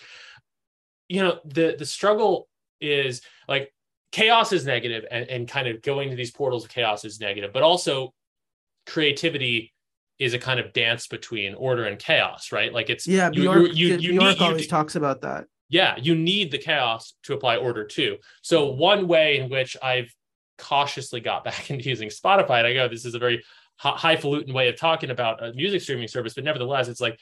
You 1.09 1.23
know 1.23 1.41
the 1.45 1.75
the 1.79 1.87
struggle 1.87 2.49
is 2.81 3.21
like 3.49 3.75
chaos 4.13 4.53
is 4.53 4.65
negative 4.65 5.05
and, 5.11 5.29
and 5.29 5.49
kind 5.49 5.67
of 5.69 5.83
going 5.83 6.11
to 6.11 6.17
these 6.17 6.31
portals 6.31 6.65
of 6.65 6.71
chaos 6.71 7.05
is 7.05 7.21
negative 7.21 7.53
but 7.53 7.63
also 7.63 8.15
creativity 8.87 9.75
is 10.19 10.35
a 10.35 10.39
kind 10.39 10.59
of 10.59 10.73
dance 10.73 11.07
between 11.07 11.55
order 11.55 11.85
and 11.85 11.99
chaos 11.99 12.53
right? 12.53 12.73
Like 12.73 12.91
it's 12.91 13.07
yeah, 13.07 13.31
you- 13.33 13.43
Bjork, 13.43 13.59
you- 13.75 13.87
you- 13.89 13.97
you 13.99 14.13
Bjork 14.13 14.23
need- 14.35 14.39
you- 14.41 14.47
always 14.47 14.67
talks 14.69 14.95
about 14.97 15.21
that. 15.23 15.47
Yeah 15.69 15.97
you 16.01 16.15
need 16.15 16.51
the 16.51 16.59
chaos 16.59 17.15
to 17.23 17.35
apply 17.35 17.57
order 17.57 17.85
to 17.85 18.17
so 18.43 18.67
one 18.71 19.07
way 19.09 19.39
in 19.39 19.51
which 19.51 19.77
i've 19.83 20.13
cautiously 20.59 21.21
got 21.21 21.45
back 21.49 21.71
into 21.71 21.89
using 21.89 22.09
spotify 22.09 22.59
and 22.59 22.67
i 22.67 22.73
go 22.75 22.89
this 22.89 23.05
is 23.05 23.15
a 23.15 23.19
very 23.19 23.43
hi- 23.77 23.97
highfalutin 23.97 24.53
way 24.55 24.69
of 24.69 24.77
talking 24.77 25.11
about 25.11 25.43
a 25.45 25.53
music 25.55 25.81
streaming 25.81 26.09
service 26.09 26.35
but 26.35 26.45
nevertheless 26.45 26.89
it's 26.89 27.01
like 27.01 27.19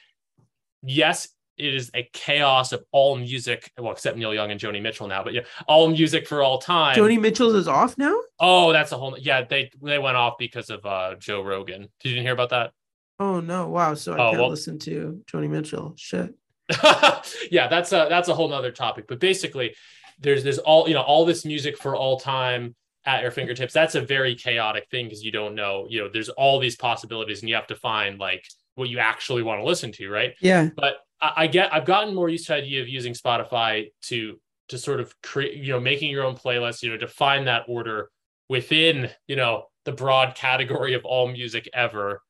yes 0.83 1.27
it 1.57 1.73
is 1.73 1.89
a 1.95 2.07
chaos 2.13 2.71
of 2.71 2.83
all 2.91 3.15
music 3.17 3.71
well 3.79 3.91
except 3.91 4.15
neil 4.17 4.33
young 4.33 4.51
and 4.51 4.59
joni 4.59 4.81
mitchell 4.81 5.07
now 5.07 5.23
but 5.23 5.33
yeah 5.33 5.41
all 5.67 5.89
music 5.89 6.27
for 6.27 6.43
all 6.43 6.59
time 6.59 6.95
Joni 6.95 7.19
Mitchell's 7.19 7.55
is 7.55 7.67
off 7.67 7.97
now. 7.97 8.15
oh 8.39 8.71
that's 8.71 8.91
a 8.91 8.97
whole 8.97 9.17
yeah 9.19 9.41
they 9.43 9.71
they 9.81 9.97
went 9.97 10.15
off 10.17 10.35
because 10.37 10.69
of 10.69 10.85
uh 10.85 11.15
joe 11.15 11.41
rogan 11.41 11.89
did 11.99 12.09
you 12.11 12.21
hear 12.21 12.33
about 12.33 12.49
that 12.49 12.71
Oh 13.19 13.39
no! 13.39 13.67
Wow. 13.67 13.95
So 13.95 14.13
I 14.13 14.15
Oh, 14.17 14.29
can't 14.29 14.41
well- 14.41 14.49
listen 14.51 14.77
to 14.77 15.23
Joni 15.25 15.49
Mitchell. 15.49 15.95
Shit. 15.97 16.35
yeah, 17.51 17.67
that's 17.67 17.91
a 17.91 18.07
that's 18.09 18.27
a 18.27 18.33
whole 18.33 18.49
nother 18.49 18.71
topic. 18.71 19.05
But 19.07 19.19
basically, 19.19 19.75
there's 20.19 20.43
there's 20.43 20.59
all 20.59 20.87
you 20.87 20.93
know 20.93 21.01
all 21.01 21.25
this 21.25 21.45
music 21.45 21.77
for 21.77 21.95
all 21.95 22.19
time 22.19 22.75
at 23.05 23.21
your 23.21 23.31
fingertips. 23.31 23.73
That's 23.73 23.95
a 23.95 24.01
very 24.01 24.35
chaotic 24.35 24.87
thing 24.91 25.05
because 25.05 25.23
you 25.23 25.31
don't 25.31 25.55
know. 25.55 25.87
You 25.89 26.01
know, 26.01 26.09
there's 26.11 26.29
all 26.29 26.59
these 26.59 26.75
possibilities, 26.75 27.41
and 27.41 27.49
you 27.49 27.55
have 27.55 27.67
to 27.67 27.75
find 27.75 28.19
like 28.19 28.45
what 28.75 28.89
you 28.89 28.99
actually 28.99 29.43
want 29.43 29.59
to 29.59 29.65
listen 29.65 29.91
to, 29.93 30.09
right? 30.09 30.33
Yeah. 30.41 30.69
But 30.75 30.97
I, 31.21 31.33
I 31.37 31.47
get 31.47 31.73
I've 31.73 31.85
gotten 31.85 32.13
more 32.13 32.29
used 32.29 32.47
to 32.47 32.53
the 32.53 32.59
idea 32.59 32.81
of 32.81 32.87
using 32.87 33.13
Spotify 33.13 33.91
to 34.03 34.39
to 34.69 34.77
sort 34.77 34.99
of 34.99 35.13
create 35.21 35.55
you 35.55 35.71
know 35.71 35.79
making 35.79 36.11
your 36.11 36.25
own 36.25 36.35
playlist. 36.35 36.83
You 36.83 36.91
know, 36.91 36.97
to 36.97 37.07
find 37.07 37.47
that 37.47 37.63
order 37.67 38.09
within 38.49 39.09
you 39.27 39.35
know 39.35 39.65
the 39.85 39.93
broad 39.93 40.35
category 40.35 40.93
of 40.93 41.05
all 41.05 41.27
music 41.27 41.69
ever. 41.73 42.21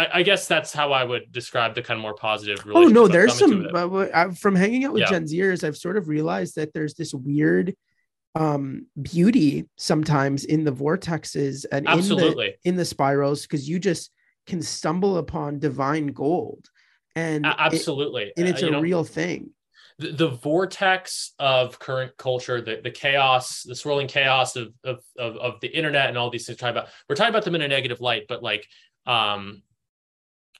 I, 0.00 0.18
I 0.18 0.22
guess 0.22 0.46
that's 0.46 0.72
how 0.72 0.92
I 0.92 1.04
would 1.04 1.30
describe 1.32 1.74
the 1.74 1.82
kind 1.82 1.98
of 1.98 2.02
more 2.02 2.14
positive. 2.14 2.58
Oh 2.72 2.84
no, 2.86 3.06
there's 3.08 3.34
some. 3.38 3.66
uh, 3.74 4.30
from 4.32 4.54
hanging 4.54 4.84
out 4.84 4.92
with 4.92 5.02
Yeah. 5.02 5.10
Gen 5.10 5.24
Zers, 5.24 5.62
I've 5.66 5.76
sort 5.76 5.96
of 5.96 6.08
realized 6.08 6.56
that 6.56 6.72
there's 6.72 6.94
this 6.94 7.12
weird 7.14 7.74
um 8.36 8.86
beauty 9.02 9.66
sometimes 9.76 10.44
in 10.44 10.62
the 10.62 10.70
vortexes 10.72 11.66
and 11.72 11.84
in 11.88 12.08
the 12.08 12.52
in 12.64 12.76
the 12.76 12.84
spirals 12.84 13.42
because 13.42 13.68
you 13.68 13.80
just 13.80 14.12
can 14.46 14.62
stumble 14.62 15.18
upon 15.18 15.58
divine 15.58 16.06
gold 16.06 16.70
and 17.16 17.44
A- 17.44 17.50
it- 17.50 17.56
absolutely 17.58 18.32
and 18.36 18.46
Uh, 18.46 18.50
it's 18.50 18.62
you 18.62 18.68
a 18.68 18.70
know, 18.70 18.80
real 18.80 19.02
thing 19.02 19.50
the, 19.98 20.12
the 20.12 20.28
vortex 20.28 21.32
of 21.40 21.80
current 21.80 22.16
culture 22.18 22.60
the, 22.60 22.80
the 22.84 22.90
chaos 22.92 23.64
the 23.64 23.74
swirling 23.74 24.06
chaos 24.06 24.54
of, 24.54 24.72
of 24.84 25.00
of 25.18 25.36
of 25.36 25.60
the 25.60 25.66
internet 25.68 26.08
and 26.08 26.16
all 26.16 26.30
these 26.30 26.46
things 26.46 26.54
we're 26.62 26.68
talking 26.68 26.78
about 26.78 26.88
we're 27.08 27.16
talking 27.16 27.34
about 27.34 27.44
them 27.44 27.56
in 27.56 27.62
a 27.62 27.68
negative 27.68 28.00
light 28.00 28.26
but 28.28 28.44
like 28.44 28.64
um 29.06 29.60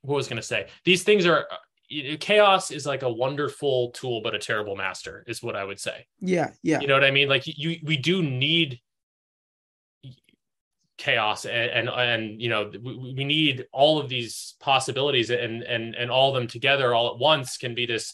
what 0.02 0.16
was 0.16 0.28
going 0.28 0.36
to 0.36 0.43
say? 0.43 0.68
These 0.85 1.02
things 1.02 1.27
are 1.27 1.47
uh, 1.51 2.16
chaos 2.20 2.70
is 2.70 2.86
like 2.86 3.02
a 3.02 3.10
wonderful 3.10 3.90
tool 3.90 4.20
but 4.22 4.35
a 4.35 4.39
terrible 4.39 4.77
master 4.77 5.24
is 5.27 5.43
what 5.43 5.56
i 5.56 5.64
would 5.64 5.81
say. 5.81 6.06
Yeah 6.20 6.51
yeah. 6.62 6.81
You 6.81 6.86
know 6.86 6.94
what 6.94 7.05
i 7.05 7.10
mean? 7.10 7.28
Like 7.28 7.43
you 7.47 7.78
we 7.85 7.97
do 7.97 8.22
need 8.22 8.81
chaos 10.98 11.47
and 11.47 11.70
and, 11.70 11.89
and 11.89 12.43
you 12.43 12.48
know 12.51 12.70
we, 12.82 13.14
we 13.16 13.24
need 13.24 13.64
all 13.72 13.98
of 13.98 14.09
these 14.09 14.55
possibilities 14.60 15.31
and 15.31 15.62
and 15.62 15.94
and 15.94 16.10
all 16.10 16.28
of 16.28 16.35
them 16.35 16.47
together 16.47 16.94
all 16.94 17.09
at 17.10 17.18
once 17.18 17.56
can 17.56 17.74
be 17.74 17.86
this 17.86 18.12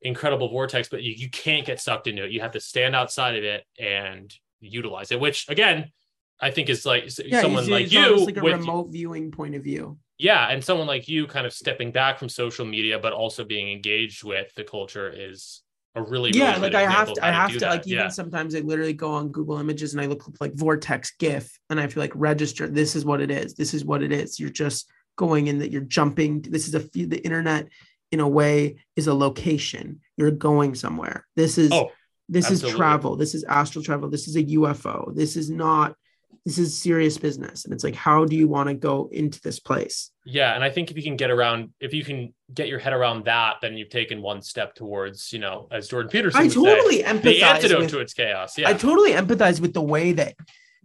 incredible 0.00 0.48
vortex 0.48 0.88
but 0.88 1.02
you, 1.02 1.12
you 1.12 1.28
can't 1.30 1.66
get 1.66 1.78
sucked 1.80 2.06
into 2.06 2.24
it. 2.24 2.30
You 2.30 2.40
have 2.40 2.52
to 2.52 2.60
stand 2.60 2.94
outside 2.96 3.36
of 3.36 3.44
it 3.44 3.64
and 3.78 4.34
utilize 4.60 5.12
it 5.12 5.20
which 5.20 5.46
again 5.48 5.92
i 6.40 6.50
think 6.50 6.70
is 6.70 6.86
like 6.86 7.04
yeah 7.24 7.42
someone 7.42 7.64
it's- 7.64 7.70
like 7.70 7.84
it's 7.84 7.92
you 7.92 8.24
like 8.24 8.36
a 8.38 8.42
with 8.42 8.54
remote 8.60 8.88
viewing 8.90 9.30
point 9.30 9.54
of 9.54 9.62
view 9.62 9.98
yeah 10.18 10.48
and 10.48 10.62
someone 10.62 10.86
like 10.86 11.08
you 11.08 11.26
kind 11.26 11.46
of 11.46 11.52
stepping 11.52 11.90
back 11.90 12.18
from 12.18 12.28
social 12.28 12.64
media 12.64 12.98
but 12.98 13.12
also 13.12 13.44
being 13.44 13.70
engaged 13.70 14.24
with 14.24 14.52
the 14.54 14.64
culture 14.64 15.12
is 15.14 15.62
a 15.94 16.02
really, 16.02 16.30
really 16.30 16.38
yeah 16.38 16.54
good 16.54 16.62
like 16.62 16.74
i 16.74 16.88
have 16.90 17.12
to 17.12 17.24
i 17.24 17.30
have 17.30 17.50
to 17.52 17.58
that. 17.58 17.70
like 17.70 17.86
even 17.86 18.04
yeah. 18.04 18.08
sometimes 18.08 18.54
i 18.54 18.60
literally 18.60 18.92
go 18.92 19.10
on 19.10 19.28
google 19.28 19.58
images 19.58 19.92
and 19.92 20.00
i 20.00 20.06
look 20.06 20.26
up 20.28 20.34
like 20.40 20.54
vortex 20.54 21.12
gif 21.18 21.58
and 21.70 21.78
i 21.78 21.82
have 21.82 21.92
to 21.92 21.98
like 21.98 22.12
register 22.14 22.68
this 22.68 22.94
is 22.94 23.04
what 23.04 23.20
it 23.20 23.30
is 23.30 23.54
this 23.54 23.72
is 23.74 23.84
what 23.84 24.02
it 24.02 24.12
is 24.12 24.38
you're 24.38 24.50
just 24.50 24.90
going 25.16 25.46
in 25.46 25.58
that 25.58 25.70
you're 25.70 25.80
jumping 25.82 26.42
this 26.42 26.68
is 26.68 26.74
a 26.74 26.80
few 26.80 27.06
the 27.06 27.22
internet 27.24 27.68
in 28.12 28.20
a 28.20 28.28
way 28.28 28.76
is 28.94 29.06
a 29.06 29.14
location 29.14 30.00
you're 30.16 30.30
going 30.30 30.74
somewhere 30.74 31.26
this 31.34 31.58
is 31.58 31.72
Oh, 31.72 31.90
this 32.28 32.46
absolutely. 32.46 32.70
is 32.70 32.76
travel 32.76 33.16
this 33.16 33.34
is 33.34 33.44
astral 33.44 33.82
travel 33.82 34.10
this 34.10 34.28
is 34.28 34.36
a 34.36 34.44
ufo 34.44 35.14
this 35.14 35.36
is 35.36 35.50
not 35.50 35.96
this 36.44 36.58
is 36.58 36.78
serious 36.78 37.18
business 37.18 37.64
and 37.64 37.74
it's 37.74 37.82
like 37.82 37.94
how 37.94 38.24
do 38.24 38.36
you 38.36 38.46
want 38.46 38.68
to 38.68 38.74
go 38.74 39.08
into 39.12 39.40
this 39.40 39.58
place 39.58 40.12
Yeah, 40.24 40.54
and 40.54 40.64
I 40.64 40.70
think 40.70 40.90
if 40.90 40.96
you 40.96 41.02
can 41.04 41.16
get 41.16 41.30
around, 41.30 41.70
if 41.80 41.94
you 41.94 42.04
can 42.04 42.34
get 42.52 42.66
your 42.66 42.80
head 42.80 42.92
around 42.92 43.24
that, 43.26 43.56
then 43.62 43.76
you've 43.76 43.90
taken 43.90 44.20
one 44.20 44.42
step 44.42 44.74
towards, 44.74 45.32
you 45.32 45.38
know, 45.38 45.68
as 45.70 45.88
Jordan 45.88 46.10
Peterson 46.10 46.40
i 46.40 46.42
would 46.42 46.52
say, 46.52 46.60
totally 46.60 47.02
the 47.02 47.42
antidote 47.42 47.80
with, 47.80 47.90
to 47.90 48.00
its 48.00 48.12
chaos. 48.12 48.58
Yeah, 48.58 48.68
I 48.68 48.74
totally 48.74 49.12
empathize 49.12 49.60
with 49.60 49.72
the 49.72 49.82
way 49.82 50.12
that 50.12 50.34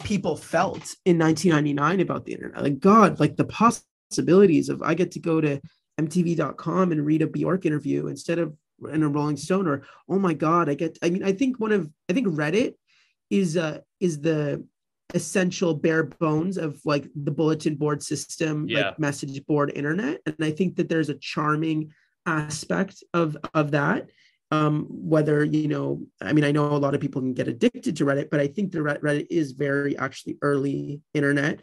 people 0.03 0.35
felt 0.37 0.95
in 1.05 1.17
1999 1.17 2.01
about 2.01 2.25
the 2.25 2.33
internet. 2.33 2.61
Like, 2.61 2.79
God, 2.79 3.19
like 3.19 3.35
the 3.35 3.45
possibilities 3.45 4.69
of 4.69 4.83
I 4.83 4.93
get 4.93 5.11
to 5.11 5.19
go 5.19 5.41
to 5.41 5.59
MTV.com 5.99 6.91
and 6.91 7.05
read 7.05 7.23
a 7.23 7.27
Bjork 7.27 7.65
interview 7.65 8.07
instead 8.07 8.37
of 8.37 8.55
in 8.91 9.03
a 9.03 9.09
Rolling 9.09 9.37
Stone, 9.37 9.67
or 9.67 9.83
oh 10.07 10.19
my 10.19 10.33
God, 10.33 10.69
I 10.69 10.75
get. 10.75 10.97
I 11.01 11.09
mean, 11.09 11.23
I 11.23 11.31
think 11.31 11.59
one 11.59 11.71
of 11.71 11.89
I 12.09 12.13
think 12.13 12.27
Reddit 12.27 12.75
is 13.29 13.57
uh 13.57 13.79
is 13.99 14.19
the 14.19 14.65
essential 15.13 15.73
bare 15.73 16.03
bones 16.03 16.57
of 16.57 16.79
like 16.85 17.07
the 17.15 17.31
bulletin 17.31 17.75
board 17.75 18.01
system, 18.03 18.67
Yeah. 18.67 18.87
like 18.87 18.99
message 18.99 19.45
board 19.45 19.71
internet, 19.75 20.21
and 20.25 20.35
I 20.41 20.51
think 20.51 20.75
that 20.77 20.89
there's 20.89 21.09
a 21.09 21.15
charming 21.15 21.91
aspect 22.25 23.03
of 23.13 23.35
of 23.53 23.71
that 23.71 24.07
um 24.51 24.85
whether 24.89 25.43
you 25.43 25.67
know 25.67 26.03
i 26.21 26.31
mean 26.33 26.43
i 26.43 26.51
know 26.51 26.65
a 26.67 26.77
lot 26.77 26.93
of 26.93 27.01
people 27.01 27.19
can 27.19 27.33
get 27.33 27.47
addicted 27.47 27.95
to 27.95 28.05
reddit 28.05 28.29
but 28.29 28.39
i 28.39 28.45
think 28.45 28.71
the 28.71 28.77
reddit 28.77 29.25
is 29.31 29.53
very 29.53 29.97
actually 29.97 30.37
early 30.43 31.01
internet 31.15 31.61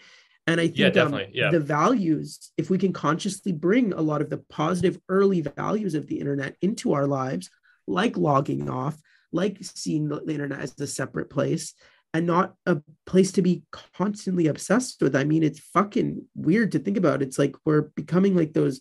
and 0.48 0.60
i 0.60 0.66
think 0.66 0.96
Yeah, 0.96 1.02
um, 1.04 1.20
yeah. 1.32 1.50
the 1.50 1.60
values 1.60 2.50
if 2.56 2.70
we 2.70 2.78
can 2.78 2.92
consciously 2.92 3.52
bring 3.52 3.92
a 3.92 4.00
lot 4.00 4.20
of 4.20 4.30
the 4.30 4.38
positive 4.50 4.98
early 5.08 5.42
values 5.42 5.94
of 5.94 6.08
the 6.08 6.18
internet 6.18 6.56
into 6.60 6.92
our 6.92 7.06
lives 7.06 7.50
like 7.86 8.16
logging 8.16 8.68
off 8.68 8.96
like 9.32 9.58
seeing 9.60 10.08
the 10.08 10.20
the 10.24 10.32
internet 10.32 10.58
as 10.60 10.74
a 10.80 10.86
separate 10.88 11.30
place 11.30 11.74
and 12.18 12.26
not 12.26 12.54
a 12.66 12.76
place 13.06 13.32
to 13.32 13.40
be 13.40 13.62
constantly 13.96 14.48
obsessed 14.48 15.00
with 15.00 15.16
i 15.16 15.24
mean 15.24 15.42
it's 15.42 15.60
fucking 15.60 16.22
weird 16.34 16.72
to 16.72 16.78
think 16.78 16.96
about 16.96 17.22
it's 17.22 17.38
like 17.38 17.56
we're 17.64 17.82
becoming 17.96 18.36
like 18.36 18.52
those 18.52 18.80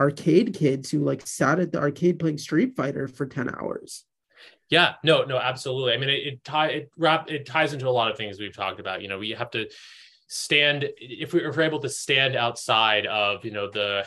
arcade 0.00 0.54
kids 0.54 0.90
who 0.90 1.00
like 1.00 1.26
sat 1.26 1.60
at 1.60 1.72
the 1.72 1.78
arcade 1.78 2.18
playing 2.18 2.38
Street 2.38 2.74
Fighter 2.76 3.08
for 3.08 3.26
10 3.26 3.54
hours. 3.54 4.04
yeah, 4.68 4.94
no, 5.04 5.24
no, 5.24 5.38
absolutely. 5.38 5.92
I 5.92 5.98
mean, 5.98 6.08
it 6.08 6.26
it, 6.26 6.44
tie, 6.44 6.68
it 6.68 6.90
wrap 6.96 7.30
it 7.30 7.46
ties 7.46 7.72
into 7.72 7.88
a 7.88 7.90
lot 7.90 8.10
of 8.10 8.16
things 8.16 8.38
we've 8.38 8.56
talked 8.56 8.80
about. 8.80 9.02
You 9.02 9.08
know, 9.08 9.18
we 9.18 9.30
have 9.30 9.50
to 9.52 9.68
stand 10.26 10.88
if, 10.96 11.32
we, 11.32 11.44
if 11.44 11.56
we're 11.56 11.62
able 11.62 11.80
to 11.80 11.88
stand 11.88 12.34
outside 12.34 13.06
of 13.06 13.44
you 13.44 13.50
know 13.50 13.70
the 13.70 14.06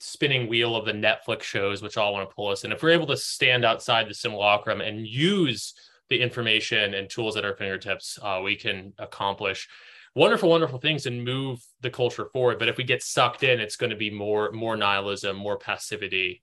spinning 0.00 0.48
wheel 0.48 0.76
of 0.76 0.86
the 0.86 0.92
Netflix 0.92 1.42
shows, 1.42 1.82
which 1.82 1.96
all 1.96 2.12
want 2.12 2.28
to 2.28 2.34
pull 2.34 2.48
us, 2.48 2.64
and 2.64 2.72
if 2.72 2.82
we're 2.82 2.90
able 2.90 3.06
to 3.06 3.16
stand 3.16 3.64
outside 3.64 4.08
the 4.08 4.14
simulacrum 4.14 4.80
and 4.80 5.06
use 5.06 5.74
the 6.10 6.20
information 6.20 6.94
and 6.94 7.08
tools 7.10 7.36
at 7.36 7.44
our 7.44 7.54
fingertips, 7.56 8.18
uh, 8.22 8.40
we 8.42 8.56
can 8.56 8.92
accomplish 8.98 9.68
wonderful, 10.14 10.48
wonderful 10.48 10.78
things 10.78 11.06
and 11.06 11.22
move 11.24 11.60
the 11.80 11.90
culture 11.90 12.26
forward. 12.32 12.58
But 12.58 12.68
if 12.68 12.76
we 12.76 12.84
get 12.84 13.02
sucked 13.02 13.42
in, 13.42 13.60
it's 13.60 13.76
going 13.76 13.90
to 13.90 13.96
be 13.96 14.10
more 14.10 14.50
more 14.52 14.76
nihilism, 14.76 15.36
more 15.36 15.58
passivity. 15.58 16.42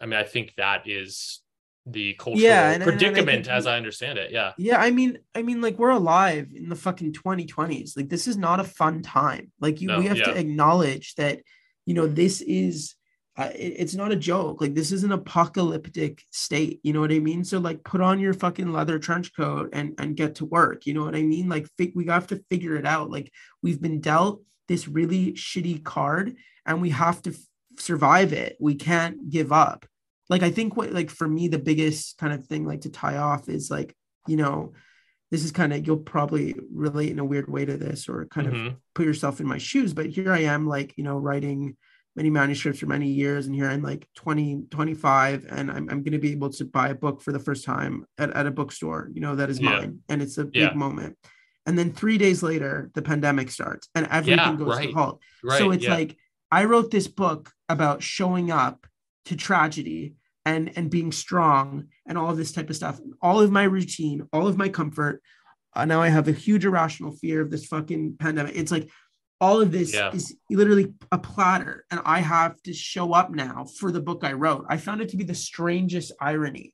I 0.00 0.06
mean, 0.06 0.18
I 0.18 0.24
think 0.24 0.54
that 0.56 0.86
is 0.88 1.40
the 1.88 2.14
cultural 2.14 2.42
Yeah, 2.42 2.72
and- 2.72 2.82
and 2.82 2.82
I 2.82 2.86
predicament 2.86 3.44
think- 3.46 3.56
as 3.56 3.66
I 3.68 3.76
understand 3.76 4.18
it. 4.18 4.32
Yeah. 4.32 4.52
Yeah, 4.58 4.78
I 4.80 4.90
mean, 4.90 5.18
I 5.36 5.42
mean, 5.42 5.60
like 5.60 5.78
we're 5.78 5.90
alive 5.90 6.48
in 6.52 6.68
the 6.68 6.74
fucking 6.74 7.12
2020s. 7.12 7.96
Like 7.96 8.08
this 8.08 8.26
is 8.26 8.36
not 8.36 8.58
a 8.58 8.64
fun 8.64 9.02
time. 9.02 9.52
Like 9.60 9.80
you, 9.80 9.86
No, 9.88 10.00
we 10.00 10.06
have 10.06 10.16
yeah. 10.18 10.24
to 10.24 10.36
acknowledge 10.36 11.14
that, 11.14 11.42
you 11.86 11.94
know, 11.94 12.08
this 12.08 12.40
is 12.42 12.96
it- 13.44 13.74
it's 13.78 13.94
not 13.94 14.12
a 14.12 14.16
joke. 14.16 14.60
Like 14.60 14.74
this 14.74 14.92
is 14.92 15.04
an 15.04 15.12
apocalyptic 15.12 16.22
state. 16.30 16.80
You 16.82 16.92
know 16.92 17.00
what 17.00 17.12
I 17.12 17.18
mean? 17.18 17.44
So 17.44 17.58
like, 17.58 17.84
put 17.84 18.00
on 18.00 18.18
your 18.18 18.34
fucking 18.34 18.72
leather 18.72 18.98
trench 18.98 19.34
coat 19.36 19.70
and 19.72 19.94
and 19.98 20.16
get 20.16 20.36
to 20.36 20.44
work. 20.44 20.86
You 20.86 20.94
know 20.94 21.04
what 21.04 21.14
I 21.16 21.22
mean? 21.22 21.48
Like, 21.48 21.68
we 21.94 22.06
have 22.06 22.26
to 22.28 22.42
figure 22.50 22.76
it 22.76 22.86
out. 22.86 23.10
Like 23.10 23.30
we've 23.62 23.80
been 23.80 24.00
dealt 24.00 24.42
this 24.68 24.88
really 24.88 25.32
shitty 25.34 25.84
card, 25.84 26.34
and 26.64 26.80
we 26.82 26.90
have 26.90 27.22
to 27.22 27.30
f- 27.30 27.36
survive 27.78 28.32
it. 28.32 28.56
We 28.60 28.74
can't 28.74 29.28
give 29.30 29.52
up. 29.52 29.86
Like 30.28 30.42
I 30.42 30.50
think 30.50 30.76
what 30.76 30.92
like 30.92 31.10
for 31.10 31.28
me 31.28 31.48
the 31.48 31.58
biggest 31.58 32.18
kind 32.18 32.32
of 32.32 32.46
thing 32.46 32.66
like 32.66 32.80
to 32.82 32.90
tie 32.90 33.16
off 33.18 33.48
is 33.48 33.70
like 33.70 33.94
you 34.26 34.36
know 34.36 34.72
this 35.30 35.44
is 35.44 35.52
kind 35.52 35.72
of 35.72 35.86
you'll 35.86 35.98
probably 35.98 36.54
relate 36.72 37.10
in 37.10 37.18
a 37.18 37.24
weird 37.24 37.48
way 37.48 37.64
to 37.64 37.76
this 37.76 38.08
or 38.08 38.26
kind 38.26 38.46
of 38.48 38.54
Mhm. 38.54 38.76
put 38.94 39.06
yourself 39.06 39.40
in 39.40 39.46
my 39.46 39.58
shoes 39.58 39.92
but 39.94 40.06
here 40.06 40.32
i 40.32 40.40
am 40.40 40.66
like 40.66 40.94
you 40.96 41.04
know 41.04 41.16
writing 41.16 41.76
many 42.16 42.30
manuscripts 42.30 42.80
for 42.80 42.86
many 42.86 43.08
years 43.08 43.46
and 43.46 43.54
here 43.54 43.68
i'm 43.68 43.82
like 43.82 44.08
20 44.16 44.62
25 44.70 45.46
and 45.50 45.70
i'm, 45.70 45.88
I'm 45.90 46.02
going 46.02 46.12
to 46.12 46.18
be 46.18 46.32
able 46.32 46.50
to 46.50 46.64
buy 46.64 46.88
a 46.88 46.94
book 46.94 47.20
for 47.20 47.32
the 47.32 47.38
first 47.38 47.64
time 47.64 48.06
at, 48.18 48.30
at 48.30 48.46
a 48.46 48.50
bookstore 48.50 49.10
you 49.12 49.20
know 49.20 49.36
that 49.36 49.50
is 49.50 49.60
Yeah. 49.60 49.70
mine 49.70 49.98
and 50.08 50.22
it's 50.22 50.38
a 50.38 50.44
big 50.44 50.74
moment 50.74 51.16
and 51.66 51.78
then 51.78 51.92
three 51.92 52.18
days 52.18 52.42
later 52.42 52.90
the 52.94 53.02
pandemic 53.02 53.50
starts 53.50 53.88
and 53.94 54.06
everything 54.10 54.38
Yeah, 54.38 54.56
goes 54.56 54.76
right. 54.76 54.88
to 54.88 54.94
halt 54.94 55.20
Right. 55.44 55.58
so 55.58 55.70
it's 55.70 55.84
yeah. 55.84 55.94
like 55.94 56.16
I 56.50 56.64
wrote 56.64 56.90
this 56.90 57.08
book 57.08 57.50
about 57.68 58.02
showing 58.02 58.50
up 58.50 58.86
to 59.26 59.36
tragedy 59.36 60.14
and 60.44 60.70
and 60.76 60.88
being 60.90 61.10
strong 61.10 61.88
and 62.06 62.16
all 62.16 62.30
of 62.30 62.36
this 62.36 62.52
type 62.52 62.70
of 62.70 62.76
stuff. 62.76 63.00
All 63.20 63.40
of 63.40 63.50
my 63.50 63.64
routine, 63.64 64.28
all 64.32 64.46
of 64.46 64.56
my 64.56 64.68
comfort. 64.68 65.20
Uh, 65.74 65.84
now 65.84 66.00
I 66.00 66.08
have 66.08 66.28
a 66.28 66.32
huge 66.32 66.64
irrational 66.64 67.10
fear 67.16 67.40
of 67.42 67.50
this 67.50 67.66
fucking 67.66 68.16
pandemic. 68.20 68.54
It's 68.54 68.70
like 68.70 68.88
all 69.40 69.60
of 69.60 69.70
this 69.72 69.92
Yeah. 69.94 70.12
is 70.12 70.34
literally 70.50 70.94
a 71.12 71.18
platter, 71.18 71.84
and 71.90 72.00
I 72.04 72.20
have 72.20 72.60
to 72.62 72.72
show 72.72 73.12
up 73.12 73.30
now 73.30 73.66
for 73.78 73.92
the 73.92 74.00
book 74.00 74.24
I 74.24 74.32
wrote. 74.32 74.64
I 74.68 74.76
found 74.78 75.00
it 75.02 75.10
to 75.10 75.16
be 75.16 75.24
the 75.24 75.34
strangest 75.34 76.12
irony. 76.20 76.72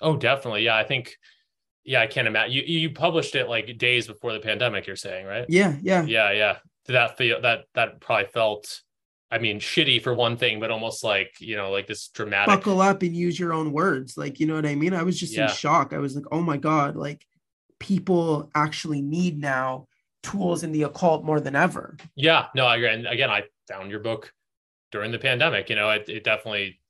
Oh, 0.00 0.16
definitely. 0.16 0.64
Yeah, 0.64 0.76
I 0.76 0.84
think. 0.84 1.16
Yeah, 1.84 2.00
I 2.00 2.06
can't 2.06 2.28
imagine. 2.28 2.52
You 2.52 2.62
you 2.62 2.90
published 2.90 3.34
it 3.34 3.48
like 3.48 3.76
days 3.78 4.06
before 4.06 4.32
the 4.32 4.40
pandemic. 4.40 4.86
You're 4.86 4.96
saying, 4.96 5.26
right? 5.26 5.46
Yeah, 5.48 5.76
yeah, 5.82 6.04
Yeah, 6.04 6.30
yeah. 6.32 6.56
Did 6.86 6.92
that 6.94 7.16
feel 7.18 7.40
that 7.42 7.64
that 7.74 8.00
probably 8.00 8.26
felt. 8.26 8.82
I 9.30 9.38
mean, 9.38 9.60
shitty 9.60 10.02
for 10.02 10.12
one 10.12 10.36
thing, 10.36 10.60
but 10.60 10.70
almost 10.70 11.02
like 11.02 11.32
you 11.40 11.56
know, 11.56 11.70
like 11.70 11.86
this 11.86 12.08
dramatic. 12.08 12.48
Buckle 12.54 12.80
up 12.82 13.02
and 13.02 13.16
use 13.16 13.38
your 13.40 13.52
own 13.52 13.72
words. 13.72 14.16
Like 14.16 14.38
you 14.40 14.46
know 14.46 14.54
what 14.56 14.66
I 14.66 14.74
mean. 14.74 14.92
I 14.94 15.02
was 15.04 15.18
just 15.18 15.34
Yeah. 15.34 15.48
in 15.50 15.56
shock. 15.56 15.92
I 15.92 15.98
was 15.98 16.14
like, 16.14 16.26
oh 16.30 16.42
my 16.42 16.56
god, 16.56 16.96
like 16.96 17.24
people 17.78 18.50
actually 18.54 19.00
need 19.02 19.38
now 19.40 19.86
tools 20.22 20.62
in 20.62 20.72
the 20.72 20.82
occult 20.84 21.24
more 21.24 21.40
than 21.40 21.56
ever. 21.56 21.96
Yeah, 22.14 22.46
no, 22.54 22.66
I 22.66 22.76
agree. 22.76 22.88
And 22.90 23.06
again, 23.06 23.30
I 23.30 23.42
found 23.68 23.90
your 23.90 24.00
book 24.00 24.32
during 24.90 25.10
the 25.12 25.18
pandemic. 25.18 25.68
You 25.70 25.76
know, 25.76 25.90
it, 25.90 26.08
it 26.08 26.24
definitely, 26.24 26.80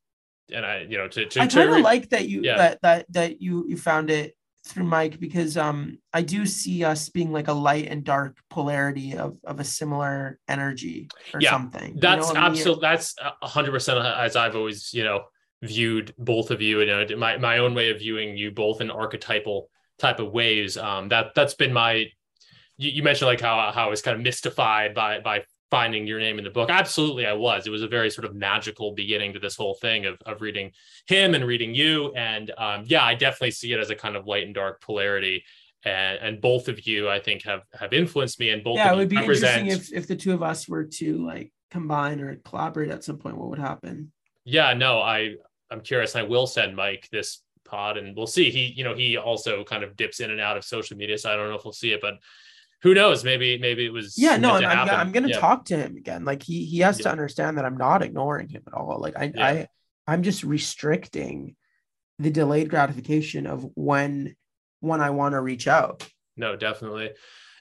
and 0.52 0.64
I, 0.66 0.86
you 0.88 0.98
know, 0.98 1.08
to 1.08 1.26
to, 1.26 1.40
I 1.40 1.46
kind 1.46 1.70
of 1.70 1.78
like 1.80 2.10
that 2.10 2.28
you 2.28 2.42
Yeah. 2.42 2.56
that 2.58 2.82
that 2.82 3.06
that 3.10 3.40
you 3.42 3.64
you 3.68 3.76
found 3.76 4.10
it 4.10 4.36
through 4.64 4.84
Mike 4.84 5.18
because 5.18 5.56
um 5.56 5.98
I 6.12 6.22
do 6.22 6.46
see 6.46 6.84
us 6.84 7.08
being 7.08 7.32
like 7.32 7.48
a 7.48 7.52
light 7.52 7.88
and 7.88 8.04
dark 8.04 8.36
polarity 8.48 9.16
of 9.16 9.36
of 9.44 9.58
a 9.58 9.64
similar 9.64 10.38
energy 10.46 11.08
or 11.34 11.40
Yeah, 11.40 11.50
something. 11.50 11.94
you 11.94 12.00
That's 12.00 12.28
know, 12.28 12.34
me 12.34 12.38
and- 12.38 12.46
absolutely 12.46 12.82
that's 12.82 13.14
a 13.42 13.48
hundred 13.48 13.72
percent 13.72 13.98
as 14.04 14.36
I've 14.36 14.54
always 14.54 14.92
you 14.94 15.02
know 15.04 15.24
viewed 15.62 16.14
both 16.18 16.50
of 16.50 16.60
you. 16.60 16.80
You 16.80 16.86
know, 16.86 17.06
my 17.16 17.38
my 17.38 17.58
own 17.58 17.74
way 17.74 17.90
of 17.90 17.98
viewing 17.98 18.36
you 18.36 18.50
both 18.50 18.80
in 18.80 18.90
archetypal 18.90 19.68
type 19.98 20.20
of 20.20 20.32
ways. 20.32 20.76
Um, 20.76 21.08
that 21.08 21.34
that's 21.34 21.54
been 21.54 21.72
my. 21.72 22.06
You, 22.78 22.90
you 22.90 23.02
mentioned 23.02 23.26
like 23.26 23.40
how 23.40 23.70
how 23.72 23.86
I 23.86 23.90
was 23.90 24.02
kind 24.02 24.16
of 24.16 24.22
mystified 24.22 24.94
by 24.94 25.20
by 25.20 25.44
finding 25.70 26.06
your 26.06 26.20
name 26.20 26.38
in 26.38 26.44
the 26.44 26.50
book. 26.50 26.70
Absolutely, 26.70 27.26
I 27.26 27.32
was. 27.32 27.66
It 27.66 27.70
was 27.70 27.82
a 27.82 27.88
very 27.88 28.10
sort 28.10 28.24
of 28.24 28.34
magical 28.34 28.92
beginning 28.92 29.32
to 29.34 29.38
this 29.38 29.56
whole 29.56 29.74
thing 29.74 30.06
of 30.06 30.16
of 30.26 30.40
reading 30.40 30.72
him 31.06 31.34
and 31.34 31.44
reading 31.44 31.74
you. 31.74 32.12
And 32.14 32.50
um, 32.58 32.84
yeah, 32.86 33.04
I 33.04 33.14
definitely 33.14 33.52
see 33.52 33.72
it 33.72 33.80
as 33.80 33.90
a 33.90 33.96
kind 33.96 34.16
of 34.16 34.26
light 34.26 34.44
and 34.44 34.54
dark 34.54 34.80
polarity. 34.80 35.44
And, 35.84 36.18
and 36.20 36.40
both 36.40 36.68
of 36.68 36.86
you, 36.86 37.08
I 37.08 37.18
think, 37.18 37.42
have 37.44 37.62
have 37.78 37.92
influenced 37.92 38.38
me, 38.38 38.50
and 38.50 38.62
both 38.62 38.76
yeah, 38.76 38.92
of 38.92 38.94
it 38.94 38.96
would 38.98 39.08
be 39.08 39.16
represent. 39.16 39.62
interesting 39.62 39.96
if 39.96 40.02
if 40.04 40.08
the 40.08 40.16
two 40.16 40.32
of 40.32 40.42
us 40.42 40.68
were 40.68 40.84
to 40.84 41.26
like 41.26 41.52
combine 41.70 42.20
or 42.20 42.36
collaborate 42.36 42.90
at 42.90 43.02
some 43.02 43.18
point. 43.18 43.36
What 43.36 43.48
would 43.48 43.58
happen? 43.58 44.12
yeah 44.44 44.72
no 44.74 45.00
i 45.00 45.34
i'm 45.70 45.80
curious 45.80 46.16
i 46.16 46.22
will 46.22 46.46
send 46.46 46.74
mike 46.74 47.08
this 47.12 47.42
pod 47.64 47.96
and 47.96 48.16
we'll 48.16 48.26
see 48.26 48.50
he 48.50 48.72
you 48.76 48.84
know 48.84 48.94
he 48.94 49.16
also 49.16 49.64
kind 49.64 49.84
of 49.84 49.96
dips 49.96 50.20
in 50.20 50.30
and 50.30 50.40
out 50.40 50.56
of 50.56 50.64
social 50.64 50.96
media 50.96 51.16
so 51.16 51.32
i 51.32 51.36
don't 51.36 51.48
know 51.48 51.54
if 51.54 51.64
we'll 51.64 51.72
see 51.72 51.92
it 51.92 52.00
but 52.00 52.14
who 52.82 52.94
knows 52.94 53.24
maybe 53.24 53.58
maybe 53.58 53.84
it 53.86 53.92
was 53.92 54.16
Yeah, 54.18 54.36
no, 54.36 54.52
I'm, 54.54 54.64
I'm. 54.64 54.90
I'm 54.90 55.12
gonna 55.12 55.28
Yeah. 55.28 55.38
talk 55.38 55.66
to 55.66 55.76
him 55.76 55.96
again. 55.96 56.24
Like 56.24 56.42
he 56.42 56.64
he 56.64 56.78
has 56.80 56.98
to 56.98 57.10
understand 57.10 57.58
that 57.58 57.64
I'm 57.64 57.76
not 57.76 58.02
ignoring 58.02 58.48
him 58.48 58.62
at 58.66 58.74
all. 58.74 58.98
Like 59.00 59.16
I 59.16 59.32
Yeah. 59.34 59.46
I 59.46 59.68
I'm 60.06 60.22
just 60.22 60.42
restricting 60.42 61.56
the 62.18 62.30
delayed 62.30 62.68
gratification 62.70 63.46
of 63.46 63.66
when 63.74 64.34
when 64.80 65.00
I 65.00 65.10
want 65.10 65.32
to 65.34 65.40
reach 65.40 65.66
out. 65.68 66.06
no 66.36 66.56
definitely 66.56 67.10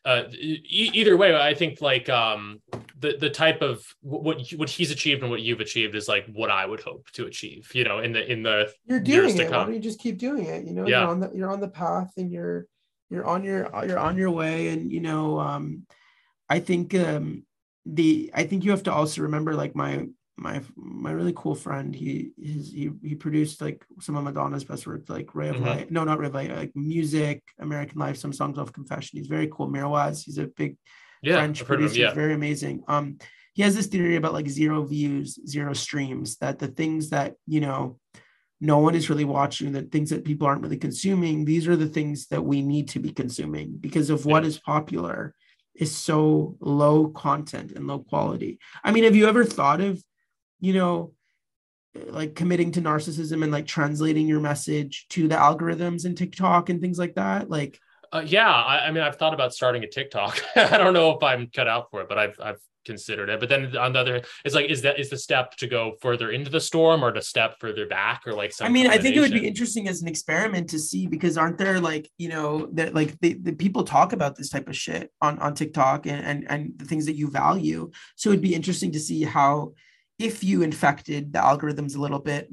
uh 0.05 0.23
e- 0.31 0.89
either 0.93 1.15
way 1.15 1.35
i 1.35 1.53
think 1.53 1.79
like 1.81 2.09
um 2.09 2.59
the 2.99 3.17
the 3.19 3.29
type 3.29 3.61
of 3.61 3.83
what 4.01 4.41
what 4.55 4.69
he's 4.69 4.89
achieved 4.89 5.21
and 5.21 5.29
what 5.29 5.41
you've 5.43 5.59
achieved 5.59 5.93
is 5.93 6.07
like 6.07 6.25
what 6.33 6.49
i 6.49 6.65
would 6.65 6.79
hope 6.81 7.05
to 7.11 7.27
achieve 7.27 7.69
you 7.75 7.83
know 7.83 7.99
in 7.99 8.11
the 8.11 8.23
in 8.31 8.41
the 8.41 8.71
You're 8.87 9.03
years 9.03 9.35
doing 9.35 9.47
it. 9.47 9.51
Why 9.51 9.65
don't 9.65 9.73
you 9.75 9.79
just 9.79 9.99
keep 9.99 10.17
doing 10.17 10.45
it? 10.45 10.65
You 10.65 10.73
know, 10.73 10.87
Yeah. 10.87 11.01
you're 11.01 11.09
on 11.09 11.19
the 11.19 11.29
you're 11.35 11.51
on 11.51 11.59
the 11.59 11.67
path 11.67 12.11
and 12.17 12.31
you're 12.31 12.65
you're 13.11 13.25
on 13.25 13.43
your 13.43 13.69
you're 13.85 13.99
on 13.99 14.17
your 14.17 14.31
way. 14.31 14.69
And 14.69 14.91
you 14.91 15.01
know, 15.01 15.39
um 15.39 15.85
I 16.49 16.59
think 16.59 16.95
um 16.95 17.45
the 17.85 18.31
I 18.33 18.43
think 18.45 18.63
you 18.63 18.71
have 18.71 18.83
to 18.83 18.93
also 18.93 19.21
remember 19.21 19.53
like 19.53 19.75
my 19.75 20.07
my 20.37 20.61
my 20.75 21.11
really 21.11 21.33
cool 21.35 21.53
friend, 21.55 21.93
he 21.93 22.31
his 22.41 22.71
he 22.71 22.89
he 23.03 23.15
produced 23.15 23.61
like 23.61 23.85
some 23.99 24.15
of 24.15 24.23
Madonna's 24.23 24.63
best 24.63 24.87
work, 24.87 25.03
like 25.09 25.35
Ray 25.35 25.49
of 25.49 25.57
Mhm. 25.57 25.65
Light. 25.65 25.91
No, 25.91 26.03
not 26.03 26.19
Ray 26.19 26.27
of 26.27 26.33
Light, 26.33 26.55
like 26.55 26.75
music, 26.75 27.43
American 27.59 27.99
Life, 27.99 28.17
some 28.17 28.33
songs 28.33 28.57
of 28.57 28.73
confession. 28.73 29.19
He's 29.19 29.27
very 29.27 29.47
cool. 29.51 29.67
Mirwais, 29.67 30.23
he's 30.23 30.37
a 30.39 30.47
big 30.47 30.77
yeah 31.21 31.35
French 31.35 31.59
heard 31.59 31.63
him, 31.63 31.67
producer, 31.67 31.99
yeah 31.99 32.07
He's 32.07 32.15
very 32.15 32.33
amazing. 32.33 32.83
Um, 32.87 33.17
he 33.53 33.61
has 33.63 33.75
this 33.75 33.87
theory 33.87 34.15
about 34.15 34.33
like 34.33 34.47
zero 34.47 34.83
views, 34.85 35.37
zero 35.45 35.73
streams, 35.73 36.37
that 36.37 36.57
the 36.57 36.69
things 36.69 37.09
that 37.09 37.35
you 37.45 37.59
know 37.59 37.99
no 38.61 38.77
one 38.77 38.93
is 38.93 39.09
really 39.09 39.25
watching, 39.25 39.71
the 39.71 39.81
things 39.81 40.11
that 40.11 40.23
people 40.23 40.45
aren't 40.45 40.61
really 40.61 40.77
consuming, 40.77 41.43
these 41.43 41.67
are 41.67 41.75
the 41.75 41.89
things 41.89 42.27
that 42.27 42.43
we 42.43 42.61
need 42.61 42.87
to 42.89 42.99
be 42.99 43.11
consuming 43.11 43.75
because 43.79 44.11
of 44.11 44.25
what 44.25 44.45
is 44.45 44.59
popular 44.59 45.33
is 45.73 45.95
so 45.95 46.55
low 46.59 47.07
content 47.07 47.71
and 47.71 47.87
low 47.87 47.99
quality. 47.99 48.59
I 48.83 48.91
mean, 48.91 49.03
have 49.03 49.15
you 49.15 49.27
ever 49.27 49.43
thought 49.43 49.81
of, 49.81 50.01
you 50.59 50.73
know, 50.73 51.13
like 52.05 52.35
committing 52.35 52.71
to 52.73 52.81
narcissism 52.81 53.43
and 53.43 53.51
like 53.51 53.65
translating 53.65 54.27
your 54.27 54.39
message 54.39 55.07
to 55.09 55.27
the 55.27 55.35
algorithms 55.35 56.05
and 56.05 56.15
TikTok 56.15 56.69
and 56.69 56.79
things 56.79 56.99
like 56.99 57.15
that? 57.15 57.49
Like, 57.49 57.79
Uh, 58.13 58.23
yeah, 58.25 58.51
I, 58.51 58.87
I 58.87 58.91
mean, 58.91 59.03
I've 59.03 59.15
thought 59.15 59.33
about 59.33 59.53
starting 59.53 59.83
a 59.83 59.87
TikTok. 59.87 60.41
I 60.55 60.77
don't 60.77 60.93
know 60.93 61.11
if 61.11 61.23
I'm 61.23 61.47
cut 61.47 61.67
out 61.67 61.89
for 61.91 62.01
it, 62.01 62.09
but 62.09 62.17
I've 62.17 62.37
I've 62.41 62.59
considered 62.85 63.29
it. 63.29 63.39
But 63.39 63.49
then 63.49 63.75
on 63.77 63.93
the 63.93 63.99
other, 63.99 64.21
it's 64.43 64.55
like, 64.55 64.69
is 64.69 64.81
that 64.81 64.99
is 64.99 65.09
the 65.09 65.17
step 65.17 65.55
to 65.57 65.67
go 65.67 65.93
further 66.01 66.31
into 66.31 66.49
the 66.49 66.59
storm 66.59 67.03
or 67.03 67.11
to 67.11 67.21
step 67.21 67.55
further 67.59 67.85
back 67.85 68.23
or 68.25 68.33
like? 68.33 68.53
I 68.59 68.69
mean, 68.69 68.87
I 68.87 68.97
think 68.97 69.15
it 69.15 69.19
would 69.19 69.31
be 69.31 69.47
interesting 69.47 69.87
as 69.87 70.01
an 70.01 70.07
experiment 70.07 70.69
to 70.71 70.79
see 70.79 71.07
because 71.07 71.37
aren't 71.37 71.57
there 71.57 71.79
like 71.79 72.09
you 72.17 72.29
know 72.29 72.67
that 72.73 72.93
like 72.93 73.19
the, 73.21 73.33
the 73.33 73.53
people 73.53 73.83
talk 73.83 74.13
about 74.13 74.35
this 74.35 74.49
type 74.49 74.67
of 74.67 74.75
shit 74.75 75.11
on 75.21 75.39
on 75.39 75.53
TikTok 75.53 76.05
and, 76.05 76.25
and 76.25 76.51
and 76.51 76.73
the 76.77 76.85
things 76.85 77.05
that 77.05 77.15
you 77.15 77.29
value. 77.29 77.91
So 78.15 78.29
it'd 78.29 78.41
be 78.41 78.55
interesting 78.55 78.91
to 78.93 78.99
see 78.99 79.23
how 79.23 79.73
if 80.19 80.43
you 80.43 80.61
infected 80.61 81.33
the 81.33 81.39
algorithms 81.39 81.95
a 81.95 81.99
little 81.99 82.19
bit, 82.19 82.47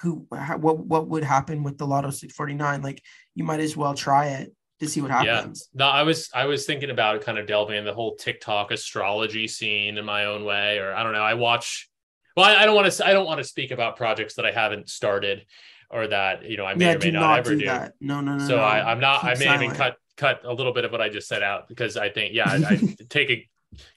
who 0.00 0.26
how, 0.34 0.56
what 0.58 0.78
what 0.78 1.08
would 1.08 1.24
happen 1.24 1.62
with 1.62 1.78
the 1.78 1.86
Lotto 1.86 2.10
649? 2.10 2.82
Like 2.82 3.02
you 3.34 3.44
might 3.44 3.60
as 3.60 3.76
well 3.76 3.94
try 3.94 4.28
it 4.28 4.54
to 4.80 4.88
see 4.88 5.00
what 5.00 5.10
Yeah. 5.24 5.46
No, 5.74 5.86
I 5.86 6.02
was 6.02 6.30
I 6.34 6.46
was 6.46 6.66
thinking 6.66 6.90
about 6.90 7.20
kind 7.22 7.38
of 7.38 7.46
delving 7.46 7.76
in 7.76 7.84
the 7.84 7.94
whole 7.94 8.16
TikTok 8.16 8.70
astrology 8.70 9.46
scene 9.46 9.98
in 9.98 10.04
my 10.04 10.24
own 10.24 10.44
way, 10.44 10.78
or 10.78 10.92
I 10.92 11.02
don't 11.02 11.12
know. 11.12 11.22
I 11.22 11.34
watch. 11.34 11.88
Well, 12.36 12.46
I, 12.46 12.62
I 12.62 12.66
don't 12.66 12.74
want 12.74 12.90
to. 12.90 13.06
I 13.06 13.12
don't 13.12 13.26
want 13.26 13.38
to 13.38 13.44
speak 13.44 13.70
about 13.70 13.96
projects 13.96 14.34
that 14.34 14.46
I 14.46 14.52
haven't 14.52 14.88
started, 14.88 15.44
or 15.90 16.06
that 16.06 16.44
you 16.44 16.56
know 16.56 16.64
I 16.64 16.74
may 16.74 16.86
yeah, 16.86 16.94
or 16.94 16.98
may 16.98 17.10
not, 17.10 17.20
not 17.20 17.38
ever 17.40 17.56
do 17.56 17.66
that. 17.66 17.94
No, 18.00 18.20
no, 18.20 18.36
no. 18.36 18.46
so 18.46 18.56
no. 18.56 18.62
I, 18.62 18.90
I'm 18.90 19.00
not. 19.00 19.22
I 19.22 19.34
Keep 19.34 19.46
may 19.46 19.54
even 19.54 19.70
cut 19.72 19.96
cut 20.16 20.40
a 20.44 20.52
little 20.52 20.72
bit 20.72 20.84
of 20.84 20.92
what 20.92 21.00
I 21.00 21.08
just 21.08 21.28
said 21.28 21.42
out 21.42 21.68
because 21.68 21.96
I 21.96 22.08
think 22.08 22.34
yeah, 22.34 22.48
I, 22.48 22.74
I 22.74 22.96
take 23.08 23.30
a 23.30 23.48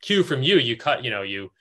cue 0.02 0.24
from 0.24 0.44
you. 0.44 0.58
You 0.58 0.76
cut. 0.76 1.04
You 1.04 1.12
know 1.12 1.22
you 1.22 1.52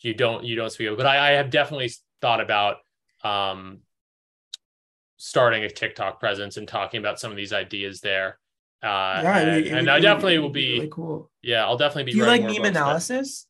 you 0.00 0.14
don't 0.14 0.44
you 0.44 0.54
don't 0.54 0.70
speak. 0.70 0.96
But 0.96 1.06
I, 1.06 1.30
I 1.30 1.32
have 1.32 1.50
definitely 1.50 1.90
thought 2.20 2.40
about 2.40 2.76
um 3.24 3.80
starting 5.16 5.64
a 5.64 5.68
TikTok 5.68 6.20
presence 6.20 6.56
and 6.56 6.68
talking 6.68 7.00
about 7.00 7.18
some 7.18 7.32
of 7.32 7.36
these 7.36 7.52
ideas 7.52 8.00
there. 8.00 8.38
Uh, 8.82 8.86
Yeah, 9.22 9.38
and, 9.38 9.48
it 9.50 9.54
would- 9.54 9.66
it 9.66 9.72
and 9.78 9.90
I 9.90 10.00
definitely 10.00 10.34
it 10.34 10.38
will 10.38 10.44
would 10.48 10.52
be. 10.52 10.74
really 10.74 10.88
cool. 10.90 11.30
Yeah, 11.42 11.64
I'll 11.64 11.76
definitely 11.76 12.04
be. 12.04 12.12
Do 12.12 12.18
you 12.18 12.26
like 12.26 12.42
meme 12.42 12.48
books, 12.50 12.58
but- 12.60 12.68
analysis? 12.68 13.46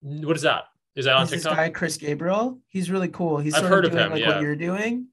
What 0.00 0.36
is 0.36 0.42
that? 0.42 0.64
Is 0.96 1.04
that 1.04 1.14
on 1.14 1.20
There's 1.20 1.30
this 1.30 1.42
TikTok? 1.42 1.56
guy 1.56 1.70
Chris 1.70 1.96
Gabriel. 1.98 2.58
He's 2.68 2.90
really 2.90 3.08
cool. 3.08 3.38
He's 3.38 3.54
I've 3.54 3.60
sort 3.60 3.70
heard 3.72 3.84
of 3.84 3.92
of 3.92 3.98
doing 3.98 4.06
him, 4.06 4.12
like 4.12 4.20
yeah. 4.22 4.28
what 4.28 4.42
you're 4.42 4.56
doing. 4.56 5.06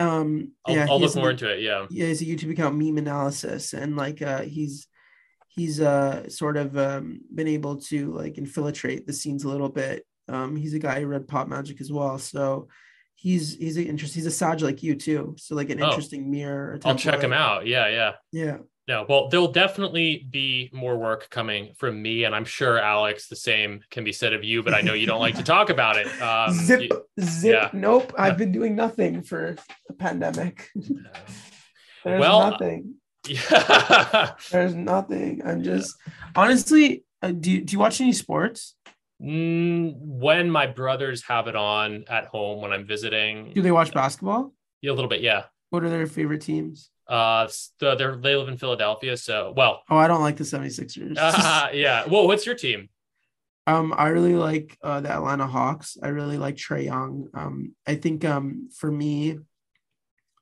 Um, 0.00 0.52
I'll, 0.66 0.74
yeah, 0.74 0.86
I'll 0.88 1.00
look 1.00 1.14
more 1.14 1.28
a- 1.28 1.32
into 1.32 1.48
it. 1.52 1.60
Yeah. 1.60 1.86
Yeah, 1.90 2.06
he's 2.06 2.22
a 2.22 2.24
YouTube 2.24 2.50
account, 2.50 2.76
meme 2.76 2.98
analysis, 2.98 3.72
and 3.74 3.96
like 3.96 4.20
uh, 4.22 4.42
he's 4.42 4.88
he's 5.48 5.80
uh 5.80 6.28
sort 6.30 6.56
of 6.56 6.76
um 6.78 7.20
been 7.32 7.46
able 7.48 7.76
to 7.76 8.12
like 8.12 8.38
infiltrate 8.38 9.06
the 9.06 9.12
scenes 9.12 9.44
a 9.44 9.48
little 9.48 9.68
bit 9.68 10.06
Um, 10.28 10.56
he's 10.56 10.72
a 10.74 10.78
guy 10.78 11.00
who 11.00 11.06
read 11.06 11.28
Pop 11.28 11.48
Magick 11.48 11.80
as 11.80 11.92
well. 11.92 12.18
So 12.18 12.68
he's 13.22 13.54
he's 13.56 13.76
an 13.76 13.86
interest. 13.86 14.14
He's 14.14 14.26
a 14.26 14.30
Sag 14.30 14.60
like 14.60 14.82
you 14.82 14.94
too. 14.96 15.34
So 15.38 15.54
like 15.54 15.70
an 15.70 15.80
Oh. 15.82 15.88
interesting 15.88 16.30
mirror. 16.30 16.78
I'll 16.84 16.96
check 16.96 17.20
him 17.20 17.32
out. 17.32 17.66
Yeah, 17.66 17.88
yeah. 17.88 18.12
Yeah. 18.32 18.56
No, 18.88 19.06
well, 19.08 19.28
there'll 19.28 19.52
definitely 19.52 20.26
be 20.28 20.68
more 20.72 20.98
work 20.98 21.30
coming 21.30 21.72
from 21.78 22.02
me, 22.02 22.24
and 22.24 22.34
I'm 22.34 22.44
sure 22.44 22.80
Alex, 22.80 23.28
the 23.28 23.36
same 23.36 23.80
can 23.92 24.02
be 24.02 24.10
said 24.12 24.32
of 24.32 24.42
you. 24.42 24.64
But 24.64 24.74
I 24.74 24.80
know 24.80 24.92
you 24.92 25.06
don't 25.06 25.20
like 25.20 25.36
to 25.36 25.44
talk 25.44 25.70
about 25.70 25.96
it. 25.96 26.08
Um, 26.20 26.52
zip, 26.52 26.80
you- 26.90 27.04
zip. 27.24 27.54
yeah. 27.54 27.70
Nope. 27.72 28.12
I've 28.18 28.36
been 28.36 28.50
doing 28.50 28.74
nothing 28.74 29.22
for 29.22 29.54
the 29.88 29.94
pandemic. 29.94 30.68
There's 32.04 32.20
Well, 32.20 32.50
nothing. 32.50 32.94
yeah. 33.28 34.32
There's 34.50 34.74
nothing. 34.74 35.42
I'm 35.44 35.62
just 35.62 35.94
honestly. 36.34 37.04
Uh, 37.22 37.30
do 37.30 37.52
you, 37.52 37.60
do 37.64 37.72
you 37.74 37.78
watch 37.78 38.00
any 38.00 38.12
sports? 38.12 38.74
Mm, 39.22 39.94
when 39.98 40.50
my 40.50 40.66
brothers 40.66 41.22
have 41.24 41.46
it 41.46 41.54
on 41.56 42.04
at 42.08 42.26
home 42.26 42.60
when 42.60 42.72
I'm 42.72 42.86
visiting, 42.86 43.52
Do 43.54 43.62
they 43.62 43.70
watch 43.70 43.92
basketball? 43.94 44.52
yeah, 44.80 44.90
a 44.90 44.94
little 44.94 45.08
bit, 45.08 45.20
yeah. 45.20 45.44
What 45.70 45.84
are 45.84 45.90
their 45.90 46.06
favorite 46.06 46.42
teams? 46.42 46.90
Uh, 47.08 47.46
the, 47.78 47.94
they 48.22 48.34
live 48.36 48.48
in 48.48 48.56
Philadelphia, 48.56 49.16
so 49.16 49.52
well, 49.56 49.82
Oh, 49.88 49.96
I 49.96 50.08
don't 50.08 50.22
like 50.22 50.36
the 50.36 50.44
76ers. 50.44 51.16
uh, 51.18 51.68
yeah. 51.72 52.04
Well, 52.06 52.26
what's 52.26 52.44
your 52.46 52.54
team? 52.54 52.88
Um, 53.66 53.94
I 53.96 54.08
really 54.08 54.34
like 54.34 54.76
uh, 54.82 55.00
the 55.00 55.10
Atlanta 55.12 55.46
Hawks. 55.46 55.96
I 56.02 56.08
really 56.08 56.36
like 56.36 56.56
Trae 56.56 56.84
Young. 56.84 57.28
Um, 57.32 57.74
I 57.86 57.94
think 57.94 58.24
um, 58.24 58.70
for 58.76 58.90
me, 58.90 59.38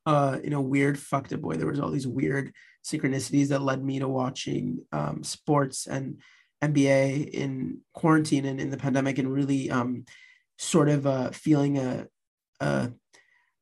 uh, 0.06 0.38
in 0.42 0.54
a 0.54 0.60
weird 0.60 0.98
fucked 0.98 1.32
up 1.34 1.40
way, 1.40 1.56
there 1.58 1.66
was 1.66 1.80
all 1.80 1.90
these 1.90 2.06
weird 2.06 2.52
synchronicities 2.82 3.48
that 3.48 3.60
led 3.60 3.84
me 3.84 3.98
to 3.98 4.08
watching 4.08 4.86
um, 4.90 5.22
sports 5.22 5.86
and 5.86 6.20
NBA 6.62 7.16
in 7.16 7.80
quarantine 7.94 8.44
and 8.44 8.60
in 8.60 8.70
the 8.70 8.76
pandemic, 8.76 9.18
and 9.18 9.32
really 9.32 9.70
um, 9.70 10.04
sort 10.58 10.88
of 10.88 11.06
uh, 11.06 11.30
feeling 11.30 11.78
a, 11.78 12.06
a 12.60 12.92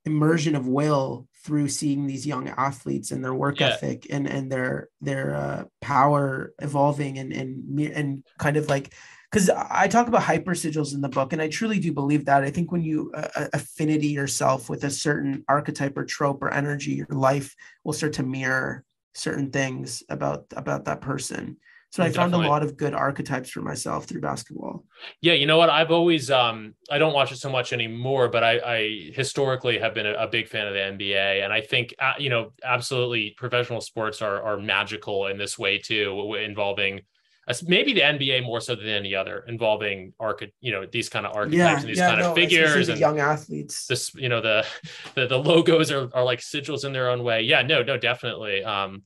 immersion 0.05 0.55
of 0.57 0.67
will 0.67 1.29
through 1.45 1.69
seeing 1.69 2.07
these 2.07 2.27
young 2.27 2.49
athletes 2.49 3.11
and 3.11 3.23
their 3.25 3.35
work 3.35 3.61
Yeah. 3.61 3.69
ethic 3.69 4.07
and 4.11 4.27
and 4.27 4.51
their 4.51 4.89
their 5.01 5.35
uh, 5.35 5.65
power 5.81 6.53
evolving 6.61 7.19
and 7.19 7.33
and 7.33 7.79
and 7.81 8.25
kind 8.39 8.57
of 8.57 8.69
like 8.69 8.95
because 9.31 9.51
I 9.51 9.89
talk 9.89 10.09
about 10.09 10.23
hyper 10.23 10.53
sigils 10.53 10.95
in 10.95 11.03
the 11.03 11.09
book, 11.09 11.35
and 11.35 11.43
I 11.43 11.49
truly 11.49 11.79
do 11.79 11.93
believe 11.93 12.25
that. 12.25 12.45
I 12.45 12.51
think 12.51 12.73
when 12.73 12.83
you 12.83 13.13
uh, 13.15 13.29
uh, 13.37 13.49
affinity 13.53 14.09
yourself 14.09 14.71
with 14.71 14.85
a 14.85 14.91
certain 14.91 15.45
archetype 15.49 15.99
or 15.99 16.05
trope 16.07 16.43
or 16.43 16.51
energy, 16.53 16.93
your 16.93 17.07
life 17.11 17.55
will 17.85 17.93
start 17.93 18.15
to 18.15 18.23
mirror 18.23 18.85
certain 19.15 19.51
things 19.51 20.03
about 20.09 20.47
about 20.57 20.87
that 20.87 21.03
person. 21.03 21.59
So 21.91 22.03
I 22.03 22.11
found 22.11 22.35
a 22.35 22.39
lot 22.39 22.63
of 22.63 22.77
good 22.77 22.93
archetypes 22.93 23.49
for 23.49 23.63
myself 23.63 24.05
through 24.05 24.21
basketball. 24.21 24.85
Yeah, 25.23 25.33
you 25.33 25.47
know 25.47 25.57
what? 25.57 25.71
I've 25.71 25.91
always 25.91 26.31
um 26.31 26.75
I 26.91 26.99
don't 26.99 27.15
watch 27.15 27.33
it 27.33 27.39
so 27.39 27.51
much 27.51 27.73
anymore, 27.73 28.29
but 28.29 28.45
I 28.45 28.59
I 28.59 29.11
historically 29.15 29.79
have 29.79 29.95
been 29.95 30.07
a, 30.07 30.13
a 30.13 30.27
big 30.27 30.49
fan 30.49 30.67
of 30.67 30.75
the 30.75 30.81
NBA, 30.81 31.43
and 31.43 31.53
I 31.53 31.63
think 31.63 31.95
uh, 31.99 32.13
you 32.19 32.29
know 32.29 32.53
absolutely 32.63 33.35
professional 33.39 33.81
sports 33.81 34.21
are 34.21 34.43
are 34.43 34.59
magical 34.59 35.29
in 35.29 35.39
this 35.39 35.59
way 35.59 35.79
too, 35.79 36.35
involving 36.35 37.01
us 37.49 37.63
maybe 37.63 37.95
the 37.95 38.03
NBA 38.03 38.45
more 38.45 38.61
so 38.61 38.75
than 38.75 38.87
any 38.87 39.15
other, 39.15 39.45
involving 39.49 40.13
arch 40.21 40.43
you 40.61 40.71
know 40.71 40.85
these 40.85 41.09
kind 41.09 41.25
of 41.25 41.35
archetypes 41.35 41.81
and 41.81 41.91
these 41.91 41.99
kind 41.99 42.21
no, 42.21 42.31
of 42.31 42.35
figures 42.35 42.91
and 42.91 43.01
young 43.01 43.19
athletes. 43.19 43.87
this 43.87 44.15
you 44.15 44.29
know 44.29 44.43
the, 44.43 44.67
the 45.15 45.27
the 45.27 45.39
logos 45.39 45.91
are, 45.91 46.11
are 46.15 46.25
like 46.25 46.41
sigils 46.41 46.85
in 46.85 46.93
their 46.93 47.09
own 47.09 47.25
way 47.25 47.41
yeah 47.43 47.63
no 47.63 47.83
no 47.83 47.97
definitely 47.97 48.63
um 48.63 49.03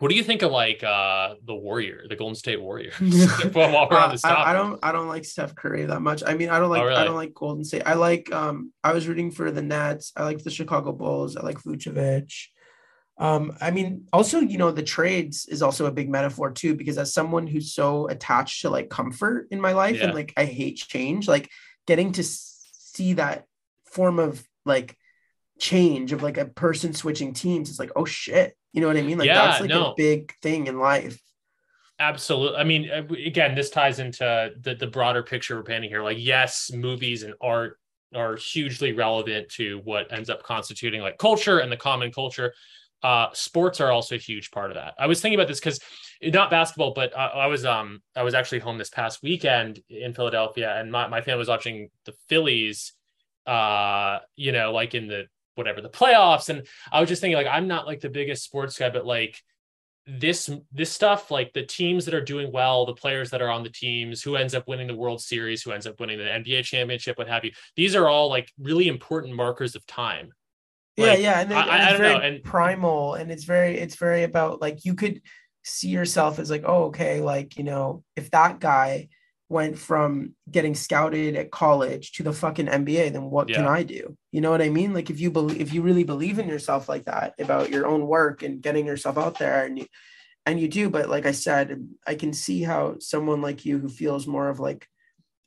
what 0.00 0.08
do 0.10 0.16
you 0.16 0.24
think 0.24 0.42
of 0.42 0.50
like 0.50 0.82
uh 0.82 1.34
the 1.44 1.54
warrior 1.54 2.04
the 2.08 2.16
golden 2.16 2.34
state 2.34 2.60
warriors 2.60 2.94
while 3.52 3.88
we're 3.88 3.96
on 3.96 4.08
Uh, 4.10 4.12
this 4.12 4.24
I, 4.24 4.30
topic 4.30 4.46
I 4.48 4.52
don't 4.52 4.78
I 4.82 4.92
don't 4.92 5.08
like 5.08 5.24
Steph 5.24 5.54
Curry 5.54 5.84
that 5.86 6.00
much. 6.00 6.22
I 6.26 6.34
mean, 6.34 6.48
I 6.50 6.58
don't 6.58 6.70
like 6.70 6.82
Oh, 6.82 6.86
really? 6.86 7.00
I 7.00 7.04
don't 7.04 7.16
like 7.16 7.34
Golden 7.34 7.64
State. 7.64 7.82
I 7.86 7.94
like 7.94 8.32
um 8.32 8.72
I 8.82 8.92
was 8.92 9.06
rooting 9.06 9.30
for 9.30 9.50
the 9.50 9.62
Nets. 9.62 10.12
I 10.16 10.24
like 10.24 10.42
the 10.42 10.50
Chicago 10.50 10.92
Bulls. 10.92 11.36
I 11.36 11.42
like 11.42 11.58
Vucevic. 11.58 12.32
Um, 13.18 13.52
I 13.60 13.70
mean, 13.70 14.06
also, 14.14 14.40
you 14.40 14.56
know, 14.56 14.70
the 14.70 14.82
trades 14.82 15.44
is 15.46 15.60
also 15.60 15.84
a 15.84 15.92
big 15.92 16.08
metaphor 16.08 16.50
too, 16.50 16.74
because 16.74 16.96
as 16.96 17.12
someone 17.12 17.46
who's 17.46 17.74
so 17.74 18.08
attached 18.08 18.62
to 18.62 18.70
like 18.70 18.88
comfort 18.88 19.48
in 19.50 19.60
my 19.60 19.72
life 19.72 19.96
Yeah. 19.98 20.04
and 20.06 20.14
like 20.14 20.32
I 20.38 20.46
hate 20.46 20.76
change, 20.78 21.28
like 21.28 21.50
getting 21.86 22.12
to 22.12 22.24
see 22.24 23.12
that 23.14 23.44
form 23.84 24.18
of 24.18 24.42
like 24.64 24.96
change 25.60 26.12
of 26.12 26.22
like 26.22 26.38
a 26.38 26.46
person 26.46 26.92
switching 26.92 27.32
teams, 27.32 27.70
it's 27.70 27.78
like, 27.78 27.92
oh 27.94 28.04
shit. 28.04 28.56
You 28.72 28.80
know 28.80 28.86
what 28.86 28.96
I 28.96 29.02
mean? 29.02 29.18
Like 29.18 29.26
Yeah, 29.26 29.46
that's 29.46 29.60
like 29.60 29.70
no. 29.70 29.92
a 29.92 29.94
big 29.96 30.32
thing 30.42 30.66
in 30.66 30.78
life. 30.78 31.20
Absolutely. 31.98 32.58
I 32.58 32.64
mean, 32.64 32.90
uh, 32.90 33.02
again, 33.26 33.54
this 33.54 33.68
ties 33.68 33.98
into 33.98 34.50
the, 34.62 34.74
the 34.74 34.86
broader 34.86 35.22
picture 35.22 35.56
we're 35.56 35.62
painting 35.62 35.90
here. 35.90 36.02
Like, 36.02 36.16
yes, 36.18 36.70
movies 36.72 37.24
and 37.24 37.34
art 37.42 37.78
are 38.14 38.36
hugely 38.36 38.92
relevant 38.92 39.48
to 39.50 39.80
what 39.84 40.10
ends 40.12 40.30
up 40.30 40.42
constituting 40.42 41.02
like 41.02 41.18
culture 41.18 41.58
and 41.58 41.70
the 41.70 41.76
common 41.76 42.10
culture. 42.10 42.54
Uh, 43.02 43.28
sports 43.32 43.80
are 43.80 43.90
also 43.90 44.14
a 44.14 44.18
huge 44.18 44.50
part 44.50 44.70
of 44.70 44.76
that. 44.76 44.94
I 44.98 45.06
was 45.06 45.20
thinking 45.20 45.38
about 45.38 45.48
this 45.48 45.60
because 45.60 45.80
not 46.22 46.50
basketball, 46.50 46.92
but 46.92 47.16
I, 47.16 47.26
I 47.26 47.46
was 47.46 47.64
um 47.64 48.02
I 48.16 48.22
was 48.22 48.34
actually 48.34 48.58
home 48.58 48.78
this 48.78 48.90
past 48.90 49.22
weekend 49.22 49.80
in 49.88 50.12
Philadelphia, 50.12 50.74
and 50.76 50.90
my, 50.90 51.06
my 51.06 51.20
family 51.20 51.38
was 51.38 51.48
watching 51.48 51.90
the 52.04 52.12
Phillies, 52.28 52.92
uh, 53.46 54.18
you 54.36 54.52
know, 54.52 54.72
like 54.72 54.94
in 54.94 55.06
the 55.06 55.26
whatever 55.60 55.80
the 55.80 55.88
playoffs, 55.90 56.48
and 56.48 56.66
I 56.90 57.00
was 57.00 57.08
just 57.08 57.20
thinking 57.20 57.36
like 57.36 57.46
I'm 57.46 57.68
not 57.68 57.86
like 57.86 58.00
the 58.00 58.10
biggest 58.10 58.42
sports 58.44 58.78
guy, 58.78 58.90
but 58.90 59.06
like 59.06 59.36
this 60.06 60.50
this 60.72 60.90
stuff 60.90 61.30
like 61.30 61.52
the 61.52 61.62
teams 61.62 62.04
that 62.06 62.14
are 62.14 62.24
doing 62.24 62.50
well 62.50 62.86
the 62.86 62.94
players 62.94 63.30
that 63.30 63.42
are 63.42 63.50
on 63.50 63.62
the 63.62 63.68
teams 63.70 64.22
who 64.22 64.34
ends 64.34 64.54
up 64.54 64.66
winning 64.66 64.86
the 64.88 64.96
world 64.96 65.20
series 65.20 65.62
who 65.62 65.70
ends 65.72 65.86
up 65.86 66.00
winning 66.00 66.18
the 66.18 66.24
nba 66.24 66.64
championship 66.64 67.16
what 67.18 67.28
have 67.28 67.44
you 67.44 67.52
these 67.76 67.94
are 67.94 68.08
all 68.08 68.28
like 68.28 68.50
really 68.58 68.88
important 68.88 69.36
markers 69.36 69.76
of 69.76 69.86
time. 69.86 70.32
Yeah 70.96 71.06
Like, 71.06 71.20
yeah 71.20 71.40
and, 71.42 71.50
then, 71.50 71.58
I- 71.58 71.62
and 71.62 71.70
I 71.70 71.76
it's 71.76 71.90
don't 71.92 72.00
very 72.00 72.14
know, 72.18 72.20
and- 72.36 72.42
primal 72.42 73.14
and 73.14 73.30
it's 73.30 73.44
very 73.44 73.78
it's 73.78 73.96
very 73.96 74.24
about 74.24 74.60
like 74.60 74.84
you 74.84 74.94
could 74.94 75.20
see 75.62 75.88
yourself 75.88 76.38
as 76.40 76.50
like 76.50 76.64
oh 76.66 76.84
okay 76.84 77.20
like 77.20 77.56
you 77.58 77.62
know 77.64 78.02
if 78.16 78.30
that 78.32 78.58
guy 78.58 79.08
went 79.50 79.78
from 79.78 80.34
getting 80.50 80.74
scouted 80.74 81.36
at 81.36 81.50
college 81.50 82.12
to 82.12 82.22
the 82.22 82.32
fucking 82.32 82.66
nba 82.66 83.12
then 83.12 83.24
what 83.24 83.48
can 83.48 83.66
i 83.66 83.82
do? 83.82 84.16
You 84.32 84.40
know 84.40 84.50
what 84.50 84.62
i 84.62 84.68
mean? 84.68 84.94
Like 84.94 85.10
if 85.10 85.20
you 85.20 85.30
believe 85.30 85.60
if 85.60 85.74
you 85.74 85.82
really 85.82 86.04
believe 86.04 86.38
in 86.38 86.48
yourself 86.48 86.88
like 86.88 87.04
that 87.04 87.34
about 87.38 87.70
your 87.70 87.86
own 87.86 88.06
work 88.06 88.42
and 88.42 88.62
getting 88.62 88.86
yourself 88.86 89.18
out 89.18 89.38
there 89.38 89.64
and 89.66 89.78
you 89.78 89.86
and 90.46 90.58
you 90.58 90.68
do 90.68 90.88
but 90.88 91.10
like 91.10 91.26
i 91.26 91.32
said 91.32 91.86
i 92.06 92.14
can 92.14 92.32
see 92.32 92.62
how 92.62 92.96
someone 92.98 93.42
like 93.42 93.66
you 93.66 93.78
who 93.78 93.90
feels 93.90 94.26
more 94.26 94.48
of 94.48 94.58
like 94.58 94.86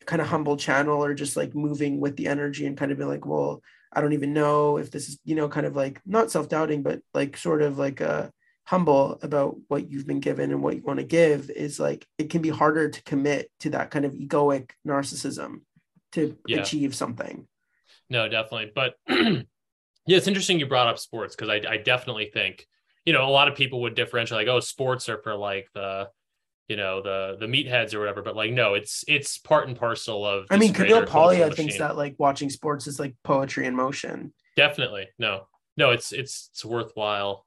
kind 0.06 0.22
of 0.22 0.28
humble 0.28 0.56
channel 0.56 1.04
or 1.04 1.16
just 1.16 1.36
like 1.36 1.56
moving 1.56 2.00
with 2.00 2.16
the 2.16 2.28
energy 2.28 2.68
and 2.68 2.78
kind 2.78 2.92
of 2.92 3.00
be 3.00 3.04
like 3.04 3.26
well 3.26 3.60
I 3.94 4.02
don't 4.02 4.14
even 4.14 4.34
know 4.34 4.78
if 4.78 4.92
this 4.92 5.08
is, 5.08 5.20
you 5.24 5.36
know, 5.36 5.48
kind 5.48 5.66
of 5.66 5.76
like 5.76 6.02
not 6.06 6.32
self 6.32 6.50
doubting, 6.50 6.82
but 6.82 7.02
like 7.14 7.38
sort 7.38 7.62
of 7.62 7.78
like 7.78 8.02
uh, 8.02 8.30
humble 8.66 9.20
about 9.22 9.58
what 9.68 9.90
you've 9.90 10.08
been 10.08 10.20
given 10.22 10.52
and 10.52 10.64
what 10.64 10.76
you 10.76 10.82
want 10.82 11.00
to 11.00 11.06
give 11.06 11.50
is 11.50 11.80
like 11.80 12.08
it 12.18 12.30
can 12.30 12.42
be 12.42 12.50
harder 12.50 12.90
to 12.90 13.04
commit 13.04 13.50
to 13.60 13.70
that 13.72 13.92
kind 13.92 14.06
of 14.06 14.14
egoic 14.14 14.70
narcissism 14.88 15.62
to 16.14 16.38
Yeah. 16.48 16.62
achieve 16.62 16.96
something. 16.96 17.48
no 18.10 18.28
definitely 18.30 18.72
but 18.74 18.96
yeah 19.10 19.42
it's 20.08 20.28
interesting 20.28 20.60
you 20.60 20.66
brought 20.68 20.88
up 20.88 21.00
sports 21.00 21.36
because 21.36 21.50
I, 21.50 21.62
I 21.74 21.78
definitely 21.78 22.30
think 22.34 22.66
you 23.06 23.14
know 23.14 23.28
a 23.28 23.32
lot 23.32 23.48
of 23.50 23.56
people 23.56 23.82
would 23.82 23.96
differentiate 23.96 24.38
like 24.40 24.48
oh 24.48 24.60
sports 24.60 25.10
are 25.10 25.18
for 25.22 25.36
like 25.36 25.68
the 25.74 26.10
you 26.70 26.78
know 26.78 27.02
the 27.02 27.36
the 27.40 27.46
meatheads 27.48 27.94
or 27.94 28.00
whatever 28.00 28.22
but 28.22 28.36
like 28.36 28.52
no 28.52 28.76
it's 28.76 29.04
it's 29.08 29.38
part 29.38 29.68
and 29.68 29.78
parcel 29.78 30.26
of 30.26 30.46
I 30.50 30.58
mean, 30.58 30.74
Camille 30.74 31.06
Paglia 31.06 31.52
thinks 31.52 31.78
that 31.80 31.98
like 31.98 32.16
watching 32.18 32.50
sports 32.50 32.88
is 32.88 32.98
like 33.00 33.16
poetry 33.24 33.66
in 33.68 33.76
motion. 33.76 34.34
definitely 34.56 35.08
no 35.20 35.48
no 35.76 35.90
it's 35.92 36.14
it's 36.14 36.50
it's 36.54 36.64
worthwhile 36.64 37.46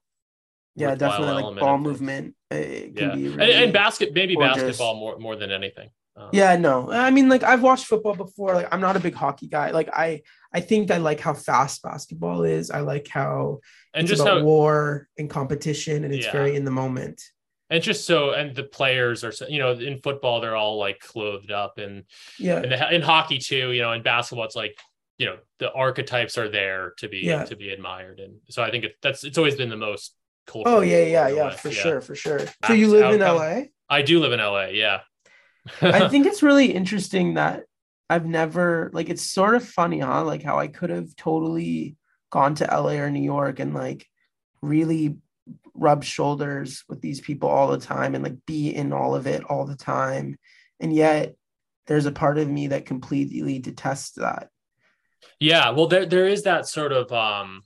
Yeah, 0.77 0.95
definitely 0.95 1.43
like 1.43 1.59
ball 1.59 1.77
movement. 1.77 2.35
uh, 2.51 2.55
It 2.55 2.95
can 2.95 3.09
yeah 3.09 3.15
be 3.15 3.25
and, 3.27 3.35
really 3.37 3.53
and 3.53 3.73
basket 3.73 4.13
maybe 4.13 4.35
gorgeous. 4.35 4.63
basketball 4.63 4.95
more 4.95 5.17
more 5.19 5.35
than 5.35 5.51
anything 5.51 5.89
Um, 6.17 6.29
Yeah, 6.33 6.55
no. 6.57 6.75
I 6.91 7.11
mean, 7.11 7.27
like 7.29 7.43
I've 7.43 7.61
watched 7.61 7.85
football 7.85 8.15
before. 8.15 8.53
Like 8.59 8.69
I'm 8.73 8.81
not 8.81 8.95
a 8.95 8.99
big 9.07 9.13
hockey 9.23 9.47
guy. 9.47 9.67
Like 9.79 9.89
I, 10.05 10.21
I 10.57 10.61
think 10.61 10.89
I 10.91 10.97
like 10.97 11.19
how 11.27 11.33
fast 11.33 11.83
basketball 11.83 12.43
is. 12.43 12.71
I 12.71 12.81
like 12.93 13.07
how 13.07 13.59
and 13.93 14.01
it's 14.03 14.09
just 14.09 14.21
about 14.21 14.37
how 14.39 14.43
war 14.43 15.07
and 15.19 15.29
competition, 15.29 16.03
and 16.03 16.11
it's 16.13 16.25
Yeah. 16.25 16.31
very 16.39 16.55
in 16.59 16.65
the 16.65 16.71
moment. 16.83 17.17
and 17.69 17.83
just 17.83 18.01
so 18.11 18.31
and 18.39 18.55
the 18.55 18.63
players 18.79 19.23
are 19.27 19.33
you 19.53 19.59
know 19.61 19.71
in 19.89 19.95
football 20.07 20.35
they're 20.39 20.55
all 20.63 20.77
like 20.87 20.99
clothed 21.11 21.51
up 21.63 21.73
and 21.85 22.03
Yeah, 22.47 22.63
in, 22.63 22.69
the, 22.69 22.79
in 22.95 23.01
hockey 23.11 23.39
too 23.49 23.65
you 23.75 23.81
know 23.83 23.91
in 23.97 24.01
basketball 24.03 24.45
it's 24.49 24.55
like 24.65 24.75
you 25.21 25.25
know 25.27 25.37
the 25.59 25.69
archetypes 25.85 26.37
are 26.41 26.49
there 26.59 26.93
to 27.01 27.05
be 27.13 27.19
Yeah. 27.31 27.43
to 27.51 27.55
be 27.63 27.67
admired 27.77 28.17
and 28.23 28.33
so 28.53 28.59
i 28.67 28.69
think 28.71 28.83
it, 28.87 28.93
that's 29.03 29.21
it's 29.27 29.37
always 29.41 29.55
been 29.61 29.69
the 29.77 29.83
most 29.89 30.05
cultural 30.47 30.77
Oh 30.77 30.81
yeah, 30.81 31.03
yeah, 31.03 31.27
yeah, 31.27 31.49
for 31.51 31.71
sure, 31.71 32.01
for 32.01 32.15
sure. 32.15 32.39
So 32.65 32.73
you 32.73 32.87
live 32.87 33.13
in. 33.13 33.19
LA? 33.21 33.63
i 33.89 34.01
do 34.01 34.19
live 34.19 34.33
in 34.33 34.39
la 34.39 34.65
yeah 34.65 34.99
I 35.81 36.07
think 36.09 36.25
it's 36.25 36.43
really 36.43 36.71
interesting 36.71 37.35
that 37.35 37.63
I've 38.09 38.25
never 38.25 38.89
like 38.93 39.09
it's 39.09 39.29
sort 39.29 39.55
of 39.55 39.67
funny, 39.67 39.99
huh? 39.99 40.23
Like 40.23 40.43
how 40.43 40.59
I 40.59 40.67
could 40.67 40.89
have 40.89 41.15
totally 41.15 41.97
gone 42.31 42.55
to 42.55 42.65
LA 42.65 42.93
or 42.93 43.09
New 43.09 43.23
York 43.23 43.59
and 43.59 43.73
like 43.73 44.07
really 44.61 45.17
rub 45.73 46.03
shoulders 46.03 46.83
with 46.89 47.01
these 47.01 47.21
people 47.21 47.49
all 47.49 47.67
the 47.67 47.79
time 47.79 48.15
and 48.15 48.23
like 48.23 48.45
be 48.45 48.69
in 48.73 48.93
all 48.93 49.15
of 49.15 49.27
it 49.27 49.43
all 49.43 49.65
the 49.65 49.75
time. 49.75 50.37
And 50.79 50.93
yet 50.93 51.35
there's 51.87 52.05
a 52.05 52.11
part 52.11 52.37
of 52.37 52.49
me 52.49 52.67
that 52.67 52.85
completely 52.85 53.59
detests 53.59 54.11
that. 54.11 54.49
Yeah, 55.39 55.71
well, 55.71 55.87
there 55.87 56.05
there 56.05 56.27
is 56.27 56.43
that 56.43 56.67
sort 56.67 56.93
of 56.93 57.11
um 57.11 57.61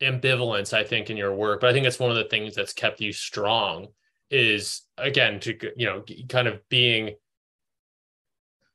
ambivalence, 0.00 0.72
I 0.72 0.84
think, 0.84 1.10
in 1.10 1.16
your 1.16 1.34
work, 1.34 1.60
but 1.60 1.70
I 1.70 1.72
think 1.72 1.86
it's 1.86 1.98
one 1.98 2.10
of 2.10 2.16
the 2.16 2.24
things 2.24 2.54
that's 2.54 2.72
kept 2.72 3.00
you 3.00 3.12
strong. 3.12 3.88
Is 4.30 4.82
again 4.98 5.40
to 5.40 5.56
you 5.74 5.86
know 5.86 6.04
kind 6.28 6.48
of 6.48 6.60
being 6.68 7.14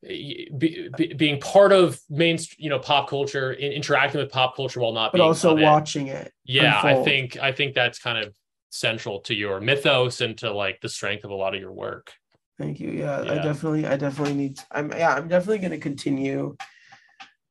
be, 0.02 0.90
be, 0.98 1.14
being 1.14 1.40
part 1.40 1.72
of 1.72 2.02
main 2.10 2.40
you 2.58 2.72
know 2.72 2.80
pop 2.80 3.08
culture 3.08 3.53
in, 3.53 3.72
interacting 3.72 4.19
with 4.19 4.32
pop 4.32 4.56
culture 4.56 4.80
while 4.80 4.93
not 4.93 5.11
but 5.11 5.19
being 5.19 5.27
also 5.27 5.53
of 5.53 5.60
it. 5.60 5.64
watching 5.64 6.08
it. 6.08 6.34
yeah 6.43 6.82
i 6.84 6.95
think 7.03 7.38
i 7.38 7.52
think 7.52 7.76
that's 7.76 8.00
kind 8.00 8.18
of 8.18 8.34
central 8.72 9.19
to 9.19 9.35
your 9.35 9.61
mythos 9.61 10.22
and 10.22 10.40
to 10.40 10.52
like 10.52 10.82
the 10.82 10.90
strength 10.90 11.24
of 11.24 11.30
a 11.30 11.35
lot 11.35 11.53
of 11.53 11.61
your 11.61 11.72
work 11.72 12.11
Thank 12.58 12.80
you. 12.80 12.92
Yeah, 12.92 13.22
I 13.22 13.35
definitely, 13.35 13.85
I 13.88 13.98
definitely 13.98 14.35
need. 14.35 14.60
I'm 14.72 14.92
yeah, 14.92 15.16
I'm 15.16 15.27
definitely 15.27 15.58
going 15.58 15.72
to 15.72 15.80
continue 15.80 16.56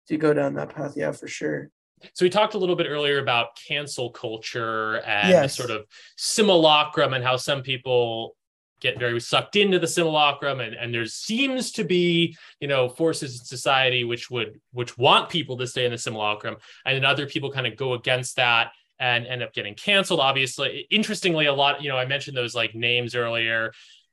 to 0.09 0.17
go 0.17 0.33
down 0.33 0.55
that 0.55 0.75
path. 0.75 0.94
Yeah, 0.97 1.12
for 1.12 1.26
sure. 1.26 1.70
So 2.14 2.24
we 2.24 2.31
talked 2.31 2.55
a 2.55 2.58
little 2.58 2.76
bit 2.76 2.86
earlier 2.89 3.18
about 3.18 3.48
cancel 3.68 4.10
culture 4.10 4.97
and 5.06 5.28
Yes. 5.31 5.56
the 5.56 5.62
sort 5.62 5.70
of 5.70 5.86
simulacrum 6.16 7.12
and 7.14 7.22
how 7.24 7.36
some 7.36 7.62
people 7.62 8.36
get 8.81 8.98
very 8.98 9.20
sucked 9.20 9.55
into 9.56 9.78
the 9.78 9.86
simulacrum 9.86 10.60
and, 10.60 10.74
and 10.74 10.92
there 10.92 11.06
seems 11.06 11.70
to 11.70 11.84
be 11.84 12.36
you 12.60 12.66
know 12.66 12.89
forces 12.89 13.39
in 13.39 13.44
society 13.44 14.02
which 14.02 14.28
would 14.31 14.60
which 14.72 14.98
want 14.98 15.28
people 15.31 15.56
to 15.56 15.66
stay 15.66 15.84
in 15.84 15.92
the 15.92 15.98
simulacrum 15.98 16.56
and 16.84 16.97
then 16.97 17.05
other 17.05 17.26
people 17.26 17.50
kind 17.52 17.66
of 17.66 17.76
go 17.76 17.92
against 17.94 18.36
that 18.36 18.72
and 18.98 19.26
end 19.26 19.42
up 19.42 19.52
getting 19.52 19.74
canceled 19.74 20.18
obviously 20.20 20.86
interestingly 20.90 21.47
a 21.47 21.52
lot 21.52 21.81
you 21.82 21.89
know 21.89 21.97
i 21.97 22.05
mentioned 22.05 22.36
those 22.36 22.55
like 22.56 22.74
names 22.74 23.14
earlier 23.14 23.72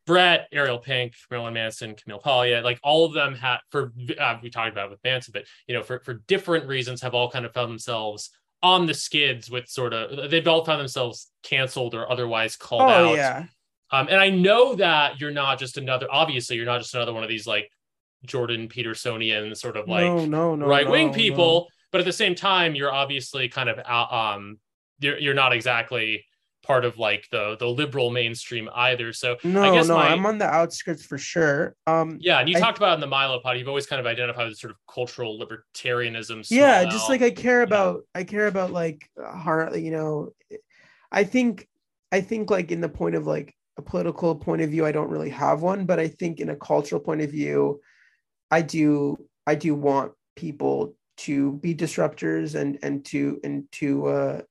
bret 0.09 0.47
ariel 0.51 0.79
pink 0.79 1.13
marilyn 1.29 1.53
manson 1.53 1.95
camille 1.95 2.19
Paglia, 2.19 2.61
like 2.61 2.79
all 2.83 3.05
of 3.05 3.13
them 3.13 3.35
had 3.35 3.57
for 3.69 3.93
uh, 4.19 4.37
we 4.41 4.49
talked 4.49 4.71
about 4.71 4.87
it 4.87 4.91
with 4.91 5.03
manson 5.03 5.31
but 5.33 5.45
you 5.67 5.75
know 5.75 5.83
for 5.83 5.99
for 5.99 6.15
different 6.27 6.67
reasons 6.67 7.01
have 7.01 7.13
all 7.13 7.29
kind 7.29 7.45
of 7.45 7.53
found 7.53 7.69
themselves 7.69 8.31
on 8.61 8.85
the 8.85 8.93
skids 8.93 9.49
with 9.49 9.67
sort 9.69 9.93
of 9.93 10.29
they've 10.31 10.47
all 10.47 10.65
found 10.65 10.79
themselves 10.79 11.31
canceled 11.43 11.93
or 11.95 12.11
otherwise 12.11 12.55
called 12.55 12.81
Oh 12.81 13.09
out. 13.09 13.15
yeah, 13.15 13.45
um, 13.91 14.07
and 14.09 14.19
I 14.19 14.29
know 14.29 14.75
that 14.75 15.19
you're 15.19 15.31
not 15.31 15.59
just 15.59 15.77
another, 15.77 16.07
obviously, 16.11 16.55
you're 16.57 16.65
not 16.65 16.79
just 16.79 16.93
another 16.93 17.13
one 17.13 17.23
of 17.23 17.29
these 17.29 17.47
like 17.47 17.71
Jordan 18.25 18.67
Petersonian 18.67 19.55
sort 19.55 19.77
of 19.77 19.87
like 19.87 20.05
no, 20.05 20.25
no, 20.25 20.55
no, 20.55 20.65
right 20.67 20.89
wing 20.89 21.07
no, 21.07 21.13
people, 21.13 21.67
but 21.91 21.99
at 21.99 22.05
the 22.05 22.13
same 22.13 22.35
time, 22.35 22.75
you're 22.75 22.93
obviously 22.93 23.49
kind 23.49 23.69
of 23.69 23.79
out, 23.85 24.11
um, 24.13 24.59
you're 24.99 25.17
you're 25.17 25.33
not 25.33 25.53
exactly 25.53 26.25
part 26.69 26.85
of 26.85 26.99
like 26.99 27.27
the 27.31 27.57
the 27.59 27.65
liberal 27.67 28.11
mainstream 28.11 28.69
either. 28.75 29.11
So 29.11 29.37
No, 29.43 29.63
I 29.63 29.73
guess 29.75 29.87
no 29.87 29.95
my- 29.97 30.09
I'm 30.09 30.23
on 30.27 30.37
the 30.37 30.45
outskirts 30.45 31.03
for 31.03 31.17
sure. 31.17 31.75
Um, 31.87 32.17
yeah, 32.21 32.39
and 32.39 32.47
you 32.47 32.57
I- 32.57 32.59
talked 32.59 32.77
about 32.77 32.93
in 32.93 32.99
the 33.01 33.07
Milo 33.07 33.39
pod, 33.39 33.57
you've 33.57 33.67
always 33.67 33.87
kind 33.87 33.99
of 33.99 34.05
identified 34.05 34.47
as 34.51 34.59
sort 34.61 34.69
of 34.69 34.77
cultural 34.93 35.39
libertarianism. 35.43 36.45
yeah 36.51 36.85
just 36.85 37.09
like 37.09 37.21
i 37.21 37.31
care 37.31 37.61
about 37.63 38.01
i 38.13 38.23
care 38.23 38.47
about 38.47 38.71
like 38.71 39.09
hard 39.45 39.75
you 39.85 39.91
know 39.91 40.29
i 41.11 41.23
think 41.23 41.67
i 42.11 42.21
think 42.21 42.51
like 42.51 42.71
in 42.71 42.81
the 42.81 42.89
point 42.89 43.15
of 43.15 43.25
like 43.25 43.53
a 43.77 43.81
political 43.81 44.35
point 44.35 44.61
of 44.61 44.69
view 44.69 44.85
i 44.85 44.91
don't 44.91 45.09
really 45.09 45.29
have 45.29 45.61
one 45.61 45.85
but 45.85 45.99
i 45.99 46.07
think 46.07 46.39
in 46.39 46.49
a 46.49 46.55
cultural 46.55 47.01
point 47.01 47.21
of 47.21 47.31
view 47.31 47.79
i 48.51 48.61
do 48.61 49.17
i 49.47 49.55
do 49.55 49.73
want 49.73 50.11
people 50.35 50.95
to 51.17 51.53
be 51.63 51.73
disruptors 51.75 52.55
and 52.55 52.77
and 52.83 53.05
to 53.05 53.39
and 53.43 53.63
to 53.71 53.89
uh 54.07 54.41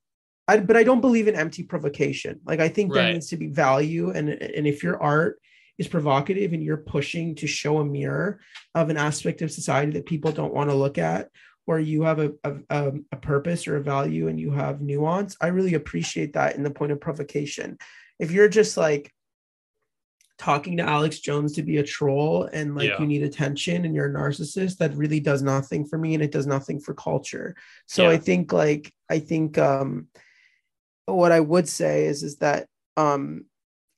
I, 0.49 0.59
but 0.59 0.77
I 0.77 0.83
don't 0.83 1.02
believe 1.02 1.28
in 1.28 1.35
empty 1.36 1.62
provocation. 1.62 2.41
Like 2.44 2.59
I 2.60 2.68
think 2.68 2.93
there 2.93 3.12
needs 3.12 3.28
to 3.28 3.36
be 3.36 3.49
value, 3.49 4.10
and 4.10 4.31
and 4.31 4.67
if 4.67 4.83
your 4.83 5.01
art 5.01 5.41
is 5.77 5.86
provocative 5.86 6.52
and 6.55 6.62
you're 6.62 6.78
pushing 6.78 7.35
to 7.36 7.47
show 7.47 7.78
a 7.78 7.85
mirror 7.85 8.41
of 8.75 8.91
an 8.91 8.97
aspect 8.97 9.43
of 9.43 9.51
society 9.52 9.93
that 9.93 10.07
people 10.07 10.33
don't 10.33 10.52
want 10.55 10.70
to 10.70 10.75
look 10.75 10.99
at, 10.99 11.31
or 11.68 11.78
you 11.78 12.02
have 12.02 12.18
a, 12.18 12.33
a, 12.43 12.55
a, 12.70 12.93
a 13.12 13.17
purpose 13.17 13.68
or 13.68 13.77
a 13.77 13.83
value 13.83 14.27
and 14.27 14.41
you 14.41 14.51
have 14.51 14.81
nuance, 14.81 15.36
I 15.41 15.49
really 15.49 15.75
appreciate 15.75 16.33
that 16.33 16.57
in 16.57 16.65
the 16.65 16.70
point 16.70 16.91
of 16.91 17.01
provocation. 17.01 17.78
If 18.18 18.33
you're 18.33 18.49
just 18.49 18.77
like 18.77 19.12
talking 20.39 20.77
to 20.78 20.83
Alex 20.83 21.20
Jones 21.20 21.52
to 21.55 21.62
be 21.62 21.77
a 21.78 21.83
troll 21.85 22.49
and 22.52 22.75
like 22.75 22.89
Yeah. 22.89 23.01
you 23.01 23.07
need 23.07 23.23
attention 23.23 23.85
and 23.85 23.94
you're 23.94 24.07
a 24.07 24.12
narcissist, 24.12 24.78
that 24.78 24.97
really 24.97 25.20
does 25.20 25.43
nothing 25.43 25.85
for 25.85 25.99
me 25.99 26.15
and 26.15 26.23
it 26.23 26.33
does 26.33 26.47
nothing 26.47 26.81
for 26.81 26.94
culture. 26.94 27.55
So 27.86 28.05
Yeah. 28.05 28.10
I 28.10 28.17
think 28.18 28.52
like 28.52 28.93
I 29.09 29.18
think 29.18 29.59
um 29.59 30.09
what 31.15 31.33
I 31.33 31.41
would 31.41 31.69
say 31.69 32.07
is 32.07 32.23
is 32.23 32.37
that 32.39 32.67
um 32.97 33.45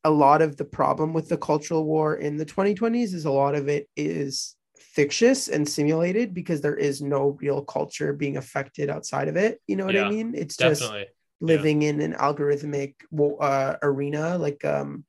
a 0.04 0.10
lot 0.10 0.40
of 0.42 0.56
the 0.56 0.64
problem 0.64 1.12
with 1.12 1.28
the 1.28 1.36
cultural 1.36 1.84
war 1.84 2.16
in 2.16 2.36
the 2.36 2.44
2020s 2.46 3.12
is 3.12 3.24
a 3.24 3.30
lot 3.30 3.54
of 3.54 3.68
it 3.68 3.88
is 3.96 4.56
fictitious 4.78 5.48
and 5.48 5.68
simulated 5.68 6.32
because 6.34 6.60
there 6.60 6.76
is 6.76 7.02
no 7.02 7.36
real 7.40 7.62
culture 7.62 8.12
being 8.12 8.36
affected 8.36 8.88
outside 8.88 9.28
of 9.28 9.36
it. 9.36 9.60
You 9.66 9.76
know 9.76 9.86
what 9.86 9.94
Yeah, 9.94 10.06
I 10.06 10.08
mean? 10.08 10.34
It's 10.34 10.56
just 10.56 10.80
definitely. 10.82 11.06
living 11.40 11.82
in 11.82 12.00
an 12.00 12.14
algorithmic 12.14 12.94
uh, 13.40 13.76
arena 13.82 14.36
like 14.38 14.64
um 14.64 15.04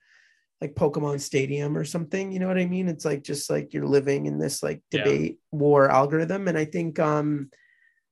like 0.61 0.75
Pokemon 0.75 1.19
Stadium 1.19 1.75
or 1.75 1.83
something. 1.83 2.31
You 2.31 2.39
know 2.39 2.47
what 2.47 2.59
I 2.59 2.65
mean? 2.65 2.87
It's 2.87 3.05
like 3.05 3.23
just 3.23 3.49
like 3.49 3.73
you're 3.73 3.87
living 3.87 4.27
in 4.27 4.37
this 4.37 4.61
like 4.61 4.81
Yeah. 4.91 4.99
debate 4.99 5.39
war 5.51 5.89
algorithm. 5.89 6.47
And 6.47 6.57
I 6.57 6.65
think 6.65 6.99
um 6.99 7.49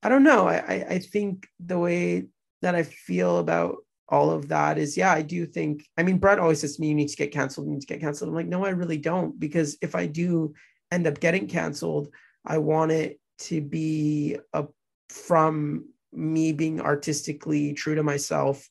I 0.02 0.10
don't 0.10 0.24
know. 0.24 0.48
I, 0.48 0.58
I 0.58 0.86
I 0.96 1.00
think 1.00 1.48
the 1.60 1.78
way 1.78 2.26
that 2.62 2.76
I 2.76 2.84
feel 2.84 3.40
about 3.40 3.78
all 4.08 4.32
of 4.32 4.48
that 4.50 4.78
is 4.78 4.98
yeah, 4.98 5.12
I 5.12 5.22
do 5.22 5.46
think 5.46 5.86
I 5.98 6.04
mean 6.04 6.18
Bret 6.18 6.40
always 6.40 6.62
says 6.62 6.76
to 6.76 6.82
me, 6.82 6.90
you 6.90 6.96
need 6.96 7.10
to 7.10 7.16
get 7.16 7.32
canceled, 7.32 7.68
you 7.68 7.74
need 7.74 7.82
to 7.82 7.88
get 7.88 8.02
canceled. 8.02 8.30
I'm 8.30 8.36
like, 8.36 8.48
no, 8.48 8.66
I 8.66 8.70
really 8.70 8.98
don't, 8.98 9.40
because 9.40 9.78
if 9.82 9.96
I 9.96 10.08
do 10.08 10.54
end 10.92 11.08
up 11.08 11.20
getting 11.20 11.48
canceled, 11.48 12.10
I 12.46 12.58
want 12.58 12.92
it 12.92 13.20
to 13.40 13.62
be 13.62 14.38
a 14.54 14.66
from 15.10 15.86
me 16.12 16.52
being 16.52 16.82
artistically 16.82 17.74
true 17.74 17.96
to 17.96 18.04
myself 18.04 18.68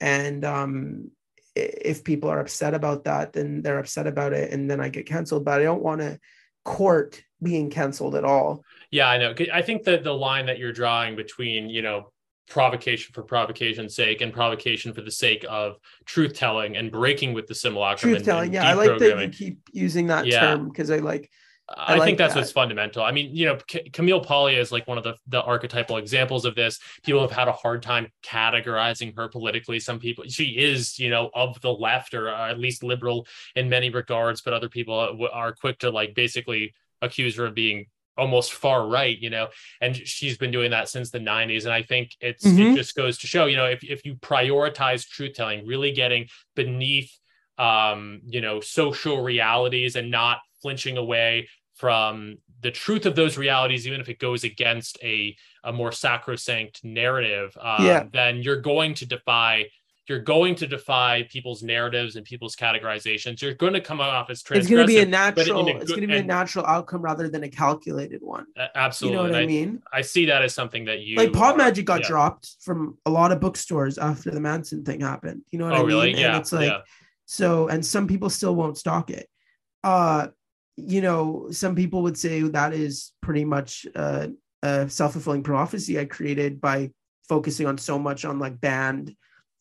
and 0.00 0.44
um 0.44 1.10
if 1.56 2.04
people 2.04 2.28
are 2.30 2.40
upset 2.40 2.74
about 2.74 3.04
that 3.04 3.32
then 3.32 3.62
they're 3.62 3.78
upset 3.78 4.06
about 4.06 4.32
it 4.32 4.52
and 4.52 4.70
then 4.70 4.80
i 4.80 4.88
get 4.88 5.06
canceled 5.06 5.44
but 5.44 5.60
i 5.60 5.64
don't 5.64 5.82
want 5.82 6.00
to 6.00 6.18
court 6.64 7.22
being 7.42 7.70
canceled 7.70 8.14
at 8.14 8.24
all 8.24 8.62
Yeah, 8.90 9.08
I 9.08 9.18
know. 9.18 9.34
I 9.52 9.62
think 9.62 9.84
that 9.84 10.02
the 10.02 10.12
line 10.12 10.46
that 10.46 10.58
you're 10.58 10.72
drawing 10.72 11.14
between, 11.14 11.70
you 11.70 11.82
know, 11.82 12.12
provocation 12.50 13.12
for 13.14 13.22
provocation's 13.22 13.94
sake 13.94 14.20
and 14.20 14.32
provocation 14.32 14.92
for 14.92 15.00
the 15.00 15.10
sake 15.10 15.44
of 15.48 15.76
truth 16.04 16.34
telling 16.34 16.76
and 16.76 16.90
breaking 16.90 17.32
with 17.32 17.46
the 17.46 17.54
simulacrum. 17.54 18.12
truth 18.12 18.24
telling 18.24 18.52
yeah 18.52 18.68
i 18.68 18.74
like 18.74 18.98
that 18.98 19.18
you 19.22 19.28
keep 19.28 19.60
using 19.72 20.08
that 20.08 20.26
Yeah. 20.26 20.40
term 20.40 20.68
because 20.68 20.90
i 20.90 20.96
like 20.98 21.30
I, 21.76 21.94
like 21.94 22.04
think 22.04 22.18
that's 22.18 22.34
that. 22.34 22.40
what's 22.40 22.50
fundamental. 22.50 23.04
I 23.04 23.12
mean, 23.12 23.30
you 23.32 23.46
know, 23.46 23.56
C- 23.70 23.88
Camille 23.92 24.24
Paglia 24.24 24.58
is 24.58 24.72
like 24.72 24.88
one 24.88 24.98
of 24.98 25.04
the, 25.04 25.14
the 25.28 25.40
archetypal 25.40 25.98
examples 25.98 26.44
of 26.44 26.56
this. 26.56 26.80
People 27.04 27.20
have 27.20 27.30
had 27.30 27.46
a 27.46 27.52
hard 27.52 27.80
time 27.80 28.08
categorizing 28.24 29.14
her 29.16 29.28
politically. 29.28 29.78
Some 29.78 30.00
people, 30.00 30.24
she 30.26 30.46
is, 30.58 30.98
you 30.98 31.10
know, 31.10 31.30
of 31.32 31.60
the 31.60 31.70
left 31.72 32.12
or 32.14 32.28
uh, 32.28 32.50
at 32.50 32.58
least 32.58 32.82
liberal 32.82 33.24
in 33.54 33.68
many 33.68 33.88
regards, 33.88 34.40
but 34.42 34.52
other 34.52 34.68
people 34.68 34.98
uh, 34.98 35.28
are 35.32 35.52
quick 35.52 35.78
to 35.78 35.90
like 35.90 36.12
basically 36.16 36.74
accuse 37.02 37.36
her 37.36 37.46
of 37.46 37.54
being 37.54 37.86
almost 38.20 38.52
far 38.52 38.86
right, 38.86 39.18
you 39.18 39.30
know, 39.30 39.48
and 39.80 39.96
she's 39.96 40.36
been 40.38 40.50
doing 40.52 40.70
that 40.72 40.88
since 40.88 41.10
the 41.10 41.20
90s. 41.20 41.64
And 41.64 41.74
I 41.74 41.82
think 41.82 42.10
it's 42.20 42.44
Mhm. 42.44 42.72
it 42.72 42.76
just 42.76 42.94
goes 42.94 43.18
to 43.18 43.26
show, 43.26 43.46
you 43.46 43.56
know, 43.56 43.66
if, 43.66 43.82
if 43.82 44.04
you 44.04 44.16
prioritize 44.16 45.08
truth 45.08 45.34
telling, 45.34 45.66
really 45.66 45.92
getting 45.92 46.28
beneath 46.54 47.10
um, 47.58 48.20
you 48.26 48.40
know, 48.40 48.60
social 48.60 49.22
realities 49.22 49.96
and 49.96 50.10
not 50.10 50.38
flinching 50.62 50.96
away 50.96 51.48
from 51.74 52.36
the 52.62 52.70
truth 52.70 53.06
of 53.06 53.16
those 53.16 53.38
realities, 53.38 53.86
even 53.86 54.00
if 54.00 54.08
it 54.08 54.18
goes 54.18 54.44
against 54.44 54.98
a, 55.02 55.34
a 55.64 55.72
more 55.72 55.92
sacrosanct 55.92 56.84
narrative, 56.84 57.56
um, 57.58 57.84
Yeah. 57.86 58.04
then 58.12 58.42
you're 58.42 58.60
going 58.60 58.94
to 58.94 59.06
defy 59.06 59.66
you're 60.10 60.18
going 60.18 60.56
to 60.56 60.66
defy 60.66 61.22
people's 61.30 61.62
narratives 61.62 62.16
and 62.16 62.26
people's 62.26 62.56
categorizations. 62.56 63.40
You're 63.40 63.54
going 63.54 63.74
to 63.74 63.80
come 63.80 64.00
off 64.00 64.28
as 64.28 64.42
transgressive. 64.42 64.56
it's 64.56 64.68
going 64.68 64.80
to 64.82 64.86
be 64.86 64.98
a 64.98 65.06
natural 65.06 65.68
a 65.68 65.76
it's 65.76 65.90
going 65.90 66.00
to 66.00 66.06
be 66.08 66.16
a 66.16 66.22
natural 66.22 66.66
outcome 66.66 67.00
rather 67.00 67.28
than 67.30 67.44
a 67.44 67.48
calculated 67.48 68.20
one 68.20 68.46
Absolutely, 68.74 69.16
you 69.16 69.16
know 69.16 69.22
what 69.22 69.34
And 69.40 69.42
i 69.42 69.46
mean 69.46 69.82
I 69.92 70.00
see 70.02 70.26
that 70.26 70.42
as 70.42 70.52
something 70.52 70.84
that 70.86 71.00
you 71.00 71.16
like 71.16 71.32
pop 71.32 71.56
magick 71.56 71.84
got 71.84 72.00
yeah. 72.00 72.08
dropped 72.08 72.56
from 72.60 72.98
a 73.06 73.10
lot 73.10 73.30
of 73.30 73.38
bookstores 73.40 73.98
after 73.98 74.32
the 74.32 74.40
manson 74.40 74.84
thing 74.84 75.00
happened 75.00 75.42
you 75.52 75.58
know 75.60 75.66
what 75.66 75.74
Oh, 75.74 75.76
i 75.76 75.78
mean 75.80 75.86
really? 75.86 76.10
and 76.10 76.18
Yeah. 76.18 76.38
it's 76.38 76.52
like 76.52 76.70
yeah. 76.72 76.80
so 77.26 77.68
and 77.68 77.86
some 77.86 78.08
people 78.08 78.30
still 78.30 78.54
won't 78.56 78.76
stock 78.76 79.10
it 79.10 79.28
uh 79.84 80.26
you 80.76 81.00
know 81.02 81.46
some 81.52 81.76
people 81.76 82.02
would 82.02 82.18
say 82.18 82.40
that 82.42 82.72
is 82.74 83.12
pretty 83.20 83.44
much 83.44 83.86
uh, 83.94 84.26
a 84.64 84.88
self-fulfilling 84.90 85.44
prophecy 85.44 86.00
i 86.00 86.04
created 86.04 86.60
by 86.60 86.90
focusing 87.28 87.66
on 87.68 87.78
so 87.78 87.96
much 87.96 88.24
on 88.24 88.40
like 88.40 88.60
band 88.60 89.14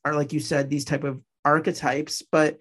or 0.10 0.16
like 0.16 0.34
you 0.34 0.40
said 0.40 0.70
these 0.70 0.86
type 0.86 1.04
of 1.04 1.22
archetypes 1.46 2.22
but 2.32 2.58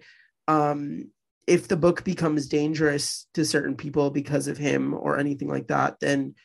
um 0.47 1.09
if 1.47 1.67
the 1.67 1.75
book 1.77 2.03
becomes 2.03 2.47
dangerous 2.47 3.27
to 3.33 3.43
certain 3.43 3.75
people 3.75 4.09
because 4.11 4.47
of 4.47 4.57
him 4.57 4.93
or 4.93 5.17
anything 5.17 5.47
like 5.47 5.67
that 5.67 5.99
then 5.99 6.35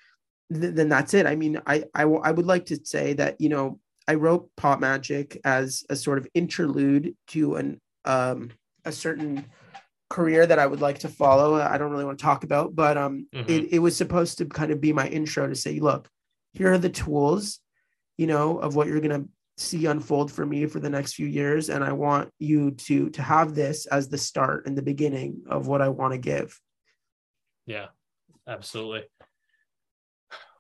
th- 0.53 0.75
then 0.75 0.89
that's 0.89 1.15
it 1.15 1.27
i 1.27 1.37
mean 1.37 1.61
I, 1.67 1.85
I 1.95 2.03
w- 2.03 2.23
I 2.25 2.31
would 2.33 2.47
like 2.47 2.67
to 2.67 2.79
say 2.85 3.13
that 3.15 3.41
you 3.41 3.49
know 3.49 3.79
i 4.09 4.15
wrote 4.15 4.51
pop 4.57 4.81
magick 4.81 5.39
as 5.45 5.85
a 5.91 5.97
sort 5.97 6.19
of 6.19 6.27
interlude 6.35 7.15
to 7.29 7.57
an 7.57 7.81
um 8.05 8.51
a 8.85 8.93
certain 8.93 9.47
career 10.11 10.47
that 10.47 10.59
I 10.59 10.67
would 10.67 10.83
like 10.83 10.99
to 11.01 11.09
follow. 11.09 11.55
I 11.55 11.77
don't 11.79 11.91
really 11.91 12.05
want 12.05 12.19
to 12.19 12.23
talk 12.23 12.45
about, 12.45 12.77
but 12.77 12.97
um, 12.99 13.27
Mhm. 13.35 13.49
it, 13.49 13.73
it 13.73 13.79
was 13.81 13.97
supposed 13.97 14.39
to 14.39 14.45
kind 14.45 14.71
of 14.71 14.81
be 14.81 14.93
my 14.93 15.09
intro 15.09 15.49
to 15.49 15.55
say, 15.57 15.81
look, 15.81 16.09
here 16.53 16.71
are 16.73 16.79
the 16.79 16.91
tools, 16.91 17.59
you 18.19 18.27
know, 18.29 18.59
of 18.59 18.77
what 18.77 18.87
you're 18.87 19.01
gonna 19.01 19.25
see 19.57 19.87
unfold 19.87 20.33
for 20.33 20.45
me 20.45 20.67
for 20.67 20.81
the 20.81 20.91
next 20.91 21.15
few 21.15 21.27
years, 21.27 21.69
and 21.69 21.85
I 21.85 21.93
want 21.93 22.31
you 22.39 22.73
to 22.73 23.11
to 23.11 23.23
have 23.23 23.55
this 23.55 23.87
as 23.87 24.09
the 24.09 24.19
start 24.19 24.67
and 24.67 24.77
the 24.77 24.83
beginning 24.83 25.43
of 25.49 25.67
what 25.67 25.83
I 25.83 25.89
want 25.89 26.13
to 26.13 26.19
give. 26.19 26.59
Yeah, 27.67 27.87
absolutely. 28.47 29.05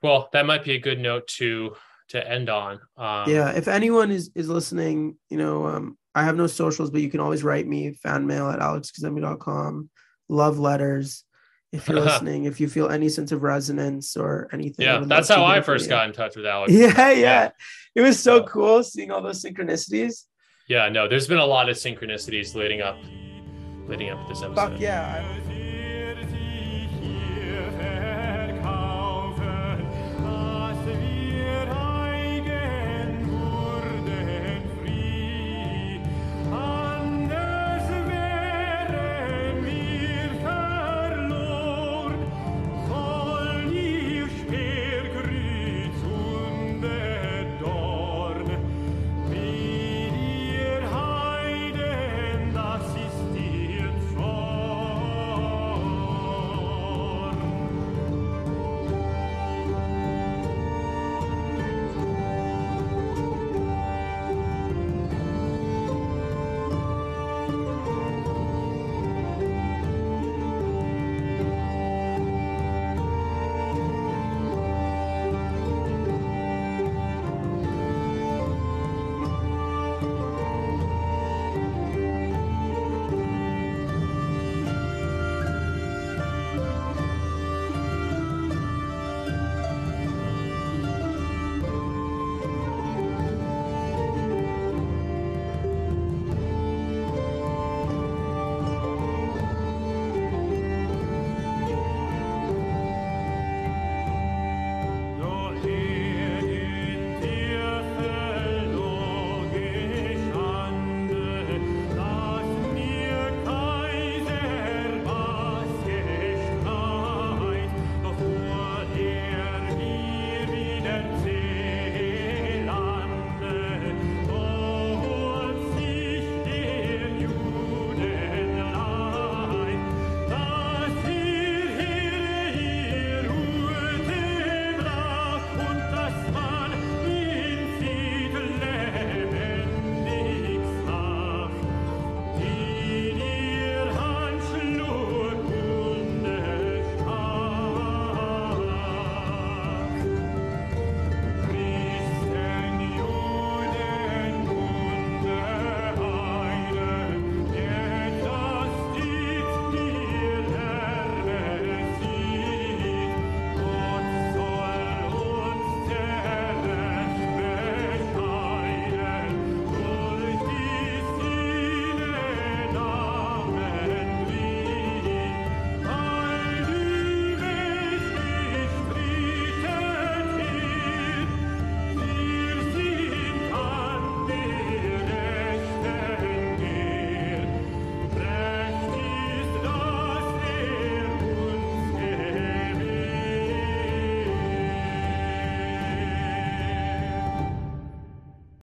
Well, 0.03 0.29
that 0.33 0.47
might 0.47 0.65
be 0.65 0.73
a 0.73 0.79
good 0.79 1.01
note 1.01 1.27
to 1.39 1.75
to 2.09 2.31
end 2.31 2.51
on. 2.51 2.81
Um, 2.97 3.29
yeah, 3.29 3.51
if 3.53 3.69
anyone 3.69 4.11
is 4.11 4.31
is 4.35 4.49
listening, 4.49 5.17
you 5.31 5.39
know, 5.39 5.67
um, 5.67 5.99
I 6.15 6.25
have 6.25 6.37
no 6.37 6.47
socials, 6.47 6.91
but 6.91 7.01
you 7.01 7.11
can 7.11 7.21
always 7.21 7.43
write 7.43 7.67
me 7.67 7.93
fan 7.93 8.27
mail 8.27 8.49
at 8.51 8.61
alexkazemi.com. 8.61 9.91
Love 10.29 10.59
letters. 10.59 11.25
If 11.75 11.89
you're 11.89 12.01
listening, 12.09 12.44
if 12.44 12.61
you 12.61 12.69
feel 12.69 12.89
any 12.89 13.09
sense 13.09 13.33
of 13.33 13.43
resonance 13.43 14.17
or 14.17 14.49
anything. 14.53 14.86
Yeah. 14.86 15.03
That's 15.05 15.28
how 15.28 15.44
I 15.44 15.61
first 15.61 15.89
got 15.89 16.07
in 16.07 16.12
touch 16.15 16.36
with 16.36 16.47
Alex. 16.47 16.73
Yeah, 16.83 17.11
yeah, 17.11 17.51
It 17.94 18.01
was 18.01 18.19
so 18.19 18.36
Yeah. 18.39 18.43
cool 18.49 18.83
seeing 18.83 19.11
all 19.11 19.20
those 19.23 19.43
synchronicities. 19.43 20.25
Yeah, 20.69 20.89
no, 20.89 21.09
there's 21.09 21.27
been 21.27 21.39
a 21.39 21.44
lot 21.44 21.69
of 21.69 21.77
synchronicities 21.77 22.55
leading 22.55 22.81
up 22.81 22.97
leading 23.86 24.09
up 24.11 24.23
to 24.23 24.28
this 24.33 24.43
episode. 24.43 24.55
Fuck 24.57 24.81
yeah. 24.81 25.23
I- 25.23 25.44